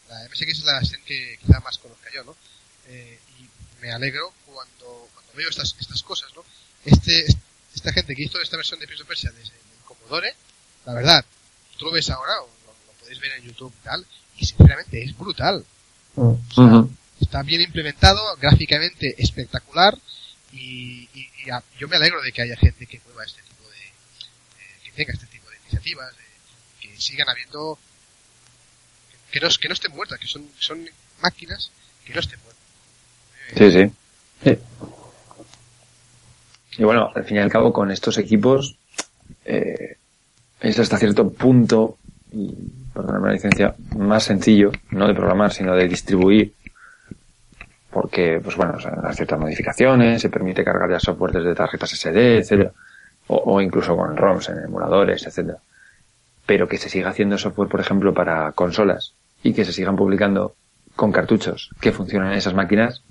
la 0.09 0.23
MSX 0.29 0.49
es 0.59 0.63
la 0.63 0.79
escena 0.79 1.03
que 1.05 1.37
quizá 1.41 1.59
más 1.59 1.77
conozca 1.77 2.09
yo, 2.13 2.23
¿no? 2.23 2.35
Eh, 2.87 3.19
y 3.39 3.81
me 3.81 3.91
alegro 3.91 4.31
cuando, 4.45 5.09
cuando 5.13 5.33
veo 5.35 5.49
estas, 5.49 5.75
estas 5.79 6.01
cosas, 6.03 6.29
¿no? 6.35 6.43
Este, 6.85 7.25
esta 7.87 7.93
gente 8.01 8.15
que 8.15 8.23
hizo 8.23 8.41
esta 8.41 8.57
versión 8.57 8.79
de 8.81 8.85
Prince 8.87 9.03
of 9.03 9.07
Persia 9.07 9.31
desde 9.31 9.53
el 9.55 9.83
Commodore, 9.85 10.33
la 10.85 10.93
verdad, 10.93 11.25
tú 11.77 11.85
lo 11.85 11.91
ves 11.91 12.09
ahora, 12.09 12.41
o 12.41 12.49
lo, 12.65 12.73
lo 12.87 12.93
podéis 12.99 13.19
ver 13.19 13.31
en 13.33 13.43
YouTube 13.45 13.73
y 13.81 13.83
tal, 13.83 14.05
y 14.37 14.45
sinceramente 14.45 15.01
es 15.03 15.17
brutal. 15.17 15.63
Mm. 16.15 16.33
Está 17.21 17.43
bien 17.43 17.61
implementado, 17.61 18.35
gráficamente 18.37 19.15
espectacular, 19.21 19.97
y, 20.51 21.07
y- 21.13 21.29
y 21.45 21.49
a- 21.49 21.63
yo 21.79 21.87
me 21.87 21.95
alegro 21.95 22.21
de 22.21 22.31
que 22.31 22.41
haya 22.41 22.57
gente 22.57 22.85
que 22.87 22.99
mueva 23.05 23.23
este 23.23 23.41
tipo 23.43 23.69
de, 23.69 23.77
eh, 23.85 24.79
que 24.83 24.91
tenga 24.91 25.13
este 25.13 25.25
tipo 25.27 25.49
de 25.49 25.57
iniciativas, 25.57 26.13
de- 26.17 26.87
que 26.89 26.99
sigan 27.01 27.29
habiendo, 27.29 27.79
que 29.31 29.39
no, 29.39 29.49
que 29.49 29.67
no 29.69 29.73
estén 29.73 29.91
muertas, 29.93 30.19
que 30.19 30.27
son, 30.27 30.49
son 30.59 30.89
máquinas 31.21 31.71
que 32.05 32.13
no 32.13 32.19
estén 32.19 32.39
muertas. 32.41 32.63
Sí, 33.57 33.71
sí. 33.71 33.93
Sí. 34.43 34.59
Y 36.77 36.83
bueno, 36.83 37.11
al 37.13 37.23
fin 37.23 37.37
y 37.37 37.39
al 37.39 37.49
cabo, 37.49 37.73
con 37.73 37.91
estos 37.91 38.17
equipos, 38.17 38.77
eh, 39.45 39.97
es 40.61 40.79
hasta 40.79 40.97
cierto 40.97 41.29
punto, 41.29 41.97
y 42.31 42.53
perdóname 42.93 43.27
la 43.27 43.33
licencia, 43.33 43.75
más 43.97 44.23
sencillo, 44.23 44.71
no 44.91 45.07
de 45.07 45.13
programar, 45.13 45.51
sino 45.51 45.75
de 45.75 45.87
distribuir. 45.87 46.53
Porque, 47.89 48.39
pues 48.43 48.55
bueno, 48.55 48.75
hacen 48.75 49.13
ciertas 49.15 49.39
modificaciones, 49.39 50.21
se 50.21 50.29
permite 50.29 50.63
cargar 50.63 50.91
ya 50.91 50.99
software 50.99 51.33
desde 51.33 51.55
tarjetas 51.55 51.91
SD, 51.91 52.37
etcétera, 52.39 52.71
o, 53.27 53.37
o 53.37 53.61
incluso 53.61 53.95
con 53.95 54.15
ROMs 54.15 54.49
en 54.49 54.65
emuladores, 54.65 55.25
etcétera. 55.25 55.57
Pero 56.45 56.67
que 56.67 56.77
se 56.77 56.89
siga 56.89 57.09
haciendo 57.09 57.37
software, 57.37 57.69
por 57.69 57.79
ejemplo, 57.79 58.13
para 58.13 58.51
consolas 58.51 59.13
y 59.41 59.53
que 59.53 59.65
se 59.65 59.73
sigan 59.73 59.95
publicando 59.95 60.53
con 60.95 61.11
cartuchos 61.11 61.71
que 61.79 61.91
funcionan 61.91 62.31
en 62.31 62.37
esas 62.37 62.53
máquinas, 62.53 63.03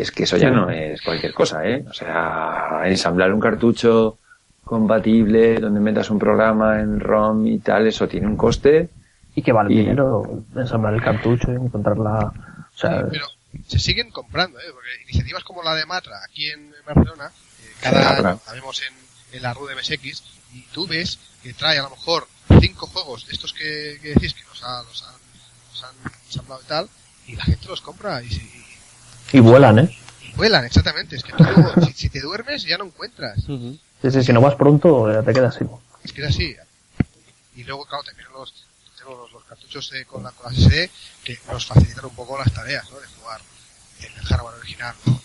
es 0.00 0.10
que 0.10 0.24
eso 0.24 0.36
ya 0.36 0.50
no 0.50 0.70
es 0.70 1.00
cualquier 1.02 1.32
cosa, 1.34 1.66
¿eh? 1.66 1.84
O 1.88 1.92
sea, 1.94 2.82
ensamblar 2.84 3.32
un 3.32 3.40
cartucho 3.40 4.18
compatible 4.64 5.58
donde 5.58 5.80
metas 5.80 6.10
un 6.10 6.18
programa 6.18 6.80
en 6.80 7.00
ROM 7.00 7.46
y 7.46 7.58
tal, 7.58 7.86
eso 7.86 8.06
tiene 8.06 8.26
un 8.26 8.36
coste. 8.36 8.88
Y 9.34 9.42
que 9.42 9.52
vale 9.52 9.72
Y- 9.72 9.78
dinero 9.78 10.42
ensamblar 10.56 10.94
el 10.94 11.02
cartucho 11.02 11.52
y 11.52 11.56
encontrarla. 11.56 12.32
O 12.74 12.76
sea, 12.78 13.06
Pero 13.08 13.26
se 13.66 13.78
siguen 13.78 14.10
comprando, 14.10 14.58
¿eh? 14.58 14.64
porque 14.72 14.88
iniciativas 15.04 15.44
como 15.44 15.62
la 15.62 15.74
de 15.74 15.86
Matra, 15.86 16.16
aquí 16.28 16.50
en 16.50 16.72
Barcelona, 16.84 17.30
eh, 17.62 17.72
cada 17.80 18.16
año 18.16 18.40
la 18.46 18.52
vemos 18.52 18.82
en, 18.82 19.36
en 19.36 19.42
la 19.42 19.54
RU 19.54 19.66
de 19.66 19.76
MSX, 19.76 20.22
y 20.54 20.62
tú 20.72 20.86
ves 20.88 21.18
que 21.42 21.52
trae 21.54 21.78
a 21.78 21.82
lo 21.82 21.90
mejor 21.90 22.26
cinco 22.60 22.86
juegos 22.88 23.26
de 23.26 23.32
estos 23.32 23.52
que, 23.52 23.98
que 24.02 24.08
decís 24.14 24.34
que 24.34 24.42
los, 24.48 24.62
ha- 24.64 24.82
los 24.82 25.02
han, 25.04 25.14
los 25.70 25.84
han 25.84 25.94
ensamblado 26.26 26.60
y 26.62 26.66
tal, 26.66 26.88
y 27.28 27.36
la 27.36 27.44
gente 27.44 27.68
los 27.68 27.80
compra 27.80 28.22
y, 28.22 28.28
se- 28.30 28.42
y- 28.42 28.64
y 29.32 29.40
vuelan, 29.40 29.78
¿eh? 29.80 29.96
y 30.22 30.32
vuelan, 30.36 30.64
exactamente. 30.64 31.16
Es 31.16 31.22
que 31.22 31.32
tú 31.32 31.44
si, 31.86 31.92
si 31.92 32.08
te 32.08 32.20
duermes 32.20 32.62
ya 32.64 32.78
no 32.78 32.84
encuentras. 32.86 33.38
Ujú. 33.44 33.78
Sí, 34.02 34.10
sí, 34.10 34.22
si 34.22 34.32
no 34.32 34.40
vas 34.40 34.54
pronto, 34.54 35.10
eh, 35.10 35.22
te 35.24 35.32
quedas 35.32 35.54
sin. 35.56 35.68
Es 36.04 36.12
que 36.12 36.22
es 36.22 36.28
así. 36.28 36.54
Y 37.56 37.64
luego, 37.64 37.84
claro, 37.86 38.04
también 38.04 38.28
los, 38.32 38.54
tengo 38.96 39.16
los, 39.16 39.32
los 39.32 39.44
cartuchos 39.44 39.92
eh, 39.94 40.04
con, 40.04 40.22
la, 40.22 40.30
con 40.30 40.52
las 40.52 40.58
SD 40.62 40.90
que 41.24 41.38
nos 41.50 41.66
facilitan 41.66 42.04
un 42.04 42.14
poco 42.14 42.38
las 42.38 42.52
tareas, 42.52 42.88
¿no? 42.90 43.00
De 43.00 43.06
jugar 43.20 43.40
en 44.00 44.12
el 44.18 44.24
hardware 44.26 44.54
original, 44.60 44.94
¿no? 45.06 45.20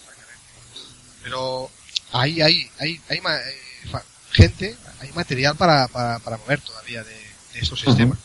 Pero 1.23 1.69
hay, 2.11 2.41
hay, 2.41 2.69
hay, 2.80 2.99
hay 3.09 3.22
ma- 3.22 3.38
eh, 3.38 4.01
gente, 4.32 4.75
hay 4.99 5.11
material 5.14 5.56
para, 5.56 5.88
para, 5.88 6.19
para 6.19 6.38
mover 6.38 6.59
todavía 6.61 7.03
de, 7.03 7.14
de 7.14 7.59
estos 7.61 7.80
sistemas. 7.80 8.17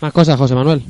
Más 0.00 0.12
cosas, 0.12 0.36
José 0.36 0.54
Manuel. 0.54 0.84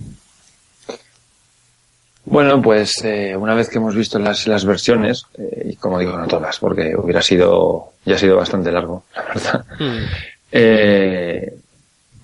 Bueno, 2.27 2.63
pues 2.63 3.05
eh, 3.05 3.37
una 3.37 3.55
vez 3.55 3.69
que 3.69 3.79
hemos 3.79 3.95
visto 3.95 4.19
las, 4.19 4.47
las 4.47 4.65
versiones, 4.65 5.27
eh, 5.37 5.71
y 5.73 5.77
como 5.77 5.99
digo, 5.99 6.17
no 6.17 6.27
todas, 6.27 6.59
porque 6.59 6.97
hubiera 6.97 7.21
sido, 7.21 7.93
ya 8.05 8.15
ha 8.15 8.19
sido 8.19 8.37
bastante 8.37 8.73
largo, 8.73 9.05
la 9.15 9.23
verdad. 9.25 9.65
Mm. 9.79 10.05
Eh, 10.53 11.55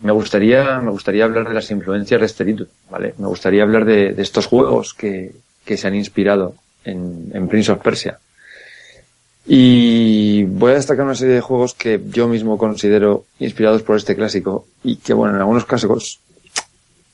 me 0.02 0.12
gustaría, 0.12 0.80
me 0.80 0.90
gustaría 0.90 1.24
hablar 1.24 1.46
de 1.48 1.54
las 1.54 1.70
influencias 1.70 2.20
de 2.20 2.26
este 2.26 2.44
título, 2.44 2.70
¿vale? 2.90 3.14
Me 3.18 3.26
gustaría 3.26 3.62
hablar 3.62 3.84
de, 3.84 4.14
de 4.14 4.22
estos 4.22 4.46
juegos 4.46 4.94
que, 4.94 5.32
que 5.64 5.76
se 5.76 5.86
han 5.86 5.94
inspirado 5.94 6.54
en, 6.84 7.30
en 7.34 7.48
Prince 7.48 7.72
of 7.72 7.82
Persia. 7.82 8.18
Y 9.46 10.44
voy 10.44 10.72
a 10.72 10.76
destacar 10.76 11.04
una 11.04 11.14
serie 11.14 11.34
de 11.34 11.40
juegos 11.40 11.74
que 11.74 12.00
yo 12.08 12.28
mismo 12.28 12.56
considero 12.56 13.24
inspirados 13.38 13.82
por 13.82 13.96
este 13.96 14.14
clásico 14.14 14.66
y 14.84 14.96
que, 14.96 15.12
bueno, 15.12 15.34
en 15.34 15.40
algunos 15.40 15.64
casos 15.64 16.20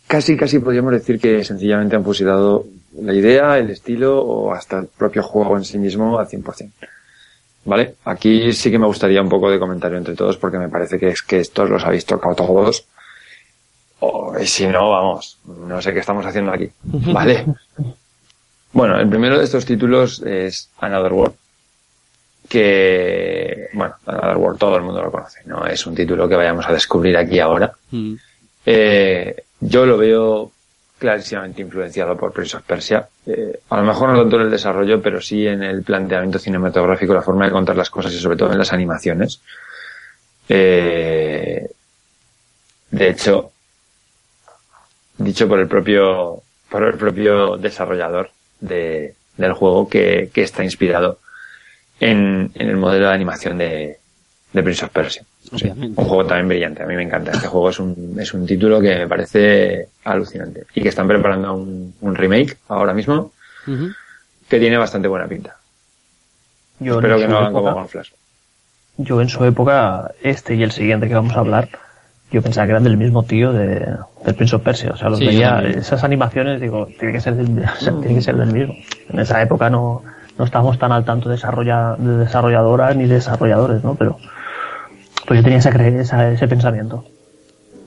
casi, 0.07 0.37
casi 0.37 0.59
podríamos 0.59 0.93
decir 0.93 1.21
que 1.21 1.45
sencillamente 1.45 1.97
han 1.97 2.05
fusilado 2.05 2.67
la 3.01 3.15
idea, 3.15 3.59
el 3.59 3.71
estilo 3.71 4.21
o 4.23 4.53
hasta 4.53 4.79
el 4.79 4.87
propio 4.87 5.23
juego 5.23 5.57
en 5.57 5.65
sí 5.65 5.79
mismo 5.79 6.19
al 6.19 6.29
100%. 6.29 6.71
¿Vale? 7.65 7.97
Aquí 8.05 8.53
sí 8.53 8.71
que 8.71 8.79
me 8.79 8.87
gustaría 8.87 9.21
un 9.21 9.29
poco 9.29 9.51
de 9.51 9.59
comentario 9.59 9.99
entre 9.99 10.15
todos 10.15 10.37
porque 10.37 10.59
me 10.59 10.69
parece 10.69 10.99
que 10.99 11.09
es 11.09 11.23
que 11.23 11.41
estos 11.41 11.69
los 11.69 11.85
habéis 11.85 12.07
tocado 12.07 12.35
todos. 12.35 12.87
O 13.99 14.35
si 14.45 14.67
no, 14.67 14.91
vamos, 14.91 15.39
no 15.47 15.83
sé 15.83 15.93
qué 15.93 16.01
estamos 16.01 16.25
haciendo 16.25 16.53
aquí. 16.53 16.71
¿Vale? 16.83 17.45
Bueno, 18.73 19.01
el 19.01 19.09
primero 19.09 19.39
de 19.39 19.45
estos 19.45 19.65
títulos 19.65 20.21
es 20.21 20.69
Another 20.81 21.15
World. 21.15 21.35
Que, 22.47 23.69
bueno, 23.73 23.95
Another 24.05 24.37
World 24.37 24.59
todo 24.59 24.77
el 24.77 24.83
mundo 24.83 25.01
lo 25.01 25.11
conoce. 25.11 25.41
No 25.47 25.65
es 25.65 25.87
un 25.87 25.95
título 25.95 26.29
que 26.29 26.37
vayamos 26.37 26.69
a 26.69 26.75
descubrir 26.75 27.17
aquí 27.17 27.41
ahora. 27.41 27.73
Mm. 27.91 28.15
Eh, 28.67 29.46
yo 29.61 29.87
lo 29.87 29.97
veo 29.97 30.53
clarísimamente 30.99 31.63
influenciado 31.63 32.17
por 32.17 32.33
Prince 32.33 32.57
of 32.57 32.63
Persia. 32.63 33.09
Eh, 33.27 33.61
a 33.69 33.77
lo 33.79 33.83
mejor 33.83 34.11
no 34.11 34.21
tanto 34.21 34.37
en 34.37 34.43
el 34.43 34.51
desarrollo, 34.51 35.03
pero 35.03 35.21
sí 35.21 35.47
en 35.47 35.63
el 35.63 35.83
planteamiento 35.83 36.39
cinematográfico, 36.39 37.15
la 37.15 37.23
forma 37.23 37.47
de 37.47 37.53
contar 37.53 37.77
las 37.77 37.91
cosas 37.91 38.13
y 38.13 38.19
sobre 38.19 38.37
todo 38.37 38.53
en 38.53 38.59
las 38.59 38.73
animaciones. 38.73 39.41
Eh, 40.49 41.69
de 42.91 43.09
hecho, 43.09 43.53
dicho 45.19 45.49
por 45.49 45.61
el 45.61 45.69
propio, 45.69 46.43
por 46.71 46.85
el 46.85 46.95
propio 46.95 47.57
desarrollador 47.57 48.31
de, 48.61 49.15
del 49.37 49.53
juego 49.53 49.89
que, 49.89 50.31
está 50.35 50.65
inspirado 50.65 51.19
en, 52.01 52.53
en 52.55 52.69
el 52.69 52.77
modelo 52.77 53.09
de 53.09 53.15
animación 53.15 53.59
de, 53.59 53.99
de 54.53 54.63
Prince 54.63 54.85
of 54.85 54.93
Persia. 54.93 55.25
Sí, 55.55 55.69
un 55.69 55.95
juego 55.95 56.27
también 56.27 56.49
brillante, 56.49 56.83
a 56.83 56.87
mí 56.87 56.97
me 56.97 57.03
encanta. 57.03 57.31
Este 57.33 57.47
juego 57.47 57.71
es 57.71 57.79
un, 57.79 58.17
es 58.19 58.35
un 58.35 58.47
título 58.47 58.81
que 58.81 58.97
me 58.97 59.09
parece 59.09 59.89
alucinante. 60.05 60.65
Y 60.75 60.83
que 60.83 60.89
están 60.89 61.07
preparando 61.07 61.55
un, 61.55 61.95
un 62.01 62.15
remake 62.15 62.57
ahora 62.69 62.93
mismo 62.95 63.33
que 64.49 64.59
tiene 64.59 64.77
bastante 64.77 65.09
buena 65.09 65.27
pinta. 65.27 65.57
Yo 66.79 66.95
Espero 66.97 67.19
que 67.19 67.29
no 67.29 67.39
hagan 67.39 67.51
época- 67.51 67.63
como 67.71 67.75
con 67.77 67.89
Flash. 67.89 68.11
Yo 68.99 69.21
en 69.21 69.29
su 69.29 69.45
época, 69.45 70.11
este 70.23 70.55
y 70.55 70.63
el 70.63 70.73
siguiente 70.73 71.07
que 71.09 71.15
vamos 71.15 71.37
a 71.37 71.41
hablar, 71.41 71.69
yo 72.33 72.41
pensaba 72.43 72.67
que 72.67 72.71
eran 72.73 72.85
del 72.85 72.97
mismo 72.97 73.25
tío 73.25 73.53
de, 73.53 73.87
del 74.25 74.35
Prince 74.35 74.57
of 74.57 74.63
Persia. 74.63 74.91
O 74.93 74.97
sea, 74.97 75.11
los 75.11 75.19
Sí, 75.19 75.27
veía, 75.27 75.61
esas 75.63 76.03
animaciones, 76.03 76.61
digo, 76.61 76.89
tiene 76.99 77.13
que 77.13 77.21
ser 77.21 77.35
del, 77.35 77.63
o 77.77 77.81
sea, 77.81 77.93
tiene 78.01 78.15
que 78.15 78.23
ser 78.23 78.37
del 78.37 78.53
mismo. 78.53 78.75
En 79.11 79.19
esa 79.21 79.43
época 79.43 79.69
no, 79.69 80.03
no 80.39 80.45
estábamos 80.45 80.79
tan 80.79 80.93
al 80.93 81.05
tanto 81.05 81.29
de, 81.29 81.35
desarrolla, 81.37 81.95
de 81.99 82.17
desarrolladoras 82.19 82.97
ni 82.97 83.07
desarrolladores, 83.07 83.85
¿no? 83.85 83.95
Pero 83.97 84.19
pues 85.27 85.39
yo 85.41 85.45
tenía 85.45 85.59
ese, 85.59 85.71
cre- 85.71 86.01
esa- 86.01 86.33
ese 86.33 86.49
pensamiento. 86.49 87.05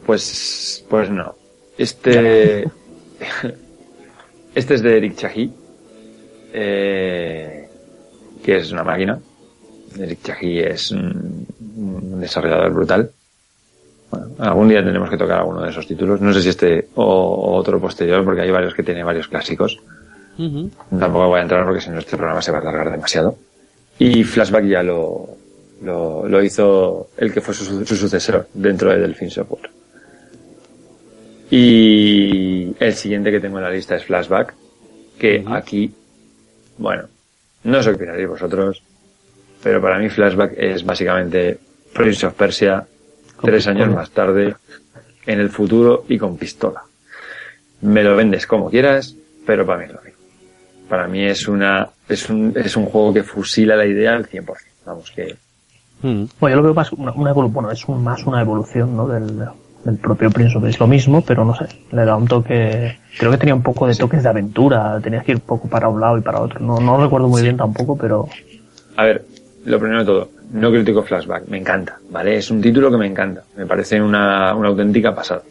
Pues, 0.05 0.83
pues 0.89 1.09
no. 1.09 1.35
Este, 1.77 2.63
este 4.55 4.73
es 4.75 4.81
de 4.81 4.97
Eric 4.97 5.15
Chahi, 5.15 5.53
eh, 6.53 7.67
que 8.43 8.57
es 8.57 8.71
una 8.71 8.83
máquina. 8.83 9.19
Eric 9.97 10.19
Chahi 10.23 10.59
es 10.59 10.91
un, 10.91 11.45
un 11.77 12.19
desarrollador 12.21 12.71
brutal. 12.73 13.11
Bueno, 14.11 14.27
algún 14.39 14.69
día 14.69 14.79
tendremos 14.83 15.09
que 15.09 15.17
tocar 15.17 15.39
alguno 15.39 15.61
de 15.61 15.69
esos 15.69 15.85
títulos. 15.87 16.19
No 16.21 16.33
sé 16.33 16.41
si 16.41 16.49
este 16.49 16.87
o, 16.95 17.03
o 17.05 17.55
otro 17.55 17.79
posterior, 17.79 18.23
porque 18.23 18.41
hay 18.41 18.51
varios 18.51 18.73
que 18.73 18.83
tienen 18.83 19.05
varios 19.05 19.27
clásicos. 19.27 19.79
Tampoco 20.97 21.27
voy 21.27 21.39
a 21.39 21.43
entrar 21.43 21.65
porque 21.65 21.81
si 21.81 21.89
no 21.89 21.99
este 21.99 22.15
programa 22.15 22.41
se 22.41 22.51
va 22.51 22.59
a 22.59 22.61
alargar 22.61 22.91
demasiado. 22.91 23.35
Y 23.99 24.23
Flashback 24.23 24.65
ya 24.65 24.81
lo, 24.81 25.27
lo, 25.81 26.27
lo 26.27 26.43
hizo 26.43 27.09
el 27.17 27.33
que 27.33 27.41
fue 27.41 27.53
su, 27.53 27.85
su 27.85 27.95
sucesor 27.95 28.47
dentro 28.53 28.91
de 28.91 28.99
Delphine 28.99 29.31
Software. 29.31 29.69
Y 31.51 32.75
el 32.79 32.93
siguiente 32.93 33.31
que 33.31 33.39
tengo 33.39 33.57
en 33.57 33.63
la 33.63 33.71
lista 33.71 33.95
es 33.95 34.05
Flashback, 34.05 34.53
que 35.17 35.43
aquí, 35.47 35.91
bueno, 36.77 37.07
no 37.63 37.81
sé 37.81 37.89
qué 37.89 37.95
opinaréis 37.95 38.29
vosotros, 38.29 38.83
pero 39.63 39.81
para 39.81 39.97
mí 39.97 40.09
Flashback 40.09 40.53
es 40.57 40.85
básicamente 40.85 41.57
Prince 41.93 42.25
of 42.25 42.33
Persia, 42.35 42.85
tres 43.41 43.67
años 43.67 43.93
más 43.93 44.11
tarde, 44.11 44.55
en 45.25 45.39
el 45.39 45.49
futuro 45.49 46.05
y 46.07 46.17
con 46.17 46.37
pistola. 46.37 46.83
Me 47.81 48.03
lo 48.03 48.15
vendes 48.15 48.45
como 48.45 48.69
quieras, 48.69 49.15
pero 49.45 49.65
para 49.65 49.79
mí 49.79 49.85
es 49.85 49.93
lo 49.93 50.01
mismo. 50.01 50.19
Para 50.87 51.07
mí 51.07 51.23
es 51.23 51.47
una, 51.47 51.89
es 52.07 52.29
un, 52.29 52.53
es 52.55 52.75
un 52.75 52.85
juego 52.85 53.13
que 53.13 53.23
fusila 53.23 53.75
la 53.75 53.85
idea 53.85 54.15
al 54.15 54.27
100%. 54.27 54.55
Vamos, 54.85 55.11
que, 55.11 55.35
Mm. 56.01 56.23
Bueno, 56.39 56.55
yo 56.55 56.61
lo 56.61 56.63
veo 56.63 56.73
más 56.73 56.91
una, 56.93 57.11
bueno, 57.33 57.71
es 57.71 57.85
un- 57.87 58.03
más 58.03 58.23
una 58.25 58.41
evolución, 58.41 58.95
¿no? 58.95 59.07
Del, 59.07 59.37
del 59.83 59.97
propio 59.97 60.29
Prince 60.29 60.57
of 60.57 60.65
Es 60.65 60.79
lo 60.79 60.87
mismo, 60.87 61.21
pero 61.21 61.43
no 61.45 61.55
sé, 61.55 61.65
le 61.91 62.05
da 62.05 62.15
un 62.15 62.27
toque, 62.27 62.97
creo 63.17 63.31
que 63.31 63.37
tenía 63.37 63.55
un 63.55 63.63
poco 63.63 63.87
de 63.87 63.95
toques 63.95 64.23
de 64.23 64.29
aventura, 64.29 64.99
tenías 65.01 65.23
que 65.25 65.31
ir 65.33 65.37
un 65.37 65.43
poco 65.43 65.67
para 65.67 65.87
un 65.89 65.99
lado 65.99 66.17
y 66.17 66.21
para 66.21 66.39
otro. 66.41 66.59
No, 66.59 66.79
no 66.79 67.01
recuerdo 67.03 67.27
muy 67.27 67.41
bien 67.41 67.57
tampoco, 67.57 67.97
pero 67.97 68.27
A 68.95 69.03
ver, 69.05 69.25
lo 69.65 69.79
primero 69.79 69.99
de 69.99 70.05
todo, 70.05 70.29
no 70.53 70.71
critico 70.71 71.03
Flashback, 71.03 71.47
me 71.47 71.57
encanta, 71.57 71.97
¿vale? 72.09 72.37
Es 72.37 72.49
un 72.51 72.61
título 72.61 72.89
que 72.91 72.97
me 72.97 73.07
encanta, 73.07 73.43
me 73.57 73.65
parece 73.65 74.01
una, 74.01 74.53
una 74.55 74.69
auténtica 74.69 75.13
pasada. 75.15 75.41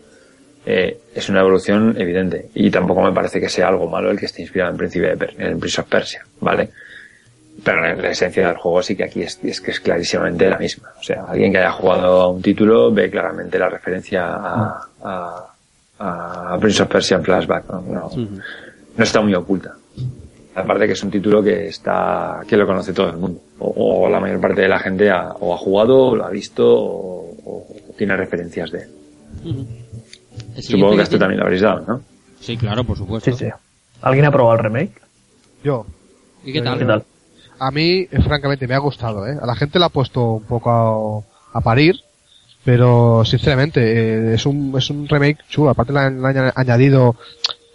Eh, 0.66 0.98
es 1.14 1.28
una 1.30 1.40
evolución 1.40 1.94
evidente 1.98 2.50
y 2.54 2.70
tampoco 2.70 3.00
me 3.00 3.12
parece 3.12 3.40
que 3.40 3.48
sea 3.48 3.68
algo 3.68 3.88
malo 3.88 4.10
el 4.10 4.18
que 4.18 4.26
esté 4.26 4.42
inspirado 4.42 4.70
en 4.72 4.76
Príncipe 4.76 5.06
de 5.06 5.16
Per- 5.16 5.34
en 5.38 5.46
el 5.52 5.56
Prince 5.56 5.80
of 5.80 5.88
Persia, 5.88 6.26
¿vale? 6.40 6.70
Pero 7.64 7.80
la, 7.80 7.94
la 7.94 8.10
esencia 8.10 8.46
del 8.48 8.56
juego 8.56 8.82
sí 8.82 8.94
que 8.96 9.04
aquí 9.04 9.22
es, 9.22 9.38
es 9.42 9.60
que 9.60 9.72
es 9.72 9.80
clarísimamente 9.80 10.48
la 10.48 10.58
misma. 10.58 10.90
O 10.98 11.02
sea, 11.02 11.24
alguien 11.28 11.50
que 11.52 11.58
haya 11.58 11.72
jugado 11.72 12.20
a 12.22 12.28
un 12.28 12.40
título 12.40 12.92
ve 12.92 13.10
claramente 13.10 13.58
la 13.58 13.68
referencia 13.68 14.26
a, 14.26 14.88
a, 15.02 16.54
a 16.54 16.58
Prince 16.60 16.82
of 16.82 16.88
Persia 16.88 17.16
en 17.16 17.24
Flashback, 17.24 17.68
¿no? 17.68 17.80
No, 17.82 18.10
no 18.96 19.04
está 19.04 19.20
muy 19.20 19.34
oculta. 19.34 19.74
Aparte 20.54 20.86
que 20.86 20.92
es 20.92 21.02
un 21.02 21.10
título 21.10 21.42
que 21.42 21.68
está, 21.68 22.40
que 22.48 22.56
lo 22.56 22.66
conoce 22.66 22.92
todo 22.92 23.10
el 23.10 23.16
mundo. 23.16 23.40
O, 23.58 24.04
o 24.04 24.08
la 24.08 24.18
mayor 24.20 24.40
parte 24.40 24.62
de 24.62 24.68
la 24.68 24.78
gente 24.78 25.10
ha, 25.10 25.28
o 25.40 25.54
ha 25.54 25.58
jugado, 25.58 26.06
o 26.08 26.16
lo 26.16 26.24
ha 26.26 26.30
visto, 26.30 26.64
o, 26.64 27.30
o 27.44 27.66
tiene 27.96 28.16
referencias 28.16 28.70
de 28.70 28.78
él. 28.82 28.88
Supongo 30.62 30.96
que 30.96 31.02
a 31.02 31.04
tiene- 31.04 31.18
también 31.20 31.38
lo 31.40 31.44
habréis 31.44 31.62
dado, 31.62 31.84
¿no? 31.86 32.02
Sí, 32.40 32.56
claro, 32.56 32.84
por 32.84 32.96
supuesto. 32.96 33.30
sí, 33.32 33.46
sí. 33.46 33.50
¿Alguien 34.02 34.24
ha 34.26 34.30
probado 34.30 34.56
el 34.58 34.62
remake? 34.64 34.92
Yo. 35.64 35.84
¿Y 36.44 36.52
qué 36.52 36.62
tal? 36.62 36.78
¿Qué 36.78 36.84
tal? 36.84 37.04
A 37.58 37.70
mí, 37.70 38.06
francamente, 38.24 38.66
me 38.68 38.74
ha 38.74 38.78
gustado, 38.78 39.26
¿eh? 39.26 39.36
A 39.40 39.46
la 39.46 39.56
gente 39.56 39.78
la 39.78 39.86
ha 39.86 39.90
puesto 39.90 40.34
un 40.34 40.44
poco 40.44 41.24
a, 41.52 41.58
a 41.58 41.60
parir, 41.60 41.96
pero 42.64 43.24
sinceramente, 43.24 43.80
eh, 43.82 44.34
es 44.34 44.46
un, 44.46 44.72
es 44.76 44.90
un 44.90 45.08
remake 45.08 45.38
chulo. 45.48 45.70
Aparte 45.70 45.92
le 45.92 46.00
han, 46.00 46.22
le 46.22 46.28
han 46.28 46.52
añadido 46.54 47.16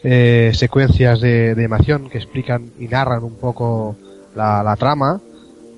eh, 0.04 0.52
secuencias 0.54 1.20
de, 1.22 1.56
de 1.56 1.62
animación 1.66 2.10
que 2.10 2.18
explican 2.18 2.72
y 2.80 2.88
narran 2.88 3.24
un 3.24 3.36
poco 3.36 3.96
la, 4.36 4.64
la 4.64 4.76
trama, 4.76 5.20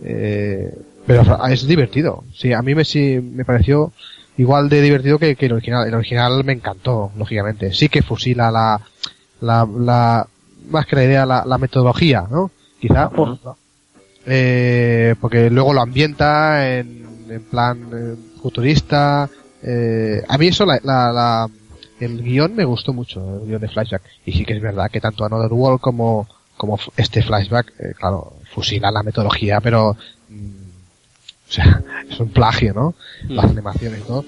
eh, 0.03 0.74
pero 1.08 1.24
es 1.48 1.66
divertido. 1.67 2.24
Sí, 2.34 2.53
a 2.53 2.61
mí 2.61 2.75
me, 2.75 2.85
sí, 2.85 3.19
me 3.22 3.45
pareció 3.45 3.92
igual 4.38 4.69
de 4.69 4.82
divertido 4.82 5.17
que, 5.17 5.35
que 5.35 5.45
el 5.48 5.53
original. 5.53 5.88
El 5.88 5.93
original 5.95 6.43
me 6.43 6.53
encantó, 6.53 7.11
lógicamente. 7.17 7.74
Sí 7.74 7.90
que 7.90 8.01
fusila 8.03 8.51
la, 8.51 8.82
la, 9.42 9.67
la 9.80 10.27
más 10.69 10.85
que 10.85 10.95
la 10.95 11.03
idea, 11.03 11.25
la, 11.25 11.43
la 11.45 11.58
metodología, 11.58 12.25
¿no? 12.30 12.51
Quizá, 12.80 13.09
por- 13.09 13.40
eh, 14.26 15.16
porque 15.20 15.50
luego 15.50 15.74
lo 15.74 15.82
ambienta 15.82 16.78
en, 16.78 17.06
en 17.30 17.42
plan 17.44 17.90
eh, 17.94 18.16
futurista. 18.42 19.30
Eh, 19.64 20.22
a 20.28 20.38
mí 20.38 20.48
eso, 20.48 20.66
la, 20.66 20.80
la, 20.84 21.12
la- 21.12 21.50
el 22.00 22.22
guion 22.24 22.54
me 22.56 22.66
gustó 22.66 22.92
mucho, 22.92 23.40
el 23.42 23.48
guion 23.48 23.62
de 23.62 23.70
Flashback. 23.70 24.02
Y 24.26 24.34
sí 24.34 24.45
que 24.45 24.54
es 24.54 24.62
verdad 24.62 24.92
que 24.92 25.00
tanto 25.02 25.24
Another 25.26 25.54
World 25.54 25.80
como, 25.80 26.28
como 26.58 26.78
este 26.98 27.24
Flashback, 27.24 27.74
eh, 27.80 27.94
claro, 27.98 28.34
fusila 28.54 28.92
la 28.92 29.02
metodología, 29.04 29.62
pero, 29.62 29.95
mm, 30.30 30.50
o 31.50 31.52
sea, 31.52 31.82
es 32.10 32.20
un 32.20 32.30
plagio, 32.30 32.74
¿no? 32.74 32.95
Las 33.30 33.45
animaciones, 33.45 34.08
¿no? 34.10 34.26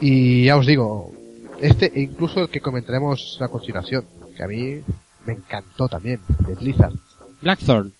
Y 0.00 0.44
ya 0.46 0.56
os 0.56 0.66
digo, 0.66 1.12
este, 1.60 1.92
e 1.94 2.02
incluso 2.02 2.40
el 2.40 2.48
que 2.48 2.60
comentaremos 2.60 3.38
a 3.40 3.48
continuación, 3.48 4.04
que 4.36 4.42
a 4.42 4.48
mí 4.48 4.80
me 5.24 5.32
encantó 5.34 5.88
también, 5.88 6.20
de 6.40 6.54
Blizzard. 6.56 6.94
Blackthorn. 7.40 7.92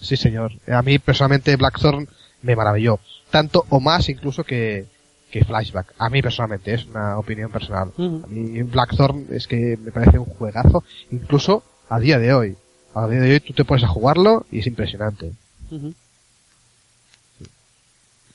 Sí, 0.00 0.16
señor. 0.16 0.52
A 0.68 0.82
mí 0.82 0.98
personalmente 0.98 1.56
Blackthorn 1.56 2.08
me 2.42 2.54
maravilló. 2.56 2.98
Tanto 3.30 3.64
o 3.70 3.80
más 3.80 4.08
incluso 4.08 4.44
que, 4.44 4.86
que 5.30 5.44
Flashback. 5.44 5.94
A 5.98 6.08
mí 6.10 6.22
personalmente, 6.22 6.74
es 6.74 6.84
una 6.86 7.18
opinión 7.18 7.50
personal. 7.50 7.92
A 7.98 8.26
mí 8.28 8.62
Blackthorn 8.62 9.26
es 9.30 9.46
que 9.46 9.76
me 9.82 9.90
parece 9.92 10.18
un 10.18 10.26
juegazo, 10.26 10.84
incluso 11.10 11.64
a 11.88 11.98
día 11.98 12.18
de 12.18 12.32
hoy. 12.34 12.56
A 12.94 13.08
día 13.08 13.20
de 13.20 13.32
hoy 13.32 13.40
tú 13.40 13.52
te 13.52 13.64
pones 13.64 13.84
a 13.84 13.88
jugarlo 13.88 14.46
y 14.50 14.60
es 14.60 14.66
impresionante. 14.66 15.32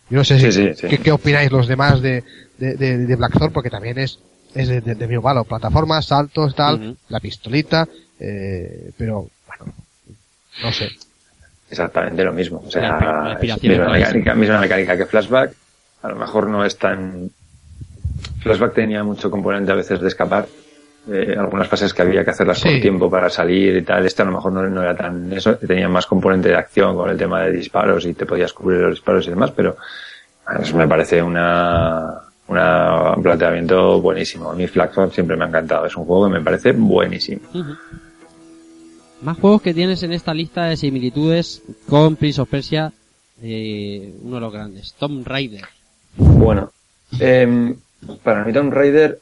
Yo 0.10 0.18
no 0.18 0.24
sé 0.26 0.52
si, 0.52 0.74
Sí. 0.74 0.88
¿qué, 0.88 0.98
qué 0.98 1.12
opináis 1.12 1.52
los 1.52 1.68
demás 1.68 2.02
de, 2.02 2.24
de, 2.58 2.76
de, 2.76 2.98
de 2.98 3.16
Blackthorn, 3.16 3.54
porque 3.54 3.70
también 3.70 3.98
es, 3.98 4.20
es 4.54 4.68
de, 4.68 4.82
de, 4.82 4.96
de 4.96 5.08
mi 5.08 5.18
palo. 5.20 5.46
Plataformas, 5.46 6.06
saltos, 6.08 6.54
tal, 6.54 6.98
la 7.08 7.20
pistolita, 7.22 7.88
eh, 8.20 8.92
pero, 8.98 9.30
bueno, 9.48 9.74
no 10.64 10.72
sé. 10.74 10.90
Exactamente 11.72 12.24
lo 12.24 12.34
mismo. 12.34 12.62
O 12.68 12.70
sea, 12.70 12.82
la 13.00 13.34
es 13.34 13.64
misma 13.80 13.90
mecánica, 13.90 14.34
misma 14.36 14.60
mecánica 14.60 14.98
que 14.98 15.06
Flashback. 15.06 15.54
A 16.04 16.10
lo 16.10 16.16
mejor 16.18 16.48
no 16.48 16.64
es 16.66 16.78
tan... 16.78 17.30
Flashback 18.42 18.74
tenía 18.74 19.04
mucho 19.04 19.32
componente 19.32 19.72
a 19.72 19.76
veces 19.76 20.00
de 20.02 20.08
escapar. 20.08 20.46
Eh, 21.12 21.36
algunas 21.38 21.68
fases 21.68 21.94
que 21.94 22.02
había 22.04 22.24
que 22.24 22.30
hacerlas 22.32 22.60
Sí. 22.60 22.70
por 22.70 22.82
tiempo 22.82 23.10
para 23.10 23.30
salir 23.30 23.76
y 23.78 23.82
tal. 23.84 24.06
Este 24.06 24.22
a 24.22 24.26
lo 24.26 24.32
mejor 24.34 24.52
no, 24.52 24.62
no 24.68 24.82
era 24.84 24.96
tan 24.96 25.32
eso. 25.34 25.56
Tenía 25.56 25.88
más 25.90 26.06
componente 26.06 26.50
de 26.50 26.56
acción 26.56 26.96
con 26.96 27.10
el 27.10 27.18
tema 27.18 27.42
de 27.42 27.52
disparos 27.52 28.06
y 28.06 28.14
te 28.14 28.26
podías 28.26 28.54
cubrir 28.54 28.82
los 28.82 28.92
disparos 28.92 29.26
y 29.28 29.30
demás, 29.32 29.52
pero 29.52 29.78
eso 30.62 30.76
me 30.78 30.88
parece 30.88 31.22
una, 31.24 32.22
una, 32.48 33.14
un 33.16 33.24
planteamiento 33.24 34.00
buenísimo. 34.02 34.52
A 34.52 34.56
mí 34.56 34.68
Flashback 34.68 35.12
siempre 35.14 35.36
me 35.38 35.46
ha 35.46 35.48
encantado. 35.48 35.86
Es 35.86 35.96
un 35.96 36.06
juego 36.06 36.28
que 36.28 36.34
me 36.34 36.42
parece 36.42 36.72
buenísimo. 36.74 37.42
Más 39.22 39.38
juegos 39.38 39.62
que 39.62 39.74
tienes 39.74 40.02
en 40.04 40.14
esta 40.14 40.34
lista 40.34 40.66
de 40.66 40.78
similitudes 40.78 41.62
con 41.88 42.16
Prince 42.16 42.42
of 42.42 42.50
Persia, 42.50 42.92
eh, 43.42 44.14
uno 44.24 44.36
de 44.36 44.42
los 44.42 44.54
grandes, 44.54 44.94
Tomb 44.98 45.26
Raider. 45.28 45.62
Bueno, 46.18 46.72
em, 47.20 47.76
para 48.24 48.44
mí 48.44 48.52
Tomb 48.54 48.74
Raider 48.74 49.20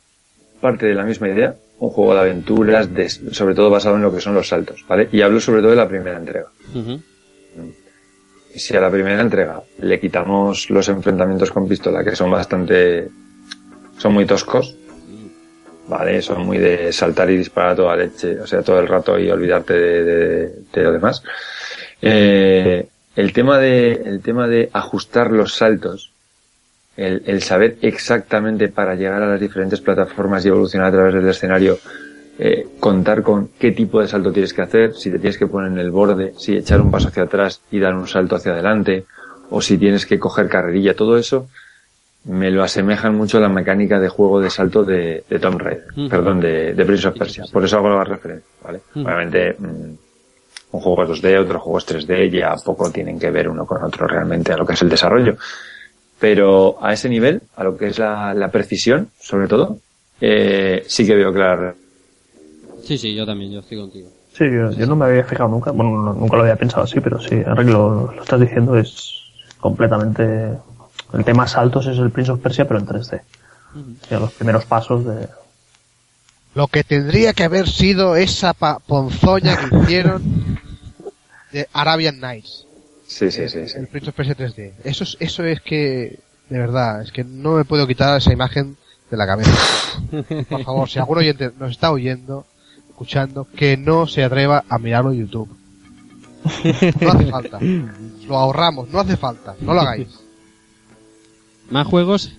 parte 0.62 0.86
de 0.88 0.94
la 0.94 1.04
misma 1.04 1.28
idea, 1.30 1.56
un 1.80 1.90
juego 1.90 2.14
de 2.14 2.20
aventuras, 2.22 2.94
de- 2.94 3.10
sobre 3.10 3.56
todo 3.56 3.70
basado 3.70 3.96
en 3.96 4.02
lo 4.02 4.14
que 4.14 4.20
son 4.22 4.34
los 4.34 4.48
saltos, 4.50 4.86
¿vale? 4.88 5.08
Y 5.12 5.22
hablo 5.22 5.40
sobre 5.40 5.62
todo 5.62 5.72
de 5.72 5.78
la 5.78 5.88
primera 5.88 6.18
entrega. 6.18 6.48
Y 8.54 8.60
si 8.60 8.76
a 8.76 8.82
la 8.82 8.90
primera 8.92 9.22
entrega 9.22 9.62
le 9.80 10.00
quitamos 10.00 10.70
los 10.70 10.90
enfrentamientos 10.90 11.52
con 11.52 11.68
pistola, 11.68 12.04
que 12.04 12.16
son 12.16 12.32
bastante, 12.32 13.08
son 13.98 14.14
muy 14.14 14.26
toscos, 14.26 14.76
¿vale? 15.90 16.22
Son 16.22 16.46
muy 16.46 16.58
de 16.58 16.94
saltar 16.94 17.30
y 17.30 17.38
disparar 17.38 17.76
toda 17.76 17.96
leche, 17.96 18.40
o 18.40 18.48
sea, 18.48 18.62
todo 18.62 18.80
el 18.80 18.88
rato 18.88 19.18
y 19.20 19.30
olvidarte 19.30 19.74
de 19.74 20.84
lo 20.84 20.92
demás. 20.94 21.24
Eh, 22.02 22.88
el 23.16 23.34
tema 23.34 23.58
de, 23.58 23.92
el 23.92 24.22
tema 24.22 24.48
de 24.48 24.70
ajustar 24.72 25.32
los 25.32 25.56
saltos, 25.56 26.12
el, 26.96 27.24
el 27.26 27.42
saber 27.42 27.78
exactamente 27.82 28.70
para 28.70 28.96
llegar 28.96 29.22
a 29.24 29.28
las 29.28 29.40
diferentes 29.42 29.82
plataformas 29.82 30.46
y 30.46 30.50
evolucionar 30.50 30.88
a 30.90 30.92
través 30.92 31.14
del 31.16 31.28
escenario, 31.28 31.80
eh, 32.38 32.68
contar 32.80 33.24
con 33.24 33.50
qué 33.60 33.72
tipo 33.72 34.00
de 34.00 34.08
salto 34.08 34.32
tienes 34.32 34.54
que 34.54 34.62
hacer, 34.62 34.94
si 34.96 35.12
te 35.12 35.20
tienes 35.20 35.38
que 35.38 35.48
poner 35.48 35.72
en 35.72 35.80
el 35.80 35.92
borde, 35.92 36.34
si 36.38 36.56
echar 36.56 36.80
un 36.80 36.92
paso 36.92 37.10
hacia 37.10 37.24
atrás 37.24 37.62
y 37.72 37.80
dar 37.80 37.96
un 37.96 38.08
salto 38.08 38.36
hacia 38.36 38.54
adelante, 38.54 39.06
o 39.50 39.62
si 39.62 39.78
tienes 39.78 40.06
que 40.06 40.20
coger 40.20 40.48
carrerilla, 40.48 40.96
todo 40.96 41.18
eso 41.18 41.50
me 42.30 42.52
lo 42.52 42.64
asemejan 42.64 43.16
mucho 43.16 43.38
a 43.38 43.42
la 43.42 43.50
mecánica 43.50 44.00
de 44.00 44.08
juego 44.10 44.40
de 44.40 44.50
salto 44.50 44.84
de, 44.84 45.24
de 45.30 45.40
Tomb 45.40 45.60
Raider, 45.60 45.86
perdón, 46.10 46.40
de, 46.40 46.74
de 46.74 46.86
Prince 46.86 47.08
of 47.08 47.18
Persia. 47.18 47.44
Por 47.52 47.64
eso 47.66 47.78
hago 47.78 47.90
la 47.90 48.04
referencia, 48.04 48.48
¿vale? 48.64 48.82
Obviamente, 48.96 49.56
mm, 49.58 49.94
un 50.72 50.82
juego 50.82 51.04
es 51.12 51.22
2D, 51.22 51.40
otro 51.40 51.60
juego 51.60 51.78
es 51.80 51.88
3D, 51.88 52.30
ya 52.30 52.56
poco 52.64 52.92
tienen 52.92 53.18
que 53.20 53.32
ver 53.32 53.50
uno 53.50 53.66
con 53.66 53.84
otro 53.84 54.06
realmente 54.08 54.54
a 54.54 54.58
lo 54.58 54.66
que 54.66 54.74
es 54.74 54.82
el 54.84 54.90
desarrollo. 54.90 55.36
Pero 56.20 56.78
a 56.82 56.94
ese 56.94 57.10
nivel, 57.10 57.42
a 57.56 57.64
lo 57.64 57.78
que 57.78 57.88
es 57.88 57.98
la, 57.98 58.34
la 58.34 58.50
precisión, 58.50 59.10
sobre 59.20 59.48
todo, 59.48 59.80
eh, 60.22 60.84
sí 60.88 61.08
que 61.08 61.16
veo 61.16 61.34
claro. 61.34 61.74
Sí, 62.84 62.98
sí, 62.98 63.16
yo 63.16 63.26
también, 63.26 63.52
yo 63.52 63.60
estoy 63.62 63.78
contigo. 63.80 64.10
Sí, 64.34 64.44
yo, 64.46 64.72
yo 64.72 64.86
no 64.86 64.96
me 64.96 65.06
había 65.06 65.24
fijado 65.24 65.50
nunca, 65.50 65.72
bueno, 65.72 65.98
no- 66.04 66.14
nunca 66.14 66.36
lo 66.36 66.44
había 66.44 66.56
pensado 66.56 66.84
así, 66.84 67.00
pero 67.00 67.20
sí, 67.20 67.42
ahora 67.48 67.64
que 67.66 67.72
lo, 67.72 68.12
lo 68.14 68.22
estás 68.22 68.40
diciendo 68.40 68.78
es 68.78 69.16
completamente... 69.60 70.54
El 71.14 71.24
tema 71.26 71.48
saltos 71.48 71.88
es 71.88 71.98
el 71.98 72.12
Prince 72.12 72.32
of 72.32 72.40
Persia, 72.40 72.68
pero 72.68 72.80
en 72.80 72.86
3D. 72.88 73.22
O 74.04 74.06
sea, 74.08 74.20
los 74.20 74.32
primeros 74.34 74.66
pasos 74.66 75.06
de... 75.06 75.28
Lo 76.56 76.68
que 76.68 76.84
tendría 76.84 77.34
que 77.34 77.44
haber 77.44 77.68
sido 77.70 78.16
esa 78.16 78.54
pa- 78.54 78.80
ponzoña 78.80 79.56
que 79.58 79.76
hicieron 79.78 80.60
de 81.52 81.68
Arabian 81.74 82.20
Nights. 82.20 82.66
Sí, 83.08 83.32
sí, 83.32 83.48
sí, 83.50 83.68
sí. 83.68 83.78
El 83.78 83.88
Prince 83.88 84.10
of 84.10 84.16
Persia 84.16 84.36
3D. 84.38 84.74
Eso 84.84 85.04
es, 85.04 85.18
eso 85.20 85.44
es 85.44 85.62
que, 85.62 86.20
de 86.50 86.60
verdad, 86.60 87.02
es 87.02 87.12
que 87.12 87.24
no 87.24 87.54
me 87.56 87.66
puedo 87.66 87.88
quitar 87.88 88.18
esa 88.18 88.34
imagen 88.34 88.78
de 89.10 89.18
la 89.18 89.26
cabeza. 89.28 89.52
Por 90.50 90.64
favor, 90.64 90.90
si 90.90 91.00
algún 91.00 91.18
oyente 91.20 91.52
nos 91.60 91.72
está 91.72 91.92
oyendo, 91.92 92.46
escuchando, 92.90 93.48
que 93.56 93.78
no 93.78 94.06
se 94.08 94.24
atreva 94.24 94.64
a 94.70 94.78
mirarlo 94.78 95.12
en 95.12 95.20
YouTube. 95.26 95.50
No 97.02 97.12
hace 97.12 97.26
falta. 97.32 97.60
Lo 98.28 98.38
ahorramos, 98.38 98.90
no 98.90 99.00
hace 99.00 99.18
falta. 99.18 99.56
No 99.62 99.74
lo 99.74 99.82
hagáis. 99.82 100.08
Más 101.70 101.88
juegos, 101.88 102.36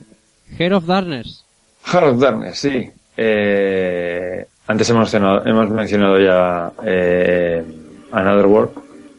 Heart 0.59 0.73
of 0.75 0.86
Darkness. 0.86 1.44
Heart 1.84 2.07
of 2.07 2.20
Darkness, 2.20 2.59
sí. 2.59 2.91
Eh, 3.17 4.47
antes 4.67 4.91
hemos 4.91 5.02
mencionado, 5.02 5.47
hemos 5.47 5.70
mencionado 5.70 6.18
ya 6.20 6.73
eh, 6.84 7.65
Another 8.12 8.47
World 8.47 8.70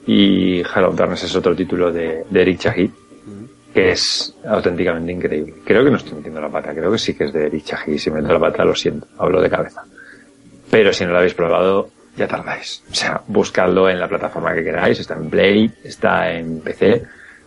y 0.07 0.63
Heart 0.63 0.87
of 0.87 0.95
Darkness 0.95 1.23
es 1.23 1.35
otro 1.35 1.55
título 1.55 1.91
de, 1.91 2.25
de 2.29 2.41
Eric 2.41 2.59
Chahi 2.59 2.91
que 3.73 3.91
es 3.91 4.35
auténticamente 4.45 5.11
increíble. 5.11 5.53
Creo 5.65 5.83
que 5.83 5.91
no 5.91 5.97
estoy 5.97 6.15
metiendo 6.15 6.41
la 6.41 6.49
pata, 6.49 6.73
creo 6.73 6.91
que 6.91 6.97
sí 6.97 7.13
que 7.13 7.25
es 7.25 7.33
de 7.33 7.47
Eric 7.47 7.63
Chahi. 7.63 7.97
Si 7.97 8.11
meto 8.11 8.33
la 8.33 8.39
pata, 8.39 8.65
lo 8.65 8.75
siento, 8.75 9.07
hablo 9.17 9.41
de 9.41 9.49
cabeza. 9.49 9.83
Pero 10.69 10.91
si 10.93 11.05
no 11.05 11.11
lo 11.11 11.19
habéis 11.19 11.33
probado, 11.33 11.89
ya 12.17 12.27
tardáis. 12.27 12.83
O 12.91 12.93
sea, 12.95 13.21
buscadlo 13.27 13.89
en 13.89 13.99
la 13.99 14.07
plataforma 14.07 14.53
que 14.53 14.63
queráis. 14.63 14.99
Está 14.99 15.15
en 15.15 15.29
Play, 15.29 15.71
está 15.83 16.31
en 16.31 16.59
PC. 16.59 17.03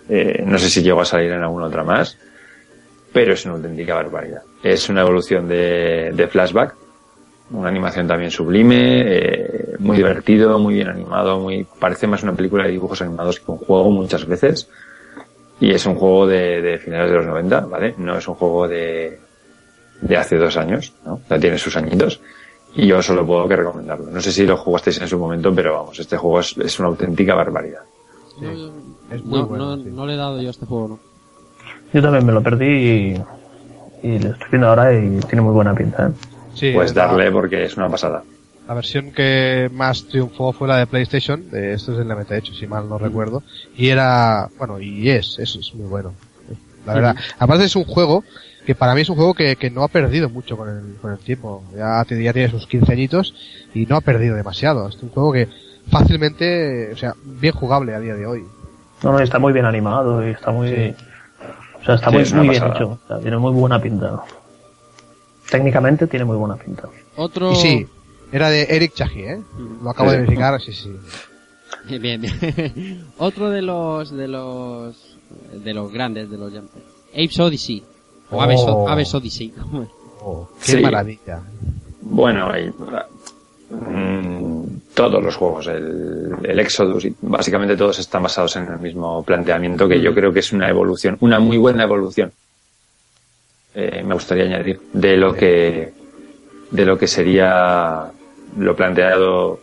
Eh, 0.08 0.42
no 0.46 0.58
sé 0.58 0.70
si 0.70 0.82
llegó 0.82 1.00
a 1.02 1.04
salir 1.04 1.30
en 1.30 1.42
alguna 1.42 1.66
otra 1.66 1.84
más. 1.84 2.18
Pero 3.14 3.32
es 3.32 3.44
una 3.46 3.54
auténtica 3.54 3.94
barbaridad. 3.94 4.42
Es 4.62 4.88
una 4.90 5.00
evolución 5.00 5.48
de, 5.48 6.12
de 6.14 6.28
Flashback. 6.28 6.74
Una 7.52 7.68
animación 7.68 8.06
también 8.08 8.30
sublime, 8.30 9.02
eh, 9.06 9.76
muy 9.78 9.96
divertido, 9.96 10.58
muy 10.58 10.74
bien 10.74 10.88
animado, 10.88 11.38
muy, 11.40 11.66
parece 11.78 12.06
más 12.06 12.22
una 12.22 12.32
película 12.34 12.64
de 12.64 12.72
dibujos 12.72 13.00
animados 13.02 13.38
que 13.40 13.50
un 13.50 13.58
juego 13.58 13.90
muchas 13.90 14.26
veces. 14.26 14.68
Y 15.60 15.70
es 15.72 15.86
un 15.86 15.94
juego 15.94 16.26
de, 16.26 16.60
de 16.60 16.78
finales 16.78 17.10
de 17.10 17.16
los 17.16 17.26
90, 17.26 17.60
¿vale? 17.60 17.94
No 17.98 18.18
es 18.18 18.26
un 18.28 18.34
juego 18.34 18.66
de, 18.66 19.18
de 20.00 20.16
hace 20.16 20.36
dos 20.36 20.56
años, 20.56 20.92
¿no? 21.06 21.20
Ya 21.30 21.38
tiene 21.38 21.56
sus 21.58 21.76
añitos. 21.76 22.20
Y 22.74 22.88
yo 22.88 23.00
solo 23.02 23.24
puedo 23.24 23.46
que 23.46 23.54
recomendarlo. 23.56 24.10
No 24.10 24.20
sé 24.20 24.32
si 24.32 24.44
lo 24.44 24.56
jugasteis 24.56 25.00
en 25.00 25.06
su 25.06 25.16
momento, 25.18 25.54
pero 25.54 25.74
vamos, 25.74 25.98
este 26.00 26.16
juego 26.16 26.40
es, 26.40 26.56
es 26.58 26.78
una 26.80 26.88
auténtica 26.88 27.34
barbaridad. 27.36 27.82
Es 29.12 29.22
muy 29.24 29.38
No, 29.40 29.46
bueno. 29.46 29.76
no, 29.76 29.82
sí. 29.84 29.90
no 29.92 30.06
le 30.06 30.14
he 30.14 30.16
dado 30.16 30.40
yo 30.40 30.48
a 30.48 30.50
este 30.50 30.66
juego, 30.66 30.88
¿no? 30.88 31.13
Yo 31.94 32.02
también 32.02 32.26
me 32.26 32.32
lo 32.32 32.42
perdí 32.42 32.66
y, 32.66 33.23
y 34.02 34.18
lo 34.18 34.31
estoy 34.32 34.48
viendo 34.50 34.68
ahora 34.68 34.92
y 34.92 35.18
tiene 35.20 35.40
muy 35.40 35.52
buena 35.55 35.74
pinta, 35.74 36.08
¿eh? 36.08 36.10
Sí, 36.55 36.73
Pues 36.74 36.94
la- 36.94 37.06
darle 37.06 37.31
porque 37.32 37.64
es 37.64 37.76
una 37.76 37.89
pasada. 37.89 38.23
La 38.68 38.74
versión 38.74 39.12
que 39.12 39.70
más 39.73 40.05
triunfó 40.05 40.52
fue 40.52 40.66
la 40.68 40.78
de 40.78 40.86
PlayStation, 40.86 41.50
de 41.50 41.74
esto 41.74 41.92
es 41.92 41.98
en 42.00 42.08
la 42.08 42.16
meta 42.16 42.36
hecho, 42.36 42.52
si 42.55 42.66
mal 42.66 42.89
no 42.89 42.98
recuerdo, 42.98 43.42
y 43.76 43.89
era, 43.89 44.48
bueno, 44.58 44.81
y 44.81 45.10
es, 45.10 45.39
es, 45.39 45.55
es 45.56 45.74
muy 45.74 45.86
bueno. 45.86 46.14
La 46.86 46.94
verdad, 46.94 47.16
aparte 47.39 47.64
es 47.64 47.76
un 47.76 47.84
juego 47.84 48.24
que 48.66 48.74
para 48.74 48.94
mí 48.94 49.02
es 49.02 49.08
un 49.10 49.16
juego 49.16 49.34
que, 49.34 49.56
que 49.56 49.70
no 49.70 49.84
ha 49.84 49.89
perdido 49.89 50.28
mucho 50.31 50.56
con 50.56 50.68
el, 50.68 50.97
con 51.00 51.12
el 51.12 51.18
tiempo. 51.18 51.62
Ya, 51.76 52.02
ya 52.08 52.32
tiene 52.32 52.48
sus 52.50 52.66
15 52.66 52.92
añitos 52.92 53.34
y 53.74 53.84
no 53.86 53.97
ha 53.97 54.00
perdido 54.00 54.34
demasiado. 54.36 54.89
Es 54.89 55.02
un 55.02 55.10
juego 55.10 55.32
que 55.32 55.48
fácilmente, 55.90 56.90
o 56.92 56.97
sea, 56.97 57.14
bien 57.24 57.55
jugable 57.55 57.94
a 57.94 58.00
día 58.00 58.14
de 58.14 58.26
hoy. 58.26 58.44
No, 59.02 59.12
no, 59.12 59.18
está 59.20 59.39
muy 59.39 59.52
bien 59.52 59.66
animado 59.66 60.26
y 60.26 60.31
está 60.31 60.50
muy... 60.50 60.68
Sí. 60.70 60.94
O 61.84 61.86
sea, 61.86 61.94
está 61.96 62.08
Sí, 62.10 62.14
muy, 62.14 62.22
es 62.22 62.32
muy 62.34 62.48
bien 62.48 62.64
hecho. 62.64 62.88
O 62.88 62.98
sea, 63.06 63.18
tiene 63.20 63.36
muy 63.38 63.52
buena 63.52 63.80
pinta. 63.80 64.22
Técnicamente 65.50 66.06
tiene 66.06 66.24
muy 66.24 66.36
buena 66.36 66.56
pinta. 66.56 66.88
Otro... 67.16 67.52
Y 67.52 67.56
sí, 67.56 67.86
era 68.32 68.48
de 68.48 68.62
Eric 68.70 68.94
Chahi, 68.94 69.20
¿eh? 69.22 69.42
Lo 69.82 69.90
acabo 69.90 70.10
de 70.10 70.16
Sí. 70.16 70.20
verificar, 70.22 70.60
sí, 70.60 70.72
sí. 70.72 70.96
Bien, 72.00 72.20
bien. 72.22 73.04
Otro 73.18 73.50
de 73.50 73.60
los 73.60 74.10
de 74.10 74.26
los 74.26 75.16
de 75.52 75.74
los 75.74 75.92
grandes 75.92 76.30
de 76.30 76.38
los 76.38 76.50
jam- 76.52 76.68
Apes 77.12 77.38
Odyssey 77.38 77.84
o 78.30 78.40
Aves, 78.40 78.60
Oh. 78.66 78.88
Aves 78.88 79.14
Odyssey. 79.14 79.52
Oh, 80.26 80.48
qué 80.64 80.72
Sí. 80.72 80.80
maravilla. 80.80 81.42
Bueno, 82.00 82.48
hay, 83.70 83.76
mm, 83.76 84.80
todos 84.94 85.22
los 85.22 85.36
juegos, 85.36 85.66
el, 85.66 86.36
el 86.42 86.60
Exodus, 86.60 87.04
y 87.04 87.14
básicamente 87.20 87.76
todos 87.76 87.98
están 87.98 88.22
basados 88.22 88.56
en 88.56 88.66
el 88.66 88.78
mismo 88.78 89.22
planteamiento 89.24 89.88
que 89.88 90.00
yo 90.00 90.14
creo 90.14 90.32
que 90.32 90.40
es 90.40 90.52
una 90.52 90.68
evolución, 90.68 91.16
una 91.20 91.40
muy 91.40 91.56
buena 91.56 91.84
evolución. 91.84 92.32
Eh, 93.74 94.04
me 94.04 94.14
gustaría 94.14 94.44
añadir 94.44 94.80
de 94.92 95.16
lo 95.16 95.34
que 95.34 95.92
de 96.70 96.84
lo 96.84 96.98
que 96.98 97.06
sería 97.06 98.10
lo 98.58 98.76
planteado, 98.76 99.60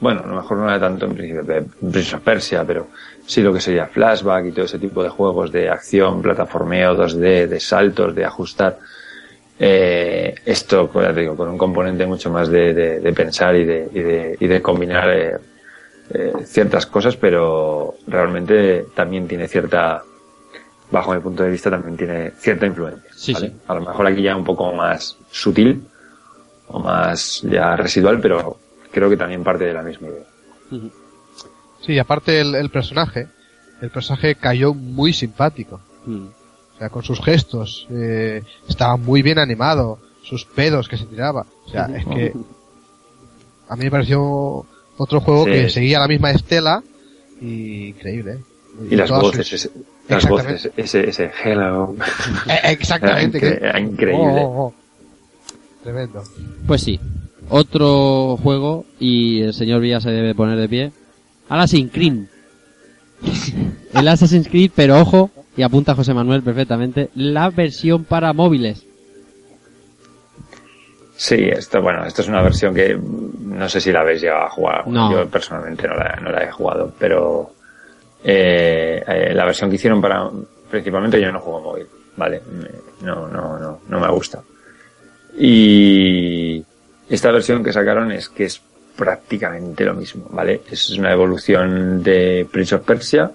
bueno, 0.00 0.22
a 0.24 0.26
lo 0.26 0.36
mejor 0.36 0.58
no 0.58 0.68
era 0.68 0.80
tanto 0.80 1.06
en 1.06 1.14
principio 1.14 1.42
de 1.42 1.62
Prince 1.62 2.16
of 2.16 2.22
Persia, 2.22 2.64
pero 2.66 2.88
sí 3.26 3.42
lo 3.42 3.52
que 3.52 3.60
sería 3.60 3.86
flashback 3.86 4.46
y 4.46 4.52
todo 4.52 4.64
ese 4.64 4.78
tipo 4.78 5.02
de 5.02 5.08
juegos 5.08 5.52
de 5.52 5.70
acción, 5.70 6.22
plataformeo 6.22 6.96
2D, 6.96 7.46
de 7.46 7.60
saltos, 7.60 8.14
de 8.14 8.24
ajustar. 8.24 8.78
Eh, 9.58 10.34
esto, 10.44 10.90
pues, 10.90 11.06
ya 11.08 11.14
te 11.14 11.20
digo, 11.22 11.36
con 11.36 11.48
un 11.48 11.56
componente 11.58 12.06
mucho 12.06 12.30
más 12.30 12.48
de, 12.48 12.74
de- 12.74 13.00
de 13.00 13.12
pensar 13.12 13.56
y 13.56 13.64
de, 13.64 13.88
y 13.92 14.00
de, 14.00 14.36
y 14.38 14.46
de 14.46 14.60
combinar 14.62 15.08
eh, 15.10 15.36
eh, 16.10 16.32
ciertas 16.44 16.84
cosas, 16.86 17.16
pero 17.16 17.94
realmente 18.06 18.84
también 18.94 19.26
tiene 19.26 19.48
cierta, 19.48 20.02
bajo 20.90 21.14
mi 21.14 21.20
punto 21.20 21.42
de 21.42 21.50
vista, 21.50 21.70
también 21.70 21.96
tiene 21.96 22.32
cierta 22.32 22.66
influencia. 22.66 23.10
Sí, 23.14 23.32
¿vale? 23.32 23.48
sí. 23.48 23.54
A 23.66 23.74
lo 23.74 23.80
mejor 23.80 24.06
aquí 24.06 24.22
ya 24.22 24.36
un 24.36 24.44
poco 24.44 24.72
más 24.72 25.16
sutil 25.30 25.82
o 26.68 26.78
más 26.78 27.40
ya 27.42 27.76
residual, 27.76 28.20
pero 28.20 28.58
creo 28.92 29.08
que 29.08 29.16
también 29.16 29.42
parte 29.42 29.64
de 29.64 29.72
la 29.72 29.82
misma 29.82 30.08
idea. 30.08 30.24
Sí, 31.80 31.98
aparte 31.98 32.40
el, 32.40 32.54
el 32.56 32.70
personaje, 32.70 33.28
el 33.80 33.90
personaje 33.90 34.34
cayó 34.34 34.74
muy 34.74 35.12
simpático. 35.12 35.80
Mm. 36.04 36.26
O 36.76 36.78
sea, 36.78 36.90
con 36.90 37.02
sus 37.02 37.20
gestos, 37.24 37.86
eh, 37.90 38.42
estaba 38.68 38.96
muy 38.96 39.22
bien 39.22 39.38
animado, 39.38 39.98
sus 40.22 40.44
pedos 40.44 40.88
que 40.88 40.98
se 40.98 41.06
tiraba. 41.06 41.46
O 41.66 41.70
sea, 41.70 41.86
es 41.86 42.04
que 42.04 42.32
a 43.68 43.76
mí 43.76 43.84
me 43.84 43.90
pareció 43.90 44.66
otro 44.98 45.20
juego 45.20 45.44
Sí. 45.46 45.50
que 45.52 45.70
seguía 45.70 45.98
la 46.00 46.08
misma 46.08 46.30
estela 46.32 46.82
y 47.40 47.88
increíble. 47.88 48.32
¿eh? 48.32 48.38
Y 48.90 48.96
las 48.96 49.08
todas 49.08 49.22
voces, 49.22 49.46
sus- 49.48 49.64
ese- 49.66 49.70
las 50.08 50.24
Exactamente. 50.24 50.52
voces, 50.68 50.72
ese, 50.76 51.08
ese 51.08 51.30
hello. 51.44 51.94
Eh, 52.48 52.60
exactamente. 52.72 53.40
Incre- 53.40 53.80
increíble. 53.80 54.24
Oh, 54.42 54.42
oh, 54.44 54.66
oh. 54.66 54.74
Tremendo. 55.82 56.22
Pues 56.66 56.82
sí. 56.82 57.00
Otro 57.48 58.36
juego 58.42 58.84
y 59.00 59.40
el 59.42 59.54
señor 59.54 59.80
Villa 59.80 60.00
se 60.00 60.10
debe 60.10 60.34
poner 60.34 60.58
de 60.58 60.68
pie. 60.68 60.92
Assassin's 61.48 61.90
Creed. 61.92 62.24
El 63.94 64.08
Assassin's 64.08 64.48
Creed, 64.48 64.72
pero 64.74 65.00
ojo, 65.00 65.30
y 65.56 65.62
apunta 65.62 65.94
José 65.94 66.12
Manuel 66.12 66.42
perfectamente, 66.42 67.10
la 67.14 67.50
versión 67.50 68.04
para 68.04 68.32
móviles. 68.32 68.86
Sí, 71.16 71.48
esto, 71.48 71.80
bueno, 71.80 72.04
esto 72.04 72.20
es 72.20 72.28
una 72.28 72.42
versión 72.42 72.74
que 72.74 72.94
no 72.94 73.68
sé 73.70 73.80
si 73.80 73.90
la 73.90 74.00
habéis 74.00 74.20
llegado 74.20 74.44
a 74.44 74.50
jugar. 74.50 74.86
No. 74.86 75.10
Yo 75.10 75.26
personalmente 75.28 75.88
no 75.88 75.94
la, 75.94 76.16
no 76.16 76.30
la 76.30 76.44
he 76.44 76.50
jugado, 76.50 76.92
pero 76.98 77.52
eh, 78.22 79.02
eh, 79.06 79.34
la 79.34 79.46
versión 79.46 79.70
que 79.70 79.76
hicieron 79.76 80.02
para, 80.02 80.28
principalmente 80.70 81.18
yo 81.18 81.32
no 81.32 81.40
juego 81.40 81.60
móvil, 81.62 81.86
¿vale? 82.16 82.42
No, 83.00 83.26
no, 83.28 83.58
no, 83.58 83.80
no 83.88 84.00
me 84.00 84.08
gusta. 84.08 84.42
Y 85.38 86.62
esta 87.08 87.30
versión 87.30 87.64
que 87.64 87.72
sacaron 87.72 88.12
es 88.12 88.28
que 88.28 88.44
es 88.44 88.60
prácticamente 88.94 89.86
lo 89.86 89.94
mismo, 89.94 90.26
¿vale? 90.30 90.60
Es 90.70 90.90
una 90.90 91.12
evolución 91.12 92.02
de 92.02 92.46
Prince 92.50 92.74
of 92.74 92.84
Persia 92.84 93.30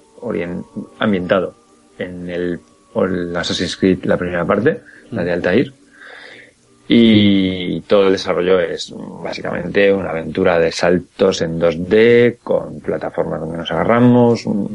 ambientado 1.00 1.61
en 2.04 2.30
el, 2.30 2.60
el 2.96 3.36
Assassin's 3.36 3.78
Creed, 3.78 4.04
la 4.04 4.18
primera 4.18 4.46
parte, 4.46 4.82
la 5.12 5.24
de 5.24 5.32
Altair. 5.32 5.74
Y 6.88 7.80
todo 7.82 8.08
el 8.08 8.14
desarrollo 8.14 8.60
es 8.60 8.94
básicamente 9.24 9.94
una 9.94 10.10
aventura 10.10 10.60
de 10.60 10.72
saltos 10.72 11.42
en 11.42 11.60
2D, 11.60 12.40
con 12.44 12.82
plataformas 12.82 13.40
donde 13.40 13.58
nos 13.60 13.72
agarramos, 13.72 14.46
mm, 14.46 14.66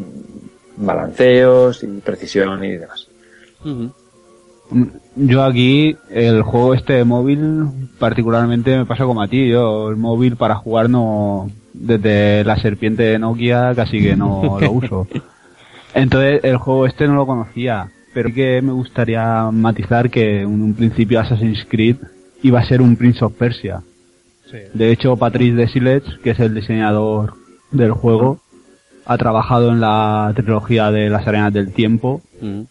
balanceos 0.78 1.82
y 1.82 1.88
precisión 2.00 2.64
y 2.64 2.76
demás. 2.76 3.08
Yo 5.16 5.42
aquí, 5.42 5.96
el 6.10 6.42
juego 6.42 6.74
este 6.74 6.94
de 6.94 7.04
móvil, 7.04 7.66
particularmente 7.98 8.76
me 8.76 8.86
pasa 8.86 9.04
como 9.04 9.22
a 9.22 9.28
ti. 9.28 9.48
Yo 9.48 9.90
el 9.90 9.96
móvil 9.96 10.36
para 10.36 10.56
jugar 10.56 10.90
no, 10.90 11.50
desde 11.72 12.44
la 12.44 12.56
serpiente 12.58 13.04
de 13.04 13.18
Nokia 13.18 13.72
casi 13.74 14.00
que 14.00 14.16
no 14.16 14.58
lo 14.60 14.70
uso. 14.72 15.06
Entonces 15.96 16.40
el 16.44 16.56
juego 16.58 16.86
este 16.86 17.06
no 17.08 17.14
lo 17.14 17.26
conocía, 17.26 17.88
pero 18.14 18.28
sí 18.28 18.34
que 18.34 18.62
me 18.62 18.72
gustaría 18.72 19.50
matizar 19.50 20.10
que 20.10 20.42
en 20.42 20.48
un 20.48 20.74
principio 20.74 21.20
Assassin's 21.20 21.66
Creed 21.68 21.96
iba 22.42 22.60
a 22.60 22.64
ser 22.64 22.82
un 22.82 22.96
Prince 22.96 23.24
of 23.24 23.32
Persia. 23.32 23.80
Sí. 24.50 24.58
De 24.74 24.92
hecho, 24.92 25.16
Patrice 25.16 25.56
Desilets, 25.56 26.18
que 26.22 26.30
es 26.30 26.38
el 26.38 26.54
diseñador 26.54 27.34
del 27.70 27.92
juego, 27.92 28.40
ha 29.04 29.16
trabajado 29.18 29.70
en 29.70 29.80
la 29.80 30.32
trilogía 30.36 30.90
de 30.90 31.08
las 31.10 31.26
arenas 31.26 31.52
del 31.52 31.72
tiempo 31.72 32.22
Mm. 32.40 32.62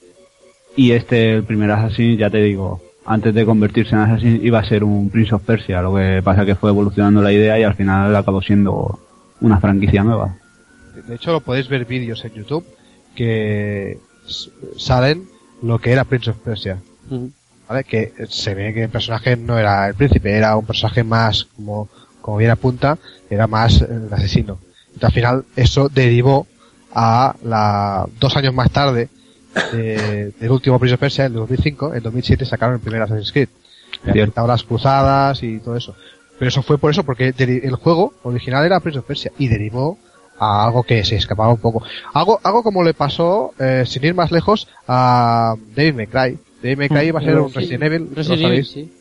y 0.76 0.92
este, 0.92 1.34
el 1.34 1.44
primer 1.44 1.72
Assassin, 1.72 2.18
ya 2.18 2.30
te 2.30 2.38
digo, 2.38 2.82
antes 3.06 3.34
de 3.34 3.46
convertirse 3.46 3.96
en 3.96 4.02
Assassin 4.02 4.40
iba 4.44 4.60
a 4.60 4.66
ser 4.66 4.84
un 4.84 5.10
Prince 5.10 5.34
of 5.34 5.44
Persia, 5.44 5.82
lo 5.82 5.96
que 5.96 6.22
pasa 6.24 6.46
que 6.46 6.56
fue 6.56 6.70
evolucionando 6.70 7.22
la 7.22 7.32
idea 7.34 7.60
y 7.60 7.64
al 7.64 7.74
final 7.74 8.16
acabó 8.16 8.42
siendo 8.42 9.00
una 9.42 9.60
franquicia 9.60 10.04
nueva. 10.04 10.36
De 11.08 11.16
hecho, 11.16 11.32
lo 11.32 11.42
podéis 11.42 11.68
ver 11.68 11.86
vídeos 11.86 12.24
en 12.26 12.34
YouTube 12.34 12.66
que 13.16 13.98
salen 14.78 15.28
lo 15.62 15.80
que 15.80 15.92
era 15.92 16.04
Prince 16.04 16.30
of 16.30 16.38
Persia. 16.38 16.78
¿Vale? 17.68 17.84
Que 17.84 18.14
se 18.30 18.54
ve 18.54 18.74
que 18.74 18.84
el 18.84 18.90
personaje 18.90 19.36
no 19.36 19.58
era 19.58 19.88
el 19.88 19.96
príncipe, 19.96 20.32
era 20.38 20.56
un 20.56 20.66
personaje 20.66 21.04
más, 21.04 21.46
como, 21.56 21.90
como 22.22 22.38
bien 22.38 22.52
apunta, 22.52 22.98
era 23.30 23.48
más 23.48 23.82
el 23.82 24.08
asesino. 24.12 24.60
Y 25.02 25.04
al 25.06 25.12
final 25.12 25.46
eso 25.56 25.90
derivó 25.90 26.46
a 26.94 27.36
la, 27.44 28.06
dos 28.20 28.36
años 28.38 28.54
más 28.54 28.70
tarde 28.72 29.10
de- 29.72 30.32
del 30.40 30.52
último 30.52 30.78
Prince 30.80 30.94
of 30.96 31.00
Persia, 31.00 31.26
en 31.26 31.32
el 31.34 31.40
2005, 31.40 31.94
en 31.96 32.04
2007 32.04 32.46
sacaron 32.46 32.76
el 32.76 32.82
primer 32.82 33.02
Assassin's 33.02 33.32
Creed. 33.32 33.50
Afectaba 34.08 34.48
las 34.48 34.64
cruzadas 34.64 35.42
y 35.42 35.60
todo 35.60 35.76
eso. 35.76 35.96
Pero 36.38 36.50
eso 36.50 36.62
fue 36.62 36.78
por 36.78 36.92
eso, 36.92 37.04
porque 37.04 37.34
el 37.38 37.76
juego 37.76 38.14
original 38.24 38.66
era 38.66 38.80
Prince 38.80 39.00
of 39.00 39.06
Persia 39.06 39.32
y 39.40 39.48
derivó 39.48 39.98
a 40.40 40.66
algo 40.66 40.84
que 40.84 41.04
se 41.06 41.16
escapaba 41.16 41.50
un 41.54 41.60
poco. 41.60 41.84
Algo, 42.14 42.40
algo 42.44 42.64
como 42.64 42.84
le 42.84 42.94
pasó, 42.94 43.54
eh, 43.60 43.84
sin 43.86 44.04
ir 44.06 44.14
más 44.14 44.32
lejos, 44.32 44.68
a 44.88 45.56
David 45.76 45.94
McCray. 45.96 46.38
David 46.62 46.78
McCray 46.78 47.08
iba 47.08 47.20
a 47.20 47.24
ser 47.24 47.38
un 47.40 47.50
Sí. 47.50 47.56
Resident 47.60 47.84
Evil, 47.84 48.08
¿lo 48.10 48.16
Resident 48.16 48.42
Evil, 48.42 48.66
sabéis? 48.66 48.68
sí. 48.72 48.94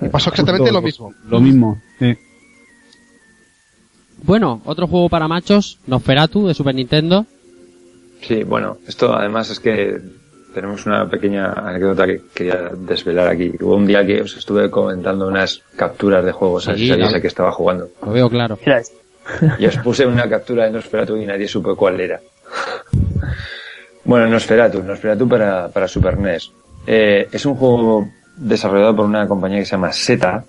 Y 0.00 0.08
pasó 0.08 0.30
exactamente 0.30 0.70
lo 0.70 0.80
mismo. 0.82 1.12
Lo 1.28 1.40
mismo, 1.40 1.80
sí. 1.98 2.16
Bueno, 4.22 4.60
otro 4.64 4.86
juego 4.86 5.08
para 5.08 5.28
machos, 5.28 5.78
Nosferatu 5.86 6.46
de 6.48 6.54
Super 6.54 6.74
Nintendo. 6.74 7.26
Sí, 8.20 8.42
bueno, 8.42 8.78
esto 8.86 9.14
además 9.14 9.50
es 9.50 9.60
que 9.60 9.96
tenemos 10.54 10.86
una 10.86 11.08
pequeña 11.08 11.52
anécdota 11.52 12.06
que 12.06 12.20
quería 12.34 12.70
desvelar 12.76 13.28
aquí. 13.28 13.52
Hubo 13.60 13.76
un 13.76 13.86
día 13.86 14.04
que 14.04 14.20
os 14.22 14.36
estuve 14.36 14.70
comentando 14.70 15.28
unas 15.28 15.62
capturas 15.76 16.24
de 16.24 16.32
juegos, 16.32 16.64
Sí, 16.64 16.90
a 16.90 17.20
qué 17.20 17.26
estaba 17.28 17.52
jugando. 17.52 17.88
Lo 18.04 18.10
veo 18.12 18.28
claro. 18.28 18.58
Mira, 18.64 18.82
Y 19.58 19.66
os 19.66 19.76
puse 19.78 20.06
una 20.06 20.28
captura 20.28 20.64
de 20.64 20.70
Nosferatu 20.70 21.16
y 21.16 21.26
nadie 21.26 21.46
supo 21.48 21.76
cuál 21.76 22.00
era. 22.00 22.20
bueno, 24.04 24.26
Nosferatu, 24.26 24.82
Nosferatu 24.82 25.28
para, 25.28 25.68
para 25.68 25.86
Super 25.88 26.18
NES. 26.18 26.50
Eh, 26.86 27.28
es 27.30 27.44
un 27.46 27.54
juego 27.54 28.08
desarrollado 28.36 28.96
por 28.96 29.04
una 29.06 29.26
compañía 29.28 29.58
que 29.58 29.64
se 29.66 29.72
llama 29.72 29.92
Zeta. 29.92 30.44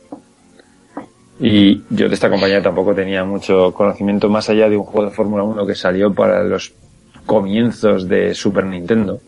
Y 1.42 1.84
yo 1.90 2.08
de 2.10 2.14
esta 2.14 2.30
compañía 2.30 2.62
tampoco 2.62 2.94
tenía 2.94 3.24
mucho 3.24 3.74
conocimiento 3.74 4.30
más 4.30 4.50
allá 4.50 4.70
de 4.70 4.76
un 4.78 4.84
juego 4.84 5.10
de 5.10 5.16
Fórmula 5.16 5.44
1 5.44 5.66
que 5.66 5.76
salió 5.76 6.14
para 6.14 6.44
los 6.44 6.74
comienzos 7.26 8.08
de 8.08 8.34
Super 8.34 8.66
Nintendo. 8.66 9.20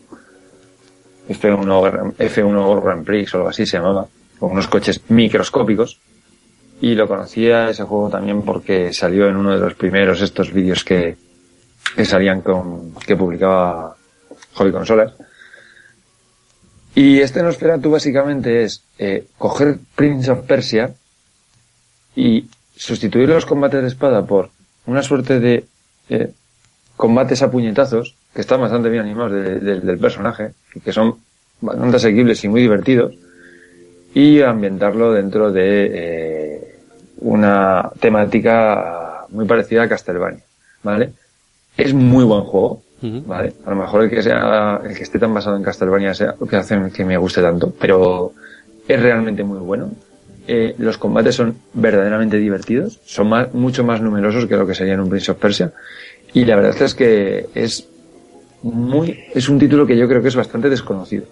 F1, 1.28 1.82
Gran- 1.82 2.12
F1 2.16 2.66
World 2.66 2.84
Grand 2.84 3.04
Prix 3.06 3.32
o 3.34 3.38
algo 3.38 3.48
así 3.50 3.64
se 3.64 3.78
llamaba. 3.78 4.06
Con 4.38 4.52
unos 4.52 4.66
coches 4.68 5.00
microscópicos. 5.08 6.00
Y 6.82 6.94
lo 6.94 7.06
conocía 7.08 7.70
ese 7.70 7.84
juego 7.84 8.10
también 8.10 8.42
porque 8.42 8.92
salió 8.92 9.26
en 9.28 9.36
uno 9.36 9.52
de 9.52 9.58
los 9.60 9.74
primeros 9.74 10.20
estos 10.20 10.52
vídeos 10.52 10.82
que, 10.84 11.16
que 11.96 12.04
salían 12.04 12.40
con, 12.42 12.92
que 13.06 13.16
publicaba 13.16 13.96
Hobby 14.54 14.72
Consolas. 14.72 15.12
Y 16.94 17.20
este 17.20 17.42
Nosferatu 17.42 17.90
básicamente 17.90 18.64
es 18.64 18.82
eh, 18.98 19.26
coger 19.38 19.78
Prince 19.96 20.30
of 20.30 20.40
Persia 20.44 20.92
y 22.14 22.46
sustituir 22.76 23.28
los 23.28 23.46
combates 23.46 23.80
de 23.80 23.88
espada 23.88 24.26
por 24.26 24.50
una 24.86 25.02
suerte 25.02 25.38
de 25.40 25.64
eh, 26.10 26.32
combates 26.96 27.42
a 27.42 27.50
puñetazos 27.50 28.16
que 28.34 28.40
están 28.42 28.60
bastante 28.60 28.90
bien 28.90 29.04
animados 29.04 29.32
de- 29.32 29.60
de- 29.60 29.80
del 29.80 29.98
personaje 29.98 30.50
que 30.84 30.92
son 30.92 31.16
bastante 31.60 31.96
asequibles 31.96 32.42
y 32.44 32.48
muy 32.48 32.60
divertidos 32.60 33.14
y 34.14 34.42
ambientarlo 34.42 35.12
dentro 35.12 35.50
de 35.52 35.86
eh, 35.94 36.31
una 37.22 37.90
temática 38.00 39.26
muy 39.30 39.46
parecida 39.46 39.84
a 39.84 39.88
Castlevania, 39.88 40.42
¿vale? 40.82 41.12
Es 41.76 41.94
muy 41.94 42.24
buen 42.24 42.42
juego. 42.42 42.82
¿vale? 43.02 43.54
A 43.66 43.70
lo 43.70 43.76
mejor 43.76 44.04
el 44.04 44.10
que 44.10 44.22
sea, 44.22 44.80
el 44.84 44.94
que 44.96 45.02
esté 45.02 45.18
tan 45.18 45.34
basado 45.34 45.56
en 45.56 45.62
Castlevania 45.62 46.14
sea 46.14 46.36
lo 46.38 46.46
que 46.46 46.56
hace 46.56 46.78
que 46.94 47.04
me 47.04 47.16
guste 47.16 47.42
tanto, 47.42 47.72
pero 47.80 48.32
es 48.86 49.00
realmente 49.00 49.42
muy 49.42 49.58
bueno. 49.58 49.90
Eh, 50.46 50.74
los 50.78 50.98
combates 50.98 51.36
son 51.36 51.56
verdaderamente 51.72 52.36
divertidos, 52.36 53.00
son 53.04 53.28
más, 53.28 53.54
mucho 53.54 53.84
más 53.84 54.00
numerosos 54.00 54.46
que 54.46 54.56
lo 54.56 54.66
que 54.66 54.74
sería 54.74 54.94
en 54.94 55.00
un 55.00 55.08
Prince 55.08 55.30
of 55.30 55.38
Persia, 55.38 55.72
y 56.32 56.44
la 56.44 56.56
verdad 56.56 56.80
es 56.82 56.94
que 56.94 57.46
es 57.54 57.88
muy, 58.62 59.18
es 59.34 59.48
un 59.48 59.58
título 59.58 59.86
que 59.86 59.96
yo 59.96 60.08
creo 60.08 60.22
que 60.22 60.28
es 60.28 60.36
bastante 60.36 60.68
desconocido 60.68 61.26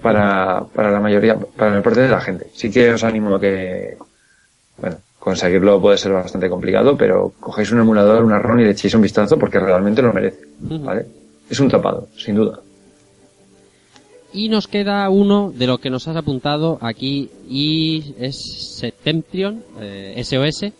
para, 0.00 0.64
para 0.72 0.90
la 0.90 1.00
mayoría, 1.00 1.36
para 1.36 1.74
la 1.74 1.82
parte 1.82 2.00
de 2.02 2.08
la 2.08 2.20
gente. 2.20 2.46
Sí 2.54 2.70
que 2.70 2.92
os 2.92 3.02
animo 3.02 3.34
a 3.34 3.40
que, 3.40 3.96
bueno, 4.78 4.96
conseguirlo 5.18 5.80
puede 5.80 5.98
ser 5.98 6.12
bastante 6.12 6.48
complicado, 6.48 6.96
pero 6.96 7.32
cogéis 7.40 7.70
un 7.72 7.80
emulador, 7.80 8.24
una 8.24 8.38
ROM 8.38 8.60
y 8.60 8.64
le 8.64 8.70
echéis 8.70 8.94
un 8.94 9.02
vistazo 9.02 9.38
porque 9.38 9.58
realmente 9.60 10.02
lo 10.02 10.12
merece, 10.12 10.40
¿vale? 10.60 11.06
Es 11.48 11.60
un 11.60 11.68
tapado, 11.68 12.08
sin 12.16 12.34
duda. 12.34 12.58
Y 14.32 14.48
nos 14.48 14.66
queda 14.66 15.08
uno 15.10 15.52
de 15.54 15.66
lo 15.66 15.78
que 15.78 15.90
nos 15.90 16.08
has 16.08 16.16
apuntado 16.16 16.78
aquí 16.80 17.28
y 17.48 18.14
es 18.18 18.76
Septentrion, 18.78 19.62
eh, 19.80 20.14
SOS. 20.24 20.62
Y 20.64 20.72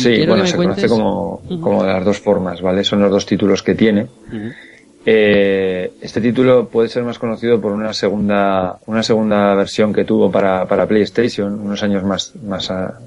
Sí, 0.00 0.26
bueno, 0.26 0.44
se 0.46 0.56
cuentes- 0.56 0.88
conoce 0.88 0.88
como, 0.88 1.42
como 1.60 1.84
de 1.84 1.92
las 1.92 2.04
dos 2.04 2.18
formas, 2.18 2.60
¿vale? 2.60 2.82
Son 2.82 3.00
los 3.00 3.10
dos 3.10 3.24
títulos 3.26 3.62
que 3.62 3.74
tiene. 3.76 4.06
Eh, 5.04 5.92
este 6.00 6.20
título 6.20 6.68
puede 6.68 6.88
ser 6.88 7.02
más 7.04 7.18
conocido 7.18 7.60
por 7.60 7.72
una 7.72 7.92
segunda, 7.92 8.78
una 8.86 9.02
segunda 9.02 9.54
versión 9.54 9.92
que 9.92 10.04
tuvo 10.04 10.30
para, 10.30 10.66
para 10.66 10.86
PlayStation 10.86 11.60
unos 11.60 11.82
años 11.82 12.02
más, 12.04 12.32
más 12.44 12.70
a- 12.70 12.98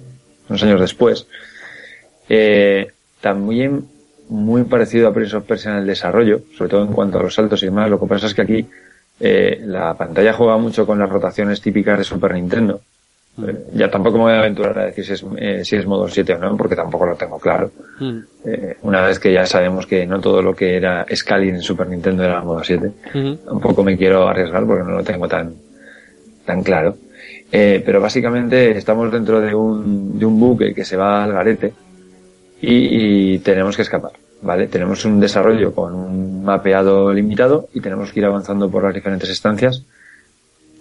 unos 0.49 0.63
años 0.63 0.81
después. 0.81 1.27
Eh, 2.29 2.87
también 3.21 3.85
muy 4.29 4.63
parecido 4.63 5.07
a 5.07 5.13
Prince 5.13 5.35
of 5.35 5.45
Persia 5.45 5.71
en 5.71 5.77
el 5.77 5.87
desarrollo, 5.87 6.41
sobre 6.57 6.69
todo 6.69 6.83
en 6.83 6.93
cuanto 6.93 7.19
a 7.19 7.23
los 7.23 7.33
saltos 7.33 7.61
y 7.63 7.67
demás. 7.67 7.89
Lo 7.89 7.99
que 7.99 8.07
pasa 8.07 8.27
es 8.27 8.33
que 8.33 8.41
aquí 8.41 8.65
eh, 9.19 9.61
la 9.65 9.93
pantalla 9.95 10.33
juega 10.33 10.57
mucho 10.57 10.85
con 10.85 10.99
las 10.99 11.09
rotaciones 11.09 11.61
típicas 11.61 11.97
de 11.97 12.03
Super 12.03 12.33
Nintendo. 12.33 12.81
Eh, 13.37 13.65
ya 13.73 13.91
tampoco 13.91 14.17
me 14.17 14.23
voy 14.25 14.33
a 14.33 14.39
aventurar 14.39 14.79
a 14.79 14.85
decir 14.85 15.05
si 15.05 15.13
es, 15.13 15.25
eh, 15.37 15.65
si 15.65 15.75
es 15.75 15.85
modo 15.85 16.07
7 16.07 16.35
o 16.35 16.39
no, 16.39 16.55
porque 16.55 16.75
tampoco 16.75 17.05
lo 17.05 17.15
tengo 17.15 17.37
claro. 17.37 17.71
Mm. 17.99 18.19
Eh, 18.45 18.77
una 18.83 19.01
vez 19.05 19.19
que 19.19 19.33
ya 19.33 19.45
sabemos 19.45 19.85
que 19.85 20.05
no 20.05 20.21
todo 20.21 20.41
lo 20.41 20.55
que 20.55 20.77
era 20.77 21.05
Scaling 21.13 21.55
en 21.55 21.61
Super 21.61 21.87
Nintendo 21.87 22.23
era 22.23 22.41
modo 22.41 22.63
7. 22.63 22.91
Ujú. 23.13 23.35
Tampoco 23.37 23.83
me 23.83 23.97
quiero 23.97 24.27
arriesgar 24.27 24.65
porque 24.65 24.83
no 24.83 24.91
lo 24.91 25.03
tengo 25.03 25.27
tan, 25.27 25.53
tan 26.45 26.63
claro. 26.63 26.95
Eh, 27.57 27.81
pero 27.85 28.01
básicamente 28.01 28.77
estamos 28.77 29.09
dentro 29.09 29.39
de 29.39 29.55
un, 29.55 30.19
de 30.19 30.25
un 30.25 30.37
buque 30.37 30.73
que 30.73 30.83
se 30.83 30.97
va 30.97 31.23
al 31.23 31.31
garete 31.31 31.73
y, 32.59 33.35
y 33.35 33.39
tenemos 33.39 33.77
que 33.77 33.83
escapar, 33.83 34.11
¿vale? 34.41 34.67
Tenemos 34.67 35.05
un 35.05 35.21
desarrollo 35.21 35.73
con 35.73 35.95
un 35.95 36.43
mapeado 36.43 37.13
limitado 37.13 37.69
y 37.73 37.79
tenemos 37.79 38.11
que 38.11 38.19
ir 38.19 38.25
avanzando 38.25 38.69
por 38.69 38.83
las 38.83 38.93
diferentes 38.93 39.29
estancias 39.29 39.83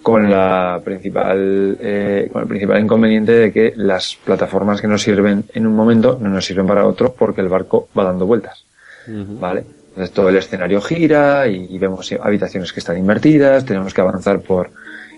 con 0.02 0.28
la 0.28 0.80
principal, 0.84 1.78
eh, 1.80 2.28
con 2.32 2.42
el 2.42 2.48
principal 2.48 2.82
inconveniente 2.82 3.30
de 3.30 3.52
que 3.52 3.72
las 3.76 4.16
plataformas 4.16 4.80
que 4.80 4.88
nos 4.88 5.00
sirven 5.00 5.44
en 5.54 5.68
un 5.68 5.76
momento 5.76 6.18
no 6.20 6.28
nos 6.28 6.44
sirven 6.44 6.66
para 6.66 6.88
otro 6.88 7.14
porque 7.16 7.40
el 7.40 7.48
barco 7.48 7.88
va 7.96 8.02
dando 8.02 8.26
vueltas. 8.26 8.64
¿vale? 9.06 9.64
Entonces 9.90 10.10
todo 10.10 10.28
el 10.28 10.36
escenario 10.38 10.80
gira 10.80 11.46
y, 11.46 11.68
y 11.70 11.78
vemos 11.78 12.12
habitaciones 12.20 12.72
que 12.72 12.80
están 12.80 12.98
invertidas, 12.98 13.64
tenemos 13.64 13.94
que 13.94 14.00
avanzar 14.00 14.40
por 14.40 14.70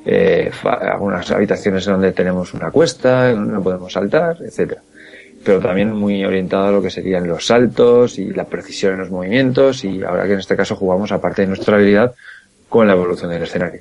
eh, 0.06 0.50
fa- 0.52 0.74
algunas 0.94 1.30
habitaciones 1.30 1.84
donde 1.84 2.12
tenemos 2.12 2.54
una 2.54 2.70
cuesta, 2.70 3.32
no 3.32 3.62
podemos 3.62 3.92
saltar, 3.92 4.38
etcétera. 4.40 4.80
Pero 5.44 5.60
también 5.60 5.92
muy 5.92 6.24
orientado 6.24 6.66
a 6.68 6.70
lo 6.72 6.80
que 6.82 6.90
serían 6.90 7.28
los 7.28 7.46
saltos 7.46 8.18
y 8.18 8.30
la 8.32 8.44
precisión 8.44 8.94
en 8.94 9.00
los 9.00 9.10
movimientos 9.10 9.84
y 9.84 10.02
ahora 10.02 10.26
que 10.26 10.32
en 10.34 10.38
este 10.40 10.56
caso 10.56 10.74
jugamos 10.76 11.12
aparte 11.12 11.42
de 11.42 11.48
nuestra 11.48 11.76
habilidad 11.76 12.14
con 12.68 12.86
la 12.86 12.94
evolución 12.94 13.30
del 13.30 13.42
escenario. 13.42 13.80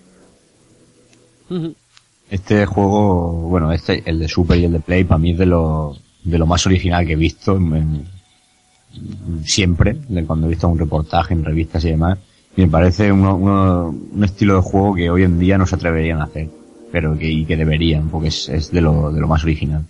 Este 2.30 2.66
juego, 2.66 3.32
bueno, 3.50 3.72
este, 3.72 4.04
el 4.06 4.20
de 4.20 4.28
Super 4.28 4.58
y 4.58 4.66
el 4.66 4.74
de 4.74 4.80
Play, 4.80 5.04
para 5.04 5.20
mí 5.20 5.32
es 5.32 5.38
de 5.38 5.46
lo, 5.46 5.96
de 6.24 6.38
lo 6.38 6.46
más 6.48 6.66
original 6.66 7.06
que 7.06 7.14
he 7.14 7.18
visto 7.18 7.56
en- 7.58 7.76
en- 7.76 9.46
siempre, 9.46 9.96
de 10.08 10.26
cuando 10.26 10.48
he 10.48 10.50
visto 10.50 10.68
un 10.68 10.80
reportaje 10.80 11.34
en 11.34 11.44
revistas 11.46 11.86
y 11.86 11.90
demás. 11.92 12.18
Me 12.58 12.68
parece 12.68 13.12
uno- 13.12 13.36
uno- 13.36 13.90
un 14.14 14.24
estilo 14.24 14.56
de 14.56 14.62
juego 14.62 14.96
que 14.96 15.10
hoy 15.10 15.24
en 15.24 15.40
día 15.40 15.58
no 15.58 15.66
se 15.68 15.76
atreverían 15.76 16.22
a 16.22 16.26
hacer, 16.26 16.48
pero 16.92 17.18
que, 17.18 17.30
y 17.30 17.46
que 17.46 17.58
deberían, 17.58 18.10
porque 18.10 18.30
es, 18.30 18.48
es 18.50 18.72
de, 18.72 18.82
lo, 18.82 19.12
de 19.12 19.20
lo 19.20 19.28
más 19.28 19.44
original. 19.44 19.84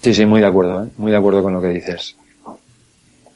Sí, 0.00 0.14
sí, 0.14 0.24
muy 0.26 0.40
de 0.40 0.46
acuerdo, 0.46 0.84
¿eh? 0.84 0.88
muy 0.98 1.10
de 1.10 1.16
acuerdo 1.16 1.42
con 1.42 1.52
lo 1.54 1.60
que 1.60 1.68
dices. 1.68 2.16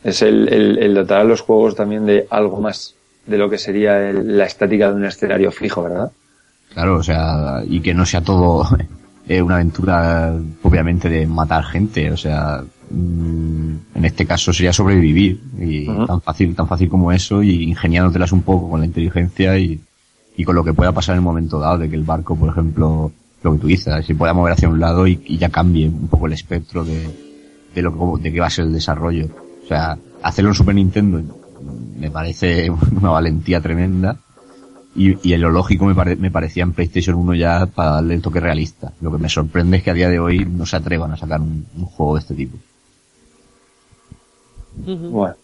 Es 0.04 0.22
el, 0.22 0.48
el, 0.52 0.78
el 0.78 0.94
dotar 0.94 1.22
a 1.22 1.24
los 1.24 1.40
juegos 1.40 1.74
también 1.74 2.06
de 2.06 2.26
algo 2.30 2.60
más 2.60 2.94
de 3.26 3.36
lo 3.36 3.50
que 3.50 3.58
sería 3.58 4.08
el- 4.10 4.38
la 4.38 4.44
estática 4.46 4.88
de 4.90 4.94
un 4.94 5.04
escenario 5.04 5.50
fijo, 5.50 5.82
¿verdad? 5.82 6.12
Claro, 6.72 6.96
o 6.98 7.02
sea, 7.02 7.62
y 7.66 7.80
que 7.80 7.94
no 7.94 8.06
sea 8.06 8.20
todo 8.20 8.64
eh, 9.28 9.42
una 9.42 9.56
aventura 9.56 10.34
propiamente 10.62 11.08
de 11.08 11.26
matar 11.26 11.64
gente, 11.64 12.10
o 12.12 12.16
sea, 12.16 12.62
en 12.90 14.04
este 14.04 14.26
caso 14.26 14.52
sería 14.52 14.72
sobrevivir, 14.72 15.40
y 15.58 15.86
tan 16.06 16.20
fácil, 16.20 16.54
tan 16.54 16.66
fácil 16.68 16.88
como 16.88 17.12
eso, 17.12 17.42
y 17.42 17.64
ingeniándotelas 17.64 18.32
un 18.32 18.42
poco 18.42 18.70
con 18.70 18.80
la 18.80 18.86
inteligencia 18.86 19.58
y, 19.58 19.80
y 20.36 20.44
con 20.44 20.54
lo 20.54 20.64
que 20.64 20.72
pueda 20.72 20.92
pasar 20.92 21.14
en 21.14 21.18
el 21.18 21.24
momento 21.24 21.58
dado, 21.58 21.78
de 21.78 21.88
que 21.90 21.96
el 21.96 22.04
barco, 22.04 22.36
por 22.36 22.48
ejemplo, 22.50 23.12
lo 23.42 23.52
que 23.52 23.58
tú 23.58 23.66
dices, 23.66 24.04
se 24.06 24.14
pueda 24.14 24.32
mover 24.34 24.52
hacia 24.52 24.68
un 24.68 24.80
lado 24.80 25.06
y, 25.06 25.20
y 25.26 25.38
ya 25.38 25.48
cambie 25.48 25.88
un 25.88 26.08
poco 26.08 26.26
el 26.26 26.32
espectro 26.32 26.84
de, 26.84 27.08
de 27.74 27.82
lo 27.82 28.16
que, 28.16 28.22
de 28.22 28.32
qué 28.32 28.40
va 28.40 28.46
a 28.46 28.50
ser 28.50 28.64
el 28.66 28.72
desarrollo. 28.72 29.26
O 29.64 29.68
sea, 29.68 29.98
hacerlo 30.22 30.50
en 30.50 30.54
Super 30.54 30.74
Nintendo 30.74 31.18
mm, 31.18 32.00
me 32.00 32.10
parece 32.10 32.70
una 32.70 33.10
valentía 33.10 33.60
tremenda. 33.60 34.16
Y, 34.96 35.16
y 35.28 35.34
en 35.34 35.42
lo 35.42 35.50
lógico 35.50 35.84
me, 35.84 35.94
pare- 35.94 36.16
me 36.16 36.30
parecía 36.30 36.64
en 36.64 36.72
PlayStation 36.72 37.14
1 37.14 37.34
ya 37.34 37.66
para 37.66 37.90
darle 37.92 38.14
el 38.14 38.22
toque 38.22 38.40
realista. 38.40 38.92
Lo 39.00 39.12
que 39.12 39.18
me 39.18 39.28
sorprende 39.28 39.76
es 39.76 39.82
que 39.84 39.90
a 39.90 39.94
día 39.94 40.08
de 40.08 40.18
hoy 40.18 40.44
no 40.44 40.66
se 40.66 40.74
atrevan 40.76 41.12
a 41.12 41.16
sacar 41.16 41.40
un, 41.40 41.66
un 41.76 41.84
juego 41.84 42.14
de 42.14 42.20
este 42.20 42.34
tipo. 42.34 42.56
Bueno, 44.84 45.36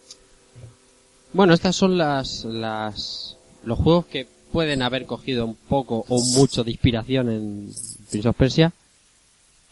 Bueno, 1.33 1.53
estas 1.53 1.75
son 1.75 1.97
las, 1.97 2.45
las, 2.45 3.37
los 3.63 3.77
juegos 3.79 4.05
que 4.05 4.27
pueden 4.51 4.81
haber 4.81 5.05
cogido 5.05 5.45
un 5.45 5.55
poco 5.55 6.05
o 6.07 6.21
mucho 6.37 6.63
de 6.63 6.71
inspiración 6.71 7.29
en 7.29 7.69
Prince 8.09 8.29
of 8.29 8.35
Persia. 8.35 8.71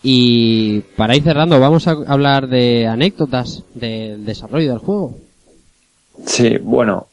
Y 0.01 0.81
para 0.97 1.15
ir 1.15 1.23
cerrando, 1.23 1.59
vamos 1.59 1.87
a 1.87 1.91
hablar 2.07 2.47
de 2.47 2.87
anécdotas 2.87 3.63
del 3.73 4.25
desarrollo 4.25 4.69
del 4.69 4.79
juego. 4.79 5.17
sí, 6.25 6.57
bueno, 6.57 7.07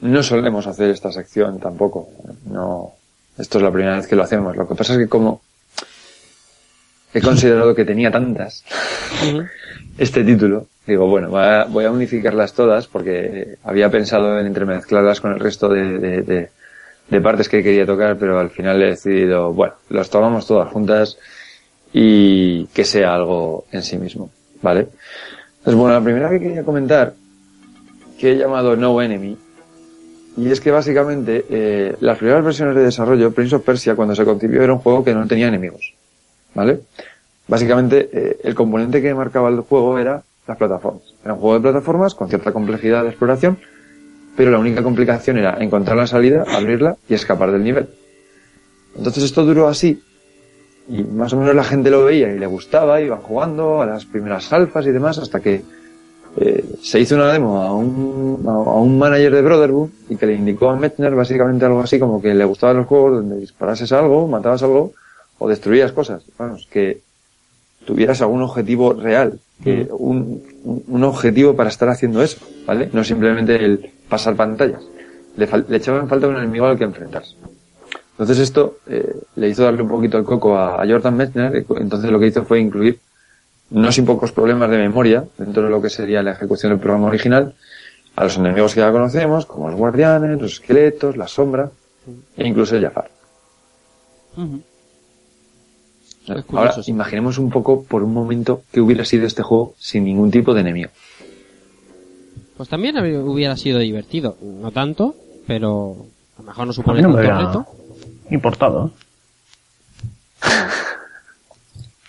no 0.00 0.22
solemos 0.22 0.66
hacer 0.66 0.90
esta 0.90 1.12
sección 1.12 1.60
tampoco. 1.60 2.08
No, 2.46 2.92
esto 3.36 3.58
es 3.58 3.64
la 3.64 3.70
primera 3.70 3.96
vez 3.96 4.06
que 4.08 4.16
lo 4.16 4.24
hacemos. 4.24 4.56
Lo 4.56 4.66
que 4.66 4.74
pasa 4.74 4.94
es 4.94 4.98
que 4.98 5.08
como 5.08 5.40
he 7.14 7.20
considerado 7.20 7.74
que 7.74 7.84
tenía 7.84 8.10
tantas 8.10 8.64
este 9.98 10.24
título, 10.24 10.66
digo, 10.92 11.06
bueno, 11.06 11.28
voy 11.30 11.84
a 11.84 11.90
unificarlas 11.90 12.54
todas 12.54 12.86
porque 12.86 13.56
había 13.64 13.90
pensado 13.90 14.38
en 14.40 14.46
entremezclarlas 14.46 15.20
con 15.20 15.32
el 15.32 15.40
resto 15.40 15.68
de, 15.68 15.98
de- 15.98 17.20
partes 17.20 17.48
que 17.48 17.62
quería 17.62 17.86
tocar, 17.86 18.16
pero 18.18 18.38
al 18.38 18.50
final 18.50 18.82
he 18.82 18.86
decidido, 18.90 19.52
bueno, 19.52 19.74
los 19.88 20.10
tomamos 20.10 20.46
todas 20.46 20.70
juntas 20.72 21.18
y 21.92 22.66
que 22.66 22.84
sea 22.84 23.14
algo 23.14 23.64
en 23.72 23.82
sí 23.82 23.96
mismo, 23.96 24.30
¿vale? 24.62 24.88
Entonces, 25.58 25.74
bueno, 25.74 25.94
la 25.94 26.04
primera 26.04 26.28
que 26.30 26.38
quería 26.40 26.62
comentar, 26.64 27.14
que 28.18 28.32
he 28.32 28.36
llamado 28.36 28.76
No 28.76 29.00
Enemy, 29.00 29.36
y 30.36 30.50
es 30.50 30.60
que 30.60 30.70
básicamente 30.70 31.44
eh, 31.50 31.96
las 32.00 32.18
primeras 32.18 32.44
versiones 32.44 32.74
de 32.76 32.84
desarrollo, 32.84 33.32
Prince 33.32 33.56
of 33.56 33.64
Persia, 33.64 33.94
cuando 33.96 34.14
se 34.14 34.24
concibió 34.24 34.62
era 34.62 34.72
un 34.74 34.78
juego 34.80 35.02
que 35.02 35.14
no 35.14 35.26
tenía 35.26 35.48
enemigos, 35.48 35.94
¿vale? 36.54 36.80
Básicamente, 37.48 38.08
eh, 38.12 38.36
el 38.44 38.54
componente 38.54 39.00
que 39.00 39.14
marcaba 39.14 39.48
el 39.48 39.60
juego 39.60 39.98
era 39.98 40.22
las 40.48 40.56
plataformas. 40.56 41.02
Era 41.22 41.34
un 41.34 41.40
juego 41.40 41.54
de 41.56 41.60
plataformas 41.60 42.14
con 42.14 42.28
cierta 42.28 42.52
complejidad 42.52 43.02
de 43.02 43.10
exploración, 43.10 43.58
pero 44.36 44.50
la 44.50 44.58
única 44.58 44.82
complicación 44.82 45.36
era 45.36 45.58
encontrar 45.60 45.96
la 45.96 46.06
salida, 46.06 46.44
abrirla 46.48 46.96
y 47.08 47.14
escapar 47.14 47.52
del 47.52 47.62
nivel. 47.62 47.88
Entonces 48.96 49.24
esto 49.24 49.44
duró 49.44 49.68
así, 49.68 50.02
y 50.88 51.02
más 51.04 51.32
o 51.34 51.36
menos 51.36 51.54
la 51.54 51.64
gente 51.64 51.90
lo 51.90 52.04
veía 52.04 52.32
y 52.32 52.38
le 52.38 52.46
gustaba, 52.46 53.00
iban 53.00 53.20
jugando 53.20 53.82
a 53.82 53.86
las 53.86 54.06
primeras 54.06 54.50
alfas 54.52 54.86
y 54.86 54.90
demás, 54.90 55.18
hasta 55.18 55.40
que 55.40 55.62
eh, 56.36 56.64
se 56.82 56.98
hizo 56.98 57.14
una 57.14 57.32
demo 57.32 57.60
a 57.60 57.74
un, 57.74 58.42
a 58.46 58.52
un 58.52 58.98
manager 58.98 59.34
de 59.34 59.42
Brotherhood 59.42 59.90
y 60.08 60.16
que 60.16 60.26
le 60.26 60.34
indicó 60.34 60.70
a 60.70 60.76
Metzner 60.76 61.14
básicamente 61.14 61.66
algo 61.66 61.80
así 61.80 61.98
como 61.98 62.22
que 62.22 62.32
le 62.32 62.44
gustaban 62.44 62.78
los 62.78 62.86
juegos 62.86 63.16
donde 63.16 63.36
disparases 63.36 63.92
algo, 63.92 64.26
matabas 64.28 64.62
algo 64.62 64.92
o 65.38 65.48
destruías 65.48 65.92
cosas. 65.92 66.22
Vamos, 66.38 66.66
que 66.70 67.00
tuvieras 67.84 68.22
algún 68.22 68.42
objetivo 68.42 68.94
real, 68.94 69.40
que 69.62 69.88
un, 69.90 71.04
objetivo 71.04 71.54
para 71.56 71.68
estar 71.68 71.88
haciendo 71.88 72.22
eso, 72.22 72.38
¿vale? 72.66 72.90
No 72.92 73.02
simplemente 73.04 73.56
el 73.56 73.90
pasar 74.08 74.36
pantallas. 74.36 74.82
Le, 75.36 75.48
le 75.68 75.76
echaban 75.76 76.08
falta 76.08 76.28
un 76.28 76.36
enemigo 76.36 76.66
al 76.66 76.78
que 76.78 76.84
enfrentarse. 76.84 77.34
Entonces 78.12 78.38
esto 78.40 78.78
eh, 78.88 79.14
le 79.36 79.48
hizo 79.48 79.62
darle 79.62 79.82
un 79.82 79.88
poquito 79.88 80.18
el 80.18 80.24
coco 80.24 80.56
a, 80.56 80.82
a 80.82 80.86
Jordan 80.86 81.16
Metzner, 81.16 81.56
y 81.56 81.80
entonces 81.80 82.10
lo 82.10 82.18
que 82.18 82.26
hizo 82.26 82.44
fue 82.44 82.60
incluir 82.60 82.98
no 83.70 83.92
sin 83.92 84.06
pocos 84.06 84.32
problemas 84.32 84.70
de 84.70 84.78
memoria 84.78 85.24
dentro 85.36 85.62
de 85.62 85.70
lo 85.70 85.80
que 85.80 85.90
sería 85.90 86.22
la 86.22 86.32
ejecución 86.32 86.72
del 86.72 86.80
programa 86.80 87.06
original 87.08 87.54
a 88.16 88.24
los 88.24 88.36
enemigos 88.36 88.74
que 88.74 88.80
ya 88.80 88.90
conocemos, 88.90 89.46
como 89.46 89.68
los 89.68 89.78
guardianes, 89.78 90.40
los 90.40 90.54
esqueletos, 90.54 91.16
la 91.16 91.28
sombra 91.28 91.70
e 92.36 92.48
incluso 92.48 92.74
el 92.74 92.82
Jafar. 92.82 93.10
Curioso, 96.34 96.56
Ahora, 96.58 96.82
sí. 96.82 96.90
imaginemos 96.90 97.38
un 97.38 97.50
poco 97.50 97.82
por 97.84 98.02
un 98.02 98.12
momento 98.14 98.62
que 98.72 98.80
hubiera 98.80 99.04
sido 99.04 99.26
este 99.26 99.42
juego 99.42 99.74
sin 99.78 100.04
ningún 100.04 100.30
tipo 100.30 100.54
de 100.54 100.60
enemigo. 100.60 100.90
Pues 102.56 102.68
también 102.68 102.96
habría- 102.98 103.20
hubiera 103.20 103.56
sido 103.56 103.78
divertido. 103.78 104.36
No 104.42 104.70
tanto, 104.72 105.14
pero 105.46 105.96
a 106.38 106.42
lo 106.42 106.48
mejor 106.48 106.66
no 106.66 106.72
supone 106.72 107.02
no 107.02 107.08
me 107.10 107.14
tanto 107.14 107.20
hubiera 107.34 107.46
reto. 107.46 107.66
importado. 108.30 108.90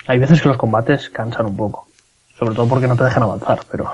Hay 0.07 0.17
veces 0.19 0.41
que 0.41 0.48
los 0.48 0.57
combates 0.57 1.09
cansan 1.09 1.45
un 1.45 1.56
poco. 1.57 1.88
Sobre 2.38 2.56
todo 2.56 2.67
porque 2.67 2.88
no 2.88 2.95
te 2.95 3.03
dejan 3.03 3.23
avanzar, 3.23 3.59
pero... 3.69 3.89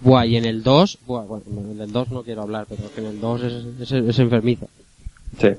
Buah, 0.00 0.26
y 0.26 0.36
en 0.36 0.44
el 0.44 0.62
2, 0.64 0.98
buah, 1.06 1.22
bueno, 1.22 1.44
en 1.72 1.80
el 1.80 1.92
2 1.92 2.10
no 2.10 2.22
quiero 2.24 2.42
hablar, 2.42 2.66
pero 2.68 2.82
que 2.92 3.00
en 3.00 3.06
el 3.06 3.20
2 3.20 3.42
es, 3.44 3.52
es, 3.80 3.92
es 3.92 4.18
enfermizo. 4.18 4.66
Sí. 5.40 5.50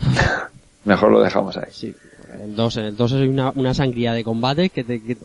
Mejor 0.86 1.12
lo 1.12 1.20
dejamos 1.20 1.56
ahí. 1.58 1.68
Sí, 1.72 1.94
en 2.34 2.40
el 2.40 2.56
2, 2.56 2.76
en 2.78 2.84
el 2.86 2.96
2 2.96 3.12
hay 3.14 3.28
una, 3.28 3.52
una 3.54 3.74
sangría 3.74 4.12
de 4.12 4.24
combate 4.24 4.70
que 4.70 4.84
te, 4.84 5.02
que 5.02 5.16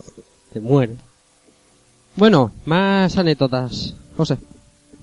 te 0.53 0.59
muere. 0.59 0.95
Bueno, 2.15 2.51
más 2.65 3.17
anécdotas. 3.17 3.95
José. 4.17 4.37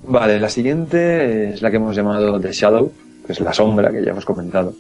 Vale, 0.04 0.38
la 0.38 0.48
siguiente 0.48 1.50
es 1.54 1.62
la 1.62 1.70
que 1.70 1.76
hemos 1.76 1.96
llamado 1.96 2.38
The 2.40 2.52
Shadow, 2.52 2.92
que 3.26 3.32
es 3.32 3.40
la 3.40 3.52
sombra 3.52 3.90
que 3.90 4.04
ya 4.04 4.10
hemos 4.12 4.24
comentado. 4.24 4.72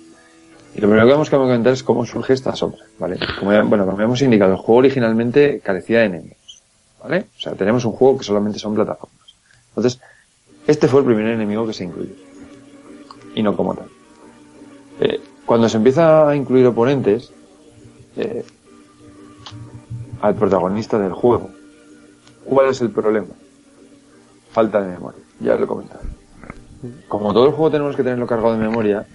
Y 0.74 0.80
lo 0.80 0.88
primero 0.88 1.06
que 1.06 1.12
vamos 1.12 1.28
a 1.28 1.36
comentar 1.36 1.72
es 1.72 1.82
cómo 1.82 2.04
surge 2.06 2.34
esta 2.34 2.54
sombra, 2.54 2.80
¿vale? 2.98 3.18
Como 3.38 3.52
ya- 3.52 3.62
bueno, 3.62 3.84
como 3.86 4.00
hemos 4.00 4.20
indicado, 4.22 4.52
el 4.52 4.58
juego 4.58 4.78
originalmente 4.80 5.60
carecía 5.60 6.00
de 6.00 6.04
enemigos, 6.06 6.62
¿vale? 7.02 7.24
O 7.36 7.40
sea, 7.40 7.54
tenemos 7.54 7.84
un 7.84 7.92
juego 7.92 8.18
que 8.18 8.24
solamente 8.24 8.58
son 8.58 8.74
plataformas. 8.74 9.34
Entonces, 9.70 10.00
este 10.66 10.86
fue 10.86 11.00
el 11.00 11.06
primer 11.06 11.26
enemigo 11.28 11.66
que 11.66 11.72
se 11.72 11.84
incluyó. 11.84 12.12
Y 13.34 13.42
no 13.42 13.56
como 13.56 13.74
tal. 13.74 13.86
Eh, 15.00 15.20
cuando 15.48 15.66
se 15.70 15.78
empieza 15.78 16.28
a 16.28 16.36
incluir 16.36 16.66
oponentes, 16.66 17.32
eh, 18.18 18.44
al 20.20 20.34
protagonista 20.34 20.98
del 20.98 21.12
juego, 21.12 21.48
¿cuál 22.44 22.68
es 22.68 22.82
el 22.82 22.90
problema? 22.90 23.28
Falta 24.52 24.82
de 24.82 24.90
memoria, 24.92 25.22
ya 25.40 25.56
lo 25.56 25.64
he 25.64 25.66
comentado. 25.66 26.00
Como 27.08 27.32
todo 27.32 27.46
el 27.46 27.52
juego 27.52 27.70
tenemos 27.70 27.96
que 27.96 28.02
tenerlo 28.02 28.26
cargado 28.26 28.52
de 28.52 28.58
memoria, 28.58 29.06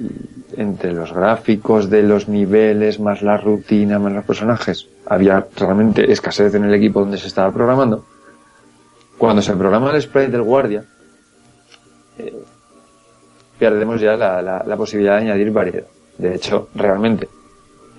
entre 0.58 0.92
los 0.92 1.14
gráficos 1.14 1.92
de 1.92 2.02
los 2.02 2.28
niveles, 2.28 3.00
más 3.00 3.22
la 3.22 3.38
rutina, 3.38 4.00
más 4.00 4.12
los 4.14 4.26
personajes, 4.26 4.88
había 5.06 5.46
realmente 5.56 6.12
escasez 6.12 6.56
en 6.56 6.64
el 6.64 6.74
equipo 6.74 7.02
donde 7.02 7.20
se 7.20 7.28
estaba 7.28 7.52
programando. 7.52 8.06
Cuando 9.20 9.44
se 9.44 9.54
programa 9.56 9.92
el 9.92 10.02
sprite 10.02 10.32
del 10.32 10.42
guardia, 10.42 10.84
eh, 12.18 12.44
perdemos 13.60 14.02
ya 14.02 14.18
la- 14.18 14.42
la 14.42 14.76
posibilidad 14.78 15.18
de 15.18 15.22
añadir 15.26 15.52
variedad. 15.52 15.86
De 16.18 16.36
hecho, 16.36 16.70
realmente, 16.76 17.28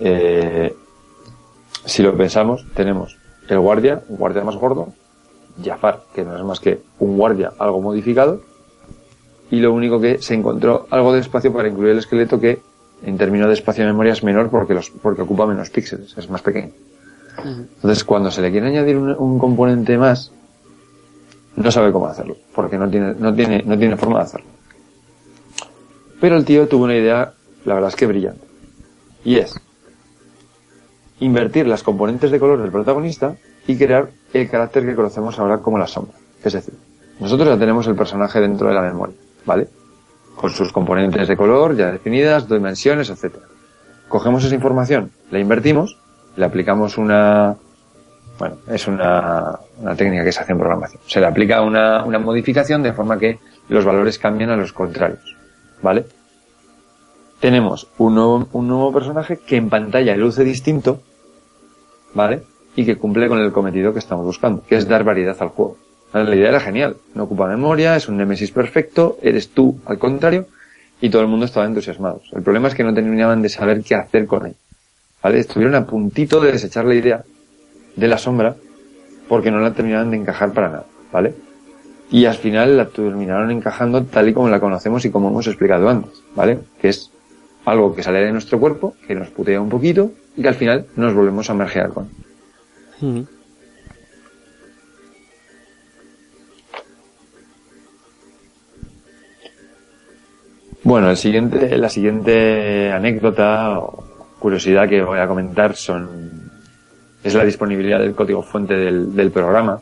eh, 0.00 0.74
si 1.84 2.02
lo 2.02 2.16
pensamos, 2.16 2.64
tenemos 2.74 3.16
el 3.48 3.58
guardia, 3.58 4.02
un 4.08 4.16
guardia 4.16 4.44
más 4.44 4.56
gordo, 4.56 4.92
Jafar, 5.62 6.02
que 6.14 6.24
no 6.24 6.36
es 6.36 6.42
más 6.42 6.60
que 6.60 6.80
un 6.98 7.16
guardia 7.16 7.52
algo 7.58 7.80
modificado, 7.80 8.40
y 9.50 9.60
lo 9.60 9.72
único 9.72 10.00
que 10.00 10.20
se 10.22 10.34
encontró 10.34 10.86
algo 10.90 11.12
de 11.12 11.20
espacio 11.20 11.52
para 11.52 11.68
incluir 11.68 11.92
el 11.92 11.98
esqueleto 11.98 12.40
que 12.40 12.60
en 13.02 13.18
términos 13.18 13.48
de 13.48 13.54
espacio 13.54 13.84
de 13.84 13.92
memoria 13.92 14.12
es 14.12 14.24
menor 14.24 14.48
porque 14.48 14.74
los 14.74 14.90
porque 14.90 15.22
ocupa 15.22 15.46
menos 15.46 15.70
píxeles, 15.70 16.16
es 16.16 16.30
más 16.30 16.42
pequeño. 16.42 16.72
Entonces, 17.44 18.04
cuando 18.04 18.30
se 18.30 18.40
le 18.40 18.50
quiere 18.50 18.68
añadir 18.68 18.96
un, 18.96 19.10
un 19.10 19.38
componente 19.38 19.98
más, 19.98 20.32
no 21.56 21.70
sabe 21.70 21.92
cómo 21.92 22.06
hacerlo, 22.06 22.36
porque 22.54 22.78
no 22.78 22.88
tiene, 22.88 23.14
no 23.14 23.34
tiene, 23.34 23.62
no 23.64 23.78
tiene 23.78 23.96
forma 23.96 24.18
de 24.18 24.24
hacerlo. 24.24 24.46
Pero 26.20 26.36
el 26.36 26.44
tío 26.44 26.66
tuvo 26.68 26.84
una 26.84 26.96
idea, 26.96 27.32
la 27.64 27.74
verdad 27.74 27.90
es 27.90 27.96
que 27.96 28.06
brillante. 28.06 28.44
Y 29.24 29.36
es 29.36 29.58
invertir 31.20 31.66
las 31.66 31.82
componentes 31.82 32.30
de 32.30 32.38
color 32.38 32.60
del 32.60 32.70
protagonista 32.70 33.36
y 33.66 33.76
crear 33.76 34.08
el 34.32 34.50
carácter 34.50 34.84
que 34.84 34.94
conocemos 34.94 35.38
ahora 35.38 35.58
como 35.58 35.78
la 35.78 35.86
sombra. 35.86 36.14
Es 36.42 36.52
decir, 36.52 36.74
Nosotros 37.20 37.48
ya 37.48 37.58
tenemos 37.58 37.86
el 37.86 37.94
personaje 37.94 38.40
dentro 38.40 38.68
de 38.68 38.74
la 38.74 38.82
memoria, 38.82 39.14
¿vale? 39.46 39.68
Con 40.34 40.50
sus 40.50 40.72
componentes 40.72 41.28
de 41.28 41.36
color 41.36 41.76
ya 41.76 41.92
definidas, 41.92 42.48
dimensiones, 42.48 43.08
etcétera. 43.08 43.46
Cogemos 44.08 44.44
esa 44.44 44.54
información, 44.54 45.10
la 45.30 45.38
invertimos, 45.38 45.96
le 46.36 46.44
aplicamos 46.44 46.98
una, 46.98 47.56
bueno, 48.38 48.56
es 48.68 48.86
una, 48.88 49.58
una 49.78 49.94
técnica 49.94 50.24
que 50.24 50.32
se 50.32 50.40
hace 50.40 50.52
en 50.52 50.58
programación. 50.58 51.00
Se 51.06 51.20
le 51.20 51.26
aplica 51.26 51.62
una, 51.62 52.04
una 52.04 52.18
modificación 52.18 52.82
de 52.82 52.92
forma 52.92 53.18
que 53.18 53.38
los 53.68 53.84
valores 53.84 54.18
cambian 54.18 54.50
a 54.50 54.56
los 54.56 54.72
contrarios, 54.72 55.36
¿vale? 55.80 56.04
Tenemos 57.40 57.88
un 57.98 58.14
nuevo, 58.14 58.48
un 58.52 58.68
nuevo 58.68 58.92
personaje 58.92 59.38
que 59.38 59.56
en 59.56 59.68
pantalla 59.68 60.16
luce 60.16 60.44
distinto, 60.44 61.00
¿vale? 62.14 62.42
Y 62.76 62.84
que 62.84 62.96
cumple 62.96 63.28
con 63.28 63.38
el 63.38 63.52
cometido 63.52 63.92
que 63.92 63.98
estamos 63.98 64.24
buscando, 64.24 64.62
que 64.66 64.76
es 64.76 64.88
dar 64.88 65.04
variedad 65.04 65.36
al 65.40 65.48
juego. 65.48 65.76
La 66.12 66.34
idea 66.34 66.50
era 66.50 66.60
genial, 66.60 66.96
no 67.14 67.24
ocupa 67.24 67.48
memoria, 67.48 67.96
es 67.96 68.08
un 68.08 68.16
Nemesis 68.16 68.52
perfecto, 68.52 69.18
eres 69.20 69.48
tú 69.50 69.80
al 69.84 69.98
contrario, 69.98 70.46
y 71.00 71.10
todo 71.10 71.22
el 71.22 71.28
mundo 71.28 71.44
estaba 71.44 71.66
entusiasmado. 71.66 72.22
El 72.32 72.42
problema 72.42 72.68
es 72.68 72.74
que 72.74 72.84
no 72.84 72.94
terminaban 72.94 73.42
de 73.42 73.48
saber 73.48 73.82
qué 73.82 73.96
hacer 73.96 74.26
con 74.26 74.46
él. 74.46 74.54
¿Vale? 75.22 75.40
Estuvieron 75.40 75.74
a 75.74 75.86
puntito 75.86 76.40
de 76.40 76.52
desechar 76.52 76.84
la 76.84 76.94
idea 76.94 77.24
de 77.96 78.08
la 78.08 78.18
sombra 78.18 78.56
porque 79.28 79.50
no 79.50 79.58
la 79.58 79.72
terminaban 79.72 80.10
de 80.10 80.18
encajar 80.18 80.52
para 80.52 80.68
nada, 80.68 80.86
¿vale? 81.12 81.34
Y 82.10 82.26
al 82.26 82.34
final 82.34 82.76
la 82.76 82.88
terminaron 82.88 83.50
encajando 83.50 84.04
tal 84.04 84.28
y 84.28 84.34
como 84.34 84.48
la 84.48 84.60
conocemos 84.60 85.04
y 85.04 85.10
como 85.10 85.30
hemos 85.30 85.46
explicado 85.46 85.88
antes, 85.88 86.22
¿vale? 86.36 86.60
Que 86.80 86.90
es 86.90 87.10
algo 87.64 87.94
que 87.94 88.02
sale 88.02 88.20
de 88.20 88.32
nuestro 88.32 88.58
cuerpo, 88.58 88.94
que 89.06 89.14
nos 89.14 89.28
putea 89.28 89.60
un 89.60 89.68
poquito 89.68 90.12
y 90.36 90.42
que 90.42 90.48
al 90.48 90.54
final 90.54 90.86
nos 90.96 91.14
volvemos 91.14 91.48
a 91.50 91.54
mergear 91.54 91.90
con. 91.90 92.08
Bueno, 100.82 101.10
el 101.10 101.16
siguiente, 101.16 101.76
la 101.78 101.88
siguiente 101.88 102.92
anécdota 102.92 103.78
o 103.78 104.04
curiosidad 104.38 104.88
que 104.88 105.02
voy 105.02 105.18
a 105.18 105.26
comentar 105.26 105.74
son 105.76 106.50
es 107.22 107.34
la 107.34 107.44
disponibilidad 107.44 108.00
del 108.00 108.14
código 108.14 108.42
fuente 108.42 108.74
del, 108.74 109.16
del 109.16 109.30
programa. 109.30 109.80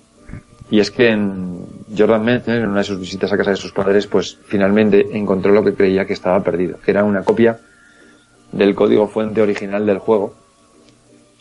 Y 0.71 0.79
es 0.79 0.93
que 0.93 1.11
en 1.11 1.67
Jordan 1.97 2.25
Mechner, 2.25 2.63
en 2.63 2.69
una 2.69 2.79
de 2.79 2.85
sus 2.85 3.01
visitas 3.01 3.33
a 3.33 3.37
casa 3.37 3.51
de 3.51 3.57
sus 3.57 3.73
padres, 3.73 4.07
pues 4.07 4.39
finalmente 4.45 5.09
encontró 5.13 5.53
lo 5.53 5.65
que 5.65 5.75
creía 5.75 6.07
que 6.07 6.13
estaba 6.13 6.41
perdido, 6.43 6.79
que 6.79 6.93
era 6.93 7.03
una 7.03 7.25
copia 7.25 7.59
del 8.53 8.75
código 8.75 9.09
fuente 9.09 9.41
original 9.43 9.87
del 9.87 9.99
juego, 9.99 10.35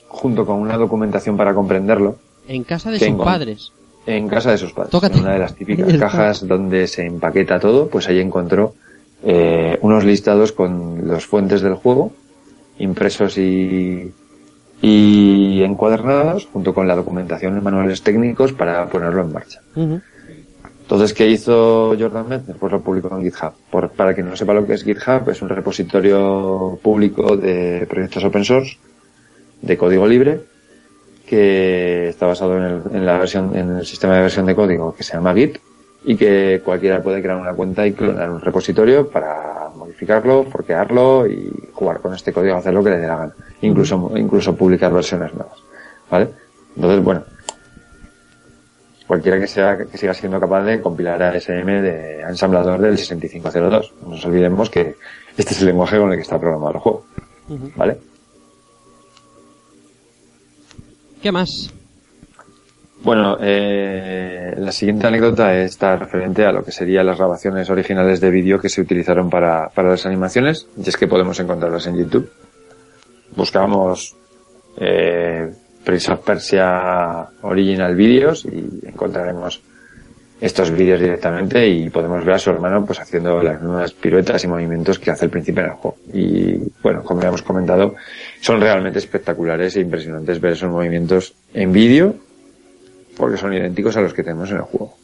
junto 0.08 0.46
con 0.46 0.58
una 0.58 0.78
documentación 0.78 1.38
para 1.38 1.54
comprenderlo. 1.54 2.18
En 2.48 2.64
casa 2.64 2.92
de 2.92 3.00
sus 3.00 3.18
padres. 3.18 3.72
En 4.06 4.28
casa 4.28 4.52
de 4.52 4.58
sus 4.58 4.74
padres, 4.74 4.92
Tócate. 4.92 5.18
en 5.18 5.24
una 5.24 5.34
de 5.34 5.40
las 5.40 5.56
típicas 5.56 5.94
cajas 6.00 6.48
donde 6.48 6.88
se 6.88 7.06
empaqueta 7.06 7.60
todo, 7.60 7.88
pues 7.88 8.08
ahí 8.08 8.20
encontró 8.20 8.74
eh, 9.24 9.78
unos 9.82 10.04
listados 10.04 10.52
con 10.52 11.08
los 11.08 11.26
fuentes 11.26 11.62
del 11.62 11.76
juego, 11.76 12.12
impresos 12.80 13.38
y, 13.38 14.12
y 14.82 15.62
encuadernados, 15.62 16.48
junto 16.52 16.74
con 16.74 16.88
la 16.88 16.96
documentación 16.96 17.58
y 17.58 17.62
manuales 17.62 18.02
técnicos 18.02 18.54
para 18.54 18.88
ponerlo 18.90 19.22
en 19.22 19.32
marcha. 19.32 19.62
Entonces, 20.92 21.14
¿qué 21.14 21.26
hizo 21.26 21.96
Jordan 21.98 22.28
Mechner? 22.28 22.58
Pues 22.58 22.70
lo 22.74 22.82
publicó 22.82 23.16
en 23.16 23.24
GitHub. 23.24 23.54
Por- 23.70 23.92
para 23.92 24.14
quien 24.14 24.28
no 24.30 24.36
sepa 24.36 24.54
lo 24.54 24.68
que 24.68 24.74
es 24.74 24.84
GitHub, 24.84 25.30
es 25.30 25.42
un 25.42 25.48
repositorio 25.48 26.78
público 26.84 27.38
de 27.38 27.88
proyectos 27.90 28.22
open 28.26 28.44
source, 28.44 28.78
de 29.62 29.78
código 29.78 30.06
libre, 30.06 30.42
que 31.26 32.10
está 32.10 32.26
basado 32.26 32.58
en 32.58 32.64
el, 32.64 32.82
en 32.94 33.06
la 33.06 33.18
versión, 33.20 33.56
en 33.56 33.78
el 33.78 33.86
sistema 33.86 34.16
de 34.16 34.24
versión 34.24 34.46
de 34.46 34.54
código 34.54 34.94
que 34.94 35.04
se 35.04 35.14
llama 35.14 35.34
Git, 35.34 35.60
y 36.04 36.18
que 36.18 36.62
cualquiera 36.66 37.02
puede 37.02 37.22
crear 37.22 37.38
una 37.38 37.54
cuenta 37.54 37.88
y 37.88 37.94
clonar 37.94 38.30
un 38.30 38.42
repositorio 38.42 39.08
para 39.08 39.70
modificarlo, 39.74 40.44
forquearlo 40.44 41.26
y 41.26 41.70
jugar 41.72 42.02
con 42.02 42.14
este 42.16 42.34
código, 42.34 42.58
hacer 42.58 42.74
lo 42.74 42.84
que 42.84 42.90
le 42.90 42.98
dé 42.98 43.08
la 43.08 43.16
gana. 43.16 43.34
Incluso, 43.62 44.12
incluso 44.18 44.54
publicar 44.58 44.92
versiones 44.92 45.34
nuevas. 45.34 45.58
¿Vale? 46.10 46.28
Entonces, 46.76 47.02
bueno, 47.02 47.24
cualquiera 49.12 49.42
que 49.42 49.48
sea 49.48 49.78
que 49.78 49.98
siga 49.98 50.14
siendo 50.14 50.40
capaz 50.40 50.64
de 50.64 50.80
compilar 50.80 51.22
ASM 51.22 51.66
de 51.66 52.22
ensamblador 52.22 52.80
del 52.80 52.98
6502. 52.98 53.94
No 54.04 54.12
nos 54.12 54.26
olvidemos 54.26 54.70
que 54.70 54.96
este 55.36 55.54
es 55.54 55.60
el 55.60 55.68
lenguaje 55.68 56.00
con 56.00 56.10
el 56.12 56.16
que 56.16 56.22
está 56.22 56.40
programado 56.40 56.76
el 56.76 56.80
juego. 56.80 57.06
¿Vale? 57.76 57.98
¿Qué 61.22 61.30
más? 61.30 61.74
Bueno, 63.04 63.36
eh, 63.42 64.56
la 64.58 64.72
siguiente 64.72 65.08
anécdota 65.08 65.58
está 65.58 65.98
referente 65.98 66.46
a 66.46 66.54
lo 66.54 66.64
que 66.64 66.72
serían 66.72 67.06
las 67.06 67.18
grabaciones 67.18 67.70
originales 67.70 68.22
de 68.22 68.30
vídeo 68.30 68.62
que 68.62 68.70
se 68.70 68.80
utilizaron 68.80 69.30
para, 69.30 69.68
para 69.76 69.90
las 69.90 70.06
animaciones, 70.06 70.70
y 70.78 70.88
es 70.88 70.96
que 70.96 71.10
podemos 71.10 71.38
encontrarlas 71.38 71.86
en 71.86 71.98
YouTube. 71.98 72.32
Buscamos 73.36 74.16
eh, 74.78 75.52
Prince 75.84 76.12
of 76.12 76.20
Persia 76.26 77.28
Original 77.42 77.96
Videos 77.96 78.46
y 78.46 78.88
encontraremos 78.88 79.62
estos 80.42 80.72
vídeos 80.72 81.00
directamente 81.00 81.68
y 81.70 81.90
podemos 81.92 82.26
ver 82.26 82.34
a 82.36 82.40
su 82.40 82.50
hermano 82.50 82.84
pues 82.84 83.00
haciendo 83.00 83.44
las 83.44 83.62
mismas 83.62 83.94
piruetas 83.94 84.44
y 84.44 84.48
movimientos 84.48 84.98
que 84.98 85.12
hace 85.12 85.26
el 85.26 85.32
príncipe 85.32 85.62
en 85.62 85.68
el 85.68 85.74
juego. 85.74 85.98
Y 86.12 86.58
bueno, 86.82 87.04
como 87.04 87.22
ya 87.22 87.28
hemos 87.28 87.44
comentado, 87.44 87.96
son 88.42 88.60
realmente 88.60 88.98
espectaculares 88.98 89.76
e 89.76 89.82
impresionantes 89.82 90.42
ver 90.42 90.54
esos 90.54 90.72
movimientos 90.72 91.36
en 91.54 91.72
vídeo 91.72 92.16
porque 93.16 93.38
son 93.38 93.54
idénticos 93.54 93.96
a 93.98 94.02
los 94.02 94.14
que 94.14 94.24
tenemos 94.24 94.50
en 94.50 94.58
el 94.58 94.64
juego. 94.64 94.96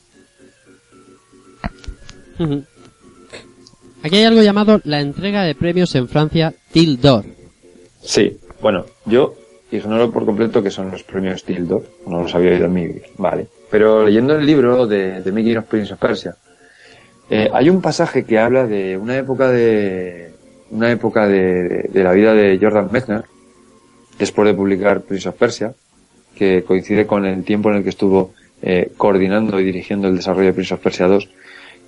Aquí 4.04 4.16
hay 4.16 4.24
algo 4.24 4.42
llamado 4.42 4.82
la 4.86 5.02
entrega 5.02 5.44
de 5.44 5.54
premios 5.54 5.94
en 5.94 6.08
Francia 6.08 6.54
Tildor. 6.72 7.26
Sí, 8.02 8.40
bueno, 8.62 8.86
yo 9.06 9.36
ignoro 9.72 10.12
por 10.12 10.26
completo 10.26 10.64
que 10.64 10.72
son 10.72 10.92
los 10.92 11.04
premios 11.04 11.44
Tildor, 11.44 11.84
no 12.08 12.24
los 12.24 12.34
había 12.36 12.52
oído 12.52 12.66
en 12.66 12.74
mi 12.74 12.88
vida, 12.88 13.06
vale. 13.18 13.48
Pero 13.70 14.06
leyendo 14.06 14.36
el 14.36 14.46
libro 14.46 14.88
de, 14.88 15.22
de 15.22 15.32
Making 15.32 15.58
of 15.58 15.66
Prince 15.66 15.94
of 15.94 16.00
Persia, 16.00 16.36
eh, 17.30 17.50
hay 17.54 17.70
un 17.70 17.82
pasaje 17.82 18.24
que 18.24 18.40
habla 18.40 18.66
de 18.66 18.98
una 18.98 19.18
época 19.18 19.50
de 19.50 20.32
una 20.70 20.92
época 20.92 21.28
de, 21.28 21.90
de 21.90 22.04
la 22.04 22.12
vida 22.12 22.34
de 22.34 22.58
Jordan 22.62 22.90
Mechner, 22.92 23.24
después 24.18 24.48
de 24.48 24.54
publicar 24.54 25.02
Prince 25.02 25.30
of 25.30 25.36
Persia, 25.36 25.74
que 26.36 26.64
coincide 26.64 27.06
con 27.06 27.26
el 27.26 27.44
tiempo 27.44 27.70
en 27.70 27.78
el 27.78 27.84
que 27.84 27.90
estuvo 27.90 28.34
eh, 28.62 28.92
coordinando 28.98 29.60
y 29.60 29.66
dirigiendo 29.66 30.08
el 30.08 30.16
desarrollo 30.16 30.48
de 30.48 30.54
Prince 30.54 30.74
of 30.74 30.82
Persia 30.82 31.08
2, 31.08 31.30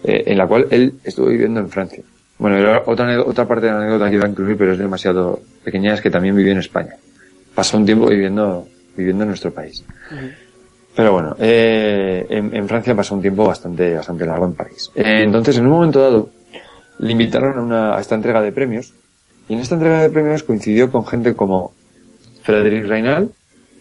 eh, 0.03 0.23
en 0.27 0.37
la 0.37 0.47
cual 0.47 0.67
él 0.71 0.93
estuvo 1.03 1.27
viviendo 1.27 1.59
en 1.59 1.69
Francia. 1.69 2.03
Bueno, 2.37 2.57
era 2.57 2.83
otra, 2.85 3.21
otra 3.21 3.47
parte 3.47 3.65
de 3.65 3.71
la 3.73 3.79
anécdota 3.79 4.09
que 4.09 4.15
iba 4.15 4.25
a 4.25 4.29
incluir, 4.29 4.57
pero 4.57 4.73
es 4.73 4.79
demasiado 4.79 5.39
pequeña, 5.63 5.93
es 5.93 6.01
que 6.01 6.09
también 6.09 6.35
vivió 6.35 6.53
en 6.53 6.59
España. 6.59 6.95
Pasó 7.59 7.75
un 7.75 7.85
tiempo 7.85 8.07
viviendo, 8.07 8.69
viviendo 8.95 9.25
en 9.25 9.27
nuestro 9.31 9.51
país. 9.51 9.83
Pero 10.95 11.11
bueno, 11.11 11.35
eh, 11.37 12.25
en, 12.29 12.55
en 12.55 12.69
Francia 12.69 12.95
pasó 12.95 13.15
un 13.15 13.21
tiempo 13.21 13.45
bastante, 13.45 13.95
bastante 13.95 14.25
largo 14.25 14.45
en 14.45 14.53
París. 14.53 14.89
Eh, 14.95 15.23
entonces, 15.25 15.57
en 15.57 15.65
un 15.65 15.73
momento 15.73 15.99
dado, 15.99 16.29
le 16.99 17.11
invitaron 17.11 17.57
a, 17.57 17.61
una, 17.61 17.97
a 17.97 17.99
esta 17.99 18.15
entrega 18.15 18.41
de 18.41 18.53
premios, 18.53 18.93
y 19.49 19.55
en 19.55 19.59
esta 19.59 19.75
entrega 19.75 20.01
de 20.01 20.09
premios 20.09 20.43
coincidió 20.43 20.89
con 20.89 21.05
gente 21.05 21.35
como 21.35 21.73
Frederick 22.43 22.85
Reynal, 22.85 23.29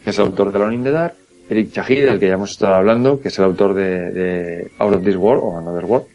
que 0.02 0.10
es 0.10 0.18
el 0.18 0.24
autor 0.24 0.50
de 0.50 0.58
Alone 0.58 0.74
in 0.74 0.82
the 0.82 0.90
Dark, 0.90 1.14
Eric 1.48 1.70
Chahid, 1.70 2.04
del 2.04 2.18
que 2.18 2.26
ya 2.26 2.34
hemos 2.34 2.50
estado 2.50 2.74
hablando, 2.74 3.20
que 3.20 3.28
es 3.28 3.38
el 3.38 3.44
autor 3.44 3.74
de, 3.74 4.10
de 4.10 4.72
Out 4.80 4.96
of 4.96 5.04
This 5.04 5.14
World 5.14 5.42
o 5.44 5.56
Another 5.56 5.84
World, 5.84 6.08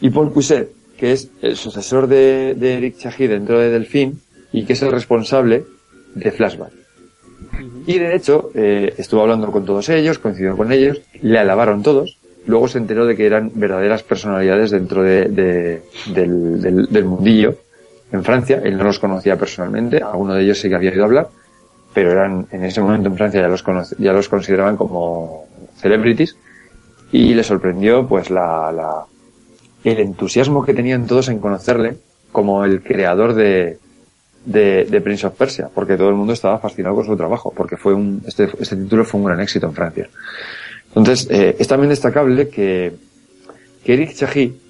y 0.00 0.10
Paul 0.10 0.32
Cuisset, 0.32 0.70
que 0.96 1.10
es 1.10 1.28
el 1.42 1.56
sucesor 1.56 2.06
de, 2.06 2.54
de 2.54 2.74
Eric 2.74 2.98
Chahid 2.98 3.30
dentro 3.30 3.58
de 3.58 3.70
Delfín 3.70 4.20
y 4.52 4.64
que 4.64 4.74
es 4.74 4.82
el 4.82 4.92
responsable 4.92 5.64
de 6.14 6.30
Flashback. 6.30 6.72
Y 7.86 7.98
de 7.98 8.14
hecho, 8.14 8.50
eh, 8.54 8.94
estuvo 8.98 9.22
hablando 9.22 9.50
con 9.50 9.64
todos 9.64 9.88
ellos, 9.88 10.18
coincidió 10.18 10.56
con 10.56 10.72
ellos, 10.72 11.00
le 11.22 11.38
alabaron 11.38 11.82
todos, 11.82 12.18
luego 12.46 12.68
se 12.68 12.78
enteró 12.78 13.06
de 13.06 13.16
que 13.16 13.26
eran 13.26 13.50
verdaderas 13.54 14.02
personalidades 14.02 14.70
dentro 14.70 15.02
de, 15.02 15.26
de- 15.26 15.82
del, 16.14 16.88
del- 16.90 17.04
mundillo 17.04 17.56
en 18.12 18.24
Francia, 18.24 18.60
él 18.64 18.76
no 18.76 18.84
los 18.84 18.98
conocía 18.98 19.36
personalmente, 19.36 19.98
alguno 20.02 20.34
de 20.34 20.42
ellos 20.42 20.58
sí 20.58 20.68
que 20.68 20.74
había 20.74 20.90
oído 20.90 21.04
hablar, 21.04 21.28
pero 21.94 22.10
eran 22.12 22.46
en 22.50 22.64
ese 22.64 22.80
momento 22.80 23.08
en 23.08 23.16
Francia 23.16 23.40
ya 23.40 23.48
los, 23.48 23.64
ya 23.98 24.12
los 24.12 24.28
consideraban 24.28 24.76
como 24.76 25.46
celebrities. 25.76 26.36
Y 27.12 27.34
le 27.34 27.42
sorprendió 27.42 28.06
pues 28.06 28.30
la, 28.30 28.70
la- 28.72 29.04
el 29.82 29.98
entusiasmo 29.98 30.64
que 30.64 30.74
tenían 30.74 31.06
todos 31.06 31.28
en 31.28 31.40
conocerle 31.40 31.96
como 32.32 32.64
el 32.64 32.82
creador 32.82 33.34
de, 33.34 33.78
de, 34.44 34.84
de 34.84 35.00
Prince 35.00 35.26
of 35.26 35.34
Persia, 35.36 35.68
porque 35.74 35.96
todo 35.96 36.08
el 36.08 36.14
mundo 36.14 36.32
estaba 36.32 36.58
fascinado 36.58 36.94
con 36.94 37.06
su 37.06 37.16
trabajo, 37.16 37.52
porque 37.54 37.76
fue 37.76 37.94
un, 37.94 38.22
este, 38.26 38.48
este 38.58 38.76
título 38.76 39.04
fue 39.04 39.20
un 39.20 39.26
gran 39.26 39.40
éxito 39.40 39.66
en 39.66 39.74
Francia. 39.74 40.08
Entonces, 40.88 41.28
eh, 41.30 41.56
es 41.58 41.68
también 41.68 41.90
destacable 41.90 42.48
que, 42.48 42.92
que 43.84 43.92
Eric 43.92 44.14
Chahi 44.14 44.60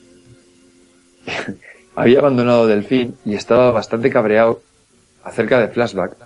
había 1.95 2.19
abandonado 2.19 2.67
Delfín 2.67 3.17
y 3.25 3.35
estaba 3.35 3.71
bastante 3.71 4.11
cabreado 4.11 4.61
acerca 5.25 5.61
de 5.61 5.69
Flashback. 5.69 6.17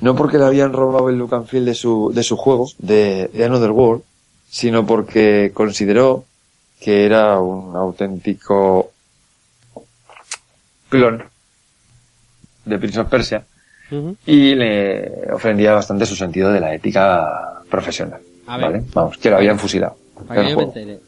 No 0.00 0.14
porque 0.14 0.38
le 0.38 0.44
habían 0.44 0.72
robado 0.72 1.08
el 1.08 1.16
look 1.16 1.34
and 1.34 1.46
feel 1.46 1.64
de 1.64 1.74
su, 1.74 2.12
de 2.14 2.22
su 2.22 2.36
juego, 2.36 2.68
de, 2.78 3.28
de 3.32 3.44
Another 3.44 3.70
World, 3.70 4.02
sino 4.48 4.86
porque 4.86 5.50
consideró 5.54 6.24
que 6.80 7.06
era 7.06 7.40
un 7.40 7.74
auténtico 7.74 8.90
clon 10.90 11.35
de 12.66 12.78
Prince 12.78 13.00
of 13.00 13.08
Persia 13.08 13.44
Ujú. 13.90 14.16
y 14.26 14.54
le 14.54 15.32
ofendía 15.32 15.72
bastante 15.72 16.04
su 16.04 16.14
sentido 16.16 16.52
de 16.52 16.60
la 16.60 16.74
ética 16.74 17.60
profesional. 17.70 18.20
A 18.46 18.56
ver. 18.58 18.66
¿vale? 18.66 18.84
Vamos, 18.92 19.16
que 19.18 19.30
lo 19.30 19.36
habían 19.36 19.58
fusilado. 19.58 19.96
Para 20.28 20.40
que 20.42 20.46
el 20.48 20.52
yo 20.52 20.58
me 20.58 20.64
juego. 20.66 20.78
entere. 20.78 21.00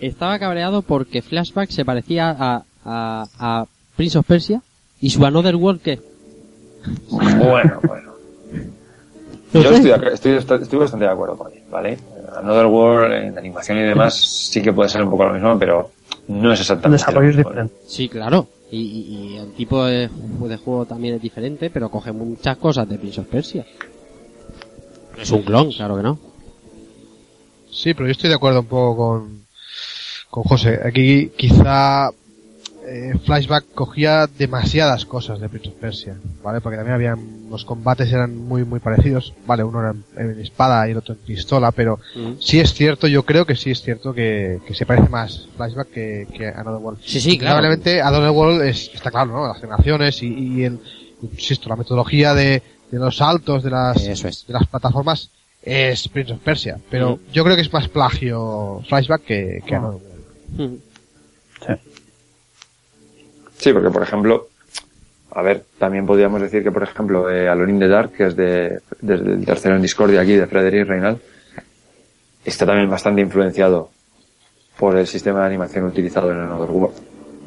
Estaba 0.00 0.38
cabreado 0.38 0.82
porque 0.82 1.22
Flashback 1.22 1.70
se 1.70 1.84
parecía 1.84 2.30
a, 2.30 2.62
a, 2.84 3.26
a 3.38 3.66
Prince 3.96 4.18
of 4.18 4.26
Persia 4.26 4.60
y 5.00 5.10
su 5.10 5.24
Another 5.24 5.56
World 5.56 5.80
que 5.80 6.00
Bueno, 7.10 7.80
bueno. 7.86 8.12
Yo 9.52 9.60
estoy, 9.70 9.92
estoy, 10.12 10.32
estoy 10.32 10.78
bastante 10.78 11.04
de 11.04 11.10
acuerdo 11.12 11.36
con 11.38 11.52
él, 11.52 11.60
¿vale? 11.70 11.96
Another 12.36 12.66
World 12.66 13.12
en 13.14 13.38
animación 13.38 13.78
y 13.78 13.82
demás 13.82 14.14
sí 14.16 14.60
que 14.60 14.72
puede 14.72 14.88
ser 14.88 15.02
un 15.04 15.10
poco 15.10 15.26
lo 15.26 15.32
mismo, 15.34 15.56
pero 15.58 15.90
no 16.26 16.52
es 16.52 16.60
exactamente 16.60 16.98
desarrollo 17.00 17.28
es 17.30 17.34
lo 17.36 17.38
mismo. 17.38 17.50
diferente. 17.50 17.74
Sí, 17.86 18.08
claro. 18.08 18.48
Y, 18.74 18.80
y- 18.80 19.34
y 19.34 19.36
el 19.36 19.52
tipo 19.52 19.84
de, 19.84 20.08
ju- 20.10 20.48
de 20.48 20.56
juego 20.56 20.84
también 20.86 21.14
es 21.14 21.22
diferente, 21.22 21.70
pero 21.70 21.88
coge 21.90 22.12
muchas 22.12 22.56
cosas 22.58 22.88
de 22.88 22.98
Prince 22.98 23.20
of 23.20 23.28
Persia. 23.28 23.64
Es 25.16 25.30
un 25.30 25.42
clon, 25.42 25.70
claro 25.72 25.96
que 25.96 26.02
no. 26.02 26.18
Sí, 27.70 27.94
pero 27.94 28.06
yo 28.06 28.12
estoy 28.12 28.30
de 28.30 28.36
acuerdo 28.36 28.60
un 28.60 28.66
poco 28.66 28.96
con, 28.96 29.46
con 30.30 30.42
José. 30.44 30.80
Aquí 30.84 31.30
quizá 31.36 32.10
eh, 32.86 33.14
Flashback 33.24 33.64
cogía 33.74 34.26
demasiadas 34.38 35.04
cosas 35.06 35.40
de 35.40 35.48
Prince 35.48 35.68
of 35.68 35.74
Persia, 35.76 36.16
¿vale? 36.42 36.60
Porque 36.60 36.76
también 36.76 36.94
habían, 36.94 37.48
los 37.50 37.64
combates 37.64 38.12
eran 38.12 38.36
muy, 38.36 38.64
muy 38.64 38.80
parecidos, 38.80 39.32
¿vale? 39.46 39.64
Uno 39.64 39.80
era 39.80 39.94
en, 40.16 40.30
en 40.30 40.40
espada 40.40 40.86
y 40.86 40.92
el 40.92 40.98
otro 40.98 41.14
en 41.14 41.20
pistola, 41.20 41.72
pero 41.72 41.98
sí 42.40 42.60
es 42.60 42.72
cierto, 42.74 43.06
yo 43.06 43.24
creo 43.24 43.46
que 43.46 43.56
sí 43.56 43.70
es 43.70 43.82
cierto 43.82 44.12
que, 44.12 44.60
que 44.66 44.74
se 44.74 44.86
parece 44.86 45.08
más 45.08 45.48
Flashback 45.56 45.90
que, 45.90 46.26
que 46.36 46.48
Another 46.48 46.80
World. 46.82 47.00
Sí, 47.04 47.20
sí, 47.20 47.38
claro. 47.38 47.56
Probablemente 47.56 48.00
Another 48.02 48.30
World 48.30 48.62
es, 48.62 48.90
está 48.94 49.10
claro, 49.10 49.32
¿no? 49.32 49.46
Las 49.48 49.60
generaciones 49.60 50.22
y, 50.22 50.26
y 50.28 50.64
el, 50.64 50.78
insisto, 51.22 51.68
la 51.68 51.76
metodología 51.76 52.34
de, 52.34 52.62
de 52.90 52.98
los 52.98 53.16
saltos, 53.16 53.62
de 53.62 53.70
las, 53.70 53.96
Eso 54.06 54.28
es. 54.28 54.46
de 54.46 54.52
las 54.52 54.66
plataformas 54.66 55.30
es 55.62 56.06
Prince 56.08 56.34
of 56.34 56.40
Persia, 56.40 56.78
pero 56.90 57.18
yo 57.32 57.42
creo 57.42 57.56
que 57.56 57.62
es 57.62 57.72
más 57.72 57.88
plagio 57.88 58.82
Flashback 58.86 59.22
que, 59.24 59.62
que 59.66 59.74
Ah. 59.74 59.78
Another 59.78 60.00
World. 60.58 60.80
Sí, 63.64 63.72
porque 63.72 63.88
por 63.88 64.02
ejemplo, 64.02 64.48
a 65.30 65.40
ver, 65.40 65.62
también 65.78 66.04
podríamos 66.04 66.38
decir 66.38 66.62
que 66.62 66.70
por 66.70 66.82
ejemplo 66.82 67.30
eh, 67.30 67.48
Alone 67.48 67.72
in 67.72 67.78
the 67.78 67.88
Dark, 67.88 68.12
que 68.12 68.26
es 68.26 68.36
de, 68.36 68.80
desde 69.00 69.32
el 69.32 69.46
tercero 69.46 69.76
en 69.76 69.80
Discordia 69.80 70.20
aquí 70.20 70.34
de 70.34 70.46
Frederick 70.46 70.86
Reinal, 70.86 71.18
está 72.44 72.66
también 72.66 72.90
bastante 72.90 73.22
influenciado 73.22 73.88
por 74.78 74.98
el 74.98 75.06
sistema 75.06 75.40
de 75.40 75.46
animación 75.46 75.86
utilizado 75.86 76.30
en 76.30 76.40
Another 76.40 76.70
World. 76.70 76.94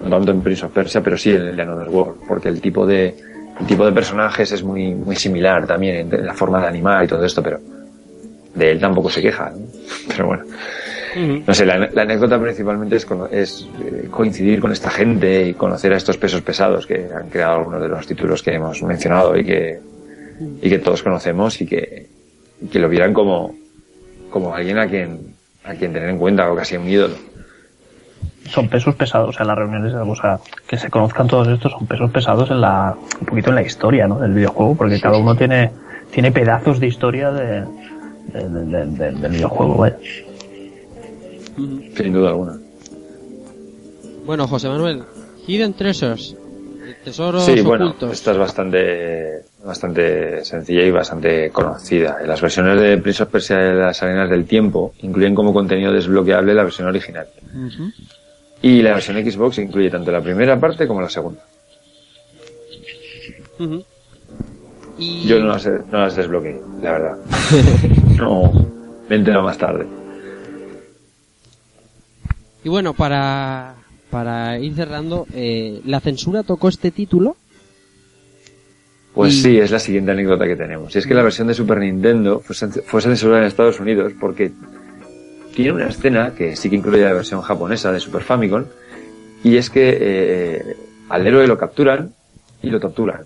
No 0.01 0.09
tanto 0.09 0.31
en 0.31 0.41
Prince 0.41 0.65
of 0.65 0.71
Persia, 0.71 1.03
pero 1.03 1.19
sí 1.19 1.29
en 1.29 1.55
de 1.55 1.61
Another 1.61 1.89
World, 1.89 2.21
porque 2.27 2.49
el 2.49 2.61
tipo 2.61 2.87
de, 2.87 3.15
el 3.59 3.67
tipo 3.67 3.85
de 3.85 3.91
personajes 3.91 4.51
es 4.51 4.63
muy, 4.63 4.95
muy 4.95 5.15
similar 5.15 5.67
también 5.67 6.11
en 6.11 6.25
la 6.25 6.33
forma 6.33 6.59
de 6.59 6.65
animar 6.65 7.03
y 7.03 7.07
todo 7.07 7.23
esto, 7.23 7.43
pero 7.43 7.59
de 8.55 8.71
él 8.71 8.79
tampoco 8.79 9.11
se 9.11 9.21
queja, 9.21 9.51
¿no? 9.51 9.67
Pero 10.07 10.25
bueno. 10.25 10.45
No 11.47 11.53
sé, 11.53 11.65
la, 11.65 11.77
la 11.77 12.01
anécdota 12.03 12.39
principalmente 12.39 12.95
es, 12.97 13.05
cono- 13.05 13.27
es 13.31 13.67
eh, 13.83 14.07
coincidir 14.11 14.59
con 14.59 14.71
esta 14.71 14.89
gente 14.89 15.47
y 15.47 15.53
conocer 15.53 15.93
a 15.93 15.97
estos 15.97 16.17
pesos 16.17 16.41
pesados 16.41 16.85
que 16.85 17.07
han 17.15 17.29
creado 17.29 17.57
algunos 17.59 17.81
de 17.81 17.87
los 17.87 18.05
títulos 18.05 18.43
que 18.43 18.53
hemos 18.53 18.81
mencionado 18.83 19.35
y 19.37 19.43
que, 19.45 19.79
y 20.61 20.69
que 20.69 20.79
todos 20.79 21.01
conocemos 21.03 21.59
y 21.61 21.65
que, 21.65 22.07
y 22.61 22.67
que 22.67 22.79
lo 22.79 22.89
vieran 22.89 23.13
como, 23.13 23.55
como 24.29 24.53
alguien 24.53 24.77
a 24.77 24.87
quien, 24.87 25.33
a 25.63 25.73
quien 25.73 25.93
tener 25.93 26.09
en 26.09 26.17
cuenta 26.17 26.51
o 26.51 26.55
casi 26.55 26.75
un 26.77 26.87
ídolo. 26.87 27.15
Son 28.49 28.69
pesos 28.69 28.95
pesados, 28.95 29.29
o 29.29 29.33
sea, 29.33 29.45
las 29.45 29.57
reuniones, 29.57 29.93
o 29.93 30.15
sea, 30.15 30.39
que 30.69 30.77
se 30.77 30.89
conozcan 30.89 31.27
todos 31.27 31.47
estos 31.49 31.71
son 31.71 31.85
pesos 31.85 32.09
pesados 32.11 32.49
en 32.49 32.61
la, 32.61 32.95
un 33.19 33.25
poquito 33.25 33.49
en 33.49 33.55
la 33.55 33.61
historia, 33.61 34.07
¿no? 34.07 34.19
Del 34.19 34.33
videojuego, 34.33 34.75
porque 34.75 35.01
cada 35.01 35.17
uno 35.17 35.35
tiene, 35.35 35.71
tiene 36.11 36.31
pedazos 36.31 36.79
de 36.79 36.87
historia 36.87 37.31
de, 37.31 37.65
de- 38.33 38.49
de- 38.49 38.65
de- 38.65 38.85
de- 38.85 39.11
del 39.11 39.31
videojuego, 39.31 39.75
vaya. 39.75 39.97
Sin 41.57 42.13
duda 42.13 42.29
alguna. 42.29 42.57
Bueno, 44.25 44.47
José 44.47 44.67
Manuel, 44.69 45.03
Hidden 45.47 45.73
Treasures, 45.73 46.35
tesoros 47.03 47.45
Sí, 47.45 47.61
bueno, 47.61 47.95
esta 48.11 48.31
es 48.31 48.37
bastante, 48.37 49.45
bastante 49.63 50.45
sencilla 50.45 50.83
y 50.83 50.91
bastante 50.91 51.49
conocida. 51.49 52.19
Las 52.25 52.41
versiones 52.41 52.79
de 52.79 52.97
Prince 52.97 53.23
of 53.23 53.29
Persia 53.29 53.57
de 53.57 53.73
las 53.73 54.03
Arenas 54.03 54.29
del 54.29 54.45
Tiempo 54.45 54.93
incluyen 55.01 55.33
como 55.33 55.53
contenido 55.53 55.91
desbloqueable 55.91 56.53
la 56.53 56.63
versión 56.63 56.87
original. 56.87 57.27
Y 58.61 58.81
la 58.81 58.93
versión 58.93 59.17
Xbox 59.17 59.57
incluye 59.59 59.89
tanto 59.89 60.11
la 60.11 60.21
primera 60.21 60.59
parte 60.59 60.87
como 60.87 61.01
la 61.01 61.09
segunda. 61.09 61.41
Y... 64.99 65.27
Yo 65.27 65.39
no 65.39 65.47
las, 65.47 65.65
no 65.65 65.99
las 65.99 66.15
desbloqueé, 66.15 66.59
la 66.81 66.91
verdad. 66.91 67.17
no, 68.17 68.51
me 69.07 69.15
he 69.15 69.19
enterado 69.19 69.43
más 69.43 69.57
tarde. 69.57 69.87
Y 72.67 72.69
bueno, 72.69 72.93
para, 72.93 73.75
para 74.09 74.59
ir 74.59 74.75
cerrando, 74.75 75.25
eh, 75.33 75.79
¿la 75.85 76.01
censura 76.01 76.43
tocó 76.43 76.67
este 76.67 76.91
título? 76.91 77.37
Pues 79.13 79.35
Y- 79.35 79.41
sí, 79.41 79.57
es 79.57 79.71
la 79.71 79.79
siguiente 79.79 80.11
anécdota 80.11 80.45
que 80.45 80.57
tenemos. 80.57 80.93
Y 80.93 80.99
es 80.99 81.07
que 81.07 81.13
la 81.13 81.23
versión 81.23 81.47
de 81.47 81.53
Super 81.53 81.77
Nintendo 81.77 82.41
fue, 82.41 82.57
cen- 82.57 82.83
fue 82.83 83.01
censurada 83.01 83.39
en 83.39 83.47
Estados 83.47 83.79
Unidos 83.79 84.11
porque 84.19 84.51
tiene 85.55 85.71
una 85.71 85.87
escena 85.87 86.33
que 86.35 86.57
sí 86.57 86.69
que 86.69 86.75
incluye 86.75 87.05
la 87.05 87.13
versión 87.13 87.41
japonesa 87.41 87.89
de 87.93 88.01
Super 88.01 88.21
Famicom. 88.23 88.65
Y 89.45 89.55
es 89.55 89.69
que 89.69 89.97
eh, 90.01 90.75
al 91.07 91.25
héroe 91.25 91.47
lo 91.47 91.57
capturan 91.57 92.11
y 92.61 92.69
lo 92.69 92.81
torturan. 92.81 93.21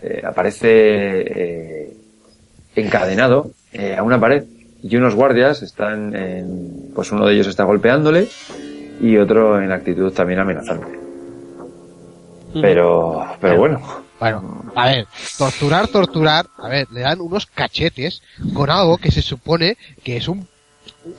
Eh, 0.00 0.22
aparece 0.24 0.70
eh, 0.70 1.92
encadenado 2.74 3.50
a 3.98 4.02
una 4.02 4.18
pared 4.18 4.44
y 4.82 4.96
unos 4.96 5.14
guardias 5.14 5.62
están 5.62 6.14
en, 6.14 6.90
pues 6.94 7.12
uno 7.12 7.26
de 7.26 7.34
ellos 7.34 7.46
está 7.46 7.64
golpeándole 7.64 8.28
y 9.00 9.16
otro 9.16 9.60
en 9.60 9.72
actitud 9.72 10.12
también 10.12 10.40
amenazante. 10.40 10.98
Pero, 12.60 13.24
pero 13.40 13.58
bueno, 13.58 13.80
Bueno, 14.18 14.64
a 14.74 14.86
ver, 14.86 15.06
torturar, 15.38 15.86
torturar, 15.88 16.46
a 16.58 16.68
ver, 16.68 16.88
le 16.90 17.00
dan 17.00 17.20
unos 17.20 17.46
cachetes 17.46 18.22
con 18.54 18.68
algo 18.70 18.98
que 18.98 19.10
se 19.12 19.22
supone 19.22 19.76
que 20.02 20.16
es 20.16 20.26
un, 20.28 20.46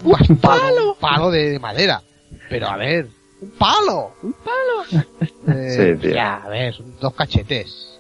un 0.04 0.38
palo, 0.38 0.92
un 0.92 0.98
palo 1.00 1.32
de, 1.32 1.52
de 1.52 1.60
madera. 1.60 2.02
Pero 2.50 2.68
a 2.68 2.76
ver, 2.78 3.08
un 3.42 3.50
palo, 3.52 4.12
un 4.24 4.34
palo. 4.34 5.06
Eh, 5.48 5.96
Sí, 5.98 6.02
tío. 6.02 6.14
Ya, 6.14 6.36
a 6.44 6.50
ver, 6.50 6.74
son 6.74 6.94
dos 7.00 7.14
cachetes. 7.16 8.00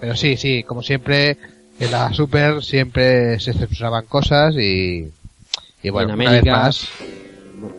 Pero 0.00 0.14
sí, 0.16 0.36
sí, 0.36 0.62
como 0.62 0.82
siempre, 0.82 1.36
en 1.84 1.90
la 1.90 2.12
Super 2.12 2.62
siempre 2.62 3.38
se 3.40 3.52
censuraban 3.52 4.04
cosas 4.06 4.54
y, 4.56 5.10
y 5.82 5.90
bueno, 5.90 6.10
En 6.14 6.20
una 6.20 6.30
vez 6.30 6.40
América- 6.40 6.56
más, 6.56 6.88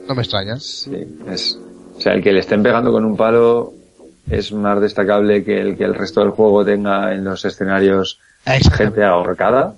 no 0.07 0.15
me 0.15 0.21
extraña. 0.21 0.59
Sí, 0.59 0.91
es, 1.27 1.57
o 1.97 2.01
sea, 2.01 2.13
el 2.13 2.21
que 2.23 2.31
le 2.33 2.39
estén 2.39 2.63
pegando 2.63 2.91
con 2.91 3.05
un 3.05 3.15
palo 3.17 3.73
es 4.29 4.51
más 4.51 4.79
destacable 4.81 5.43
que 5.43 5.59
el 5.59 5.77
que 5.77 5.83
el 5.83 5.95
resto 5.95 6.21
del 6.21 6.29
juego 6.31 6.63
tenga 6.65 7.13
en 7.13 7.23
los 7.23 7.43
escenarios 7.45 8.19
gente 8.45 9.03
ahorcada. 9.03 9.75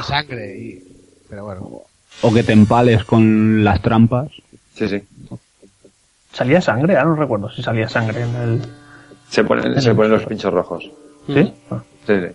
Y 0.00 0.02
sangre, 0.04 0.56
y, 0.56 0.82
pero 1.28 1.44
bueno. 1.44 1.82
O 2.22 2.32
que 2.32 2.42
te 2.44 2.52
empales 2.52 3.04
con 3.04 3.64
las 3.64 3.82
trampas. 3.82 4.28
Sí, 4.74 4.88
sí. 4.88 5.02
¿Salía 6.32 6.60
sangre? 6.60 6.96
Ahora 6.96 7.10
no 7.10 7.16
recuerdo 7.16 7.50
si 7.50 7.62
salía 7.62 7.88
sangre 7.88 8.22
en 8.22 8.34
el... 8.36 8.60
Se 9.28 9.44
ponen, 9.44 9.80
se 9.80 9.94
ponen 9.94 10.12
los 10.12 10.24
pinchos 10.24 10.52
rojos. 10.52 10.90
¿Sí? 11.26 11.52
Ah. 11.70 11.82
Sí, 12.06 12.12
sí. 12.20 12.26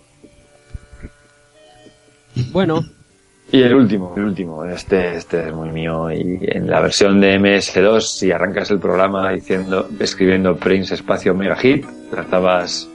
Bueno, 2.52 2.84
Y 3.52 3.62
el 3.62 3.74
último, 3.74 4.14
el 4.16 4.24
último, 4.24 4.64
este, 4.64 5.16
este 5.16 5.48
es 5.48 5.54
muy 5.54 5.70
mío. 5.70 6.10
Y 6.12 6.38
en 6.42 6.70
la 6.70 6.80
versión 6.80 7.20
de 7.20 7.38
MS2, 7.38 8.00
si 8.00 8.30
arrancas 8.30 8.70
el 8.70 8.78
programa 8.78 9.32
diciendo, 9.32 9.88
escribiendo 9.98 10.56
Prince 10.56 10.94
espacio 10.94 11.34
mega 11.34 11.56
hit, 11.56 11.84
lanzabas 12.14 12.88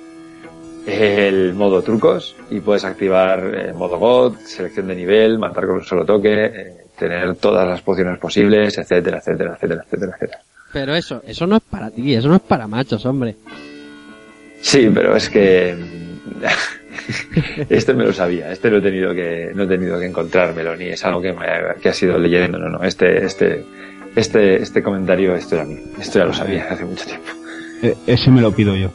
el 0.86 1.54
modo 1.54 1.82
trucos 1.82 2.36
y 2.50 2.60
puedes 2.60 2.86
activar 2.86 3.40
el 3.44 3.74
modo 3.74 3.98
God, 3.98 4.38
selección 4.46 4.88
de 4.88 4.96
nivel, 4.96 5.40
matar 5.40 5.66
con 5.66 5.78
un 5.78 5.84
solo 5.84 6.06
toque, 6.06 6.46
eh, 6.46 6.78
tener 6.98 7.36
todas 7.36 7.68
las 7.68 7.82
pociones 7.82 8.18
posibles, 8.20 8.78
etcétera, 8.78 9.18
etcétera, 9.18 9.56
etcétera, 9.56 9.84
etcétera, 9.84 10.12
etcétera. 10.16 10.40
pero 10.72 10.96
eso, 10.96 11.22
eso 11.26 11.48
no 11.48 11.58
es 11.58 11.64
para 11.64 11.90
ti, 11.90 12.14
eso 12.14 12.30
no 12.30 12.36
es 12.36 12.42
para 12.44 12.68
machos, 12.68 13.06
hombre. 13.06 13.36
Sí, 14.62 14.90
pero 14.94 15.16
es 15.16 15.30
que 15.30 15.76
este 17.70 17.94
me 17.94 18.04
lo 18.06 18.14
sabía, 18.14 18.52
este 18.52 18.70
no 18.72 18.78
he 18.78 18.82
tenido 18.82 19.14
que 19.14 19.52
no 19.56 19.64
he 19.64 19.68
tenido 19.68 20.00
que 20.00 20.06
encontrármelo 20.06 20.76
ni 20.76 20.86
es 20.86 21.04
algo 21.06 21.22
que 21.22 21.34
me 21.34 21.46
haya- 21.46 21.76
que 21.76 21.90
ha 21.90 21.94
sido 21.94 22.18
leyendo, 22.18 22.58
no, 22.58 22.70
no, 22.70 22.84
este 22.84 23.26
este 23.26 23.64
este 24.16 24.62
este 24.62 24.82
comentario 24.84 25.36
esto 25.36 25.56
era 25.56 25.66
mío, 25.66 25.80
esto 26.00 26.20
ya 26.20 26.26
lo 26.26 26.34
sabía 26.34 26.68
hace 26.72 26.86
mucho 26.86 27.06
tiempo. 27.06 27.28
E- 27.82 27.96
ese 28.08 28.32
me 28.32 28.42
lo 28.42 28.52
pido 28.52 28.76
yo. 28.76 28.92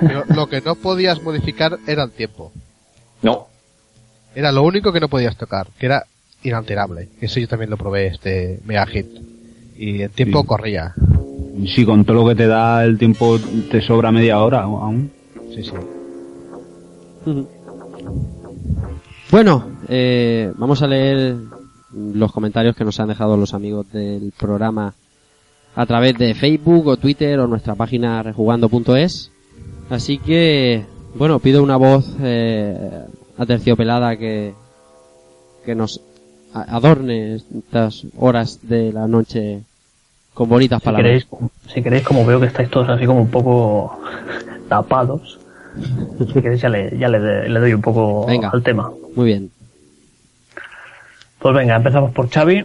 Pero 0.00 0.24
lo 0.34 0.46
que 0.48 0.60
no 0.60 0.74
podías 0.74 1.22
modificar 1.22 1.78
era 1.86 2.04
el 2.04 2.10
tiempo. 2.10 2.52
No, 3.22 3.48
Era 4.34 4.52
lo 4.52 4.62
único 4.62 4.92
que 4.92 5.00
no 5.00 5.08
podías 5.08 5.36
tocar, 5.36 5.68
que 5.78 5.86
era 5.86 6.04
inalterable. 6.42 7.08
Eso 7.20 7.40
yo 7.40 7.48
también 7.48 7.70
lo 7.70 7.76
probé, 7.78 8.08
este 8.08 8.60
Mega 8.66 8.86
Hit. 8.86 9.06
Y 9.76 10.02
el 10.02 10.10
tiempo 10.10 10.42
Sí. 10.42 10.46
corría. 10.46 10.94
Si 11.66 11.84
con 11.84 12.04
todo 12.04 12.22
lo 12.22 12.28
que 12.28 12.34
te 12.36 12.46
da 12.46 12.84
el 12.84 12.98
tiempo 12.98 13.38
te 13.70 13.80
sobra 13.80 14.12
media 14.12 14.38
hora 14.40 14.60
aún. 14.60 15.10
Sí, 15.54 15.64
sí. 15.64 15.72
Bueno, 19.30 19.64
eh, 19.88 20.52
vamos 20.56 20.82
a 20.82 20.86
leer 20.86 21.36
los 21.94 22.32
comentarios 22.32 22.76
que 22.76 22.84
nos 22.84 22.98
han 23.00 23.08
dejado 23.08 23.36
los 23.36 23.54
amigos 23.54 23.90
del 23.92 24.32
programa 24.38 24.94
a 25.74 25.86
través 25.86 26.16
de 26.18 26.34
Facebook 26.34 26.86
o 26.86 26.96
Twitter 26.96 27.38
o 27.40 27.46
nuestra 27.46 27.74
página 27.74 28.22
rejugando.es. 28.22 29.30
Así 29.90 30.18
que, 30.18 30.84
bueno, 31.14 31.38
pido 31.38 31.62
una 31.62 31.76
voz 31.76 32.14
eh, 32.20 33.04
aterciopelada 33.36 34.16
que, 34.16 34.54
que 35.64 35.74
nos 35.74 36.00
adorne 36.52 37.36
estas 37.36 38.06
horas 38.16 38.60
de 38.62 38.92
la 38.92 39.06
noche 39.06 39.62
con 40.34 40.48
bonitas 40.48 40.80
Si 40.80 40.84
palabras. 40.84 41.24
queréis, 41.24 41.26
si 41.74 41.82
queréis, 41.82 42.04
como 42.04 42.24
veo 42.24 42.40
que 42.40 42.46
estáis 42.46 42.70
todos 42.70 42.88
así 42.88 43.06
como 43.06 43.20
un 43.22 43.30
poco 43.30 43.98
tapados, 44.68 45.38
si 46.18 46.40
queréis 46.40 46.60
ya 46.60 46.68
le, 46.68 46.96
ya 46.98 47.08
le, 47.08 47.48
le 47.48 47.60
doy 47.60 47.72
un 47.74 47.82
poco 47.82 48.26
Venga. 48.26 48.50
al 48.50 48.62
tema. 48.62 48.90
Muy 49.14 49.26
bien. 49.26 49.50
Pues 51.38 51.54
venga, 51.54 51.76
empezamos 51.76 52.12
por 52.12 52.28
Xavi. 52.28 52.64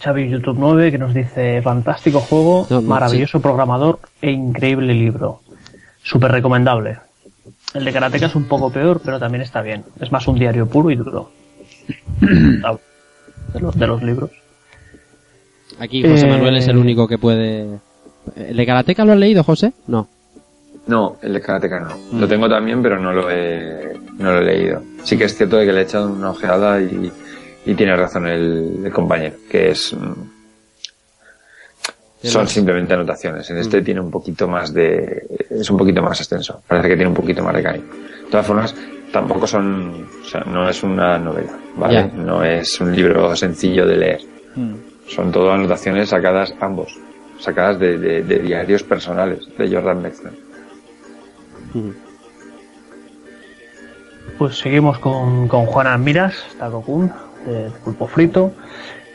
Xavi 0.00 0.28
YouTube 0.28 0.56
9 0.58 0.90
que 0.90 0.98
nos 0.98 1.14
dice 1.14 1.62
fantástico 1.62 2.20
juego, 2.20 2.66
No, 2.68 2.80
no, 2.80 2.88
maravilloso 2.88 3.40
programador 3.40 4.00
e 4.20 4.30
increíble 4.30 4.92
libro. 4.94 5.40
Súper 6.02 6.30
recomendable. 6.32 6.98
El 7.74 7.84
de 7.84 7.92
Karateka 7.92 8.26
es 8.26 8.34
un 8.34 8.44
poco 8.48 8.70
peor, 8.70 9.00
pero 9.04 9.18
también 9.18 9.42
está 9.42 9.62
bien. 9.62 9.84
Es 10.00 10.10
más 10.10 10.26
un 10.28 10.38
diario 10.38 10.66
puro 10.66 10.90
y 10.90 10.96
duro. 10.96 11.30
De, 12.20 13.60
los, 13.60 13.78
de 13.78 13.86
los 13.86 14.02
libros. 14.02 14.30
Aquí 15.78 16.02
José 16.02 16.26
Eh, 16.26 16.30
Manuel 16.30 16.56
es 16.58 16.68
el 16.68 16.76
único 16.76 17.08
que 17.08 17.16
puede... 17.16 17.78
¿El 18.36 18.56
de 18.58 18.66
Karateka 18.66 19.06
lo 19.06 19.12
has 19.12 19.18
leído, 19.18 19.42
José? 19.42 19.72
No. 19.86 20.06
No, 20.88 21.18
el 21.22 21.32
de 21.34 21.40
Karateka 21.40 21.80
no. 21.80 22.18
Lo 22.18 22.26
tengo 22.26 22.48
también, 22.48 22.82
pero 22.82 22.98
no 22.98 23.12
lo 23.12 23.30
he, 23.30 23.94
no 24.18 24.32
lo 24.32 24.38
he 24.40 24.44
leído. 24.44 24.82
Sí 25.04 25.16
que 25.16 25.24
es 25.24 25.36
cierto 25.36 25.56
de 25.58 25.66
que 25.66 25.72
le 25.72 25.80
he 25.80 25.84
echado 25.84 26.10
una 26.10 26.30
ojeada 26.30 26.80
y, 26.80 27.12
y 27.66 27.74
tiene 27.74 27.94
razón 27.94 28.26
el, 28.26 28.80
el 28.84 28.92
compañero, 28.92 29.36
que 29.50 29.70
es... 29.70 29.92
mm, 29.92 30.12
Son 32.22 32.48
simplemente 32.48 32.94
anotaciones. 32.94 33.48
En 33.50 33.58
este 33.58 33.82
tiene 33.82 34.00
un 34.00 34.10
poquito 34.10 34.48
más 34.48 34.72
de... 34.74 35.26
Es 35.50 35.70
un 35.70 35.76
poquito 35.76 36.02
más 36.02 36.18
extenso. 36.20 36.62
Parece 36.66 36.88
que 36.88 36.96
tiene 36.96 37.08
un 37.10 37.14
poquito 37.16 37.42
más 37.44 37.54
de 37.54 37.62
cariño. 37.62 37.84
De 38.24 38.30
todas 38.30 38.46
formas, 38.46 38.74
tampoco 39.12 39.46
son... 39.46 40.06
O 40.22 40.24
sea, 40.24 40.40
no 40.40 40.68
es 40.68 40.82
una 40.82 41.18
novela, 41.18 41.52
¿vale? 41.76 42.10
No 42.16 42.42
es 42.42 42.80
un 42.80 42.94
libro 42.96 43.36
sencillo 43.36 43.86
de 43.86 43.96
leer. 43.96 44.20
Son 45.06 45.30
todo 45.30 45.52
anotaciones 45.52 46.08
sacadas 46.08 46.52
ambos. 46.60 46.98
Sacadas 47.38 47.78
de, 47.78 47.98
de- 47.98 48.22
de 48.22 48.38
diarios 48.40 48.82
personales 48.82 49.40
de 49.56 49.70
Jordan 49.72 50.02
Metzner. 50.02 50.32
Pues 54.38 54.58
seguimos 54.58 54.98
con, 54.98 55.48
con 55.48 55.66
Juana 55.66 55.96
Miras, 55.98 56.34
Taco 56.58 56.82
Kun, 56.82 57.12
de 57.44 57.70
Pulpo 57.84 58.06
Frito, 58.06 58.52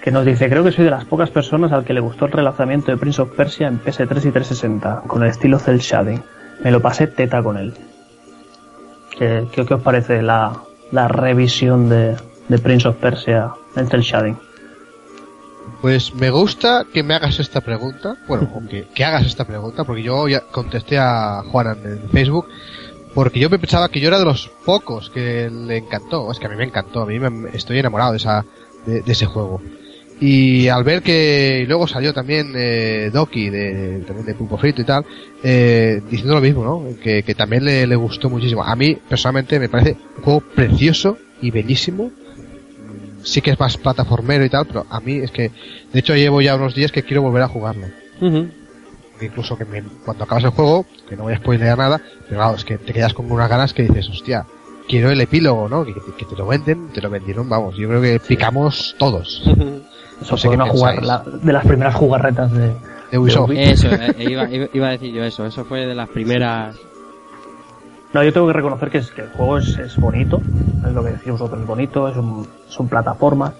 que 0.01 0.11
nos 0.11 0.25
dice, 0.25 0.49
creo 0.49 0.63
que 0.63 0.71
soy 0.71 0.83
de 0.85 0.91
las 0.91 1.05
pocas 1.05 1.29
personas 1.29 1.71
al 1.71 1.85
que 1.85 1.93
le 1.93 2.01
gustó 2.01 2.25
el 2.25 2.31
relanzamiento 2.33 2.91
de 2.91 2.97
Prince 2.97 3.21
of 3.21 3.31
Persia 3.35 3.67
en 3.67 3.79
PS3 3.81 4.01
y 4.25 4.31
360, 4.31 5.03
con 5.07 5.23
el 5.23 5.29
estilo 5.29 5.59
Cell 5.59 5.77
Shading. 5.77 6.21
Me 6.63 6.71
lo 6.71 6.81
pasé 6.81 7.07
teta 7.07 7.41
con 7.41 7.57
él. 7.57 7.73
¿Qué, 9.17 9.47
qué- 9.51 9.65
qué 9.65 9.73
os 9.75 9.81
parece 9.81 10.21
la, 10.21 10.53
la 10.91 11.07
revisión 11.07 11.87
de, 11.87 12.17
de 12.49 12.59
Prince 12.59 12.87
of 12.87 12.97
Persia 12.97 13.51
en 13.75 13.87
Cell 13.87 14.01
Shading? 14.01 14.37
Pues 15.81 16.15
me 16.15 16.29
gusta 16.29 16.85
que 16.93 17.03
me 17.03 17.13
hagas 17.13 17.39
esta 17.39 17.61
pregunta, 17.61 18.15
bueno, 18.27 18.49
o 18.55 18.61
que, 18.67 19.03
hagas 19.03 19.25
esta 19.25 19.45
pregunta, 19.45 19.83
porque 19.83 20.03
yo 20.03 20.27
ya 20.27 20.39
contesté 20.39 20.97
a 20.97 21.43
Juan 21.51 21.77
en 21.83 22.09
Facebook, 22.09 22.47
porque 23.13 23.39
yo 23.39 23.49
me 23.49 23.59
pensaba 23.59 23.89
que 23.89 23.99
yo 23.99 24.07
era 24.07 24.19
de 24.19 24.25
los 24.25 24.49
pocos 24.65 25.09
que 25.09 25.49
le 25.49 25.77
encantó, 25.77 26.31
es 26.31 26.39
que 26.39 26.45
a 26.45 26.49
mí 26.49 26.55
me 26.55 26.63
encantó, 26.63 27.01
a 27.01 27.05
mí 27.05 27.19
me, 27.19 27.49
estoy 27.49 27.79
enamorado 27.79 28.11
de, 28.11 28.17
esa, 28.17 28.45
de, 28.85 29.03
ese 29.05 29.25
juego. 29.25 29.61
Y 30.19 30.69
al 30.69 30.85
ver 30.85 31.01
que 31.01 31.65
luego 31.67 31.85
salió 31.85 32.13
también 32.13 32.53
eh, 32.55 33.09
Doki, 33.11 33.49
de, 33.49 34.03
también 34.07 34.25
de 34.25 34.35
Pulpo 34.35 34.57
Frito 34.57 34.81
y 34.81 34.85
tal, 34.85 35.05
eh, 35.43 36.01
diciendo 36.09 36.35
lo 36.35 36.41
mismo, 36.41 36.63
¿no? 36.63 36.97
Que, 37.01 37.23
que 37.23 37.35
también 37.35 37.65
le, 37.65 37.85
le 37.85 37.95
gustó 37.95 38.29
muchísimo. 38.29 38.63
A 38.63 38.75
mí, 38.75 38.95
personalmente, 38.95 39.59
me 39.59 39.67
parece 39.67 39.97
un 40.17 40.23
juego 40.23 40.39
precioso 40.55 41.17
y 41.41 41.51
bellísimo, 41.51 42.09
sí 43.23 43.41
que 43.41 43.51
es 43.51 43.59
más 43.59 43.77
plataformero 43.77 44.45
y 44.45 44.49
tal, 44.49 44.65
pero 44.65 44.85
a 44.89 44.99
mí 44.99 45.17
es 45.17 45.31
que, 45.31 45.51
de 45.91 45.99
hecho 45.99 46.15
llevo 46.15 46.41
ya 46.41 46.55
unos 46.55 46.75
días 46.75 46.91
que 46.91 47.03
quiero 47.03 47.21
volver 47.21 47.41
a 47.43 47.47
jugarlo. 47.47 47.87
Que 49.19 49.25
Incluso 49.27 49.57
que 49.57 49.65
me- 49.65 49.83
cuando 50.05 50.23
acabas 50.23 50.43
el 50.43 50.49
juego, 50.51 50.85
que 51.07 51.15
no 51.15 51.23
voy 51.23 51.33
a 51.33 51.37
spoilear 51.37 51.77
nada, 51.77 52.01
pero 52.27 52.39
claro, 52.41 52.55
es 52.55 52.65
que 52.65 52.77
te 52.77 52.93
quedas 52.93 53.13
con 53.13 53.31
unas 53.31 53.49
ganas 53.49 53.73
que 53.73 53.83
dices, 53.83 54.09
hostia, 54.09 54.45
quiero 54.87 55.11
el 55.11 55.21
epílogo, 55.21 55.69
¿no? 55.69 55.85
Que, 55.85 55.93
te 56.25 56.35
lo 56.35 56.45
venden, 56.47 56.89
te 56.89 57.01
lo 57.01 57.09
vendieron, 57.09 57.47
vamos, 57.47 57.75
yo 57.77 57.87
creo 57.87 58.01
que 58.01 58.19
picamos 58.19 58.95
todos. 58.97 59.43
Eso 60.21 60.37
sé 60.37 60.47
fue 60.47 60.55
una 60.55 60.65
jugar, 60.67 61.03
la- 61.03 61.23
de 61.41 61.53
las 61.53 61.65
primeras 61.65 61.95
jugarretas 61.95 62.51
de, 62.51 62.73
De 63.11 63.17
Ubisoft. 63.17 63.51
Eso, 63.51 63.87
eh, 63.91 64.15
iba, 64.29 64.49
iba- 64.49 64.69
iba 64.73 64.87
a 64.87 64.91
decir 64.91 65.13
yo 65.13 65.23
eso. 65.23 65.45
Eso 65.45 65.65
fue 65.65 65.85
de 65.85 65.93
las 65.95 66.09
primeras... 66.09 66.75
No, 68.13 68.23
yo 68.23 68.31
tengo 68.31 68.47
que 68.47 68.53
reconocer 68.53 68.89
que, 68.89 68.99
es, 68.99 69.11
que 69.11 69.21
el 69.23 69.29
juego 69.29 69.57
es, 69.57 69.97
bonito, 69.99 70.41
es 70.85 70.93
lo 70.93 71.03
que 71.03 71.11
decís 71.11 71.31
vosotros, 71.31 71.61
es 71.61 71.67
bonito, 71.67 72.07
es 72.07 72.15
un- 72.15 72.47
son 72.67 72.87
plataformas, 72.87 73.53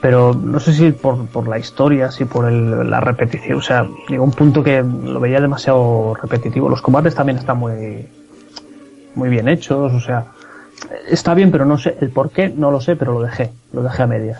pero 0.00 0.32
no 0.34 0.60
sé 0.60 0.72
si 0.72 0.92
por, 0.92 1.48
la 1.48 1.58
historia, 1.58 2.10
si 2.12 2.24
por 2.24 2.46
el- 2.48 2.88
la 2.88 3.00
repetición, 3.00 3.58
o 3.58 3.62
sea, 3.62 3.88
llegó 4.08 4.22
un 4.24 4.30
punto 4.30 4.62
que 4.62 4.82
lo 4.82 5.18
veía 5.18 5.40
demasiado 5.40 6.14
repetitivo. 6.14 6.68
Los 6.68 6.80
combates 6.82 7.14
también 7.16 7.38
están 7.38 7.58
muy, 7.58 8.06
muy 9.16 9.28
bien 9.28 9.48
hechos, 9.48 9.92
o 9.92 10.00
sea, 10.00 10.26
está 11.08 11.34
bien, 11.34 11.50
pero 11.50 11.64
no 11.64 11.76
sé, 11.76 11.96
el 12.00 12.10
por 12.10 12.30
qué 12.30 12.48
no 12.50 12.70
lo 12.70 12.80
sé, 12.80 12.94
pero 12.94 13.14
lo 13.14 13.22
dejé, 13.22 13.50
lo 13.72 13.82
dejé 13.82 14.02
a 14.04 14.06
medias. 14.06 14.38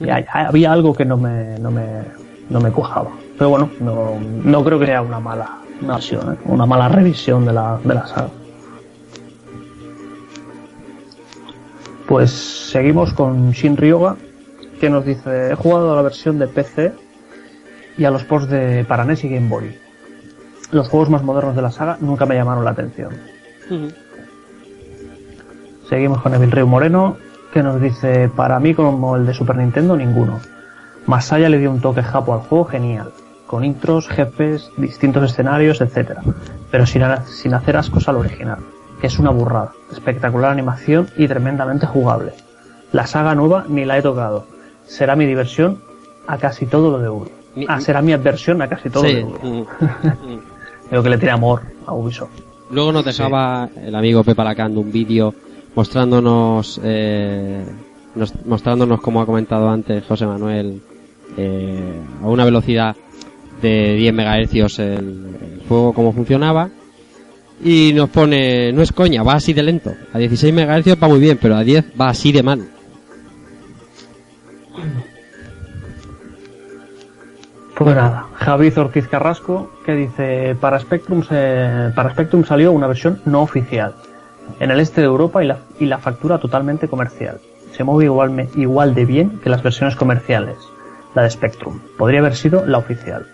Y 0.00 0.08
había 0.10 0.72
algo 0.72 0.94
que 0.94 1.04
no 1.04 1.18
me, 1.18 1.58
no 1.58 1.70
me, 1.70 1.84
no 2.48 2.60
me 2.60 2.70
cuajaba. 2.70 3.10
Pero 3.36 3.50
bueno, 3.50 3.70
no, 3.80 4.18
no 4.20 4.64
creo 4.64 4.78
que 4.78 4.86
sea 4.86 5.02
una 5.02 5.20
mala 5.20 5.65
una 5.82 5.94
versión, 5.94 6.32
¿eh? 6.32 6.38
una 6.44 6.66
mala 6.66 6.88
revisión 6.88 7.44
de 7.44 7.52
la, 7.52 7.78
de 7.82 7.94
la 7.94 8.06
saga. 8.06 8.30
Pues 12.06 12.30
seguimos 12.30 13.12
con 13.12 13.50
Shin 13.50 13.76
Ryoga, 13.76 14.16
que 14.80 14.88
nos 14.88 15.04
dice, 15.04 15.50
he 15.50 15.54
jugado 15.54 15.92
a 15.92 15.96
la 15.96 16.02
versión 16.02 16.38
de 16.38 16.46
PC 16.46 16.92
y 17.98 18.04
a 18.04 18.10
los 18.10 18.24
ports 18.24 18.48
de 18.48 18.84
para 18.84 19.04
NES 19.04 19.24
y 19.24 19.28
Game 19.28 19.48
Boy. 19.48 19.76
Los 20.70 20.88
juegos 20.88 21.10
más 21.10 21.22
modernos 21.22 21.56
de 21.56 21.62
la 21.62 21.70
saga 21.70 21.96
nunca 22.00 22.26
me 22.26 22.34
llamaron 22.34 22.64
la 22.64 22.70
atención. 22.70 23.14
Seguimos 25.88 26.20
con 26.22 26.34
Evil 26.34 26.50
Ryu 26.50 26.66
Moreno, 26.66 27.16
que 27.52 27.62
nos 27.62 27.80
dice, 27.80 28.28
para 28.34 28.60
mí 28.60 28.74
como 28.74 29.16
el 29.16 29.26
de 29.26 29.34
Super 29.34 29.56
Nintendo, 29.56 29.96
ninguno. 29.96 30.40
Masaya 31.06 31.48
le 31.48 31.58
dio 31.58 31.70
un 31.70 31.80
toque 31.80 32.02
japo 32.02 32.34
al 32.34 32.40
juego 32.40 32.64
genial, 32.64 33.12
con 33.46 33.64
intros, 33.64 34.08
jefes, 34.08 34.70
distintos 34.76 35.30
escenarios, 35.30 35.80
etc. 35.80 36.18
Pero 36.70 36.86
sin, 36.86 37.02
sin 37.26 37.54
hacer 37.54 37.76
ascos 37.76 38.08
al 38.08 38.16
original, 38.16 38.58
que 39.00 39.06
es 39.06 39.18
una 39.18 39.30
burrada, 39.30 39.72
espectacular 39.92 40.50
animación 40.50 41.08
y 41.16 41.28
tremendamente 41.28 41.86
jugable. 41.86 42.32
La 42.92 43.06
saga 43.06 43.34
nueva 43.34 43.64
ni 43.68 43.84
la 43.84 43.98
he 43.98 44.02
tocado. 44.02 44.46
Será 44.86 45.16
mi 45.16 45.26
diversión 45.26 45.78
a 46.26 46.38
casi 46.38 46.66
todo 46.66 46.90
lo 46.90 46.98
de 46.98 47.08
Ubi. 47.08 47.30
Ah, 47.68 47.80
será 47.80 48.02
mi 48.02 48.12
adversión 48.12 48.60
a 48.62 48.68
casi 48.68 48.90
todo 48.90 49.04
Sí. 49.04 49.12
lo 49.14 49.18
de 49.18 49.24
Ubi. 49.24 49.64
Creo 50.90 51.02
que 51.02 51.10
le 51.10 51.18
tiene 51.18 51.32
amor 51.32 51.62
a 51.86 51.92
Ubisoft. 51.94 52.30
Luego 52.70 52.92
nos 52.92 53.04
dejaba 53.04 53.68
el 53.80 53.94
amigo 53.94 54.22
Pepa 54.24 54.44
Lacando 54.44 54.80
un 54.80 54.90
vídeo 54.92 55.34
mostrándonos, 55.74 56.80
eh, 56.82 57.64
nos- 58.14 58.44
mostrándonos, 58.44 59.00
como 59.00 59.20
ha 59.20 59.26
comentado 59.26 59.68
antes 59.68 60.04
José 60.04 60.26
Manuel, 60.26 60.80
eh, 61.36 62.00
a 62.22 62.26
una 62.26 62.44
velocidad 62.44 62.96
de 63.62 63.94
10 63.94 64.14
MHz 64.14 64.78
el, 64.80 64.86
el 64.88 65.62
juego, 65.68 65.92
cómo 65.92 66.12
funcionaba. 66.12 66.68
Y 67.64 67.92
nos 67.94 68.10
pone, 68.10 68.70
no 68.72 68.82
es 68.82 68.92
coña, 68.92 69.22
va 69.22 69.34
así 69.34 69.54
de 69.54 69.62
lento. 69.62 69.92
A 70.12 70.18
16 70.18 70.52
MHz 70.52 71.02
va 71.02 71.08
muy 71.08 71.18
bien, 71.20 71.38
pero 71.40 71.56
a 71.56 71.62
10 71.64 71.92
va 71.98 72.08
así 72.10 72.30
de 72.32 72.42
mal. 72.42 72.68
Pues 77.76 77.94
nada, 77.94 78.26
Javi 78.36 78.72
Ortiz 78.76 79.06
Carrasco 79.06 79.70
que 79.84 79.92
dice 79.92 80.56
para 80.58 80.78
Spectrum 80.80 81.22
se- 81.22 81.92
para 81.94 82.10
Spectrum 82.10 82.44
salió 82.44 82.72
una 82.72 82.86
versión 82.86 83.20
no 83.26 83.42
oficial 83.42 83.94
en 84.60 84.70
el 84.70 84.80
este 84.80 85.02
de 85.02 85.06
Europa 85.08 85.44
y 85.44 85.46
la, 85.46 85.58
y 85.78 85.84
la 85.86 85.98
factura 85.98 86.38
totalmente 86.38 86.88
comercial. 86.88 87.38
Se 87.72 87.84
mueve 87.84 88.04
igual, 88.06 88.48
igual 88.54 88.94
de 88.94 89.04
bien 89.04 89.40
que 89.42 89.50
las 89.50 89.62
versiones 89.62 89.94
comerciales, 89.96 90.56
la 91.14 91.22
de 91.24 91.30
Spectrum. 91.30 91.80
Podría 91.98 92.20
haber 92.20 92.34
sido 92.36 92.64
la 92.64 92.78
oficial. 92.78 93.26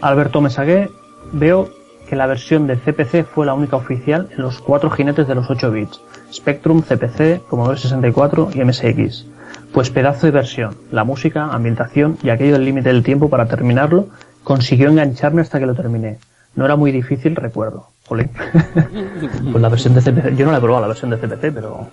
Alberto 0.00 0.40
Mesagué, 0.40 0.90
veo 1.32 1.68
que 2.08 2.16
la 2.16 2.26
versión 2.26 2.66
de 2.66 2.76
CPC 2.76 3.24
fue 3.24 3.46
la 3.46 3.54
única 3.54 3.76
oficial 3.76 4.28
en 4.32 4.42
los 4.42 4.60
cuatro 4.60 4.90
jinetes 4.90 5.28
de 5.28 5.34
los 5.34 5.48
8 5.48 5.70
bits, 5.70 6.00
Spectrum, 6.32 6.82
CPC, 6.82 7.46
Commodore 7.48 7.78
64 7.78 8.50
y 8.54 8.64
MSX. 8.64 9.26
Pues 9.72 9.90
pedazo 9.90 10.26
de 10.26 10.32
versión, 10.32 10.76
la 10.90 11.04
música, 11.04 11.44
ambientación 11.52 12.18
y 12.22 12.30
aquello 12.30 12.54
del 12.54 12.64
límite 12.64 12.88
del 12.88 13.04
tiempo 13.04 13.30
para 13.30 13.46
terminarlo 13.46 14.08
consiguió 14.42 14.88
engancharme 14.88 15.42
hasta 15.42 15.60
que 15.60 15.66
lo 15.66 15.74
terminé. 15.74 16.18
No 16.56 16.64
era 16.64 16.74
muy 16.74 16.90
difícil, 16.90 17.36
recuerdo. 17.36 17.86
Jolín. 18.08 18.30
pues 19.52 19.62
la 19.62 19.68
versión 19.68 19.94
de 19.94 20.00
CPC, 20.00 20.36
yo 20.36 20.46
no 20.46 20.52
la 20.52 20.58
he 20.58 20.60
probado 20.60 20.82
la 20.82 20.88
versión 20.88 21.10
de 21.10 21.18
CPC, 21.18 21.54
pero 21.54 21.88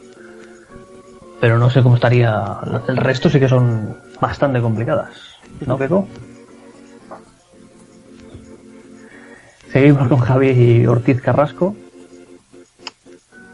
pero 1.39 1.59
no 1.59 1.69
sé 1.69 1.83
cómo 1.83 1.95
estaría. 1.95 2.57
El 2.87 2.97
resto 2.97 3.29
sí 3.29 3.39
que 3.39 3.47
son 3.47 3.95
bastante 4.19 4.61
complicadas. 4.61 5.09
¿No, 5.65 5.77
Keiko? 5.77 6.07
Seguimos 9.71 10.07
con 10.07 10.19
Javi 10.19 10.87
Ortiz 10.87 11.21
Carrasco, 11.21 11.75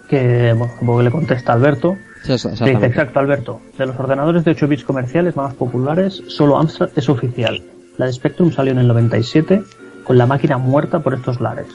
que 0.08 0.54
bueno, 0.56 0.74
supongo 0.80 1.00
que 1.00 1.04
le 1.06 1.12
contesta 1.12 1.52
a 1.52 1.56
Alberto. 1.56 1.98
Sí, 2.24 2.34
eso, 2.34 2.50
Le 2.64 2.72
dice, 2.72 2.86
exacto, 2.86 3.20
Alberto. 3.20 3.62
De 3.78 3.86
los 3.86 4.00
ordenadores 4.00 4.46
de 4.46 4.52
8 4.52 4.68
bits 4.68 4.84
comerciales 4.84 5.36
más 5.36 5.54
populares, 5.56 6.24
solo 6.28 6.58
Amstrad 6.58 6.92
es 6.96 7.10
oficial. 7.10 7.62
La 7.98 8.06
de 8.06 8.14
Spectrum 8.14 8.52
salió 8.52 8.72
en 8.72 8.80
el 8.80 8.88
97 8.88 9.64
con 10.04 10.18
la 10.18 10.26
máquina 10.26 10.58
muerta 10.58 11.00
por 11.00 11.14
estos 11.14 11.42
lares. 11.42 11.68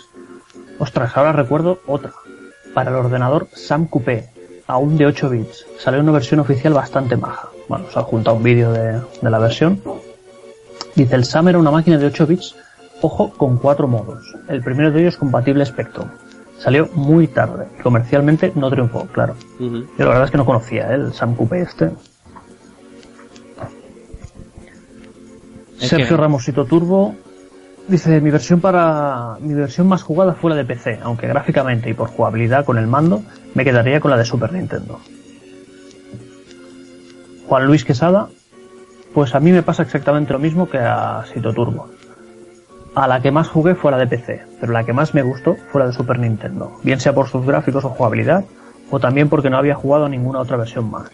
Ostras, 0.79 1.17
ahora 1.17 1.33
recuerdo 1.33 1.81
otra. 1.87 2.13
Para 2.73 2.91
el 2.91 2.97
ordenador 2.97 3.49
Sam 3.53 3.87
Coupé, 3.87 4.31
aún 4.67 4.97
de 4.97 5.07
8 5.07 5.29
bits. 5.31 5.67
Salió 5.79 6.01
una 6.01 6.13
versión 6.13 6.41
oficial 6.41 6.73
bastante 6.73 7.17
maja. 7.17 7.49
Bueno, 7.69 7.87
se 7.93 7.99
ha 7.99 8.03
juntado 8.03 8.37
un 8.37 8.43
vídeo 8.43 8.73
de, 8.73 9.01
de 9.21 9.31
la 9.31 9.39
versión. 9.39 9.83
Dice, 10.99 11.15
el 11.15 11.25
Sam 11.25 11.47
era 11.49 11.59
una 11.59 11.71
máquina 11.71 11.97
de 11.97 12.07
8 12.07 12.27
bits, 12.27 12.57
ojo, 13.03 13.31
con 13.31 13.57
cuatro 13.59 13.87
modos. 13.87 14.35
El 14.49 14.63
primero 14.63 14.91
de 14.91 15.01
ellos 15.03 15.17
compatible 15.17 15.65
Spectrum. 15.65 16.09
Salió 16.59 16.89
muy 16.95 17.29
tarde 17.29 17.69
y 17.79 17.83
comercialmente 17.83 18.51
no 18.57 18.69
triunfó, 18.69 19.07
claro. 19.07 19.37
Ujú. 19.61 19.85
Yo 19.97 20.05
la 20.05 20.09
verdad 20.09 20.25
es 20.25 20.31
que 20.33 20.39
no 20.39 20.45
conocía 20.45 20.91
¿eh? 20.91 20.95
el 20.97 21.13
Sam 21.15 21.37
Coupé 21.37 21.61
este. 21.63 21.93
Es 25.81 25.89
Sergio 25.89 26.09
que- 26.09 26.17
Ramosito 26.17 26.65
Turbo 26.65 27.15
dice 27.87 28.21
mi 28.21 28.31
versión 28.31 28.61
para 28.61 29.37
mi 29.41 29.55
versión 29.55 29.87
más 29.87 30.03
jugada 30.03 30.35
fue 30.35 30.51
la 30.51 30.57
de 30.57 30.65
PC, 30.65 30.99
aunque 31.03 31.29
gráficamente 31.29 31.89
y 31.89 31.95
por 31.95 32.09
jugabilidad 32.09 32.65
con 32.65 32.77
el 32.77 32.89
mando 32.89 33.23
me 33.55 33.65
quedaría 33.65 34.01
con 34.01 34.11
la 34.11 34.17
de 34.17 34.25
Super 34.25 34.53
Nintendo. 34.53 34.99
Juan 37.47 37.67
Luis 37.67 37.85
Quesada, 37.85 38.29
pues 39.15 39.35
a 39.35 39.41
mí 39.41 39.53
me 39.53 39.63
pasa 39.63 39.83
exactamente 39.83 40.33
lo 40.33 40.39
mismo 40.39 40.69
que 40.69 40.79
a 40.79 41.25
Sito 41.33 41.53
Turbo. 41.53 41.89
A 42.95 43.07
la 43.07 43.21
que 43.21 43.31
más 43.31 43.49
jugué 43.49 43.75
fue 43.75 43.91
la 43.91 43.99
de 43.99 44.07
PC, 44.07 44.43
pero 44.61 44.73
la 44.73 44.85
que 44.85 44.93
más 44.93 45.15
me 45.15 45.23
gustó 45.23 45.57
fue 45.71 45.81
la 45.81 45.87
de 45.87 45.93
Super 45.93 46.19
Nintendo, 46.19 46.79
bien 46.83 47.01
sea 47.01 47.15
por 47.15 47.29
sus 47.29 47.47
gráficos 47.47 47.85
o 47.85 47.91
jugabilidad, 47.91 48.45
o 48.91 48.99
también 48.99 49.29
porque 49.29 49.51
no 49.51 49.59
había 49.59 49.75
jugado 49.75 50.07
a 50.07 50.09
ninguna 50.09 50.41
otra 50.41 50.57
versión 50.57 50.91
más. 50.91 51.11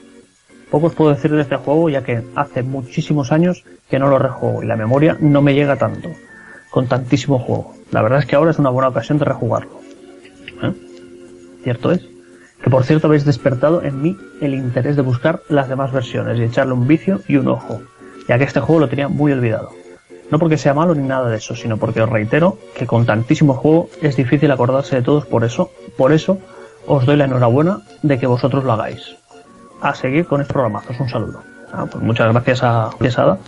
Poco 0.70 0.86
os 0.86 0.94
puedo 0.94 1.14
decir 1.14 1.30
de 1.30 1.42
este 1.42 1.56
juego 1.56 1.88
ya 1.88 2.02
que 2.02 2.22
hace 2.34 2.62
muchísimos 2.62 3.32
años 3.32 3.64
que 3.88 3.98
no 3.98 4.08
lo 4.08 4.18
rejuego 4.18 4.62
y 4.62 4.66
la 4.66 4.76
memoria 4.76 5.16
no 5.20 5.42
me 5.42 5.54
llega 5.54 5.76
tanto, 5.76 6.08
con 6.70 6.86
tantísimo 6.88 7.38
juego. 7.38 7.74
La 7.90 8.02
verdad 8.02 8.20
es 8.20 8.26
que 8.26 8.36
ahora 8.36 8.50
es 8.50 8.58
una 8.58 8.70
buena 8.70 8.88
ocasión 8.88 9.18
de 9.18 9.24
rejugarlo. 9.24 9.80
¿Eh? 10.62 10.72
Cierto 11.62 11.92
es. 11.92 12.13
Que 12.64 12.70
por 12.70 12.84
cierto 12.84 13.08
habéis 13.08 13.26
despertado 13.26 13.82
en 13.82 14.00
mí 14.00 14.16
el 14.40 14.54
interés 14.54 14.96
de 14.96 15.02
buscar 15.02 15.42
las 15.50 15.68
demás 15.68 15.92
versiones 15.92 16.38
y 16.38 16.44
echarle 16.44 16.72
un 16.72 16.86
vicio 16.86 17.20
y 17.28 17.36
un 17.36 17.48
ojo, 17.48 17.82
ya 18.26 18.38
que 18.38 18.44
este 18.44 18.60
juego 18.60 18.80
lo 18.80 18.88
tenía 18.88 19.06
muy 19.06 19.32
olvidado. 19.32 19.68
No 20.30 20.38
porque 20.38 20.56
sea 20.56 20.72
malo 20.72 20.94
ni 20.94 21.06
nada 21.06 21.28
de 21.28 21.36
eso, 21.36 21.54
sino 21.54 21.76
porque 21.76 22.00
os 22.00 22.08
reitero 22.08 22.56
que 22.74 22.86
con 22.86 23.04
tantísimo 23.04 23.52
juego 23.52 23.90
es 24.00 24.16
difícil 24.16 24.50
acordarse 24.50 24.96
de 24.96 25.02
todos, 25.02 25.26
por 25.26 25.44
eso, 25.44 25.72
por 25.98 26.12
eso 26.12 26.38
os 26.86 27.04
doy 27.04 27.16
la 27.16 27.26
enhorabuena 27.26 27.82
de 28.02 28.18
que 28.18 28.26
vosotros 28.26 28.64
lo 28.64 28.72
hagáis. 28.72 29.14
A 29.82 29.94
seguir 29.94 30.24
con 30.24 30.40
estos 30.40 30.54
programazos, 30.54 30.98
un 30.98 31.10
saludo. 31.10 31.42
Ah, 31.70 31.84
pues 31.84 32.02
muchas 32.02 32.32
gracias 32.32 32.62
a 32.62 32.88
Quesada. 32.98 33.38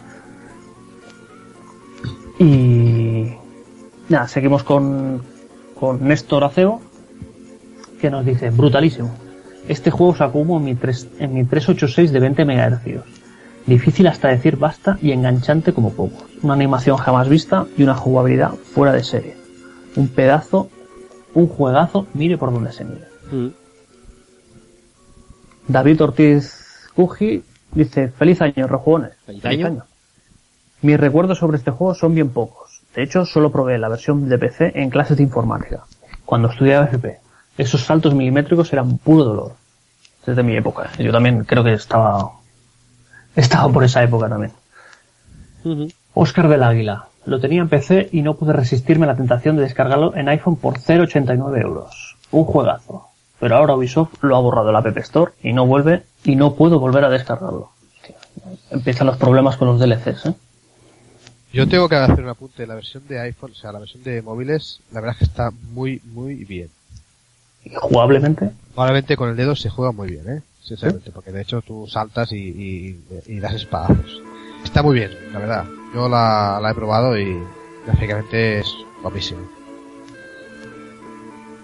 Y 2.38 3.32
nada, 4.10 4.28
seguimos 4.28 4.62
con, 4.62 5.22
con 5.80 6.06
Néstor 6.06 6.44
Aceo, 6.44 6.82
que 8.00 8.10
nos 8.10 8.24
dice, 8.24 8.50
brutalísimo. 8.50 9.14
Este 9.68 9.90
juego 9.90 10.14
se 10.14 10.24
acumó 10.24 10.58
en 10.58 10.64
mi, 10.64 10.74
3, 10.74 11.08
en 11.18 11.34
mi 11.34 11.44
386 11.44 12.12
de 12.12 12.20
20 12.20 12.44
MHz. 12.44 13.04
Difícil 13.66 14.06
hasta 14.06 14.28
decir 14.28 14.56
basta 14.56 14.96
y 15.02 15.10
enganchante 15.10 15.72
como 15.72 15.92
poco. 15.92 16.24
Una 16.42 16.54
animación 16.54 16.96
jamás 16.96 17.28
vista 17.28 17.66
y 17.76 17.82
una 17.82 17.94
jugabilidad 17.94 18.52
fuera 18.52 18.92
de 18.92 19.02
serie. 19.02 19.36
Un 19.96 20.08
pedazo, 20.08 20.70
un 21.34 21.48
juegazo, 21.48 22.06
mire 22.14 22.38
por 22.38 22.52
donde 22.52 22.72
se 22.72 22.84
mire. 22.84 23.06
Mm. 23.32 23.48
David 25.66 26.00
Ortiz 26.00 26.88
Cuji 26.94 27.42
dice, 27.72 28.08
feliz 28.08 28.40
año, 28.40 28.68
rejugones. 28.68 29.12
¿Feliz 29.26 29.44
año? 29.44 29.84
Mis 30.82 31.00
recuerdos 31.00 31.38
sobre 31.38 31.56
este 31.56 31.72
juego 31.72 31.94
son 31.94 32.14
bien 32.14 32.30
pocos. 32.30 32.82
De 32.94 33.02
hecho, 33.02 33.24
solo 33.24 33.50
probé 33.50 33.78
la 33.78 33.88
versión 33.88 34.28
de 34.28 34.38
PC 34.38 34.72
en 34.76 34.90
clases 34.90 35.16
de 35.16 35.24
informática, 35.24 35.84
cuando 36.24 36.48
estudiaba 36.48 36.86
FP. 36.86 37.18
Esos 37.58 37.84
saltos 37.84 38.14
milimétricos 38.14 38.72
eran 38.72 38.98
puro 38.98 39.24
dolor. 39.24 39.52
Desde 40.24 40.42
mi 40.42 40.56
época. 40.56 40.90
Yo 40.98 41.12
también 41.12 41.44
creo 41.44 41.62
que 41.62 41.72
estaba, 41.72 42.32
estaba 43.36 43.72
por 43.72 43.84
esa 43.84 44.02
época 44.02 44.28
también. 44.28 44.52
Ujú. 45.64 45.88
Oscar 46.14 46.48
del 46.48 46.62
Águila. 46.62 47.06
Lo 47.26 47.40
tenía 47.40 47.60
en 47.60 47.68
PC 47.68 48.08
y 48.12 48.22
no 48.22 48.34
pude 48.34 48.52
resistirme 48.52 49.04
a 49.04 49.08
la 49.08 49.16
tentación 49.16 49.56
de 49.56 49.62
descargarlo 49.62 50.14
en 50.16 50.28
iPhone 50.28 50.56
por 50.56 50.78
0,89 50.78 51.60
euros. 51.60 52.16
Un 52.30 52.44
juegazo. 52.44 53.08
Pero 53.38 53.56
ahora 53.56 53.74
Ubisoft 53.74 54.22
lo 54.22 54.36
ha 54.36 54.40
borrado 54.40 54.66
de 54.66 54.72
la 54.72 54.78
App 54.78 54.96
Store 54.98 55.32
y 55.42 55.52
no 55.52 55.66
vuelve 55.66 56.04
y 56.24 56.36
no 56.36 56.54
puedo 56.54 56.78
volver 56.78 57.04
a 57.04 57.10
descargarlo. 57.10 57.70
Hostia, 57.96 58.16
empiezan 58.70 59.06
los 59.06 59.16
problemas 59.16 59.56
con 59.56 59.68
los 59.68 59.78
DLCs, 59.78 60.26
¿eh? 60.26 60.34
Yo 61.52 61.66
tengo 61.68 61.88
que 61.88 61.96
hacer 61.96 62.22
un 62.22 62.28
apunte. 62.28 62.66
La 62.66 62.74
versión 62.74 63.06
de 63.08 63.18
iPhone, 63.20 63.52
o 63.52 63.54
sea, 63.54 63.72
la 63.72 63.78
versión 63.78 64.02
de 64.02 64.20
móviles, 64.22 64.80
la 64.92 65.00
verdad 65.00 65.14
es 65.14 65.18
que 65.18 65.24
está 65.24 65.50
muy, 65.72 66.02
muy 66.04 66.44
bien. 66.44 66.68
Jugablemente, 67.74 68.50
Probablemente 68.74 69.16
con 69.16 69.30
el 69.30 69.36
dedo 69.36 69.56
se 69.56 69.70
juega 69.70 69.92
muy 69.92 70.08
bien, 70.08 70.28
¿eh? 70.28 70.42
Sinceramente, 70.62 71.10
porque 71.12 71.32
de 71.32 71.42
hecho 71.42 71.62
tú 71.62 71.86
saltas 71.86 72.32
y, 72.32 72.36
y, 72.36 73.00
y 73.26 73.40
das 73.40 73.54
espadazos. 73.54 74.20
Está 74.64 74.82
muy 74.82 74.94
bien, 74.94 75.10
la 75.32 75.38
verdad. 75.38 75.64
Yo 75.94 76.08
la, 76.08 76.58
la 76.60 76.70
he 76.70 76.74
probado 76.74 77.18
y 77.18 77.38
gráficamente 77.86 78.58
es 78.60 78.66
guapísimo. 79.02 79.40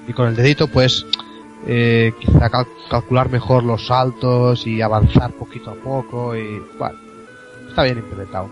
Y 0.08 0.12
con 0.12 0.28
el 0.28 0.36
dedito, 0.36 0.68
pues, 0.68 1.04
eh, 1.66 2.12
quizá 2.20 2.48
cal- 2.50 2.66
calcular 2.90 3.28
mejor 3.30 3.62
los 3.64 3.86
saltos 3.86 4.66
y 4.66 4.80
avanzar 4.82 5.32
poquito 5.32 5.70
a 5.70 5.74
poco 5.74 6.34
y, 6.36 6.60
bueno, 6.78 6.96
está 7.68 7.82
bien 7.84 7.98
implementado. 7.98 8.48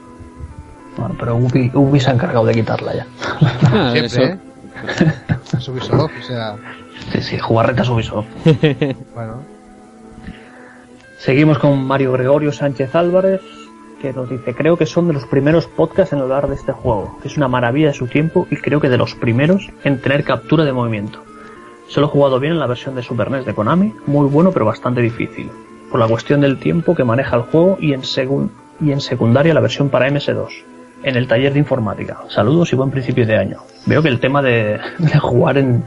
bueno, 0.96 1.16
pero 1.18 1.36
Ubi, 1.36 1.70
Ubi 1.74 1.98
se 2.00 2.10
ha 2.10 2.14
encargado 2.14 2.44
de 2.46 2.54
quitarla 2.54 2.94
ya. 2.94 3.06
Ah, 3.40 3.90
Siempre. 3.92 4.24
¿eh? 4.24 4.38
Es 5.58 5.68
Ubisoft, 5.68 6.12
o 6.20 6.22
sea, 6.26 6.56
Sí, 7.12 7.20
sí, 7.22 7.38
jugarretas 7.38 7.88
Ubisoft. 7.88 8.26
bueno. 9.14 9.42
Seguimos 11.18 11.58
con 11.58 11.84
Mario 11.84 12.12
Gregorio 12.12 12.52
Sánchez 12.52 12.94
Álvarez, 12.94 13.40
que 14.00 14.12
nos 14.12 14.30
dice, 14.30 14.54
creo 14.54 14.76
que 14.78 14.86
son 14.86 15.06
de 15.08 15.12
los 15.12 15.26
primeros 15.26 15.66
podcasts 15.66 16.12
en 16.14 16.20
hablar 16.20 16.48
de 16.48 16.54
este 16.54 16.72
juego, 16.72 17.18
que 17.20 17.28
es 17.28 17.36
una 17.36 17.48
maravilla 17.48 17.88
de 17.88 17.94
su 17.94 18.06
tiempo 18.06 18.46
y 18.50 18.56
creo 18.56 18.80
que 18.80 18.88
de 18.88 18.96
los 18.96 19.14
primeros 19.14 19.68
en 19.84 20.00
tener 20.00 20.24
captura 20.24 20.64
de 20.64 20.72
movimiento. 20.72 21.22
Solo 21.88 22.06
he 22.06 22.10
jugado 22.10 22.40
bien 22.40 22.54
en 22.54 22.60
la 22.60 22.66
versión 22.66 22.94
de 22.94 23.02
Super 23.02 23.30
NES 23.30 23.44
de 23.44 23.54
Konami, 23.54 23.92
muy 24.06 24.26
bueno 24.28 24.52
pero 24.52 24.64
bastante 24.64 25.02
difícil, 25.02 25.50
por 25.90 26.00
la 26.00 26.06
cuestión 26.08 26.40
del 26.40 26.58
tiempo 26.58 26.94
que 26.94 27.04
maneja 27.04 27.36
el 27.36 27.42
juego 27.42 27.76
y 27.80 27.92
en, 27.92 28.02
segun- 28.02 28.50
y 28.80 28.92
en 28.92 29.00
secundaria 29.00 29.52
la 29.52 29.60
versión 29.60 29.90
para 29.90 30.08
MS2, 30.08 30.48
en 31.02 31.16
el 31.16 31.26
taller 31.28 31.52
de 31.52 31.58
informática. 31.58 32.18
Saludos 32.28 32.72
y 32.72 32.76
buen 32.76 32.90
principio 32.90 33.26
de 33.26 33.36
año. 33.36 33.58
Veo 33.84 34.00
que 34.02 34.08
el 34.08 34.20
tema 34.20 34.40
de, 34.40 34.80
de 34.98 35.18
jugar 35.18 35.58
en, 35.58 35.84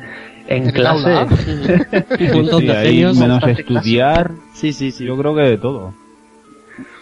en 0.48 0.70
clase... 0.72 1.10
aula. 1.12 1.28
Un 2.20 2.34
montón 2.34 2.62
Sí, 2.62 2.68
de 2.68 2.76
genios. 2.76 3.18
menos 3.18 3.44
estudiar, 3.48 4.32
Sí, 4.54 4.74
sí, 4.74 4.92
sí. 4.92 5.06
yo 5.06 5.18
creo 5.18 5.36
que 5.36 5.42
de 5.42 5.58
todo. 5.58 5.94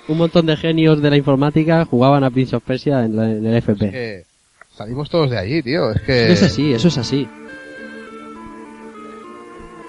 Un 0.08 0.18
montón 0.18 0.45
de 0.45 0.58
genios 0.58 1.02
de 1.02 1.10
la 1.10 1.18
informática 1.18 1.86
jugaban 1.86 2.24
a 2.24 2.30
Prince 2.32 2.56
of 2.56 2.64
Persia 2.64 3.06
en, 3.06 3.16
la- 3.16 3.32
en 3.32 3.45
el 3.45 3.53
Es 3.56 3.64
FP. 3.64 3.92
que 3.92 4.24
salimos 4.76 5.10
todos 5.10 5.30
de 5.30 5.38
allí, 5.38 5.61
tío. 5.61 5.92
Es 5.92 6.02
que... 6.02 6.24
Eso 6.32 6.45
es 6.45 6.52
así, 6.52 6.74
eso 6.74 6.88
es 6.90 6.98
así. 6.98 7.28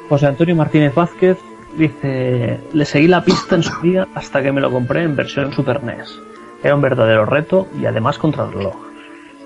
José 0.08 0.26
Antonio 0.26 0.54
Martínez 0.54 0.94
Vázquez 0.94 1.38
dice, 1.78 2.60
le 2.72 2.84
seguí 2.84 3.08
la 3.08 3.24
pista 3.24 3.54
en 3.56 3.62
su 3.62 3.80
día 3.80 4.06
hasta 4.14 4.42
que 4.42 4.52
me 4.52 4.60
lo 4.60 4.70
compré 4.70 5.02
en 5.04 5.16
versión 5.16 5.52
Super 5.52 5.82
NES. 5.82 6.18
Era 6.62 6.74
un 6.74 6.82
verdadero 6.82 7.24
reto 7.24 7.66
y 7.80 7.86
además 7.86 8.18
contra 8.18 8.44
el 8.44 8.52
reloj. 8.52 8.76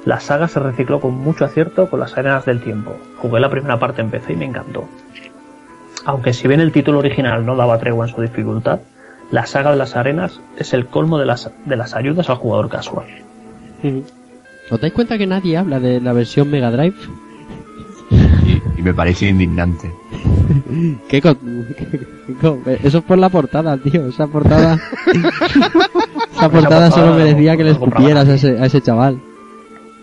La 0.07 0.20
saga 0.20 0.49
se 0.49 0.60
recicló 0.60 1.01
con 1.01 1.15
mucho 1.15 1.44
acierto 1.44 1.91
con 1.91 2.01
las 2.01 2.17
arenas 2.17 2.47
del 2.47 2.62
tiempo. 2.62 2.97
Jugué 3.18 3.41
la 3.41 3.51
primera 3.51 3.78
parte 3.78 4.01
en 4.01 4.09
PC 4.10 4.33
y 4.33 4.36
me 4.36 4.44
encantó. 4.47 4.89
Aunque 6.05 6.33
si 6.33 6.47
bien 6.49 6.60
el 6.60 6.70
título 6.73 7.01
original 7.01 7.44
no 7.44 7.57
daba 7.57 7.76
tregua 7.78 8.07
en 8.07 8.15
su 8.15 8.23
dificultad, 8.23 8.78
la 9.33 9.44
saga 9.47 9.73
de 9.73 9.76
las 9.76 9.97
arenas 9.97 10.41
es 10.57 10.73
el 10.73 10.86
colmo 10.86 11.18
de 11.18 11.26
las, 11.26 11.51
de 11.65 11.76
las 11.76 11.94
ayudas 11.94 12.31
al 12.31 12.36
jugador 12.36 12.68
casual. 12.68 13.07
¿Os 14.70 14.81
dais 14.81 14.93
cuenta 14.93 15.18
que 15.18 15.26
nadie 15.26 15.57
habla 15.59 15.81
de 15.81 16.01
la 16.01 16.12
versión 16.12 16.49
Mega 16.51 16.70
Drive? 16.70 16.94
me 18.81 18.94
parece 18.94 19.26
indignante. 19.28 19.93
¿Qué 21.09 21.20
co- 21.20 21.35
qué 21.36 22.35
co- 22.41 22.59
Eso 22.85 22.99
es 22.99 23.05
por 23.05 23.18
la 23.18 23.28
portada, 23.28 23.76
tío. 23.78 24.07
Esa 24.07 24.28
portada. 24.28 24.78
Esa 26.36 26.49
portada 26.49 26.91
solo 26.93 27.15
merecía 27.15 27.57
que 27.57 27.65
le 27.65 27.70
escupieras 27.73 28.28
a 28.28 28.35
ese, 28.35 28.59
a 28.60 28.67
ese 28.67 28.81
chaval. 28.81 29.18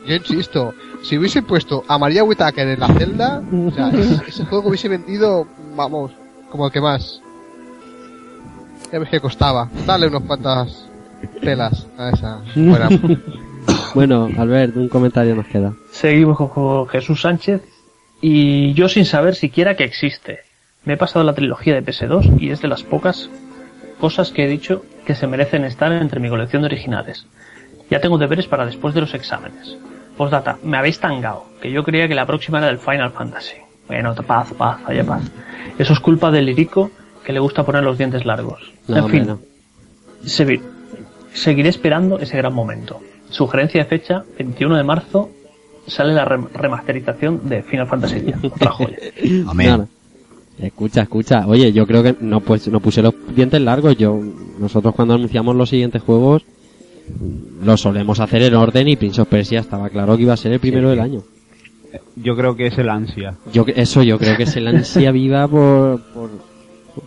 Yo 0.06 0.16
insisto, 0.16 0.74
si 1.02 1.18
hubiese 1.18 1.42
puesto 1.42 1.84
a 1.88 1.98
María 1.98 2.24
Whittaker 2.24 2.68
en 2.68 2.80
la 2.80 2.88
celda, 2.88 3.42
o 3.68 3.72
sea, 3.72 3.90
ese, 4.28 4.46
juego 4.46 4.70
hubiese 4.70 4.90
vendido, 4.90 5.48
vamos, 5.76 6.12
como 6.50 6.66
el 6.68 6.72
que 6.72 6.82
más. 6.82 7.22
Ya 8.92 9.00
ves 9.00 9.10
que 9.10 9.20
costaba. 9.20 9.70
Dale 9.86 10.08
unas 10.08 10.24
cuantas 10.24 10.88
pelas 11.42 11.88
a 11.98 12.10
esa. 12.10 12.42
Buena. 12.56 12.90
Bueno, 13.94 14.28
Albert, 14.38 14.76
un 14.76 14.90
comentario 14.90 15.36
nos 15.36 15.46
queda. 15.46 15.74
Seguimos 15.92 16.38
con 16.38 16.88
Jesús 16.88 17.22
Sánchez 17.22 17.62
y 18.22 18.74
yo 18.74 18.90
sin 18.90 19.06
saber 19.06 19.36
siquiera 19.36 19.76
que 19.76 19.84
existe. 19.84 20.40
Me 20.84 20.94
he 20.94 20.98
pasado 20.98 21.24
la 21.24 21.36
trilogía 21.36 21.76
de 21.76 21.86
PS2 21.86 22.42
y 22.42 22.50
es 22.50 22.62
de 22.62 22.68
las 22.68 22.84
pocas 22.84 23.30
cosas 24.00 24.32
que 24.32 24.46
he 24.46 24.48
dicho 24.48 24.84
que 25.06 25.14
se 25.14 25.28
merecen 25.28 25.64
estar 25.64 25.92
entre 25.92 26.20
mi 26.20 26.28
colección 26.28 26.64
de 26.64 26.68
originales. 26.68 27.28
Ya 27.90 28.02
tengo 28.02 28.18
deberes 28.18 28.48
para 28.48 28.66
después 28.66 28.96
de 28.96 29.02
los 29.02 29.14
exámenes. 29.14 29.78
Postdata, 30.18 30.58
me 30.64 30.78
habéis 30.78 31.00
tangado, 31.00 31.46
que 31.62 31.72
yo 31.72 31.84
creía 31.84 32.08
que 32.08 32.16
la 32.16 32.26
próxima 32.26 32.60
era 32.60 32.68
del 32.68 32.78
Final 32.80 33.12
Fantasy. 33.12 33.56
Bueno, 33.88 34.14
paz, 34.16 34.54
paz, 34.58 34.80
haya 34.86 35.04
paz. 35.04 35.24
Eso 35.78 35.94
es 35.94 36.00
culpa 36.00 36.32
del 36.32 36.46
lirico 36.46 36.92
que 37.26 37.34
le 37.34 37.40
gusta 37.40 37.64
poner 37.66 37.84
los 37.84 37.98
dientes 37.98 38.26
largos. 38.26 38.62
No, 38.88 38.98
en 38.98 39.10
fin, 39.10 39.28
no. 39.28 39.40
seguiré 41.34 41.70
esperando 41.70 42.20
ese 42.20 42.38
gran 42.38 42.54
momento. 42.54 43.00
Sugerencia 43.30 43.84
de 43.84 43.90
fecha, 43.90 44.24
21 44.38 44.78
de 44.78 44.84
marzo, 44.84 45.30
sale 45.88 46.14
la 46.14 46.26
rem- 46.26 46.50
remasterización 46.54 47.50
de 47.50 47.64
Final 47.64 47.88
Fantasy 47.88 48.18
X. 48.18 48.36
Otra 48.44 48.72
joya. 48.72 48.98
Amén. 49.48 49.70
No, 49.70 49.78
no. 49.78 49.88
Escucha, 50.60 51.02
escucha. 51.02 51.48
Oye, 51.48 51.74
yo 51.74 51.88
creo 51.88 52.04
que 52.04 52.16
no 52.22 52.40
pues 52.40 52.68
no 52.68 52.80
puse 52.80 53.02
los 53.02 53.14
dientes 53.36 53.60
largos. 53.60 53.98
Yo 53.98 54.20
nosotros 54.60 54.94
cuando 54.94 55.16
anunciamos 55.16 55.56
los 55.56 55.70
siguientes 55.70 56.02
juegos 56.04 56.44
los 57.64 57.82
solemos 57.82 58.20
hacer 58.20 58.44
en 58.44 58.56
orden 58.56 58.88
y 58.88 58.96
Prince 58.96 59.22
of 59.22 59.28
Persia 59.28 59.60
estaba 59.60 59.90
claro 59.90 60.16
que 60.18 60.24
iba 60.24 60.34
a 60.34 60.38
ser 60.38 60.52
el 60.54 60.60
primero 60.60 60.90
del 60.90 61.00
año. 61.00 61.22
Yo 62.16 62.36
creo 62.36 62.56
que 62.56 62.68
es 62.68 62.78
el 62.78 62.90
ansia. 62.90 63.36
Yo 63.54 63.66
que- 63.66 63.74
eso 63.78 64.02
yo 64.04 64.18
creo 64.18 64.36
que 64.38 64.44
es 64.44 64.56
el 64.56 64.68
ansia 64.68 65.12
viva 65.12 65.48
por, 65.48 66.02
por 66.14 66.30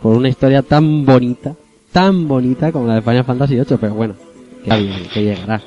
por 0.03 0.17
una 0.17 0.29
historia 0.29 0.63
tan 0.63 1.05
bonita, 1.05 1.55
tan 1.93 2.27
bonita 2.27 2.73
como 2.73 2.89
la 2.89 2.97
de 2.97 3.03
Final 3.03 3.25
Fantasy 3.25 3.55
VIII, 3.55 3.77
pero 3.81 3.95
bueno, 3.95 4.15
que, 4.65 4.77
bien, 4.77 5.03
que 5.15 5.23
llegará. 5.23 5.63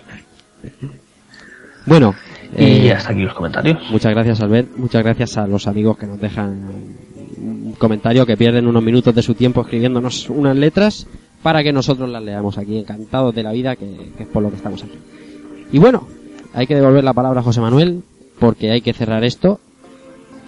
Bueno, 1.86 2.14
Y 2.58 2.88
eh, 2.88 2.94
hasta 2.94 3.12
aquí 3.12 3.22
los 3.22 3.34
comentarios. 3.34 3.78
Muchas 3.92 4.12
gracias, 4.12 4.42
Albert. 4.42 4.76
Muchas 4.76 5.04
gracias 5.04 5.38
a 5.38 5.48
los 5.48 5.68
amigos 5.68 5.98
que 5.98 6.06
nos 6.08 6.20
dejan 6.20 6.70
un 7.38 7.74
comentario, 7.78 8.26
que 8.26 8.36
pierden 8.36 8.68
unos 8.68 8.84
minutos 8.84 9.16
de 9.16 9.22
su 9.22 9.34
tiempo 9.36 9.62
escribiéndonos 9.62 10.30
unas 10.30 10.56
letras 10.58 11.08
para 11.44 11.64
que 11.64 11.72
nosotros 11.72 12.10
las 12.10 12.24
leamos 12.24 12.58
aquí. 12.58 12.78
Encantados 12.78 13.34
de 13.34 13.44
la 13.44 13.52
vida, 13.52 13.76
que, 13.76 14.12
que 14.18 14.24
es 14.24 14.30
por 14.30 14.44
lo 14.44 14.50
que 14.50 14.58
estamos 14.58 14.84
aquí. 14.84 14.98
Y 15.72 15.80
bueno, 15.80 16.08
hay 16.54 16.68
que 16.68 16.76
devolver 16.76 17.04
la 17.04 17.14
palabra 17.14 17.42
a 17.42 17.44
José 17.44 17.62
Manuel, 17.62 18.04
porque 18.40 18.72
hay 18.72 18.82
que 18.82 18.94
cerrar 18.94 19.24
esto, 19.24 19.60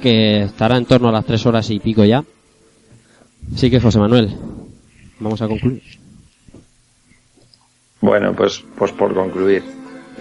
que 0.02 0.44
estará 0.44 0.78
en 0.78 0.86
torno 0.86 1.10
a 1.10 1.12
las 1.12 1.26
tres 1.26 1.46
horas 1.46 1.70
y 1.70 1.80
pico 1.80 2.04
ya. 2.04 2.24
Así 3.54 3.70
que, 3.70 3.80
José 3.80 4.00
Manuel, 4.00 4.36
vamos 5.20 5.42
a 5.42 5.48
concluir. 5.48 5.82
Bueno, 8.02 8.34
pues, 8.34 8.64
pues 8.76 8.92
por 8.92 9.14
concluir, 9.14 9.64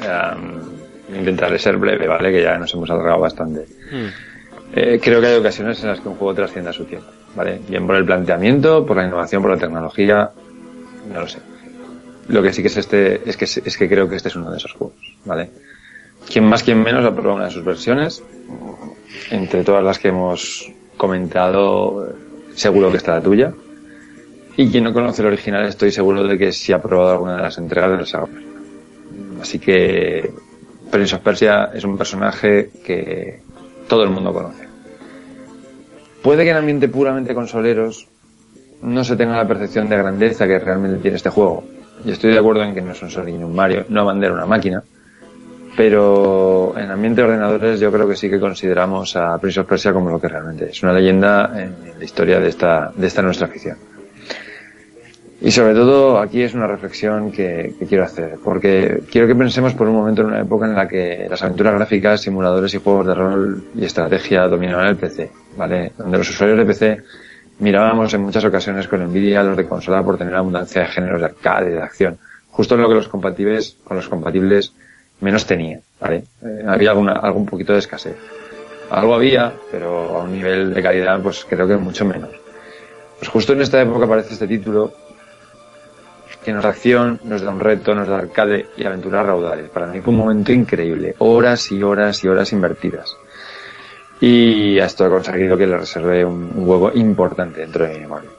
em, 0.02 1.18
intentaré 1.18 1.58
ser 1.58 1.78
breve, 1.78 2.06
¿vale? 2.06 2.30
Que 2.30 2.42
ya 2.42 2.58
nos 2.58 2.72
hemos 2.74 2.90
alargado 2.90 3.20
bastante. 3.20 3.64
Eh, 4.74 5.00
creo 5.02 5.20
que 5.20 5.26
hay 5.28 5.38
ocasiones 5.38 5.82
en 5.82 5.88
las 5.88 6.00
que 6.00 6.08
un 6.08 6.16
juego 6.16 6.34
trasciende 6.34 6.70
a 6.70 6.72
su 6.72 6.84
tiempo, 6.84 7.08
¿vale? 7.34 7.60
Bien 7.68 7.86
por 7.86 7.96
el 7.96 8.04
planteamiento, 8.04 8.84
por 8.84 8.98
la 8.98 9.06
innovación, 9.06 9.42
por 9.42 9.50
la 9.50 9.56
tecnología, 9.56 10.30
no 11.12 11.20
lo 11.20 11.28
sé. 11.28 11.38
Lo 12.28 12.42
que 12.42 12.52
sí 12.52 12.62
que 12.62 12.68
es 12.68 12.76
este, 12.76 13.28
es 13.28 13.36
que, 13.36 13.44
es 13.44 13.76
que 13.76 13.88
creo 13.88 14.08
que 14.08 14.16
este 14.16 14.28
es 14.28 14.36
uno 14.36 14.50
de 14.50 14.56
esos 14.56 14.72
juegos, 14.72 14.96
¿vale? 15.24 15.50
Quien 16.30 16.44
más, 16.44 16.62
quien 16.62 16.82
menos 16.82 17.04
ha 17.04 17.12
probado 17.12 17.36
una 17.36 17.46
de 17.46 17.50
sus 17.50 17.64
versiones. 17.64 18.22
Entre 19.30 19.64
todas 19.64 19.82
las 19.82 19.98
que 19.98 20.08
hemos 20.08 20.70
comentado, 20.96 22.14
seguro 22.54 22.90
que 22.90 22.98
está 22.98 23.14
la 23.14 23.22
tuya. 23.22 23.52
Y 24.56 24.70
quien 24.70 24.84
no 24.84 24.92
conoce 24.92 25.22
el 25.22 25.28
original, 25.28 25.64
estoy 25.64 25.90
seguro 25.90 26.24
de 26.24 26.38
que 26.38 26.52
sí 26.52 26.72
ha 26.72 26.80
probado 26.80 27.12
alguna 27.12 27.36
de 27.36 27.42
las 27.42 27.58
entregas 27.58 27.90
de 27.90 27.96
la 27.96 28.06
saga. 28.06 28.28
Así 29.40 29.58
que 29.58 30.30
Prince 30.90 31.16
of 31.16 31.22
Persia 31.22 31.70
es 31.72 31.84
un 31.84 31.96
personaje 31.96 32.70
que 32.84 33.40
todo 33.88 34.04
el 34.04 34.10
mundo 34.10 34.32
conoce. 34.32 34.68
Puede 36.22 36.44
que 36.44 36.50
en 36.50 36.58
ambiente 36.58 36.88
puramente 36.88 37.34
consoleros 37.34 38.09
no 38.82 39.04
se 39.04 39.16
tenga 39.16 39.36
la 39.36 39.46
percepción 39.46 39.88
de 39.88 39.96
grandeza 39.96 40.46
que 40.46 40.58
realmente 40.58 40.98
tiene 41.00 41.16
este 41.16 41.30
juego. 41.30 41.64
Y 42.04 42.12
estoy 42.12 42.32
de 42.32 42.38
acuerdo 42.38 42.62
en 42.62 42.74
que 42.74 42.80
no 42.80 42.92
es 42.92 43.02
un 43.02 43.10
Sonic 43.10 43.36
ni 43.36 43.44
un 43.44 43.54
Mario, 43.54 43.84
no 43.88 44.04
va 44.04 44.12
a 44.12 44.14
vender 44.14 44.32
una 44.32 44.46
máquina. 44.46 44.82
Pero 45.76 46.74
en 46.76 46.90
ambiente 46.90 47.20
de 47.20 47.28
ordenadores 47.28 47.80
yo 47.80 47.92
creo 47.92 48.08
que 48.08 48.16
sí 48.16 48.28
que 48.28 48.40
consideramos 48.40 49.14
a 49.16 49.38
Prince 49.38 49.60
of 49.60 49.66
Persia 49.66 49.92
como 49.92 50.10
lo 50.10 50.20
que 50.20 50.28
realmente 50.28 50.70
es. 50.70 50.82
Una 50.82 50.92
leyenda 50.92 51.52
en 51.56 51.98
la 51.98 52.04
historia 52.04 52.40
de 52.40 52.48
esta, 52.48 52.90
de 52.94 53.06
esta 53.06 53.22
nuestra 53.22 53.46
afición. 53.46 53.76
Y 55.42 55.50
sobre 55.52 55.72
todo 55.72 56.18
aquí 56.18 56.42
es 56.42 56.52
una 56.52 56.66
reflexión 56.66 57.32
que, 57.32 57.74
que 57.78 57.86
quiero 57.86 58.04
hacer, 58.04 58.36
porque 58.44 59.02
quiero 59.10 59.26
que 59.26 59.34
pensemos 59.34 59.72
por 59.72 59.88
un 59.88 59.94
momento 59.94 60.20
en 60.20 60.28
una 60.28 60.40
época 60.40 60.66
en 60.66 60.74
la 60.74 60.86
que 60.86 61.26
las 61.30 61.42
aventuras 61.42 61.74
gráficas, 61.74 62.20
simuladores 62.20 62.74
y 62.74 62.78
juegos 62.78 63.06
de 63.06 63.14
rol 63.14 63.64
y 63.74 63.86
estrategia 63.86 64.48
dominaban 64.48 64.88
el 64.88 64.96
PC, 64.96 65.30
¿vale? 65.56 65.92
Donde 65.96 66.18
los 66.18 66.28
usuarios 66.28 66.58
de 66.58 66.66
PC 66.66 67.02
mirábamos 67.60 68.12
en 68.14 68.22
muchas 68.22 68.44
ocasiones 68.44 68.88
con 68.88 69.02
envidia 69.02 69.40
a 69.40 69.42
los 69.44 69.56
de 69.56 69.66
consola 69.66 70.02
por 70.02 70.18
tener 70.18 70.34
abundancia 70.34 70.82
de 70.82 70.88
géneros 70.88 71.20
de 71.20 71.26
arcade, 71.26 71.70
de 71.70 71.82
acción. 71.82 72.18
Justo 72.50 72.76
lo 72.76 72.88
que 72.88 72.94
los 72.94 73.08
compatibles, 73.08 73.76
con 73.84 73.96
los 73.96 74.08
compatibles 74.08 74.72
menos 75.20 75.46
tenían, 75.46 75.80
¿vale? 76.00 76.24
Eh, 76.42 76.64
había 76.66 76.90
alguna, 76.90 77.12
algún 77.12 77.46
poquito 77.46 77.72
de 77.72 77.78
escasez. 77.78 78.16
Algo 78.90 79.14
había, 79.14 79.52
pero 79.70 80.18
a 80.18 80.22
un 80.24 80.32
nivel 80.32 80.74
de 80.74 80.82
calidad, 80.82 81.20
pues 81.22 81.46
creo 81.48 81.68
que 81.68 81.76
mucho 81.76 82.04
menos. 82.04 82.30
Pues 83.18 83.28
justo 83.28 83.52
en 83.52 83.60
esta 83.60 83.80
época 83.80 84.06
aparece 84.06 84.32
este 84.32 84.48
título 84.48 84.92
que 86.44 86.52
nos 86.52 86.62
da 86.62 86.70
acción, 86.70 87.20
nos 87.24 87.42
da 87.42 87.50
un 87.50 87.60
reto, 87.60 87.94
nos 87.94 88.08
da 88.08 88.16
arcade 88.16 88.66
y 88.76 88.84
aventuras 88.84 89.26
raudales. 89.26 89.68
Para 89.68 89.86
mí 89.86 90.00
fue 90.00 90.12
un 90.12 90.20
momento 90.20 90.52
increíble. 90.52 91.14
Horas 91.18 91.70
y 91.70 91.82
horas 91.82 92.24
y 92.24 92.28
horas 92.28 92.52
invertidas. 92.52 93.14
Y 94.20 94.78
esto 94.78 95.06
he 95.06 95.10
conseguido 95.10 95.56
que 95.56 95.66
le 95.66 95.78
reserve 95.78 96.24
un, 96.24 96.50
un 96.54 96.68
huevo 96.68 96.92
importante 96.94 97.60
dentro 97.60 97.86
de 97.86 97.94
mi 97.94 98.00
memoria. 98.00 98.30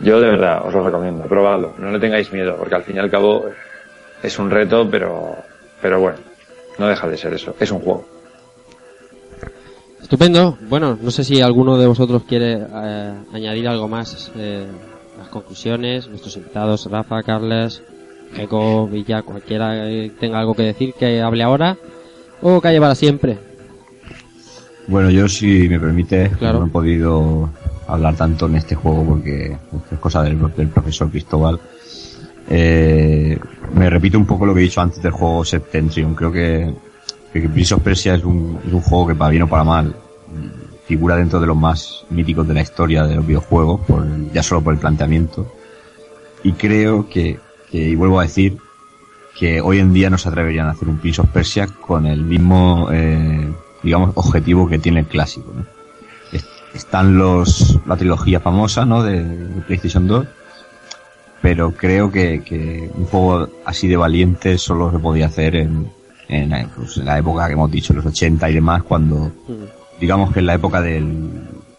Yo 0.00 0.20
de 0.20 0.28
verdad 0.28 0.66
os 0.66 0.74
lo 0.74 0.84
recomiendo, 0.84 1.24
probadlo, 1.24 1.74
no 1.78 1.90
le 1.90 1.98
tengáis 1.98 2.32
miedo, 2.32 2.56
porque 2.56 2.74
al 2.74 2.82
fin 2.82 2.96
y 2.96 2.98
al 2.98 3.10
cabo 3.10 3.46
es 4.22 4.38
un 4.38 4.50
reto, 4.50 4.88
pero, 4.90 5.36
pero 5.80 6.00
bueno, 6.00 6.18
no 6.78 6.88
deja 6.88 7.08
de 7.08 7.16
ser 7.16 7.32
eso, 7.34 7.54
es 7.58 7.70
un 7.70 7.80
juego. 7.80 8.04
Estupendo. 10.02 10.56
Bueno, 10.68 10.96
no 11.00 11.10
sé 11.10 11.24
si 11.24 11.40
alguno 11.40 11.78
de 11.78 11.86
vosotros 11.86 12.22
quiere 12.28 12.58
eh, 12.60 13.14
añadir 13.32 13.66
algo 13.66 13.88
más. 13.88 14.30
Eh, 14.36 14.64
las 15.18 15.28
conclusiones, 15.28 16.06
nuestros 16.08 16.36
invitados, 16.36 16.88
Rafa, 16.88 17.22
Carles, 17.24 17.82
Eco, 18.36 18.86
Villa, 18.86 19.22
cualquiera 19.22 19.72
que 19.72 20.12
tenga 20.20 20.38
algo 20.38 20.54
que 20.54 20.62
decir, 20.62 20.94
que 20.94 21.20
hable 21.20 21.42
ahora 21.42 21.76
o 22.40 22.60
calle 22.60 22.80
para 22.80 22.94
siempre. 22.94 23.38
Bueno, 24.88 25.10
yo 25.10 25.28
si 25.28 25.68
me 25.68 25.80
permite, 25.80 26.30
Claro. 26.38 26.60
no 26.60 26.66
he 26.66 26.70
podido 26.70 27.50
hablar 27.88 28.14
tanto 28.16 28.46
en 28.46 28.56
este 28.56 28.74
juego 28.74 29.04
porque 29.04 29.56
es 29.90 29.98
cosa 29.98 30.22
del, 30.22 30.38
del 30.56 30.68
profesor 30.68 31.10
Cristóbal. 31.10 31.60
Eh, 32.48 33.38
me 33.74 33.90
repito 33.90 34.16
un 34.18 34.26
poco 34.26 34.46
lo 34.46 34.54
que 34.54 34.60
he 34.60 34.64
dicho 34.64 34.80
antes 34.80 35.02
del 35.02 35.12
juego 35.12 35.44
Septentrion. 35.44 36.14
Creo 36.14 36.30
que, 36.30 36.72
que 37.32 37.48
Prince 37.48 37.74
of 37.74 37.82
Persia 37.82 38.14
es 38.14 38.24
un, 38.24 38.58
es 38.66 38.72
un 38.72 38.80
juego 38.80 39.08
que 39.08 39.14
para 39.14 39.30
bien 39.30 39.42
o 39.42 39.48
para 39.48 39.64
mal 39.64 39.94
figura 40.86 41.16
dentro 41.16 41.40
de 41.40 41.48
los 41.48 41.56
más 41.56 42.04
míticos 42.10 42.46
de 42.46 42.54
la 42.54 42.60
historia 42.62 43.04
de 43.04 43.16
los 43.16 43.26
videojuegos, 43.26 43.80
por, 43.86 44.06
ya 44.32 44.42
solo 44.44 44.60
por 44.62 44.72
el 44.72 44.78
planteamiento. 44.78 45.52
Y 46.44 46.52
creo 46.52 47.08
que, 47.08 47.40
que, 47.70 47.88
y 47.88 47.94
vuelvo 47.96 48.20
a 48.20 48.22
decir, 48.22 48.56
que 49.36 49.60
hoy 49.60 49.80
en 49.80 49.92
día 49.92 50.08
no 50.10 50.16
se 50.16 50.28
atreverían 50.28 50.68
a 50.68 50.70
hacer 50.70 50.88
un 50.88 50.98
Prince 50.98 51.20
of 51.20 51.28
Persia 51.30 51.66
con 51.66 52.06
el 52.06 52.22
mismo, 52.22 52.88
eh, 52.92 53.52
digamos, 53.86 54.10
objetivo 54.16 54.68
que 54.68 54.78
tiene 54.78 55.00
el 55.00 55.06
clásico. 55.06 55.52
Están 56.74 57.16
los, 57.16 57.78
la 57.86 57.96
trilogía 57.96 58.38
famosa, 58.40 58.84
¿no? 58.84 59.02
De, 59.02 59.22
de 59.24 59.60
PlayStation 59.62 60.06
2, 60.06 60.26
pero 61.40 61.70
creo 61.72 62.10
que, 62.12 62.42
que 62.44 62.90
un 62.94 63.06
juego 63.06 63.48
así 63.64 63.88
de 63.88 63.96
valiente 63.96 64.58
solo 64.58 64.90
se 64.92 64.98
podía 64.98 65.26
hacer 65.26 65.56
en, 65.56 65.90
en, 66.28 66.50
la- 66.50 66.68
pues, 66.76 66.98
en 66.98 67.06
la 67.06 67.18
época 67.18 67.46
que 67.46 67.54
hemos 67.54 67.70
dicho, 67.70 67.94
los 67.94 68.04
80 68.04 68.50
y 68.50 68.54
demás, 68.54 68.82
cuando, 68.82 69.32
digamos 70.00 70.32
que 70.32 70.40
en 70.40 70.46
la 70.46 70.54
época 70.54 70.82
del, 70.82 71.30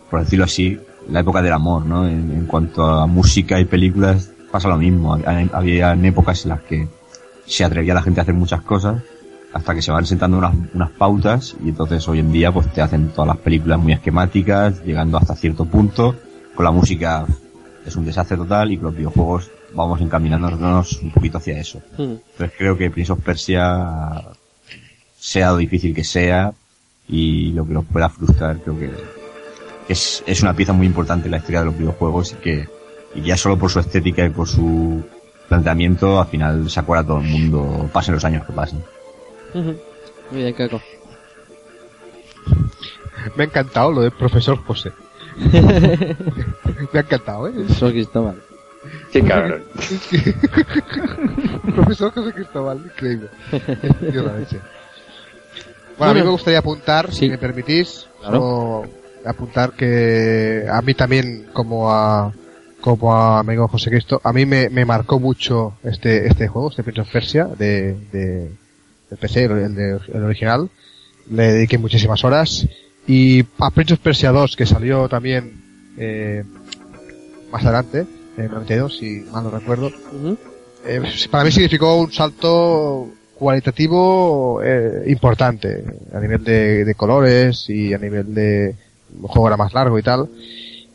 por 0.10 0.22
decirlo 0.22 0.46
así, 0.46 0.80
la 1.10 1.20
época 1.20 1.42
del 1.44 1.54
amor, 1.54 1.86
¿no? 1.86 2.08
En, 2.08 2.32
en 2.32 2.46
cuanto 2.48 2.84
a 2.86 3.06
música 3.06 3.60
y 3.60 3.66
películas 3.66 4.32
pasa 4.52 4.68
lo 4.68 4.78
mismo. 4.78 5.14
Había, 5.14 5.50
había 5.54 5.94
épocas 5.94 6.44
en 6.46 6.50
las 6.50 6.62
que 6.62 6.88
se 7.46 7.64
atrevía 7.64 7.94
la 7.94 8.02
gente 8.02 8.20
a 8.20 8.24
hacer 8.24 8.34
muchas 8.36 8.62
cosas 8.62 9.04
hasta 9.54 9.74
que 9.74 9.82
se 9.82 9.92
van 9.92 10.06
sentando 10.06 10.38
unas, 10.38 10.54
unas 10.74 10.92
pautas 10.92 11.56
y 11.64 11.70
entonces 11.70 12.08
hoy 12.08 12.20
en 12.20 12.32
día 12.32 12.52
pues 12.52 12.72
te 12.74 12.82
hacen 12.82 13.10
todas 13.10 13.28
las 13.28 13.38
películas 13.38 13.80
muy 13.80 13.94
esquemáticas, 13.94 14.84
llegando 14.84 15.18
hasta 15.18 15.36
cierto 15.36 15.66
punto, 15.66 16.16
con 16.56 16.66
la 16.66 16.72
música 16.72 17.26
es 17.86 17.96
un 17.96 18.06
desastre 18.06 18.38
total 18.38 18.72
y 18.72 18.78
con 18.78 18.88
los 18.88 18.96
videojuegos 18.96 19.50
vamos 19.74 20.02
encaminándonos 20.02 21.02
un 21.02 21.12
poquito 21.12 21.38
hacia 21.38 21.60
eso. 21.60 21.80
Mm. 21.98 22.16
Entonces 22.32 22.52
creo 22.58 22.78
que 22.78 22.90
Prince 22.90 23.14
of 23.14 23.22
Persia, 23.22 24.24
sea 25.18 25.52
lo 25.52 25.58
difícil 25.58 25.94
que 25.96 26.04
sea 26.04 26.54
y 27.08 27.52
lo 27.54 27.66
que 27.66 27.74
nos 27.74 27.86
pueda 27.86 28.10
frustrar, 28.10 28.60
creo 28.60 28.78
que 28.78 28.92
es, 29.88 30.24
es 30.26 30.42
una 30.42 30.54
pieza 30.54 30.74
muy 30.74 30.86
importante 30.86 31.28
en 31.28 31.32
la 31.32 31.38
historia 31.38 31.60
de 31.60 31.68
los 31.68 31.78
videojuegos 31.78 32.34
y 32.34 32.36
que, 32.36 32.68
y 33.16 33.22
ya 33.22 33.38
solo 33.38 33.58
por 33.58 33.72
su 33.72 33.80
estética 33.80 34.26
y 34.26 34.30
por 34.30 34.48
su 34.48 35.04
planteamiento 35.48 36.20
al 36.20 36.28
final 36.28 36.70
se 36.70 36.80
acuerda 36.80 37.06
todo 37.06 37.20
el 37.20 37.28
mundo, 37.28 37.90
pasen 37.94 38.16
los 38.16 38.26
años 38.26 38.46
que 38.46 38.54
pasen. 38.54 38.84
Muy 39.54 39.76
bien, 40.32 40.54
Keiko. 40.54 40.82
Me 43.36 43.44
ha 43.44 43.48
encantado 43.48 43.92
lo 43.92 44.02
del 44.02 44.12
profesor 44.12 44.58
José. 44.64 44.92
Me 45.38 47.00
ha 47.00 47.02
encantado, 47.02 47.48
¿eh? 47.48 47.54
Soy 47.78 47.94
Cristóbal. 47.94 48.42
Qué 49.12 49.22
cabrón. 49.24 49.64
profesor 51.76 52.12
José 52.14 52.34
Cristóbal, 52.34 52.82
increíble. 52.86 53.30
Dios 54.12 54.26
la 54.26 54.38
leche. 54.38 54.60
Bueno, 55.98 56.12
a 56.12 56.16
mí 56.16 56.22
me 56.22 56.30
gustaría 56.30 56.60
apuntar, 56.60 57.12
Sí. 57.12 57.20
si 57.22 57.30
me 57.30 57.38
permitís, 57.38 58.08
Claro. 58.20 58.40
solo 58.40 58.86
apuntar 59.26 59.74
que 59.74 60.66
a 60.72 60.82
mí 60.82 60.94
también, 60.94 61.48
como 61.54 61.92
a 61.92 62.32
como 62.80 63.14
a 63.14 63.40
amigo 63.40 63.68
José 63.68 63.90
Cristo, 63.90 64.22
a 64.24 64.32
mí 64.32 64.46
me, 64.46 64.70
me 64.70 64.86
marcó 64.86 65.20
mucho 65.20 65.74
este 65.84 66.28
este 66.28 66.48
juego, 66.48 66.70
este 66.70 66.84
Prince 66.84 67.02
of 67.02 67.12
Persia 67.12 67.46
de, 67.46 67.96
de, 68.12 68.52
del 69.10 69.20
PC, 69.20 69.44
el, 69.46 69.76
de- 69.76 70.00
el 70.14 70.24
original. 70.24 70.70
Le 71.30 71.52
dediqué 71.54 71.78
muchísimas 71.78 72.24
horas. 72.24 72.68
Y 73.08 73.44
a 73.60 73.72
Prince 73.72 73.94
of 73.94 74.00
Persia 74.00 74.32
2, 74.32 74.56
que 74.56 74.66
salió 74.66 75.08
también 75.08 75.62
eh, 75.98 76.44
más 77.52 77.64
adelante, 77.64 78.06
en 78.38 78.52
92, 78.52 78.98
si 78.98 79.22
mal 79.32 79.44
no 79.46 79.50
recuerdo, 79.52 79.92
eh, 80.86 81.02
para 81.32 81.44
mí 81.44 81.52
significó 81.52 81.96
un 81.98 82.12
salto 82.12 83.10
cualitativo 83.36 84.62
eh, 84.64 85.04
importante 85.08 85.84
a 86.14 86.20
nivel 86.20 86.44
de, 86.44 86.86
de 86.86 86.96
colores 86.96 87.70
y 87.70 87.94
a 87.94 87.98
nivel 87.98 88.34
de 88.34 88.70
el 88.70 88.76
juego 89.22 89.48
era 89.48 89.58
más 89.58 89.74
largo 89.74 89.98
y 90.00 90.04
tal 90.04 90.28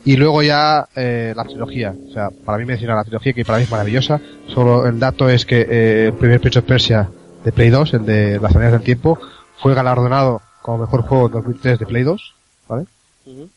y 0.04 0.16
luego 0.16 0.42
ya 0.42 0.88
eh, 0.96 1.32
la 1.36 1.44
trilogía 1.44 1.94
o 2.08 2.12
sea 2.12 2.30
para 2.44 2.58
mí 2.58 2.64
menciona 2.64 2.96
la 2.96 3.04
trilogía 3.04 3.32
que 3.32 3.44
para 3.44 3.58
mí 3.58 3.64
es 3.64 3.70
maravillosa 3.70 4.20
solo 4.48 4.86
el 4.86 4.98
dato 4.98 5.28
es 5.30 5.46
que 5.46 5.60
eh, 5.68 6.06
el 6.06 6.14
primer 6.14 6.40
Prince 6.40 6.58
of 6.58 6.64
Persia 6.64 7.08
de 7.44 7.52
Play 7.52 7.70
2 7.70 7.94
el 7.94 8.06
de 8.06 8.38
las 8.40 8.52
tareas 8.52 8.72
del 8.72 8.82
tiempo 8.82 9.18
fue 9.58 9.74
galardonado 9.74 10.42
como 10.62 10.78
mejor 10.78 11.02
juego 11.02 11.26
en 11.26 11.32
2003 11.32 11.78
de 11.78 11.86
Play 11.86 12.02
2 12.04 12.34
¿vale? 12.68 12.86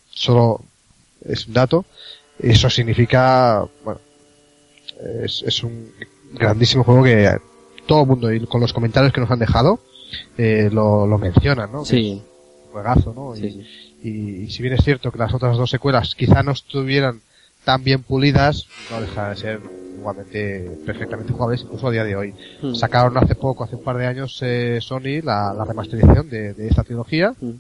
Solo 0.10 0.62
es 1.24 1.48
un 1.48 1.54
dato 1.54 1.86
eso 2.40 2.70
significa 2.70 3.66
bueno 3.84 4.00
es, 5.24 5.44
es 5.46 5.64
un 5.64 5.92
grandísimo 6.34 6.84
juego 6.84 7.04
que 7.04 7.38
todo 7.86 8.02
el 8.02 8.08
mundo 8.08 8.32
y 8.34 8.46
con 8.48 8.62
los 8.62 8.74
comentarios 8.74 9.14
que 9.14 9.22
nos 9.22 9.30
han 9.32 9.40
dejado 9.40 9.80
eh, 10.38 10.70
lo, 10.72 11.06
lo 11.08 11.18
mencionan 11.18 11.72
¿no? 11.72 11.86
Sí, 11.86 12.22
un 12.66 12.72
juegazo 12.72 13.14
¿no? 13.14 13.36
sí, 13.36 13.46
Y- 13.46 13.52
sí. 13.52 14.00
y, 14.04 14.44
y 14.46 14.52
si 14.52 14.62
bien 14.62 14.74
es 14.76 14.84
cierto 14.84 15.12
que 15.12 15.18
las 15.20 15.34
otras 15.34 15.58
dos 15.58 15.70
secuelas 15.70 16.16
quizá 16.16 16.44
no 16.44 16.52
estuvieran 16.52 17.22
tan 17.64 17.84
bien 17.84 18.04
pulidas, 18.04 18.68
no 18.92 19.02
dejan 19.02 19.32
de 19.32 19.36
ser 19.38 19.60
igualmente 20.10 20.78
perfectamente 20.86 21.34
jugables 21.34 21.62
incluso 21.64 21.88
a 21.88 21.92
día 21.92 22.04
de 22.04 22.16
hoy. 22.16 22.34
Mm. 22.62 22.76
Sacaron 22.76 23.18
hace 23.18 23.34
poco, 23.36 23.64
hace 23.64 23.76
un 23.76 23.84
par 23.84 23.98
de 23.98 24.06
años, 24.06 24.38
eh, 24.44 24.80
Sony 24.82 25.22
la, 25.24 25.54
la 25.54 25.66
remasterización 25.66 26.30
de, 26.30 26.54
de 26.54 26.68
esta 26.68 26.84
trilogía, 26.84 27.34
Mm. 27.42 27.52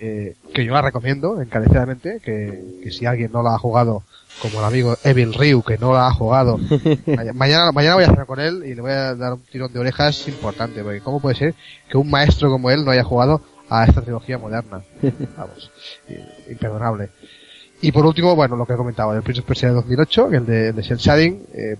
eh, 0.00 0.34
que 0.54 0.64
yo 0.64 0.72
la 0.72 0.80
recomiendo 0.82 1.40
encarecidamente, 1.42 2.20
que, 2.24 2.80
que 2.82 2.90
si 2.90 3.04
alguien 3.04 3.30
no 3.32 3.42
la 3.42 3.54
ha 3.54 3.58
jugado, 3.58 4.02
como 4.40 4.60
el 4.60 4.64
amigo 4.64 4.96
Evil 5.04 5.34
Ryu, 5.34 5.62
que 5.62 5.76
no 5.76 5.92
la 5.92 6.06
ha 6.06 6.12
jugado, 6.14 6.56
ma- 7.06 7.32
mañana, 7.34 7.70
mañana 7.72 7.96
voy 7.96 8.04
a 8.04 8.08
hacer 8.10 8.24
con 8.24 8.40
él 8.40 8.62
y 8.64 8.74
le 8.74 8.80
voy 8.80 8.92
a 8.92 9.14
dar 9.14 9.34
un 9.34 9.40
tirón 9.42 9.70
de 9.72 9.78
orejas 9.78 10.26
importante, 10.28 10.82
porque 10.82 11.00
¿cómo 11.02 11.20
puede 11.20 11.36
ser 11.36 11.54
que 11.90 11.98
un 11.98 12.08
maestro 12.10 12.50
como 12.50 12.70
él 12.70 12.82
no 12.84 12.90
haya 12.92 13.04
jugado 13.04 13.42
a 13.68 13.84
esta 13.84 14.00
trilogía 14.00 14.38
moderna? 14.38 14.80
Vamos, 15.36 15.70
i- 16.08 16.50
imperdonable. 16.52 17.10
Y 17.82 17.92
por 17.92 18.04
último, 18.04 18.36
bueno, 18.36 18.56
lo 18.56 18.66
que 18.66 18.74
he 18.74 18.76
comentado, 18.76 19.14
el 19.14 19.22
Prince 19.22 19.40
of 19.40 19.46
Persia 19.46 19.68
de 19.68 19.74
2008, 19.74 20.28
que 20.28 20.36
el 20.36 20.46
de, 20.46 20.68
el 20.68 20.76
de 20.76 20.82
Shell 20.82 20.98
Shading, 20.98 21.42
eh, 21.54 21.76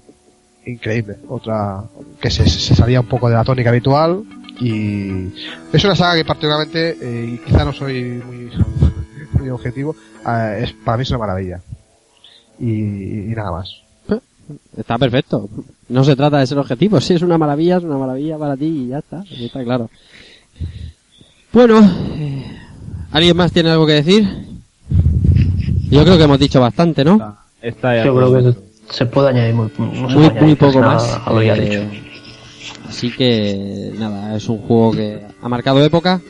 increíble. 0.67 1.17
Otra 1.29 1.83
que 2.21 2.31
se, 2.31 2.49
se 2.49 2.75
salía 2.75 3.01
un 3.01 3.07
poco 3.07 3.29
de 3.29 3.35
la 3.35 3.45
tónica 3.45 3.71
habitual 3.71 4.25
y 4.61 5.29
es 5.73 5.85
una 5.85 5.97
saga 5.97 6.17
que 6.17 6.25
particularmente, 6.25 6.97
eh, 7.01 7.41
quizá 7.45 7.65
no 7.65 7.73
soy 7.73 8.23
muy, 8.25 8.51
muy 9.39 9.51
objetivo, 9.51 9.95
eh, 10.27 10.61
es, 10.65 10.73
para 10.73 10.97
mí 10.97 11.03
es 11.03 11.11
una 11.11 11.19
maravilla. 11.19 11.61
Y, 12.59 13.31
y 13.31 13.35
nada 13.35 13.53
más. 13.53 13.83
Está 14.77 14.99
perfecto. 14.99 15.49
No 15.89 16.05
se 16.05 16.17
trata 16.17 16.39
de 16.39 16.47
ser 16.47 16.59
objetivo. 16.59 17.01
Si 17.01 17.15
es 17.15 17.23
una 17.23 17.39
maravilla, 17.39 17.77
es 17.77 17.85
una 17.85 17.99
maravilla 17.99 18.37
para 18.37 18.57
ti 18.57 18.67
y 18.67 18.89
ya 18.89 18.99
está. 18.99 19.25
Está 19.31 19.63
claro. 19.63 19.89
Bueno, 21.53 21.81
eh, 22.17 22.45
¿alguien 23.13 23.37
más 23.37 23.53
tiene 23.53 23.71
algo 23.71 23.87
que 23.87 23.95
decir? 23.95 24.50
Yo 25.91 26.05
creo 26.05 26.17
que 26.19 26.25
hemos 26.25 26.39
dicho 26.39 26.61
bastante, 26.61 27.05
¿no? 27.05 27.37
Está 27.61 27.97
ya 27.97 28.05
Yo 28.05 28.15
creo 28.17 28.33
que 28.33 28.55
se 28.91 29.07
puede 29.07 29.29
añadir 29.31 29.55
muy, 29.55 29.71
no 29.79 29.85
Muy, 29.87 30.13
puede 30.15 30.27
añadir 30.29 30.43
muy 30.43 30.55
poco 30.57 30.81
más. 30.81 31.21
a 31.25 31.33
lo 31.33 31.43
ya 31.43 31.55
Eh, 31.57 31.61
dicho. 31.61 32.01
Así 32.89 33.11
que, 33.13 33.93
nada, 33.99 34.35
es 34.37 34.49
un 34.49 34.59
juego 34.59 34.93
que 34.93 35.21
ha 35.41 35.49
marcado 35.49 35.83
época. 35.85 36.21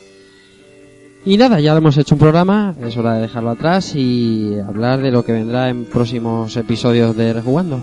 Y 1.24 1.36
nada, 1.36 1.60
ya 1.60 1.76
hemos 1.76 1.96
hecho 1.98 2.14
un 2.14 2.18
programa, 2.18 2.74
es 2.82 2.96
hora 2.96 3.14
de 3.14 3.22
dejarlo 3.22 3.50
atrás 3.50 3.94
y 3.94 4.58
hablar 4.66 5.00
de 5.02 5.10
lo 5.10 5.22
que 5.22 5.32
vendrá 5.32 5.68
en 5.68 5.84
próximos 5.84 6.56
episodios 6.56 7.14
de 7.16 7.32
Rejugando. 7.34 7.82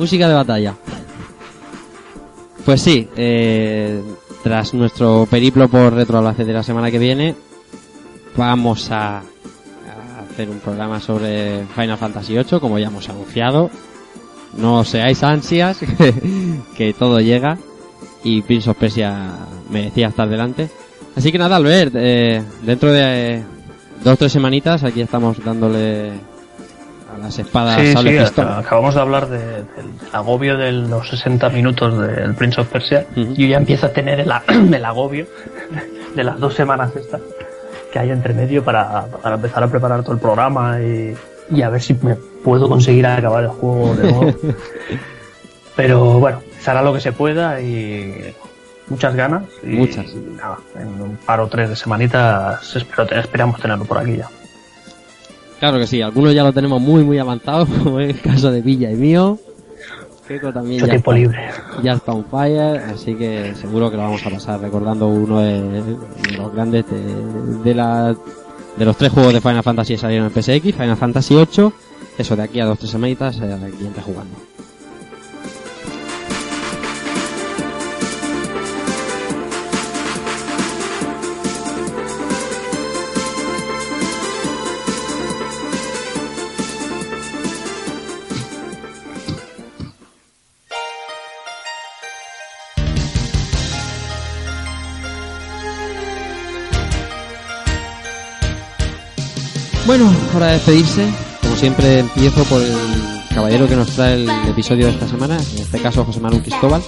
Música 0.00 0.26
de 0.30 0.34
batalla. 0.34 0.74
Pues 2.64 2.80
sí, 2.80 3.06
eh, 3.16 4.00
tras 4.42 4.72
nuestro 4.72 5.28
periplo 5.30 5.68
por 5.68 5.92
Retro 5.92 6.22
de 6.22 6.52
la 6.54 6.62
semana 6.62 6.90
que 6.90 6.98
viene, 6.98 7.34
vamos 8.34 8.90
a, 8.90 9.18
hacer 9.18 10.48
un 10.48 10.58
programa 10.60 11.00
sobre 11.00 11.66
Final 11.74 11.98
Fantasy 11.98 12.32
VIII, 12.32 12.60
como 12.60 12.78
ya 12.78 12.86
hemos 12.86 13.10
anunciado. 13.10 13.70
No 14.56 14.84
seáis 14.84 15.22
ansias, 15.22 15.76
que, 15.76 16.14
que 16.78 16.94
todo 16.94 17.20
llega 17.20 17.58
y 18.24 18.40
Prince 18.40 18.70
of 18.70 18.78
Persia 18.78 19.36
merecía 19.68 20.08
estar 20.08 20.30
delante. 20.30 20.70
Así 21.14 21.30
que 21.30 21.36
nada, 21.36 21.56
Albert, 21.56 21.92
eh, 21.94 22.42
dentro 22.62 22.90
de 22.90 23.02
eh, 23.34 23.44
dos 24.02 24.14
o 24.14 24.16
tres 24.16 24.32
semanitas 24.32 24.82
aquí 24.82 25.02
estamos 25.02 25.44
dándole 25.44 26.29
las 27.18 27.38
espadas 27.38 27.80
Sí, 27.80 27.92
sable 27.92 28.12
sí, 28.12 28.18
pistola. 28.24 28.58
acabamos 28.58 28.94
de 28.94 29.00
hablar 29.00 29.28
de- 29.28 29.38
del 29.38 29.90
agobio 30.12 30.56
de 30.56 30.72
los 30.72 31.08
60 31.08 31.48
minutos 31.50 31.98
del 31.98 32.34
Prince 32.34 32.60
of 32.60 32.68
Persia. 32.68 33.06
Ujú. 33.16 33.34
Yo 33.34 33.46
ya 33.46 33.56
empiezo 33.58 33.86
a 33.86 33.90
tener 33.90 34.20
el, 34.20 34.30
agobio 34.84 35.26
de 36.14 36.24
las 36.24 36.38
dos 36.38 36.54
semanas 36.54 36.90
estas 36.96 37.20
que 37.92 37.98
hay 37.98 38.10
entre 38.10 38.34
medio 38.34 38.62
para, 38.64 39.06
para 39.06 39.34
empezar 39.34 39.62
a 39.64 39.68
preparar 39.68 40.02
todo 40.02 40.12
el 40.12 40.20
programa 40.20 40.80
y, 40.80 41.14
y 41.50 41.62
a 41.62 41.68
ver 41.70 41.82
si 41.82 41.94
me 42.02 42.14
puedo 42.14 42.68
conseguir 42.68 43.04
acabar 43.06 43.42
el 43.44 43.48
juego 43.50 43.94
de 43.96 44.12
nuevo. 44.12 44.34
Pero 45.76 46.20
bueno, 46.20 46.42
se 46.60 46.70
hará 46.70 46.82
lo 46.82 46.92
que 46.92 47.00
se 47.00 47.12
pueda 47.12 47.60
y 47.60 48.34
muchas 48.88 49.14
ganas. 49.14 49.42
Y, 49.62 49.68
Muchas. 49.76 50.06
y 50.06 50.16
nada, 50.36 50.58
en 50.78 50.88
un 51.00 51.16
par 51.16 51.40
o 51.40 51.48
tres 51.48 51.70
de 51.70 51.76
semanitas 51.76 52.74
espero, 52.76 53.04
esperamos 53.10 53.60
tenerlo 53.60 53.84
por 53.84 53.98
aquí 53.98 54.16
ya. 54.16 54.28
Claro 55.60 55.78
que 55.78 55.86
sí, 55.86 56.00
algunos 56.02 56.34
ya 56.34 56.42
lo 56.42 56.52
tenemos 56.52 56.80
muy 56.80 57.04
muy 57.04 57.18
avanzado, 57.18 57.66
como 57.84 58.00
es 58.00 58.16
el 58.16 58.20
caso 58.20 58.50
de 58.50 58.62
Villa 58.62 58.90
y 58.90 58.96
mío. 58.96 59.38
Keiko 60.26 60.52
también 60.52 60.80
ya 60.80 60.86
tiempo 60.86 61.12
está, 61.12 61.20
libre. 61.20 61.50
ya 61.82 61.92
está 61.92 62.12
on 62.12 62.24
fire, 62.24 62.78
así 62.92 63.14
que 63.14 63.52
seguro 63.56 63.90
que 63.90 63.96
lo 63.96 64.04
vamos 64.04 64.24
a 64.24 64.30
pasar 64.30 64.60
recordando 64.60 65.08
uno 65.08 65.40
de, 65.40 65.60
de 65.60 66.36
los 66.36 66.52
grandes 66.52 66.84
de, 66.88 67.62
de 67.64 67.74
la 67.74 68.14
de 68.76 68.84
los 68.84 68.96
tres 68.96 69.12
juegos 69.12 69.34
de 69.34 69.40
Final 69.40 69.62
Fantasy 69.62 69.94
que 69.94 69.98
salieron 69.98 70.30
en 70.32 70.42
PSX, 70.42 70.72
Final 70.72 70.96
Fantasy 70.96 71.34
8, 71.34 71.72
eso 72.16 72.36
de 72.36 72.42
aquí 72.42 72.60
a 72.60 72.64
dos 72.66 72.78
tres 72.78 72.92
semanitas, 72.92 73.38
eh, 73.40 73.52
aquí 73.52 73.84
entre 73.86 74.02
jugando. 74.02 74.36
Bueno, 99.90 100.08
de 100.38 100.52
despedirse. 100.52 101.04
Como 101.42 101.56
siempre, 101.56 101.98
empiezo 101.98 102.44
por 102.44 102.62
el 102.62 102.76
caballero 103.34 103.66
que 103.66 103.74
nos 103.74 103.88
trae 103.88 104.22
el 104.22 104.30
episodio 104.48 104.86
de 104.86 104.92
esta 104.92 105.08
semana, 105.08 105.36
en 105.36 105.62
este 105.62 105.82
caso 105.82 106.04
José 106.04 106.20
Manuel 106.20 106.42
Cristóbal. 106.42 106.80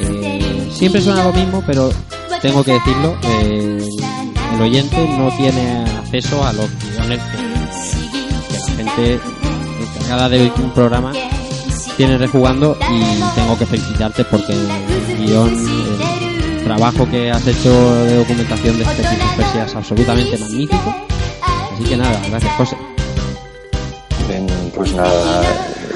Eh, 0.00 0.70
siempre 0.72 1.02
suena 1.02 1.24
lo 1.24 1.32
mismo, 1.34 1.62
pero 1.66 1.90
tengo 2.40 2.64
que 2.64 2.72
decirlo. 2.72 3.18
eh, 3.24 3.86
el 4.54 4.62
oyente 4.62 4.96
no 5.18 5.30
tiene 5.36 5.84
acceso 5.98 6.42
a 6.42 6.54
los 6.54 6.70
guiones 6.80 7.20
que, 7.20 8.56
la 8.56 8.76
gente 8.76 9.20
encargada 9.98 10.30
de 10.30 10.50
un 10.56 10.70
programa 10.70 11.12
tiene 11.98 12.16
rejugando 12.16 12.78
y 12.90 13.38
tengo 13.38 13.58
que 13.58 13.66
felicitarte 13.66 14.24
porque 14.24 14.54
el 14.54 15.18
guion, 15.18 15.50
el 15.50 16.64
trabajo 16.64 17.06
que 17.10 17.30
has 17.30 17.46
hecho 17.46 18.04
de 18.06 18.16
documentación 18.16 18.78
de 18.78 18.84
este 18.84 19.02
Persia 19.36 19.66
es 19.66 19.76
absolutamente 19.76 20.38
magnífico. 20.38 20.94
Así 21.78 21.90
que 21.90 21.96
nada, 21.96 22.20
gracias 22.28 22.52
José. 22.56 22.76
Bien, 24.26 24.48
Pues 24.74 24.92
nada, 24.94 25.42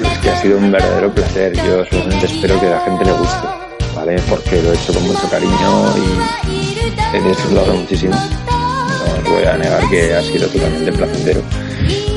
es 0.01 0.17
que 0.19 0.29
ha 0.29 0.41
sido 0.41 0.57
un 0.57 0.71
verdadero 0.71 1.13
placer. 1.13 1.53
Yo 1.57 1.83
solamente 1.91 2.25
espero 2.25 2.57
que 2.57 2.67
a 2.67 2.69
la 2.69 2.79
gente 2.79 3.03
le 3.03 3.11
guste, 3.11 3.47
¿vale? 3.93 4.15
Porque 4.29 4.61
lo 4.61 4.71
he 4.71 4.75
hecho 4.75 4.93
con 4.93 5.03
mucho 5.03 5.29
cariño 5.29 5.93
y 5.97 7.17
he 7.17 7.21
disfrutado 7.21 7.73
muchísimo. 7.73 8.15
No 8.15 9.23
os 9.23 9.29
voy 9.29 9.43
a 9.43 9.57
negar 9.57 9.89
que 9.89 10.15
ha 10.15 10.21
sido 10.21 10.47
totalmente 10.47 10.93
placentero. 10.93 11.41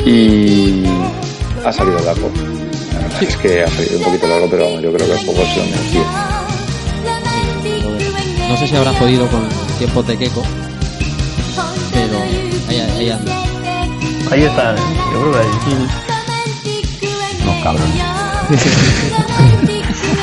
Y 0.06 0.84
ha 1.64 1.72
salido 1.72 1.98
largo. 2.04 2.30
La 2.92 3.00
verdad 3.00 3.22
es 3.24 3.36
que 3.36 3.64
ha 3.64 3.68
salido 3.68 3.98
un 3.98 4.04
poquito 4.04 4.28
largo, 4.28 4.48
pero 4.48 4.64
vamos, 4.66 4.82
yo 4.82 4.92
creo 4.92 5.08
que 5.08 5.12
el 5.12 5.26
juego 5.26 5.44
se 5.44 5.56
lo 5.56 5.64
merecía. 5.64 6.04
No 8.48 8.56
sé 8.56 8.68
si 8.68 8.76
habrá 8.76 8.92
podido 8.92 9.26
con 9.26 9.42
el 9.42 9.78
tiempo 9.78 10.04
de 10.04 10.16
Keiko, 10.16 10.44
pero 11.92 12.22
ahí, 12.68 12.80
ahí 12.96 13.10
anda. 13.10 13.55
Ahí 14.30 14.42
está, 14.44 14.74
yo 14.76 15.20
creo 15.20 15.32
que 15.32 15.38
ahí. 15.38 15.88
No, 17.44 17.62
cabrón. 17.62 17.92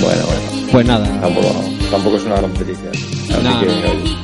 Bueno, 0.00 0.22
bueno. 0.26 0.68
Pues 0.70 0.86
nada, 0.86 1.20
Tampoco, 1.20 1.64
tampoco 1.90 2.16
es 2.16 2.24
una 2.24 2.36
gran 2.36 2.50
petición. 2.52 2.90
Así 2.92 3.42
No, 3.42 3.60
que, 3.60 3.66
no. 3.66 3.72
oye, 3.72 4.16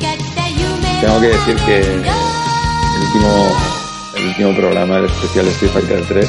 tengo 1.01 1.21
que 1.21 1.27
decir 1.29 1.57
que 1.65 1.79
el 1.81 3.03
último, 3.07 3.57
el 4.17 4.27
último 4.27 4.57
programa, 4.57 4.97
el 4.99 5.05
especial 5.07 5.47
Street 5.49 5.73
Fighter 5.73 6.05
3, 6.09 6.29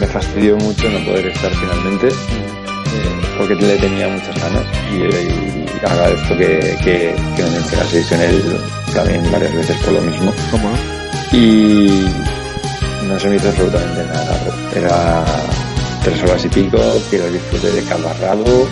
me 0.00 0.06
fastidió 0.06 0.56
mucho 0.56 0.88
no 0.90 1.04
poder 1.04 1.26
estar 1.26 1.52
finalmente, 1.54 2.08
eh, 2.08 3.20
porque 3.38 3.54
le 3.56 3.76
tenía 3.76 4.08
muchas 4.08 4.34
ganas 4.40 4.64
y, 4.92 5.62
y 5.82 5.86
agradezco 5.86 6.36
que, 6.36 6.76
que, 6.84 7.14
que 7.36 7.42
me 7.42 7.50
mencionaseis 7.50 8.12
en 8.12 8.20
él 8.20 8.56
también 8.94 9.32
varias 9.32 9.54
veces 9.54 9.76
por 9.78 9.92
lo 9.94 10.00
mismo. 10.02 10.32
¿cómo 10.50 10.68
no? 10.70 11.36
Y 11.36 11.86
no 13.08 13.18
se 13.18 13.28
me 13.28 13.36
hizo 13.36 13.48
absolutamente 13.48 14.04
nada 14.04 14.24
largo. 14.24 14.52
Era 14.76 15.24
tres 16.04 16.22
horas 16.22 16.44
y 16.44 16.48
pico, 16.48 16.78
que 17.10 17.18
lo 17.18 17.30
disfruté 17.30 17.70
de 17.70 17.82
cabo 17.84 18.08
a 18.08 18.12
rabo 18.14 18.68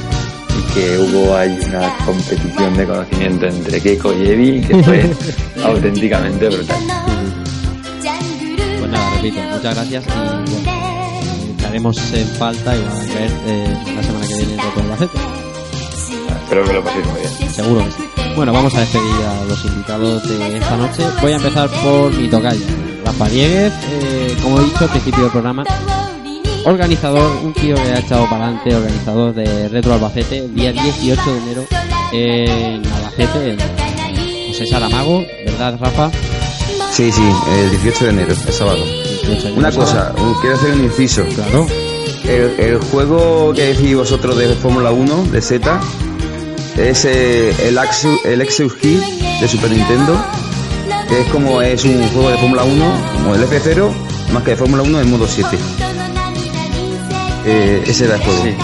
y 0.58 0.74
que 0.74 0.99
hubo 0.99 1.36
ahí 1.36 1.58
una 1.68 1.97
competición 2.05 2.76
de 2.76 2.86
conocimiento 2.86 3.47
entre 3.47 3.81
Keiko 3.81 4.12
y 4.12 4.28
Evi 4.28 4.60
que 4.60 4.82
fue 4.82 5.10
auténticamente 5.65 6.49
brutal. 6.49 6.78
Pues 8.78 8.90
nada, 8.90 9.10
repito, 9.16 9.40
muchas 9.52 9.74
gracias 9.74 10.05
y 10.05 10.10
bueno, 10.10 10.44
eh, 10.66 11.50
estaremos 11.57 12.12
en 12.12 12.28
falta 12.28 12.76
y 12.76 12.81
vamos 12.82 13.00
a 13.00 13.15
ver 13.15 13.31
eh, 13.47 13.76
la 13.94 14.02
semana 14.02 14.26
que 14.26 14.34
viene 14.34 14.62
otro 14.62 14.82
Albacete. 14.82 15.30
Espero 16.51 16.65
que 16.65 16.73
lo 16.73 16.83
paséis 16.83 17.07
muy 17.07 17.20
bien. 17.20 17.53
Seguro 17.53 17.85
que 17.85 17.93
sí. 17.93 18.09
Bueno, 18.35 18.53
vamos 18.53 18.75
a 18.75 18.81
despedir 18.81 19.25
a 19.25 19.45
los 19.45 19.65
invitados 19.67 20.29
de 20.29 20.59
esta 20.59 20.77
noche. 20.77 21.05
Voy 21.23 21.31
a 21.31 21.37
empezar 21.37 21.70
por 21.70 22.12
mi 22.12 22.29
tocayo, 22.29 22.65
Rafa 23.05 23.29
Dieguez, 23.29 23.73
eh, 23.89 24.37
como 24.43 24.59
he 24.59 24.65
dicho 24.65 24.83
al 24.83 24.91
principio 24.91 25.23
del 25.23 25.31
programa, 25.31 25.65
organizador, 26.65 27.31
un 27.45 27.53
tío 27.53 27.77
que 27.77 27.83
ha 27.83 28.01
echado 28.01 28.29
para 28.29 28.47
adelante, 28.47 28.75
organizador 28.75 29.33
de 29.33 29.69
Retro 29.69 29.95
Albacete, 29.95 30.39
el 30.39 30.53
día 30.53 30.73
18 30.73 31.23
de 31.23 31.39
enero 31.39 31.65
en 32.11 32.85
Albacete, 32.95 33.51
en 33.53 34.49
José 34.49 34.67
Saramago, 34.67 35.25
¿verdad, 35.47 35.79
Rafa? 35.79 36.11
Sí, 36.91 37.12
sí, 37.12 37.23
el 37.61 37.70
18 37.70 38.05
de 38.07 38.11
enero, 38.11 38.33
el 38.33 38.53
sábado. 38.53 38.85
18 38.85 39.47
de 39.47 39.53
Una 39.53 39.70
cosa, 39.70 40.12
quiero 40.41 40.57
hacer 40.57 40.73
un 40.73 40.83
inciso. 40.83 41.25
Claro. 41.27 41.69
El, 42.25 42.59
el 42.59 42.79
juego 42.81 43.53
que 43.55 43.73
decís 43.73 43.95
vosotros 43.95 44.37
de 44.37 44.49
Fórmula 44.57 44.91
1, 44.91 45.27
de 45.31 45.41
Z, 45.41 45.81
es 46.76 47.05
eh, 47.05 47.55
el, 47.68 47.78
Axu, 47.78 48.18
el 48.24 48.40
Exeus 48.42 48.74
Kid 48.74 48.99
de 49.40 49.49
Super 49.49 49.70
Nintendo, 49.70 50.16
que 51.08 51.20
es 51.23 51.28
como 51.28 51.60
es 51.62 51.84
un 51.84 52.02
juego 52.10 52.31
de 52.31 52.39
Fórmula 52.39 52.65
1, 52.65 52.92
como 53.15 53.34
el 53.34 53.42
F0, 53.44 53.90
más 54.32 54.42
que 54.42 54.50
de 54.52 54.57
Fórmula 54.57 54.82
1 54.82 55.00
en 55.00 55.10
modo 55.10 55.26
7. 55.26 55.58
Eh, 57.47 57.82
ese 57.86 58.05
era 58.05 58.16
el 58.16 58.20
juego. 58.23 58.42
Sí, 58.44 58.55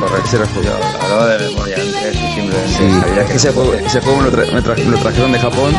correcto. 0.00 0.26
Ese 0.26 0.36
era 0.36 0.44
el 0.44 0.50
juego. 0.52 0.68
Yo 0.68 1.04
hablaba 1.04 1.26
de 1.28 1.48
memoria 1.48 1.76
antes 1.76 2.14
y 2.14 2.34
simplemente 2.34 2.68
Sí, 2.68 3.00
sabía 3.00 3.24
que 3.26 3.34
ese 3.34 3.52
juego, 3.52 3.70
podía. 3.72 3.86
ese 3.86 4.00
juego 4.00 4.18
me 4.18 4.30
lo, 4.30 4.32
tra- 4.36 4.52
me 4.52 4.62
tra- 4.62 4.84
lo 4.84 4.98
trajeron 4.98 5.32
de 5.32 5.38
Japón, 5.40 5.72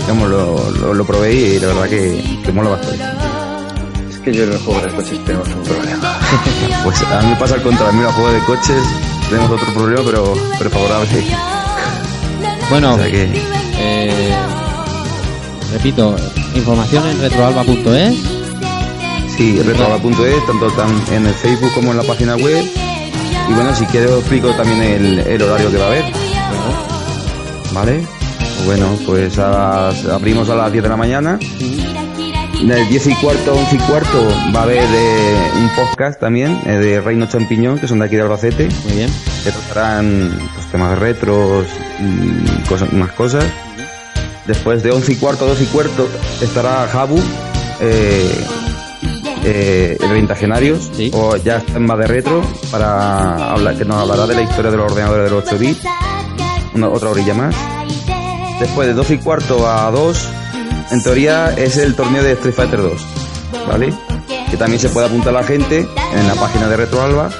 digamos, 0.00 0.30
lo, 0.30 0.70
lo, 0.80 0.94
lo 0.94 1.04
probé 1.06 1.32
y 1.34 1.60
la 1.60 1.66
verdad 1.68 1.88
que, 1.88 2.40
que 2.44 2.52
mola 2.52 2.70
bastante. 2.70 3.04
Es 4.10 4.18
que 4.20 4.32
yo 4.32 4.44
en 4.44 4.50
los 4.50 4.62
juegos 4.62 4.82
de 4.84 4.88
coches 4.90 5.24
tenemos 5.24 5.48
un 5.48 5.62
problema. 5.62 6.18
Pues 6.84 7.00
a 7.02 7.20
mí 7.22 7.28
me 7.28 7.36
pasa 7.36 7.54
al 7.54 7.62
contrario, 7.62 7.88
a 7.88 7.92
mí 7.92 8.02
los 8.02 8.12
juegos 8.12 8.32
de 8.34 8.40
coches 8.40 8.82
tenemos 9.28 9.50
otro 9.50 9.72
problema, 9.74 10.02
pero, 10.04 10.34
pero 10.58 10.70
favorable. 10.70 11.24
Bueno, 12.70 12.94
O 12.94 12.98
sea 12.98 13.10
que, 13.10 13.30
eh, 13.78 14.34
repito, 15.72 16.16
información 16.54 17.06
en 17.08 17.20
retroalba.es. 17.20 18.14
sí, 19.36 19.60
retroala.es, 19.62 20.46
tanto 20.46 20.70
tan 20.72 20.90
en 21.12 21.26
el 21.26 21.34
Facebook 21.34 21.72
como 21.74 21.90
en 21.90 21.98
la 21.98 22.02
página 22.04 22.36
web. 22.36 22.64
Y 23.48 23.52
bueno, 23.52 23.74
si 23.74 23.84
quieres 23.86 24.10
os 24.10 24.20
explico 24.20 24.50
también 24.52 24.82
el, 24.82 25.18
el 25.18 25.42
horario 25.42 25.70
que 25.70 25.76
va 25.76 25.84
a 25.84 25.88
haber. 25.88 26.04
¿Vale? 27.72 28.06
Bueno, 28.64 28.86
pues 29.04 29.38
a 29.38 29.88
abrimos 30.14 30.48
a 30.48 30.54
las 30.54 30.72
10 30.72 30.82
de 30.82 30.88
la 30.88 30.96
mañana. 30.96 31.38
El 32.70 32.88
10 32.88 33.06
y 33.08 33.14
cuarto, 33.16 33.54
11 33.54 33.76
y 33.76 33.78
cuarto 33.80 34.28
va 34.54 34.60
a 34.60 34.62
haber 34.62 34.82
eh, 34.82 35.50
un 35.56 35.68
podcast 35.70 36.18
también 36.20 36.60
eh, 36.66 36.78
de 36.78 37.00
Reino 37.00 37.26
Champiñón, 37.26 37.78
que 37.78 37.88
son 37.88 37.98
de 37.98 38.06
aquí 38.06 38.16
de 38.16 38.22
Albacete. 38.22 38.68
Muy 38.84 38.94
bien. 38.94 39.10
que 39.42 39.50
tratarán 39.50 40.38
pues, 40.54 40.66
temas 40.68 40.98
retros 40.98 41.66
y 42.00 42.62
cosas, 42.68 42.92
más 42.92 43.12
cosas. 43.12 43.44
Después 44.46 44.82
de 44.82 44.90
11 44.90 45.12
y 45.12 45.16
cuarto, 45.16 45.46
12 45.46 45.64
y 45.64 45.66
cuarto 45.66 46.08
estará 46.42 46.86
Jabu, 46.88 47.18
eh, 47.80 48.44
eh, 49.44 49.96
el 50.00 50.10
Ventagenarios, 50.12 50.90
Sí. 50.94 51.10
o 51.14 51.36
ya 51.36 51.62
más 51.78 51.98
de 51.98 52.06
retro, 52.06 52.42
para 52.70 53.52
hablar, 53.52 53.76
que 53.76 53.84
nos 53.84 53.96
hablará 53.96 54.26
de 54.26 54.34
la 54.34 54.42
historia 54.42 54.70
de 54.70 54.76
los 54.76 54.90
ordenadores 54.92 55.30
de 55.30 55.36
los 55.36 55.44
8 55.46 55.58
bits, 55.58 55.80
una, 56.74 56.88
otra 56.88 57.10
orilla 57.10 57.34
más. 57.34 57.54
Después 58.60 58.86
de 58.86 58.94
12 58.94 59.14
y 59.14 59.18
cuarto 59.18 59.68
a 59.68 59.90
2, 59.90 60.28
en 60.94 61.02
teoría 61.02 61.50
es 61.56 61.76
el 61.76 61.94
torneo 61.94 62.22
de 62.22 62.32
Street 62.32 62.54
Fighter 62.54 62.80
2, 62.82 62.92
¿vale? 63.68 63.92
Que 64.50 64.56
también 64.56 64.80
se 64.80 64.88
puede 64.88 65.06
apuntar 65.06 65.32
la 65.32 65.44
gente 65.44 65.86
en 66.14 66.26
la 66.28 66.34
página 66.34 66.68
de 66.68 66.76
Retro 66.76 67.02
Alba 67.02 67.30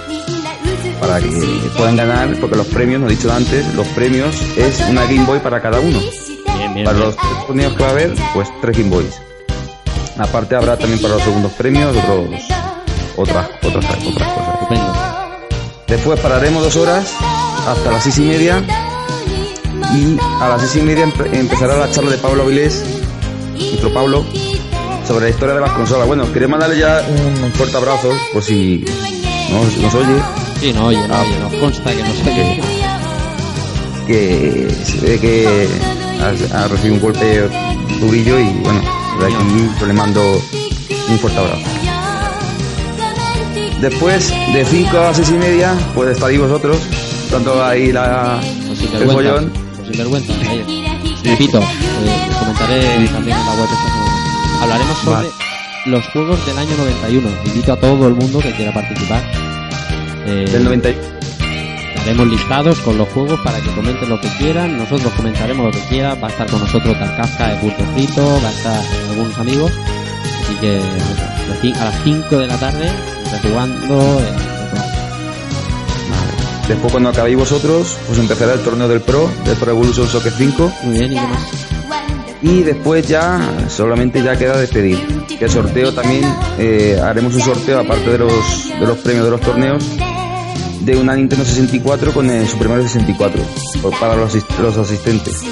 para 1.00 1.20
que 1.20 1.28
puedan 1.76 1.96
ganar, 1.96 2.34
porque 2.40 2.56
los 2.56 2.66
premios, 2.66 3.00
lo 3.00 3.06
he 3.08 3.10
dicho 3.10 3.32
antes, 3.32 3.74
los 3.74 3.86
premios 3.88 4.34
es 4.56 4.80
una 4.88 5.02
Game 5.04 5.24
Boy 5.24 5.38
para 5.40 5.60
cada 5.60 5.78
uno. 5.80 5.98
Bien, 6.56 6.74
bien. 6.74 6.84
Para 6.86 6.96
bien. 6.98 7.08
los 7.08 7.16
tres 7.16 7.46
torneos 7.46 7.72
que 7.74 7.82
va 7.82 7.88
a 7.88 7.92
haber, 7.92 8.14
pues 8.32 8.48
tres 8.60 8.76
Game 8.78 8.90
Boys. 8.90 9.14
Aparte 10.18 10.54
habrá 10.56 10.76
también 10.78 11.00
para 11.00 11.14
los 11.14 11.22
segundos 11.24 11.52
premios 11.52 11.96
otros 11.96 12.28
otras 13.16 13.46
otras 13.62 13.84
otras 13.84 13.96
cosas. 14.02 14.54
Estupendo. 14.54 14.92
Después 15.88 16.20
pararemos 16.20 16.62
dos 16.62 16.76
horas 16.76 17.12
hasta 17.68 17.90
las 17.90 18.02
seis 18.02 18.18
y 18.18 18.22
media 18.22 18.62
y 19.94 20.16
a 20.40 20.48
las 20.48 20.60
seis 20.62 20.76
y 20.76 20.86
media 20.86 21.06
empe- 21.06 21.28
empezará 21.36 21.76
la 21.76 21.90
charla 21.90 22.10
de 22.12 22.18
Pablo 22.18 22.44
Avilés, 22.44 22.82
nuestro 23.58 23.92
Pablo, 23.92 24.24
sobre 25.06 25.26
la 25.26 25.30
historia 25.30 25.54
de 25.54 25.60
las 25.60 25.70
consolas. 25.72 26.06
Bueno, 26.06 26.30
quería 26.32 26.48
mandarle 26.48 26.78
ya 26.78 27.02
un 27.08 27.52
fuerte 27.52 27.76
abrazo 27.76 28.10
por 28.32 28.42
si 28.42 28.84
nos, 29.50 29.76
nos 29.78 29.94
oye, 29.94 30.22
Sí, 30.60 30.72
no, 30.72 30.86
oye, 30.86 31.08
no, 31.08 31.20
oye, 31.20 31.38
nos 31.40 31.54
consta 31.54 31.90
que 31.90 32.02
no 32.02 32.12
sé 32.14 32.22
qué. 32.24 32.60
que 34.06 34.68
se 34.84 35.00
ve 35.00 35.18
que 35.18 35.68
ha, 36.52 36.62
ha 36.64 36.68
recibido 36.68 36.94
un 36.94 37.00
golpe 37.00 37.48
durillo 38.00 38.38
y 38.38 38.44
bueno, 38.62 38.80
de 39.20 39.26
aquí 39.26 39.70
yo 39.80 39.86
le 39.86 39.92
mando 39.92 40.22
un 41.10 41.18
fuerte 41.18 41.38
abrazo. 41.38 41.62
Después, 43.80 44.30
de 44.54 44.64
5 44.64 44.98
a 44.98 45.12
6 45.12 45.28
y 45.28 45.32
media, 45.34 45.74
pues 45.94 46.10
estaréis 46.12 46.40
vosotros, 46.40 46.78
tanto 47.30 47.62
ahí 47.62 47.92
la, 47.92 48.40
el 48.98 49.10
follón. 49.10 49.52
Repito, 51.24 51.60
eh, 51.60 52.28
comentaré 52.38 53.08
también 53.08 53.36
en 53.38 53.46
la 53.46 53.52
web 53.54 53.64
esta 53.64 53.76
semana. 53.92 54.62
Hablaremos 54.62 54.98
sobre 54.98 55.16
Vale. 55.16 55.28
los 55.86 56.06
juegos 56.08 56.46
del 56.46 56.58
año 56.58 56.76
91. 56.76 57.28
Invito 57.46 57.72
a 57.72 57.76
todo 57.76 58.08
el 58.08 58.14
mundo 58.14 58.38
que 58.40 58.52
quiera 58.52 58.72
participar. 58.72 59.22
Eh, 60.26 60.48
Del 60.50 60.64
90, 60.64 60.90
y- 60.90 60.94
Claro, 60.94 62.00
haremos 62.02 62.26
listados 62.28 62.78
con 62.80 62.98
los 62.98 63.08
juegos 63.08 63.40
para 63.40 63.58
que 63.60 63.70
comenten 63.70 64.08
lo 64.08 64.20
que 64.20 64.28
quieran, 64.38 64.76
nosotros 64.78 65.12
comentaremos 65.14 65.66
lo 65.66 65.72
que 65.72 65.80
quieran, 65.88 66.18
va 66.22 66.28
a 66.28 66.30
estar 66.30 66.46
con 66.50 66.60
nosotros 66.60 66.98
Tarkafka 66.98 67.48
de 67.48 67.56
Punto 67.56 67.84
Frito, 67.94 68.40
va 68.42 68.48
a 68.48 68.52
estar 68.52 68.82
algunos 69.10 69.38
amigos, 69.38 69.72
así 70.44 70.54
que 70.60 70.80
a 71.78 71.84
las 71.84 71.94
5 72.04 72.38
de 72.38 72.46
la 72.46 72.56
tarde, 72.58 72.90
jugando 73.42 74.20
Después 76.68 76.92
cuando 76.92 77.10
acabéis 77.10 77.36
vosotros, 77.36 77.96
pues 78.06 78.18
empezará 78.18 78.54
el 78.54 78.60
torneo 78.60 78.88
del 78.88 79.00
Pro, 79.02 79.30
del 79.44 79.56
Pro 79.56 79.70
Evolution 79.72 80.06
Soccer 80.08 80.32
5. 80.32 80.72
Muy 80.84 80.98
bien, 80.98 81.12
¿y 81.12 81.16
qué 81.16 81.26
más? 81.26 81.42
Y 82.42 82.62
después 82.62 83.06
ya, 83.06 83.40
solamente 83.68 84.22
ya 84.22 84.36
queda 84.36 84.56
despedir. 84.58 84.98
Que 85.38 85.44
el 85.46 85.50
sorteo 85.50 85.92
también, 85.92 86.24
eh, 86.58 86.98
haremos 87.02 87.34
un 87.34 87.40
sorteo 87.42 87.80
aparte 87.80 88.10
de 88.10 88.18
los, 88.18 88.68
de 88.68 88.86
los 88.86 88.98
premios 88.98 89.24
de 89.24 89.30
los 89.30 89.40
torneos, 89.40 89.84
de 90.80 90.96
una 90.96 91.14
Nintendo 91.16 91.44
64 91.44 92.12
con 92.12 92.28
el 92.30 92.46
Super 92.48 92.68
Mario 92.68 92.84
64, 92.84 93.42
por- 93.82 93.98
para 93.98 94.16
los, 94.16 94.34
los 94.60 94.76
asistentes. 94.76 95.42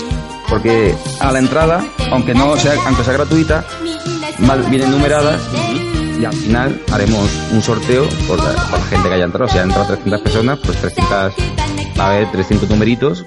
Porque 0.49 0.95
a 1.21 1.33
la 1.33 1.39
entrada, 1.39 1.83
aunque 2.11 2.35
no 2.35 2.57
sea, 2.57 2.75
aunque 2.87 3.05
sea 3.05 3.15
gratuita, 3.15 3.65
mal- 4.39 4.65
vienen 4.69 4.91
numeradas 4.91 5.41
y 6.23 6.25
al 6.25 6.33
final 6.33 6.81
haremos 6.93 7.29
un 7.53 7.61
sorteo 7.63 8.09
por 8.29 8.39
la, 8.39 8.55
gente 8.89 9.09
que 9.09 9.15
haya 9.15 9.25
entrado. 9.25 9.51
Si 9.51 9.59
han 9.59 9.65
entrado 9.65 9.89
300 9.89 10.21
personas, 10.21 10.59
pues 10.65 10.79
300, 10.79 11.11
va 11.99 12.05
a 12.05 12.11
haber 12.11 12.31
300 12.31 12.71
numeritos 12.71 13.25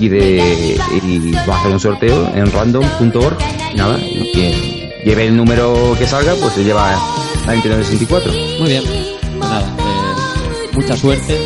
y 0.00 0.08
de 0.08 0.76
y 1.02 1.32
va 1.48 1.54
a 1.54 1.60
hacer 1.60 1.70
un 1.70 1.78
sorteo 1.78 2.28
en 2.34 2.50
random.org 2.50 3.38
nada, 3.76 3.98
y 4.00 4.30
quien 4.32 4.52
lleve 5.04 5.28
el 5.28 5.36
número 5.36 5.94
que 5.96 6.06
salga, 6.06 6.34
pues 6.34 6.54
se 6.54 6.64
lleva 6.64 6.90
la 7.46 7.52
Nintendo 7.52 7.78
64. 7.84 8.32
Muy 8.58 8.68
bien, 8.68 8.82
pues 9.38 9.38
nada, 9.38 9.60
eh, 9.60 10.70
mucha 10.72 10.96
suerte, 10.96 11.38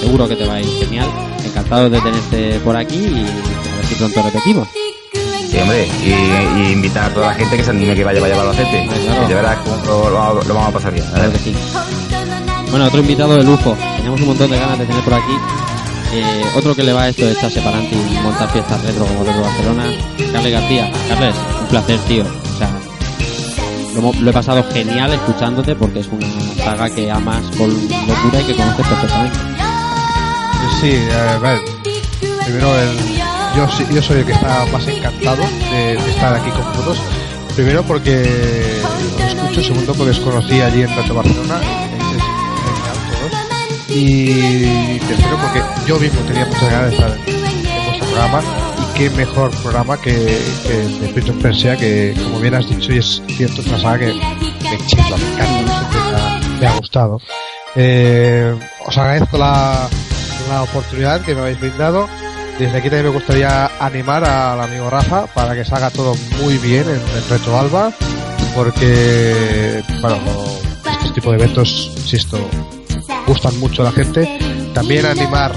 seguro 0.00 0.26
que 0.28 0.36
te 0.36 0.46
va 0.46 0.54
a 0.54 0.60
ir 0.62 0.68
genial, 0.80 1.08
encantado 1.44 1.90
de 1.90 2.00
tenerte 2.00 2.60
por 2.60 2.76
aquí 2.76 2.96
y 2.96 3.20
a 3.20 3.76
ver 3.76 3.86
si 3.86 3.94
pronto 3.96 4.22
repetimos. 4.22 4.68
Sí, 5.52 5.58
hombre, 5.58 5.86
y, 6.02 6.60
y 6.62 6.72
invitar 6.72 7.10
a 7.10 7.14
toda 7.14 7.26
la 7.28 7.34
gente 7.34 7.56
que 7.58 7.62
se 7.64 7.70
anime 7.70 7.94
que 7.94 8.02
vaya, 8.04 8.20
vaya 8.20 8.34
a 8.36 8.40
Albacete. 8.40 8.88
claro. 9.04 9.28
De 9.28 9.34
verdad 9.34 9.58
lo, 9.86 10.08
lo- 10.10 10.42
lo 10.42 10.54
vamos 10.54 10.68
a 10.70 10.72
pasar 10.72 10.92
bien. 10.94 11.04
Claro 11.12 11.30
que 11.32 11.38
sí. 11.38 11.54
Bueno, 12.70 12.86
otro 12.86 13.00
invitado 13.00 13.36
de 13.36 13.44
lujo. 13.44 13.76
Teníamos 13.96 14.20
un 14.22 14.28
montón 14.28 14.50
de 14.50 14.58
ganas 14.58 14.78
de 14.78 14.86
tener 14.86 15.02
por 15.04 15.12
aquí. 15.14 15.36
Eh, 16.14 16.42
otro 16.56 16.74
que 16.74 16.82
le 16.82 16.92
va 16.94 17.02
a 17.02 17.08
esto 17.08 17.26
de 17.26 17.32
echarse 17.32 17.60
para 17.60 17.76
adelante 17.78 17.96
y 17.96 18.18
montar 18.22 18.50
fiestas 18.50 18.82
retro 18.82 19.04
como 19.04 19.24
Retro 19.24 19.42
Barcelona. 19.42 19.84
Carles 20.32 20.52
García. 20.52 20.90
Carles, 21.08 21.34
un 21.60 21.66
placer, 21.68 21.98
tío. 22.08 22.24
O 22.24 22.58
sea, 22.58 22.70
lo 24.20 24.30
he 24.30 24.32
pasado 24.32 24.64
genial 24.72 25.12
escuchándote 25.12 25.74
porque 25.76 26.00
es 26.00 26.08
una 26.08 26.26
saga 26.64 26.88
que 26.88 27.10
amas 27.10 27.42
con 27.58 27.70
locura 27.70 28.40
y 28.40 28.44
que 28.44 28.54
conoces 28.56 28.86
perfectamente. 28.86 29.38
Sí, 30.80 30.96
a 31.14 31.38
ver, 31.38 31.60
primero 32.46 32.74
el, 32.80 33.21
yo, 33.56 33.68
yo 33.90 34.02
soy 34.02 34.18
el 34.18 34.26
que 34.26 34.32
está 34.32 34.66
más 34.72 34.86
encantado 34.86 35.42
de, 35.70 35.94
estar 35.94 36.34
aquí 36.34 36.50
con 36.50 36.64
vosotros. 36.64 37.02
Primero 37.54 37.82
porque 37.82 38.82
os 39.16 39.34
escucho, 39.34 39.62
segundo 39.62 39.94
porque 39.94 40.10
os 40.10 40.20
conocí 40.20 40.60
allí 40.60 40.82
en 40.82 40.96
Reto 40.96 41.14
Barcelona, 41.14 41.60
todos. 43.10 43.32
Y 43.88 44.98
tercero 45.00 45.36
porque 45.36 45.62
yo 45.86 45.98
mismo 45.98 46.20
tenía 46.22 46.46
muchas 46.46 46.70
ganas 46.70 46.90
de 46.90 46.96
estar 46.96 47.10
en, 47.26 47.84
vuestro 47.84 48.06
programa 48.06 48.42
y 48.78 48.98
qué 48.98 49.10
mejor 49.10 49.50
programa 49.62 50.00
que, 50.00 50.38
que 50.62 50.74
de 50.74 51.08
Prince 51.12 51.30
of 51.30 51.42
Persia 51.42 51.76
que 51.76 52.14
como 52.24 52.40
bien 52.40 52.54
has 52.54 52.68
dicho 52.68 52.92
y 52.92 52.98
es 52.98 53.22
cierto 53.28 53.60
es 53.60 53.66
una 53.66 53.78
saga 53.78 53.98
que 53.98 54.14
me 54.14 54.86
chifla, 54.86 55.16
me 55.16 56.60
me 56.60 56.66
ha 56.66 56.76
gustado. 56.78 57.20
Eh, 57.74 58.54
os 58.86 58.98
agradezco 58.98 59.36
la, 59.36 59.88
la 60.48 60.62
oportunidad 60.62 61.20
que 61.22 61.34
me 61.34 61.42
habéis 61.42 61.60
brindado. 61.60 62.08
Desde 62.62 62.78
aquí 62.78 62.90
también 62.90 63.06
me 63.06 63.18
gustaría 63.18 63.72
animar 63.80 64.22
al 64.22 64.60
amigo 64.60 64.88
Rafa 64.88 65.26
para 65.26 65.52
que 65.52 65.64
salga 65.64 65.90
todo 65.90 66.14
muy 66.40 66.58
bien 66.58 66.84
en 66.88 66.94
el 66.94 67.28
Retro 67.28 67.58
Alba, 67.58 67.92
porque, 68.54 69.82
bueno, 70.00 70.18
estos 70.92 71.12
tipos 71.12 71.32
de 71.32 71.42
eventos, 71.42 71.90
insisto, 71.96 72.38
gustan 73.26 73.58
mucho 73.58 73.82
a 73.82 73.86
la 73.86 73.90
gente. 73.90 74.38
También 74.72 75.06
animar 75.06 75.52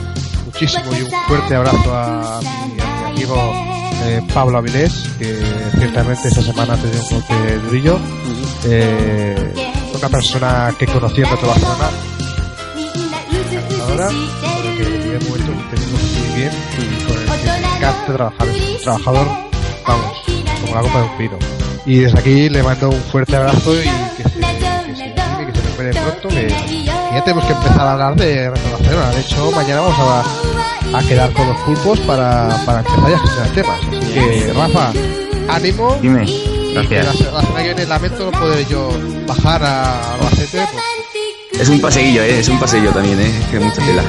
muchísimo 0.46 0.86
y 0.98 1.04
un 1.04 1.12
fuerte 1.28 1.54
abrazo 1.54 1.96
a 1.96 2.40
mi, 2.42 2.82
a 2.82 3.10
mi 3.12 3.12
amigo 3.12 3.54
eh, 4.06 4.24
Pablo 4.34 4.58
Avilés, 4.58 5.08
que 5.20 5.40
ciertamente 5.78 6.28
esta 6.28 6.42
semana 6.42 6.74
ha 6.74 6.78
tenido 6.78 7.04
un 7.04 7.10
golpe 7.10 7.58
durillo. 7.66 8.00
Eh, 8.66 9.54
una 9.94 10.10
persona 10.10 10.74
que 10.80 10.88
conocí 10.88 11.22
en 11.22 11.30
Retro 11.30 11.50
Barcelona, 11.50 11.90
ahora, 13.88 14.10
pero 14.42 14.76
que 14.76 14.84
en 14.88 15.02
primer 15.02 15.24
momento 15.30 15.52
bien 16.36 16.52
y 16.78 17.04
con 17.04 17.18
el 17.18 17.26
un 17.30 18.78
trabajador, 18.84 19.28
vamos, 19.88 20.18
como 20.62 20.76
la 20.76 20.82
copa 20.82 21.00
de 21.00 21.06
un 21.06 21.18
pino. 21.18 21.40
Y 21.86 22.00
desde 22.00 22.20
aquí 22.20 22.50
le 22.50 22.64
mando 22.64 22.90
un 22.90 23.02
fuerte 23.04 23.36
abrazo 23.36 23.74
y 23.76 23.84
que 24.18 24.24
se, 24.24 24.40
que 24.40 24.96
se 24.96 25.14
que 25.14 25.52
se 25.54 25.62
recupere 25.62 25.92
pronto, 25.92 26.28
que, 26.30 26.48
que 26.48 26.84
ya 26.84 27.24
tenemos 27.24 27.46
que 27.46 27.54
empezar 27.54 27.80
a 27.88 27.94
hablar 27.94 28.16
de 28.16 28.50
Retro 28.50 28.72
Barcelona. 28.72 29.10
De 29.12 29.22
hecho, 29.22 29.52
mañana 29.52 29.82
vamos 29.82 30.00
a, 30.00 30.98
a 30.98 31.02
quedar 31.04 31.32
con 31.34 31.48
los 31.48 31.58
pulpos 31.62 32.00
para, 32.02 32.50
para 32.66 32.80
empezar 32.80 33.10
ya 33.10 33.16
a 33.16 33.20
gestionar 33.20 33.50
temas. 33.52 33.80
Así 33.80 34.14
que, 34.14 34.54
Rafa, 34.54 34.92
ánimo. 35.50 35.98
Dime, 36.02 36.26
que 36.26 36.74
la, 36.74 36.84
gracias. 36.84 37.34
la 37.34 37.42
semana 37.42 37.64
que 37.64 37.74
viene 37.74 37.86
lamento 37.86 38.32
no 38.32 38.40
poder 38.40 38.68
yo 38.68 38.90
bajar 39.28 39.64
a 39.64 40.14
Albacete, 40.16 40.68
pues, 40.72 41.62
Es 41.62 41.70
un 41.70 41.80
paseillo, 41.80 42.22
¿eh? 42.24 42.40
Es 42.40 42.50
un 42.50 42.60
paseillo 42.60 42.92
también, 42.92 43.20
¿eh? 43.22 43.32
Que 43.52 43.60
mucha 43.60 43.82
tela. 43.86 44.04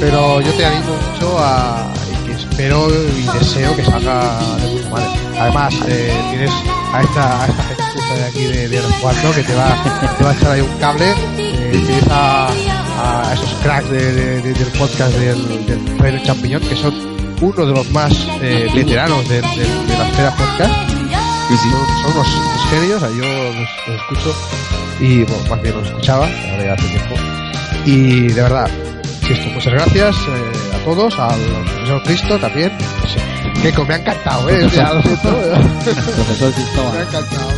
Pero 0.00 0.40
yo 0.40 0.52
te 0.54 0.64
animo 0.66 0.94
mucho 1.12 1.38
a 1.38 1.92
y 2.10 2.26
que 2.26 2.32
espero 2.32 2.88
y 2.90 3.38
deseo 3.38 3.76
que 3.76 3.84
salga 3.84 4.38
de 4.56 4.68
puta 4.78 4.90
madre. 4.90 5.06
Además, 5.38 5.74
eh, 5.88 6.12
tienes 6.30 6.50
a 6.92 7.02
esta, 7.02 7.42
a 7.42 7.46
esta 7.46 7.62
gente 7.64 7.82
justa 7.94 8.14
de 8.14 8.24
aquí 8.24 8.44
de, 8.44 8.68
de 8.68 8.80
Cuarto 9.00 9.32
que 9.34 9.42
te 9.42 9.54
va, 9.54 9.76
te 10.18 10.24
va 10.24 10.30
a 10.30 10.34
echar 10.34 10.50
ahí 10.52 10.60
un 10.60 10.78
cable. 10.78 11.14
Eh, 11.38 11.82
tienes 11.86 12.04
a, 12.10 12.48
a 12.48 13.32
esos 13.34 13.54
cracks 13.62 13.90
de- 13.90 14.12
de- 14.12 14.40
de- 14.42 14.52
del 14.54 14.68
podcast 14.78 15.12
del, 15.14 15.66
del 15.66 15.98
Reino 15.98 16.22
Champiñón 16.24 16.60
que 16.62 16.76
son 16.76 16.94
uno 17.40 17.64
de 17.66 17.72
los 17.72 17.90
más 17.90 18.12
eh, 18.42 18.68
veteranos 18.74 19.26
de, 19.28 19.40
la 19.40 20.08
esfera 20.08 20.34
podcast. 20.36 20.74
Son, 21.48 21.58
son 21.58 22.12
unos, 22.14 22.26
unos 22.28 22.66
genios, 22.70 23.00
yo 23.00 23.24
los, 23.24 23.56
los 23.88 23.96
escucho 24.00 24.34
y 25.00 25.24
bueno, 25.24 25.42
más 25.50 25.62
bien 25.62 25.74
los 25.76 25.86
escuchaba, 25.88 26.26
ahora 26.26 26.64
ya 26.64 26.72
hace 26.74 26.86
tiempo. 26.88 27.14
Y 27.86 28.28
de 28.28 28.42
verdad, 28.42 28.70
insisto, 29.30 29.50
muchas 29.54 29.72
gracias 29.72 30.16
eh, 30.16 30.76
a 30.76 30.84
todos, 30.84 31.18
al 31.18 31.40
profesor 31.64 32.02
Cristo 32.04 32.38
también. 32.38 32.72
Que 33.62 33.72
me 33.84 33.94
ha 33.94 33.98
encantado, 33.98 34.48
¿eh? 34.48 34.62
Lo 34.62 34.70
siento. 34.70 34.92
Profesor 35.02 36.48
me 36.48 36.48
ha 36.48 36.54
Cristóbal. 36.54 37.00
encantado. 37.02 37.50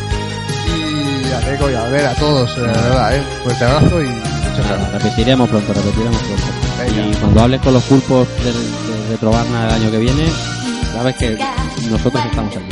Y 0.66 1.32
a 1.32 1.50
Neko 1.50 1.70
y 1.70 1.74
a 1.74 1.82
ver 1.84 2.06
a 2.06 2.14
todos, 2.14 2.56
eh, 2.58 2.60
de 2.60 2.66
verdad, 2.66 3.16
¿eh? 3.16 3.22
Fuerte 3.44 3.64
abrazo 3.64 4.02
y 4.02 4.06
muchas 4.08 4.68
gracias. 4.68 4.92
repetiremos 5.02 5.48
pronto, 5.48 5.72
repetiremos 5.72 6.18
pronto. 6.22 6.44
Venga. 6.96 7.06
Y 7.08 7.14
cuando 7.20 7.40
hables 7.42 7.60
con 7.60 7.72
los 7.74 7.82
pulpos 7.84 8.28
de, 8.42 8.52
de 8.52 9.08
Retrobarna 9.10 9.68
el 9.68 9.74
año 9.74 9.90
que 9.90 9.98
viene, 9.98 10.24
sabes 10.92 11.16
que 11.16 11.38
nosotros 11.90 12.24
estamos 12.26 12.56
aquí. 12.56 12.66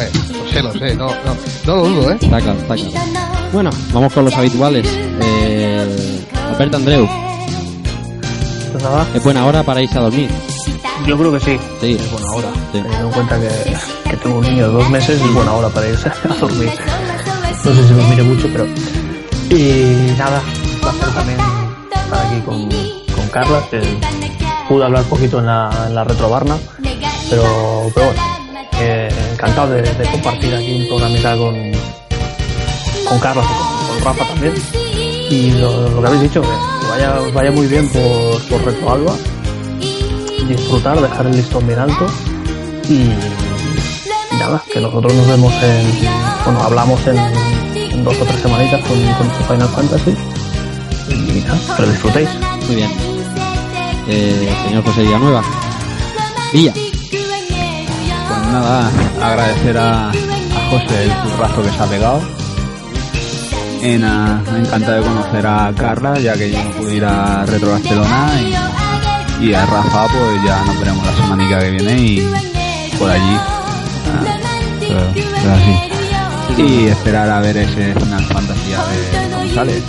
Eh, 0.00 0.10
lo 0.32 0.48
sé, 0.52 0.62
lo 0.62 0.72
sé, 0.72 0.94
no, 0.96 1.06
no, 1.08 1.36
no 1.66 1.76
lo 1.76 1.88
dudo, 1.88 2.10
¿eh? 2.12 2.18
Está 2.20 2.40
claro, 2.40 2.58
está 2.58 2.74
claro. 2.74 2.90
Bueno, 3.52 3.70
vamos 3.92 4.12
con 4.12 4.24
los 4.24 4.34
habituales. 4.34 4.86
Eh, 5.22 6.20
Alberto 6.54 6.76
Andreu, 6.76 7.08
Nada, 8.82 9.06
es 9.14 9.22
buena 9.22 9.46
hora 9.46 9.62
para 9.62 9.82
irse 9.82 9.98
a 9.98 10.02
dormir. 10.02 10.30
yo 11.06 11.18
creo 11.18 11.32
que 11.32 11.40
sí. 11.40 11.58
Sí, 11.80 11.96
Es 11.98 12.10
buena 12.10 12.30
hora. 12.32 12.48
Sí. 12.54 12.60
Teniendo 12.72 13.06
en 13.06 13.12
cuenta 13.12 13.38
que, 13.40 14.10
que 14.10 14.16
tengo 14.16 14.38
un 14.38 14.44
niño 14.46 14.68
de 14.68 14.72
dos 14.74 14.90
meses, 14.90 15.20
es 15.20 15.34
buena 15.34 15.52
hora 15.52 15.68
para 15.68 15.88
irse 15.88 16.08
a 16.08 16.34
dormir. 16.34 16.70
No 17.64 17.74
sé 17.74 17.88
si 17.88 17.92
me 17.94 18.02
mire 18.08 18.22
mucho, 18.22 18.48
pero. 18.52 18.66
Y 19.50 20.14
nada, 20.16 20.42
un 20.74 20.80
placer 20.80 21.14
también 21.14 21.38
estar 21.92 22.26
aquí 22.26 22.40
con, 22.42 22.68
con 23.14 23.28
Carla, 23.32 23.62
que 23.70 23.80
pude 24.68 24.84
hablar 24.84 25.02
un 25.02 25.08
poquito 25.08 25.38
en 25.40 25.46
la, 25.46 25.70
en 25.88 25.94
la 25.94 26.04
retrobarna, 26.04 26.56
pero, 27.28 27.90
pero 27.92 28.06
bueno, 28.06 28.22
eh, 28.80 29.08
encantado 29.32 29.72
de, 29.72 29.82
de 29.82 30.10
compartir 30.10 30.54
aquí 30.54 30.82
un 30.82 30.86
programita 30.88 31.36
con, 31.36 31.54
con 33.08 33.18
Carlos 33.18 33.44
y 33.44 33.54
con, 33.88 33.88
con 33.88 34.04
Rafa 34.04 34.24
también. 34.28 34.54
Y 35.30 35.50
lo, 35.52 35.88
lo 35.90 36.00
que 36.00 36.06
habéis 36.06 36.22
dicho, 36.22 36.42
que 36.42 36.48
vaya, 37.00 37.30
vaya 37.32 37.50
muy 37.52 37.66
bien 37.66 37.88
por, 37.88 38.42
por 38.48 38.64
Retro 38.64 38.92
Alba 38.92 39.14
disfrutar, 40.48 41.00
dejar 41.00 41.26
el 41.26 41.36
listón 41.36 41.66
bien 41.66 41.78
alto 41.78 42.06
y, 42.88 43.08
nada, 44.36 44.62
que 44.72 44.80
nosotros 44.80 45.14
nos 45.14 45.28
vemos 45.28 45.54
en, 45.62 45.86
bueno, 46.44 46.60
hablamos 46.62 47.00
en, 47.06 48.04
dos 48.04 48.18
o 48.20 48.24
tres 48.24 48.40
semanitas 48.40 48.80
con, 48.84 48.98
con 48.98 49.26
este 49.28 49.44
Final 49.44 49.68
Fantasy 49.68 50.16
y 51.08 51.44
nada, 51.46 51.76
que 51.76 51.82
disfrutéis. 51.86 52.28
muy 52.66 52.76
bien. 52.76 52.90
Eh, 54.08 54.52
señor 54.66 54.84
José 54.84 55.02
Villanueva. 55.02 55.42
Villa, 56.52 56.72
Pues 56.72 58.46
nada, 58.52 58.90
agradecer 59.22 59.78
a, 59.78 60.08
a 60.08 60.70
José 60.70 61.04
el 61.04 61.12
currazo 61.30 61.62
que 61.62 61.70
se 61.70 61.82
ha 61.82 61.86
pegado. 61.86 62.39
En, 63.82 64.04
ah, 64.04 64.42
encantado 64.56 64.98
de 64.98 65.02
conocer 65.08 65.46
a 65.46 65.72
Carla, 65.76 66.18
ya 66.18 66.34
que 66.34 66.50
yo 66.50 66.62
no 66.62 66.70
pude 66.72 66.96
ir 66.96 67.04
a 67.04 67.46
Retro 67.46 67.70
Barcelona. 67.72 68.28
Y, 69.40 69.46
y 69.46 69.54
a 69.54 69.64
Rafa, 69.64 70.06
pues 70.08 70.42
ya 70.44 70.62
nos 70.64 70.78
veremos 70.78 71.06
la 71.06 71.14
semanica 71.16 71.58
que 71.60 71.70
viene 71.70 71.98
y 72.00 72.30
por 72.98 73.10
allí. 73.10 73.36
Ah, 74.06 74.24
pero- 74.80 75.12
pero 75.14 75.54
así. 75.54 75.74
Y 76.62 76.88
esperar 76.88 77.30
a 77.30 77.40
ver 77.40 77.56
ese 77.56 77.94
Final 77.94 78.24
Fantasy 78.26 78.74
a 78.74 78.84
ver 78.84 79.30
cómo 79.32 79.48
sale. 79.54 79.82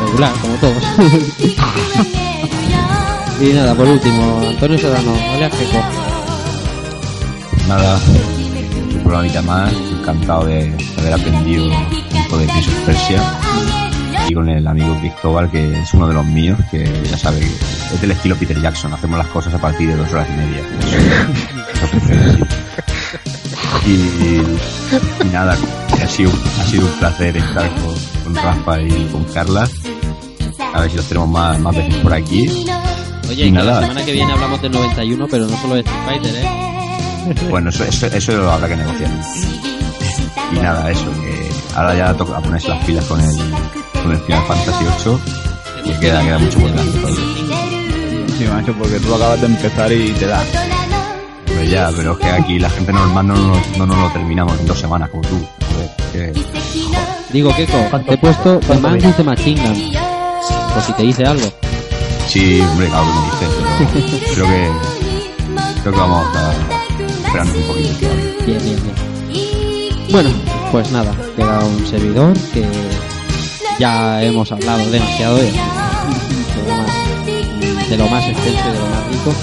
Regular, 0.00 0.32
como 0.40 0.54
todos. 0.56 0.82
y 3.40 3.52
nada, 3.52 3.74
por 3.74 3.86
último, 3.88 4.40
Antonio 4.48 4.78
Serrano, 4.78 5.12
alias 5.34 5.52
Keiko. 5.54 5.78
Nada, 7.68 7.98
un 8.96 9.02
programita 9.02 9.42
más, 9.42 9.72
encantado 9.72 10.46
de 10.46 10.72
haber 10.98 11.12
aprendido 11.14 11.66
un 11.66 12.24
poco 12.24 12.38
de 12.38 12.46
Prince 12.46 12.70
of 12.70 12.86
Persia. 12.86 13.22
Y 14.28 14.34
con 14.34 14.48
el 14.48 14.66
amigo 14.66 14.96
Cristóbal, 14.98 15.50
que 15.50 15.80
es 15.80 15.94
uno 15.94 16.08
de 16.08 16.14
los 16.14 16.24
míos, 16.26 16.58
que 16.70 16.84
ya 17.08 17.16
sabe, 17.16 17.38
es 17.40 18.00
del 18.00 18.10
estilo 18.10 18.34
Peter 18.36 18.60
Jackson, 18.60 18.92
hacemos 18.92 19.18
las 19.18 19.28
cosas 19.28 19.54
a 19.54 19.58
partir 19.58 19.88
de 19.88 19.96
dos 19.96 20.12
horas 20.12 20.26
y 20.28 20.32
media. 20.36 20.62
Y, 23.86 23.90
y 23.92 25.28
nada, 25.32 25.56
ha 26.02 26.06
sido, 26.08 26.32
ha 26.60 26.64
sido 26.64 26.86
un 26.86 26.92
placer 26.98 27.36
estar 27.36 27.70
con, 27.76 27.94
con 28.24 28.34
Rafa 28.34 28.80
y 28.82 29.08
con 29.12 29.22
Carla. 29.24 29.68
A 30.74 30.80
ver 30.80 30.90
si 30.90 30.96
los 30.96 31.06
tenemos 31.06 31.28
más, 31.28 31.60
más 31.60 31.76
veces 31.76 31.94
por 31.96 32.12
aquí. 32.12 32.48
Oye, 33.28 33.42
Y 33.46 33.46
que 33.46 33.50
nada. 33.52 33.74
la 33.80 33.80
semana 33.82 34.04
que 34.04 34.12
viene 34.12 34.32
hablamos 34.32 34.60
del 34.60 34.72
91, 34.72 35.26
pero 35.30 35.46
no 35.46 35.56
solo 35.60 35.74
de 35.74 35.80
Street 35.80 36.02
Fighter, 36.04 36.34
¿eh? 36.34 36.48
Bueno, 37.50 37.70
eso, 37.70 37.84
eso, 37.84 38.06
eso 38.06 38.50
habrá 38.50 38.68
que 38.68 38.76
negociar. 38.76 39.10
Y 40.52 40.56
nada, 40.56 40.90
eso, 40.90 41.10
que 41.20 41.50
ahora 41.74 41.94
ya 41.94 42.14
toca 42.14 42.40
ponerse 42.40 42.68
las 42.68 42.84
pilas 42.84 43.04
con 43.06 43.20
el, 43.20 43.36
con 44.02 44.12
el 44.12 44.18
Final 44.20 44.42
Fantasy 44.46 44.84
VIII, 45.04 45.92
que 45.94 46.00
queda, 46.00 46.22
queda 46.22 46.38
mucho 46.38 46.58
por 46.60 46.70
delante 46.70 46.98
todavía. 46.98 47.20
Sí, 48.38 48.44
macho, 48.44 48.72
porque 48.74 49.00
tú 49.00 49.14
acabas 49.14 49.40
de 49.40 49.46
empezar 49.46 49.92
y 49.92 50.10
te 50.12 50.26
da. 50.26 50.42
Pues 51.46 51.70
ya, 51.70 51.90
pero 51.96 52.12
es 52.12 52.18
que 52.18 52.26
aquí 52.28 52.58
la 52.58 52.68
gente 52.70 52.92
normal 52.92 53.26
no, 53.26 53.34
nos- 53.34 53.78
no 53.78 53.86
nos 53.86 53.96
lo 53.98 54.10
terminamos 54.10 54.58
en 54.60 54.66
dos 54.66 54.78
semanas 54.78 55.08
como 55.10 55.22
tú. 55.22 55.46
Joder, 55.72 56.32
que- 56.32 56.42
Digo, 57.32 57.54
Keiko, 57.56 57.78
te 58.06 58.14
he 58.14 58.18
puesto 58.18 58.60
The 58.60 58.78
Man 58.78 58.94
with 58.94 59.14
the 59.16 59.24
Machine 59.24 59.60
Gun. 59.60 59.92
Por 60.74 60.82
si 60.82 60.92
te 60.92 61.02
dice 61.02 61.24
algo. 61.24 61.50
Sí, 62.28 62.60
hombre, 62.60 62.88
claro 62.88 63.06
que 63.06 63.12
me 63.18 63.24
dices, 63.26 63.48
pero 63.58 64.34
creo 64.34 64.46
que, 64.46 65.80
creo 65.82 65.92
que 65.94 65.98
vamos 66.00 66.26
a 66.36 66.75
esperar 67.26 67.46
un 67.46 67.62
poquito 67.62 67.98
todavía. 68.00 68.34
Bien, 68.46 68.58
bien, 68.64 68.82
bien. 68.82 70.06
Bueno, 70.10 70.30
pues 70.72 70.90
nada, 70.92 71.14
queda 71.36 71.64
un 71.64 71.86
servidor 71.86 72.32
que 72.52 72.64
ya 73.78 74.22
hemos 74.22 74.50
hablado 74.52 74.90
demasiado 74.90 75.36
de, 75.36 75.44
de 75.44 75.52
lo 76.66 76.76
más, 76.76 77.90
de 77.90 77.96
lo 77.96 78.08
más 78.08 78.28
extenso 78.28 78.60
y 78.68 78.72
de 78.72 78.78
lo 78.78 78.86
más 78.86 79.06
rico. 79.08 79.34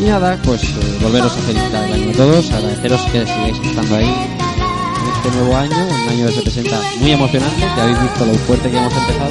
Y 0.00 0.04
nada, 0.04 0.38
pues 0.44 0.62
eh, 0.62 0.98
volveros 1.02 1.32
a 1.32 1.40
felicitar 1.40 1.84
el 1.84 1.92
año 1.92 2.10
a 2.10 2.16
todos, 2.16 2.50
agradeceros 2.50 3.00
que 3.12 3.26
sigáis 3.26 3.58
estando 3.64 3.96
ahí 3.96 4.04
en 4.04 5.16
este 5.16 5.38
nuevo 5.38 5.56
año, 5.56 5.76
un 5.76 6.08
año 6.08 6.26
que 6.26 6.32
se 6.32 6.42
presenta 6.42 6.80
muy 7.00 7.12
emocionante, 7.12 7.66
que 7.74 7.80
habéis 7.80 8.00
visto 8.02 8.26
lo 8.26 8.34
fuerte 8.34 8.70
que 8.70 8.76
hemos 8.76 8.92
empezado 8.92 9.30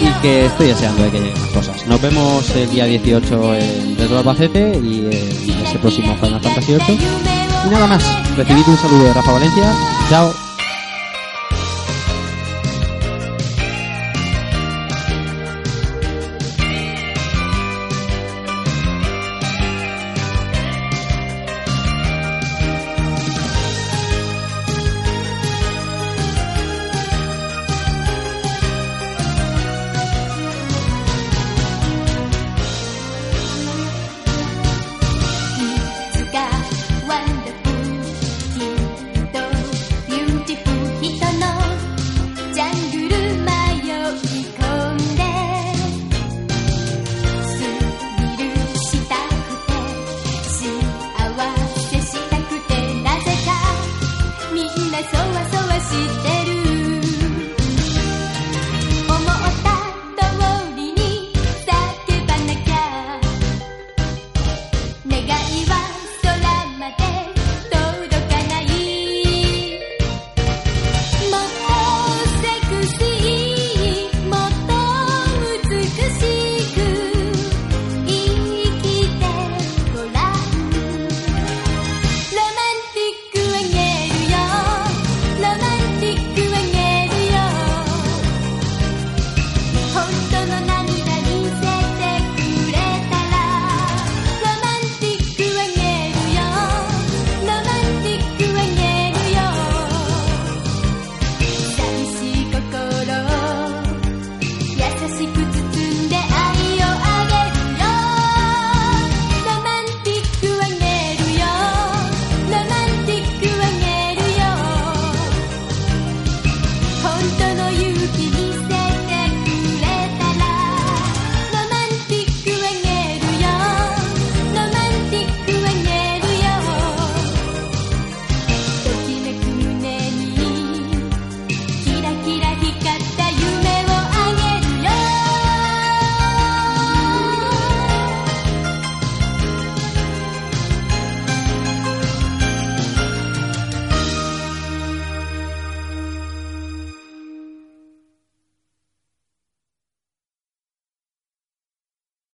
y 0.00 0.22
que 0.22 0.46
estoy 0.46 0.68
deseando 0.68 1.02
de 1.02 1.10
que 1.10 1.18
lleguen 1.20 1.40
más 1.40 1.50
cosas. 1.50 1.86
Nos 1.86 2.00
vemos 2.00 2.48
el 2.56 2.70
día 2.70 2.84
18 2.84 3.54
en 3.56 3.96
Retro 3.98 4.18
Albacete 4.18 4.78
y 4.82 5.08
en 5.10 5.59
ese 5.70 5.78
próximo 5.78 6.16
Final 6.16 6.40
Fantasy 6.40 6.74
VIII. 6.74 6.98
Y 7.66 7.70
nada 7.70 7.86
más, 7.86 8.02
recibid 8.36 8.66
un 8.66 8.76
saludo 8.76 9.04
de 9.04 9.12
Rafa 9.14 9.32
Valencia. 9.32 9.72
Chao. 10.08 10.49